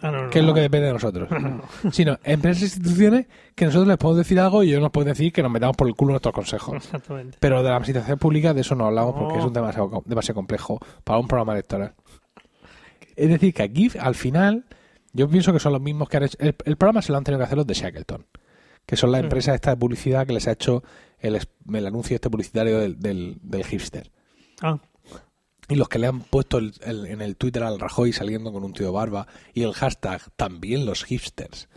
Ah, 0.01 0.11
no, 0.11 0.23
no, 0.25 0.29
que 0.29 0.39
es 0.39 0.45
lo 0.45 0.53
que 0.53 0.61
depende 0.61 0.87
de 0.87 0.93
nosotros, 0.93 1.27
sino 1.91 2.19
empresas 2.23 2.61
e 2.61 2.65
instituciones 2.65 3.25
que 3.55 3.65
nosotros 3.65 3.87
les 3.87 3.97
podemos 3.97 4.17
decir 4.19 4.39
algo 4.39 4.61
y 4.63 4.69
ellos 4.69 4.81
nos 4.81 4.91
pueden 4.91 5.09
decir 5.13 5.33
que 5.33 5.41
nos 5.41 5.51
metamos 5.51 5.75
por 5.75 5.87
el 5.87 5.95
culo 5.95 6.11
nuestros 6.11 6.33
consejos. 6.35 6.75
Exactamente. 6.75 7.37
Pero 7.39 7.63
de 7.63 7.69
la 7.69 7.77
administración 7.77 8.19
pública 8.19 8.53
de 8.53 8.61
eso 8.61 8.75
no 8.75 8.85
hablamos 8.85 9.15
porque 9.15 9.39
es 9.39 9.43
un 9.45 9.53
tema 9.53 9.67
demasiado, 9.71 10.03
demasiado 10.05 10.35
complejo 10.35 10.79
para 11.03 11.17
un 11.19 11.27
programa 11.27 11.53
electoral. 11.53 11.95
Es 13.15 13.29
decir, 13.29 13.53
que 13.53 13.63
aquí, 13.63 13.89
al 13.99 14.13
final, 14.13 14.65
yo 15.13 15.27
pienso 15.27 15.51
que 15.51 15.59
son 15.59 15.73
los 15.73 15.81
mismos 15.81 16.07
que 16.09 16.17
han 16.17 16.23
hecho. 16.23 16.37
El, 16.39 16.55
el 16.65 16.77
programa 16.77 17.01
se 17.01 17.11
lo 17.11 17.17
han 17.17 17.23
tenido 17.23 17.39
que 17.39 17.45
hacer 17.45 17.57
los 17.57 17.65
de 17.65 17.73
Shackleton, 17.73 18.25
que 18.85 18.95
son 18.95 19.11
la 19.11 19.17
Mm. 19.19 19.23
empresa 19.23 19.55
esta 19.55 19.71
de 19.71 19.77
publicidad 19.77 20.27
que 20.27 20.33
les 20.33 20.47
ha 20.47 20.51
hecho 20.51 20.83
el, 21.19 21.39
el 21.73 21.87
anuncio 21.87 22.13
este 22.13 22.29
publicitario 22.29 22.77
del, 22.79 22.99
del, 22.99 23.39
del 23.41 23.65
hipster. 23.65 24.11
Ah, 24.61 24.77
Y 25.69 25.75
los 25.75 25.89
que 25.89 25.99
le 25.99 26.07
han 26.07 26.21
puesto 26.21 26.57
el- 26.59 26.73
el- 26.85 27.05
en 27.07 27.21
el 27.21 27.35
Twitter 27.35 27.63
al 27.63 27.79
Rajoy 27.79 28.13
saliendo 28.13 28.51
con 28.53 28.63
un 28.63 28.73
tío 28.73 28.91
barba 28.93 29.27
y 29.53 29.63
el 29.63 29.73
hashtag 29.73 30.21
también 30.35 30.85
los 30.85 31.03
hipsters. 31.03 31.67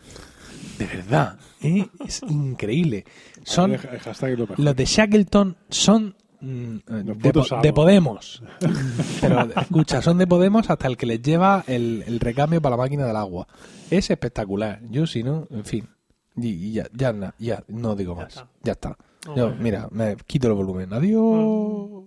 De 0.78 0.86
verdad, 0.86 1.38
¿eh? 1.62 1.86
es 2.06 2.22
increíble. 2.22 3.04
Son 3.44 3.72
El 3.72 4.36
lo 4.38 4.46
los 4.56 4.76
de 4.76 4.84
Shackleton 4.84 5.56
son 5.70 6.14
mm, 6.40 6.76
Los 6.86 7.18
de, 7.18 7.32
po- 7.32 7.74
Podemos. 7.74 8.42
Pero 9.20 9.42
escucha, 9.60 10.02
son 10.02 10.18
de 10.18 10.26
Podemos 10.26 10.68
hasta 10.70 10.86
el 10.86 10.96
que 10.96 11.06
les 11.06 11.22
lleva 11.22 11.64
el, 11.66 12.04
el 12.06 12.20
recambio 12.20 12.60
para 12.62 12.76
la 12.76 12.82
máquina 12.82 13.06
del 13.06 13.16
agua. 13.16 13.46
Es 13.90 14.10
espectacular. 14.10 14.80
Yo 14.90 15.06
si 15.06 15.22
no, 15.22 15.46
en 15.50 15.64
fin. 15.64 15.88
Y, 16.36 16.48
y 16.48 16.72
ya, 16.72 16.86
ya, 16.92 17.34
ya, 17.38 17.64
no 17.68 17.96
digo 17.96 18.14
más. 18.14 18.28
está. 18.28 18.48
Ya 18.62 18.72
está. 18.72 18.96
Yo, 19.36 19.54
mira, 19.58 19.88
me 19.90 20.16
quito 20.26 20.48
el 20.48 20.54
volumen. 20.54 20.92
Adiós. 20.92 22.04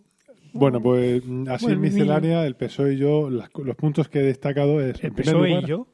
Bueno, 0.53 0.81
pues 0.81 1.25
mm, 1.25 1.47
así 1.49 1.65
Bueno, 1.65 1.75
en 1.77 1.81
miscelánea, 1.81 2.45
el 2.45 2.55
PSOE 2.55 2.93
y 2.93 2.97
yo, 2.97 3.29
las- 3.29 3.49
los 3.55 3.75
puntos 3.75 4.07
que 4.09 4.19
he 4.19 4.23
destacado 4.23 4.79
es, 4.81 5.03
el 5.03 5.11
PSOE 5.13 5.49
lugar, 5.49 5.63
y 5.63 5.67
yo. 5.67 5.87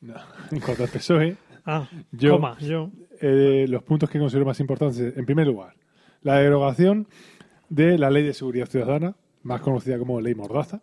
No, 0.00 0.14
en 0.50 0.60
cuanto 0.60 0.82
al 0.84 0.88
PSOE, 0.88 1.36
Ah, 1.64 1.88
Yo- 2.10 2.32
coma, 2.32 2.58
yo. 2.58 2.90
eh, 3.20 3.66
los 3.68 3.82
puntos 3.84 4.10
que 4.10 4.18
considero 4.18 4.44
más 4.46 4.58
importantes, 4.60 5.16
en 5.16 5.24
primer 5.26 5.46
lugar, 5.46 5.74
la 6.22 6.38
derogación 6.38 7.06
de 7.68 7.96
la 7.98 8.10
Ley 8.10 8.24
de 8.24 8.34
Seguridad 8.34 8.66
Ciudadana, 8.66 9.14
más 9.44 9.60
conocida 9.60 9.98
como 9.98 10.20
Ley 10.20 10.34
Mordaza, 10.34 10.80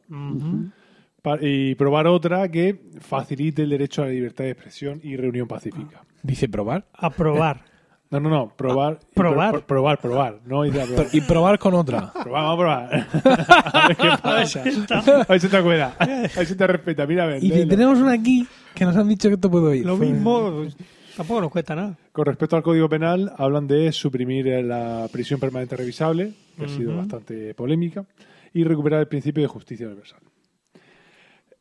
y 1.41 1.75
probar 1.75 2.07
otra 2.07 2.49
que 2.49 2.79
facilite 2.99 3.63
el 3.63 3.69
derecho 3.69 4.01
a 4.03 4.05
la 4.05 4.11
libertad 4.11 4.45
de 4.45 4.51
expresión 4.51 4.99
y 5.03 5.17
reunión 5.17 5.47
pacífica. 5.47 6.03
Dice 6.23 6.47
probar. 6.47 6.85
Aprobar. 6.93 7.65
No, 8.11 8.19
no, 8.19 8.29
no, 8.29 8.49
probar. 8.55 8.99
y 9.11 9.13
¿probar? 9.15 9.51
pro- 9.51 9.61
probar, 9.67 9.99
probar. 9.99 10.39
No 10.45 10.63
dice 10.63 10.79
probar. 10.85 11.07
Y 11.13 11.21
probar 11.21 11.59
con 11.59 11.73
otra. 11.75 12.11
Probar, 12.23 12.43
vamos 12.43 12.53
a 12.53 12.57
probar. 12.57 13.07
a 13.73 13.87
ver 13.87 13.97
qué 13.97 14.09
pasa. 14.23 14.61
A 14.61 15.25
ver 15.31 15.39
si 15.39 15.47
te 15.47 15.57
acuerdas. 15.57 15.93
A 15.99 16.05
ver 16.05 16.45
si 16.47 16.55
te 16.55 16.65
respeta. 16.67 17.05
Mira, 17.05 17.23
a 17.25 17.27
ver. 17.27 17.43
Y 17.43 17.67
tenemos 17.67 17.99
una 17.99 18.13
aquí 18.13 18.47
que 18.73 18.83
nos 18.85 18.95
han 18.95 19.07
dicho 19.07 19.27
que 19.29 19.35
esto 19.35 19.51
puedo 19.51 19.73
ir. 19.75 19.85
Lo 19.85 19.95
mismo, 19.95 20.51
pues, 20.57 20.75
tampoco 21.15 21.41
nos 21.41 21.51
cuesta 21.51 21.75
nada. 21.75 21.97
Con 22.11 22.25
respecto 22.25 22.55
al 22.55 22.63
Código 22.63 22.89
Penal, 22.89 23.31
hablan 23.37 23.67
de 23.67 23.91
suprimir 23.91 24.47
la 24.65 25.07
prisión 25.11 25.39
permanente 25.39 25.75
revisable, 25.75 26.33
que 26.57 26.65
ha 26.65 26.67
sido 26.69 26.97
bastante 26.97 27.53
polémica, 27.53 28.05
y 28.53 28.63
recuperar 28.63 29.01
el 29.01 29.07
principio 29.07 29.43
de 29.43 29.47
justicia 29.49 29.85
universal. 29.85 30.19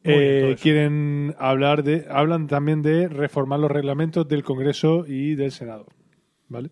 Eh, 0.04 0.56
quieren 0.62 1.34
hablar 1.38 1.82
de, 1.82 2.06
hablan 2.08 2.46
también 2.46 2.80
de 2.82 3.08
reformar 3.08 3.58
los 3.60 3.70
reglamentos 3.70 4.26
del 4.28 4.44
Congreso 4.44 5.04
y 5.06 5.34
del 5.34 5.50
Senado, 5.50 5.86
¿vale? 6.48 6.70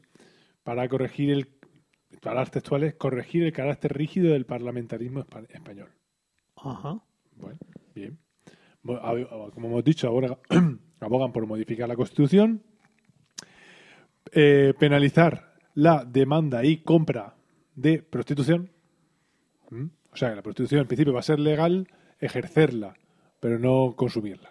Para 0.62 0.88
corregir 0.88 1.30
el, 1.30 1.48
palabras 2.20 2.50
textuales, 2.50 2.94
corregir 2.94 3.44
el 3.44 3.52
carácter 3.52 3.92
rígido 3.96 4.32
del 4.32 4.46
parlamentarismo 4.46 5.20
espa- 5.20 5.46
español. 5.50 5.90
Ajá. 6.56 7.00
Bueno, 7.36 7.58
bien. 7.94 8.18
Como 8.82 9.68
hemos 9.68 9.84
dicho, 9.84 10.08
ahora 10.08 10.38
abogan 11.00 11.32
por 11.32 11.46
modificar 11.46 11.88
la 11.88 11.96
Constitución, 11.96 12.62
eh, 14.32 14.74
penalizar 14.78 15.54
la 15.74 16.04
demanda 16.04 16.64
y 16.64 16.78
compra 16.78 17.34
de 17.74 18.02
prostitución. 18.02 18.70
¿Mm? 19.70 19.86
O 20.12 20.16
sea, 20.16 20.30
que 20.30 20.36
la 20.36 20.42
prostitución 20.42 20.80
en 20.82 20.86
principio 20.86 21.12
va 21.12 21.20
a 21.20 21.24
ser 21.24 21.38
legal 21.38 21.88
ejercerla, 22.18 22.94
pero 23.40 23.58
no 23.58 23.94
consumirla. 23.96 24.50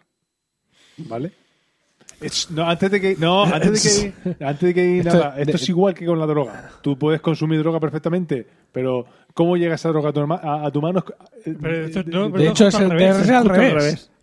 ¿Vale? 0.97 1.31
Es- 2.21 2.49
no, 2.51 2.67
antes 2.67 2.89
de 2.91 3.01
que. 3.01 3.15
No, 3.17 3.43
antes 3.43 3.83
de 3.83 4.13
que. 4.25 4.35
Antes 4.45 4.61
de 4.61 4.73
que 4.73 4.99
Esto- 4.99 5.13
nada, 5.13 5.35
esto 5.37 5.51
de- 5.51 5.55
es 5.57 5.69
igual 5.69 5.93
que 5.93 6.05
con 6.05 6.17
la 6.19 6.25
droga. 6.25 6.69
Tú 6.81 6.97
puedes 6.97 7.21
consumir 7.21 7.59
droga 7.59 7.79
perfectamente, 7.79 8.45
pero 8.71 9.05
¿cómo 9.33 9.57
llega 9.57 9.75
esa 9.75 9.89
droga 9.89 10.09
a 10.09 10.13
tu, 10.13 10.21
a, 10.33 10.65
a 10.65 10.71
tu 10.71 10.81
mano? 10.81 11.03
Eh, 11.45 11.55
Pero 11.61 11.85
esto- 11.85 12.03
de- 12.03 12.11
no, 12.11 12.23
de- 12.25 12.29
pero 12.31 12.43
de 12.43 12.49
hecho, 12.49 12.67
es 12.67 12.75
al 12.75 12.89
revés, 12.89 13.29
al. 13.29 13.47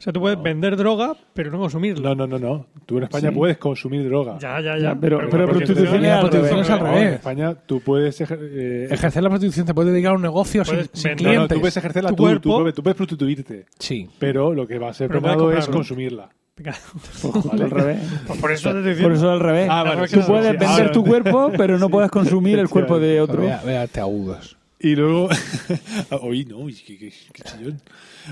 O 0.02 0.05
sea, 0.05 0.12
tú 0.12 0.19
puedes 0.20 0.43
vender 0.43 0.77
droga, 0.77 1.14
pero 1.32 1.51
no 1.52 1.59
consumirla. 1.60 2.09
No, 2.09 2.27
no, 2.27 2.27
no, 2.27 2.39
no. 2.39 2.66
Tú 2.86 2.97
en 2.98 3.05
España 3.05 3.28
Sí. 3.28 3.35
puedes 3.36 3.56
consumir 3.59 4.05
droga. 4.05 4.36
Ya, 4.40 4.60
ya, 4.60 4.77
ya. 4.77 4.97
Pero- 5.01 5.19
Pero 5.19 5.31
pero 5.31 5.47
porque 5.47 5.64
prostitución 5.66 6.05
al 6.06 6.20
prostitución 6.28 6.51
revés. 6.55 6.66
es 6.66 6.70
al 6.70 6.81
revés. 6.81 7.02
En 7.09 7.14
España 7.14 7.55
tú 7.55 7.81
puedes. 7.81 8.20
ejer- 8.20 8.39
eh, 8.43 8.89
Ejercer 8.90 9.23
la 9.23 9.28
prostitución 9.28 9.66
te 9.66 9.74
puede 9.74 9.93
dedicar 9.93 10.12
a 10.12 10.16
un 10.16 10.23
negocio 10.23 10.64
sin, 10.64 10.74
Puedes 10.74 10.90
sin 10.93 11.10
vender- 11.10 11.23
no, 11.24 11.28
no, 11.28 11.35
clientes. 11.35 11.55
tú 11.56 11.60
puedes 11.60 11.77
ejercerla 11.77 12.09
Tu 12.10 12.16
tú, 12.16 12.23
tú 12.23 12.23
cuerpo- 12.28 12.59
puedes, 12.59 12.74
tú 12.74 12.82
puedes 12.82 12.97
prostituirte. 12.97 13.66
Sí. 13.78 14.09
Pero 14.19 14.52
lo 14.55 14.66
que 14.66 14.78
va 14.78 14.89
a 14.90 14.94
ser 14.94 15.09
puedes 15.09 15.23
penado 15.23 15.52
es 15.52 15.69
consumirla. 15.69 16.31
Pues 16.55 17.45
al 17.53 17.70
revés. 17.70 18.01
Pues 18.27 18.39
por 18.41 18.53
eso 18.53 18.73
te 18.73 18.91
estoy 18.91 19.03
Por 19.03 19.12
eso 19.12 19.31
al 19.31 19.41
revés. 19.41 19.69
Ah, 19.70 19.83
vale, 19.85 20.07
Tú 20.09 20.20
puedes 20.27 20.47
vender 20.51 20.69
ahora- 20.69 20.93
tu 20.93 21.05
cuerpo, 21.05 21.51
pero 21.57 21.79
no 21.79 21.89
puedes 21.89 22.11
consumir 22.11 22.59
el 22.59 22.69
cuerpo 22.69 22.99
de 23.01 23.20
otro. 23.20 23.43
Vea, 23.43 23.62
vea 23.65 23.85
este 23.85 24.01
agudos. 24.01 24.57
Y 24.79 24.95
luego. 24.97 25.29
Oye, 26.23 26.45
no, 26.45 26.66
qué, 26.66 26.99
qué- 26.99 27.12
qué 27.33 27.43
chillón. 27.43 27.81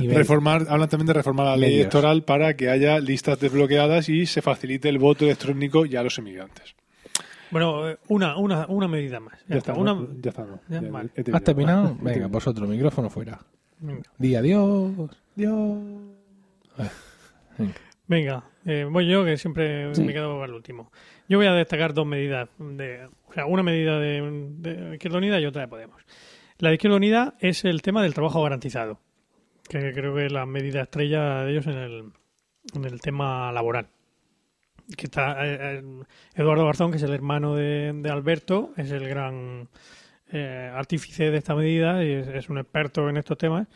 Reformar, 0.00 0.66
hablan 0.68 0.88
también 0.88 1.06
de 1.06 1.12
reformar 1.14 1.46
la 1.46 1.56
ley 1.56 1.74
electoral 1.76 2.22
para 2.22 2.54
que 2.56 2.68
haya 2.68 2.98
listas 3.00 3.38
desbloqueadas 3.40 4.08
y 4.08 4.26
se 4.26 4.42
facilite 4.42 4.88
el 4.88 4.98
voto 4.98 5.24
electrónico 5.24 5.86
ya 5.86 6.00
a 6.00 6.02
los 6.02 6.18
inmigrantes. 6.18 6.74
Bueno, 7.50 7.88
eh, 7.88 7.98
una, 8.08 8.36
una, 8.36 8.66
una 8.68 8.86
medida 8.86 9.18
más. 9.18 9.34
Ya, 9.48 9.54
Ya, 9.54 9.56
está. 9.58 9.72
está, 9.72 9.80
Una... 9.80 9.94
¿no? 9.94 10.08
ya 10.20 10.30
está, 10.30 10.44
no. 10.44 10.60
Ya, 10.68 10.80
Ya, 10.82 10.90
vale. 10.90 11.10
he. 11.16 11.24
¿Has 11.32 11.42
terminado? 11.42 11.96
Venga, 12.02 12.26
vosotros, 12.26 12.68
micrófono 12.68 13.08
fuera. 13.10 13.40
Venga. 13.78 14.02
Di 14.18 14.34
adiós. 14.36 14.92
Dios. 15.34 15.78
Venga, 17.58 17.74
eh, 18.66 18.86
voy 18.90 19.06
yo, 19.08 19.24
que 19.24 19.36
siempre 19.36 19.94
Sí. 19.94 20.02
me 20.02 20.12
quedo 20.12 20.42
al 20.42 20.52
último. 20.52 20.90
Yo 21.28 21.38
voy 21.38 21.46
a 21.46 21.52
destacar 21.52 21.94
dos 21.94 22.06
medidas. 22.06 22.48
De, 22.58 23.06
o 23.28 23.32
sea, 23.32 23.46
una 23.46 23.62
medida 23.62 23.98
de, 23.98 24.20
de 24.58 24.94
Izquierda 24.94 25.18
Unida 25.18 25.40
y 25.40 25.46
otra 25.46 25.62
de 25.62 25.68
Podemos. 25.68 26.02
La 26.58 26.68
de 26.70 26.74
Izquierda 26.74 26.96
Unida 26.96 27.34
es 27.40 27.64
el 27.64 27.82
tema 27.82 28.02
del 28.02 28.12
trabajo 28.14 28.42
garantizado, 28.42 29.00
que 29.68 29.92
creo 29.92 30.14
que 30.14 30.26
es 30.26 30.32
la 30.32 30.44
medida 30.46 30.82
estrella 30.82 31.42
de 31.44 31.52
ellos 31.52 31.66
en 31.66 31.78
el, 31.78 32.04
en 32.74 32.84
el 32.84 33.00
tema 33.00 33.50
laboral. 33.52 33.86
Que 34.96 35.06
está 35.06 35.46
eh, 35.46 35.78
eh, 35.78 35.82
Eduardo 36.34 36.66
Garzón, 36.66 36.90
que 36.90 36.96
es 36.96 37.02
el 37.04 37.14
hermano 37.14 37.54
de, 37.54 37.92
de 37.94 38.10
Alberto, 38.10 38.72
es 38.76 38.90
el 38.90 39.08
gran 39.08 39.68
eh, 40.32 40.70
artífice 40.74 41.30
de 41.30 41.38
esta 41.38 41.54
medida 41.54 42.04
y 42.04 42.10
es, 42.12 42.26
es 42.28 42.48
un 42.50 42.58
experto 42.58 43.08
en 43.08 43.16
estos 43.16 43.38
temas. 43.38 43.68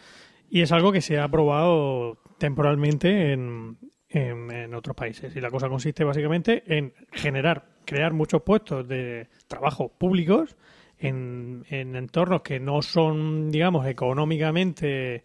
Y 0.50 0.60
es 0.62 0.72
algo 0.72 0.92
que 0.92 1.00
se 1.00 1.18
ha 1.18 1.24
aprobado 1.24 2.18
temporalmente 2.38 3.32
en, 3.32 3.78
en, 4.14 4.50
en 4.50 4.74
otros 4.74 4.96
países. 4.96 5.34
Y 5.34 5.40
la 5.40 5.50
cosa 5.50 5.68
consiste 5.68 6.04
básicamente 6.04 6.62
en 6.66 6.94
generar, 7.10 7.64
crear 7.84 8.12
muchos 8.12 8.42
puestos 8.42 8.86
de 8.86 9.26
trabajo 9.48 9.88
públicos 9.88 10.56
en, 10.98 11.64
en 11.68 11.96
entornos 11.96 12.42
que 12.42 12.60
no 12.60 12.80
son, 12.80 13.50
digamos, 13.50 13.86
económicamente 13.86 15.22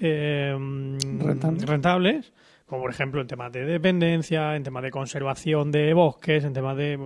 eh, 0.00 0.56
Rentables. 0.58 1.66
rentables, 1.66 2.32
como 2.64 2.82
por 2.82 2.90
ejemplo 2.90 3.20
en 3.20 3.26
temas 3.26 3.52
de 3.52 3.66
dependencia, 3.66 4.56
en 4.56 4.62
temas 4.62 4.82
de 4.84 4.90
conservación 4.90 5.70
de 5.70 5.92
bosques, 5.92 6.42
en 6.44 6.54
temas 6.54 6.78
de... 6.78 6.98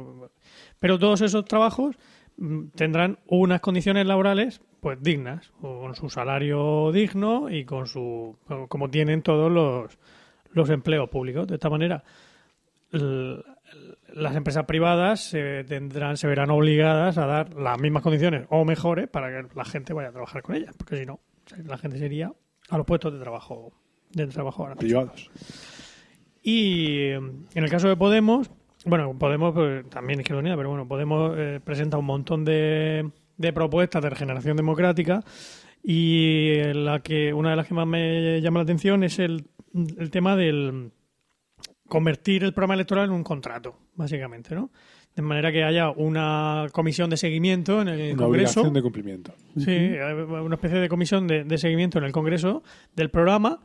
Pero 0.78 1.00
todos 1.00 1.20
esos 1.20 1.44
trabajos 1.46 1.96
mm, 2.36 2.68
tendrán 2.76 3.18
unas 3.26 3.60
condiciones 3.60 4.06
laborales 4.06 4.60
pues 4.78 5.02
dignas, 5.02 5.50
con 5.60 5.94
su 5.96 6.10
salario 6.10 6.92
digno 6.92 7.48
y 7.48 7.64
con 7.64 7.86
su 7.86 8.36
como 8.68 8.90
tienen 8.90 9.22
todos 9.22 9.50
los, 9.50 9.98
los 10.54 10.70
empleos 10.70 11.08
públicos. 11.10 11.46
De 11.46 11.54
esta 11.54 11.68
manera, 11.68 12.02
las 12.92 14.36
empresas 14.36 14.64
privadas 14.64 15.20
se 15.20 15.64
tendrán, 15.64 16.16
se 16.16 16.26
verán 16.26 16.50
obligadas 16.50 17.18
a 17.18 17.26
dar 17.26 17.54
las 17.54 17.78
mismas 17.78 18.02
condiciones 18.02 18.46
o 18.50 18.64
mejores 18.64 19.08
para 19.08 19.28
que 19.28 19.48
la 19.54 19.64
gente 19.64 19.92
vaya 19.92 20.08
a 20.08 20.12
trabajar 20.12 20.42
con 20.42 20.54
ellas, 20.54 20.74
porque 20.76 20.96
si 20.96 21.06
no, 21.06 21.20
la 21.66 21.76
gente 21.76 21.98
sería 21.98 22.32
a 22.70 22.78
los 22.78 22.86
puestos 22.86 23.12
de 23.12 23.18
trabajo 23.18 23.72
de 24.12 24.26
trabajo. 24.28 24.68
Privados. 24.78 25.30
Y 26.42 27.08
en 27.08 27.46
el 27.54 27.70
caso 27.70 27.88
de 27.88 27.96
Podemos, 27.96 28.50
bueno, 28.84 29.16
Podemos 29.18 29.54
pues, 29.54 29.88
también 29.90 30.20
Izquierda 30.20 30.40
Unida, 30.40 30.56
pero 30.56 30.68
bueno, 30.68 30.86
Podemos 30.86 31.34
eh, 31.36 31.60
presenta 31.64 31.98
un 31.98 32.04
montón 32.04 32.44
de, 32.44 33.10
de 33.36 33.52
propuestas 33.52 34.02
de 34.02 34.10
regeneración 34.10 34.56
democrática 34.56 35.24
y 35.82 36.62
la 36.72 37.00
que 37.00 37.34
una 37.34 37.50
de 37.50 37.56
las 37.56 37.66
que 37.66 37.74
más 37.74 37.86
me 37.86 38.40
llama 38.40 38.60
la 38.60 38.64
atención 38.64 39.04
es 39.04 39.18
el, 39.18 39.46
el 39.74 40.10
tema 40.10 40.36
del 40.36 40.92
convertir 41.88 42.44
el 42.44 42.52
programa 42.52 42.74
electoral 42.74 43.06
en 43.06 43.12
un 43.12 43.24
contrato, 43.24 43.76
básicamente, 43.94 44.54
¿no? 44.54 44.70
De 45.14 45.22
manera 45.22 45.52
que 45.52 45.62
haya 45.62 45.90
una 45.90 46.66
comisión 46.72 47.08
de 47.10 47.16
seguimiento 47.16 47.82
en 47.82 47.88
el 47.88 48.14
Una 48.14 48.22
Congreso. 48.24 48.60
obligación 48.60 48.74
de 48.74 48.82
cumplimiento. 48.82 49.34
Sí, 49.56 49.70
eh, 49.70 50.24
una 50.24 50.56
especie 50.56 50.78
de 50.78 50.88
comisión 50.88 51.26
de, 51.28 51.44
de 51.44 51.58
seguimiento 51.58 51.98
en 51.98 52.04
el 52.04 52.12
Congreso 52.12 52.62
del 52.96 53.10
programa. 53.10 53.60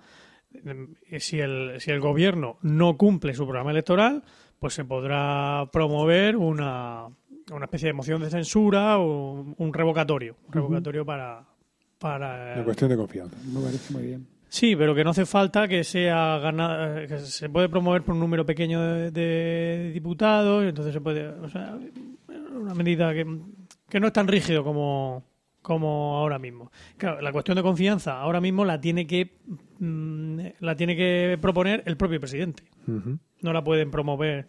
Eh, 0.53 1.19
Si 1.19 1.40
el, 1.40 1.76
si 1.80 1.91
el 1.91 1.99
gobierno 1.99 2.57
no 2.61 2.98
cumple 2.98 3.34
su 3.34 3.45
programa 3.45 3.72
electoral, 3.72 4.23
pues 4.60 4.73
se 4.73 4.84
podrá 4.86 5.69
promover 5.72 6.36
una, 6.36 7.07
una 7.52 7.65
especie 7.65 7.88
de 7.88 7.94
moción 7.94 8.22
de 8.22 8.30
censura 8.30 8.99
o 8.99 9.56
un 9.57 9.73
revocatorio. 9.73 10.36
Un 10.48 10.53
revocatorio 10.53 11.03
para. 11.06 11.45
para 11.98 12.53
Una 12.56 12.64
cuestión 12.65 12.90
de 12.91 12.98
confianza. 12.98 13.38
Me 13.52 13.61
parece 13.61 13.94
muy 13.94 14.03
bien. 14.03 14.27
Sí, 14.50 14.76
pero 14.76 14.96
que 14.96 15.04
no 15.04 15.12
hace 15.12 15.26
falta 15.26 15.68
que 15.68 15.84
sea 15.84 16.40
ganada, 16.40 17.06
que 17.08 17.20
se 17.20 17.50
puede 17.50 17.70
promover 17.70 18.02
por 18.04 18.16
un 18.16 18.20
número 18.20 18.46
pequeño 18.46 18.82
de, 18.82 19.12
de 19.12 19.92
diputados, 19.94 20.66
y 20.66 20.70
entonces 20.70 20.92
se 20.94 21.02
puede, 21.02 21.28
o 21.28 21.48
sea, 21.50 21.78
una 22.60 22.74
medida 22.74 23.14
que, 23.14 23.26
que 23.88 24.00
no 24.00 24.08
es 24.08 24.14
tan 24.14 24.28
rígido 24.28 24.64
como, 24.64 25.24
como 25.62 26.18
ahora 26.18 26.40
mismo. 26.40 26.72
Claro, 26.98 27.22
la 27.22 27.32
cuestión 27.32 27.56
de 27.58 27.62
confianza 27.64 28.20
ahora 28.20 28.42
mismo 28.42 28.66
la 28.66 28.82
tiene 28.82 29.06
que 29.06 29.38
mm, 29.80 30.40
la 30.60 30.76
tiene 30.76 30.96
que 30.96 31.38
proponer 31.40 31.84
el 31.86 31.96
propio 31.96 32.20
presidente. 32.20 32.64
No 33.42 33.54
la 33.54 33.64
pueden 33.64 33.92
promover 33.92 34.48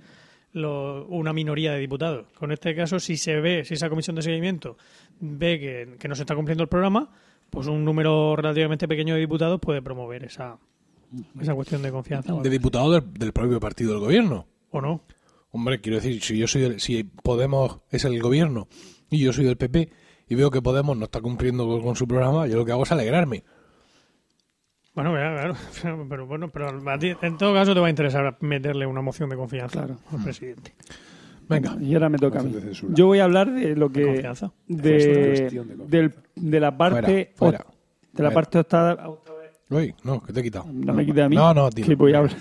lo- 0.52 1.06
una 1.09 1.32
minoría 1.35 1.72
de 1.72 1.78
diputados. 1.78 2.27
Con 2.35 2.52
este 2.52 2.74
caso, 2.74 2.98
si 2.98 3.16
se 3.18 3.39
ve, 3.39 3.64
si 3.66 3.74
esa 3.74 3.90
comisión 3.90 4.16
de 4.16 4.22
seguimiento 4.22 4.78
ve 5.20 5.60
que, 5.60 5.97
que 5.98 6.09
no 6.09 6.14
se 6.14 6.22
está 6.22 6.35
cumpliendo 6.35 6.62
el 6.64 6.68
programa, 6.68 7.10
pues 7.51 7.66
un 7.66 7.85
número 7.85 8.36
relativamente 8.36 8.86
pequeño 8.89 9.14
de 9.14 9.20
diputados 9.20 9.60
puede 9.60 9.82
promover 9.82 10.24
esa, 10.24 10.59
esa 11.40 11.55
cuestión 11.55 11.82
de 11.82 11.90
confianza. 11.90 12.32
De 12.35 12.51
diputado 12.51 12.93
del, 12.93 13.12
del 13.12 13.32
propio 13.32 13.60
partido 13.60 13.93
del 13.93 14.01
gobierno. 14.01 14.47
¿O 14.70 14.81
no? 14.81 15.02
Hombre, 15.52 15.81
quiero 15.81 15.97
decir, 15.97 16.22
si 16.22 16.39
yo 16.39 16.47
soy 16.47 16.62
del- 16.62 16.81
si 16.81 17.02
Podemos 17.05 17.81
es 17.90 18.05
el 18.05 18.20
gobierno 18.22 18.68
y 19.10 19.18
yo 19.18 19.32
soy 19.32 19.44
del 19.44 19.56
PP 19.56 19.90
y 20.28 20.35
veo 20.36 20.51
que 20.51 20.62
Podemos 20.62 20.97
no 20.97 21.05
está 21.06 21.20
cumpliendo 21.20 21.66
con, 21.66 21.82
con 21.82 21.97
su 21.97 22.06
programa, 22.06 22.47
yo 22.47 22.56
lo 22.56 22.64
que 22.64 22.70
hago 22.72 22.85
es 22.85 22.93
alegrarme. 22.93 23.43
Bueno, 24.94 25.12
claro, 25.12 25.55
pero 26.09 26.27
bueno, 26.27 26.48
pero 26.48 26.68
a 26.90 26.98
ti, 26.98 27.12
en 27.22 27.36
todo 27.39 27.55
caso 27.55 27.74
te 27.74 27.81
va 27.81 27.86
a 27.86 27.90
interesar 27.90 28.36
meterle 28.40 28.86
una 28.86 29.01
moción 29.02 29.31
de 29.31 29.36
confianza 29.36 29.86
Claro. 29.86 29.98
al 30.12 30.22
presidente. 30.22 30.74
Venga. 31.51 31.77
Y 31.81 31.93
ahora 31.94 32.09
me 32.09 32.18
toca 32.18 32.40
a 32.40 32.43
mí. 32.43 32.55
Yo 32.90 33.06
voy 33.06 33.18
a 33.18 33.24
hablar 33.24 33.52
de 33.52 33.74
lo 33.77 33.90
que 33.90 34.05
Confianza. 34.05 34.52
De, 34.68 34.90
de 34.93 35.47
confianza. 35.51 35.85
del- 35.86 36.14
de 36.36 36.60
la 36.60 36.77
parte 36.77 37.32
Fuera, 37.35 37.59
fuera. 37.59 37.59
de 37.59 38.22
la 38.22 38.31
Fuera. 38.31 38.31
parte 38.35 38.59
octava 38.59 39.10
Uy, 39.70 39.94
no, 40.05 40.20
que 40.22 40.32
te 40.32 40.40
he 40.40 40.43
quitado. 40.43 40.66
no 40.72 40.93
me 40.94 41.05
quita 41.06 41.27
a 41.27 41.28
mí 41.28 41.36
No, 41.36 41.52
no, 41.55 41.70
tío. 41.70 41.85
que 41.86 41.94
voy 41.94 42.12
a 42.14 42.18
hablar 42.18 42.36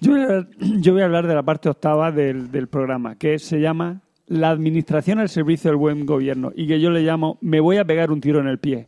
yo 0.00 0.12
voy 0.12 0.20
a 0.20 0.24
hablar, 0.24 0.48
yo 0.80 0.92
voy 0.92 1.02
a 1.02 1.04
hablar 1.06 1.26
de 1.26 1.34
la 1.34 1.42
parte 1.42 1.68
octava 1.68 2.12
del, 2.12 2.50
del 2.50 2.68
programa 2.68 3.16
que 3.16 3.38
se 3.38 3.60
llama 3.60 4.02
la 4.26 4.50
administración 4.50 5.18
al 5.18 5.28
servicio 5.28 5.70
del 5.70 5.76
buen 5.78 6.06
gobierno 6.06 6.52
y 6.54 6.66
que 6.68 6.80
yo 6.80 6.90
le 6.90 7.02
llamo 7.02 7.38
me 7.40 7.58
voy 7.60 7.78
a 7.78 7.84
pegar 7.84 8.10
un 8.12 8.20
tiro 8.20 8.38
en 8.40 8.46
el 8.46 8.58
pie 8.58 8.86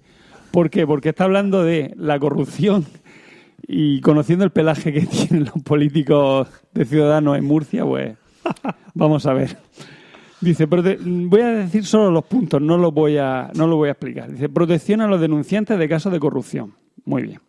¿por 0.53 0.71
qué? 0.71 0.87
porque 0.87 1.09
está 1.09 1.25
hablando 1.25 1.65
de 1.65 1.93
la 1.97 2.19
corrupción 2.21 2.85
y 3.67 4.01
conociendo 4.01 4.45
el 4.45 4.51
pelaje 4.53 4.93
que 4.93 5.01
tienen 5.07 5.45
los 5.53 5.63
políticos 5.65 6.49
de 6.75 6.85
Ciudadanos 6.85 7.37
en 7.39 7.45
Murcia 7.45 7.85
pues 7.85 8.17
vamos 8.95 9.27
a 9.27 9.33
ver 9.33 9.59
Dice, 10.43 10.67
voy 10.67 11.41
a 11.41 11.51
decir 11.51 11.85
solo 11.87 12.11
los 12.11 12.25
puntos, 12.25 12.61
no 12.61 12.77
los 12.77 12.93
voy 12.93 13.17
a, 13.17 13.53
no 13.55 13.69
lo 13.69 13.77
voy 13.77 13.91
a 13.91 13.93
explicar. 13.93 14.29
Dice, 14.29 14.49
protección 14.49 15.01
a 15.01 15.07
los 15.07 15.21
denunciantes 15.21 15.79
de 15.79 15.89
casos 15.89 16.13
de 16.13 16.19
corrupción. 16.19 16.75
Muy 17.05 17.23
bien. 17.23 17.41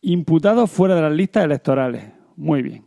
Imputados 0.00 0.68
fuera 0.68 0.96
de 0.96 1.02
las 1.02 1.12
listas 1.12 1.44
electorales. 1.44 2.06
Muy 2.34 2.62
bien. 2.62 2.84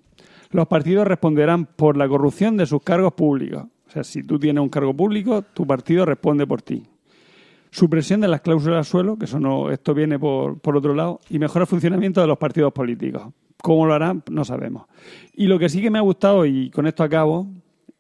Los 0.49 0.68
partidos 0.68 1.08
responderán 1.08 1.66
por 1.66 1.95
la 1.95 2.10
corrupción 2.10 2.58
de 2.58 2.66
sus 2.66 2.84
cargos 2.84 3.14
públicos. 3.14 3.64
O 3.88 3.90
sea, 3.90 4.03
si 4.03 4.22
tú 4.22 4.38
tienes 4.38 4.62
un 4.62 4.68
cargo 4.68 4.94
público, 4.94 5.44
tu 5.44 5.66
partido 5.66 6.06
responde 6.06 6.45
por 6.45 6.62
ti. 6.62 6.84
Supresión 7.70 8.20
de 8.20 8.28
las 8.28 8.41
cláusulas 8.41 8.86
suelo, 8.86 9.18
que 9.18 9.26
eso 9.26 9.40
no, 9.40 9.72
esto 9.72 9.94
viene 9.94 10.20
por, 10.20 10.60
por 10.60 10.76
otro 10.76 10.94
lado, 10.94 11.22
y 11.30 11.40
mejora 11.40 11.64
el 11.64 11.68
funcionamiento 11.68 12.20
de 12.20 12.28
los 12.28 12.38
partidos 12.38 12.74
políticos. 12.74 13.32
¿Cómo 13.61 13.85
lo 13.85 13.93
harán? 13.93 14.23
No 14.29 14.43
sabemos. 14.45 14.88
Y 15.33 15.47
lo 15.47 15.59
que 15.59 15.69
sí 15.69 15.81
que 15.81 15.89
me 15.89 15.99
ha 15.99 16.01
gustado, 16.01 16.45
y 16.45 16.69
con 16.71 16.88
esto 16.88 17.03
acabo, 17.03 17.47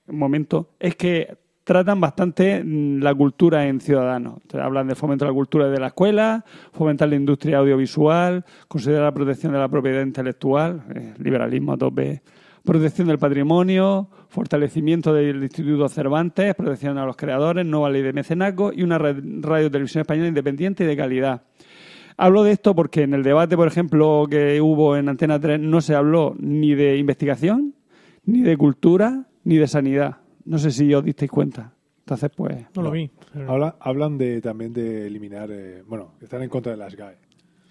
un 0.07 0.19
momento, 0.19 0.71
es 0.79 0.95
que 0.95 1.37
tratan 1.63 2.01
bastante 2.01 2.63
mm, 2.63 3.01
la 3.01 3.13
cultura 3.13 3.67
en 3.67 3.79
Ciudadanos. 3.79 4.39
Hablan 4.53 4.87
del 4.87 4.95
fomento 4.95 5.25
de 5.25 5.31
la 5.31 5.35
cultura 5.35 5.69
de 5.69 5.79
la 5.79 5.87
escuela, 5.87 6.43
fomentar 6.73 7.09
la 7.09 7.15
industria 7.15 7.59
audiovisual, 7.59 8.45
considerar 8.67 9.03
la 9.03 9.13
protección 9.13 9.53
de 9.53 9.59
la 9.59 9.69
propiedad 9.69 10.01
intelectual, 10.01 10.83
eh, 10.95 11.13
liberalismo 11.19 11.73
a 11.73 11.77
tope 11.77 12.21
protección 12.63 13.07
del 13.07 13.17
patrimonio, 13.17 14.09
fortalecimiento 14.29 15.13
del 15.13 15.43
Instituto 15.43 15.89
Cervantes, 15.89 16.55
protección 16.55 16.97
a 16.97 17.05
los 17.05 17.15
creadores, 17.15 17.65
nueva 17.65 17.89
ley 17.89 18.01
de 18.01 18.13
mecenazgo 18.13 18.71
y 18.73 18.83
una 18.83 18.97
radio 18.97 19.71
televisión 19.71 20.01
española 20.01 20.27
independiente 20.27 20.83
y 20.83 20.87
de 20.87 20.95
calidad. 20.95 21.43
Hablo 22.17 22.43
de 22.43 22.51
esto 22.51 22.75
porque 22.75 23.03
en 23.03 23.13
el 23.13 23.23
debate, 23.23 23.55
por 23.55 23.67
ejemplo, 23.67 24.25
que 24.29 24.61
hubo 24.61 24.95
en 24.95 25.09
Antena 25.09 25.39
3 25.39 25.59
no 25.59 25.81
se 25.81 25.95
habló 25.95 26.35
ni 26.39 26.75
de 26.75 26.97
investigación, 26.97 27.75
ni 28.25 28.41
de 28.41 28.57
cultura, 28.57 29.27
ni 29.43 29.57
de 29.57 29.67
sanidad. 29.67 30.17
No 30.45 30.57
sé 30.57 30.71
si 30.71 30.93
os 30.93 31.03
disteis 31.03 31.31
cuenta. 31.31 31.73
Entonces, 31.99 32.31
pues... 32.35 32.65
No 32.75 32.81
lo 32.81 32.91
vi. 32.91 33.09
hablan 33.79 34.17
de, 34.17 34.41
también 34.41 34.73
de 34.73 35.07
eliminar... 35.07 35.49
Eh, 35.51 35.83
bueno, 35.87 36.13
están 36.21 36.41
en 36.41 36.49
contra 36.49 36.71
de 36.71 36.77
las 36.77 36.95
GAE. 36.95 37.15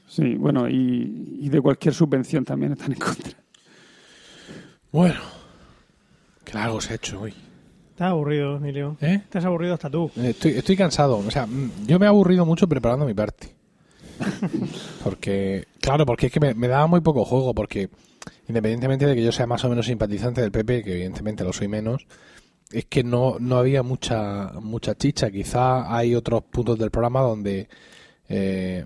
Sí, 0.06 0.34
bueno, 0.34 0.68
y, 0.68 1.38
y 1.40 1.48
de 1.48 1.60
cualquier 1.60 1.94
subvención 1.94 2.44
también 2.44 2.72
están 2.72 2.92
en 2.92 2.98
contra. 2.98 3.38
Bueno, 4.92 5.20
qué 6.44 6.54
largo 6.54 6.80
se 6.80 6.92
ha 6.92 6.96
hecho 6.96 7.20
hoy. 7.20 7.34
Estás 7.90 8.12
aburrido, 8.12 8.56
Emilio. 8.56 8.96
¿Eh? 9.00 9.20
Estás 9.22 9.44
aburrido 9.44 9.74
hasta 9.74 9.90
tú. 9.90 10.10
Estoy, 10.16 10.52
estoy 10.52 10.74
cansado. 10.76 11.18
O 11.18 11.30
sea, 11.30 11.46
mm, 11.46 11.86
yo 11.86 11.98
me 11.98 12.06
he 12.06 12.08
aburrido 12.08 12.46
mucho 12.46 12.66
preparando 12.66 13.04
mi 13.04 13.14
parte. 13.14 13.54
porque, 15.04 15.66
claro, 15.80 16.06
porque 16.06 16.26
es 16.26 16.32
que 16.32 16.40
me, 16.40 16.68
daba 16.68 16.86
muy 16.86 17.00
poco 17.00 17.24
juego, 17.24 17.54
porque 17.54 17.90
independientemente 18.48 19.06
de 19.06 19.14
que 19.14 19.24
yo 19.24 19.32
sea 19.32 19.46
más 19.46 19.64
o 19.64 19.68
menos 19.68 19.86
simpatizante 19.86 20.40
del 20.40 20.52
PP, 20.52 20.84
que 20.84 20.92
evidentemente 20.92 21.44
lo 21.44 21.52
soy 21.52 21.68
menos, 21.68 22.06
es 22.70 22.86
que 22.86 23.02
no, 23.02 23.36
no 23.40 23.58
había 23.58 23.82
mucha, 23.82 24.52
mucha 24.60 24.94
chicha. 24.94 25.30
Quizá 25.30 25.94
hay 25.94 26.14
otros 26.14 26.44
puntos 26.44 26.78
del 26.78 26.90
programa 26.90 27.20
donde 27.20 27.68
eh, 28.28 28.84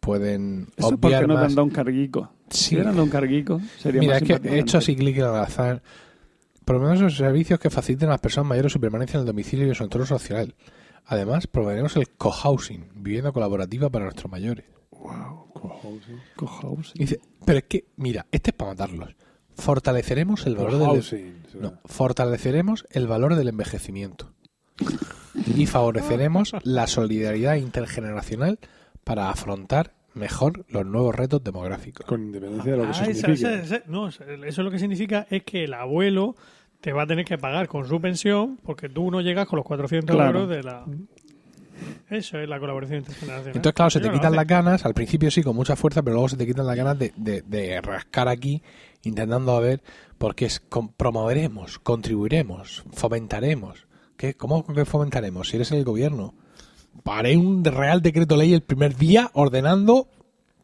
pueden 0.00 0.68
Eso 0.76 0.88
obviar 0.88 1.00
porque 1.00 1.26
no 1.26 1.34
más. 1.34 1.42
te 1.42 1.46
han 1.46 1.54
dado 1.54 1.64
un 1.64 1.70
carguico. 1.70 2.30
Sí. 2.50 2.76
Si 2.76 2.76
dado 2.76 3.02
un 3.02 3.10
carguico, 3.10 3.60
sería 3.78 4.00
Mira, 4.00 4.14
más 4.14 4.22
es 4.22 4.40
que 4.40 4.48
he 4.48 4.58
hecho 4.58 4.78
así 4.78 4.96
clic 4.96 5.18
al 5.20 5.36
azar. 5.36 5.82
Por 6.64 6.76
lo 6.76 6.82
menos 6.82 7.00
los 7.00 7.16
servicios 7.16 7.58
que 7.58 7.70
faciliten 7.70 8.08
a 8.08 8.12
las 8.12 8.20
personas 8.20 8.48
mayores 8.48 8.72
su 8.72 8.80
permanencia 8.80 9.16
en 9.16 9.22
el 9.22 9.26
domicilio 9.26 9.66
y 9.66 9.70
en 9.70 9.74
su 9.74 9.84
entorno 9.84 10.06
social. 10.06 10.54
Además, 11.10 11.46
promoveremos 11.46 11.96
el 11.96 12.08
cohousing, 12.10 12.84
vivienda 12.94 13.32
colaborativa 13.32 13.88
para 13.90 14.04
nuestros 14.04 14.30
mayores. 14.30 14.66
Cohousing. 16.36 16.92
Y 16.94 17.00
dice, 17.00 17.20
pero 17.44 17.58
es 17.58 17.64
que, 17.64 17.86
mira, 17.96 18.26
este 18.30 18.50
es 18.50 18.56
para 18.56 18.72
matarlos. 18.72 19.14
Fortaleceremos 19.56 20.46
el 20.46 20.54
valor 20.56 20.72
del 20.78 20.86
Housing, 20.86 21.42
será. 21.50 21.62
no, 21.70 21.78
fortaleceremos 21.84 22.86
el 22.90 23.06
valor 23.08 23.34
del 23.34 23.48
envejecimiento 23.48 24.32
y 25.56 25.66
favoreceremos 25.66 26.52
la 26.62 26.86
solidaridad 26.86 27.56
intergeneracional 27.56 28.60
para 29.02 29.30
afrontar 29.30 29.94
mejor 30.14 30.64
los 30.68 30.86
nuevos 30.86 31.14
retos 31.14 31.42
demográficos. 31.42 32.06
Con 32.06 32.22
independencia 32.22 32.72
de 32.72 32.78
lo 32.78 32.84
que 32.84 32.88
Ah, 32.90 33.04
esa- 33.06 33.30
esa- 33.32 33.54
esa- 33.54 33.82
no, 33.86 34.08
eso 34.08 34.62
lo 34.62 34.70
que 34.70 34.78
significa 34.78 35.26
es 35.30 35.42
que 35.42 35.64
el 35.64 35.74
abuelo 35.74 36.36
te 36.80 36.92
va 36.92 37.02
a 37.02 37.06
tener 37.06 37.24
que 37.24 37.38
pagar 37.38 37.68
con 37.68 37.86
su 37.86 38.00
pensión 38.00 38.58
porque 38.64 38.88
tú 38.88 39.10
no 39.10 39.20
llegas 39.20 39.46
con 39.46 39.56
los 39.58 39.66
400 39.66 40.14
Claro. 40.14 40.40
euros 40.40 40.48
de 40.56 40.62
la... 40.62 40.84
Eso 42.10 42.38
es 42.38 42.48
la 42.48 42.58
colaboración 42.58 42.98
intergeneracional. 43.00 43.56
Entonces, 43.56 43.74
claro, 43.74 43.90
se 43.90 44.00
te 44.00 44.10
quitan 44.10 44.34
las 44.34 44.46
ganas, 44.46 44.84
al 44.84 44.94
principio 44.94 45.30
sí, 45.30 45.42
con 45.42 45.54
mucha 45.54 45.76
fuerza, 45.76 46.02
pero 46.02 46.14
luego 46.14 46.28
se 46.28 46.36
te 46.36 46.44
quitan 46.46 46.66
las 46.66 46.76
ganas 46.76 46.98
de, 46.98 47.12
de- 47.16 47.42
de 47.42 47.80
rascar 47.80 48.26
aquí, 48.28 48.62
intentando 49.04 49.52
a 49.54 49.60
ver, 49.60 49.82
porque 50.18 50.46
es 50.46 50.58
com- 50.60 50.92
promoveremos, 50.96 51.78
contribuiremos, 51.78 52.82
fomentaremos. 52.92 53.86
¿Qué? 54.16 54.34
¿Cómo 54.34 54.66
que 54.66 54.84
fomentaremos? 54.84 55.48
Si 55.50 55.56
eres 55.56 55.70
el 55.70 55.84
gobierno. 55.84 56.34
Paré 57.04 57.36
un 57.36 57.64
real 57.64 58.02
decreto 58.02 58.36
ley 58.36 58.52
el 58.54 58.62
primer 58.62 58.96
día 58.96 59.30
ordenando. 59.34 60.08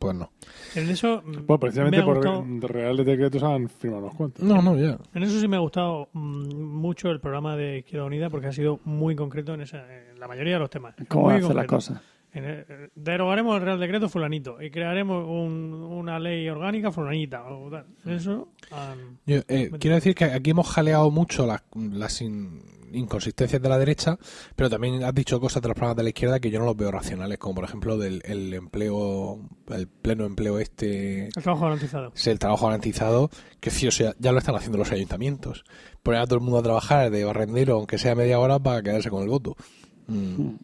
Pues 0.00 0.16
no. 0.16 0.32
En 0.76 0.88
eso, 0.90 1.22
mm, 1.24 1.32
Bueno, 1.32 1.44
me 1.48 1.58
precisamente 1.58 1.98
ha 2.00 2.04
por 2.04 2.16
gustado- 2.16 2.44
Real 2.68 2.96
de 2.96 3.04
Decretos 3.04 3.42
han 3.42 3.68
firmado 3.68 4.04
unos 4.04 4.14
cuantos. 4.16 4.44
No, 4.44 4.60
no, 4.62 4.76
ya. 4.76 4.98
En 5.14 5.22
eso 5.22 5.38
sí 5.40 5.46
me 5.48 5.56
ha 5.56 5.60
gustado 5.60 6.08
mm, 6.12 6.52
mucho 6.54 7.10
el 7.10 7.20
programa 7.20 7.56
de 7.56 7.78
Izquierda 7.78 8.06
Unida 8.06 8.30
porque 8.30 8.48
ha 8.48 8.52
sido 8.52 8.80
muy 8.84 9.14
concreto 9.16 9.54
en, 9.54 9.60
esa, 9.62 9.84
en 10.10 10.18
la 10.18 10.28
mayoría 10.28 10.54
de 10.54 10.58
los 10.60 10.70
temas. 10.70 10.94
¿Cómo 11.08 11.26
Muy 11.30 11.34
hace 11.34 11.54
las 11.54 11.66
concreto. 11.66 12.00
el- 12.32 12.44
eh, 12.46 12.90
derogaremos 12.96 13.56
el 13.56 13.62
Real 13.62 13.78
Decreto 13.78 14.08
fulanito 14.08 14.60
y 14.60 14.70
crearemos 14.70 15.24
un- 15.24 15.72
una 15.74 16.18
ley 16.18 16.48
orgánica 16.48 16.90
fulanita. 16.90 17.44
o 17.44 17.70
tal. 17.70 17.86
Eso... 18.06 18.48
ah, 18.72 18.94
Yo, 19.26 19.36
eh, 19.48 19.70
quiero 19.78 19.94
decir 19.94 20.14
que 20.16 20.24
aquí 20.24 20.50
hemos 20.50 20.68
jaleado 20.68 21.10
mucho 21.12 21.46
las, 21.46 21.62
las 21.74 22.20
in- 22.20 22.60
inconsistencias 22.94 23.60
de 23.60 23.68
la 23.68 23.78
derecha, 23.78 24.16
pero 24.56 24.70
también 24.70 25.02
has 25.04 25.14
dicho 25.14 25.40
cosas 25.40 25.62
de 25.62 25.68
los 25.68 25.74
programas 25.74 25.96
de 25.96 26.02
la 26.04 26.08
izquierda 26.10 26.40
que 26.40 26.50
yo 26.50 26.58
no 26.58 26.64
los 26.64 26.76
veo 26.76 26.90
racionales, 26.90 27.38
como 27.38 27.56
por 27.56 27.64
ejemplo 27.64 27.98
del 27.98 28.22
el 28.24 28.52
empleo, 28.54 29.40
el 29.68 29.88
pleno 29.88 30.24
empleo 30.26 30.58
este, 30.58 31.26
el 31.26 31.32
trabajo 31.32 31.64
garantizado. 31.64 32.12
es 32.14 32.26
el 32.26 32.38
trabajo 32.38 32.66
garantizado, 32.66 33.30
que 33.60 33.70
sí, 33.70 33.86
o 33.86 33.90
sea, 33.90 34.14
ya 34.18 34.32
lo 34.32 34.38
están 34.38 34.54
haciendo 34.54 34.78
los 34.78 34.92
ayuntamientos. 34.92 35.64
Poner 36.02 36.20
a 36.20 36.26
todo 36.26 36.36
el 36.36 36.42
mundo 36.42 36.58
a 36.58 36.62
trabajar 36.62 37.10
de 37.10 37.24
barrendero, 37.24 37.74
aunque 37.76 37.98
sea 37.98 38.14
media 38.14 38.38
hora, 38.38 38.58
para 38.58 38.82
quedarse 38.82 39.10
con 39.10 39.22
el 39.22 39.28
voto. 39.28 39.56
Mm. 40.06 40.54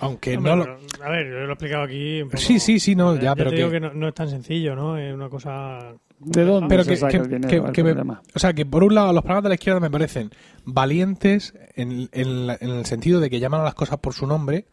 Aunque 0.00 0.36
Hombre, 0.36 0.54
no 0.56 0.64
lo... 0.64 0.78
A 1.04 1.10
ver, 1.10 1.26
yo 1.26 1.32
lo 1.40 1.48
he 1.48 1.52
explicado 1.52 1.82
aquí. 1.82 2.22
un 2.22 2.28
poco. 2.28 2.40
Sí, 2.40 2.60
sí, 2.60 2.78
sí, 2.78 2.94
no, 2.94 3.16
ya, 3.16 3.34
te 3.34 3.38
pero 3.44 3.50
digo 3.50 3.68
que- 3.68 3.74
que 3.74 3.80
no, 3.80 3.92
no 3.94 4.08
es 4.08 4.14
tan 4.14 4.30
sencillo, 4.30 4.76
¿no? 4.76 4.96
Es 4.96 5.12
una 5.12 5.28
cosa. 5.28 5.92
¿De 6.20 6.44
dónde 6.44 6.68
pero 6.68 6.82
se 6.84 6.90
que, 6.90 6.96
saca 6.96 7.10
que- 7.12 7.16
el 7.18 7.28
dinero? 7.28 7.48
que- 7.48 7.56
el 7.68 7.72
que 7.72 7.82
me- 7.84 7.90
problema? 7.94 8.22
o 8.34 8.38
sea 8.38 8.52
que 8.52 8.66
por 8.66 8.82
un 8.84 8.94
lado 8.94 9.12
los 9.12 9.22
programas 9.22 9.44
de 9.44 9.48
la 9.50 9.54
izquierda 9.54 9.80
me 9.80 9.90
parecen 9.90 10.30
valientes 10.64 11.54
en, 11.76 12.08
en 12.12 12.46
la- 12.46 12.56
en 12.60 12.70
el 12.70 12.86
sentido 12.86 13.20
de 13.20 13.30
que 13.30 13.40
llaman 13.40 13.60
a 13.60 13.64
las 13.64 13.74
cosas 13.74 13.98
por 13.98 14.14
su 14.14 14.26
nombre 14.26 14.66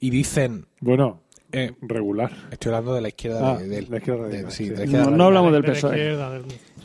y 0.00 0.10
dicen 0.10 0.66
Bueno, 0.80 1.20
eh, 1.52 1.72
regular. 1.82 2.30
estoy 2.50 2.70
hablando 2.70 2.94
de 2.94 3.00
la 3.02 3.08
izquierda 3.08 3.52
Ah, 3.52 3.58
de, 3.58 3.68
del- 3.68 3.86
la 3.90 3.96
izquierda 3.98 4.24
de- 4.24 4.30
radical, 4.32 4.52
sí, 4.52 4.64
sí. 4.64 4.70
de 4.70 4.76
la 4.76 4.84
izquierda 4.84 5.10
No, 5.10 5.24
hablamos 5.24 5.52
del 5.52 5.64
PSOE. 5.64 6.16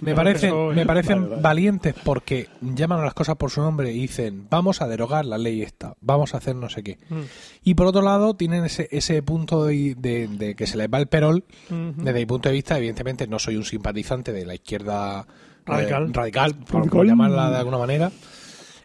Me 0.01 0.13
parecen 0.15 0.67
me 0.75 0.85
parecen 0.85 1.17
Vale, 1.21 1.29
vale. 1.29 1.41
valientes 1.41 1.95
porque 2.03 2.49
llaman 2.61 2.99
a 2.99 3.05
las 3.05 3.13
cosas 3.13 3.35
por 3.37 3.49
su 3.51 3.61
nombre 3.61 3.91
y 3.91 3.99
dicen 4.01 4.47
vamos 4.49 4.81
a 4.81 4.87
derogar 4.87 5.25
la 5.25 5.37
ley 5.37 5.61
esta 5.61 5.95
vamos 6.01 6.33
a 6.33 6.37
hacer 6.37 6.55
no 6.55 6.69
sé 6.69 6.83
qué 6.83 6.97
Mm. 7.09 7.21
y 7.63 7.73
por 7.75 7.87
otro 7.87 8.01
lado 8.01 8.33
tienen 8.35 8.65
ese, 8.65 8.87
ese 8.91 9.21
punto 9.23 9.65
de, 9.65 9.95
de- 9.97 10.27
de 10.27 10.55
que 10.55 10.67
se 10.67 10.77
les 10.77 10.89
va 10.89 10.97
el 10.97 11.07
perol 11.07 11.45
desde 11.69 12.13
mi 12.19 12.25
punto 12.25 12.49
de 12.49 12.53
vista, 12.53 12.77
evidentemente 12.77 13.27
no 13.27 13.39
soy 13.39 13.55
un 13.55 13.63
simpatizante 13.63 14.33
de 14.33 14.45
la 14.45 14.55
izquierda 14.55 15.25
eh, 15.27 15.61
Radical. 15.65 16.13
radical, 16.13 16.55
por, 16.55 17.05
llamarla 17.05 17.49
de 17.51 17.57
alguna 17.57 17.77
manera. 17.77 18.11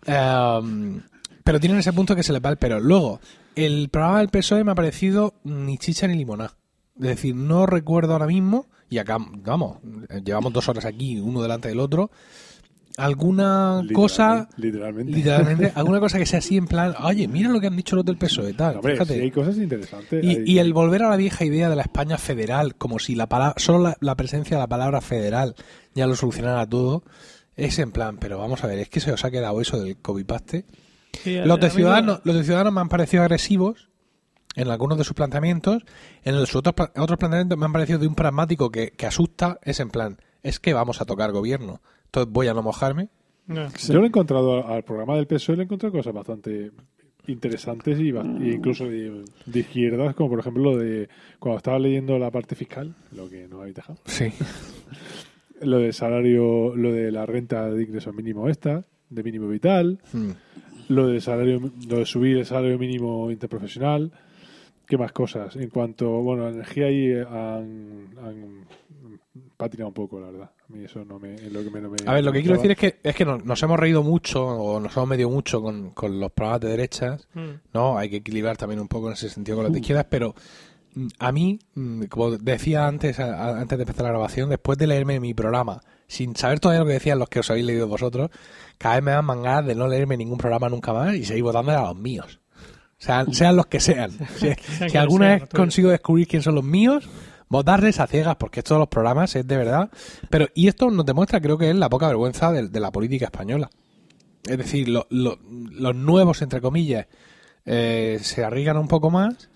Em, 0.04 1.00
pero 1.42 1.60
tienen 1.60 1.78
ese 1.78 1.92
punto 1.92 2.14
que 2.14 2.22
se 2.22 2.32
les 2.32 2.42
va 2.44 2.50
el 2.50 2.56
pero. 2.56 2.80
Luego, 2.80 3.20
el 3.54 3.88
programa 3.88 4.18
del 4.18 4.28
PSOE 4.28 4.64
me 4.64 4.72
ha 4.72 4.74
parecido 4.74 5.34
ni 5.44 5.78
chicha 5.78 6.06
ni 6.06 6.14
limoná. 6.16 6.52
Es 6.98 7.06
decir, 7.08 7.34
no 7.34 7.66
recuerdo 7.66 8.12
ahora 8.12 8.26
mismo, 8.26 8.66
y 8.90 8.98
acá, 8.98 9.16
vamos, 9.18 9.78
llevamos 10.24 10.52
dos 10.52 10.68
horas 10.68 10.84
aquí, 10.84 11.18
uno 11.20 11.42
delante 11.42 11.68
del 11.68 11.80
otro, 11.80 12.10
alguna 12.96 13.82
cosa, 13.92 14.48
Literalmente. 14.56 15.12
literalmente, 15.12 15.72
alguna 15.74 16.00
cosa 16.00 16.18
que 16.18 16.26
sea 16.26 16.38
así 16.38 16.56
en 16.56 16.66
plan, 16.66 16.94
oye, 17.02 17.28
mira 17.28 17.50
lo 17.50 17.60
que 17.60 17.66
han 17.66 17.76
dicho 17.76 17.94
los 17.96 18.04
del 18.04 18.16
PSOE, 18.16 18.50
E", 18.50 18.54
tal, 18.54 18.76
Hombre, 18.76 18.92
fíjate. 18.94 19.14
sí 19.14 19.20
hay 19.20 19.30
cosas 19.30 19.56
interesantes. 19.58 20.24
Y, 20.24 20.28
Hay- 20.28 20.42
y 20.46 20.58
el 20.58 20.72
volver 20.72 21.02
a 21.02 21.10
la 21.10 21.16
vieja 21.16 21.44
idea 21.44 21.68
de 21.68 21.76
la 21.76 21.82
España 21.82 22.16
federal, 22.16 22.74
como 22.76 22.98
si 22.98 23.14
la 23.14 23.28
palabra, 23.28 23.54
solo 23.58 23.80
la, 23.80 23.96
la 24.00 24.14
presencia 24.14 24.56
de 24.56 24.62
la 24.62 24.66
palabra 24.68 25.00
federal 25.00 25.54
ya 25.94 26.06
lo 26.06 26.16
solucionara 26.16 26.66
todo, 26.66 27.02
es 27.54 27.78
en 27.78 27.90
plan, 27.92 28.16
pero 28.18 28.38
vamos 28.38 28.64
a 28.64 28.66
ver, 28.66 28.78
es 28.78 28.88
que 28.88 29.00
se 29.00 29.12
os 29.12 29.24
ha 29.24 29.30
quedado 29.30 29.60
eso 29.60 29.78
del 29.82 29.96
copy-paste. 29.96 30.64
Sí, 31.22 31.36
Los 31.44 31.58
de 31.60 31.70
Ciudadanos, 31.70 32.20
los 32.24 32.36
de 32.36 32.44
Ciudadanos 32.44 32.72
me 32.72 32.80
han 32.82 32.88
parecido 32.90 33.22
agresivos 33.22 33.88
en 34.56 34.68
algunos 34.68 34.98
de 34.98 35.04
sus 35.04 35.14
planteamientos, 35.14 35.84
en 36.24 36.34
los 36.34 36.56
otros, 36.56 36.74
otros 36.96 37.18
planteamientos 37.18 37.56
me 37.56 37.66
han 37.66 37.72
parecido 37.72 38.00
de 38.00 38.08
un 38.08 38.14
pragmático 38.16 38.70
que, 38.70 38.90
que 38.90 39.06
asusta, 39.06 39.58
es 39.62 39.78
en 39.78 39.90
plan, 39.90 40.16
es 40.42 40.58
que 40.58 40.72
vamos 40.74 41.00
a 41.00 41.04
tocar 41.04 41.30
gobierno, 41.30 41.80
entonces 42.06 42.32
voy 42.32 42.48
a 42.48 42.54
no 42.54 42.62
mojarme. 42.62 43.08
No. 43.46 43.68
Yo 43.76 43.94
le 43.98 44.04
he 44.04 44.06
encontrado 44.08 44.66
al 44.66 44.82
programa 44.82 45.14
del 45.14 45.28
PSOE, 45.28 45.54
le 45.56 45.62
he 45.62 45.64
encontrado 45.66 45.92
cosas 45.92 46.12
bastante 46.12 46.72
interesantes 47.28 47.98
y, 48.00 48.08
incluso 48.52 48.86
de, 48.86 49.24
de 49.46 49.60
izquierdas, 49.60 50.14
como 50.14 50.30
por 50.30 50.40
ejemplo 50.40 50.62
lo 50.72 50.76
de 50.78 51.08
cuando 51.38 51.58
estaba 51.58 51.78
leyendo 51.78 52.18
la 52.18 52.30
parte 52.30 52.54
fiscal, 52.54 52.94
lo 53.12 53.28
que 53.28 53.46
no 53.48 53.60
habéis 53.60 53.76
dejado, 53.76 53.98
Sí. 54.06 54.26
lo 55.60 55.78
del 55.78 55.92
salario, 55.92 56.74
lo 56.76 56.92
de 56.92 57.10
la 57.10 57.26
renta 57.26 57.68
de 57.70 57.82
ingreso 57.82 58.12
mínimo 58.12 58.48
esta, 58.48 58.84
de 59.10 59.22
mínimo 59.22 59.48
vital, 59.48 59.98
Mm. 60.12 60.30
lo 60.88 61.06
del 61.08 61.20
salario, 61.20 61.60
lo 61.88 61.98
de 61.98 62.06
subir 62.06 62.36
el 62.38 62.46
salario 62.46 62.78
mínimo 62.78 63.30
interprofesional, 63.30 64.12
¿qué 64.86 64.96
más 64.96 65.12
cosas? 65.12 65.56
En 65.56 65.68
cuanto, 65.70 66.08
bueno, 66.22 66.44
la 66.44 66.50
energía 66.50 66.86
ahí 66.86 67.06
eh, 67.12 67.26
han, 67.28 68.16
han 68.22 68.66
patinado 69.56 69.88
un 69.88 69.94
poco, 69.94 70.20
la 70.20 70.30
verdad. 70.30 70.50
A 70.68 70.72
mí 70.72 70.84
eso 70.84 71.04
no 71.04 71.18
me, 71.18 71.34
es 71.34 71.52
lo 71.52 71.62
que 71.62 71.70
menos 71.70 71.90
me 71.90 72.10
A 72.10 72.14
ver, 72.14 72.24
lo 72.24 72.32
que 72.32 72.40
quiero 72.40 72.56
decir 72.56 72.70
es 72.72 72.78
que, 72.78 72.98
es 73.02 73.14
que 73.14 73.24
nos, 73.24 73.44
nos 73.44 73.62
hemos 73.62 73.78
reído 73.78 74.02
mucho 74.02 74.44
o 74.44 74.80
nos 74.80 74.96
hemos 74.96 75.08
medido 75.08 75.30
mucho 75.30 75.60
con, 75.62 75.90
con 75.90 76.18
los 76.20 76.32
programas 76.32 76.60
de 76.60 76.68
derechas, 76.68 77.26
Mm. 77.34 77.60
¿no? 77.72 77.98
Hay 77.98 78.10
que 78.10 78.16
equilibrar 78.16 78.56
también 78.56 78.80
un 78.80 78.88
poco 78.88 79.08
en 79.08 79.14
ese 79.14 79.28
sentido 79.28 79.56
con 79.56 79.64
los 79.64 79.72
de 79.72 79.80
izquierdas, 79.80 80.06
pero 80.08 80.34
mm, 80.94 81.06
a 81.18 81.32
mí, 81.32 81.58
mm, 81.74 82.04
como 82.04 82.30
decía 82.32 82.86
antes, 82.86 83.18
antes 83.20 83.78
de 83.78 83.82
empezar 83.82 84.04
la 84.04 84.10
grabación, 84.10 84.48
después 84.48 84.78
de 84.78 84.86
leerme 84.86 85.20
mi 85.20 85.34
programa, 85.34 85.80
sin 86.06 86.36
saber 86.36 86.60
todavía 86.60 86.80
lo 86.80 86.86
que 86.86 86.94
decían 86.94 87.18
los 87.18 87.28
que 87.28 87.40
os 87.40 87.50
habéis 87.50 87.66
leído 87.66 87.88
vosotros, 87.88 88.30
cada 88.78 88.96
vez 88.96 89.04
me 89.04 89.10
dan 89.10 89.24
más 89.24 89.38
ganas 89.38 89.66
de 89.66 89.74
no 89.74 89.88
leerme 89.88 90.16
ningún 90.16 90.38
programa 90.38 90.68
nunca 90.68 90.92
más 90.92 91.14
y 91.14 91.24
seguir 91.24 91.42
votando 91.42 91.72
a 91.72 91.88
los 91.88 91.96
míos. 91.96 92.40
Sean, 92.98 93.32
sean 93.34 93.56
los 93.56 93.66
que 93.66 93.80
sean. 93.80 94.10
Si, 94.36 94.96
alguna 94.96 95.26
vez 95.34 95.42
consigo 95.50 95.90
descubrir 95.90 96.26
quién 96.26 96.42
son 96.42 96.54
los 96.54 96.64
míos, 96.64 97.08
votarles 97.48 98.00
a 98.00 98.06
ciegas, 98.06 98.36
porque 98.36 98.60
esto 98.60 98.74
de 98.74 98.80
los 98.80 98.88
programas 98.88 99.36
es 99.36 99.46
de 99.46 99.56
verdad. 99.56 99.90
Pero, 100.30 100.46
y 100.54 100.68
esto 100.68 100.90
nos 100.90 101.04
demuestra, 101.06 101.40
creo 101.40 101.58
que 101.58 101.70
es 101.70 101.76
la 101.76 101.88
poca 101.88 102.06
vergüenza 102.08 102.50
de, 102.52 102.68
de 102.68 102.80
la 102.80 102.90
política 102.90 103.26
española. 103.26 103.70
Es 104.48 104.58
decir, 104.58 104.88
lo- 104.88 105.06
lo- 105.10 105.38
los 105.42 105.94
nuevos, 105.94 106.40
entre 106.42 106.60
comillas, 106.60 107.06
eh, 107.64 108.18
se 108.22 108.44
arriesgan 108.44 108.78
un 108.78 108.88
poco 108.88 109.10
más, 109.10 109.50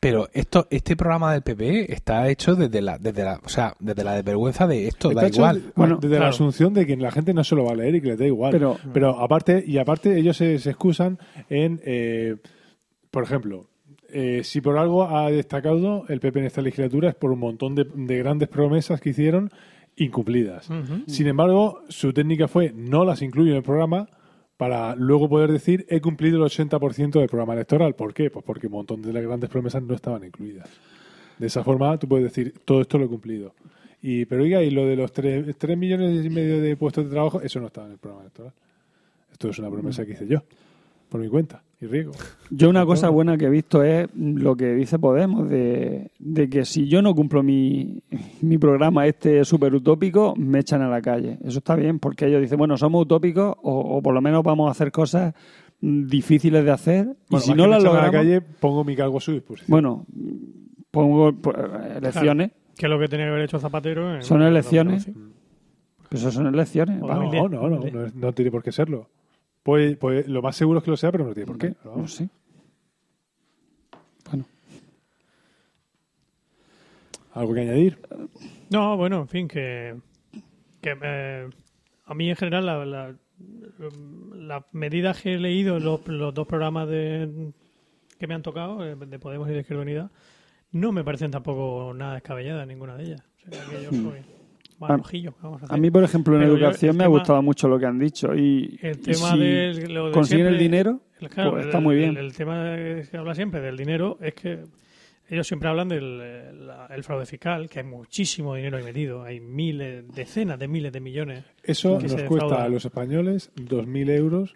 pero 0.00 0.28
esto, 0.34 0.66
este 0.70 0.96
programa 0.96 1.32
del 1.32 1.40
PP 1.42 1.90
está 1.92 2.28
hecho 2.28 2.54
desde 2.56 2.82
la, 2.82 2.98
desde 2.98 3.24
la, 3.24 3.40
o 3.42 3.48
sea, 3.48 3.74
desde 3.78 4.04
la 4.04 4.12
desvergüenza 4.16 4.66
de 4.66 4.88
esto, 4.88 5.08
Está 5.10 5.22
da 5.22 5.28
igual. 5.28 5.62
de- 5.62 5.72
Bueno, 5.74 5.98
desde 6.02 6.18
la 6.18 6.28
asunción 6.28 6.74
de 6.74 6.84
que 6.86 6.96
la 6.96 7.10
gente 7.10 7.32
no 7.32 7.42
se 7.44 7.54
lo 7.54 7.64
va 7.64 7.72
a 7.72 7.76
leer 7.76 7.94
y 7.94 8.00
que 8.02 8.08
les 8.08 8.18
da 8.18 8.26
igual. 8.26 8.50
Pero- 8.52 8.76
Pero, 8.92 9.18
aparte, 9.22 9.64
y 9.66 9.78
aparte 9.78 10.18
ellos 10.18 10.36
se, 10.36 10.58
se 10.58 10.68
excusan 10.70 11.18
en, 11.48 11.80
eh, 11.84 12.36
por 13.14 13.22
ejemplo, 13.22 13.68
eh, 14.08 14.40
si 14.42 14.60
por 14.60 14.76
algo 14.76 15.04
ha 15.04 15.30
destacado 15.30 16.04
el 16.08 16.18
PP 16.18 16.40
en 16.40 16.46
esta 16.46 16.62
legislatura 16.62 17.10
es 17.10 17.14
por 17.14 17.30
un 17.30 17.38
montón 17.38 17.76
de, 17.76 17.84
de 17.94 18.18
grandes 18.18 18.48
promesas 18.48 19.00
que 19.00 19.10
hicieron 19.10 19.52
incumplidas. 19.94 20.68
Sin 21.06 21.28
embargo, 21.28 21.84
su 21.88 22.12
técnica 22.12 22.48
fue 22.48 22.72
no 22.74 23.04
las 23.04 23.22
incluyo 23.22 23.52
en 23.52 23.58
el 23.58 23.62
programa 23.62 24.08
para 24.56 24.96
luego 24.96 25.28
poder 25.28 25.52
decir 25.52 25.86
he 25.88 26.00
cumplido 26.00 26.44
el 26.44 26.50
80% 26.50 27.20
del 27.20 27.28
programa 27.28 27.52
electoral. 27.52 27.94
¿Por 27.94 28.12
qué? 28.12 28.30
Pues 28.30 28.44
porque 28.44 28.66
un 28.66 28.72
montón 28.72 29.00
de 29.00 29.12
las 29.12 29.22
grandes 29.22 29.48
promesas 29.48 29.80
no 29.80 29.94
estaban 29.94 30.24
incluidas. 30.24 30.68
De 31.38 31.46
esa 31.46 31.62
forma 31.62 31.96
tú 31.98 32.08
puedes 32.08 32.24
decir 32.24 32.52
todo 32.64 32.80
esto 32.80 32.98
lo 32.98 33.04
he 33.04 33.08
cumplido. 33.08 33.54
Y, 34.02 34.24
pero 34.24 34.42
oiga, 34.42 34.60
y 34.60 34.72
lo 34.72 34.86
de 34.86 34.96
los 34.96 35.12
3, 35.12 35.56
millones 35.76 36.26
y 36.26 36.30
medio 36.30 36.60
de 36.60 36.76
puestos 36.76 37.04
de 37.04 37.10
trabajo, 37.12 37.40
eso 37.42 37.60
no 37.60 37.68
estaba 37.68 37.86
en 37.86 37.92
el 37.92 37.98
programa 37.98 38.22
electoral. 38.22 38.52
Esto 39.30 39.50
es 39.50 39.58
una 39.60 39.70
promesa 39.70 40.04
que 40.04 40.14
hice 40.14 40.26
yo, 40.26 40.42
por 41.08 41.20
mi 41.20 41.28
cuenta 41.28 41.62
y 41.80 41.86
riego. 41.86 42.12
Yo 42.50 42.70
una 42.70 42.86
cosa 42.86 43.08
buena 43.10 43.36
que 43.36 43.46
he 43.46 43.50
visto 43.50 43.82
es 43.82 44.08
lo 44.14 44.56
que 44.56 44.72
dice 44.74 44.98
Podemos, 44.98 45.48
de, 45.48 46.10
de 46.18 46.48
que 46.48 46.64
si 46.64 46.88
yo 46.88 47.02
no 47.02 47.14
cumplo 47.14 47.42
mi, 47.42 48.02
mi 48.40 48.58
programa 48.58 49.06
este 49.06 49.44
súper 49.44 49.74
utópico, 49.74 50.34
me 50.36 50.60
echan 50.60 50.82
a 50.82 50.88
la 50.88 51.02
calle. 51.02 51.38
Eso 51.44 51.58
está 51.58 51.74
bien, 51.76 51.98
porque 51.98 52.26
ellos 52.26 52.40
dicen, 52.40 52.58
bueno, 52.58 52.76
somos 52.76 53.02
utópicos 53.02 53.54
o, 53.62 53.78
o 53.96 54.02
por 54.02 54.14
lo 54.14 54.20
menos 54.22 54.42
vamos 54.42 54.68
a 54.68 54.70
hacer 54.70 54.90
cosas 54.92 55.34
difíciles 55.80 56.64
de 56.64 56.70
hacer. 56.70 57.04
Bueno, 57.28 57.44
y 57.44 57.48
si 57.48 57.54
no 57.54 57.66
las 57.66 57.80
echan 57.82 57.90
a 57.92 57.94
logramos, 57.94 58.12
la 58.14 58.18
calle, 58.20 58.40
pongo 58.40 58.84
mi 58.84 58.96
cargo 58.96 59.18
a 59.18 59.20
su 59.20 59.32
disposición. 59.32 59.66
bueno, 59.70 60.06
pongo 60.90 61.32
pues, 61.34 61.56
elecciones. 61.96 62.52
Que 62.76 62.86
es 62.86 62.90
lo 62.90 62.98
que 62.98 63.08
tenía 63.08 63.26
que 63.26 63.30
haber 63.32 63.44
hecho 63.44 63.58
Zapatero. 63.58 64.14
en- 64.16 64.22
Son 64.22 64.42
elecciones. 64.42 65.06
2012. 65.06 65.34
Eso 66.10 66.30
son 66.30 66.46
elecciones. 66.46 67.00
No, 67.00 67.08
no, 67.08 67.48
no, 67.48 67.68
no, 67.68 67.78
no, 67.90 68.04
es- 68.06 68.14
no 68.14 68.32
tiene 68.32 68.50
por 68.50 68.62
qué 68.62 68.72
serlo. 68.72 69.08
Pues, 69.64 69.96
pues 69.96 70.28
lo 70.28 70.42
más 70.42 70.54
seguro 70.56 70.78
es 70.78 70.84
que 70.84 70.90
lo 70.92 70.96
sea, 70.96 71.10
pero 71.10 71.24
no 71.24 71.34
tiene 71.34 71.46
por 71.48 71.58
qué. 71.58 71.70
No 71.84 71.90
vamos. 71.92 72.14
sé. 72.14 72.28
Bueno, 74.30 74.44
¿Algo 77.32 77.54
que 77.54 77.60
añadir? 77.62 77.98
No, 78.70 78.96
bueno, 78.96 79.20
en 79.22 79.28
fin, 79.28 79.48
que, 79.48 79.96
que 80.80 80.96
eh, 81.02 81.48
a 82.04 82.14
mí 82.14 82.30
en 82.30 82.36
general 82.36 82.66
la- 82.66 82.84
la- 82.86 83.14
las 84.36 84.62
medidas 84.72 85.20
que 85.20 85.34
he 85.34 85.38
leído 85.38 85.76
en 85.78 85.84
los, 85.84 86.06
los 86.06 86.32
dos 86.32 86.46
programas 86.46 86.88
de, 86.88 87.52
que 88.18 88.26
me 88.28 88.34
han 88.34 88.42
tocado, 88.42 88.86
eh, 88.86 88.94
de 88.94 89.18
Podemos 89.18 89.48
y 89.48 89.52
de 89.52 89.60
Izquierda 89.60 89.82
Unida, 89.82 90.10
no 90.70 90.92
me 90.92 91.02
parecen 91.02 91.30
tampoco 91.32 91.92
nada 91.94 92.14
descabelladas 92.14 92.66
ninguna 92.68 92.96
de 92.96 93.04
ellas. 93.04 93.22
O 93.48 93.50
sea, 93.52 93.64
que 93.66 93.82
yo 93.82 93.90
soy 93.90 94.20
A- 94.80 94.96
rojillo, 94.96 95.32
¿qué 95.32 95.38
vamos 95.42 95.62
a 95.62 95.64
hacer? 95.66 95.74
A 95.76 95.80
mí, 95.80 95.90
por 95.90 96.04
ejemplo, 96.04 96.34
en 96.34 96.40
Pero 96.42 96.52
educación 96.56 96.96
me 96.96 97.04
ha 97.04 97.08
gustado 97.08 97.40
mucho 97.42 97.68
lo 97.68 97.78
que 97.78 97.86
han 97.86 97.98
dicho. 97.98 98.34
Y, 98.34 98.78
El 98.82 98.98
y 98.98 99.00
tema 99.02 99.32
si 99.32 99.38
de 99.38 99.88
lo 99.88 100.06
de 100.08 100.12
consiguen 100.12 100.46
el 100.48 100.58
dinero, 100.58 101.00
El- 101.20 101.28
claro, 101.30 101.50
pues 101.52 101.62
el- 101.62 101.68
está 101.68 101.80
muy 101.80 101.96
bien. 101.96 102.10
El, 102.10 102.16
el 102.26 102.32
tema 102.36 102.74
que 102.76 103.04
se 103.04 103.16
habla 103.16 103.34
siempre 103.34 103.60
del 103.60 103.76
dinero 103.76 104.18
es 104.20 104.34
que 104.34 104.62
ellos 105.30 105.46
siempre 105.46 105.68
hablan 105.70 105.88
del 105.88 106.66
la- 106.66 106.86
el 106.94 107.02
fraude 107.02 107.24
fiscal, 107.24 107.68
que 107.70 107.78
hay 107.80 107.84
muchísimo 107.86 108.54
dinero 108.54 108.76
ahí 108.76 108.84
metido, 108.84 109.22
hay 109.22 109.40
miles, 109.40 110.06
decenas 110.14 110.58
de 110.58 110.68
miles 110.68 110.92
de 110.92 111.00
millones. 111.00 111.44
Eso 111.62 111.96
que 111.98 112.08
nos 112.08 112.12
se 112.20 112.26
cuesta 112.26 112.62
a 112.64 112.68
los 112.68 112.84
españoles 112.84 113.50
2.000 113.56 114.10
euros 114.10 114.52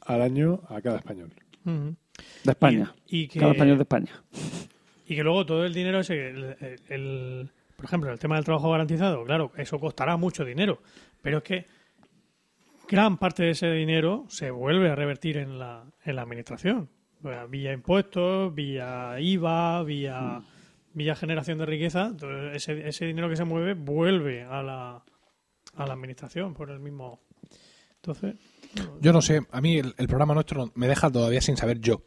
al 0.00 0.22
año 0.22 0.60
a 0.68 0.80
cada 0.80 0.98
español. 0.98 1.32
De 1.64 2.50
España. 2.52 2.94
Y, 3.08 3.22
y 3.22 3.28
que, 3.28 3.40
Cada 3.40 3.52
español 3.52 3.76
de 3.76 3.82
España. 3.82 4.22
y 5.06 5.14
que 5.16 5.22
luego 5.22 5.44
todo 5.44 5.66
el 5.66 5.74
dinero 5.74 6.00
ese, 6.00 6.28
el, 6.30 6.44
el- 6.60 6.80
el- 6.88 7.50
por 7.76 7.84
ejemplo, 7.84 8.10
el 8.10 8.18
tema 8.18 8.36
del 8.36 8.44
trabajo 8.44 8.70
garantizado, 8.70 9.24
claro, 9.24 9.52
eso 9.56 9.78
costará 9.78 10.16
mucho 10.16 10.44
dinero, 10.44 10.82
pero 11.22 11.38
es 11.38 11.44
que 11.44 11.66
gran 12.88 13.18
parte 13.18 13.44
de 13.44 13.50
ese 13.50 13.70
dinero 13.70 14.24
se 14.28 14.50
vuelve 14.50 14.90
a 14.90 14.94
revertir 14.94 15.36
en 15.36 15.58
la, 15.58 15.84
en 16.04 16.16
la 16.16 16.22
administración, 16.22 16.88
vía 17.48 17.72
impuestos, 17.72 18.54
vía 18.54 19.20
IVA, 19.20 19.82
vía, 19.82 20.42
vía 20.94 21.16
generación 21.16 21.58
de 21.58 21.66
riqueza, 21.66 22.06
entonces 22.06 22.56
ese, 22.56 22.88
ese 22.88 23.06
dinero 23.06 23.28
que 23.28 23.36
se 23.36 23.44
mueve 23.44 23.74
vuelve 23.74 24.42
a 24.44 24.62
la, 24.62 25.02
a 25.74 25.86
la 25.86 25.92
administración 25.92 26.54
por 26.54 26.70
el 26.70 26.80
mismo... 26.80 27.20
Entonces, 27.96 28.36
Yo 29.00 29.12
no 29.12 29.20
sé, 29.20 29.40
a 29.50 29.60
mí 29.60 29.78
el, 29.78 29.92
el 29.98 30.06
programa 30.06 30.34
nuestro 30.34 30.70
me 30.76 30.86
deja 30.86 31.10
todavía 31.10 31.40
sin 31.40 31.56
saber 31.56 31.80
yo 31.80 32.02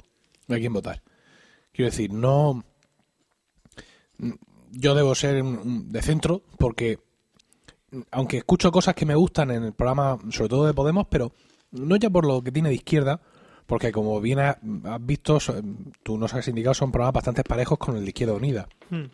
a 0.48 0.56
quién 0.56 0.72
votar. 0.72 1.02
Quiero 1.72 1.92
decir, 1.92 2.12
no. 2.12 2.64
Yo 4.72 4.96
debo 4.96 5.16
ser 5.16 5.44
de 5.44 6.02
centro 6.02 6.44
porque, 6.58 7.00
aunque 8.12 8.38
escucho 8.38 8.72
cosas 8.72 8.96
que 8.96 9.06
me 9.06 9.16
gustan 9.16 9.52
en 9.52 9.64
el 9.64 9.74
programa, 9.74 10.18
sobre 10.30 10.50
todo 10.50 10.66
de 10.66 10.74
Podemos, 10.74 11.08
pero 11.10 11.32
no 11.72 11.96
ya 11.96 12.10
por 12.10 12.26
lo 12.26 12.42
que 12.44 12.52
tiene 12.52 12.70
de 12.70 12.76
izquierda, 12.76 13.22
porque 13.66 13.92
como 13.92 14.20
bien 14.20 14.40
has, 14.40 14.58
visto, 15.02 15.38
tú 16.04 16.18
nos 16.18 16.34
has 16.34 16.48
indicado, 16.48 16.74
son 16.74 16.92
programas 16.92 17.14
bastante 17.14 17.44
parejos 17.44 17.78
con 17.78 17.96
el 17.96 18.04
de 18.04 18.10
Izquierda 18.10 18.34
Unida 18.34 18.68
hmm, 18.90 19.06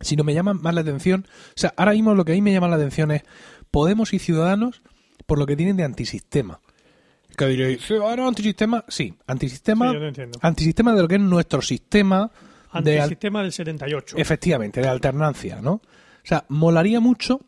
sino 0.00 0.24
me 0.24 0.34
llama 0.34 0.54
más 0.54 0.74
la 0.74 0.80
atención. 0.80 1.26
O 1.28 1.52
sea, 1.56 1.74
ahora 1.76 1.92
mismo 1.92 2.14
lo 2.14 2.24
que 2.24 2.32
a 2.32 2.34
mí 2.34 2.42
me 2.42 2.52
llama 2.52 2.68
la 2.68 2.76
atención 2.76 3.10
es 3.10 3.22
Podemos 3.70 4.14
y 4.14 4.18
Ciudadanos 4.18 4.82
por 5.26 5.38
lo 5.38 5.46
que 5.46 5.56
tienen 5.56 5.76
de 5.76 5.84
antisistema. 5.84 6.60
Que 7.36 7.46
diréis, 7.46 7.84
¿Ciudadanos 7.84 8.28
antisistema? 8.28 8.84
Sí, 8.88 9.14
antisistema, 9.26 9.92
Sí, 9.92 9.98
yo 10.16 10.24
antisistema 10.40 10.94
de 10.94 11.02
lo 11.02 11.08
que 11.08 11.16
es 11.16 11.20
nuestro 11.20 11.62
sistema 11.62 12.30
de 12.82 12.96
al- 12.96 13.02
antisistema 13.04 13.42
del 13.42 13.52
78. 13.52 14.16
efectivamente, 14.18 14.80
de 14.80 14.88
alternancia, 14.88 15.60
¿no? 15.62 15.72
O 15.74 15.82
sea, 16.28 16.44
molaría 16.48 17.00
mucho, 17.00 17.40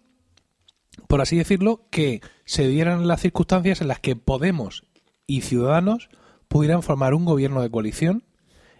por 1.06 1.20
así 1.20 1.36
decirlo, 1.36 1.86
que 1.90 2.20
se 2.44 2.66
dieran 2.68 3.06
las 3.06 3.20
circunstancias 3.20 3.80
en 3.80 3.88
las 3.88 4.00
que 4.00 4.16
Podemos 4.16 4.84
y 5.26 5.42
Ciudadanos 5.42 6.08
pudieran 6.48 6.82
formar 6.82 7.14
un 7.14 7.24
gobierno 7.24 7.62
de 7.62 7.70
coalición 7.70 8.24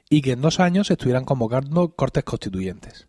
y 0.08 0.22
que 0.22 0.32
en 0.32 0.40
dos 0.40 0.58
años 0.60 0.88
se 0.88 0.94
estuvieran 0.94 1.24
convocando 1.24 1.94
cortes 1.94 2.24
constituyentes 2.24 3.06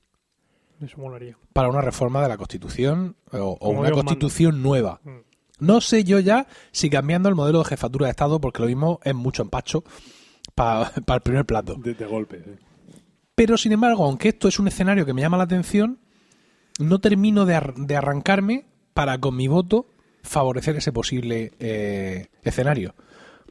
Eso 0.81 0.97
molaría. 0.99 1.35
para 1.53 1.69
una 1.69 1.81
reforma 1.81 2.21
de 2.21 2.27
la 2.29 2.37
Constitución 2.37 3.15
o, 3.31 3.57
una 3.69 3.87
Dios 3.89 3.97
Constitución 4.03 4.61
nueva. 4.61 4.99
Mm. 5.03 5.17
No 5.59 5.79
sé 5.81 6.03
yo 6.03 6.19
ya 6.19 6.47
si 6.71 6.89
cambiando 6.89 7.29
el 7.29 7.35
modelo 7.35 7.59
de 7.59 7.65
jefatura 7.65 8.07
de 8.07 8.11
Estado, 8.11 8.39
porque 8.41 8.61
lo 8.63 8.67
mismo 8.67 8.99
es 9.03 9.15
mucho 9.15 9.41
empacho 9.43 9.83
para 10.55 10.91
el 11.15 11.21
primer 11.21 11.45
plato. 11.45 11.75
De, 11.75 11.93
de 11.93 12.05
golpe. 12.05 12.43
sí. 12.43 12.51
Pero 13.41 13.57
sin 13.57 13.71
embargo, 13.71 14.05
aunque 14.05 14.29
esto 14.29 14.47
es 14.47 14.59
un 14.59 14.67
escenario 14.67 15.03
que 15.03 15.15
me 15.15 15.21
llama 15.21 15.35
la 15.35 15.45
atención, 15.45 15.97
no 16.77 16.99
termino 16.99 17.47
de, 17.47 17.55
ar- 17.55 17.73
de 17.73 17.95
arrancarme 17.95 18.65
para 18.93 19.17
con 19.17 19.35
mi 19.35 19.47
voto 19.47 19.87
favorecer 20.21 20.75
ese 20.75 20.91
posible 20.91 21.51
eh, 21.59 22.27
escenario. 22.43 22.93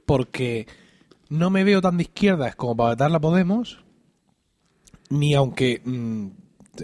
Porque 0.06 0.68
no 1.28 1.50
me 1.50 1.64
veo 1.64 1.80
tan 1.80 1.96
de 1.96 2.04
izquierdas 2.04 2.54
como 2.54 2.76
para 2.76 2.90
votarla 2.90 3.16
a 3.16 3.20
Podemos, 3.20 3.82
ni 5.08 5.34
aunque 5.34 5.82
mm, 5.84 6.26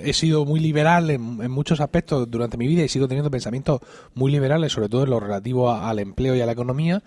he 0.02 0.12
sido 0.12 0.44
muy 0.44 0.58
liberal 0.58 1.08
en, 1.10 1.48
muchos 1.48 1.80
aspectos 1.80 2.28
durante 2.28 2.56
mi 2.56 2.66
vida 2.66 2.82
y 2.82 2.88
sigo 2.88 3.06
teniendo 3.06 3.30
pensamientos 3.30 3.82
muy 4.14 4.32
liberales, 4.32 4.72
sobre 4.72 4.88
todo 4.88 5.04
en 5.04 5.10
lo 5.10 5.20
relativo 5.20 5.70
al 5.70 6.00
empleo 6.00 6.34
y 6.34 6.40
a 6.40 6.46
la 6.46 6.50
economía, 6.52 7.04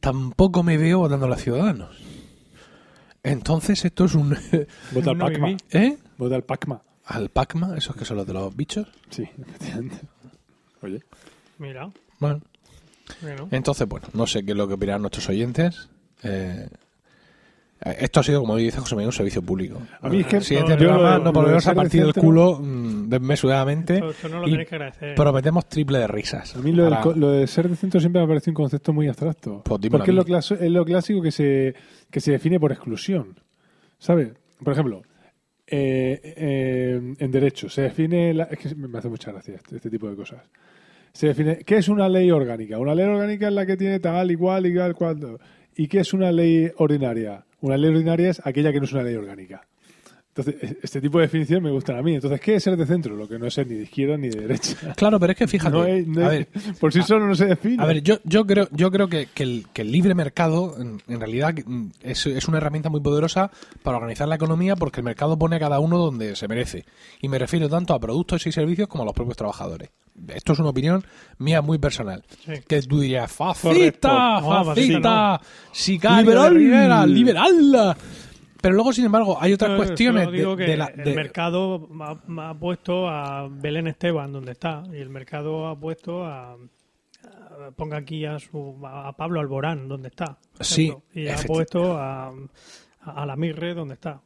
tampoco 0.00 0.62
me 0.62 0.78
veo 0.78 1.00
votando 1.00 1.26
a 1.26 1.28
los 1.28 1.42
ciudadanos. 1.42 1.98
Entonces 3.24 3.84
esto 3.84 4.04
es 4.04 4.14
un... 4.14 4.30
Vota 4.92 5.10
al 5.10 5.18
No 5.18 5.24
PACMA. 5.26 5.56
¿Eh? 5.72 5.96
Vota 6.16 6.36
al 6.36 6.44
PACMA. 6.44 6.80
Al 7.06 7.28
Pacma, 7.28 7.76
esos 7.76 7.96
que 7.96 8.04
son 8.04 8.16
los 8.18 8.26
de 8.26 8.32
los 8.32 8.54
bichos. 8.56 8.86
Sí, 9.10 9.24
efectivamente. 9.38 9.96
Oye, 10.80 11.00
Mira, 11.58 11.90
Bueno, 12.18 12.40
bueno. 13.20 13.48
entonces, 13.50 13.86
bueno, 13.86 14.06
no 14.14 14.26
sé 14.26 14.42
qué 14.44 14.52
es 14.52 14.56
lo 14.56 14.66
que 14.68 14.74
opinarán 14.74 15.02
nuestros 15.02 15.28
oyentes. 15.28 15.88
Eh, 16.22 16.66
esto 17.98 18.20
ha 18.20 18.22
sido, 18.22 18.40
como 18.40 18.56
dice 18.56 18.78
José 18.80 18.94
Miguel, 18.94 19.08
un 19.08 19.12
servicio 19.12 19.42
público. 19.42 19.78
A 20.00 20.08
mí 20.08 20.20
es 20.20 20.26
que 20.26 20.40
Siguiente 20.40 20.72
yo 20.72 20.78
programa, 20.78 21.18
lo- 21.18 21.24
no 21.24 21.32
volveremos 21.32 21.66
a 21.66 21.74
partir 21.74 22.02
del 22.02 22.14
culo 22.14 22.58
mm, 22.62 23.08
desmesuradamente. 23.10 23.94
Esto, 23.96 24.10
esto 24.10 24.28
no 24.30 24.40
lo 24.40 24.48
y 24.48 24.52
tenéis 24.52 24.68
que 24.70 24.74
agradecer. 24.76 25.14
prometemos 25.14 25.68
triple 25.68 25.98
de 25.98 26.06
risas. 26.06 26.56
a 26.56 26.60
mí 26.60 26.72
lo, 26.72 26.84
del 26.84 26.98
co- 27.00 27.12
lo 27.12 27.30
de 27.32 27.46
ser 27.46 27.68
de 27.68 27.76
centro 27.76 28.00
siempre 28.00 28.22
me 28.22 28.28
parece 28.28 28.48
un 28.50 28.54
concepto 28.54 28.94
muy 28.94 29.06
abstracto. 29.08 29.60
Pues 29.64 29.80
dímelo 29.82 29.98
porque 29.98 30.10
a 30.12 30.38
es 30.38 30.50
lo, 30.50 30.56
es 30.56 30.70
lo 30.70 30.84
clásico 30.86 31.20
que 31.20 31.30
se, 31.30 31.74
que 32.14 32.20
se 32.20 32.30
define 32.30 32.60
por 32.60 32.70
exclusión. 32.70 33.34
¿Sabes? 33.98 34.28
Por 34.62 34.72
ejemplo, 34.72 35.02
eh, 35.66 36.20
eh, 36.36 37.14
en 37.18 37.30
derecho 37.32 37.68
se 37.68 37.82
define... 37.82 38.32
la- 38.32 38.44
es 38.44 38.56
que 38.60 38.72
me 38.76 38.96
hace 38.96 39.08
mucha 39.08 39.32
gracia 39.32 39.56
este, 39.56 39.74
este 39.78 39.90
tipo 39.90 40.08
de 40.08 40.14
cosas. 40.14 40.40
Se 41.12 41.26
define... 41.26 41.58
¿Qué 41.66 41.78
es 41.78 41.88
una 41.88 42.08
ley 42.08 42.30
orgánica? 42.30 42.78
Una 42.78 42.94
ley 42.94 43.04
orgánica 43.04 43.48
es 43.48 43.52
la 43.54 43.66
que 43.66 43.76
tiene 43.76 43.98
tal, 43.98 44.30
igual, 44.30 44.64
igual, 44.66 44.94
cual... 44.94 45.38
¿Y 45.76 45.88
qué 45.88 45.98
es 46.00 46.14
una 46.14 46.30
ley 46.30 46.70
ordinaria? 46.76 47.44
Una 47.62 47.76
ley 47.76 47.90
ordinaria 47.90 48.30
es 48.30 48.40
aquella 48.46 48.70
que 48.72 48.78
no 48.78 48.84
es 48.84 48.92
una 48.92 49.02
ley 49.02 49.16
orgánica. 49.16 49.66
Entonces, 50.36 50.56
e- 50.62 50.78
este 50.82 51.00
tipo 51.00 51.18
de 51.18 51.26
definición 51.26 51.62
me 51.62 51.70
gustan 51.70 51.96
a 51.96 52.02
mí. 52.02 52.14
Entonces, 52.14 52.40
¿qué 52.40 52.56
es 52.56 52.62
ser 52.64 52.76
de 52.76 52.84
centro? 52.86 53.14
Lo 53.14 53.28
que 53.28 53.38
no 53.38 53.46
es 53.46 53.54
ser 53.54 53.68
ni 53.68 53.76
de 53.76 53.82
izquierda 53.84 54.16
ni 54.16 54.28
de 54.30 54.40
derecha. 54.40 54.74
Claro, 54.96 55.20
pero 55.20 55.32
es 55.32 55.38
que 55.38 55.46
fíjate. 55.46 55.70
No 55.76 55.84
es- 55.84 56.06
no 56.06 56.26
a 56.26 56.34
es- 56.34 56.52
ver, 56.52 56.74
por 56.80 56.92
sí 56.92 57.02
solo 57.02 57.26
no 57.28 57.34
se 57.36 57.46
define. 57.46 57.80
A 57.82 57.86
ver, 57.86 58.02
yo, 58.02 58.18
yo 58.24 58.44
creo, 58.46 58.68
yo 58.72 58.90
creo 58.90 59.08
que, 59.08 59.28
que 59.32 59.42
el, 59.44 59.66
que 59.72 59.82
el 59.82 59.92
libre 59.92 60.14
mercado, 60.14 60.74
en, 60.80 61.00
en 61.06 61.20
realidad, 61.20 61.54
mm, 61.64 61.86
es, 62.02 62.26
es 62.26 62.48
una 62.48 62.58
herramienta 62.58 62.88
muy 62.90 63.00
poderosa 63.00 63.50
para 63.84 63.96
organizar 63.98 64.26
la 64.26 64.34
economía 64.34 64.74
porque 64.74 65.00
el 65.00 65.04
mercado 65.04 65.38
pone 65.38 65.56
a 65.56 65.60
cada 65.60 65.78
uno 65.78 65.98
donde 65.98 66.34
se 66.34 66.48
merece. 66.48 66.84
Y 67.20 67.28
me 67.28 67.38
refiero 67.38 67.68
tanto 67.68 67.94
a 67.94 68.00
productos 68.00 68.44
y 68.46 68.52
servicios 68.52 68.88
como 68.88 69.02
a 69.02 69.06
los 69.06 69.14
propios 69.14 69.36
trabajadores. 69.36 69.90
Esto 70.28 70.52
es 70.52 70.58
una 70.60 70.68
opinión 70.68 71.04
mía 71.38 71.60
muy 71.60 71.78
personal. 71.78 72.22
Sí. 72.44 72.52
Que 72.68 72.80
tú 72.82 73.00
dirías, 73.00 73.32
Correcto. 73.36 73.68
fascista, 74.08 74.40
No, 74.40 74.64
fascista, 74.64 75.40
sicario 75.72 76.20
Liberal. 76.22 76.52
de 76.54 76.58
Rivera, 76.58 77.06
liberal. 77.06 77.96
Pero 78.64 78.74
luego, 78.76 78.92
sin 78.92 79.04
embargo, 79.04 79.36
hay 79.40 79.52
otras 79.52 79.72
No, 79.72 79.76
cuestiones 79.76 80.24
solo 80.24 80.36
digo 80.36 80.56
de, 80.56 80.64
que 80.64 80.70
de 80.72 80.76
la... 80.78 80.86
el 80.86 81.14
mercado 81.14 81.88
ha, 82.00 82.48
ha 82.50 82.54
puesto 82.58 83.08
a 83.08 83.46
Belén 83.48 83.86
Esteban 83.86 84.32
donde 84.32 84.52
está 84.52 84.82
y 84.92 84.96
el 84.96 85.10
mercado 85.10 85.66
ha 85.68 85.78
puesto 85.78 86.24
a, 86.24 86.52
a- 86.54 86.58
ponga 87.76 87.98
aquí 87.98 88.24
a 88.24 88.38
su 88.38 88.76
a 88.84 89.12
Pablo 89.16 89.40
Alborán 89.40 89.86
donde 89.88 90.08
está 90.08 90.38
Sí, 90.60 90.86
ejemplo, 90.86 91.02
y 91.14 91.28
ha 91.28 91.36
puesto 91.46 91.96
a, 91.98 92.32
a, 93.02 93.26
la 93.26 93.36
Mirre 93.36 93.74
donde 93.74 93.94
está 93.94 94.20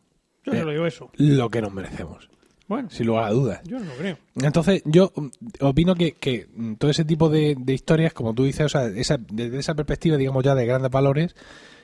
yo 0.44 0.52
Eh. 0.52 0.58
solo 0.60 0.70
digo 0.72 0.86
eso 0.86 1.10
lo 1.16 1.50
que 1.50 1.60
nos 1.60 1.72
merecemos, 1.72 2.30
bueno 2.68 2.88
sin 2.90 3.06
lugar 3.08 3.24
a 3.24 3.30
dudas. 3.30 3.60
yo 3.64 3.78
no 3.78 3.84
lo 3.86 3.94
creo 3.96 4.16
Entonces, 4.36 4.82
yo 4.86 5.12
mm, 5.16 5.26
opino 5.60 5.94
que, 5.94 6.12
que 6.12 6.46
todo 6.78 6.90
ese 6.90 7.04
tipo 7.04 7.28
de, 7.28 7.56
de 7.58 7.74
historias, 7.74 8.12
como 8.14 8.34
tú 8.34 8.44
dices, 8.44 8.66
o 8.66 8.68
sea, 8.68 8.86
esa- 8.86 9.18
desde 9.18 9.58
esa 9.58 9.74
perspectiva, 9.74 10.16
digamos 10.16 10.44
ya 10.44 10.54
de 10.54 10.64
grandes 10.64 10.90
valores, 10.90 11.34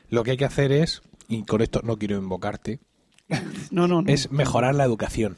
lo 0.08 0.22
que 0.22 0.32
hay 0.32 0.36
que 0.36 0.44
hacer 0.44 0.70
es, 0.72 1.02
y 1.28 1.42
con 1.44 1.60
esto 1.62 1.80
no 1.84 1.96
quiero 1.96 2.16
invocarte, 2.16 2.80
No, 3.70 3.88
no, 3.88 4.02
no. 4.02 4.12
es 4.12 4.30
mejorar 4.30 4.74
la 4.74 4.84
educación. 4.84 5.36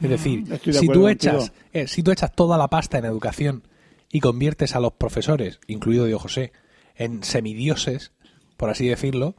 Es 0.00 0.08
decir, 0.10 0.44
Estoy 0.50 0.72
de 0.72 0.78
si 0.78 0.88
tú, 0.88 1.08
echas, 1.08 1.52
eh, 1.72 1.86
si 1.86 2.02
tú 2.02 2.10
echas 2.10 2.34
toda 2.34 2.56
la 2.56 2.68
pasta 2.68 2.98
en 2.98 3.04
educación 3.04 3.62
y 4.10 4.20
conviertes 4.20 4.74
a 4.74 4.80
los 4.80 4.92
profesores, 4.94 5.60
incluido 5.66 6.06
Dios 6.06 6.22
José, 6.22 6.52
en 6.96 7.22
semidioses, 7.22 8.12
por 8.56 8.70
así 8.70 8.86
decirlo, 8.88 9.34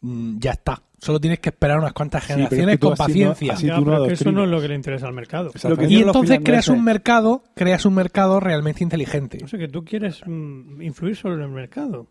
mm, 0.00 0.38
ya 0.38 0.52
está. 0.52 0.82
Solo 0.98 1.20
tienes 1.20 1.40
que 1.40 1.48
esperar 1.48 1.80
unas 1.80 1.92
cuantas 1.94 2.24
generaciones 2.24 2.78
con 2.78 2.92
así 2.92 3.00
no- 3.02 3.06
paciencia. 3.06 3.52
así 3.54 3.66
Ya, 3.66 3.80
no 3.80 4.06
que 4.06 4.12
eso 4.14 4.30
no 4.30 4.44
es 4.44 4.50
lo 4.50 4.60
que 4.60 4.68
le 4.68 4.76
interesa 4.76 5.08
al 5.08 5.12
mercado 5.14 5.46
Lo 5.46 5.50
que 5.50 5.58
Exactamente. 5.58 5.94
Y 5.94 6.02
entonces 6.02 6.40
creas 6.44 6.68
un 6.68 6.84
mercado, 6.84 7.42
creas 7.56 7.84
un 7.84 7.94
mercado 7.94 8.38
realmente 8.38 8.84
inteligente. 8.84 9.38
no 9.42 9.48
sé 9.48 9.58
que 9.58 9.66
tú 9.66 9.84
quieres 9.84 10.20
mm, 10.24 10.80
influir 10.80 11.16
sobre 11.16 11.42
el 11.42 11.50
mercado 11.50 12.06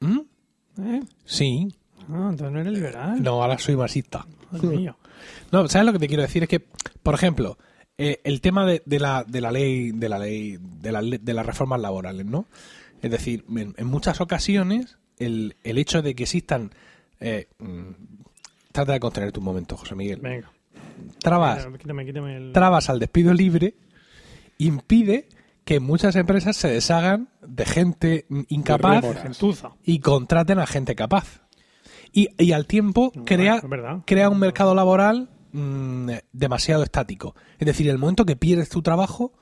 ¿Mm? 0.00 0.18
¿Eh? 0.80 1.02
Sí. 1.24 1.74
Ah, 2.08 2.28
entonces 2.30 2.50
no 2.52 2.60
eres 2.60 2.72
liberal 2.72 3.22
No, 3.22 3.42
ahora 3.42 3.58
soy 3.58 3.76
marxista. 3.76 4.26
Mío. 4.62 4.96
No, 5.50 5.68
¿sabes 5.68 5.86
lo 5.86 5.92
que 5.92 5.98
te 5.98 6.08
quiero 6.08 6.22
decir? 6.22 6.42
Es 6.42 6.48
que, 6.48 6.60
por 7.02 7.14
ejemplo, 7.14 7.56
eh, 7.96 8.20
el 8.24 8.40
tema 8.40 8.66
de, 8.66 8.82
de 8.84 8.98
la, 8.98 9.24
de 9.24 9.40
la 9.40 9.50
ley, 9.52 9.92
de 9.92 10.08
la 10.08 10.18
ley, 10.18 10.58
de, 10.60 10.92
la, 10.92 11.00
de 11.02 11.34
las 11.34 11.46
reformas 11.46 11.80
laborales, 11.80 12.26
¿no? 12.26 12.46
Es 13.00 13.10
decir, 13.10 13.44
en, 13.56 13.74
en 13.76 13.86
muchas 13.86 14.20
ocasiones, 14.20 14.98
el, 15.18 15.56
el 15.62 15.78
hecho 15.78 16.02
de 16.02 16.14
que 16.14 16.24
existan. 16.24 16.70
eh, 17.20 17.46
mm, 17.58 17.90
trata 18.72 18.92
de 18.92 19.00
contenerte 19.00 19.38
un 19.38 19.44
momento, 19.44 19.76
José 19.76 19.94
Miguel. 19.94 20.20
venga 20.20 20.50
Trabas, 21.20 21.66
quítame, 21.78 22.04
quítame 22.06 22.36
el 22.36 22.52
trabas 22.52 22.88
al 22.90 22.98
despido 22.98 23.32
libre 23.34 23.74
impide 24.58 25.28
que 25.64 25.80
muchas 25.80 26.16
empresas 26.16 26.56
se 26.56 26.68
deshagan 26.68 27.28
de 27.46 27.64
gente 27.64 28.26
incapaz 28.48 29.04
y 29.84 30.00
contraten 30.00 30.58
a 30.58 30.66
gente 30.66 30.94
capaz. 30.94 31.42
Y, 32.12 32.28
y 32.38 32.52
al 32.52 32.66
tiempo 32.66 33.12
crea, 33.24 33.62
crea 34.04 34.28
un 34.28 34.38
mercado 34.38 34.74
laboral 34.74 35.30
mm, 35.52 36.10
demasiado 36.32 36.82
estático. 36.82 37.34
Es 37.58 37.66
decir, 37.66 37.88
el 37.88 37.98
momento 37.98 38.26
que 38.26 38.36
pierdes 38.36 38.68
tu 38.68 38.82
trabajo, 38.82 39.32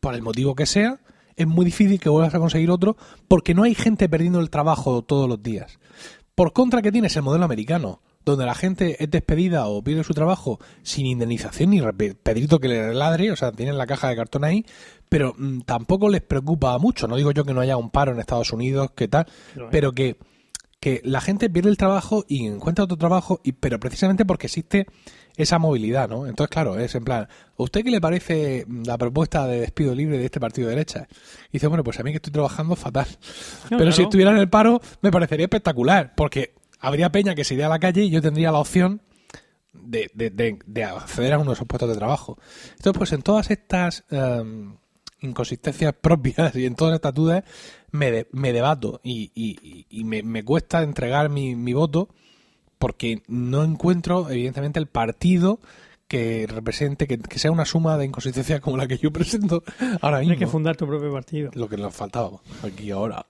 por 0.00 0.14
el 0.14 0.22
motivo 0.22 0.54
que 0.54 0.66
sea, 0.66 1.00
es 1.36 1.46
muy 1.46 1.64
difícil 1.64 2.00
que 2.00 2.08
vuelvas 2.08 2.34
a 2.34 2.38
conseguir 2.38 2.70
otro 2.70 2.96
porque 3.28 3.54
no 3.54 3.62
hay 3.62 3.74
gente 3.74 4.08
perdiendo 4.08 4.40
el 4.40 4.50
trabajo 4.50 5.02
todos 5.02 5.28
los 5.28 5.42
días. 5.42 5.78
Por 6.34 6.52
contra 6.52 6.82
que 6.82 6.92
tienes 6.92 7.16
el 7.16 7.22
modelo 7.22 7.44
americano, 7.44 8.02
donde 8.24 8.44
la 8.44 8.54
gente 8.54 9.02
es 9.02 9.10
despedida 9.10 9.66
o 9.66 9.82
pierde 9.82 10.04
su 10.04 10.14
trabajo 10.14 10.58
sin 10.82 11.06
indemnización 11.06 11.70
ni 11.70 11.80
pedrito 12.22 12.60
que 12.60 12.68
le 12.68 12.94
ladre, 12.94 13.32
o 13.32 13.36
sea, 13.36 13.52
tienen 13.52 13.78
la 13.78 13.86
caja 13.86 14.08
de 14.08 14.16
cartón 14.16 14.44
ahí, 14.44 14.66
pero 15.08 15.34
mm, 15.36 15.60
tampoco 15.60 16.08
les 16.08 16.22
preocupa 16.22 16.76
mucho. 16.78 17.08
No 17.08 17.16
digo 17.16 17.32
yo 17.32 17.44
que 17.44 17.54
no 17.54 17.60
haya 17.60 17.76
un 17.76 17.90
paro 17.90 18.12
en 18.12 18.20
Estados 18.20 18.52
Unidos, 18.52 18.90
que 18.94 19.08
tal, 19.08 19.26
hay. 19.56 19.68
pero 19.70 19.92
que, 19.92 20.16
que 20.80 21.00
la 21.04 21.20
gente 21.20 21.48
pierde 21.48 21.70
el 21.70 21.76
trabajo 21.76 22.24
y 22.28 22.46
encuentra 22.46 22.84
otro 22.84 22.98
trabajo, 22.98 23.40
y, 23.42 23.52
pero 23.52 23.80
precisamente 23.80 24.24
porque 24.24 24.46
existe 24.46 24.86
esa 25.36 25.58
movilidad, 25.58 26.08
¿no? 26.08 26.26
Entonces, 26.26 26.50
claro, 26.50 26.78
es 26.78 26.94
en 26.94 27.04
plan, 27.04 27.22
¿a 27.24 27.62
usted 27.62 27.82
qué 27.82 27.90
le 27.90 28.00
parece 28.00 28.66
la 28.84 28.98
propuesta 28.98 29.46
de 29.46 29.60
despido 29.60 29.94
libre 29.94 30.18
de 30.18 30.26
este 30.26 30.40
partido 30.40 30.68
de 30.68 30.74
derecha? 30.74 31.08
Y 31.48 31.52
dice, 31.52 31.66
bueno, 31.68 31.82
pues 31.82 31.98
a 31.98 32.02
mí 32.02 32.10
que 32.10 32.16
estoy 32.16 32.32
trabajando 32.32 32.76
fatal. 32.76 33.06
No, 33.70 33.78
pero 33.78 33.92
si 33.92 34.02
estuviera 34.02 34.30
en 34.32 34.38
el 34.38 34.50
paro, 34.50 34.80
me 35.00 35.10
parecería 35.10 35.46
espectacular, 35.46 36.14
porque 36.14 36.52
habría 36.80 37.12
peña 37.12 37.34
que 37.34 37.44
se 37.44 37.54
iría 37.54 37.66
a 37.66 37.70
la 37.70 37.78
calle 37.78 38.02
y 38.04 38.10
yo 38.10 38.20
tendría 38.22 38.50
la 38.52 38.58
opción 38.58 39.02
de, 39.72 40.10
de, 40.14 40.30
de- 40.30 40.58
de 40.66 40.84
acceder 40.84 41.32
a 41.34 41.38
uno 41.38 41.50
de 41.50 41.54
esos 41.54 41.66
puestos 41.66 41.88
de 41.88 41.96
trabajo. 41.96 42.38
Entonces, 42.76 42.98
pues 42.98 43.12
en 43.12 43.22
todas 43.22 43.50
estas 43.50 44.04
em, 44.10 44.74
inconsistencias 45.20 45.94
propias 46.00 46.54
y 46.56 46.66
en 46.66 46.74
todas 46.74 46.94
estas 46.96 47.14
dudas 47.14 47.44
me, 47.92 48.10
de- 48.10 48.28
me 48.32 48.52
debato 48.52 49.00
y, 49.04 49.30
y- 49.34 49.86
y 49.88 50.04
me, 50.04 50.22
me 50.22 50.42
cuesta 50.44 50.82
entregar 50.82 51.28
mi, 51.28 51.54
mi 51.54 51.72
voto 51.72 52.08
porque 52.78 53.22
no 53.28 53.62
encuentro, 53.62 54.30
evidentemente, 54.30 54.78
el 54.80 54.86
partido 54.86 55.60
que 56.08 56.46
represente, 56.48 57.06
que, 57.06 57.18
que 57.18 57.38
sea 57.38 57.52
una 57.52 57.64
suma 57.66 57.96
de 57.98 58.06
inconsistencias 58.06 58.60
como 58.60 58.76
la 58.78 58.88
que 58.88 58.96
yo 58.98 59.12
presento 59.12 59.62
ahora 60.00 60.18
mismo. 60.18 60.32
Tienes 60.32 60.38
que 60.38 60.46
fundar 60.50 60.76
tu 60.76 60.86
propio 60.86 61.12
partido. 61.12 61.50
Lo 61.54 61.68
que 61.68 61.76
nos 61.76 61.94
faltaba 61.94 62.30
aquí 62.64 62.90
ahora. 62.90 63.26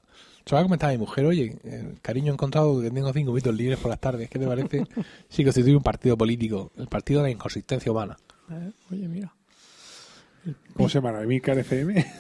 Se 0.51 0.57
va 0.57 0.63
a 0.63 0.65
comentar 0.65 0.89
a 0.91 0.93
mi 0.95 0.99
mujer, 0.99 1.25
oye, 1.27 1.61
eh, 1.63 1.95
cariño, 2.03 2.33
he 2.33 2.35
encontrado 2.35 2.81
que 2.83 2.91
tengo 2.91 3.13
cinco 3.13 3.31
minutos 3.31 3.55
libres 3.55 3.79
por 3.79 3.89
las 3.89 4.01
tardes. 4.01 4.29
¿Qué 4.29 4.37
te 4.37 4.49
parece 4.49 4.85
si 5.29 5.45
constituye 5.45 5.77
un 5.77 5.83
partido 5.85 6.17
político? 6.19 6.73
El 6.77 6.89
partido 6.89 7.21
de 7.21 7.29
la 7.29 7.31
inconsistencia 7.31 7.93
humana. 7.93 8.17
Eh, 8.51 8.73
Oye, 8.91 9.07
mira. 9.07 9.33
¿Cómo 10.75 10.89
se 10.89 11.01
llama? 11.01 11.23
¿Emilcar 11.23 11.57
FM? 11.57 12.05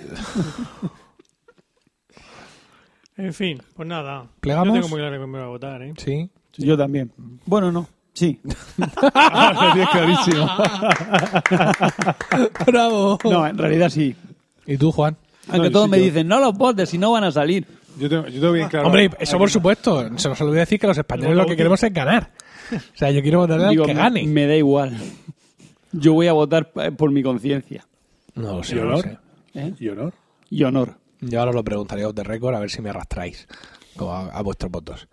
En 3.16 3.35
fin, 3.35 3.61
pues 3.74 3.89
nada. 3.89 4.28
¿Plegamos? 4.40 4.69
Yo 4.69 4.74
tengo 4.74 4.89
muy 4.89 5.01
claro 5.01 5.20
que 5.20 5.27
me 5.27 5.39
voy 5.39 5.43
a 5.43 5.47
votar, 5.48 5.82
¿eh? 5.82 5.93
Sí. 5.98 6.31
Yo 6.57 6.78
también. 6.78 7.12
Bueno, 7.47 7.73
no. 7.73 7.89
Sí. 8.15 8.40
Ah, 9.12 9.74
lo 9.77 9.90
clarísimo. 9.90 10.48
¡Bravo! 12.66 13.19
No, 13.24 13.47
en 13.47 13.59
realidad 13.59 13.90
sí. 13.90 14.15
¿Y 14.66 14.77
tú, 14.77 14.93
Juan? 14.93 15.16
Aunque 15.48 15.70
todos 15.70 15.86
sí, 15.86 15.90
me 15.90 15.98
yo- 15.98 16.05
dicen, 16.05 16.28
no 16.28 16.39
los 16.39 16.57
votes, 16.57 16.89
si 16.89 16.97
no 16.97 17.11
van 17.11 17.24
a 17.24 17.32
salir. 17.32 17.66
Yo 18.01 18.09
tengo, 18.09 18.27
yo 18.28 18.40
tengo 18.40 18.52
bien 18.52 18.68
claro. 18.68 18.86
Hombre, 18.86 19.10
eso 19.18 19.39
por 19.39 19.51
supuesto. 19.51 20.18
Se 20.18 20.28
nos 20.28 20.40
olvidó 20.40 20.55
decir 20.60 20.81
que 20.81 20.86
los 20.86 20.97
españoles 20.98 21.36
lo 21.36 21.47
que 21.47 21.56
queremos 21.56 21.82
es 21.82 21.93
ganar. 21.93 22.32
O 22.72 22.97
sea, 22.97 23.10
yo 23.10 23.20
quiero 23.22 23.40
votar 23.40 23.60
al 23.60 23.70
Digo, 23.70 23.85
que 23.85 23.94
gane. 23.94 24.27
Me 24.27 24.47
da 24.47 24.56
igual. 24.56 24.97
Yo 25.93 26.12
voy 26.14 26.28
a 26.28 26.32
votar 26.32 26.70
eh, 26.77 26.93
por 26.93 27.10
mi 27.10 27.20
conciencia 27.22 27.85
No 28.36 28.59
lo 28.59 28.62
sé, 28.62 28.77
¿Y 28.77 28.78
no 28.78 28.85
lo 28.85 28.90
honor? 28.98 29.05
sé. 29.05 29.18
¿eh? 29.60 29.74
¿Y 29.78 29.89
honor? 29.89 30.14
y 30.51 30.64
honor. 30.64 30.97
Yo 31.20 31.40
ahora 31.40 31.52
lo 31.52 31.62
preguntaré 31.62 32.04
off 32.06 32.14
the 32.14 32.24
record 32.24 32.54
a 32.54 32.61
ver 32.61 32.70
si 32.70 32.80
me 32.80 32.90
arrastráis 32.90 33.46
a, 33.98 34.29
a 34.32 34.43
vuestros 34.43 34.70
votos. 34.72 35.09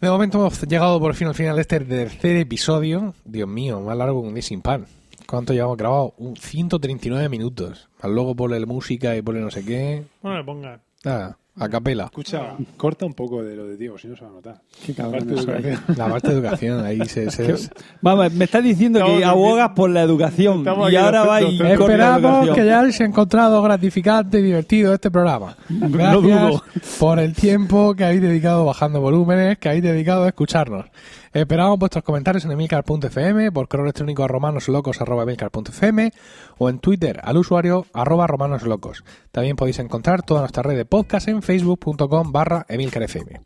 De 0.00 0.08
momento 0.08 0.38
hemos 0.38 0.62
llegado 0.62 0.98
por 0.98 1.14
fin 1.14 1.28
al 1.28 1.34
final 1.34 1.56
de 1.56 1.62
este 1.62 1.80
tercer 1.80 2.36
episodio. 2.36 3.14
Dios 3.24 3.48
mío, 3.48 3.80
más 3.80 3.96
largo 3.96 4.22
que 4.22 4.28
un 4.28 4.34
día 4.34 4.42
sin 4.42 4.62
pan. 4.62 4.86
¿Cuánto 5.26 5.52
llevamos 5.52 5.76
grabado? 5.76 6.14
Un 6.18 6.36
139 6.36 7.28
minutos. 7.28 7.88
Más 8.02 8.10
luego 8.10 8.34
ponle 8.34 8.64
música 8.64 9.14
y 9.16 9.22
ponle 9.22 9.40
no 9.40 9.50
sé 9.50 9.64
qué. 9.64 10.04
Bueno, 10.22 10.38
le 10.38 10.44
ponga. 10.44 10.80
Nada, 11.04 11.36
a 11.60 11.68
capela. 11.68 12.04
Escucha, 12.06 12.56
corta 12.76 13.04
un 13.06 13.12
poco 13.14 13.44
de 13.44 13.54
lo 13.54 13.66
de 13.66 13.76
Diego, 13.76 13.98
si 13.98 14.08
no 14.08 14.16
se 14.16 14.24
va 14.24 14.30
a 14.30 14.32
notar. 14.32 14.60
Qué 14.84 14.94
cabrón 14.94 15.22
Aparte 15.30 15.34
de 15.34 15.40
educación. 15.68 15.84
La 15.96 16.08
parte 16.08 16.28
de 16.28 16.34
educación, 16.34 16.84
ahí 16.84 17.00
se... 17.06 17.30
se- 17.30 17.70
Vamos, 18.00 18.32
me 18.32 18.44
estás 18.46 18.64
diciendo 18.64 18.98
Estamos 18.98 19.18
que 19.18 19.24
abogas 19.24 19.70
por 19.70 19.90
la 19.90 20.02
educación 20.02 20.58
Estamos 20.58 20.90
y 20.90 20.96
ahora 20.96 21.24
va 21.24 21.42
y 21.42 21.56
la 21.58 21.72
Esperamos 21.74 22.50
que 22.50 22.64
ya 22.64 22.80
hayáis 22.80 23.00
encontrado 23.00 23.62
gratificante 23.62 24.40
y 24.40 24.42
divertido 24.42 24.94
este 24.94 25.10
programa. 25.10 25.56
Gracias 25.68 26.22
dudo. 26.22 26.62
por 26.98 27.18
el 27.18 27.34
tiempo 27.34 27.94
que 27.94 28.04
habéis 28.04 28.22
dedicado 28.22 28.64
bajando 28.64 29.00
volúmenes, 29.00 29.58
que 29.58 29.68
habéis 29.68 29.84
dedicado 29.84 30.24
a 30.24 30.28
escucharnos. 30.28 30.86
Esperamos 31.32 31.78
vuestros 31.78 32.02
comentarios 32.02 32.44
en 32.44 32.50
emilcar.fm, 32.50 33.52
por 33.52 33.68
correo 33.68 33.84
electrónico 33.84 34.24
a 34.24 34.28
romanoslocos.emilcar.fm 34.28 36.12
o 36.58 36.68
en 36.68 36.80
Twitter 36.80 37.20
al 37.22 37.36
usuario 37.36 37.86
arroba 37.92 38.26
romanoslocos. 38.26 39.04
También 39.30 39.54
podéis 39.54 39.78
encontrar 39.78 40.22
toda 40.22 40.40
nuestra 40.40 40.64
red 40.64 40.76
de 40.76 40.86
podcast 40.86 41.28
en 41.28 41.40
facebook.com 41.40 42.32
barra 42.32 42.66
emilcarfm. 42.68 43.42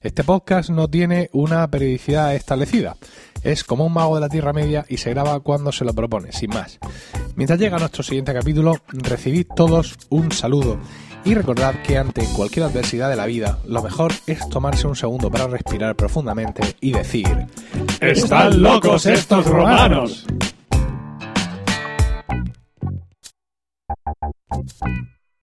Este 0.00 0.24
podcast 0.24 0.70
no 0.70 0.88
tiene 0.88 1.28
una 1.34 1.68
periodicidad 1.70 2.34
establecida. 2.34 2.96
Es 3.42 3.64
como 3.64 3.84
un 3.84 3.92
mago 3.92 4.14
de 4.14 4.22
la 4.22 4.30
Tierra 4.30 4.54
Media 4.54 4.86
y 4.88 4.96
se 4.96 5.10
graba 5.10 5.38
cuando 5.40 5.72
se 5.72 5.84
lo 5.84 5.92
propone, 5.92 6.32
sin 6.32 6.48
más. 6.50 6.78
Mientras 7.34 7.60
llega 7.60 7.78
nuestro 7.78 8.02
siguiente 8.02 8.32
capítulo, 8.32 8.76
recibid 8.88 9.46
todos 9.54 9.98
un 10.08 10.32
saludo 10.32 10.78
y 11.26 11.34
recordad 11.34 11.82
que 11.82 11.98
ante 11.98 12.24
cualquier 12.36 12.66
adversidad 12.66 13.10
de 13.10 13.16
la 13.16 13.26
vida, 13.26 13.58
lo 13.66 13.82
mejor 13.82 14.12
es 14.28 14.48
tomarse 14.48 14.86
un 14.86 14.94
segundo 14.94 15.28
para 15.28 15.48
respirar 15.48 15.96
profundamente 15.96 16.62
y 16.80 16.92
decir: 16.92 17.26
¡Están 18.00 18.62
locos 18.62 19.06
estos 19.06 19.44
romanos! 19.44 20.24